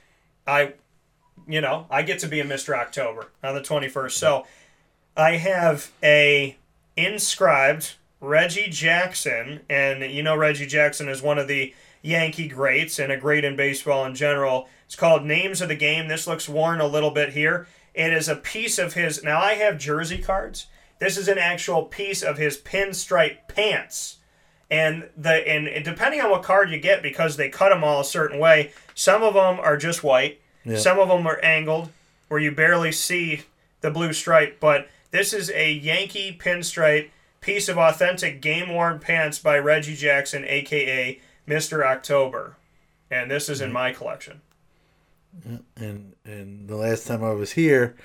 I, 0.46 0.74
you 1.46 1.60
know, 1.60 1.86
I 1.90 2.02
get 2.02 2.18
to 2.20 2.28
be 2.28 2.40
a 2.40 2.44
Mr. 2.44 2.76
October 2.76 3.28
on 3.42 3.54
the 3.54 3.60
21st. 3.60 4.12
So 4.12 4.46
I 5.16 5.36
have 5.36 5.90
a 6.02 6.56
inscribed 6.96 7.94
Reggie 8.20 8.68
Jackson, 8.68 9.60
and 9.68 10.02
you 10.02 10.22
know 10.22 10.36
Reggie 10.36 10.66
Jackson 10.66 11.08
is 11.08 11.22
one 11.22 11.38
of 11.38 11.48
the 11.48 11.74
Yankee 12.02 12.48
greats 12.48 12.98
and 12.98 13.10
a 13.10 13.16
great 13.16 13.44
in 13.44 13.56
baseball 13.56 14.04
in 14.04 14.14
general. 14.14 14.68
It's 14.86 14.96
called 14.96 15.24
Names 15.24 15.60
of 15.60 15.68
the 15.68 15.74
Game. 15.74 16.08
This 16.08 16.26
looks 16.26 16.48
worn 16.48 16.80
a 16.80 16.86
little 16.86 17.10
bit 17.10 17.32
here. 17.32 17.66
It 17.94 18.12
is 18.12 18.28
a 18.28 18.36
piece 18.36 18.78
of 18.78 18.94
his. 18.94 19.22
Now 19.22 19.40
I 19.40 19.54
have 19.54 19.78
jersey 19.78 20.18
cards. 20.18 20.66
This 20.98 21.16
is 21.16 21.28
an 21.28 21.38
actual 21.38 21.84
piece 21.84 22.22
of 22.22 22.38
his 22.38 22.58
pinstripe 22.58 23.48
pants. 23.48 24.18
And 24.70 25.08
the 25.16 25.46
and 25.48 25.84
depending 25.84 26.20
on 26.20 26.30
what 26.30 26.42
card 26.44 26.70
you 26.70 26.78
get, 26.78 27.02
because 27.02 27.36
they 27.36 27.48
cut 27.48 27.70
them 27.70 27.82
all 27.82 28.00
a 28.00 28.04
certain 28.04 28.38
way, 28.38 28.72
some 28.94 29.22
of 29.22 29.34
them 29.34 29.58
are 29.58 29.76
just 29.76 30.04
white, 30.04 30.40
Yeah. 30.64 30.76
some 30.76 30.98
of 30.98 31.08
them 31.08 31.26
are 31.26 31.40
angled, 31.42 31.90
where 32.28 32.38
you 32.38 32.52
barely 32.52 32.92
see 32.92 33.42
the 33.80 33.90
blue 33.90 34.12
stripe. 34.12 34.60
But 34.60 34.88
this 35.10 35.32
is 35.32 35.50
a 35.50 35.72
Yankee 35.72 36.36
pinstripe 36.38 37.08
piece 37.40 37.68
of 37.68 37.78
authentic 37.78 38.40
game 38.40 38.72
worn 38.72 39.00
pants 39.00 39.38
by 39.38 39.58
Reggie 39.58 39.96
Jackson, 39.96 40.44
aka 40.46 41.18
Mr. 41.48 41.84
October, 41.84 42.56
and 43.10 43.30
this 43.30 43.48
is 43.48 43.60
in 43.60 43.68
mm-hmm. 43.68 43.74
my 43.74 43.92
collection. 43.92 44.40
Mm-hmm. 45.36 45.82
And 45.84 46.12
and 46.30 46.68
the 46.68 46.76
last 46.76 47.06
time 47.06 47.24
I 47.24 47.32
was 47.32 47.52
here, 47.52 47.96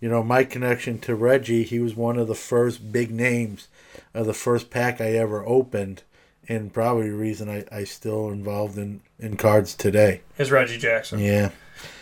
you 0.00 0.08
know, 0.08 0.22
my 0.22 0.44
connection 0.44 0.98
to 1.00 1.14
Reggie, 1.14 1.62
he 1.62 1.78
was 1.78 1.94
one 1.94 2.18
of 2.18 2.28
the 2.28 2.34
first 2.34 2.92
big 2.92 3.10
names 3.10 3.68
of 4.14 4.26
the 4.26 4.34
first 4.34 4.70
pack 4.70 5.00
I 5.00 5.12
ever 5.12 5.44
opened, 5.46 6.02
and 6.48 6.72
probably 6.72 7.10
the 7.10 7.16
reason 7.16 7.48
I 7.48 7.64
I 7.70 7.84
still 7.84 8.30
involved 8.30 8.78
in 8.78 9.00
in 9.18 9.36
cards 9.36 9.74
today. 9.74 10.22
Is 10.38 10.50
Reggie 10.50 10.78
Jackson. 10.78 11.18
Yeah. 11.20 11.50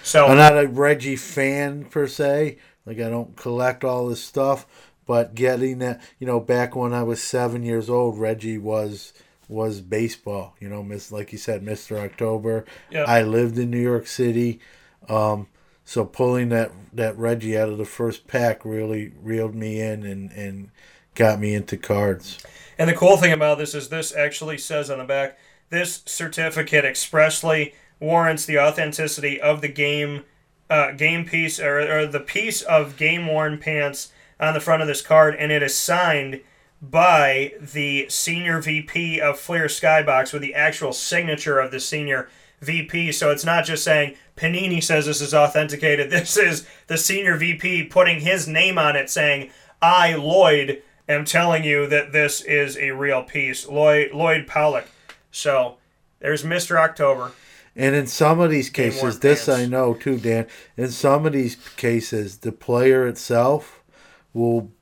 So 0.02 0.26
I'm 0.26 0.36
not 0.36 0.58
a 0.58 0.66
Reggie 0.66 1.16
fan 1.16 1.84
per 1.84 2.06
se. 2.06 2.58
Like 2.86 2.98
I 2.98 3.10
don't 3.10 3.36
collect 3.36 3.84
all 3.84 4.08
this 4.08 4.22
stuff, 4.22 4.66
but 5.06 5.34
getting 5.34 5.78
that, 5.80 6.00
you 6.18 6.26
know, 6.26 6.40
back 6.40 6.74
when 6.74 6.92
I 6.94 7.02
was 7.02 7.22
seven 7.22 7.62
years 7.62 7.90
old, 7.90 8.18
Reggie 8.18 8.58
was 8.58 9.12
was 9.48 9.80
baseball. 9.80 10.54
You 10.60 10.68
know, 10.68 10.82
miss 10.82 11.12
like 11.12 11.32
you 11.32 11.38
said, 11.38 11.62
Mister 11.62 11.98
October. 11.98 12.64
Yeah. 12.90 13.04
I 13.04 13.22
lived 13.22 13.58
in 13.58 13.70
New 13.70 13.80
York 13.80 14.06
City, 14.06 14.60
um, 15.08 15.46
so 15.88 16.04
pulling 16.04 16.50
that 16.50 16.70
that 16.92 17.16
Reggie 17.16 17.56
out 17.56 17.70
of 17.70 17.78
the 17.78 17.86
first 17.86 18.26
pack 18.26 18.62
really 18.62 19.10
reeled 19.22 19.54
me 19.54 19.80
in 19.80 20.04
and 20.04 20.30
and 20.32 20.70
got 21.14 21.40
me 21.40 21.54
into 21.54 21.78
cards. 21.78 22.36
And 22.78 22.90
the 22.90 22.94
cool 22.94 23.16
thing 23.16 23.32
about 23.32 23.56
this 23.56 23.74
is 23.74 23.88
this 23.88 24.14
actually 24.14 24.58
says 24.58 24.90
on 24.90 24.98
the 24.98 25.04
back 25.04 25.38
this 25.70 26.02
certificate 26.04 26.84
expressly 26.84 27.74
warrants 28.00 28.44
the 28.44 28.58
authenticity 28.58 29.40
of 29.40 29.62
the 29.62 29.68
game 29.68 30.24
uh, 30.68 30.92
game 30.92 31.24
piece 31.24 31.58
or, 31.58 31.78
or 31.78 32.06
the 32.06 32.20
piece 32.20 32.60
of 32.60 32.98
game 32.98 33.26
worn 33.26 33.56
pants 33.56 34.12
on 34.38 34.52
the 34.52 34.60
front 34.60 34.82
of 34.82 34.88
this 34.88 35.00
card, 35.00 35.34
and 35.36 35.50
it 35.50 35.62
is 35.62 35.74
signed 35.74 36.42
by 36.82 37.54
the 37.62 38.06
senior 38.10 38.60
VP 38.60 39.22
of 39.22 39.38
Fleer 39.38 39.64
Skybox 39.64 40.34
with 40.34 40.42
the 40.42 40.54
actual 40.54 40.92
signature 40.92 41.58
of 41.58 41.70
the 41.70 41.80
senior 41.80 42.28
VP. 42.60 43.12
So 43.12 43.30
it's 43.30 43.44
not 43.44 43.64
just 43.64 43.84
saying 43.84 44.16
Panini 44.36 44.82
says 44.82 45.06
this 45.06 45.20
is 45.20 45.34
authenticated. 45.34 46.10
This 46.18 46.36
is 46.36 46.66
the 46.86 46.98
senior 46.98 47.36
VP 47.36 47.84
putting 47.84 48.20
his 48.20 48.48
name 48.48 48.78
on 48.78 48.96
it, 48.96 49.10
saying, 49.10 49.50
"I 49.80 50.14
Lloyd 50.14 50.82
am 51.08 51.24
telling 51.24 51.64
you 51.64 51.86
that 51.86 52.12
this 52.12 52.40
is 52.40 52.76
a 52.76 52.90
real 52.92 53.22
piece." 53.22 53.66
Lloyd 53.68 54.12
Lloyd 54.12 54.46
Pollock. 54.46 54.86
So 55.30 55.76
there's 56.20 56.42
Mr. 56.42 56.76
October. 56.76 57.32
And 57.76 57.94
in 57.94 58.08
some 58.08 58.40
of 58.40 58.50
these 58.50 58.70
cases, 58.70 59.20
this. 59.20 59.48
I 59.48 59.66
know 59.66 59.94
too, 59.94 60.18
Dan. 60.18 60.46
In 60.76 60.90
some 60.90 61.26
of 61.26 61.32
these 61.32 61.56
cases, 61.76 62.38
the 62.38 62.50
player 62.50 63.06
itself 63.06 63.84
will 64.32 64.72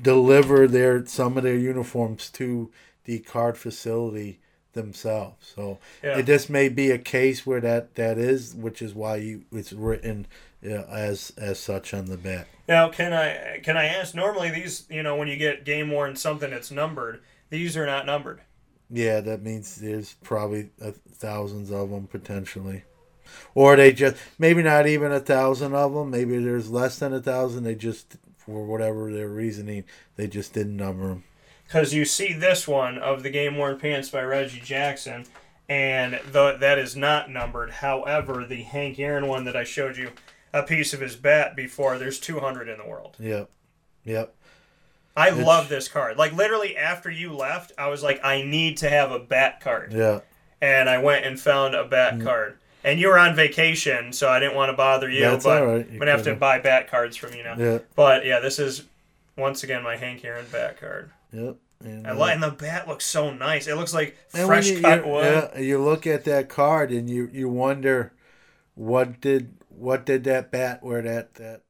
deliver 0.00 0.68
their 0.68 1.04
some 1.06 1.36
of 1.36 1.42
their 1.42 1.56
uniforms 1.56 2.30
to 2.30 2.70
the 3.04 3.18
card 3.20 3.58
facility 3.58 4.40
themselves. 4.74 5.52
So 5.54 5.78
Yeah. 6.02 6.18
it 6.18 6.26
just 6.26 6.50
may 6.50 6.68
be 6.68 6.90
a 6.90 6.98
case 6.98 7.46
where 7.46 7.60
that 7.60 7.94
that 7.94 8.18
is, 8.18 8.54
which 8.54 8.82
is 8.82 8.94
why 8.94 9.16
you 9.16 9.44
it's 9.52 9.72
written 9.72 10.26
as 10.62 11.32
as 11.36 11.58
such 11.58 11.92
on 11.94 12.06
the 12.06 12.16
back. 12.16 12.48
Now, 12.68 12.88
can 12.88 13.12
I 13.12 13.60
can 13.62 13.76
I 13.76 13.86
ask? 13.86 14.14
Normally, 14.14 14.50
these 14.50 14.84
you 14.90 15.02
know 15.02 15.16
when 15.16 15.28
you 15.28 15.36
get 15.36 15.64
game 15.64 15.90
worn 15.90 16.16
something 16.16 16.50
that's 16.50 16.70
numbered, 16.70 17.20
these 17.50 17.76
are 17.76 17.86
not 17.86 18.06
numbered. 18.06 18.40
Yeah, 18.90 19.20
that 19.20 19.42
means 19.42 19.76
there's 19.76 20.14
probably 20.22 20.70
thousands 21.10 21.70
of 21.70 21.90
them 21.90 22.06
potentially. 22.06 22.84
Or 23.54 23.74
they 23.76 23.92
just 23.92 24.16
maybe 24.38 24.62
not 24.62 24.86
even 24.86 25.10
a 25.10 25.20
thousand 25.20 25.74
of 25.74 25.94
them. 25.94 26.10
Maybe 26.10 26.38
there's 26.38 26.70
less 26.70 26.98
than 26.98 27.14
a 27.14 27.20
thousand. 27.22 27.64
They 27.64 27.74
just 27.74 28.16
for 28.36 28.64
whatever 28.64 29.10
their 29.12 29.28
reasoning, 29.28 29.84
they 30.16 30.26
just 30.26 30.52
didn't 30.52 30.76
number 30.76 31.08
them. 31.08 31.24
Because 31.74 31.92
you 31.92 32.04
see 32.04 32.32
this 32.32 32.68
one 32.68 32.98
of 32.98 33.24
the 33.24 33.30
game 33.30 33.56
worn 33.56 33.76
pants 33.76 34.08
by 34.08 34.22
Reggie 34.22 34.60
Jackson, 34.60 35.26
and 35.68 36.20
the, 36.30 36.56
that 36.60 36.78
is 36.78 36.94
not 36.94 37.28
numbered. 37.28 37.70
However, 37.72 38.46
the 38.48 38.62
Hank 38.62 39.00
Aaron 39.00 39.26
one 39.26 39.44
that 39.46 39.56
I 39.56 39.64
showed 39.64 39.96
you 39.96 40.12
a 40.52 40.62
piece 40.62 40.94
of 40.94 41.00
his 41.00 41.16
bat 41.16 41.56
before, 41.56 41.98
there's 41.98 42.20
200 42.20 42.68
in 42.68 42.78
the 42.78 42.86
world. 42.86 43.16
Yep, 43.18 43.50
yep. 44.04 44.34
I 45.16 45.28
It's- 45.30 45.44
love 45.44 45.68
this 45.68 45.88
card. 45.88 46.16
Like 46.16 46.32
literally 46.32 46.76
after 46.76 47.10
you 47.10 47.34
left, 47.34 47.72
I 47.76 47.88
was 47.88 48.04
like, 48.04 48.20
I 48.24 48.42
need 48.42 48.76
to 48.78 48.88
have 48.88 49.10
a 49.10 49.18
bat 49.18 49.60
card, 49.60 49.92
Yeah, 49.92 50.20
and 50.60 50.88
I 50.88 50.98
went 50.98 51.26
and 51.26 51.40
found 51.40 51.74
a 51.74 51.84
bat 51.84 52.14
Mm. 52.18 52.24
card. 52.24 52.58
And 52.84 53.00
you 53.00 53.08
were 53.08 53.18
on 53.18 53.34
vacation, 53.34 54.12
so 54.12 54.28
I 54.28 54.38
didn't 54.38 54.54
want 54.54 54.70
to 54.70 54.76
bother 54.76 55.10
you. 55.10 55.22
That's 55.22 55.44
but 55.44 55.60
all 55.60 55.66
right. 55.66 55.86
I'm 55.90 55.98
gonna 55.98 56.10
have 56.12 56.22
to 56.24 56.36
buy 56.36 56.60
bat 56.60 56.88
cards 56.88 57.16
from 57.16 57.32
you 57.34 57.42
now. 57.42 57.56
Yeah. 57.58 57.78
But 57.96 58.24
yeah, 58.24 58.38
this 58.38 58.60
is 58.60 58.84
once 59.36 59.64
again 59.64 59.82
my 59.82 59.96
Hank 59.96 60.24
Aaron 60.24 60.46
bat 60.52 60.78
card. 60.78 61.10
yep. 61.32 61.56
And, 61.84 62.06
I 62.06 62.10
uh, 62.10 62.16
like, 62.16 62.34
and 62.34 62.42
the 62.42 62.50
bat 62.50 62.88
looks 62.88 63.04
so 63.04 63.32
nice. 63.32 63.66
It 63.66 63.76
looks 63.76 63.94
like 63.94 64.16
fresh 64.28 64.70
you, 64.70 64.80
cut 64.80 65.06
wood. 65.06 65.50
yeah, 65.54 65.60
you 65.60 65.82
look 65.82 66.06
at 66.06 66.24
that 66.24 66.48
card 66.48 66.90
and 66.90 67.08
you 67.08 67.28
you 67.32 67.48
wonder 67.48 68.12
what 68.74 69.20
did 69.20 69.54
what 69.68 70.06
did 70.06 70.24
that 70.24 70.50
bat 70.50 70.82
where 70.82 71.02
that 71.02 71.34
that 71.34 71.62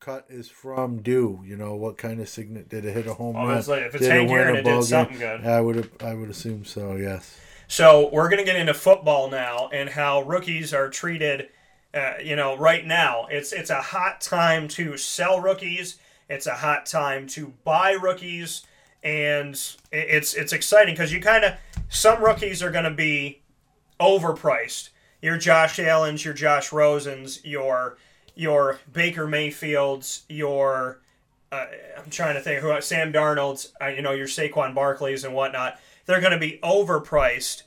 cut 0.00 0.26
is 0.28 0.48
from 0.48 1.02
do? 1.02 1.40
You 1.44 1.56
know, 1.56 1.74
what 1.74 1.98
kind 1.98 2.20
of 2.20 2.28
signet 2.28 2.68
did 2.68 2.84
it 2.84 2.94
hit 2.94 3.06
a 3.06 3.14
home 3.14 3.36
Oh, 3.36 3.46
run? 3.48 3.58
it's 3.58 3.68
like- 3.68 3.82
if 3.82 3.94
it's 3.94 4.04
Did 4.04 4.12
Hank 4.12 4.30
win 4.30 4.40
Aaron, 4.40 4.56
it 4.56 4.64
did 4.64 4.84
something 4.84 5.18
good. 5.18 5.46
I 5.46 5.60
would 5.60 5.90
I 6.02 6.14
would 6.14 6.30
assume 6.30 6.64
so. 6.64 6.96
Yes. 6.96 7.38
So 7.68 8.10
we're 8.12 8.28
going 8.28 8.38
to 8.40 8.44
get 8.44 8.56
into 8.56 8.74
football 8.74 9.30
now 9.30 9.68
and 9.72 9.90
how 9.90 10.22
rookies 10.22 10.74
are 10.74 10.88
treated. 10.88 11.50
Uh, 11.94 12.14
you 12.22 12.34
know, 12.34 12.56
right 12.56 12.84
now 12.86 13.26
it's 13.30 13.52
it's 13.52 13.70
a 13.70 13.80
hot 13.82 14.20
time 14.20 14.66
to 14.68 14.96
sell 14.96 15.40
rookies. 15.40 15.98
It's 16.28 16.46
a 16.46 16.54
hot 16.54 16.86
time 16.86 17.26
to 17.28 17.52
buy 17.64 17.92
rookies, 17.92 18.62
and 19.02 19.54
it's 19.92 20.34
it's 20.34 20.52
exciting 20.52 20.94
because 20.94 21.12
you 21.12 21.20
kind 21.20 21.44
of 21.44 21.54
some 21.88 22.22
rookies 22.22 22.62
are 22.62 22.70
going 22.70 22.84
to 22.84 22.90
be 22.90 23.42
overpriced. 23.98 24.90
Your 25.22 25.36
Josh 25.36 25.78
Allen's, 25.78 26.24
your 26.24 26.34
Josh 26.34 26.72
Rosen's, 26.72 27.44
your 27.44 27.98
your 28.34 28.78
Baker 28.92 29.26
Mayfield's, 29.26 30.24
your 30.28 31.00
uh, 31.52 31.66
I'm 31.98 32.10
trying 32.10 32.34
to 32.34 32.40
think 32.40 32.62
who 32.62 32.80
Sam 32.80 33.12
Darnold's, 33.12 33.72
uh, 33.82 33.86
you 33.88 34.02
know, 34.02 34.12
your 34.12 34.28
Saquon 34.28 34.74
Barkley's 34.74 35.24
and 35.24 35.34
whatnot. 35.34 35.78
They're 36.06 36.20
going 36.20 36.32
to 36.32 36.38
be 36.38 36.58
overpriced, 36.62 37.62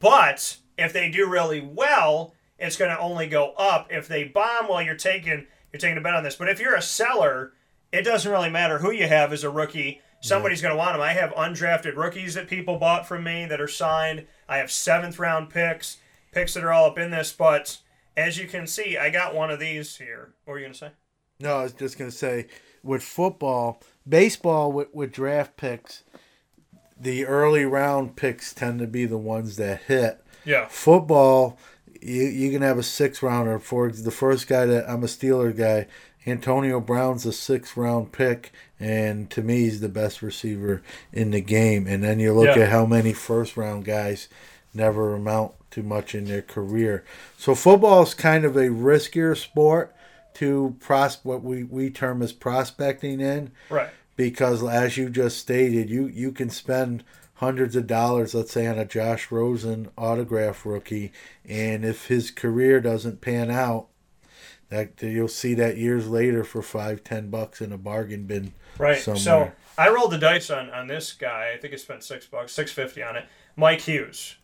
but 0.00 0.56
if 0.78 0.92
they 0.92 1.10
do 1.10 1.28
really 1.28 1.60
well, 1.60 2.34
it's 2.58 2.76
going 2.76 2.90
to 2.90 2.98
only 2.98 3.26
go 3.26 3.52
up. 3.58 3.88
If 3.90 4.08
they 4.08 4.24
bomb, 4.24 4.68
well, 4.68 4.82
you're 4.82 4.94
taking 4.96 5.46
you're 5.72 5.80
taking 5.80 5.98
a 5.98 6.00
bet 6.00 6.14
on 6.14 6.24
this. 6.24 6.36
But 6.36 6.48
if 6.48 6.60
you're 6.60 6.74
a 6.74 6.82
seller, 6.82 7.52
it 7.92 8.02
doesn't 8.02 8.30
really 8.30 8.50
matter 8.50 8.78
who 8.78 8.90
you 8.90 9.06
have 9.06 9.32
as 9.32 9.44
a 9.44 9.50
rookie. 9.50 10.00
Somebody's 10.20 10.62
going 10.62 10.74
to 10.74 10.78
want 10.78 10.94
them. 10.94 11.02
I 11.02 11.12
have 11.12 11.34
undrafted 11.34 11.96
rookies 11.96 12.34
that 12.34 12.48
people 12.48 12.78
bought 12.78 13.06
from 13.06 13.22
me 13.22 13.46
that 13.46 13.60
are 13.60 13.68
signed. 13.68 14.26
I 14.48 14.56
have 14.58 14.70
seventh 14.70 15.18
round 15.18 15.50
picks, 15.50 15.98
picks 16.32 16.54
that 16.54 16.64
are 16.64 16.72
all 16.72 16.86
up 16.86 16.98
in 16.98 17.10
this. 17.10 17.32
But 17.32 17.78
as 18.16 18.38
you 18.38 18.48
can 18.48 18.66
see, 18.66 18.96
I 18.96 19.10
got 19.10 19.34
one 19.34 19.50
of 19.50 19.60
these 19.60 19.96
here. 19.98 20.32
What 20.44 20.54
were 20.54 20.58
you 20.58 20.64
going 20.64 20.72
to 20.72 20.78
say? 20.78 20.90
No, 21.38 21.58
I 21.58 21.62
was 21.64 21.72
just 21.72 21.98
gonna 21.98 22.10
say 22.10 22.46
with 22.82 23.02
football, 23.02 23.82
baseball 24.08 24.72
with, 24.72 24.88
with 24.94 25.12
draft 25.12 25.56
picks, 25.56 26.02
the 26.98 27.26
early 27.26 27.64
round 27.64 28.16
picks 28.16 28.54
tend 28.54 28.78
to 28.78 28.86
be 28.86 29.04
the 29.04 29.18
ones 29.18 29.56
that 29.56 29.82
hit. 29.82 30.22
Yeah. 30.44 30.66
Football, 30.68 31.58
you 32.00 32.24
you 32.24 32.50
can 32.50 32.62
have 32.62 32.78
a 32.78 32.82
six 32.82 33.22
rounder. 33.22 33.58
For 33.58 33.90
the 33.90 34.10
first 34.10 34.48
guy 34.48 34.64
that 34.64 34.88
I'm 34.88 35.02
a 35.02 35.08
Steeler 35.08 35.54
guy, 35.54 35.88
Antonio 36.26 36.80
Brown's 36.80 37.24
a 37.24 37.32
sixth 37.32 37.76
round 37.76 38.12
pick, 38.12 38.52
and 38.80 39.30
to 39.30 39.42
me 39.42 39.60
he's 39.60 39.80
the 39.80 39.88
best 39.88 40.22
receiver 40.22 40.82
in 41.12 41.30
the 41.30 41.40
game. 41.40 41.86
And 41.86 42.02
then 42.02 42.18
you 42.18 42.32
look 42.32 42.56
Yeah. 42.56 42.64
at 42.64 42.68
how 42.70 42.84
many 42.86 43.12
first 43.12 43.56
round 43.56 43.84
guys 43.84 44.28
never 44.74 45.14
amount 45.14 45.52
to 45.70 45.82
much 45.82 46.14
in 46.14 46.24
their 46.24 46.42
career. 46.42 47.04
So 47.38 47.54
football 47.54 48.02
is 48.02 48.14
kind 48.14 48.44
of 48.44 48.56
a 48.56 48.68
riskier 48.68 49.36
sport 49.36 49.94
to 50.34 50.74
pros 50.80 51.18
what 51.22 51.42
we, 51.42 51.62
we 51.62 51.90
term 51.90 52.20
as 52.22 52.32
prospecting 52.32 53.20
in 53.20 53.52
Right. 53.70 53.88
because 54.16 54.62
as 54.62 54.96
you 54.98 55.08
just 55.08 55.38
stated 55.38 55.88
you 55.88 56.06
you 56.08 56.30
can 56.30 56.50
spend 56.50 57.02
hundreds 57.36 57.74
of 57.74 57.86
dollars 57.86 58.34
let's 58.34 58.52
say 58.52 58.66
on 58.66 58.78
a 58.78 58.84
Josh 58.84 59.30
Rosen 59.30 59.88
autograph 59.96 60.66
rookie 60.66 61.10
and 61.48 61.86
if 61.86 62.08
his 62.08 62.30
career 62.30 62.80
doesn't 62.82 63.22
pan 63.22 63.50
out 63.50 63.86
that 64.68 65.00
you'll 65.00 65.28
see 65.28 65.54
that 65.54 65.76
years 65.76 66.08
later 66.08 66.42
for 66.44 66.62
five 66.62 67.04
ten 67.04 67.30
bucks 67.30 67.60
in 67.60 67.72
a 67.72 67.78
bargain 67.78 68.24
bin 68.24 68.52
Right. 68.78 68.98
somewhere. 68.98 69.20
So 69.20 69.52
I 69.78 69.88
rolled 69.90 70.12
the 70.12 70.18
dice 70.18 70.50
on, 70.50 70.70
on 70.70 70.86
this 70.86 71.12
guy. 71.12 71.52
I 71.54 71.58
think 71.58 71.72
I 71.72 71.76
spent 71.76 72.02
six 72.02 72.26
bucks, 72.26 72.52
six 72.52 72.72
fifty 72.72 73.02
on 73.02 73.16
it. 73.16 73.26
Mike 73.56 73.80
Hughes. 73.82 74.36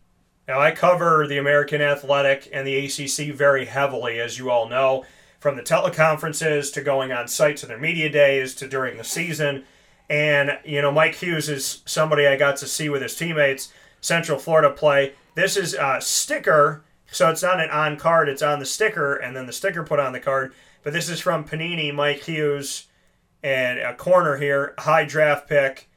Now 0.49 0.61
I 0.61 0.71
cover 0.73 1.27
the 1.27 1.39
American 1.39 1.81
Athletic 1.81 2.49
and 2.53 2.67
the 2.67 2.77
ACC 2.87 3.35
very 3.35 3.65
heavily, 3.67 4.21
as 4.21 4.39
you 4.39 4.51
all 4.51 4.69
know, 4.69 5.05
from 5.39 5.57
the 5.57 5.63
teleconferences 5.63 6.73
to 6.75 6.81
going 6.83 7.13
on 7.13 7.29
site 7.29 7.57
to 7.59 7.67
their 7.67 7.79
media 7.79 8.09
days 8.11 8.55
to 8.57 8.69
during 8.69 8.97
the 8.97 9.05
season. 9.05 9.65
And 10.11 10.59
you 10.65 10.83
know, 10.83 10.91
Mike 10.93 11.15
Hughes 11.17 11.49
is 11.49 11.83
somebody 11.87 12.27
I 12.27 12.37
got 12.37 12.57
to 12.59 12.67
see 12.67 12.89
with 12.89 13.03
his 13.03 13.15
teammates, 13.17 13.73
Central 14.01 14.39
Florida 14.39 14.71
play. 14.71 15.15
This 15.35 15.57
is 15.57 15.75
a 15.75 15.99
sticker, 16.01 16.83
so 17.13 17.31
it's 17.31 17.43
not 17.43 17.61
an 17.61 17.71
on 17.71 17.97
card; 17.97 18.29
it's 18.29 18.43
on 18.43 18.59
the 18.59 18.67
sticker, 18.67 19.15
and 19.15 19.37
then 19.37 19.47
the 19.47 19.53
sticker 19.53 19.85
put 19.85 20.01
on 20.01 20.13
the 20.13 20.21
card. 20.21 20.53
But 20.83 20.93
this 20.93 21.09
is 21.09 21.21
from 21.21 21.45
Panini, 21.45 21.95
Mike 21.95 22.25
Hughes 22.25 22.89
and 23.43 23.79
a 23.79 23.95
corner 23.95 24.37
here, 24.37 24.75
high 24.79 25.05
draft 25.05 25.49
pick. 25.49 25.89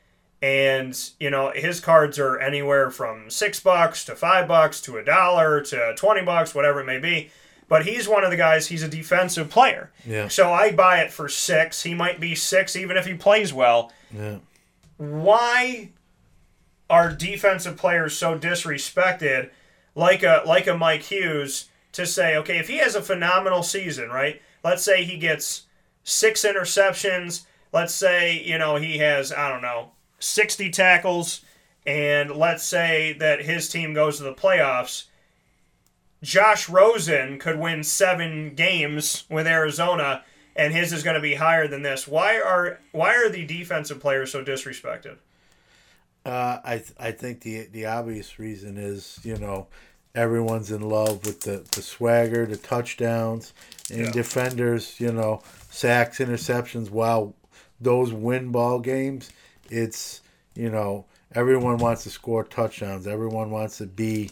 And 0.41 0.95
you 1.19 1.31
know 1.31 1.51
his 1.55 1.79
cards 1.79 2.19
are 2.19 2.37
anywhere 2.37 2.91
from 2.91 3.31
six 3.31 3.59
bucks 3.59 4.05
to 4.05 4.15
five 4.15 4.47
bucks 4.47 4.79
to 4.81 4.97
a 4.97 5.03
dollar 5.03 5.61
to 5.61 5.95
twenty 5.97 6.21
bucks, 6.23 6.53
whatever 6.53 6.81
it 6.81 6.85
may 6.85 6.99
be. 6.99 7.31
But 7.67 7.85
he's 7.85 8.07
one 8.07 8.23
of 8.23 8.29
the 8.29 8.37
guys. 8.37 8.67
He's 8.67 8.83
a 8.83 8.87
defensive 8.87 9.49
player. 9.49 9.91
Yeah. 10.05 10.27
So 10.27 10.53
I 10.53 10.71
buy 10.71 10.99
it 10.99 11.11
for 11.11 11.27
six. 11.29 11.81
He 11.81 11.95
might 11.95 12.19
be 12.19 12.35
six 12.35 12.75
even 12.75 12.95
if 12.95 13.07
he 13.07 13.15
plays 13.15 13.53
well. 13.53 13.91
Yeah. 14.13 14.37
Why 14.97 15.89
are 16.89 17.11
defensive 17.11 17.77
players 17.77 18.15
so 18.15 18.37
disrespected, 18.37 19.49
like 19.95 20.23
a 20.23 20.43
like 20.45 20.67
a 20.67 20.77
Mike 20.77 21.03
Hughes, 21.03 21.69
to 21.93 22.05
say, 22.05 22.35
okay, 22.35 22.59
if 22.59 22.67
he 22.67 22.77
has 22.77 22.95
a 22.95 23.01
phenomenal 23.01 23.63
season, 23.63 24.09
right? 24.09 24.41
Let's 24.63 24.83
say 24.83 25.03
he 25.03 25.17
gets 25.17 25.63
six 26.03 26.43
interceptions. 26.43 27.45
Let's 27.71 27.93
say 27.93 28.41
you 28.43 28.57
know 28.57 28.75
he 28.75 28.97
has 28.99 29.31
I 29.31 29.49
don't 29.49 29.61
know 29.61 29.91
sixty 30.19 30.69
tackles, 30.69 31.41
and 31.85 32.31
let's 32.31 32.63
say 32.63 33.13
that 33.19 33.45
his 33.45 33.69
team 33.69 33.93
goes 33.93 34.17
to 34.17 34.23
the 34.23 34.33
playoffs. 34.33 35.05
Josh 36.23 36.67
Rosen 36.67 37.37
could 37.39 37.59
win 37.59 37.83
seven 37.83 38.55
games 38.55 39.25
with 39.29 39.45
Arizona, 39.45 40.23
and 40.55 40.73
his 40.73 40.91
is 40.91 41.03
going 41.03 41.15
to 41.15 41.21
be 41.21 41.35
higher 41.35 41.67
than 41.67 41.83
this. 41.83 42.07
Why 42.07 42.39
are 42.39 42.79
why 42.91 43.15
are 43.15 43.29
the 43.29 43.45
defensive 43.45 43.99
players 43.99 44.31
so 44.31 44.43
disrespected? 44.43 45.17
Uh, 46.25 46.59
I 46.63 46.77
th- 46.77 46.93
I 46.99 47.11
think 47.11 47.41
the 47.41 47.67
the 47.71 47.85
obvious 47.85 48.39
reason 48.39 48.77
is 48.77 49.19
you 49.23 49.37
know 49.37 49.67
everyone's 50.15 50.71
in 50.71 50.81
love 50.81 51.25
with 51.25 51.41
the, 51.41 51.63
the 51.73 51.81
swagger, 51.81 52.45
the 52.45 52.57
touchdowns, 52.57 53.53
and 53.91 54.05
Yeah. 54.05 54.11
defenders. 54.11 54.99
You 54.99 55.11
know 55.11 55.41
sacks, 55.69 56.17
interceptions. 56.19 56.89
While 56.89 57.35
those 57.79 58.11
win 58.13 58.51
ball 58.51 58.79
games, 58.79 59.29
it's 59.69 60.21
you 60.55 60.69
know 60.69 61.05
everyone 61.33 61.77
wants 61.77 62.03
to 62.03 62.09
score 62.09 62.43
touchdowns. 62.43 63.05
Everyone 63.07 63.51
wants 63.51 63.77
to 63.79 63.85
be, 63.85 64.31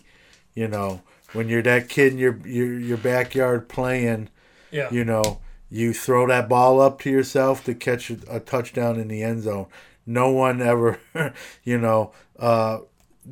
you 0.55 0.67
know, 0.67 1.01
when 1.33 1.49
you're 1.49 1.61
that 1.63 1.89
kid 1.89 2.13
in 2.13 2.17
your 2.17 2.39
your, 2.45 2.73
your 2.79 2.97
backyard 2.97 3.69
playing. 3.69 4.29
Yeah. 4.71 4.89
You 4.91 5.05
know, 5.05 5.39
you 5.69 5.93
throw 5.93 6.25
that 6.27 6.49
ball 6.49 6.81
up 6.81 6.99
to 7.01 7.09
yourself 7.11 7.63
to 7.65 7.75
catch 7.75 8.09
a, 8.09 8.17
a 8.27 8.39
touchdown 8.39 8.99
in 8.99 9.07
the 9.07 9.21
end 9.21 9.43
zone. 9.43 9.67
No 10.05 10.31
one 10.31 10.61
ever, 10.61 10.99
you 11.63 11.77
know, 11.77 12.11
uh, 12.39 12.79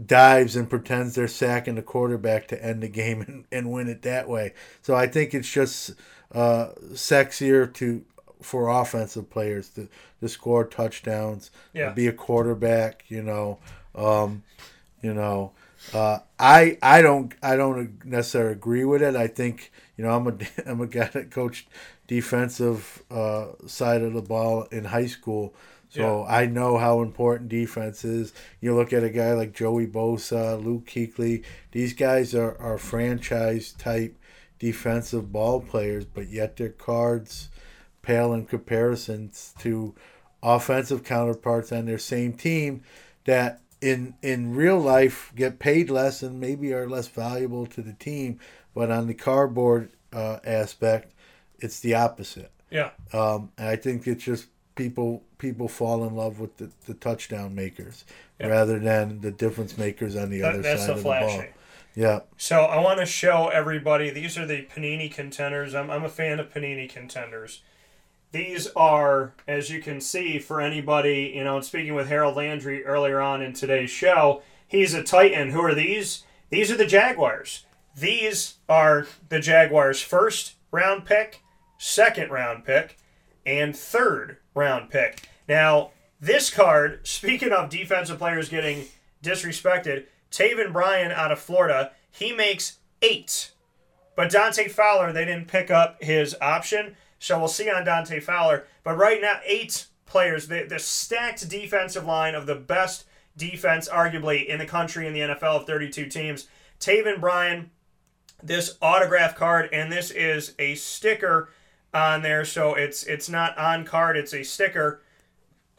dives 0.06 0.56
and 0.56 0.70
pretends 0.70 1.16
they're 1.16 1.28
sacking 1.28 1.76
the 1.76 1.82
quarterback 1.82 2.48
to 2.48 2.64
end 2.66 2.82
the 2.82 2.88
game 2.88 3.22
and, 3.28 3.46
and 3.52 3.72
win 3.72 3.88
it 3.90 4.02
that 4.04 4.30
way. 4.30 4.54
So 4.82 4.96
I 4.96 5.08
think 5.08 5.34
it's 5.34 5.52
just 5.52 5.92
uh, 6.34 6.70
sexier 6.94 7.72
to 7.76 8.04
for 8.42 8.70
offensive 8.70 9.30
players 9.30 9.70
to, 9.70 9.88
to 10.20 10.28
score 10.28 10.66
touchdowns, 10.66 11.52
Yeah. 11.74 11.92
be 11.92 12.08
a 12.08 12.14
quarterback, 12.14 13.04
you 13.08 13.22
know. 13.22 13.60
Um, 13.94 14.44
you 15.02 15.14
know, 15.14 15.52
uh, 15.94 16.20
I 16.40 16.78
I 16.82 17.02
don't 17.02 17.34
I 17.44 17.56
don't 17.56 18.04
necessarily 18.06 18.54
agree 18.54 18.86
with 18.86 19.02
it. 19.02 19.16
I 19.16 19.28
think 19.28 19.72
you 19.98 20.04
know 20.06 20.16
I'm 20.16 20.28
a 20.28 20.34
I'm 20.70 20.82
a 20.82 20.88
guy 20.88 21.10
that 21.10 21.32
coached 21.32 21.68
defensive 22.08 23.04
uh, 23.12 23.48
side 23.68 24.02
of 24.02 24.14
the 24.14 24.22
ball 24.22 24.64
in 24.72 24.86
high 24.86 25.08
school, 25.08 25.54
so 25.92 26.26
I 26.26 26.46
know 26.46 26.78
how 26.78 27.02
important 27.02 27.50
defense 27.50 28.06
is. 28.06 28.34
You 28.62 28.74
look 28.74 28.94
at 28.94 29.04
a 29.04 29.10
guy 29.10 29.34
like 29.34 29.54
Joey 29.54 29.88
Bosa, 29.88 30.64
Luke 30.64 30.86
Kuechly. 30.86 31.44
These 31.72 31.94
guys 31.94 32.34
are 32.34 32.58
are 32.60 32.78
franchise 32.78 33.74
type 33.74 34.18
defensive 34.58 35.32
ball 35.32 35.60
players, 35.60 36.06
but 36.06 36.30
yet 36.30 36.56
their 36.56 36.70
cards 36.70 37.50
pale 38.02 38.34
in 38.34 38.46
comparisons 38.46 39.54
to 39.60 39.94
offensive 40.42 41.04
counterparts 41.04 41.72
on 41.72 41.86
their 41.86 41.98
same 41.98 42.34
team 42.34 42.84
that 43.26 43.62
in 43.82 44.14
in 44.22 44.56
real 44.56 44.80
life 44.80 45.34
get 45.36 45.60
paid 45.60 45.90
less 45.90 46.24
and 46.24 46.40
maybe 46.40 46.74
are 46.74 46.88
less 46.88 47.08
valuable 47.08 47.66
to 47.66 47.82
the 47.82 47.94
team, 47.94 48.40
but 48.74 48.90
on 48.90 49.08
the 49.08 49.14
cardboard 49.14 49.92
uh, 50.14 50.38
aspect, 50.46 51.14
it's 51.60 51.82
the 51.82 51.96
opposite. 51.96 52.52
Yeah. 52.70 52.92
Um, 53.12 53.52
and 53.58 53.68
I 53.68 53.76
think 53.76 54.08
it's 54.08 54.24
just 54.24 54.48
people 54.76 55.24
people 55.38 55.68
fall 55.68 56.04
in 56.06 56.16
love 56.16 56.40
with 56.40 56.58
the, 56.58 56.70
the 56.86 56.94
touchdown 56.94 57.54
makers 57.56 58.06
Yeah. 58.40 58.48
rather 58.48 58.80
than 58.80 59.22
the 59.22 59.32
difference 59.32 59.78
makers 59.78 60.16
on 60.16 60.30
the 60.30 60.42
That- 60.42 60.54
other 60.56 60.64
side 60.78 60.88
the 60.88 60.92
of 60.94 60.98
the 61.00 61.04
ball. 61.04 61.44
Yeah. 61.96 62.20
So 62.38 62.62
I 62.62 62.80
want 62.80 63.00
to 63.00 63.06
show 63.06 63.50
everybody 63.50 64.10
these 64.12 64.38
are 64.38 64.46
the 64.46 64.62
Panini 64.64 65.12
contenders. 65.12 65.76
I'm, 65.76 65.90
I'm 65.90 66.04
a 66.06 66.10
fan 66.10 66.40
of 66.40 66.54
Panini 66.54 66.90
contenders. 66.90 67.62
These 68.32 68.68
are, 68.78 69.34
as 69.46 69.70
you 69.70 69.82
can 69.82 70.00
see, 70.00 70.40
for 70.40 70.62
anybody, 70.62 71.34
you 71.36 71.44
know, 71.44 71.60
speaking 71.60 71.94
with 71.94 72.08
Harold 72.08 72.38
Landry 72.38 72.86
earlier 72.86 73.20
on 73.20 73.42
in 73.42 73.52
today's 73.52 73.90
show, 73.90 74.42
he's 74.66 74.94
a 74.94 75.04
Titan. 75.04 75.50
Who 75.52 75.60
are 75.62 75.76
these? 75.76 76.24
These 76.50 76.72
are 76.72 76.78
the 76.78 76.86
Jaguars. 76.86 77.66
These 77.94 78.56
are 78.70 79.06
the 79.28 79.42
Jaguars' 79.42 80.02
first 80.02 80.54
round 80.72 81.04
pick, 81.04 81.42
second 81.78 82.32
round 82.32 82.64
pick, 82.64 82.98
and 83.46 83.76
third 83.76 84.38
round 84.54 84.90
pick. 84.90 85.28
Now, 85.48 85.92
this 86.20 86.50
card, 86.50 87.06
speaking 87.08 87.52
of 87.52 87.70
defensive 87.70 88.20
players 88.20 88.50
getting 88.50 88.86
disrespected, 89.24 90.06
Taven 90.32 90.72
Bryan 90.72 91.12
out 91.12 91.32
of 91.32 91.40
Florida, 91.40 91.92
he 92.12 92.32
makes 92.32 92.78
eight. 93.02 93.52
But 94.16 94.32
Dante 94.32 94.68
Fowler, 94.68 95.12
they 95.12 95.26
didn't 95.26 95.48
pick 95.48 95.72
up 95.72 96.02
his 96.04 96.36
option, 96.42 96.96
so 97.20 97.40
we'll 97.40 97.48
see 97.48 97.70
on 97.70 97.86
Dante 97.86 98.20
Fowler. 98.20 98.66
But 98.84 98.98
right 98.98 99.22
now, 99.22 99.40
eight 99.46 99.88
players, 100.06 100.48
the, 100.48 100.66
the 100.68 100.80
stacked 100.80 101.48
defensive 101.50 102.06
line 102.06 102.36
of 102.36 102.46
the 102.46 102.56
best 102.56 103.06
defense, 103.38 103.88
arguably, 103.88 104.46
in 104.46 104.60
the 104.60 104.66
country 104.66 105.08
in 105.08 105.14
the 105.14 105.22
NFL 105.22 105.62
of 105.62 105.66
32 105.66 106.08
teams. 106.08 106.48
Taven 106.80 107.20
Bryan, 107.20 107.72
this 108.44 108.78
autograph 108.82 109.36
card, 109.36 109.70
and 109.72 109.92
this 109.92 110.12
is 110.12 110.54
a 110.60 110.76
sticker 110.76 111.50
on 111.94 112.22
there, 112.22 112.46
so 112.46 112.74
it's 112.76 113.04
it's 113.04 113.30
not 113.30 113.58
on 113.58 113.86
card, 113.86 114.18
it's 114.18 114.34
a 114.34 114.44
sticker 114.44 115.02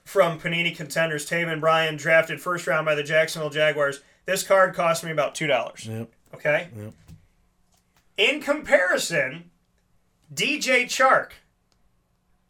from 0.04 0.38
Panini 0.38 0.76
Contenders. 0.76 1.28
Taven 1.28 1.60
Bryan, 1.60 1.96
drafted 1.96 2.40
first 2.40 2.66
round 2.66 2.84
by 2.84 2.94
the 2.94 3.02
Jacksonville 3.02 3.50
Jaguars. 3.50 4.00
This 4.26 4.42
card 4.42 4.74
cost 4.74 5.04
me 5.04 5.10
about 5.10 5.34
two 5.34 5.46
dollars. 5.46 5.86
Yep. 5.86 6.10
Okay. 6.34 6.68
Yep. 6.76 6.94
In 8.16 8.40
comparison, 8.40 9.50
DJ 10.32 10.84
Chark 10.84 11.30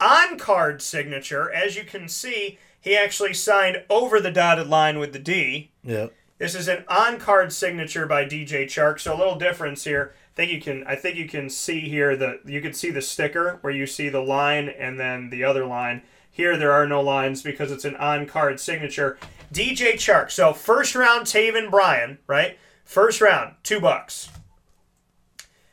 on 0.00 0.38
card 0.38 0.82
signature, 0.82 1.50
as 1.50 1.76
you 1.76 1.84
can 1.84 2.08
see, 2.08 2.58
he 2.80 2.96
actually 2.96 3.32
signed 3.34 3.84
over 3.88 4.20
the 4.20 4.30
dotted 4.30 4.66
line 4.66 4.98
with 4.98 5.12
the 5.12 5.18
D. 5.18 5.70
Yep. 5.84 6.12
This 6.42 6.54
is 6.56 6.66
an 6.66 6.82
on 6.88 7.20
card 7.20 7.52
signature 7.52 8.04
by 8.04 8.24
DJ 8.24 8.64
Chark, 8.64 8.98
so 8.98 9.14
a 9.14 9.16
little 9.16 9.36
difference 9.36 9.84
here. 9.84 10.12
I 10.32 10.34
think 10.34 10.50
you 10.50 10.60
can 10.60 10.84
I 10.88 10.96
think 10.96 11.16
you 11.16 11.28
can 11.28 11.48
see 11.48 11.82
here 11.82 12.16
the 12.16 12.40
you 12.44 12.60
can 12.60 12.72
see 12.72 12.90
the 12.90 13.00
sticker 13.00 13.58
where 13.60 13.72
you 13.72 13.86
see 13.86 14.08
the 14.08 14.22
line 14.22 14.68
and 14.68 14.98
then 14.98 15.30
the 15.30 15.44
other 15.44 15.64
line. 15.64 16.02
Here 16.28 16.56
there 16.56 16.72
are 16.72 16.84
no 16.84 17.00
lines 17.00 17.44
because 17.44 17.70
it's 17.70 17.84
an 17.84 17.94
on 17.94 18.26
card 18.26 18.58
signature. 18.58 19.20
DJ 19.54 19.92
Chark. 19.92 20.32
So 20.32 20.52
first 20.52 20.96
round 20.96 21.26
Taven 21.26 21.70
Bryan, 21.70 22.18
right? 22.26 22.58
First 22.84 23.20
round, 23.20 23.54
two 23.62 23.78
bucks. 23.78 24.28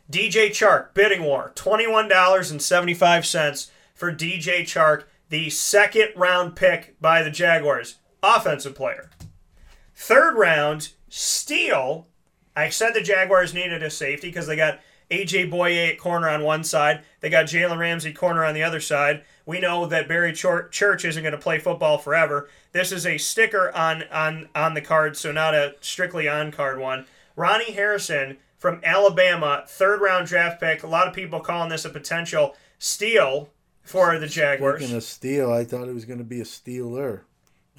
DJ 0.07 0.49
Chark, 0.49 0.93
bidding 0.93 1.23
war, 1.23 1.51
$21.75 1.55 3.71
for 3.95 4.13
DJ 4.13 4.61
Chark, 4.61 5.05
the 5.29 5.49
second 5.49 6.09
round 6.15 6.55
pick 6.55 6.95
by 7.01 7.23
the 7.23 7.31
Jaguars, 7.31 7.95
offensive 8.21 8.75
player. 8.75 9.09
Third 9.99 10.37
round, 10.37 10.93
steal. 11.09 12.07
I 12.55 12.69
said 12.69 12.93
the 12.93 13.01
Jaguars 13.01 13.53
needed 13.53 13.83
a 13.83 13.89
safety 13.89 14.29
because 14.29 14.47
they 14.47 14.55
got 14.55 14.79
AJ 15.11 15.51
Bouye 15.51 15.91
at 15.91 15.99
corner 15.99 16.29
on 16.29 16.41
one 16.41 16.63
side. 16.63 17.01
They 17.19 17.29
got 17.29 17.47
Jalen 17.47 17.77
Ramsey 17.77 18.13
corner 18.13 18.45
on 18.45 18.53
the 18.53 18.63
other 18.63 18.79
side. 18.79 19.23
We 19.45 19.59
know 19.59 19.85
that 19.87 20.07
Barry 20.07 20.31
Church 20.31 21.03
isn't 21.03 21.21
going 21.21 21.33
to 21.33 21.37
play 21.37 21.59
football 21.59 21.97
forever. 21.97 22.47
This 22.71 22.93
is 22.93 23.05
a 23.05 23.17
sticker 23.17 23.75
on 23.75 24.03
on 24.03 24.47
on 24.55 24.73
the 24.73 24.81
card, 24.81 25.17
so 25.17 25.33
not 25.33 25.53
a 25.53 25.75
strictly 25.81 26.29
on 26.29 26.53
card 26.53 26.79
one. 26.79 27.05
Ronnie 27.35 27.73
Harrison 27.73 28.37
from 28.57 28.79
Alabama, 28.85 29.65
third 29.67 29.99
round 29.99 30.27
draft 30.27 30.61
pick. 30.61 30.81
A 30.81 30.87
lot 30.87 31.09
of 31.09 31.13
people 31.13 31.41
calling 31.41 31.69
this 31.69 31.83
a 31.83 31.89
potential 31.89 32.55
steal 32.77 33.49
for 33.81 34.17
the 34.17 34.27
Jaguars. 34.27 34.79
Speaking 34.79 34.95
of 34.95 35.03
steel, 35.03 35.51
I 35.51 35.65
thought 35.65 35.89
it 35.89 35.93
was 35.93 36.05
going 36.05 36.19
to 36.19 36.25
be 36.25 36.39
a 36.39 36.45
stealer. 36.45 37.25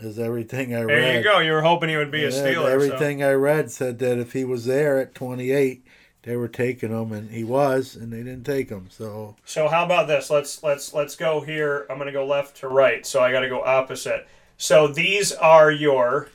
Is 0.00 0.18
everything 0.18 0.74
I 0.74 0.80
read. 0.82 0.88
There 1.02 1.16
you 1.18 1.22
go. 1.22 1.38
You 1.40 1.52
were 1.52 1.62
hoping 1.62 1.88
he 1.90 1.96
would 1.96 2.10
be 2.10 2.22
a 2.24 2.30
Yeah, 2.30 2.30
stealer. 2.30 2.66
so- 2.70 2.74
Everything 2.74 3.22
I 3.22 3.32
read 3.32 3.70
said 3.70 3.98
that 3.98 4.18
if 4.18 4.32
he 4.32 4.44
was 4.44 4.64
there 4.64 4.98
at 4.98 5.14
28, 5.14 5.84
they 6.22 6.36
were 6.36 6.48
taking 6.48 6.90
him, 6.90 7.12
and 7.12 7.30
he 7.30 7.44
was, 7.44 7.96
and 7.96 8.12
they 8.12 8.18
didn't 8.18 8.44
take 8.44 8.68
him. 8.70 8.86
So 8.90 9.36
So 9.44 9.68
how 9.68 9.84
about 9.84 10.06
this? 10.08 10.30
Let's 10.30 10.62
let's 10.62 10.92
let's 10.94 11.16
go 11.16 11.40
here. 11.40 11.86
I'm 11.90 11.98
gonna 11.98 12.12
go 12.12 12.26
left 12.26 12.56
to 12.58 12.68
right, 12.68 13.04
so 13.06 13.20
I 13.22 13.30
got 13.32 13.40
to 13.40 13.48
go 13.48 13.62
opposite. 13.62 14.26
So 14.56 14.86
these 14.86 15.32
are 15.32 15.70
your 15.70 16.28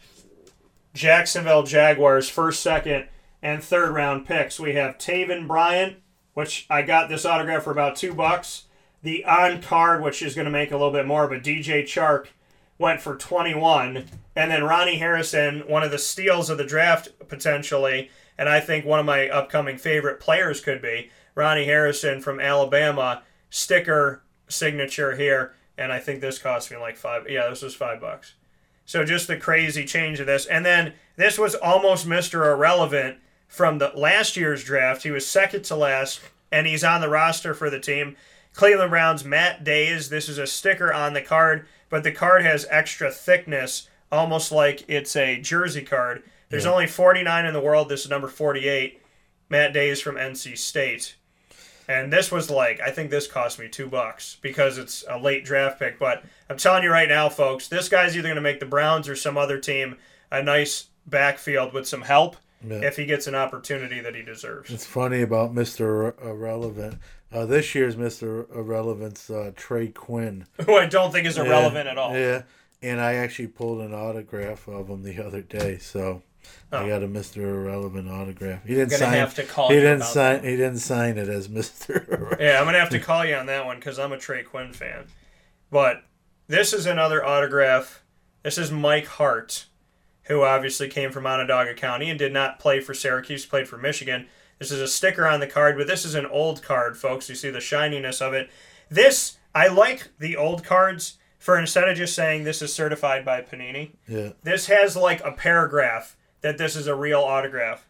Jacksonville 0.94 1.64
Jaguars 1.64 2.30
first, 2.30 2.62
second, 2.62 3.06
and 3.42 3.64
third 3.64 3.94
round 3.94 4.26
picks. 4.26 4.60
We 4.60 4.74
have 4.74 4.98
Taven 4.98 5.48
Bryan, 5.48 5.98
which 6.34 6.66
I 6.70 6.82
got 6.82 7.10
this 7.10 7.26
autograph 7.26 7.64
for 7.64 7.72
about 7.72 7.96
two 7.96 8.14
bucks. 8.14 8.64
The 9.04 9.24
on 9.26 9.62
card, 9.62 10.02
which 10.02 10.22
is 10.24 10.34
going 10.34 10.46
to 10.46 10.52
make 10.52 10.72
a 10.72 10.78
little 10.78 10.92
bit 10.94 11.06
more, 11.06 11.28
but 11.28 11.44
DJ 11.44 11.84
Chark 11.84 12.28
went 12.78 13.02
for 13.02 13.16
21, 13.16 14.06
and 14.36 14.52
then 14.52 14.64
Ronnie 14.64 14.98
Harrison, 14.98 15.62
one 15.68 15.84
of 15.84 15.92
the 15.92 15.98
steals 15.98 16.50
of 16.50 16.58
the 16.58 16.66
draft 16.66 17.10
potentially, 17.28 18.10
and 18.38 18.50
I 18.50 18.60
think 18.60 18.86
one 18.86 19.00
of 19.00 19.06
my 19.06 19.30
upcoming 19.30 19.78
favorite 19.78 20.20
players 20.20 20.60
could 20.60 20.82
be 20.82 21.10
Ronnie 21.36 21.66
Harrison 21.66 22.22
from 22.22 22.40
Alabama, 22.40 23.24
sticker 23.50 24.24
signature 24.48 25.16
here, 25.16 25.54
and 25.78 25.92
I 25.92 26.00
think 26.00 26.22
this 26.22 26.40
cost 26.40 26.72
me 26.72 26.78
like 26.78 26.98
five. 26.98 27.30
Yeah, 27.30 27.50
this 27.50 27.62
was 27.62 27.76
five 27.76 28.02
bucks. 28.02 28.36
So 28.86 29.04
just 29.04 29.28
the 29.28 29.38
crazy 29.38 29.86
change 29.86 30.20
of 30.20 30.28
this, 30.28 30.46
and 30.46 30.66
then 30.66 30.94
this 31.16 31.38
was 31.38 31.56
almost 31.56 32.06
Mister 32.06 32.52
Irrelevant 32.52 33.18
from 33.48 33.78
the 33.78 33.92
last 33.96 34.36
year's 34.38 34.64
draft. 34.64 35.04
He 35.04 35.12
was 35.12 35.26
second 35.26 35.64
to 35.66 35.76
last, 35.76 36.22
and 36.52 36.68
he's 36.68 36.84
on 36.84 37.02
the 37.02 37.10
roster 37.10 37.54
for 37.54 37.70
the 37.70 37.80
team. 37.80 38.16
Cleveland 38.54 38.92
Browns 38.92 39.26
Matt 39.26 39.64
Dayes. 39.64 40.10
This 40.10 40.30
is 40.30 40.38
a 40.38 40.48
sticker 40.48 40.94
on 40.94 41.14
the 41.14 41.22
card, 41.22 41.68
but 41.90 42.04
the 42.04 42.12
card 42.12 42.44
has 42.44 42.66
extra 42.70 43.12
thickness, 43.12 43.88
almost 44.12 44.52
like 44.52 44.84
it's 44.88 45.16
a 45.16 45.40
jersey 45.40 45.82
card. 45.84 46.24
There's 46.50 46.66
Yeah. 46.66 46.72
only 46.72 46.88
49 46.88 47.46
in 47.46 47.54
the 47.54 47.62
world. 47.62 47.90
This 47.90 48.04
is 48.06 48.10
number 48.10 48.28
48. 48.28 49.02
Matt 49.50 49.74
Dayes 49.74 50.02
from 50.02 50.18
NC 50.18 50.56
State. 50.56 51.16
And 51.88 52.12
this 52.12 52.32
was 52.32 52.50
like, 52.50 52.80
I 52.82 52.90
think 52.90 53.12
this 53.12 53.28
cost 53.28 53.60
me 53.60 53.68
two 53.68 53.88
bucks 53.88 54.38
because 54.42 54.80
it's 54.80 55.04
a 55.08 55.20
late 55.20 55.46
draft 55.46 55.78
pick. 55.80 56.00
But 56.00 56.24
I'm 56.50 56.58
telling 56.58 56.82
you 56.84 56.90
right 56.92 57.08
now, 57.08 57.30
folks, 57.30 57.68
this 57.68 57.90
guy's 57.90 58.16
either 58.18 58.28
going 58.28 58.36
to 58.36 58.42
make 58.42 58.60
the 58.60 58.66
Browns 58.66 59.08
or 59.08 59.16
some 59.16 59.38
other 59.38 59.60
team 59.60 59.98
a 60.32 60.42
nice 60.42 60.86
backfield 61.06 61.74
with 61.74 61.88
some 61.88 62.02
help 62.02 62.38
Yeah. 62.68 62.78
if 62.78 62.96
he 62.96 63.06
gets 63.06 63.28
an 63.28 63.36
opportunity 63.36 64.00
that 64.00 64.16
he 64.16 64.24
deserves. 64.24 64.72
it's 64.72 64.86
funny 64.86 65.22
about 65.22 65.54
Mr. 65.54 66.20
Irrelevant. 66.24 66.98
Uh, 67.32 67.46
this 67.46 67.76
year's 67.76 67.96
Mr. 67.96 68.50
Irrelevant's 68.56 69.30
uh, 69.30 69.52
Trey 69.56 69.88
Quinn. 69.90 70.46
Who 70.66 70.76
I 70.76 70.86
don't 70.86 71.12
think 71.12 71.26
is 71.28 71.38
Yeah, 71.38 71.44
irrelevant 71.46 71.88
at 71.88 71.98
all. 71.98 72.14
Yeah, 72.18 72.44
and 72.82 73.02
I 73.02 73.16
actually 73.16 73.48
pulled 73.48 73.82
an 73.82 73.94
autograph 73.94 74.68
of 74.68 74.88
him 74.90 75.04
the 75.04 75.24
other 75.26 75.42
day, 75.42 75.78
so 75.78 76.22
I 76.72 76.78
Oh. 76.84 76.88
got 76.88 77.04
a 77.04 77.08
Mr. 77.08 77.38
Irrelevant 77.38 78.08
autograph. 78.10 78.64
He 78.66 78.76
didn't 78.76 78.92
sign. 78.92 79.14
have 79.14 79.34
to 79.36 79.44
call 79.44 79.70
he 79.70 79.76
you 79.76 79.82
didn't 79.82 80.04
sign. 80.04 80.44
He 80.44 80.52
didn't 80.52 80.78
sign 80.80 81.18
it 81.18 81.28
as 81.28 81.48
Mr. 81.50 82.08
Irrelevant. 82.08 82.42
Yeah, 82.42 82.60
I'm 82.60 82.66
gonna 82.66 82.80
have 82.80 82.90
to 82.92 83.00
call 83.00 83.26
you 83.26 83.36
on 83.36 83.48
that 83.48 83.66
one 83.66 83.78
because 83.78 83.98
I'm 84.00 84.12
a 84.12 84.18
Trey 84.18 84.44
Quinn 84.44 84.72
fan. 84.72 85.06
But 85.72 86.04
this 86.48 86.72
is 86.74 86.86
another 86.86 87.26
autograph. 87.26 88.04
This 88.44 88.60
is 88.60 88.72
Mike 88.72 89.08
Hart, 89.08 89.66
who 90.26 90.44
obviously 90.44 90.88
came 90.88 91.12
from 91.12 91.26
Onondaga 91.26 91.74
County 91.74 92.10
and 92.12 92.20
did 92.20 92.32
not 92.32 92.60
play 92.60 92.80
for 92.80 92.94
Syracuse, 92.94 93.46
played 93.48 93.68
for 93.68 93.78
Michigan. 93.78 94.28
This 94.60 94.72
is 94.72 94.82
a 94.82 94.88
sticker 94.88 95.28
on 95.28 95.40
the 95.40 95.48
card, 95.48 95.78
but 95.78 95.88
this 95.88 96.06
is 96.06 96.16
an 96.16 96.26
old 96.26 96.64
card, 96.64 96.98
folks. 96.98 97.30
You 97.30 97.36
see 97.36 97.50
the 97.50 97.60
shininess 97.60 98.22
of 98.22 98.34
it. 98.34 98.50
This 98.90 99.38
I 99.54 99.68
like 99.68 100.10
the 100.20 100.36
old 100.38 100.64
cards 100.64 101.18
for 101.40 101.60
instead 101.60 101.88
of 101.88 101.98
just 101.98 102.16
saying 102.16 102.44
this 102.44 102.62
is 102.62 102.74
certified 102.74 103.24
by 103.24 103.42
Panini. 103.42 103.92
Yeah. 104.08 104.32
This 104.44 104.68
has 104.68 104.96
like 104.96 105.24
a 105.24 105.32
paragraph 105.32 106.18
that 106.42 106.58
this 106.58 106.76
is 106.76 106.88
a 106.88 106.96
real 106.96 107.22
autograph. 107.22 107.88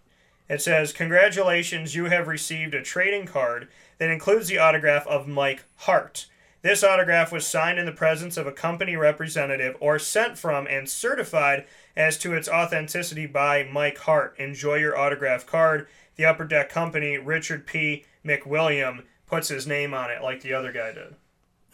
It 0.48 0.62
says, 0.62 0.94
Congratulations, 0.94 1.96
you 1.96 2.06
have 2.06 2.28
received 2.28 2.74
a 2.74 2.84
trading 2.84 3.26
card 3.26 3.68
that 3.98 4.12
includes 4.12 4.48
the 4.48 4.60
autograph 4.60 5.08
of 5.08 5.28
Mike 5.28 5.64
Hart. 5.78 6.28
This 6.62 6.84
autograph 6.84 7.32
was 7.32 7.46
signed 7.46 7.78
in 7.78 7.86
the 7.86 7.92
presence 7.92 8.38
of 8.38 8.48
a 8.48 8.52
company 8.52 8.96
representative 8.96 9.76
or 9.80 10.00
sent 10.00 10.38
from 10.38 10.68
and 10.68 10.90
certified 10.90 11.66
as 11.96 12.18
to 12.18 12.34
its 12.34 12.50
authenticity 12.50 13.28
by 13.28 13.64
Mike 13.72 14.00
Hart. 14.00 14.36
Enjoy 14.40 14.76
your 14.76 14.98
autograph 14.98 15.46
card. 15.46 15.88
The 16.16 16.26
Upper 16.26 16.46
Deck 16.46 16.70
Company, 16.70 17.18
Richard 17.18 17.66
P. 17.66 18.06
McWilliam, 18.26 19.04
puts 19.28 19.50
his 19.50 19.68
name 19.68 19.94
on 19.94 20.12
it 20.12 20.22
like 20.22 20.42
the 20.42 20.54
other 20.54 20.72
guy 20.72 20.94
did. 20.94 21.16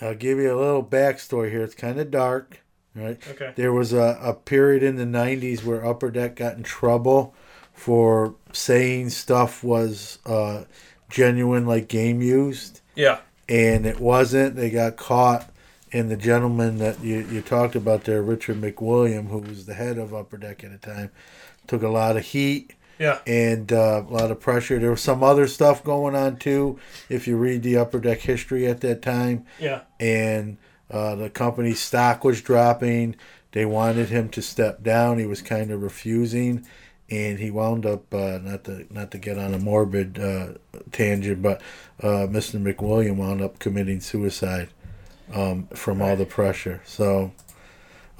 I'll 0.01 0.15
give 0.15 0.39
you 0.39 0.53
a 0.53 0.59
little 0.59 0.83
backstory 0.83 1.51
here. 1.51 1.63
It's 1.63 1.75
kind 1.75 1.99
of 1.99 2.09
dark, 2.09 2.61
right? 2.95 3.19
Okay. 3.29 3.53
There 3.55 3.71
was 3.71 3.93
a, 3.93 4.19
a 4.21 4.33
period 4.33 4.81
in 4.81 4.95
the 4.95 5.05
90s 5.05 5.63
where 5.63 5.85
Upper 5.85 6.09
Deck 6.09 6.35
got 6.35 6.57
in 6.57 6.63
trouble 6.63 7.35
for 7.73 8.35
saying 8.51 9.11
stuff 9.11 9.63
was 9.63 10.17
uh, 10.25 10.63
genuine, 11.09 11.67
like 11.67 11.87
game 11.87 12.21
used. 12.21 12.81
Yeah. 12.95 13.19
And 13.47 13.85
it 13.85 13.99
wasn't. 13.99 14.55
They 14.55 14.71
got 14.71 14.97
caught. 14.97 15.49
And 15.93 16.09
the 16.09 16.17
gentleman 16.17 16.77
that 16.77 17.03
you, 17.03 17.19
you 17.19 17.41
talked 17.41 17.75
about 17.75 18.05
there, 18.05 18.23
Richard 18.23 18.61
McWilliam, 18.61 19.27
who 19.27 19.39
was 19.39 19.65
the 19.65 19.73
head 19.73 19.97
of 19.97 20.13
Upper 20.13 20.37
Deck 20.37 20.63
at 20.63 20.71
the 20.71 20.77
time, 20.77 21.11
took 21.67 21.83
a 21.83 21.89
lot 21.89 22.17
of 22.17 22.23
heat 22.23 22.73
Yeah. 23.01 23.19
and 23.25 23.71
uh, 23.73 24.03
a 24.07 24.11
lot 24.13 24.29
of 24.31 24.39
pressure. 24.39 24.77
There 24.79 24.91
was 24.91 25.01
some 25.01 25.23
other 25.23 25.47
stuff 25.47 25.83
going 25.83 26.15
on 26.15 26.37
too. 26.37 26.79
If 27.09 27.27
you 27.27 27.35
read 27.37 27.63
the 27.63 27.77
Upper 27.77 27.99
Deck 27.99 28.19
history 28.19 28.67
at 28.67 28.81
that 28.81 29.01
time, 29.01 29.45
Yeah. 29.59 29.81
and 29.99 30.57
uh, 30.89 31.15
the 31.15 31.29
company's 31.29 31.79
stock 31.79 32.23
was 32.23 32.41
dropping. 32.41 33.15
They 33.53 33.65
wanted 33.65 34.09
him 34.09 34.29
to 34.29 34.41
step 34.41 34.83
down. 34.83 35.17
He 35.17 35.25
was 35.25 35.41
kind 35.41 35.71
of 35.71 35.81
refusing, 35.81 36.65
and 37.09 37.39
he 37.39 37.49
wound 37.49 37.85
up 37.85 38.13
uh, 38.13 38.39
not 38.43 38.63
to 38.65 38.85
not 38.89 39.09
to 39.11 39.17
get 39.17 39.37
on 39.37 39.53
a 39.53 39.59
morbid 39.59 40.19
uh, 40.19 40.47
tangent, 40.91 41.41
but 41.41 41.61
uh, 42.01 42.27
Mr. 42.29 42.61
McWilliam 42.61 43.15
wound 43.17 43.41
up 43.41 43.57
committing 43.59 43.99
suicide. 43.99 44.69
um, 45.33 45.67
from 45.73 46.01
all 46.01 46.15
the 46.17 46.25
pressure. 46.25 46.81
So 46.85 47.31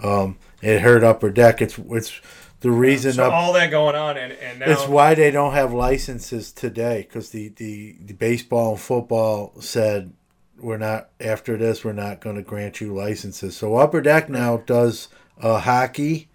um, 0.01 0.37
it 0.61 0.79
hurt 0.81 1.03
Upper 1.03 1.29
Deck. 1.29 1.61
It's 1.61 1.77
it's 1.89 2.19
the 2.61 2.71
reason 2.71 3.13
So 3.13 3.25
up, 3.25 3.33
all 3.33 3.53
that 3.53 3.71
going 3.71 3.95
on, 3.95 4.17
and 4.17 4.33
and 4.33 4.59
now 4.59 4.69
it's 4.69 4.87
why 4.87 5.15
they 5.15 5.31
don't 5.31 5.53
have 5.53 5.73
licenses 5.73 6.51
today 6.51 7.01
because 7.07 7.31
the, 7.31 7.49
the, 7.49 7.97
the 7.99 8.13
baseball 8.13 8.71
and 8.71 8.79
football 8.79 9.53
said 9.59 10.13
we're 10.57 10.77
not 10.77 11.09
after 11.19 11.57
this 11.57 11.83
we're 11.83 11.91
not 11.91 12.21
going 12.21 12.35
to 12.35 12.43
grant 12.43 12.79
you 12.79 12.93
licenses. 12.93 13.57
So 13.57 13.75
Upper 13.77 13.99
Deck 13.99 14.29
now 14.29 14.57
does 14.57 15.07
uh, 15.41 15.59
hockey, 15.59 16.29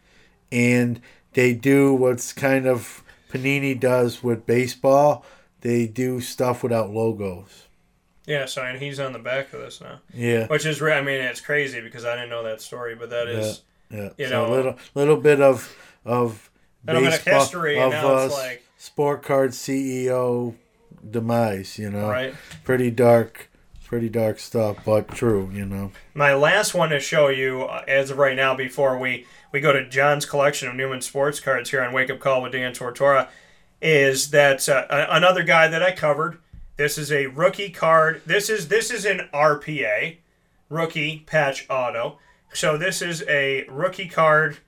and 0.51 1.01
they 1.33 1.55
do 1.55 1.95
what's 1.95 2.33
kind 2.33 2.67
of 2.67 3.05
Panini 3.33 3.79
does 3.79 4.23
with 4.23 4.47
baseball. 4.47 5.25
They 5.61 5.87
do 5.87 6.21
stuff 6.21 6.63
without 6.63 6.91
logos. 6.91 7.67
Yeah, 8.27 8.47
so 8.47 8.63
and 8.63 8.81
he's 8.81 8.99
on 8.99 9.13
the 9.13 9.21
back 9.21 9.53
of 9.53 9.61
this 9.61 9.81
now. 9.81 10.01
Yeah. 10.13 10.49
which 10.49 10.67
is 10.67 10.83
I 10.83 11.01
mean 11.03 11.21
it's 11.21 11.41
crazy 11.41 11.81
because 11.81 12.05
I 12.05 12.17
didn't 12.17 12.31
know 12.31 12.43
that 12.43 12.61
story, 12.61 12.97
but 12.97 13.11
that 13.11 13.29
is 13.29 13.63
yeah, 13.91 13.97
yeah. 13.99 14.11
you 14.19 14.27
so 14.27 14.31
know 14.31 14.53
a 14.53 14.53
little 14.53 14.77
little 14.97 15.17
bit 15.17 15.41
of 15.41 15.73
of 16.07 16.51
of 16.87 17.03
baseball 17.03 17.41
history, 17.41 17.77
of 17.79 17.93
and 17.93 18.03
now 18.03 18.17
it's 18.19 18.35
uh, 18.35 18.37
like- 18.39 18.63
sport 18.79 19.23
card 19.23 19.51
CEO 19.51 20.55
demise. 21.09 21.79
You 21.79 21.91
know, 21.91 22.09
Right. 22.09 22.35
Pretty 22.65 22.91
dark, 22.91 23.51
pretty 23.85 24.09
dark 24.09 24.39
stuff, 24.39 24.79
but 24.85 25.09
true. 25.09 25.51
You 25.53 25.67
know. 25.67 25.93
My 26.15 26.35
last 26.35 26.75
one 26.75 26.91
to 26.91 27.01
show 27.01 27.29
you, 27.29 27.63
uh, 27.63 27.85
as 27.89 28.11
of 28.11 28.19
right 28.19 28.37
now, 28.37 28.55
before 28.55 28.97
we, 28.99 29.27
we 29.53 29.61
go 29.61 29.73
to 29.73 29.89
John's 29.89 30.27
collection 30.27 30.69
of 30.69 30.75
Newman 30.75 31.03
sports 31.03 31.41
cards 31.41 31.71
here 31.71 31.83
on 31.83 31.93
Wake 31.93 32.11
Up 32.11 32.21
Call 32.21 32.43
with 32.43 32.53
Dan 32.53 32.73
Tortora, 32.73 33.29
is 33.83 34.31
that 34.31 34.69
uh, 34.69 34.87
another 35.11 35.43
guy 35.43 35.69
that 35.69 35.83
I 35.83 35.93
covered. 35.93 36.39
This 36.77 36.99
is 36.99 37.11
a 37.11 37.27
rookie 37.29 37.71
card. 37.71 38.21
This 38.27 38.51
is 38.51 38.69
this 38.69 38.91
is 38.91 39.05
an 39.07 39.29
RPA, 39.33 40.19
rookie 40.69 41.25
patch 41.27 41.67
auto. 41.71 42.19
So 42.53 42.77
this 42.77 43.01
is 43.03 43.23
a 43.29 43.65
rookie 43.69 44.09
card 44.09 44.59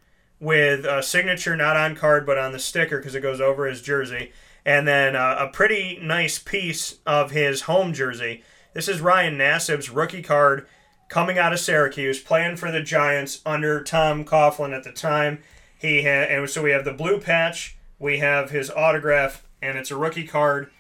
with 0.41 0.85
a 0.85 1.03
signature 1.03 1.57
not 1.57 1.77
on 1.77 1.97
card 1.97 2.25
but 2.25 2.39
on 2.39 2.53
the 2.53 2.59
sticker 2.59 2.99
because 2.99 3.15
it 3.15 3.21
goes 3.21 3.41
over 3.41 3.67
his 3.67 3.83
jersey, 3.83 4.33
and 4.65 4.87
then 4.87 5.17
uh, 5.17 5.37
a 5.39 5.49
pretty 5.49 5.99
nice 6.03 6.39
piece 6.39 6.99
of 7.07 7.31
his 7.31 7.63
home 7.63 7.93
jersey. 7.93 8.43
This 8.75 8.89
is 8.89 9.01
Ryan 9.01 9.37
Nassib's 9.37 9.91
rookie 9.91 10.23
card 10.23 10.67
coming 11.09 11.39
out 11.39 11.53
of 11.53 11.59
Syracuse, 11.59 12.21
playing 12.21 12.57
for 12.57 12.71
the 12.71 12.83
Giants 12.83 13.41
under 13.45 13.83
Tom 13.83 14.25
Coughlin 14.25 14.77
at 14.77 14.85
the 14.85 14.93
time. 14.93 15.39
He 15.77 16.03
had, 16.03 16.31
and 16.31 16.49
so 16.51 16.63
we 16.63 16.71
have 16.71 16.85
the 16.85 16.93
blue 16.93 17.19
patch, 17.19 17.77
we 17.99 18.19
have 18.19 18.51
his 18.51 18.71
autograph, 18.71 19.45
and 19.63 19.79
it's 19.79 19.91
a 19.91 19.97
rookie 19.97 20.27
card, 20.27 20.71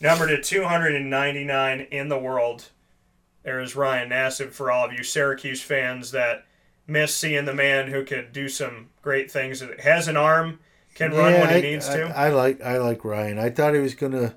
numbered 0.00 0.30
at 0.30 0.44
299 0.44 1.80
in 1.90 2.08
the 2.08 2.18
world. 2.18 2.68
There's 3.44 3.74
Ryan 3.74 4.10
Nassib 4.10 4.50
for 4.50 4.70
all 4.70 4.84
of 4.84 4.92
you 4.92 5.02
Syracuse 5.02 5.62
fans 5.62 6.10
that 6.10 6.44
miss 6.88 7.14
seeing 7.14 7.44
the 7.44 7.54
man 7.54 7.88
who 7.88 8.04
could 8.04 8.32
do 8.32 8.48
some 8.48 8.88
great 9.02 9.30
things. 9.30 9.62
Has 9.80 10.08
an 10.08 10.16
arm, 10.16 10.58
can 10.94 11.12
run 11.12 11.32
Yeah, 11.34 11.40
when 11.46 11.62
he 11.62 11.70
needs 11.70 11.88
I, 11.88 11.96
to. 11.98 12.04
I 12.18 12.28
like 12.30 12.60
I 12.60 12.78
like 12.78 13.04
Ryan. 13.04 13.38
I 13.38 13.50
thought 13.50 13.74
he 13.74 13.80
was 13.80 13.94
gonna. 13.94 14.34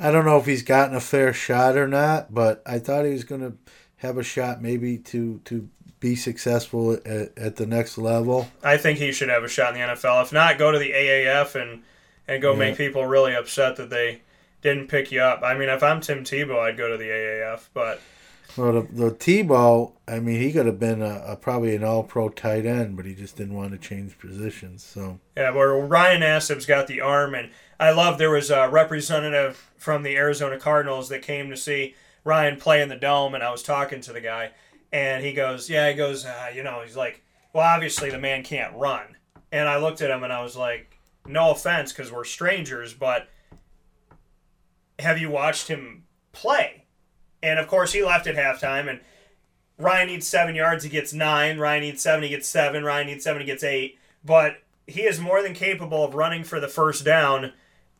I 0.00 0.10
don't 0.10 0.24
know 0.26 0.36
if 0.38 0.46
he's 0.46 0.62
gotten 0.62 0.96
a 0.96 1.00
fair 1.00 1.32
shot 1.32 1.76
or 1.76 1.86
not, 1.86 2.34
but 2.34 2.62
I 2.66 2.78
thought 2.80 3.04
he 3.04 3.12
was 3.12 3.24
gonna 3.24 3.52
have 3.98 4.18
a 4.18 4.22
shot 4.24 4.60
maybe 4.60 4.98
to 4.98 5.40
to 5.44 5.68
be 6.00 6.14
successful 6.16 6.92
at, 6.92 7.36
at 7.38 7.56
the 7.56 7.66
next 7.66 7.96
level. 7.96 8.48
I 8.62 8.76
think 8.76 8.98
he 8.98 9.12
should 9.12 9.28
have 9.30 9.44
a 9.44 9.48
shot 9.48 9.74
in 9.74 9.80
the 9.80 9.86
NFL. 9.94 10.22
If 10.24 10.32
not, 10.32 10.58
go 10.58 10.70
to 10.72 10.78
the 10.78 10.90
AAF 10.92 11.54
and 11.60 11.82
and 12.28 12.42
go 12.42 12.52
Yeah. 12.52 12.58
make 12.58 12.76
people 12.76 13.06
really 13.06 13.34
upset 13.34 13.76
that 13.76 13.88
they 13.90 14.22
didn't 14.62 14.88
pick 14.88 15.12
you 15.12 15.20
up. 15.20 15.42
I 15.42 15.54
mean, 15.56 15.68
if 15.68 15.82
I'm 15.82 16.00
Tim 16.00 16.24
Tebow, 16.24 16.58
I'd 16.58 16.76
go 16.76 16.88
to 16.88 16.96
the 16.96 17.08
AAF. 17.08 17.68
But 17.72 18.00
Well, 18.56 18.72
the, 18.72 18.88
the 18.92 19.10
Tebow, 19.10 19.92
I 20.08 20.18
mean, 20.20 20.40
he 20.40 20.52
could 20.52 20.66
have 20.66 20.78
been 20.78 21.02
a, 21.02 21.22
a 21.26 21.36
probably 21.36 21.76
an 21.76 21.84
All 21.84 22.02
Pro 22.02 22.28
tight 22.28 22.64
end, 22.64 22.96
but 22.96 23.04
he 23.04 23.14
just 23.14 23.36
didn't 23.36 23.54
want 23.54 23.72
to 23.72 23.78
change 23.78 24.18
positions. 24.18 24.82
So 24.82 25.20
yeah, 25.36 25.50
where 25.50 25.74
Ryan 25.74 26.20
Nassib's 26.20 26.66
got 26.66 26.86
the 26.86 27.00
arm, 27.00 27.34
and 27.34 27.50
I 27.78 27.90
love 27.90 28.18
there 28.18 28.30
was 28.30 28.50
a 28.50 28.68
representative 28.68 29.70
from 29.76 30.02
the 30.02 30.16
Arizona 30.16 30.58
Cardinals 30.58 31.08
that 31.10 31.22
came 31.22 31.50
to 31.50 31.56
see 31.56 31.94
Ryan 32.24 32.56
play 32.56 32.80
in 32.80 32.88
the 32.88 32.96
dome, 32.96 33.34
and 33.34 33.44
I 33.44 33.50
was 33.50 33.62
talking 33.62 34.00
to 34.02 34.12
the 34.12 34.20
guy, 34.20 34.52
and 34.92 35.24
he 35.24 35.32
goes, 35.32 35.68
"Yeah," 35.68 35.90
he 35.90 35.94
goes, 35.94 36.24
uh, 36.24 36.50
"You 36.54 36.62
know," 36.62 36.80
he's 36.84 36.96
like, 36.96 37.22
"Well, 37.52 37.64
obviously 37.64 38.10
the 38.10 38.18
man 38.18 38.42
can't 38.42 38.74
run," 38.74 39.16
and 39.52 39.68
I 39.68 39.76
looked 39.78 40.00
at 40.00 40.10
him 40.10 40.24
and 40.24 40.32
I 40.32 40.42
was 40.42 40.56
like, 40.56 40.98
"No 41.26 41.50
offense, 41.50 41.92
because 41.92 42.10
we're 42.10 42.24
strangers, 42.24 42.94
but." 42.94 43.28
have 44.98 45.18
you 45.18 45.30
watched 45.30 45.68
him 45.68 46.04
play? 46.32 46.85
And 47.42 47.58
of 47.58 47.68
course, 47.68 47.92
he 47.92 48.02
left 48.02 48.26
at 48.26 48.36
halftime. 48.36 48.88
And 48.88 49.00
Ryan 49.78 50.08
needs 50.08 50.26
seven 50.26 50.54
yards, 50.54 50.84
he 50.84 50.90
gets 50.90 51.12
nine. 51.12 51.58
Ryan 51.58 51.82
needs 51.82 52.02
seven, 52.02 52.22
he 52.22 52.30
gets 52.30 52.48
seven. 52.48 52.84
Ryan 52.84 53.08
needs 53.08 53.24
seven, 53.24 53.40
he 53.40 53.46
gets 53.46 53.64
eight. 53.64 53.98
But 54.24 54.62
he 54.86 55.02
is 55.02 55.20
more 55.20 55.42
than 55.42 55.54
capable 55.54 56.04
of 56.04 56.14
running 56.14 56.44
for 56.44 56.60
the 56.60 56.68
first 56.68 57.04
down 57.04 57.52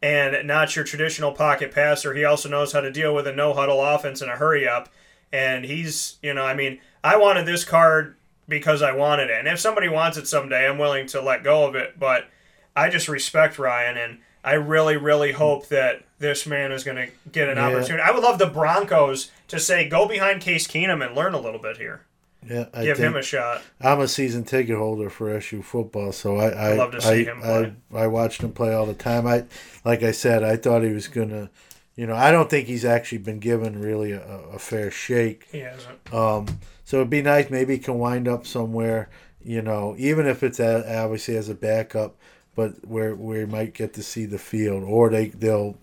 and 0.03 0.47
not 0.47 0.77
your 0.77 0.85
traditional 0.85 1.33
pocket 1.33 1.73
passer. 1.73 2.15
He 2.15 2.25
also 2.25 2.49
knows 2.49 2.73
how 2.73 2.81
to 2.81 2.93
deal 2.93 3.15
with 3.15 3.27
a 3.27 3.33
no 3.33 3.55
huddle 3.55 3.83
offense 3.83 4.21
and 4.21 4.31
a 4.31 4.37
hurry 4.37 4.69
up. 4.69 4.89
And 5.33 5.65
he's, 5.65 6.19
you 6.23 6.33
know, 6.33 6.45
I 6.45 6.55
mean, 6.55 6.81
I 7.03 7.17
wanted 7.17 7.47
this 7.47 7.65
card 7.65 8.17
because 8.49 8.83
I 8.83 8.93
wanted 8.93 9.31
it. 9.31 9.39
And 9.39 9.49
if 9.49 9.59
somebody 9.59 9.89
wants 9.89 10.17
it 10.17 10.29
someday, 10.29 10.69
I'm 10.69 10.79
willing 10.79 11.07
to 11.09 11.21
let 11.21 11.43
go 11.43 11.67
of 11.67 11.75
it. 11.75 11.99
But 11.99 12.29
I 12.77 12.89
just 12.89 13.09
respect 13.09 13.59
Ryan. 13.59 13.97
And 13.97 14.19
I 14.45 14.53
really, 14.55 14.97
really 14.97 15.33
hope 15.33 15.69
that 15.69 16.06
this 16.19 16.47
man 16.47 16.73
is 16.73 16.83
going 16.85 16.97
to 16.97 17.09
get 17.31 17.49
an 17.49 17.57
Yeah. 17.57 17.67
opportunity. 17.67 18.03
I 18.03 18.11
would 18.11 18.23
love 18.23 18.39
the 18.39 18.47
Broncos 18.47 19.31
to 19.49 19.59
say, 19.61 19.89
go 19.89 20.07
behind 20.09 20.41
Case 20.41 20.67
Keenum 20.67 21.05
and 21.07 21.15
learn 21.15 21.35
a 21.35 21.39
little 21.41 21.61
bit 21.61 21.77
here. 21.77 22.03
yeah, 22.49 22.67
I 22.73 22.85
Give 22.85 22.99
him 22.99 23.17
a 23.17 23.23
shot. 23.23 23.63
I'm 23.81 24.01
a 24.01 24.09
season 24.09 24.45
ticket 24.45 24.77
holder 24.79 25.11
for 25.11 25.31
SU 25.31 25.63
football, 25.63 26.13
so 26.13 26.37
I 26.37 26.49
I, 26.51 26.73
love 26.75 26.93
to 26.93 27.01
see 27.01 27.09
I, 27.29 27.33
him 27.33 27.77
I, 27.93 27.99
I 28.05 28.07
watched 28.07 28.43
him 28.43 28.53
play 28.53 28.73
all 28.73 28.87
the 28.87 28.95
time. 28.95 29.27
I 29.27 29.45
like 29.85 30.03
I 30.03 30.13
said, 30.13 30.43
I 30.45 30.57
thought 30.57 30.83
he 30.83 30.93
was 30.93 31.09
gonna, 31.09 31.51
you 31.97 32.07
know, 32.07 32.15
I 32.15 32.31
don't 32.31 32.49
think 32.49 32.69
he's 32.69 32.85
actually 32.85 33.19
been 33.19 33.41
given 33.41 33.81
really 33.81 34.13
a, 34.13 34.23
a 34.23 34.59
fair 34.59 34.91
shake. 34.93 35.47
He 35.51 35.59
hasn't. 35.59 36.15
Um, 36.15 36.47
so 36.85 36.99
it'd 36.99 37.11
be 37.11 37.21
nice. 37.23 37.51
Maybe 37.51 37.73
he 37.75 37.79
can 37.81 37.99
wind 37.99 38.29
up 38.29 38.47
somewhere, 38.47 39.09
you 39.45 39.61
know, 39.61 39.97
even 39.99 40.27
if 40.27 40.43
it's 40.45 40.61
a, 40.61 40.99
obviously 41.03 41.37
as 41.37 41.49
a 41.49 41.55
backup, 41.55 42.15
but 42.55 42.87
where 42.87 43.15
where 43.17 43.41
he 43.41 43.47
might 43.47 43.75
get 43.75 43.93
to 43.95 44.03
see 44.05 44.25
the 44.25 44.39
field, 44.39 44.85
or 44.85 45.11
they 45.11 45.29
they'll 45.31 45.77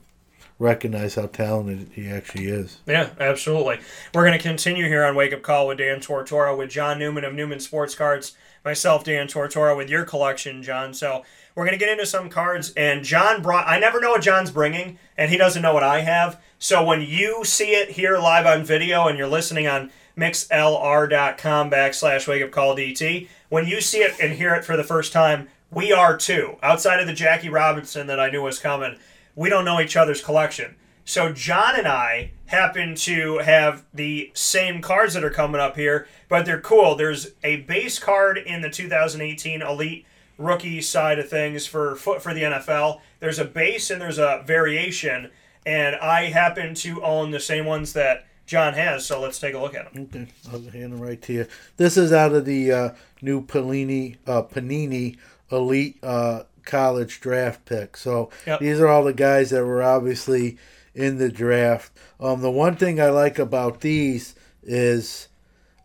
recognize 0.63 1.15
how 1.15 1.27
talented 1.27 1.89
he 1.93 2.07
actually 2.07 2.47
is. 2.47 2.79
Yeah, 2.87 3.09
absolutely. 3.19 3.79
We're 4.13 4.25
going 4.25 4.37
to 4.37 4.43
continue 4.43 4.87
here 4.87 5.03
on 5.03 5.15
Wake 5.15 5.33
Up 5.33 5.41
Call 5.41 5.67
with 5.67 5.77
Dan 5.77 5.99
Tortora 5.99 6.57
with 6.57 6.71
John 6.71 6.97
Newman 6.97 7.25
of 7.25 7.33
Newman 7.33 7.59
Sports 7.59 7.93
Cards, 7.93 8.35
myself, 8.63 9.03
Dan 9.03 9.27
Tortora, 9.27 9.75
with 9.75 9.89
your 9.89 10.05
collection, 10.05 10.63
John. 10.63 10.93
So 10.93 11.23
we're 11.53 11.65
going 11.65 11.77
to 11.77 11.85
get 11.85 11.91
into 11.91 12.05
some 12.05 12.29
cards. 12.29 12.73
And 12.75 13.03
John 13.03 13.41
brought, 13.41 13.67
I 13.67 13.77
never 13.77 13.99
know 13.99 14.11
what 14.11 14.21
John's 14.21 14.51
bringing, 14.51 14.97
and 15.17 15.29
he 15.29 15.37
doesn't 15.37 15.61
know 15.61 15.73
what 15.73 15.83
I 15.83 15.99
have. 15.99 16.41
So 16.57 16.83
when 16.83 17.01
you 17.01 17.43
see 17.43 17.71
it 17.71 17.91
here 17.91 18.17
live 18.17 18.45
on 18.45 18.63
video 18.63 19.07
and 19.07 19.17
you're 19.17 19.27
listening 19.27 19.67
on 19.67 19.91
mixlr.com 20.17 21.69
backslash 21.69 22.27
wake 22.27 22.41
up 22.41 22.51
call 22.51 22.75
DT, 22.75 23.27
when 23.49 23.67
you 23.67 23.81
see 23.81 23.99
it 23.99 24.15
and 24.21 24.33
hear 24.33 24.55
it 24.55 24.63
for 24.63 24.77
the 24.77 24.83
first 24.83 25.11
time, 25.11 25.49
we 25.69 25.91
are 25.91 26.15
too. 26.15 26.55
Outside 26.63 26.99
of 26.99 27.07
the 27.07 27.13
Jackie 27.13 27.49
Robinson 27.49 28.07
that 28.07 28.19
I 28.19 28.29
knew 28.29 28.41
was 28.41 28.59
coming, 28.59 28.97
we 29.35 29.49
don't 29.49 29.65
know 29.65 29.79
each 29.79 29.97
other's 29.97 30.21
collection. 30.21 30.75
So 31.05 31.33
John 31.33 31.77
and 31.77 31.87
I 31.87 32.31
happen 32.45 32.95
to 32.95 33.39
have 33.39 33.83
the 33.93 34.31
same 34.33 34.81
cards 34.81 35.13
that 35.15 35.23
are 35.23 35.29
coming 35.29 35.59
up 35.59 35.75
here, 35.75 36.07
but 36.29 36.45
they're 36.45 36.61
cool. 36.61 36.95
There's 36.95 37.31
a 37.43 37.57
base 37.57 37.99
card 37.99 38.37
in 38.37 38.61
the 38.61 38.69
2018 38.69 39.61
Elite 39.61 40.05
rookie 40.37 40.81
side 40.81 41.19
of 41.19 41.29
things 41.29 41.67
for 41.67 41.95
for 41.95 42.33
the 42.33 42.43
NFL. 42.43 43.01
There's 43.19 43.39
a 43.39 43.45
base 43.45 43.89
and 43.89 44.01
there's 44.01 44.17
a 44.17 44.43
variation, 44.45 45.29
and 45.65 45.95
I 45.97 46.25
happen 46.25 46.73
to 46.75 47.03
own 47.03 47.31
the 47.31 47.39
same 47.39 47.65
ones 47.65 47.93
that 47.93 48.25
John 48.45 48.73
has. 48.73 49.05
So 49.05 49.19
let's 49.19 49.39
take 49.39 49.55
a 49.55 49.59
look 49.59 49.75
at 49.75 49.93
them. 49.93 50.03
Okay, 50.03 50.27
I'll 50.51 50.61
hand 50.71 50.93
them 50.93 51.01
right 51.01 51.21
to 51.23 51.33
you. 51.33 51.47
This 51.77 51.97
is 51.97 52.13
out 52.13 52.33
of 52.33 52.45
the 52.45 52.71
uh, 52.71 52.89
new 53.21 53.45
Panini 53.45 54.17
uh, 54.25 54.43
Panini 54.43 55.17
Elite 55.51 55.97
uh, 56.01 56.43
College 56.65 57.19
Draft 57.21 57.65
pick. 57.65 57.97
So 57.97 58.29
Yep. 58.47 58.59
these 58.59 58.79
are 58.79 58.87
all 58.87 59.03
the 59.03 59.13
guys 59.13 59.49
that 59.51 59.65
were 59.65 59.83
obviously 59.83 60.57
in 60.95 61.17
the 61.17 61.29
draft. 61.29 61.91
Um, 62.19 62.41
the 62.41 62.51
one 62.51 62.75
thing 62.75 63.01
I 63.01 63.09
like 63.09 63.39
about 63.39 63.81
these 63.81 64.35
is 64.61 65.27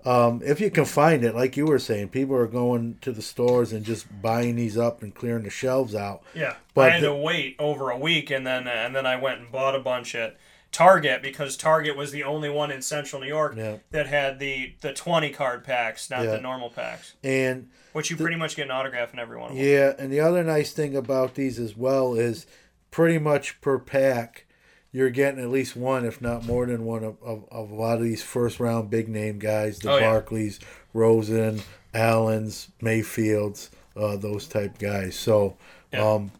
um, 0.04 0.40
if 0.44 0.60
you 0.60 0.70
can 0.70 0.84
find 0.84 1.24
it, 1.24 1.34
like 1.34 1.56
you 1.56 1.66
were 1.66 1.78
saying, 1.78 2.08
people 2.10 2.36
are 2.36 2.46
going 2.46 2.96
to 3.02 3.12
the 3.12 3.20
stores 3.20 3.72
and 3.72 3.84
just 3.84 4.06
buying 4.22 4.56
these 4.56 4.78
up 4.78 5.02
and 5.02 5.14
clearing 5.14 5.42
the 5.44 5.50
shelves 5.50 5.94
out. 5.94 6.22
Yeah, 6.34 6.54
But 6.72 6.90
I 6.90 6.94
had 6.94 7.02
to 7.02 7.14
wait 7.14 7.56
over 7.58 7.90
a 7.90 7.98
week, 7.98 8.30
and 8.30 8.46
then 8.46 8.68
and 8.68 8.94
then 8.94 9.04
I 9.06 9.16
went 9.16 9.40
and 9.40 9.50
bought 9.52 9.74
a 9.74 9.80
bunch 9.80 10.14
at 10.14 10.36
Target 10.70 11.20
because 11.20 11.56
Target 11.56 11.96
was 11.96 12.12
the 12.12 12.22
only 12.24 12.48
one 12.48 12.70
in 12.70 12.80
Central 12.80 13.20
New 13.20 13.28
York 13.28 13.54
Yeah. 13.56 13.78
that 13.90 14.06
had 14.06 14.38
the 14.38 14.74
the 14.80 14.92
twenty 14.92 15.30
card 15.30 15.64
packs, 15.64 16.08
not 16.08 16.24
Yeah. 16.24 16.30
the 16.32 16.40
normal 16.40 16.70
packs, 16.70 17.14
And 17.24 17.68
which 17.92 18.10
you 18.10 18.16
pretty 18.16 18.36
much 18.36 18.56
get 18.56 18.66
an 18.66 18.70
autograph 18.70 19.12
in 19.12 19.18
every 19.18 19.36
one 19.38 19.50
of 19.50 19.56
them. 19.56 19.64
Yeah, 19.64 19.94
and 19.98 20.12
the 20.12 20.20
other 20.20 20.44
nice 20.44 20.72
thing 20.72 20.96
about 20.96 21.34
these 21.34 21.58
as 21.58 21.76
well 21.76 22.14
is 22.14 22.46
pretty 22.90 23.18
much 23.18 23.60
per 23.60 23.78
pack, 23.78 24.46
you're 24.92 25.10
getting 25.10 25.40
at 25.40 25.50
least 25.50 25.76
one, 25.76 26.04
if 26.04 26.20
not 26.20 26.44
more 26.44 26.66
than 26.66 26.84
one, 26.84 27.04
of, 27.04 27.16
of, 27.22 27.44
of 27.50 27.70
a 27.70 27.74
lot 27.74 27.98
of 27.98 28.04
these 28.04 28.22
first 28.22 28.58
round 28.58 28.90
big 28.90 29.08
name 29.08 29.38
guys, 29.38 29.78
the 29.78 29.92
Oh, 29.92 29.96
yeah. 29.98 30.10
Barkleys, 30.10 30.58
Rosen, 30.94 31.62
Allens, 31.94 32.68
Mayfields, 32.80 33.70
uh, 33.96 34.16
those 34.16 34.46
type 34.46 34.78
guys. 34.78 35.16
So, 35.16 35.56
um, 35.92 36.32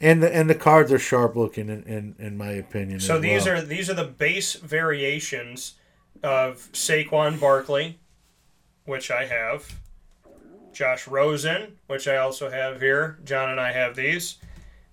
and 0.00 0.22
the 0.22 0.34
and 0.34 0.50
the 0.50 0.54
cards 0.54 0.92
are 0.92 0.98
sharp 0.98 1.36
looking 1.36 1.68
in, 1.68 1.82
in, 1.84 2.14
in 2.18 2.36
my 2.36 2.50
opinion. 2.50 3.00
So 3.00 3.18
these 3.18 3.46
well. 3.46 3.58
are 3.58 3.62
these 3.62 3.88
are 3.88 3.94
the 3.94 4.04
base 4.04 4.54
variations 4.54 5.74
of 6.22 6.68
Saquon 6.72 7.40
Barkley, 7.40 7.98
which 8.84 9.10
I 9.10 9.26
have. 9.26 9.80
Josh 10.72 11.06
Rosen, 11.06 11.76
which 11.86 12.08
I 12.08 12.16
also 12.16 12.50
have 12.50 12.80
here. 12.80 13.18
John 13.24 13.50
and 13.50 13.60
I 13.60 13.72
have 13.72 13.94
these. 13.96 14.38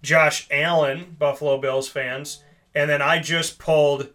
Josh 0.01 0.47
Allen, 0.51 1.15
Buffalo 1.19 1.57
Bills 1.57 1.89
fans, 1.89 2.43
and 2.73 2.89
then 2.89 3.01
I 3.01 3.19
just 3.19 3.59
pulled 3.59 4.09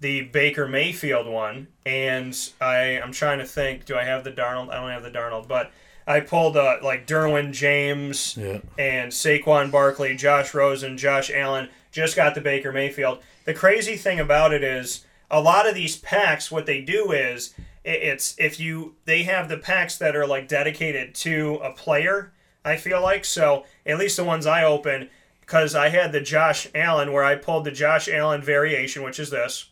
the 0.00 0.22
Baker 0.22 0.66
Mayfield 0.68 1.26
one, 1.26 1.68
and 1.84 2.36
I 2.60 3.00
I'm 3.02 3.12
trying 3.12 3.38
to 3.38 3.44
think. 3.46 3.84
Do 3.84 3.96
I 3.96 4.04
have 4.04 4.24
the 4.24 4.32
Darnold? 4.32 4.70
I 4.70 4.76
don't 4.80 4.90
have 4.90 5.02
the 5.02 5.10
Darnold, 5.10 5.48
but 5.48 5.70
I 6.06 6.20
pulled 6.20 6.56
uh, 6.56 6.76
like 6.82 7.06
Derwin 7.06 7.52
James 7.52 8.36
Yeah. 8.36 8.60
and 8.78 9.10
Saquon 9.12 9.70
Barkley, 9.70 10.14
Josh 10.16 10.54
Rosen, 10.54 10.96
Josh 10.96 11.30
Allen. 11.30 11.68
Just 11.92 12.14
got 12.16 12.34
the 12.34 12.40
Baker 12.40 12.72
Mayfield. 12.72 13.18
The 13.44 13.54
crazy 13.54 13.96
thing 13.96 14.20
about 14.20 14.52
it 14.52 14.62
is 14.62 15.04
a 15.30 15.40
lot 15.40 15.68
of 15.68 15.74
these 15.74 15.96
packs. 15.96 16.50
What 16.50 16.66
they 16.66 16.80
do 16.82 17.10
is 17.12 17.54
it's 17.86 18.34
if 18.38 18.58
you 18.60 18.94
they 19.04 19.22
have 19.22 19.48
the 19.48 19.56
packs 19.58 19.96
that 19.98 20.14
are 20.16 20.26
like 20.26 20.48
dedicated 20.48 21.14
to 21.16 21.54
a 21.62 21.72
player. 21.72 22.32
I 22.64 22.76
feel 22.76 23.00
like 23.00 23.24
so. 23.24 23.64
At 23.86 23.98
least 23.98 24.16
the 24.16 24.24
ones 24.24 24.44
I 24.44 24.64
open 24.64 25.08
because 25.40 25.76
I 25.76 25.90
had 25.90 26.10
the 26.10 26.20
Josh 26.20 26.66
Allen 26.74 27.12
where 27.12 27.22
I 27.24 27.36
pulled 27.36 27.64
the 27.64 27.70
Josh 27.70 28.08
Allen 28.08 28.42
variation, 28.42 29.04
which 29.04 29.20
is 29.20 29.30
this. 29.30 29.70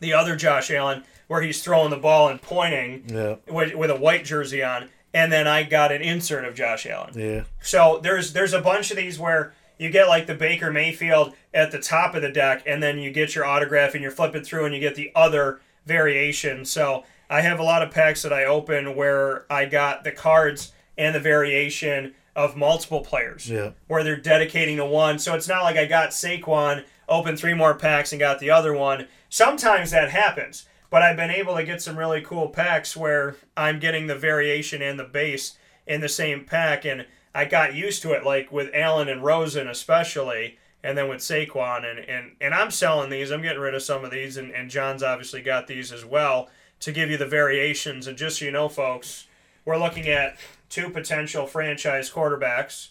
The 0.00 0.12
other 0.12 0.34
Josh 0.34 0.70
Allen 0.70 1.04
where 1.28 1.42
he's 1.42 1.62
throwing 1.62 1.90
the 1.90 1.96
ball 1.96 2.28
and 2.28 2.40
pointing 2.42 3.04
Yeah. 3.06 3.36
with, 3.46 3.74
with 3.74 3.90
a 3.90 3.96
white 3.96 4.24
jersey 4.24 4.62
on, 4.62 4.88
and 5.14 5.30
then 5.30 5.46
I 5.46 5.62
got 5.62 5.92
an 5.92 6.00
insert 6.02 6.44
of 6.46 6.54
Josh 6.54 6.86
Allen. 6.86 7.12
Yeah. 7.16 7.42
So 7.60 8.00
there's 8.02 8.32
there's 8.32 8.52
a 8.54 8.60
bunch 8.60 8.90
of 8.90 8.96
these 8.96 9.18
where 9.18 9.52
you 9.78 9.90
get 9.90 10.08
like 10.08 10.26
the 10.26 10.34
Baker 10.34 10.72
Mayfield 10.72 11.34
at 11.54 11.70
the 11.70 11.78
top 11.78 12.16
of 12.16 12.22
the 12.22 12.32
deck, 12.32 12.62
and 12.66 12.82
then 12.82 12.98
you 12.98 13.12
get 13.12 13.36
your 13.36 13.44
autograph 13.44 13.94
and 13.94 14.02
you're 14.02 14.10
flipping 14.10 14.42
through 14.42 14.64
and 14.64 14.74
you 14.74 14.80
get 14.80 14.96
the 14.96 15.12
other 15.14 15.60
variation. 15.86 16.64
So 16.64 17.04
I 17.30 17.42
have 17.42 17.58
a 17.58 17.62
lot 17.64 17.82
of 17.82 17.90
packs 17.90 18.22
that 18.22 18.32
I 18.32 18.44
open 18.44 18.96
where 18.96 19.44
I 19.50 19.66
got 19.66 20.04
the 20.04 20.12
cards 20.12 20.72
and 20.96 21.14
the 21.14 21.20
variation 21.20 22.14
of 22.34 22.56
multiple 22.56 23.00
players 23.00 23.50
Yeah. 23.50 23.70
where 23.88 24.02
they're 24.04 24.16
dedicating 24.16 24.76
to 24.76 24.84
one. 24.86 25.18
So 25.18 25.34
it's 25.34 25.48
not 25.48 25.64
like 25.64 25.76
I 25.76 25.86
got 25.86 26.10
Saquon, 26.10 26.84
opened 27.08 27.38
three 27.38 27.54
more 27.54 27.74
packs, 27.74 28.12
and 28.12 28.20
got 28.20 28.38
the 28.38 28.50
other 28.50 28.72
one. 28.72 29.08
Sometimes 29.28 29.90
that 29.90 30.10
happens, 30.10 30.66
but 30.90 31.02
I've 31.02 31.16
been 31.16 31.30
able 31.30 31.56
to 31.56 31.64
get 31.64 31.82
some 31.82 31.98
really 31.98 32.20
cool 32.22 32.48
packs 32.48 32.96
where 32.96 33.36
I'm 33.56 33.78
getting 33.78 34.06
the 34.06 34.14
variation 34.14 34.80
and 34.82 34.98
the 34.98 35.04
base 35.04 35.56
in 35.86 36.00
the 36.00 36.08
same 36.08 36.44
pack, 36.44 36.84
and 36.84 37.06
I 37.34 37.44
got 37.44 37.74
used 37.74 38.02
to 38.02 38.12
it, 38.12 38.24
like 38.24 38.50
with 38.52 38.70
Allen 38.74 39.08
and 39.08 39.22
Rosen 39.24 39.68
especially, 39.68 40.58
and 40.82 40.96
then 40.96 41.08
with 41.08 41.18
Saquon, 41.18 41.84
and 41.84 41.98
and, 41.98 42.36
and 42.40 42.54
I'm 42.54 42.70
selling 42.70 43.10
these. 43.10 43.30
I'm 43.30 43.42
getting 43.42 43.60
rid 43.60 43.74
of 43.74 43.82
some 43.82 44.04
of 44.04 44.10
these, 44.10 44.36
and, 44.36 44.50
and 44.52 44.70
John's 44.70 45.02
obviously 45.02 45.42
got 45.42 45.66
these 45.66 45.92
as 45.92 46.04
well 46.04 46.48
to 46.80 46.92
give 46.92 47.10
you 47.10 47.16
the 47.16 47.26
variations. 47.26 48.06
And 48.06 48.16
just 48.16 48.38
so 48.38 48.44
you 48.44 48.50
know, 48.50 48.68
folks, 48.68 49.26
we're 49.64 49.78
looking 49.78 50.08
at 50.08 50.36
two 50.68 50.90
potential 50.90 51.46
franchise 51.46 52.10
quarterbacks, 52.10 52.88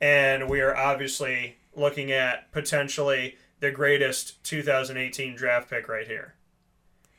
and 0.00 0.48
we 0.48 0.60
are 0.60 0.76
obviously 0.76 1.56
looking 1.74 2.10
at 2.10 2.50
potentially 2.52 3.36
the 3.60 3.70
greatest 3.70 4.42
2018 4.44 5.34
draft 5.36 5.70
pick 5.70 5.88
right 5.88 6.06
here. 6.06 6.34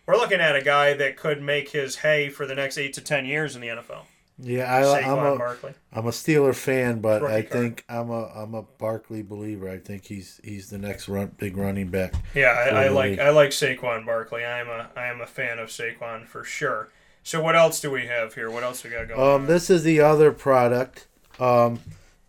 We're 0.05 0.15
looking 0.15 0.39
at 0.39 0.55
a 0.55 0.61
guy 0.61 0.93
that 0.93 1.17
could 1.17 1.41
make 1.41 1.69
his 1.69 1.97
hay 1.97 2.29
for 2.29 2.45
the 2.45 2.55
next 2.55 2.77
eight 2.77 2.93
to 2.93 3.01
ten 3.01 3.25
years 3.25 3.55
in 3.55 3.61
the 3.61 3.67
NFL. 3.67 4.05
Yeah, 4.39 4.71
I, 4.71 4.99
I'm 4.99 5.03
Saquon 5.03 5.35
a 5.35 5.37
Barkley. 5.37 5.73
am 5.93 6.05
a 6.05 6.11
Steeler 6.11 6.53
fan, 6.53 7.01
but 7.01 7.21
Rookie 7.23 7.33
I 7.33 7.41
card. 7.41 7.51
think 7.51 7.85
I'm 7.89 8.09
a 8.11 8.25
I'm 8.27 8.53
a 8.53 8.61
Barkley 8.61 9.23
believer. 9.23 9.69
I 9.69 9.79
think 9.79 10.05
he's 10.05 10.39
he's 10.43 10.69
the 10.69 10.77
next 10.77 11.09
run, 11.09 11.31
big 11.37 11.57
running 11.57 11.89
back. 11.89 12.13
Yeah, 12.35 12.49
I, 12.49 12.85
I 12.85 12.87
like 12.89 13.11
league. 13.11 13.19
I 13.19 13.29
like 13.31 13.49
Saquon 13.49 14.05
Barkley. 14.05 14.45
I 14.45 14.59
am 14.59 14.67
a 14.67 14.89
I 14.95 15.07
am 15.07 15.21
a 15.21 15.25
fan 15.25 15.57
of 15.57 15.69
Saquon 15.69 16.27
for 16.27 16.43
sure. 16.43 16.89
So 17.23 17.41
what 17.41 17.55
else 17.55 17.81
do 17.81 17.89
we 17.91 18.05
have 18.05 18.35
here? 18.35 18.49
What 18.51 18.63
else 18.63 18.83
we 18.83 18.91
got 18.91 19.07
going? 19.07 19.19
Um, 19.19 19.47
this 19.47 19.69
is 19.69 19.83
the 19.83 19.99
other 19.99 20.31
product. 20.31 21.07
Um, 21.39 21.79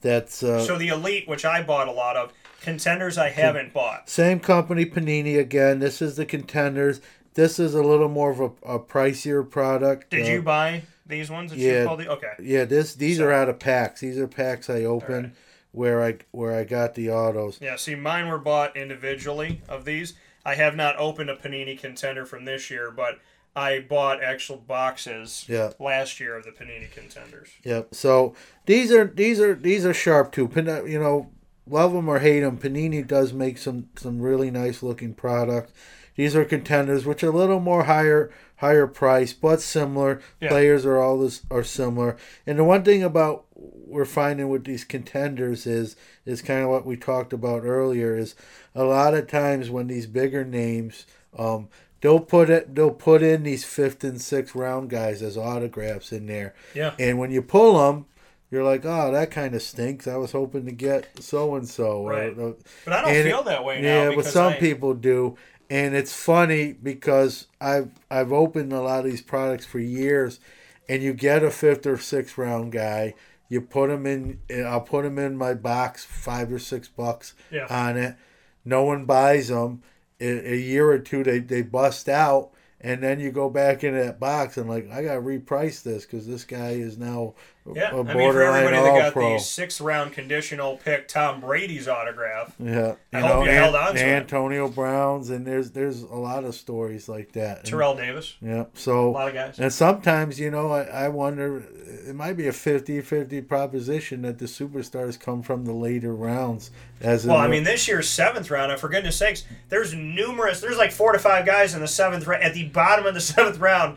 that's 0.00 0.42
uh, 0.42 0.64
so 0.64 0.78
the 0.78 0.88
Elite, 0.88 1.28
which 1.28 1.44
I 1.44 1.62
bought 1.62 1.88
a 1.88 1.92
lot 1.92 2.16
of, 2.16 2.32
contenders 2.60 3.18
I 3.18 3.30
haven't 3.30 3.72
bought. 3.72 4.08
Same 4.08 4.40
company, 4.40 4.86
Panini 4.86 5.38
again. 5.38 5.78
This 5.78 6.02
is 6.02 6.16
the 6.16 6.26
contenders. 6.26 7.00
This 7.34 7.58
is 7.58 7.74
a 7.74 7.82
little 7.82 8.08
more 8.08 8.30
of 8.30 8.40
a, 8.40 8.74
a 8.74 8.78
pricier 8.80 9.48
product. 9.48 10.10
Did 10.10 10.26
uh, 10.26 10.30
you 10.30 10.42
buy 10.42 10.82
these 11.08 11.30
ones 11.30 11.50
that 11.50 11.58
yeah, 11.58 11.90
you? 11.90 11.96
The, 11.96 12.10
okay. 12.10 12.32
Yeah, 12.40 12.64
this 12.64 12.94
these 12.94 13.18
are 13.18 13.32
out 13.32 13.48
of 13.48 13.58
packs. 13.58 14.00
These 14.00 14.18
are 14.18 14.28
packs 14.28 14.70
I 14.70 14.84
opened 14.84 15.32
where 15.72 16.02
I 16.02 16.18
where 16.30 16.54
I 16.54 16.64
got 16.64 16.94
the 16.94 17.10
autos. 17.10 17.58
Yeah, 17.60 17.76
see, 17.76 17.94
mine 17.94 18.28
were 18.28 18.38
bought 18.38 18.76
individually 18.76 19.62
of 19.68 19.84
these. 19.84 20.14
I 20.44 20.54
have 20.54 20.76
not 20.76 20.96
opened 20.98 21.30
a 21.30 21.36
Panini 21.36 21.78
contender 21.78 22.24
from 22.24 22.44
this 22.44 22.70
year, 22.70 22.90
but 22.90 23.18
I 23.54 23.80
bought 23.80 24.22
actual 24.22 24.56
boxes 24.56 25.44
Yeah. 25.48 25.72
last 25.78 26.20
year 26.20 26.36
of 26.36 26.44
the 26.44 26.52
Panini 26.52 26.90
contenders. 26.90 27.48
Yep. 27.64 27.94
So 27.94 28.34
these 28.66 28.92
are 28.92 29.04
these 29.04 29.40
are 29.40 29.54
these 29.54 29.84
are 29.84 29.94
sharp 29.94 30.32
too. 30.32 30.48
Pan- 30.48 30.86
you 30.86 30.98
know, 30.98 31.30
love 31.66 31.92
them 31.92 32.08
or 32.08 32.20
hate 32.20 32.40
them, 32.40 32.58
Panini 32.58 33.06
does 33.06 33.32
make 33.32 33.58
some 33.58 33.88
some 33.96 34.20
really 34.20 34.50
nice 34.50 34.82
looking 34.82 35.14
products. 35.14 35.72
These 36.16 36.34
are 36.34 36.44
contenders, 36.44 37.06
which 37.06 37.22
are 37.22 37.28
a 37.28 37.36
little 37.36 37.60
more 37.60 37.84
higher 37.84 38.30
higher 38.58 38.86
price, 38.86 39.32
but 39.32 39.60
similar. 39.60 40.20
Yeah. 40.40 40.48
Players 40.48 40.84
are 40.86 40.98
all 40.98 41.18
this 41.18 41.42
are 41.50 41.64
similar. 41.64 42.16
And 42.46 42.58
the 42.58 42.64
one 42.64 42.82
thing 42.84 43.02
about 43.02 43.44
we're 43.54 44.04
finding 44.04 44.48
with 44.48 44.64
these 44.64 44.84
contenders 44.84 45.66
is 45.66 45.96
is 46.26 46.42
kind 46.42 46.62
of 46.62 46.68
what 46.70 46.86
we 46.86 46.96
talked 46.96 47.32
about 47.32 47.64
earlier 47.64 48.16
is 48.16 48.34
a 48.74 48.84
lot 48.84 49.14
of 49.14 49.26
times 49.26 49.70
when 49.70 49.86
these 49.86 50.06
bigger 50.06 50.44
names 50.44 51.06
um 51.36 51.68
they'll 52.02 52.20
put 52.20 52.50
it 52.50 52.74
they'll 52.74 52.90
put 52.90 53.22
in 53.22 53.42
these 53.44 53.64
fifth 53.64 54.04
and 54.04 54.20
sixth 54.20 54.54
round 54.54 54.90
guys 54.90 55.22
as 55.22 55.36
autographs 55.38 56.12
in 56.12 56.26
there 56.26 56.54
Yeah. 56.74 56.94
and 56.98 57.18
when 57.18 57.30
you 57.30 57.40
pull 57.42 57.78
them 57.78 58.04
you're 58.50 58.62
like 58.62 58.84
oh 58.84 59.10
that 59.10 59.30
kind 59.30 59.54
of 59.54 59.62
stinks 59.62 60.06
i 60.06 60.16
was 60.16 60.32
hoping 60.32 60.66
to 60.66 60.72
get 60.72 61.08
so 61.22 61.54
and 61.56 61.66
so 61.68 62.06
Right. 62.06 62.36
But 62.36 62.92
I 62.92 63.00
don't 63.02 63.24
feel 63.24 63.42
that 63.44 63.64
way 63.64 63.80
now 63.80 64.10
yeah 64.10 64.14
but 64.14 64.26
some 64.26 64.52
I- 64.52 64.56
people 64.56 64.92
do 64.94 65.36
and 65.70 65.94
it's 65.94 66.12
funny 66.12 66.72
because 66.72 67.47
i've 67.60 67.90
i've 68.10 68.32
opened 68.32 68.72
a 68.72 68.80
lot 68.80 69.00
of 69.05 69.10
these 69.10 69.22
products 69.22 69.66
for 69.66 69.78
years 69.78 70.40
and 70.88 71.02
you 71.02 71.12
get 71.12 71.42
a 71.42 71.50
fifth 71.50 71.86
or 71.86 71.98
sixth 71.98 72.38
round 72.38 72.72
guy 72.72 73.14
you 73.48 73.60
put 73.60 73.90
him 73.90 74.06
in 74.06 74.38
i'll 74.66 74.80
put 74.80 75.05
him 75.05 75.18
in 75.18 75.36
my 75.36 75.55
box 75.55 76.05
five 76.05 76.52
or 76.52 76.58
six 76.58 76.88
bucks 76.88 77.34
Yeah. 77.50 77.66
on 77.68 77.97
it 77.97 78.16
no 78.64 78.84
one 78.84 79.05
buys 79.05 79.48
them 79.48 79.82
in 80.18 80.42
a 80.44 80.56
year 80.56 80.90
or 80.90 80.98
two 80.98 81.22
they, 81.22 81.38
they 81.38 81.62
bust 81.62 82.08
out 82.08 82.50
and 82.80 83.02
then 83.02 83.18
you 83.20 83.30
go 83.32 83.50
back 83.50 83.82
into 83.84 83.98
that 84.02 84.18
box 84.20 84.56
and 84.56 84.68
like 84.68 84.90
i 84.90 85.02
gotta 85.02 85.20
reprice 85.20 85.82
this 85.82 86.05
because 86.06 86.26
this 86.26 86.44
guy 86.44 86.70
is 86.70 86.97
now 86.98 87.34
Yeah, 87.76 87.90
I 87.90 87.97
mean, 87.97 88.06
for 88.06 88.42
everybody 88.42 88.76
that 88.76 88.98
got 88.98 89.12
pro 89.12 89.34
the 89.34 89.38
sixth 89.38 89.80
round 89.80 90.12
conditional 90.12 90.76
pick 90.76 91.08
Tom 91.08 91.40
Brady's 91.40 91.88
autograph, 91.88 92.55
yeah 92.58 92.94
I 93.12 93.18
you 93.20 93.24
hope 93.26 93.34
know 93.36 93.42
you 93.44 93.50
An- 93.50 93.56
held 93.56 93.74
on 93.74 93.94
to 93.94 94.00
it. 94.00 94.05
antonio 94.05 94.68
browns 94.68 95.30
and 95.30 95.47
there's 95.47 95.70
there's 95.72 96.02
a 96.02 96.14
lot 96.14 96.44
of 96.44 96.55
stories 96.55 97.08
like 97.08 97.32
that 97.32 97.58
And- 97.58 97.66
Terrell 97.66 97.94
Davis. 97.97 98.34
yeah 98.40 98.64
so 98.74 99.08
A 99.08 99.10
lot 99.10 99.28
of 99.28 99.34
guys. 99.34 99.58
and 99.58 99.72
sometimes 99.72 100.38
you 100.40 100.50
know 100.50 100.70
I, 100.72 100.82
I 100.84 101.08
wonder 101.08 101.64
it 102.08 102.14
might 102.14 102.34
be 102.34 102.47
a 102.48 102.52
50-50 102.52 103.47
proposition 103.47 104.22
that 104.22 104.38
the 104.38 104.47
superstars 104.47 105.18
come 105.18 105.42
from 105.42 105.64
the 105.64 105.72
later 105.72 106.14
rounds 106.14 106.70
as 107.00 107.26
Well, 107.26 107.36
I 107.36 107.44
the- 107.44 107.50
mean, 107.50 107.64
this 107.64 107.86
year's 107.86 108.08
seventh 108.08 108.50
round, 108.50 108.72
and 108.72 108.80
for 108.80 108.88
goodness 108.88 109.16
sakes, 109.16 109.44
there's 109.68 109.94
numerous, 109.94 110.60
there's 110.60 110.76
like 110.78 110.90
four 110.90 111.12
to 111.12 111.18
five 111.18 111.47
guys 111.47 111.74
in 111.74 111.80
the 111.80 111.86
seventh 111.88 112.26
round, 112.26 112.42
at 112.42 112.55
the 112.55 112.64
bottom 112.68 113.06
of 113.06 113.14
the 113.14 113.20
seventh 113.34 113.58
round, 113.58 113.97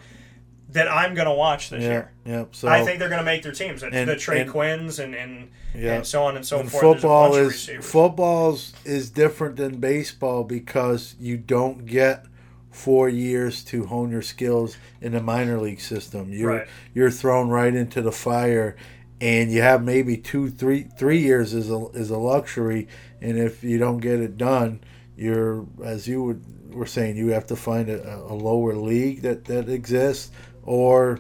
that 0.71 0.87
I'm 0.89 1.13
going 1.13 1.27
to 1.27 1.33
watch 1.33 1.69
this 1.69 1.83
yeah, 1.83 1.89
year. 1.89 2.11
yeah 2.25 2.45
so 2.51 2.67
I 2.67 2.83
think 2.83 2.99
they're 2.99 3.09
going 3.09 3.19
to 3.19 3.25
make 3.25 3.43
their 3.43 3.51
teams. 3.51 3.83
It's 3.83 3.95
And- 3.95 4.09
the 4.09 4.15
Trey 4.15 4.41
and- 4.41 4.51
Quinns 4.51 4.99
and, 4.99 5.13
and, 5.15 5.49
Yeah. 5.75 5.95
and 5.95 6.05
so 6.05 6.23
on 6.23 6.35
and 6.35 6.45
so 6.45 6.59
And 6.59 6.71
forth. 6.71 6.81
Football 6.81 7.35
is 7.35 7.69
football's 7.81 8.73
is 8.85 9.09
different 9.09 9.55
than 9.57 9.77
baseball 9.79 10.43
because 10.43 11.15
you 11.19 11.37
don't 11.37 11.85
get 11.85 12.25
four 12.69 13.09
years 13.09 13.63
to 13.65 13.85
hone 13.85 14.11
your 14.11 14.21
skills 14.21 14.77
in 15.01 15.11
the 15.11 15.21
minor 15.21 15.59
league 15.59 15.81
system. 15.81 16.31
You're 16.33 16.49
Right. 16.59 16.67
you're 16.93 17.11
thrown 17.11 17.49
right 17.49 17.73
into 17.75 18.01
the 18.01 18.11
fire, 18.13 18.75
and 19.19 19.51
you 19.51 19.61
have 19.61 19.83
maybe 19.83 20.15
two, 20.17 20.49
three, 20.49 20.83
three 20.97 21.19
years 21.19 21.53
is 21.53 21.69
a 21.69 21.87
is 21.93 22.09
a 22.09 22.17
luxury. 22.17 22.87
And 23.21 23.37
if 23.37 23.63
you 23.63 23.77
don't 23.77 23.97
get 23.99 24.19
it 24.19 24.37
done, 24.37 24.79
you're 25.17 25.65
as 25.83 26.07
you 26.07 26.23
would, 26.23 26.73
were 26.73 26.85
saying, 26.85 27.17
you 27.17 27.27
have 27.29 27.45
to 27.47 27.55
find 27.55 27.89
a, 27.89 28.17
a 28.17 28.33
lower 28.33 28.73
league 28.73 29.21
that 29.23 29.45
that 29.45 29.67
exists, 29.69 30.31
or 30.63 31.19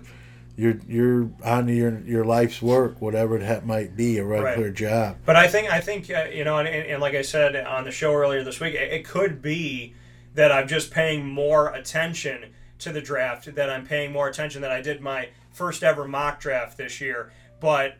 you're 0.55 0.79
you're 0.87 1.29
on 1.43 1.67
your 1.67 1.99
your 2.01 2.25
life's 2.25 2.61
work, 2.61 3.01
whatever 3.01 3.37
that 3.39 3.65
might 3.65 3.95
be, 3.95 4.17
a 4.17 4.25
regular 4.25 4.67
Right. 4.67 4.73
job. 4.73 5.17
But 5.25 5.35
I 5.35 5.47
think 5.47 5.71
I 5.71 5.79
think 5.79 6.09
uh, 6.09 6.25
you 6.31 6.43
know, 6.43 6.57
and, 6.59 6.67
and, 6.67 7.01
like 7.01 7.15
I 7.15 7.21
said 7.21 7.55
on 7.55 7.83
the 7.83 7.91
show 7.91 8.13
earlier 8.13 8.43
this 8.43 8.59
week, 8.59 8.75
it, 8.75 8.91
it 8.91 9.05
could 9.05 9.41
be 9.41 9.93
that 10.35 10.51
I'm 10.51 10.67
just 10.67 10.91
paying 10.91 11.25
more 11.25 11.73
attention 11.73 12.53
to 12.79 12.91
the 12.91 13.01
draft, 13.01 13.53
that 13.55 13.69
I'm 13.69 13.85
paying 13.85 14.11
more 14.11 14.27
attention 14.27 14.61
than 14.61 14.71
I 14.71 14.81
did 14.81 15.01
my 15.01 15.29
first 15.51 15.83
ever 15.83 16.07
mock 16.07 16.39
draft 16.39 16.77
this 16.77 16.99
year. 17.01 17.31
But 17.59 17.97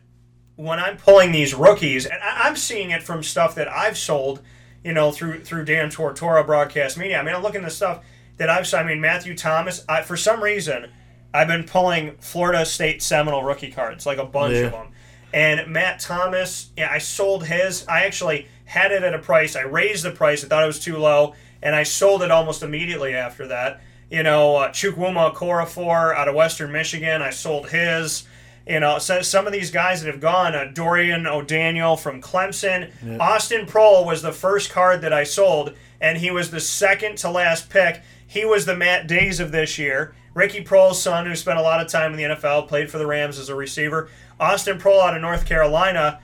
when 0.56 0.78
I'm 0.78 0.96
pulling 0.96 1.32
these 1.32 1.54
rookies, 1.54 2.04
and 2.04 2.20
I, 2.22 2.48
I'm 2.48 2.56
seeing 2.56 2.90
it 2.90 3.02
from 3.02 3.22
stuff 3.22 3.54
that 3.54 3.68
I've 3.68 3.96
sold, 3.96 4.42
you 4.84 4.92
know, 4.92 5.10
through 5.10 5.44
through 5.44 5.64
Dan 5.64 5.88
Tortora 5.90 6.44
Broadcast 6.44 6.98
Media. 6.98 7.18
I 7.18 7.22
mean, 7.22 7.34
I'm 7.34 7.42
looking 7.42 7.62
at 7.62 7.68
the 7.68 7.74
stuff 7.74 8.04
that 8.36 8.50
I've. 8.50 8.66
sold. 8.66 8.84
I 8.84 8.86
mean, 8.88 9.00
Matthew 9.00 9.36
Thomas. 9.36 9.84
I, 9.88 10.02
for 10.02 10.16
some 10.16 10.42
reason, 10.42 10.90
I've 11.34 11.48
been 11.48 11.64
pulling 11.64 12.16
Florida 12.20 12.64
State 12.66 13.02
Seminole 13.02 13.42
rookie 13.42 13.70
cards, 13.70 14.04
like 14.06 14.18
a 14.18 14.24
bunch 14.24 14.54
Yeah. 14.54 14.60
of 14.66 14.72
them. 14.72 14.88
And 15.34 15.66
Matt 15.72 15.98
Thomas, 16.00 16.68
yeah, 16.76 16.90
I 16.90 16.98
sold 16.98 17.46
his. 17.46 17.86
I 17.88 18.04
actually 18.04 18.48
had 18.66 18.92
it 18.92 19.02
at 19.02 19.14
a 19.14 19.18
price. 19.18 19.56
I 19.56 19.62
raised 19.62 20.04
the 20.04 20.10
price. 20.10 20.44
I 20.44 20.48
thought 20.48 20.62
it 20.62 20.66
was 20.66 20.78
too 20.78 20.98
low, 20.98 21.34
and 21.62 21.74
I 21.74 21.84
sold 21.84 22.22
it 22.22 22.30
almost 22.30 22.62
immediately 22.62 23.14
after 23.14 23.46
that. 23.48 23.80
You 24.10 24.22
know, 24.22 24.56
uh, 24.56 24.68
Chukwuma 24.68 25.32
Okorafor 25.34 26.14
out 26.14 26.28
of 26.28 26.34
Western 26.34 26.70
Michigan, 26.70 27.22
I 27.22 27.30
sold 27.30 27.70
his. 27.70 28.24
You 28.66 28.78
know, 28.78 28.98
so 28.98 29.22
some 29.22 29.46
of 29.46 29.52
these 29.52 29.70
guys 29.72 30.02
that 30.02 30.10
have 30.12 30.20
gone, 30.20 30.54
uh, 30.54 30.66
Dorian 30.72 31.26
O'Daniel 31.26 31.96
from 31.96 32.20
Clemson. 32.22 32.90
Austin 33.18 33.66
Proehl 33.66 34.04
was 34.06 34.22
the 34.22 34.30
first 34.32 34.70
card 34.70 35.00
that 35.00 35.12
I 35.12 35.24
sold, 35.24 35.74
and 36.00 36.18
he 36.18 36.30
was 36.30 36.50
the 36.50 36.60
second 36.60 37.16
to 37.18 37.30
last 37.30 37.70
pick. 37.70 38.02
He 38.24 38.44
was 38.44 38.64
the 38.66 38.76
Matt 38.76 39.06
Dayes 39.08 39.40
of 39.40 39.50
this 39.50 39.78
year. 39.78 40.14
Ricky 40.34 40.64
Proehl's 40.64 41.02
son, 41.02 41.26
who 41.26 41.36
spent 41.36 41.58
a 41.58 41.62
lot 41.62 41.80
of 41.80 41.88
time 41.88 42.12
in 42.12 42.16
the 42.16 42.36
NFL, 42.36 42.68
played 42.68 42.90
for 42.90 42.98
the 42.98 43.06
Rams 43.06 43.38
as 43.38 43.48
a 43.48 43.54
receiver. 43.54 44.08
Austin 44.40 44.78
Proehl 44.78 45.02
out 45.02 45.14
of 45.14 45.22
North 45.22 45.44
Carolina. 45.44 46.20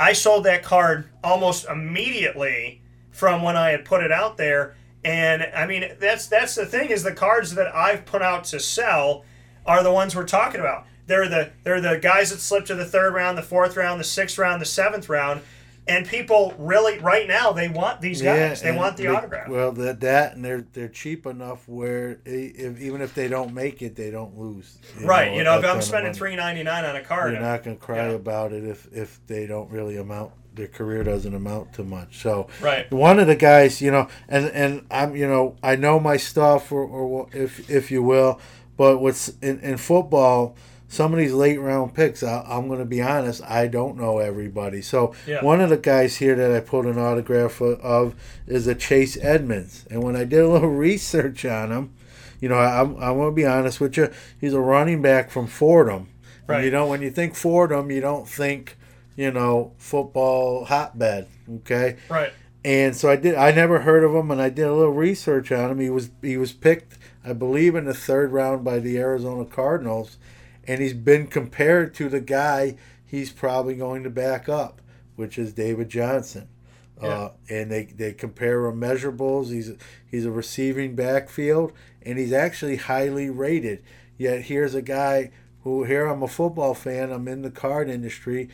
I 0.00 0.12
sold 0.12 0.44
that 0.44 0.62
card 0.62 1.08
almost 1.22 1.66
immediately 1.66 2.82
from 3.10 3.42
when 3.42 3.56
I 3.56 3.70
had 3.70 3.84
put 3.84 4.02
it 4.02 4.12
out 4.12 4.36
there. 4.36 4.76
And 5.04 5.42
I 5.54 5.66
mean, 5.66 5.92
that's 6.00 6.26
that's 6.26 6.54
the 6.54 6.66
thing 6.66 6.90
is 6.90 7.02
the 7.02 7.12
cards 7.12 7.54
that 7.54 7.74
I've 7.74 8.06
put 8.06 8.22
out 8.22 8.44
to 8.44 8.60
sell 8.60 9.24
are 9.66 9.82
the 9.82 9.92
ones 9.92 10.16
we're 10.16 10.24
talking 10.24 10.60
about. 10.60 10.86
They're 11.06 11.28
the 11.28 11.52
they're 11.64 11.80
the 11.80 11.98
guys 11.98 12.30
that 12.30 12.38
slipped 12.38 12.68
to 12.68 12.74
the 12.74 12.84
third 12.84 13.14
round, 13.14 13.36
the 13.38 13.42
fourth 13.42 13.76
round, 13.76 14.00
the 14.00 14.04
sixth 14.04 14.38
round, 14.38 14.60
the 14.60 14.66
seventh 14.66 15.08
round, 15.08 15.42
and 15.88 16.06
people 16.06 16.54
really 16.58 16.98
right 16.98 17.26
now 17.26 17.52
they 17.52 17.68
want 17.68 18.00
these 18.00 18.20
guys. 18.22 18.62
they 18.62 18.72
want 18.72 18.96
the 18.96 19.04
they- 19.04 19.08
autograph. 19.08 19.48
Well, 19.48 19.72
that 19.72 20.00
that 20.00 20.34
and 20.36 20.44
they're 20.44 20.66
they're 20.72 20.88
cheap 20.88 21.26
enough 21.26 21.66
where 21.68 22.18
if, 22.24 22.80
even 22.80 23.00
if 23.00 23.14
they 23.14 23.28
don't 23.28 23.54
make 23.54 23.82
it, 23.82 23.96
they 23.96 24.10
don't 24.10 24.38
lose. 24.38 24.78
right. 25.00 25.32
You 25.34 25.44
know, 25.44 25.58
if 25.58 25.64
I'm 25.64 25.82
spending 25.82 26.12
three 26.12 26.36
ninety 26.36 26.62
nine 26.62 26.84
on 26.84 26.96
a 26.96 27.02
card, 27.02 27.32
You're 27.32 27.40
not 27.42 27.62
going 27.64 27.76
to 27.76 27.82
cry 27.82 28.04
about 28.08 28.52
it 28.52 28.64
if 28.64 28.86
if 28.92 29.20
they 29.26 29.46
don't 29.46 29.70
really 29.70 29.96
amount. 29.96 30.32
Their 30.54 30.66
career 30.66 31.04
doesn't 31.04 31.32
amount 31.34 31.72
to 31.74 31.84
much. 31.84 32.20
So 32.20 32.48
Right. 32.60 32.90
one 32.90 33.20
of 33.20 33.28
the 33.28 33.36
guys, 33.36 33.80
you 33.80 33.92
know, 33.92 34.08
and 34.28 34.46
and 34.46 34.84
I'm 34.90 35.14
you 35.14 35.28
know 35.28 35.56
I 35.62 35.76
know 35.76 36.00
my 36.00 36.16
stuff 36.16 36.72
or, 36.72 36.82
or 36.84 37.28
if 37.32 37.70
if 37.70 37.90
you 37.92 38.02
will, 38.02 38.40
but 38.76 38.98
what's 38.98 39.28
in, 39.40 39.60
in 39.60 39.76
football. 39.76 40.56
Some 40.90 41.12
of 41.12 41.18
these 41.18 41.34
late 41.34 41.58
round 41.60 41.94
picks, 41.94 42.22
I, 42.22 42.42
I'm 42.48 42.66
going 42.66 42.78
to 42.78 42.84
be 42.86 43.02
honest, 43.02 43.42
I 43.44 43.66
don't 43.66 43.98
know 43.98 44.18
everybody. 44.18 44.80
So 44.80 45.14
Yeah. 45.26 45.44
one 45.44 45.60
of 45.60 45.68
the 45.68 45.76
guys 45.76 46.16
here 46.16 46.34
that 46.34 46.50
I 46.50 46.60
pulled 46.60 46.86
an 46.86 46.98
autograph 46.98 47.60
of- 47.60 48.14
is 48.46 48.66
a 48.66 48.74
Chase 48.74 49.18
Edmonds, 49.20 49.84
and 49.90 50.02
when 50.02 50.16
I 50.16 50.24
did 50.24 50.40
a 50.40 50.48
little 50.48 50.70
research 50.88 51.44
on 51.44 51.70
him, 51.70 51.90
you 52.40 52.48
know, 52.48 52.54
I, 52.56 52.80
I'm, 52.80 52.96
I'm 52.96 53.16
going 53.16 53.30
to 53.30 53.34
be 53.36 53.44
honest 53.46 53.80
with 53.80 53.96
you, 53.96 54.10
he's 54.40 54.54
a 54.54 54.60
running 54.60 55.02
back 55.02 55.30
from 55.30 55.46
Fordham. 55.46 56.08
And 56.40 56.48
Right. 56.48 56.64
You 56.64 56.70
know, 56.70 56.86
when 56.86 57.02
you 57.02 57.10
think 57.10 57.34
Fordham, 57.34 57.90
you 57.90 58.00
don't 58.00 58.26
think, 58.26 58.78
you 59.16 59.30
know, 59.30 59.72
football 59.76 60.64
hotbed. 60.64 61.26
Okay. 61.56 61.96
Right. 62.08 62.32
And 62.64 62.96
so 62.96 63.10
I 63.10 63.16
did. 63.16 63.34
I 63.34 63.52
never 63.52 63.80
heard 63.80 64.02
of 64.02 64.14
him, 64.14 64.30
and 64.30 64.40
I 64.40 64.48
did 64.48 64.66
a 64.66 64.74
little 64.74 64.92
research 64.94 65.52
on 65.52 65.70
him. 65.70 65.78
He 65.78 65.90
was 65.90 66.10
he 66.22 66.36
was 66.36 66.52
picked, 66.52 66.96
I 67.24 67.32
believe, 67.34 67.74
in 67.74 67.84
the 67.84 67.94
third 67.94 68.32
round 68.32 68.64
by 68.64 68.78
the 68.78 68.98
Arizona 68.98 69.44
Cardinals, 69.44 70.16
and 70.68 70.82
he's 70.82 70.92
been 70.92 71.26
compared 71.26 71.94
to 71.94 72.08
the 72.08 72.20
guy 72.20 72.76
he's 73.04 73.32
probably 73.32 73.74
going 73.74 74.04
to 74.04 74.10
back 74.10 74.48
up, 74.48 74.82
which 75.16 75.38
is 75.38 75.54
David 75.54 75.88
Johnson. 75.88 76.48
Uh, 77.00 77.30
and 77.48 77.70
they, 77.70 77.84
they 77.84 78.12
compare 78.12 78.66
him 78.66 78.80
measurables. 78.80 79.50
He's 79.52 79.72
he's 80.10 80.26
a 80.26 80.32
receiving 80.32 80.96
backfield, 80.96 81.72
and 82.02 82.18
he's 82.18 82.32
actually 82.32 82.76
highly 82.76 83.30
rated. 83.30 83.84
Yet 84.16 84.42
here's 84.42 84.74
a 84.74 84.82
guy 84.82 85.30
who 85.62 85.84
here 85.84 86.06
I'm 86.06 86.24
a 86.24 86.28
football 86.28 86.74
fan. 86.74 87.12
I'm 87.12 87.28
in 87.28 87.42
the 87.42 87.52
card 87.52 87.88
industry, 87.88 88.48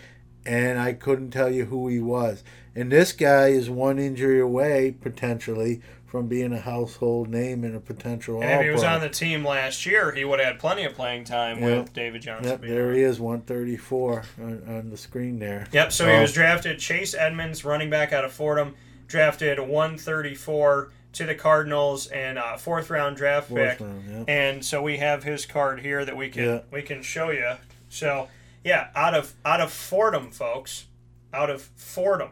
and 0.44 0.78
I 0.78 0.92
couldn't 0.92 1.30
tell 1.30 1.50
you 1.50 1.64
who 1.64 1.88
he 1.88 2.00
was. 2.00 2.44
And 2.76 2.90
this 2.90 3.12
guy 3.12 3.48
is 3.48 3.70
one 3.70 3.98
injury 3.98 4.40
away 4.40 4.94
potentially 5.00 5.80
from 6.06 6.26
being 6.28 6.52
a 6.52 6.60
household 6.60 7.28
name 7.28 7.64
and 7.64 7.74
a 7.74 7.80
potential. 7.80 8.40
And 8.42 8.60
if 8.60 8.62
he 8.66 8.70
was 8.70 8.84
on 8.84 9.00
the 9.00 9.08
team 9.08 9.44
last 9.44 9.84
year, 9.84 10.12
he 10.12 10.24
would 10.24 10.38
have 10.38 10.46
had 10.52 10.58
plenty 10.60 10.84
of 10.84 10.94
playing 10.94 11.24
time 11.24 11.58
Yep. 11.60 11.78
with 11.84 11.92
David 11.92 12.22
Johnson. 12.22 12.50
Yep, 12.52 12.60
there 12.62 12.92
he 12.92 13.02
is, 13.02 13.18
134 13.20 14.22
on, 14.40 14.62
on 14.68 14.90
the 14.90 14.96
screen 14.96 15.38
there. 15.40 15.66
Yep. 15.72 15.90
So 15.92 16.06
he 16.06 16.12
Oh, 16.12 16.20
was 16.20 16.32
drafted. 16.32 16.78
Chase 16.78 17.14
Edmonds, 17.14 17.64
running 17.64 17.90
back 17.90 18.12
out 18.12 18.24
of 18.24 18.32
Fordham, 18.32 18.74
drafted 19.08 19.58
134 19.58 20.90
to 21.14 21.26
the 21.26 21.34
Cardinals 21.34 22.06
and 22.08 22.38
uh, 22.38 22.56
fourth 22.56 22.90
round 22.90 23.16
draft 23.16 23.48
Fourth 23.48 23.78
pick. 23.78 23.80
round, 23.80 24.04
yeah. 24.08 24.24
And 24.32 24.64
so 24.64 24.82
we 24.82 24.96
have 24.98 25.22
his 25.24 25.46
card 25.46 25.80
here 25.80 26.04
that 26.04 26.16
we 26.16 26.28
can 26.28 26.44
Yeah. 26.44 26.58
we 26.72 26.82
can 26.82 27.02
show 27.02 27.30
you. 27.30 27.52
So 27.88 28.28
yeah, 28.64 28.88
out 28.96 29.14
of 29.14 29.34
out 29.44 29.60
of 29.60 29.72
Fordham, 29.72 30.30
folks, 30.30 30.86
out 31.32 31.50
of 31.50 31.62
Fordham, 31.76 32.30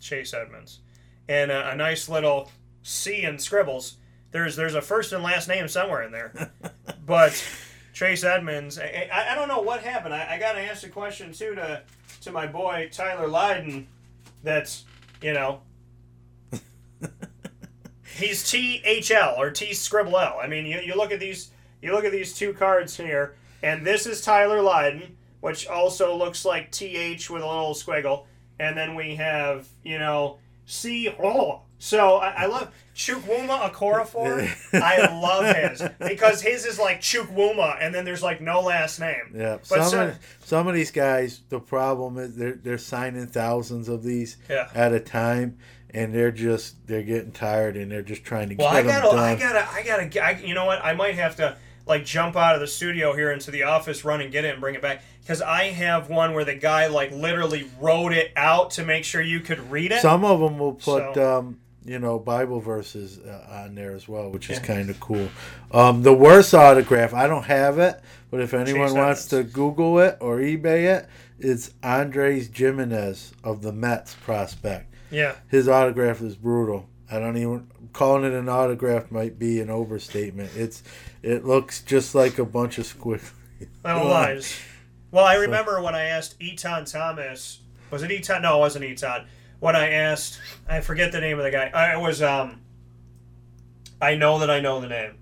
Chase 0.00 0.34
Edmonds, 0.34 0.80
and 1.28 1.50
a, 1.50 1.70
a 1.70 1.76
nice 1.76 2.08
little 2.08 2.50
C 2.82 3.22
in 3.22 3.38
scribbles. 3.38 3.96
There's 4.30 4.56
there's 4.56 4.74
a 4.74 4.82
first 4.82 5.12
and 5.12 5.22
last 5.22 5.48
name 5.48 5.68
somewhere 5.68 6.02
in 6.02 6.12
there, 6.12 6.52
but 7.06 7.42
Chase 7.92 8.24
Edmonds. 8.24 8.78
I, 8.78 9.08
I, 9.12 9.32
I 9.32 9.34
don't 9.34 9.48
know 9.48 9.60
what 9.60 9.82
happened. 9.82 10.14
I, 10.14 10.34
I 10.34 10.38
got 10.38 10.52
to 10.52 10.60
ask 10.60 10.82
the 10.82 10.88
question 10.88 11.32
too 11.32 11.54
to 11.54 11.82
to 12.22 12.32
my 12.32 12.46
boy 12.46 12.88
Tyler 12.92 13.28
Lydon. 13.28 13.86
That's 14.42 14.84
you 15.22 15.32
know. 15.32 15.62
He's 18.16 18.50
THL 18.50 19.34
or 19.38 19.50
T 19.50 19.74
Scribble 19.74 20.18
L. 20.18 20.38
I 20.42 20.48
mean, 20.48 20.66
you, 20.66 20.80
you 20.80 20.96
look 20.96 21.12
at 21.12 21.20
these 21.20 21.50
you 21.80 21.92
look 21.92 22.04
at 22.04 22.12
these 22.12 22.34
two 22.34 22.52
cards 22.52 22.96
here, 22.96 23.34
and 23.62 23.86
this 23.86 24.06
is 24.06 24.22
Tyler 24.22 24.62
Lydon, 24.62 25.16
which 25.40 25.66
also 25.66 26.16
looks 26.16 26.44
like 26.44 26.72
TH 26.72 27.30
with 27.30 27.42
a 27.42 27.46
little 27.46 27.74
squiggle, 27.74 28.26
and 28.60 28.76
then 28.76 28.94
we 28.94 29.16
have 29.16 29.66
you 29.84 29.98
know 29.98 30.38
C. 30.66 31.08
Oh, 31.22 31.62
so 31.78 32.16
I, 32.16 32.30
I 32.42 32.46
love 32.46 32.72
Chukwuma 32.94 33.70
Okorafor. 33.70 34.48
I 34.82 35.20
love 35.20 35.54
his 35.56 35.82
because 35.98 36.42
his 36.42 36.66
is 36.66 36.78
like 36.78 37.00
Chukwuma, 37.00 37.78
and 37.80 37.94
then 37.94 38.04
there's 38.04 38.22
like 38.22 38.40
no 38.40 38.60
last 38.60 39.00
name. 39.00 39.32
Yeah, 39.34 39.58
but 39.68 39.82
some 39.82 39.88
so, 39.88 40.08
of, 40.08 40.36
some 40.44 40.68
of 40.68 40.74
these 40.74 40.90
guys, 40.90 41.40
the 41.48 41.60
problem 41.60 42.18
is 42.18 42.36
they're 42.36 42.54
they're 42.54 42.78
signing 42.78 43.26
thousands 43.28 43.88
of 43.88 44.02
these 44.02 44.36
Yeah. 44.50 44.68
at 44.74 44.92
a 44.92 45.00
time, 45.00 45.58
and 45.90 46.12
they're 46.14 46.32
just 46.32 46.86
they're 46.86 47.02
getting 47.02 47.32
tired 47.32 47.76
and 47.76 47.90
they're 47.90 48.02
just 48.02 48.24
trying 48.24 48.48
to 48.50 48.54
Well, 48.56 48.72
get 48.72 48.84
I 48.84 48.88
gotta, 48.88 49.16
done. 49.16 49.18
I 49.18 49.34
gotta, 49.36 49.72
I 49.72 49.82
gotta, 49.82 50.24
I, 50.24 50.30
you 50.44 50.54
know 50.54 50.66
what? 50.66 50.84
I 50.84 50.92
might 50.94 51.14
have 51.14 51.36
to 51.36 51.56
like 51.88 52.04
jump 52.04 52.36
out 52.36 52.54
of 52.54 52.60
the 52.60 52.66
studio 52.66 53.14
here 53.14 53.32
into 53.32 53.50
the 53.50 53.64
office, 53.64 54.04
run 54.04 54.20
and 54.20 54.30
get 54.30 54.44
it, 54.44 54.52
and 54.52 54.60
bring 54.60 54.74
it 54.74 54.82
back 54.82 55.02
because 55.22 55.40
I 55.42 55.64
have 55.64 56.08
one 56.10 56.34
where 56.34 56.44
the 56.44 56.54
guy 56.54 56.86
like 56.86 57.10
literally 57.10 57.68
wrote 57.80 58.12
it 58.12 58.30
out 58.36 58.70
to 58.72 58.84
make 58.84 59.04
sure 59.04 59.20
you 59.22 59.40
could 59.40 59.70
read 59.70 59.90
it. 59.92 60.00
Some 60.02 60.24
of 60.24 60.38
them 60.40 60.58
will 60.58 60.74
put 60.74 61.14
So- 61.14 61.38
um, 61.38 61.58
you 61.84 61.98
know 61.98 62.18
Bible 62.18 62.60
verses 62.60 63.18
uh, 63.18 63.46
on 63.64 63.74
there 63.74 63.92
as 63.92 64.06
well, 64.06 64.28
which 64.30 64.50
is 64.50 64.58
Yeah. 64.58 64.64
kind 64.64 64.90
of 64.90 65.00
cool. 65.00 65.28
Um, 65.72 66.02
the 66.02 66.12
worst 66.12 66.52
autograph, 66.54 67.14
I 67.14 67.26
don't 67.26 67.44
have 67.44 67.78
it, 67.78 67.98
but 68.30 68.40
if 68.40 68.52
anyone 68.52 68.94
wants 68.94 69.24
to 69.26 69.42
Google 69.42 69.98
it 70.00 70.18
or 70.20 70.36
eBay 70.38 70.94
it, 70.98 71.08
it's 71.38 71.70
Andres 71.82 72.50
Gimenez 72.52 73.32
of 73.42 73.62
the 73.62 73.72
Mets 73.72 74.14
prospect. 74.14 74.84
Yeah. 75.10 75.36
his 75.48 75.70
autograph 75.70 76.20
is 76.20 76.36
brutal. 76.36 76.86
I 77.10 77.18
don't 77.18 77.36
even 77.36 77.68
calling 77.92 78.24
it 78.24 78.32
an 78.34 78.48
autograph 78.48 79.10
might 79.10 79.38
be 79.38 79.60
an 79.60 79.70
overstatement. 79.70 80.50
It's 80.56 80.82
it 81.22 81.44
looks 81.44 81.82
just 81.82 82.14
like 82.14 82.38
a 82.38 82.44
bunch 82.44 82.78
of 82.78 82.84
squiggly. 82.86 83.30
Little 83.84 84.06
lies. 84.08 84.58
Well, 85.10 85.24
I 85.24 85.36
So- 85.36 85.40
remember 85.42 85.80
when 85.82 85.94
I 85.94 86.04
asked 86.04 86.38
Etan 86.38 86.90
Thomas. 86.90 87.60
Was 87.90 88.02
it 88.02 88.10
Etan? 88.10 88.42
No, 88.42 88.56
it 88.56 88.60
wasn't 88.60 88.84
Etan. 88.84 89.24
When 89.60 89.74
I 89.74 89.90
asked, 89.90 90.38
I 90.68 90.80
forget 90.82 91.10
the 91.10 91.20
name 91.20 91.38
of 91.38 91.44
the 91.44 91.50
guy. 91.50 91.70
I 91.74 91.94
it 91.98 92.00
was 92.00 92.22
um. 92.22 92.60
I 94.00 94.14
know 94.14 94.38
that 94.38 94.50
I 94.50 94.60
know 94.60 94.80
the 94.80 94.86
name. 94.88 95.14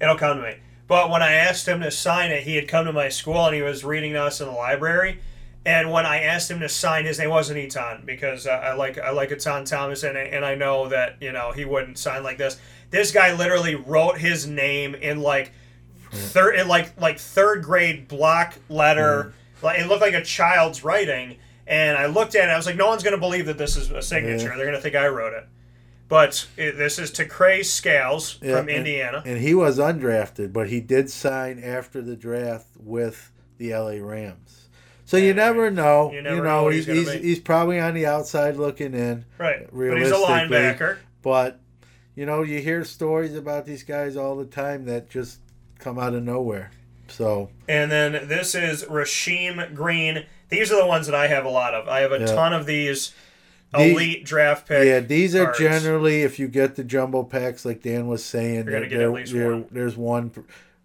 It'll 0.00 0.16
come 0.16 0.36
to 0.36 0.42
me. 0.42 0.56
But 0.86 1.10
when 1.10 1.22
I 1.22 1.32
asked 1.32 1.66
him 1.66 1.80
to 1.80 1.90
sign 1.90 2.30
it, 2.30 2.42
he 2.44 2.56
had 2.56 2.68
come 2.68 2.84
to 2.84 2.92
my 2.92 3.08
school 3.08 3.46
and 3.46 3.54
he 3.56 3.62
was 3.62 3.84
reading 3.84 4.12
to 4.12 4.22
us 4.22 4.40
in 4.40 4.46
the 4.46 4.52
library. 4.52 5.18
And 5.66 5.90
when 5.90 6.04
I 6.04 6.20
asked 6.22 6.50
him 6.50 6.60
to 6.60 6.68
sign 6.68 7.06
his 7.06 7.18
name 7.18 7.30
wasn't 7.30 7.58
Etan 7.58 8.04
because 8.04 8.46
uh, 8.46 8.50
I 8.50 8.74
like 8.74 8.98
I 8.98 9.10
like 9.10 9.30
Etan 9.30 9.68
Thomas 9.68 10.02
and 10.02 10.16
I, 10.18 10.22
and 10.22 10.44
I 10.44 10.54
know 10.54 10.88
that 10.88 11.16
you 11.20 11.32
know 11.32 11.52
he 11.52 11.64
wouldn't 11.64 11.98
sign 11.98 12.22
like 12.22 12.36
this. 12.38 12.58
This 12.90 13.10
guy 13.12 13.34
literally 13.34 13.74
wrote 13.74 14.18
his 14.18 14.46
name 14.46 14.94
in 14.94 15.20
like 15.20 15.52
third 16.12 16.56
it 16.56 16.66
like 16.66 17.00
like 17.00 17.18
third 17.18 17.62
grade 17.64 18.08
block 18.08 18.54
letter. 18.68 19.32
Like 19.62 19.78
it 19.80 19.86
looked 19.86 20.02
like 20.02 20.14
a 20.14 20.22
child's 20.22 20.84
writing. 20.84 21.38
And 21.66 21.96
I 21.96 22.06
looked 22.06 22.34
at 22.34 22.50
it. 22.50 22.52
I 22.52 22.58
was 22.58 22.66
like, 22.66 22.76
no 22.76 22.88
one's 22.88 23.02
going 23.02 23.14
to 23.14 23.18
believe 23.20 23.46
that 23.46 23.56
this 23.56 23.78
is 23.78 23.90
a 23.90 24.02
signature. 24.02 24.48
Yeah. 24.50 24.56
They're 24.56 24.66
going 24.66 24.76
to 24.76 24.82
think 24.82 24.94
I 24.94 25.08
wrote 25.08 25.32
it. 25.32 25.48
But 26.10 26.46
it, 26.58 26.76
this 26.76 26.98
is 26.98 27.10
Tegray 27.10 27.64
Scales 27.64 28.38
Yeah, 28.42 28.58
from 28.58 28.68
and- 28.68 28.76
Indiana. 28.76 29.22
and 29.24 29.38
he 29.38 29.54
was 29.54 29.78
undrafted, 29.78 30.52
but 30.52 30.68
he 30.68 30.80
did 30.82 31.08
sign 31.10 31.58
after 31.58 32.02
the 32.02 32.16
draft 32.16 32.66
with 32.78 33.32
the 33.56 33.72
LA 33.72 33.92
Rams. 34.06 34.63
So 35.14 35.24
you 35.24 35.34
never 35.34 35.70
know. 35.70 36.10
You 36.10 36.16
You, 36.18 36.22
know 36.22 36.42
know, 36.42 36.68
he's 36.68 36.86
he's 36.86 37.10
he's, 37.12 37.22
he's, 37.22 37.40
probably 37.40 37.80
on 37.80 37.94
the 37.94 38.06
outside 38.06 38.56
looking 38.56 38.94
in. 38.94 39.24
Right. 39.38 39.68
But 39.72 39.98
he's 39.98 40.10
a 40.10 40.14
linebacker. 40.14 40.98
But 41.22 41.60
you 42.14 42.26
know, 42.26 42.42
you 42.42 42.60
hear 42.60 42.84
stories 42.84 43.34
about 43.34 43.64
these 43.66 43.82
guys 43.82 44.16
all 44.16 44.36
the 44.36 44.44
time 44.44 44.84
that 44.86 45.10
just 45.10 45.40
come 45.78 45.98
out 45.98 46.14
of 46.14 46.22
nowhere. 46.22 46.70
So 47.08 47.50
And 47.68 47.90
then 47.90 48.28
this 48.28 48.54
is 48.54 48.84
Rasheem 48.84 49.74
Green. 49.74 50.24
These 50.48 50.70
are 50.72 50.80
the 50.80 50.86
ones 50.86 51.06
that 51.06 51.14
I 51.14 51.26
have 51.26 51.44
a 51.44 51.48
lot 51.50 51.74
of. 51.74 51.88
I 51.88 52.00
have 52.00 52.12
a 52.12 52.20
Yeah. 52.20 52.26
ton 52.26 52.52
of 52.52 52.66
these 52.66 53.12
These- 53.76 53.92
elite 53.92 54.24
draft 54.24 54.68
pick. 54.68 54.86
yeah, 54.86 55.00
these 55.00 55.34
are 55.34 55.44
cards. 55.46 55.58
generally 55.58 56.22
if 56.22 56.38
you 56.38 56.46
get 56.48 56.76
the 56.76 56.84
jumbo 56.84 57.24
packs, 57.24 57.64
like 57.64 57.82
Dan 57.82 58.06
was 58.06 58.24
saying, 58.24 58.64
You're 58.66 58.72
gonna 58.72 58.88
get 58.88 59.00
at 59.00 59.10
least 59.12 59.34
one. 59.34 59.66
There's 59.70 59.96
one. 59.96 60.30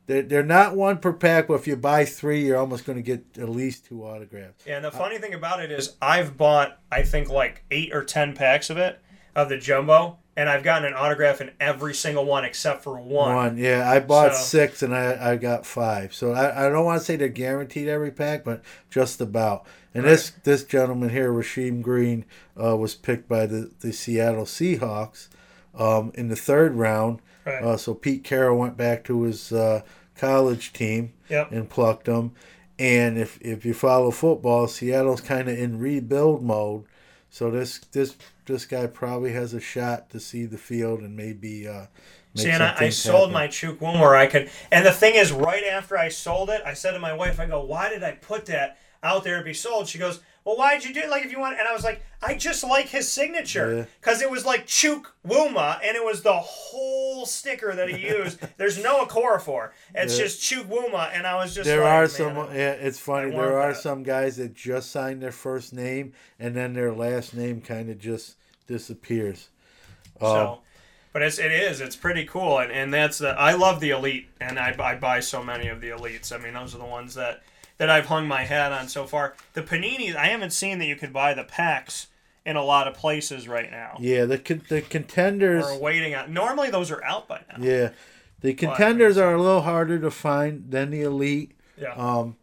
They're, 0.10 0.24
they're 0.24 0.44
not 0.44 0.76
one 0.76 0.98
per 0.98 1.14
pack, 1.14 1.48
but 1.50 1.54
if 1.54 1.68
you 1.68 1.76
buy 1.76 2.04
three, 2.04 2.44
you're 2.44 2.58
almost 2.58 2.84
going 2.84 2.96
to 2.98 3.04
get 3.04 3.38
at 3.38 3.48
least 3.48 3.86
two 3.86 4.04
autographs. 4.04 4.66
Yeah, 4.66 4.78
and 4.78 4.84
the 4.86 4.90
funny 4.90 5.20
thing 5.20 5.36
about 5.36 5.64
it 5.64 5.72
is 5.72 5.96
I've 6.02 6.36
bought 6.36 6.80
I 6.92 7.04
think 7.04 7.30
like 7.30 7.64
eight 7.70 7.94
or 7.94 8.04
ten 8.04 8.34
packs 8.34 8.72
of 8.72 8.78
it 8.78 9.00
of 9.36 9.50
the 9.50 9.58
jumbo, 9.58 10.18
and 10.36 10.50
I've 10.50 10.64
gotten 10.64 10.88
an 10.88 10.96
autograph 10.96 11.42
in 11.42 11.52
every 11.60 11.94
single 11.94 12.26
one 12.26 12.44
except 12.44 12.84
for 12.84 13.00
one. 13.00 13.36
One, 13.36 13.58
yeah, 13.60 13.88
I 13.88 14.00
bought 14.00 14.34
So- 14.34 14.42
six 14.46 14.82
and 14.82 14.96
I, 14.96 15.34
I 15.34 15.36
got 15.36 15.64
five. 15.64 16.16
So 16.16 16.32
I, 16.34 16.66
I 16.66 16.70
don't 16.70 16.86
want 16.86 17.00
to 17.00 17.06
say 17.06 17.16
they're 17.16 17.28
guaranteed 17.28 17.88
every 17.88 18.10
pack, 18.10 18.44
but 18.44 18.64
just 18.90 19.22
about. 19.22 19.68
And 19.94 20.06
this 20.06 20.32
this 20.44 20.64
gentleman 20.64 21.10
here, 21.10 21.32
Rasheem 21.32 21.84
Green, 21.84 22.26
uh, 22.60 22.76
was 22.76 22.96
picked 22.96 23.30
by 23.30 23.46
the, 23.46 23.70
the 23.82 23.94
Seattle 23.94 24.46
Seahawks 24.46 25.28
um, 25.76 26.12
in 26.16 26.30
the 26.30 26.36
third 26.36 26.74
round. 26.74 27.22
Right. 27.46 27.64
Uh, 27.64 27.78
so 27.78 27.94
Pete 27.94 28.24
Carroll 28.24 28.60
went 28.60 28.76
back 28.76 29.04
to 29.06 29.22
his 29.24 29.52
uh, 29.52 29.82
college 30.20 30.74
team 30.74 31.14
Yep. 31.30 31.52
and 31.52 31.70
plucked 31.70 32.08
him. 32.08 32.32
And 32.78 33.18
if 33.18 33.40
if 33.42 33.66
you 33.66 33.74
follow 33.74 34.12
football, 34.12 34.68
Seattle's 34.68 35.22
kind 35.22 35.50
of 35.50 35.58
in 35.58 35.80
rebuild 35.80 36.44
mode. 36.44 36.86
So 37.30 37.52
this 37.52 37.80
this 37.92 38.16
this 38.46 38.66
guy 38.66 38.88
probably 38.88 39.34
has 39.34 39.54
a 39.54 39.60
shot 39.60 40.10
to 40.12 40.20
see 40.20 40.46
the 40.46 40.58
field 40.58 41.02
and 41.02 41.16
maybe 41.16 41.68
uh, 41.68 41.86
See, 42.36 42.50
and 42.50 42.64
I, 42.64 42.76
I 42.78 42.90
sold 42.90 43.30
happen. 43.30 43.34
my 43.34 43.48
Chuk 43.48 43.82
where 43.82 44.16
I 44.16 44.28
could. 44.28 44.50
And 44.72 44.86
the 44.86 44.92
thing 44.92 45.16
is, 45.16 45.32
right 45.32 45.64
after 45.64 45.98
I 45.98 46.10
sold 46.10 46.50
it, 46.52 46.62
I 46.66 46.74
said 46.74 46.92
to 46.92 47.00
my 47.00 47.12
wife, 47.14 47.40
I 47.40 47.48
go, 47.48 47.64
why 47.66 47.90
did 47.90 48.04
I 48.04 48.12
put 48.14 48.46
that 48.46 48.78
out 49.04 49.24
there 49.24 49.40
to 49.40 49.44
be 49.44 49.54
sold? 49.54 49.88
She 49.88 49.98
goes, 49.98 50.20
well, 50.46 50.56
why'd 50.58 50.84
you 50.84 50.94
do 50.94 51.02
it? 51.02 51.10
Like, 51.10 51.26
if 51.26 51.32
you 51.32 51.40
want. 51.40 51.60
And 51.60 51.68
I 51.68 51.74
was 51.74 51.84
like, 51.84 52.02
I 52.22 52.36
just 52.36 52.64
like 52.64 52.88
his 52.88 53.08
signature. 53.08 53.88
Because 54.02 54.22
it 54.22 54.30
was 54.32 54.46
like 54.46 54.66
Chuk 54.68 55.14
Wuma, 55.28 55.80
and 55.84 55.96
it 55.96 56.04
was 56.04 56.22
the 56.22 56.34
whole 56.34 57.26
sticker 57.26 57.76
that 57.76 57.90
he 57.90 58.08
used. 58.08 58.40
There's 58.58 58.82
no 58.82 59.06
Okorafor. 59.06 59.70
It's 59.96 60.18
Yeah. 60.18 60.24
just 60.26 60.42
Chuk 60.42 60.66
Wuma. 60.68 61.10
And 61.14 61.28
I 61.28 61.36
was 61.36 61.54
just 61.54 61.66
there 61.66 61.84
like, 61.84 61.92
are 61.94 62.08
some. 62.08 62.36
Yeah, 62.36 62.72
it's 62.72 63.00
funny. 63.00 63.32
There 63.32 63.60
are 63.60 63.74
that. 63.74 63.82
some 63.82 64.04
guys 64.04 64.38
that 64.38 64.54
just 64.54 64.92
sign 64.92 65.20
their 65.20 65.32
first 65.32 65.74
name 65.74 66.14
and 66.40 66.56
then 66.56 66.74
their 66.74 66.92
last 66.94 67.34
name 67.36 67.62
kind 67.62 67.90
of 67.90 68.00
just 68.00 68.36
disappears. 68.68 69.50
Um, 70.22 70.28
So, 70.28 70.60
but 71.14 71.22
it's 71.22 71.40
it 71.40 71.52
is 71.52 71.82
it's 71.82 71.96
pretty 71.96 72.26
cool, 72.26 72.60
and, 72.60 72.72
and 72.72 72.94
that's 72.94 73.18
the 73.18 73.30
I 73.30 73.54
love 73.54 73.80
the 73.80 73.90
elite, 73.92 74.28
and 74.40 74.60
I, 74.60 74.76
I 74.80 74.96
buy 74.96 75.20
so 75.22 75.44
many 75.44 75.68
of 75.68 75.82
the 75.82 75.90
elites. 75.90 76.32
I 76.32 76.38
mean, 76.38 76.54
those 76.54 76.76
are 76.76 76.78
the 76.78 76.86
ones 76.86 77.16
that 77.16 77.42
that 77.80 77.90
I've 77.90 78.06
hung 78.06 78.28
my 78.28 78.44
hat 78.44 78.72
on 78.72 78.88
so 78.88 79.08
far. 79.08 79.34
The 79.54 79.64
paninis, 79.64 80.16
I 80.16 80.28
haven't 80.28 80.52
seen 80.52 80.78
that 80.80 80.86
you 80.86 80.96
could 80.96 81.12
buy 81.12 81.34
the 81.34 81.44
packs 81.44 82.08
in 82.46 82.56
a 82.56 82.64
lot 82.64 82.88
of 82.88 82.94
places 82.94 83.48
right 83.48 83.70
now. 83.72 83.98
yeah, 84.00 84.26
the 84.26 84.38
con- 84.38 84.62
the 84.70 84.82
contenders. 84.82 85.66
We're 85.66 85.80
waiting 85.80 86.14
on. 86.16 86.32
Normally, 86.34 86.70
those 86.70 86.92
are 86.92 87.04
out 87.04 87.28
by 87.28 87.42
now. 87.50 87.64
Yeah, 87.64 87.90
the 88.42 88.54
contenders 88.54 89.18
are 89.18 89.34
a 89.34 89.42
little 89.42 89.62
harder 89.62 89.98
to 90.00 90.12
find 90.12 90.70
than 90.70 90.92
the 90.92 91.02
elite. 91.02 91.52
Yeah. 91.78 91.94
Um, 91.94 92.36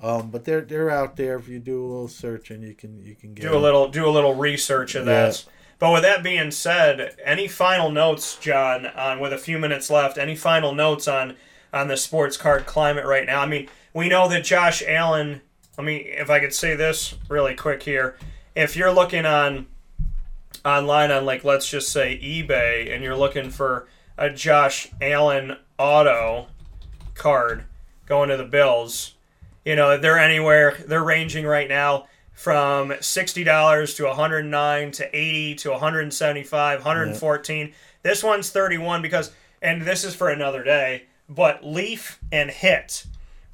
um, 0.00 0.30
but 0.30 0.44
they're 0.44 0.60
they're 0.62 0.90
out 0.90 1.16
there. 1.16 1.36
If 1.38 1.48
you 1.48 1.58
do 1.58 1.84
a 1.84 1.86
little 1.86 2.08
searching, 2.08 2.62
you 2.62 2.74
can 2.74 3.02
you 3.02 3.14
can 3.14 3.34
get 3.34 3.42
do 3.42 3.48
a 3.48 3.52
them. 3.52 3.62
little 3.62 3.88
do 3.88 4.08
a 4.08 4.10
little 4.10 4.34
research 4.34 4.94
of 4.94 5.04
that. 5.06 5.44
Yeah. 5.44 5.52
But 5.80 5.92
with 5.92 6.02
that 6.02 6.24
being 6.24 6.50
said, 6.50 7.14
any 7.24 7.46
final 7.46 7.90
notes, 7.90 8.36
John, 8.36 8.86
on 8.86 9.20
with 9.20 9.32
a 9.32 9.38
few 9.38 9.58
minutes 9.60 9.90
left? 9.90 10.18
Any 10.18 10.34
final 10.36 10.72
notes 10.74 11.06
on 11.08 11.36
on 11.72 11.88
the 11.88 11.96
sports 11.96 12.36
card 12.36 12.66
climate 12.66 13.04
right 13.06 13.26
now? 13.26 13.40
I 13.42 13.46
mean, 13.46 13.68
we 13.98 14.08
know 14.08 14.28
that 14.28 14.44
Josh 14.44 14.80
Allen. 14.86 15.40
Let 15.76 15.84
me, 15.84 15.96
if 15.96 16.30
I 16.30 16.38
could 16.38 16.54
say 16.54 16.76
this 16.76 17.16
really 17.28 17.56
quick 17.56 17.82
here, 17.82 18.16
if 18.54 18.76
you're 18.76 18.92
looking 18.92 19.26
on 19.26 19.66
online 20.64 21.10
on 21.10 21.24
like 21.24 21.42
let's 21.42 21.68
just 21.68 21.90
say 21.90 22.16
eBay 22.22 22.94
and 22.94 23.02
you're 23.02 23.16
looking 23.16 23.50
for 23.50 23.88
a 24.16 24.30
Josh 24.30 24.88
Allen 25.00 25.56
auto 25.78 26.46
card 27.16 27.64
going 28.06 28.28
to 28.28 28.36
the 28.36 28.44
Bills, 28.44 29.14
you 29.64 29.74
know, 29.74 29.98
they're 29.98 30.16
anywhere 30.16 30.78
they're 30.86 31.02
ranging 31.02 31.44
right 31.44 31.68
now 31.68 32.06
from 32.32 32.90
$60 32.90 33.96
to 33.96 34.04
109 34.04 34.90
to 34.92 35.16
80 35.16 35.54
to 35.56 35.70
175, 35.70 36.78
114. 36.78 37.74
This 38.04 38.22
one's 38.22 38.50
31 38.50 39.02
because 39.02 39.32
and 39.60 39.82
this 39.82 40.04
is 40.04 40.14
for 40.14 40.28
another 40.28 40.62
day, 40.62 41.06
but 41.28 41.66
Leaf 41.66 42.20
and 42.30 42.48
Hit. 42.48 43.04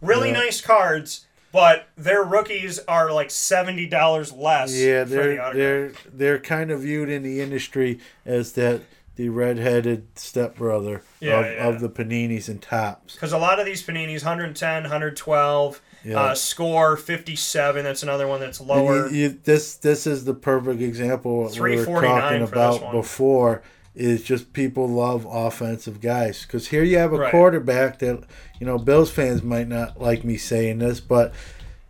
Really 0.04 0.28
Yeah. 0.30 0.34
nice 0.40 0.60
cards, 0.60 1.26
but 1.52 1.86
their 1.96 2.22
rookies 2.22 2.78
are 2.86 3.12
like 3.12 3.28
$70 3.30 4.32
less 4.32 4.74
Yeah, 4.74 5.04
they're 5.04 5.40
autograph. 5.40 5.54
they're 5.54 5.92
they're 6.12 6.38
kind 6.38 6.70
of 6.70 6.80
viewed 6.80 7.08
in 7.08 7.22
the 7.22 7.40
industry 7.40 7.98
as 8.26 8.52
that 8.52 8.82
the 9.16 9.28
redheaded 9.28 10.06
stepbrother 10.16 11.02
Yeah, 11.20 11.38
of, 11.40 11.46
yeah. 11.46 11.68
of 11.68 11.80
the 11.80 11.88
paninis 11.88 12.48
and 12.48 12.60
Topps. 12.60 13.14
Because 13.14 13.32
a 13.32 13.38
lot 13.38 13.60
of 13.60 13.64
these 13.66 13.80
paninis, 13.86 14.24
110, 14.24 14.82
112, 14.82 15.80
Yeah. 16.04 16.20
uh, 16.20 16.34
score 16.34 16.96
57. 16.96 17.84
That's 17.84 18.02
another 18.02 18.26
one 18.26 18.40
that's 18.40 18.60
lower. 18.60 19.06
you- 19.08 19.14
you- 19.16 19.38
this 19.44 19.76
this 19.76 20.06
is 20.08 20.24
the 20.24 20.34
perfect 20.34 20.82
example 20.82 21.46
of 21.46 21.52
what 21.52 21.60
we 21.70 21.76
were 21.76 22.02
talking 22.02 22.42
about 22.42 22.90
before. 22.90 23.62
Is 23.96 24.24
just 24.24 24.52
people 24.52 24.88
love 24.88 25.24
offensive 25.30 26.00
guys 26.00 26.42
because 26.42 26.68
here 26.68 26.82
you 26.82 26.98
have 26.98 27.12
a 27.12 27.18
Right. 27.18 27.30
quarterback 27.30 28.00
that 28.00 28.24
you 28.58 28.66
know 28.66 28.76
Bills 28.76 29.10
fans 29.12 29.42
might 29.44 29.68
not 29.68 30.00
like 30.00 30.24
me 30.24 30.36
saying 30.36 30.80
this, 30.80 30.98
but 30.98 31.32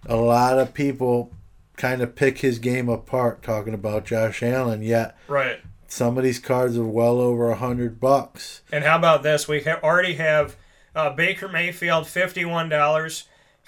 a 0.07 0.17
lot 0.17 0.59
of 0.59 0.75
people 0.75 1.33
kind 1.79 2.03
of 2.03 2.15
pick 2.15 2.39
his 2.41 2.59
game 2.59 2.91
apart 2.91 3.43
talking 3.43 3.73
about 3.73 4.05
Josh 4.05 4.43
Allen. 4.43 4.83
Yet 4.83 5.17
Right. 5.29 5.61
some 5.89 6.19
of 6.19 6.25
these 6.25 6.39
cards 6.39 6.77
are 6.77 6.85
well 6.85 7.19
over 7.21 7.51
a 7.51 7.57
hundred 7.57 7.99
bucks. 8.01 8.61
And 8.71 8.85
how 8.85 8.97
about 8.99 9.23
this? 9.23 9.49
We 9.49 9.63
ha- 9.63 9.81
already 9.83 10.15
have 10.17 10.57
uh, 10.95 11.09
Baker 11.11 11.49
Mayfield, 11.49 12.05
$51. 12.05 13.25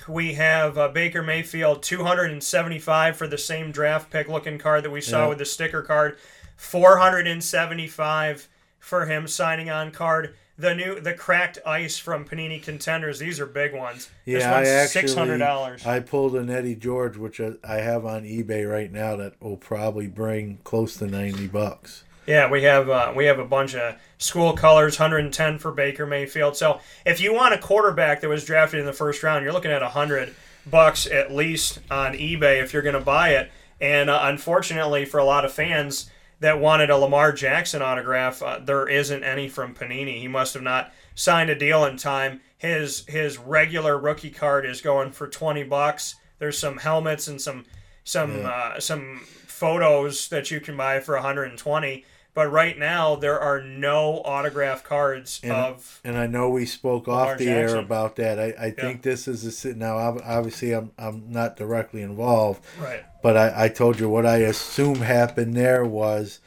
We 0.07 0.35
have 0.35 0.77
uh, 0.77 0.89
Baker 0.89 1.23
Mayfield, 1.23 1.83
275 1.83 3.17
for 3.17 3.27
the 3.27 3.39
same 3.39 3.73
draft 3.73 4.11
pick 4.11 4.29
looking 4.29 4.59
card 4.59 4.85
that 4.85 4.91
we 4.91 5.01
saw 5.01 5.23
Yeah. 5.23 5.29
with 5.31 5.39
the 5.39 5.45
sticker 5.47 5.83
card. 5.83 6.19
475 6.57 8.49
for 8.79 9.07
him 9.07 9.27
signing 9.27 9.71
on 9.71 9.91
card. 9.91 10.35
The 10.59 10.75
new 10.75 11.01
the 11.01 11.13
cracked 11.13 11.59
ice 11.67 11.99
from 11.99 12.25
Panini 12.25 12.63
Contenders. 12.63 13.19
These 13.19 13.41
are 13.41 13.47
big 13.47 13.75
ones. 13.75 14.09
this 14.25 14.43
Yeah, 14.43 14.53
I 14.53 14.57
one's 14.57 14.69
actually 14.69 15.01
six 15.01 15.15
hundred 15.15 15.39
dollars. 15.39 15.85
I 15.85 16.01
pulled 16.01 16.35
an 16.35 16.49
Eddie 16.49 16.77
George, 16.77 17.19
which 17.19 17.41
I 17.41 17.53
I 17.63 17.77
have 17.77 18.07
on 18.07 18.25
eBay 18.25 18.71
right 18.71 18.91
now, 18.91 19.17
that 19.17 19.35
will 19.43 19.59
probably 19.59 20.07
bring 20.07 20.59
close 20.65 20.97
to 20.97 21.07
ninety 21.07 21.47
bucks. 21.47 22.05
Yeah, 22.27 22.51
we 22.51 22.63
have 22.63 22.89
uh, 22.89 23.13
we 23.15 23.27
have 23.27 23.39
a 23.39 23.45
bunch 23.45 23.75
of 23.75 23.97
school 24.19 24.55
colors, 24.55 24.99
110 24.99 25.59
for 25.59 25.71
Baker 25.71 26.07
Mayfield. 26.07 26.57
So 26.57 26.81
if 27.05 27.21
you 27.21 27.33
want 27.33 27.55
a 27.55 27.59
quarterback 27.59 28.21
that 28.21 28.29
was 28.29 28.45
drafted 28.45 28.81
in 28.81 28.87
the 28.87 28.93
first 28.93 29.23
round, 29.23 29.45
you're 29.45 29.53
looking 29.53 29.71
at 29.71 29.83
100 29.83 30.35
bucks 30.67 31.07
at 31.07 31.33
least 31.33 31.79
on 31.91 32.15
eBay 32.15 32.63
if 32.63 32.73
you're 32.73 32.83
going 32.83 32.95
to 32.95 33.01
buy 33.01 33.31
it. 33.31 33.51
And 33.81 34.11
uh, 34.11 34.21
unfortunately, 34.23 35.05
for 35.05 35.19
a 35.19 35.25
lot 35.25 35.45
of 35.45 35.53
fans 35.53 36.11
that 36.41 36.61
wanted 36.61 36.91
a 36.91 36.97
Lamar 36.97 37.33
Jackson 37.33 37.81
autograph, 37.83 38.43
uh, 38.43 38.59
there 38.63 38.89
isn't 38.89 39.25
any 39.25 39.49
from 39.49 39.75
Panini. 39.75 40.19
He 40.21 40.29
must 40.29 40.55
have 40.55 40.63
not 40.63 40.93
signed 41.15 41.51
a 41.51 41.55
deal 41.55 41.85
in 41.85 41.97
time. 41.97 42.41
His 42.59 43.05
his 43.07 43.39
regular 43.39 43.97
rookie 43.99 44.31
card 44.31 44.67
is 44.67 44.81
going 44.81 45.13
for 45.13 45.27
20 45.29 45.63
bucks. 45.65 46.17
There's 46.39 46.59
some 46.59 46.79
helmets 46.79 47.29
and 47.29 47.41
some 47.41 47.65
some 48.05 48.39
Yeah. 48.41 48.49
uh, 48.49 48.81
some 48.81 49.21
photos 49.47 50.29
that 50.29 50.51
you 50.51 50.61
can 50.61 50.77
buy 50.77 51.01
for 51.01 51.15
120. 51.15 52.05
But 52.37 52.53
right 52.53 52.79
now 52.79 53.17
there 53.17 53.41
are 53.41 53.63
no 53.63 54.21
autograph 54.23 54.85
cards 54.85 55.41
And, 55.43 55.53
of 55.53 56.03
and 56.05 56.19
I 56.19 56.27
know 56.27 56.51
we 56.51 56.67
spoke 56.67 57.09
off 57.09 57.39
the 57.39 57.49
air 57.49 57.77
about 57.77 58.17
that. 58.17 58.39
I, 58.39 58.67
I 58.67 58.71
think 58.73 59.01
this 59.01 59.27
is 59.27 59.43
a 59.47 59.51
sit 59.51 59.79
now. 59.79 59.97
Obviously, 59.97 60.73
I'm 60.73 60.93
I'm 60.99 61.33
not 61.33 61.57
directly 61.57 62.03
involved, 62.03 62.63
Right. 62.79 63.03
But 63.23 63.39
I, 63.39 63.65
I 63.65 63.69
told 63.71 63.99
you 63.99 64.11
what 64.11 64.27
I 64.27 64.37
assume 64.37 64.97
happened 64.97 65.55
there 65.55 65.83
was 65.87 66.41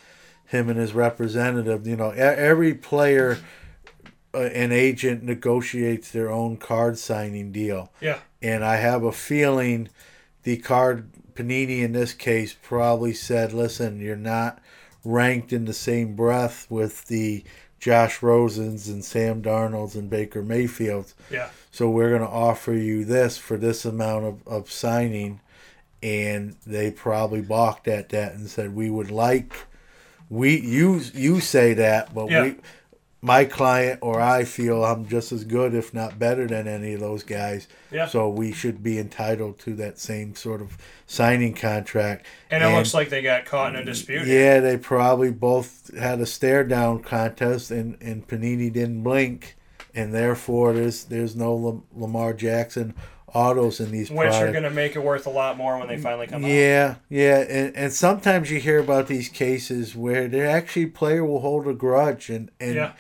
him 0.46 0.70
and 0.70 0.78
his 0.78 0.94
representative. 0.94 1.88
You 1.88 1.96
know, 1.96 2.12
every 2.12 2.76
player 2.76 3.40
uh, 4.32 4.42
an 4.42 4.72
agent 4.72 5.24
negotiates 5.24 6.12
their 6.12 6.30
own 6.30 6.58
card 6.58 7.00
signing 7.00 7.52
deal. 7.52 7.92
Yeah. 8.00 8.20
And 8.44 8.64
I 8.64 8.76
have 8.76 9.04
a 9.04 9.12
feeling 9.12 9.90
the 10.44 10.58
card 10.58 11.10
Panini 11.34 11.80
in 11.82 11.94
this 11.94 12.14
case 12.14 12.56
probably 12.62 13.14
said, 13.14 13.54
"Listen, 13.54 14.00
you're 14.00 14.16
not 14.16 14.62
ranked 15.04 15.54
in 15.54 15.66
the 15.66 15.74
same 15.74 16.16
breath 16.16 16.68
with 16.70 17.06
the 17.06 17.44
Josh 17.80 18.20
Rosens 18.20 18.88
and 18.88 19.04
Sam 19.04 19.42
Darnolds 19.42 19.96
and 19.96 20.10
Baker 20.10 20.42
Mayfields. 20.42 21.16
Yeah. 21.32 21.50
So 21.72 21.90
we're 21.90 22.10
going 22.10 22.22
to 22.22 22.28
offer 22.28 22.74
you 22.74 23.06
this 23.06 23.38
for 23.38 23.58
this 23.58 23.86
amount 23.86 24.26
of, 24.26 24.48
of 24.48 24.72
signing." 24.72 25.42
And 26.02 26.56
they 26.66 26.92
probably 26.92 27.42
balked 27.42 27.88
at 27.88 28.10
that 28.10 28.34
and 28.34 28.50
said, 28.50 28.76
"We 28.76 28.90
would 28.90 29.12
like 29.12 29.54
we 30.30 30.60
you 30.60 31.02
you 31.14 31.40
say 31.40 31.74
that, 31.74 32.14
but 32.14 32.30
Yeah. 32.30 32.44
we 32.44 32.56
my 33.22 33.44
client 33.44 34.00
or 34.02 34.22
I 34.22 34.46
feel 34.46 34.84
I'm 34.86 35.08
just 35.08 35.32
as 35.32 35.44
good, 35.44 35.74
if 35.74 35.94
not 35.94 36.18
better, 36.18 36.48
than 36.48 36.68
any 36.68 36.94
of 36.94 37.02
those 37.02 37.24
guys. 37.24 37.68
Yeah. 37.92 38.08
So 38.08 38.30
we 38.30 38.54
should 38.54 38.82
be 38.82 38.98
entitled 38.98 39.60
to 39.60 39.76
that 39.76 40.00
same 40.00 40.36
sort 40.36 40.62
of 40.62 40.78
signing 41.06 41.54
contract. 41.54 42.26
And 42.50 42.64
it 42.64 42.68
looks 42.68 42.94
like 42.94 43.10
they 43.10 43.22
got 43.22 43.46
caught 43.46 43.76
in 43.76 43.82
a 43.82 43.86
dispute. 43.86 44.26
Yeah, 44.26 44.62
they 44.62 44.78
probably 44.78 45.32
both 45.32 45.94
had 45.98 46.22
a 46.22 46.26
stare 46.26 46.64
down 46.64 47.00
contest, 47.04 47.72
and, 47.72 47.98
and 48.02 48.26
Panini 48.26 48.72
didn't 48.72 49.04
blink, 49.04 49.58
and 49.94 50.14
therefore 50.14 50.74
there's 50.74 51.06
there's 51.06 51.36
no 51.36 51.84
Lamar 51.94 52.34
Jackson 52.34 52.94
autos 53.34 53.80
in 53.80 53.92
these 53.92 54.10
Which 54.10 54.34
are 54.34 54.52
going 54.52 54.64
to 54.64 54.70
make 54.70 54.96
it 54.96 55.04
worth 55.04 55.26
a 55.26 55.30
lot 55.30 55.58
more 55.58 55.78
when 55.78 55.88
they 55.88 55.98
finally 55.98 56.28
come 56.28 56.44
out. 56.44 56.50
Yeah, 56.52 56.96
yeah, 57.10 57.40
and, 57.40 57.76
and 57.76 57.94
sometimes 57.94 58.50
you 58.52 58.60
hear 58.60 58.80
about 58.80 59.08
these 59.08 59.30
cases 59.30 59.96
where 59.96 60.28
they 60.28 60.42
actually 60.42 60.88
player 60.88 61.26
will 61.26 61.40
hold 61.42 61.68
a 61.68 61.74
grudge 61.74 62.30
and 62.30 62.52
and 62.60 62.76
Yeah. 62.76 62.92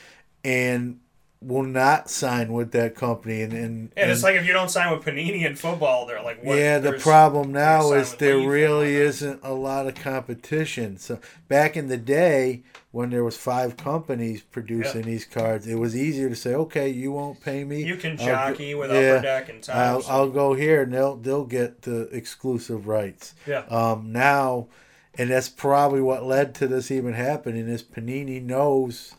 and 0.44 1.00
will 1.42 1.64
not 1.64 2.10
sign 2.10 2.52
with 2.52 2.72
that 2.72 2.96
company 2.96 3.42
and 3.42 3.54
and, 3.54 3.92
And 3.96 4.12
it's 4.12 4.24
like 4.24 4.36
if 4.36 4.46
you 4.46 4.52
don't 4.54 4.70
sign 4.70 4.92
with 4.92 5.06
Panini 5.06 5.46
in 5.46 5.56
football, 5.56 6.06
they're 6.06 6.22
like, 6.22 6.44
what? 6.44 6.58
yeah, 6.58 6.80
the 6.80 6.94
problem 6.94 7.54
now 7.54 7.94
is 7.94 8.16
there 8.16 8.38
really 8.38 8.96
isn't 8.96 9.40
a 9.44 9.54
lot 9.54 9.88
of 9.88 9.96
competition. 9.96 10.98
So 10.98 11.20
back 11.48 11.78
in 11.78 11.88
the 11.88 11.98
day 11.98 12.64
when 12.92 13.12
there 13.12 13.24
was 13.24 13.38
five 13.38 13.78
companies 13.78 14.42
producing 14.42 15.04
these 15.04 15.24
cards, 15.24 15.68
it 15.68 15.76
was 15.76 15.96
easier 15.96 16.28
to 16.28 16.36
say, 16.36 16.56
okay, 16.56 16.90
you 16.90 17.12
won't 17.12 17.40
pay 17.40 17.64
me. 17.64 17.84
You 17.84 17.96
can 17.98 18.20
I'll 18.20 18.26
jockey 18.26 18.74
with 18.74 18.90
Upper 18.90 19.22
Deck 19.22 19.50
and 19.50 19.70
I'll, 19.72 20.04
I'll 20.08 20.30
go 20.30 20.54
here 20.54 20.82
and 20.82 20.94
they'll 20.94 21.16
they'll 21.16 21.46
get 21.46 21.84
the 21.84 22.04
exclusive 22.16 22.88
rights. 22.88 23.36
Yeah. 23.46 23.60
Um, 23.70 24.12
now, 24.12 24.70
and 25.16 25.30
that's 25.30 25.50
probably 25.50 26.02
what 26.02 26.24
led 26.24 26.56
to 26.56 26.68
this 26.68 26.90
even 26.90 27.14
happening. 27.14 27.68
Is 27.68 27.84
Panini 27.84 28.42
knows 28.42 29.14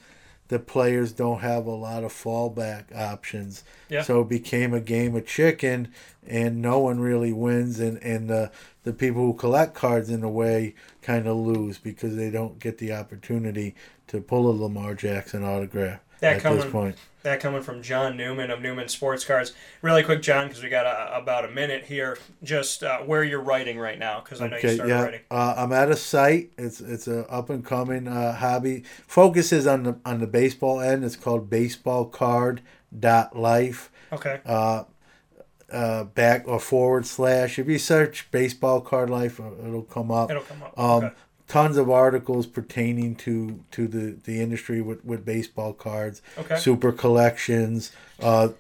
the 0.49 0.59
players 0.59 1.13
don't 1.13 1.41
have 1.41 1.67
a 1.67 1.71
lot 1.71 2.03
of 2.03 2.13
fallback 2.13 2.93
options. 2.95 3.63
Yeah. 3.89 4.03
So 4.03 4.23
it 4.23 4.29
became 4.29 4.75
a 4.75 4.81
game 4.81 5.15
of 5.15 5.27
chicken, 5.29 5.93
and 6.27 6.61
no 6.61 6.81
one 6.81 6.99
really 6.99 7.33
wins, 7.33 7.79
and 7.79 8.03
and 8.03 8.29
the 8.29 8.51
the 8.91 8.97
people 8.97 9.25
who 9.25 9.35
collect 9.35 9.75
cards 9.75 10.11
in 10.11 10.25
a 10.25 10.29
way 10.29 10.75
kind 11.01 11.29
of 11.29 11.37
lose 11.37 11.79
because 11.79 12.17
they 12.17 12.29
don't 12.31 12.59
get 12.59 12.79
the 12.79 12.93
opportunity 12.93 13.75
to 14.09 14.21
pull 14.21 14.51
a 14.51 14.53
Lamar 14.53 14.95
Jackson 14.95 15.45
autograph 15.45 16.01
That 16.19 16.37
at 16.37 16.43
coming, 16.43 16.61
this 16.61 16.73
point. 16.73 16.97
that 17.23 17.39
coming 17.39 17.63
from 17.63 17.83
John 17.83 18.17
Newman 18.17 18.51
of 18.51 18.61
Newman 18.61 18.89
Sports 18.89 19.25
Cards. 19.25 19.53
Really 19.81 20.03
quick, 20.03 20.23
John, 20.23 20.49
because 20.49 20.61
we 20.65 20.69
got 20.69 20.87
a, 20.87 21.17
about 21.17 21.45
a 21.45 21.49
minute 21.53 21.85
here. 21.85 22.19
Just 22.43 22.83
uh, 22.83 22.99
where 23.03 23.23
you're 23.23 23.41
writing 23.41 23.79
right 23.79 23.97
now, 23.99 24.19
because 24.21 24.41
I 24.41 24.49
know 24.49 24.57
you 24.57 24.59
Okay, 24.59 24.75
started 24.75 24.93
yeah. 24.93 25.03
writing. 25.05 25.21
Uh, 25.31 25.55
I'm 25.57 25.73
at 25.73 25.89
a 25.89 25.95
site. 25.97 26.51
It's 26.59 26.81
it's 26.81 27.07
a 27.07 27.29
up 27.31 27.49
and 27.49 27.65
coming 27.65 28.09
uh, 28.09 28.35
hobby. 28.35 28.83
Focuses 29.07 29.69
on 29.69 29.85
the 29.85 29.99
on 30.05 30.19
the 30.19 30.27
baseball 30.27 30.81
end. 30.81 31.05
It's 31.05 31.15
called 31.15 31.49
baseballcard.life. 31.49 33.93
Okay. 34.13 34.41
Uh, 34.45 34.83
uh, 35.73 36.05
back 36.05 36.47
or 36.47 36.61
forward 36.61 37.07
slash. 37.07 37.59
If 37.59 37.69
you 37.69 37.79
search 37.79 38.31
baseball 38.31 38.81
card 38.81 39.11
life, 39.11 39.41
uh, 39.41 39.51
it'll 39.67 39.83
come 39.83 40.11
up. 40.11 40.31
It'll 40.31 40.43
come 40.43 40.63
up, 40.63 40.79
Um, 40.79 41.05
okay. 41.05 41.15
Tons 41.49 41.77
of 41.77 41.91
articles 41.91 42.47
pertaining 42.47 43.17
to 43.17 43.59
to 43.73 43.89
the 43.89 44.17
the 44.23 44.41
industry 44.41 44.81
with 44.81 45.05
with 45.05 45.25
baseball 45.25 45.73
cards. 45.73 46.23
Okay. 46.39 46.57
Super 46.57 46.93
collections. 46.93 47.91
Uh, 48.21 48.51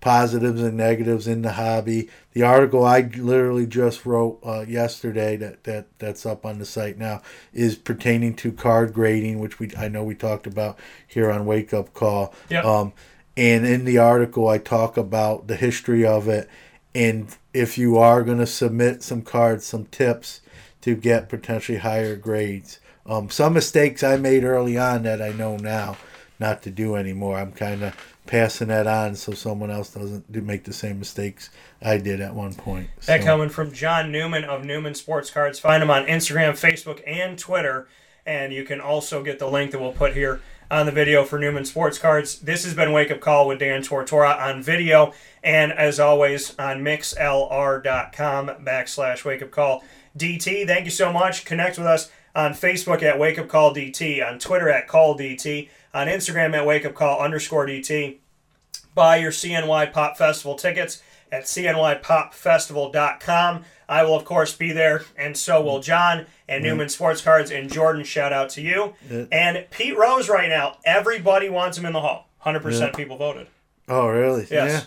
positives 0.00 0.62
and 0.62 0.76
negatives 0.76 1.26
in 1.26 1.42
the 1.42 1.52
hobby. 1.54 2.08
The 2.32 2.42
article 2.44 2.84
I 2.84 3.00
literally 3.00 3.66
just 3.66 4.06
wrote 4.06 4.38
uh, 4.44 4.64
yesterday 4.68 5.36
that, 5.38 5.64
that 5.64 5.86
that's 5.98 6.24
up 6.24 6.46
on 6.46 6.58
the 6.60 6.64
site 6.64 6.98
now 6.98 7.22
is 7.52 7.74
pertaining 7.74 8.36
to 8.36 8.52
card 8.52 8.92
grading, 8.92 9.40
which 9.40 9.58
we 9.58 9.72
I 9.76 9.88
know 9.88 10.04
we 10.04 10.14
talked 10.14 10.46
about 10.46 10.78
here 11.08 11.30
on 11.30 11.46
Wake 11.46 11.74
Up 11.74 11.92
Call. 11.94 12.32
Yep. 12.50 12.64
Um, 12.64 12.92
and 13.36 13.66
in 13.66 13.84
the 13.84 13.98
article, 13.98 14.48
I 14.48 14.58
talk 14.58 14.96
about 14.96 15.46
the 15.48 15.56
history 15.56 16.04
of 16.06 16.28
it, 16.28 16.48
and 16.94 17.34
if 17.52 17.76
you 17.76 17.98
are 17.98 18.22
going 18.22 18.38
to 18.38 18.46
submit 18.46 19.02
some 19.02 19.22
cards, 19.22 19.64
some 19.66 19.86
tips 19.86 20.40
to 20.82 20.94
get 20.94 21.28
potentially 21.28 21.78
higher 21.78 22.16
grades. 22.16 22.80
Um, 23.04 23.30
some 23.30 23.52
mistakes 23.54 24.02
I 24.02 24.16
made 24.16 24.44
early 24.44 24.76
on 24.78 25.02
that 25.04 25.20
I 25.22 25.30
know 25.30 25.56
now 25.56 25.96
not 26.38 26.62
to 26.62 26.70
do 26.70 26.96
anymore. 26.96 27.38
I'm 27.38 27.52
kind 27.52 27.82
of 27.82 27.96
passing 28.26 28.68
that 28.68 28.86
on 28.86 29.14
so 29.14 29.32
someone 29.32 29.70
else 29.70 29.94
doesn't 29.94 30.30
do 30.30 30.40
make 30.42 30.64
the 30.64 30.72
same 30.72 30.98
mistakes 30.98 31.50
I 31.80 31.98
did 31.98 32.20
at 32.20 32.34
one 32.34 32.54
point. 32.54 32.88
That 33.06 33.20
So- 33.20 33.26
coming 33.26 33.48
from 33.48 33.72
John 33.72 34.10
Newman 34.10 34.44
of 34.44 34.64
Newman 34.64 34.94
Sports 34.94 35.30
Cards. 35.30 35.58
Find 35.58 35.82
him 35.82 35.90
on 35.90 36.06
Instagram, 36.06 36.52
Facebook, 36.52 37.00
and 37.06 37.38
Twitter. 37.38 37.86
And 38.24 38.52
you 38.52 38.64
can 38.64 38.80
also 38.80 39.22
get 39.22 39.38
the 39.38 39.46
link 39.48 39.70
that 39.70 39.80
we'll 39.80 39.92
put 39.92 40.14
here 40.14 40.40
on 40.70 40.86
the 40.86 40.92
video 40.92 41.24
for 41.24 41.38
Newman 41.38 41.64
Sports 41.64 41.98
Cards. 41.98 42.40
This 42.40 42.64
has 42.64 42.74
been 42.74 42.92
Wake 42.92 43.10
Up 43.10 43.20
Call 43.20 43.46
with 43.46 43.58
Dan 43.58 43.82
Tortora 43.82 44.38
on 44.40 44.62
video. 44.62 45.12
And 45.42 45.72
as 45.72 46.00
always, 46.00 46.58
on 46.58 46.80
mixlr.com 46.82 48.46
backslash 48.64 49.24
Wake 49.24 49.42
Up 49.42 49.50
Call 49.50 49.84
DT. 50.18 50.66
Thank 50.66 50.84
you 50.84 50.90
so 50.90 51.12
much. 51.12 51.44
Connect 51.44 51.78
with 51.78 51.86
us 51.86 52.10
on 52.34 52.52
Facebook 52.52 53.02
at 53.02 53.18
Wake 53.18 53.38
Up 53.38 53.48
Call 53.48 53.74
DT, 53.74 54.26
on 54.26 54.38
Twitter 54.38 54.68
at 54.68 54.88
Call 54.88 55.16
DT, 55.16 55.68
on 55.94 56.06
Instagram 56.06 56.54
at 56.54 56.66
Wake 56.66 56.84
Up 56.84 56.94
Call 56.94 57.20
underscore 57.20 57.66
DT 57.66 58.18
buy 58.96 59.16
your 59.16 59.30
CNY 59.30 59.92
Pop 59.92 60.16
Festival 60.16 60.56
tickets 60.56 61.02
at 61.36 61.44
cnypoppfestival.com. 61.44 63.64
I 63.88 64.02
will, 64.02 64.16
of 64.16 64.24
course, 64.24 64.52
be 64.54 64.72
there, 64.72 65.02
and 65.16 65.36
so 65.36 65.62
will 65.62 65.78
John 65.80 66.26
and 66.48 66.64
Yeah. 66.64 66.70
Newman 66.70 66.88
Sports 66.88 67.20
Cards. 67.20 67.50
And 67.52 67.72
Jordan, 67.72 68.02
shout 68.04 68.32
out 68.32 68.50
to 68.50 68.60
you. 68.60 68.94
Yeah. 69.08 69.24
And 69.30 69.64
Pete 69.70 69.96
Rose 69.96 70.28
right 70.28 70.48
now, 70.48 70.78
everybody 70.84 71.48
wants 71.48 71.78
him 71.78 71.86
in 71.86 71.92
the 71.92 72.00
hall. 72.00 72.28
100% 72.44 72.90
Yeah. 72.92 72.96
people 72.96 73.16
voted. 73.16 73.46
Oh, 73.88 74.08
really? 74.08 74.46
Yes. 74.50 74.72
Yeah. 74.72 74.80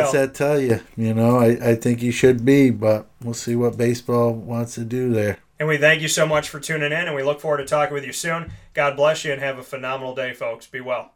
What's 0.00 0.12
that 0.12 0.34
tell 0.34 0.58
you? 0.60 0.80
You 0.96 1.12
know, 1.14 1.38
I, 1.38 1.70
I 1.70 1.74
think 1.74 2.00
he 2.00 2.10
should 2.10 2.44
be, 2.44 2.70
but 2.70 3.06
we'll 3.22 3.34
see 3.34 3.56
what 3.56 3.76
baseball 3.78 4.32
wants 4.32 4.74
to 4.76 4.84
do 4.84 5.10
there. 5.12 5.38
And 5.58 5.68
we 5.68 5.76
thank 5.76 6.00
you 6.00 6.08
so 6.08 6.26
much 6.26 6.48
for 6.48 6.58
tuning 6.60 6.92
in, 6.92 7.06
and 7.06 7.14
we 7.14 7.22
look 7.22 7.40
forward 7.40 7.58
to 7.58 7.66
talking 7.66 7.92
with 7.94 8.06
you 8.06 8.12
soon. 8.14 8.52
God 8.72 8.96
bless 8.96 9.24
you, 9.24 9.32
and 9.32 9.42
have 9.42 9.58
a 9.58 9.62
phenomenal 9.62 10.14
day, 10.14 10.32
folks. 10.32 10.66
Be 10.66 10.80
well. 10.80 11.12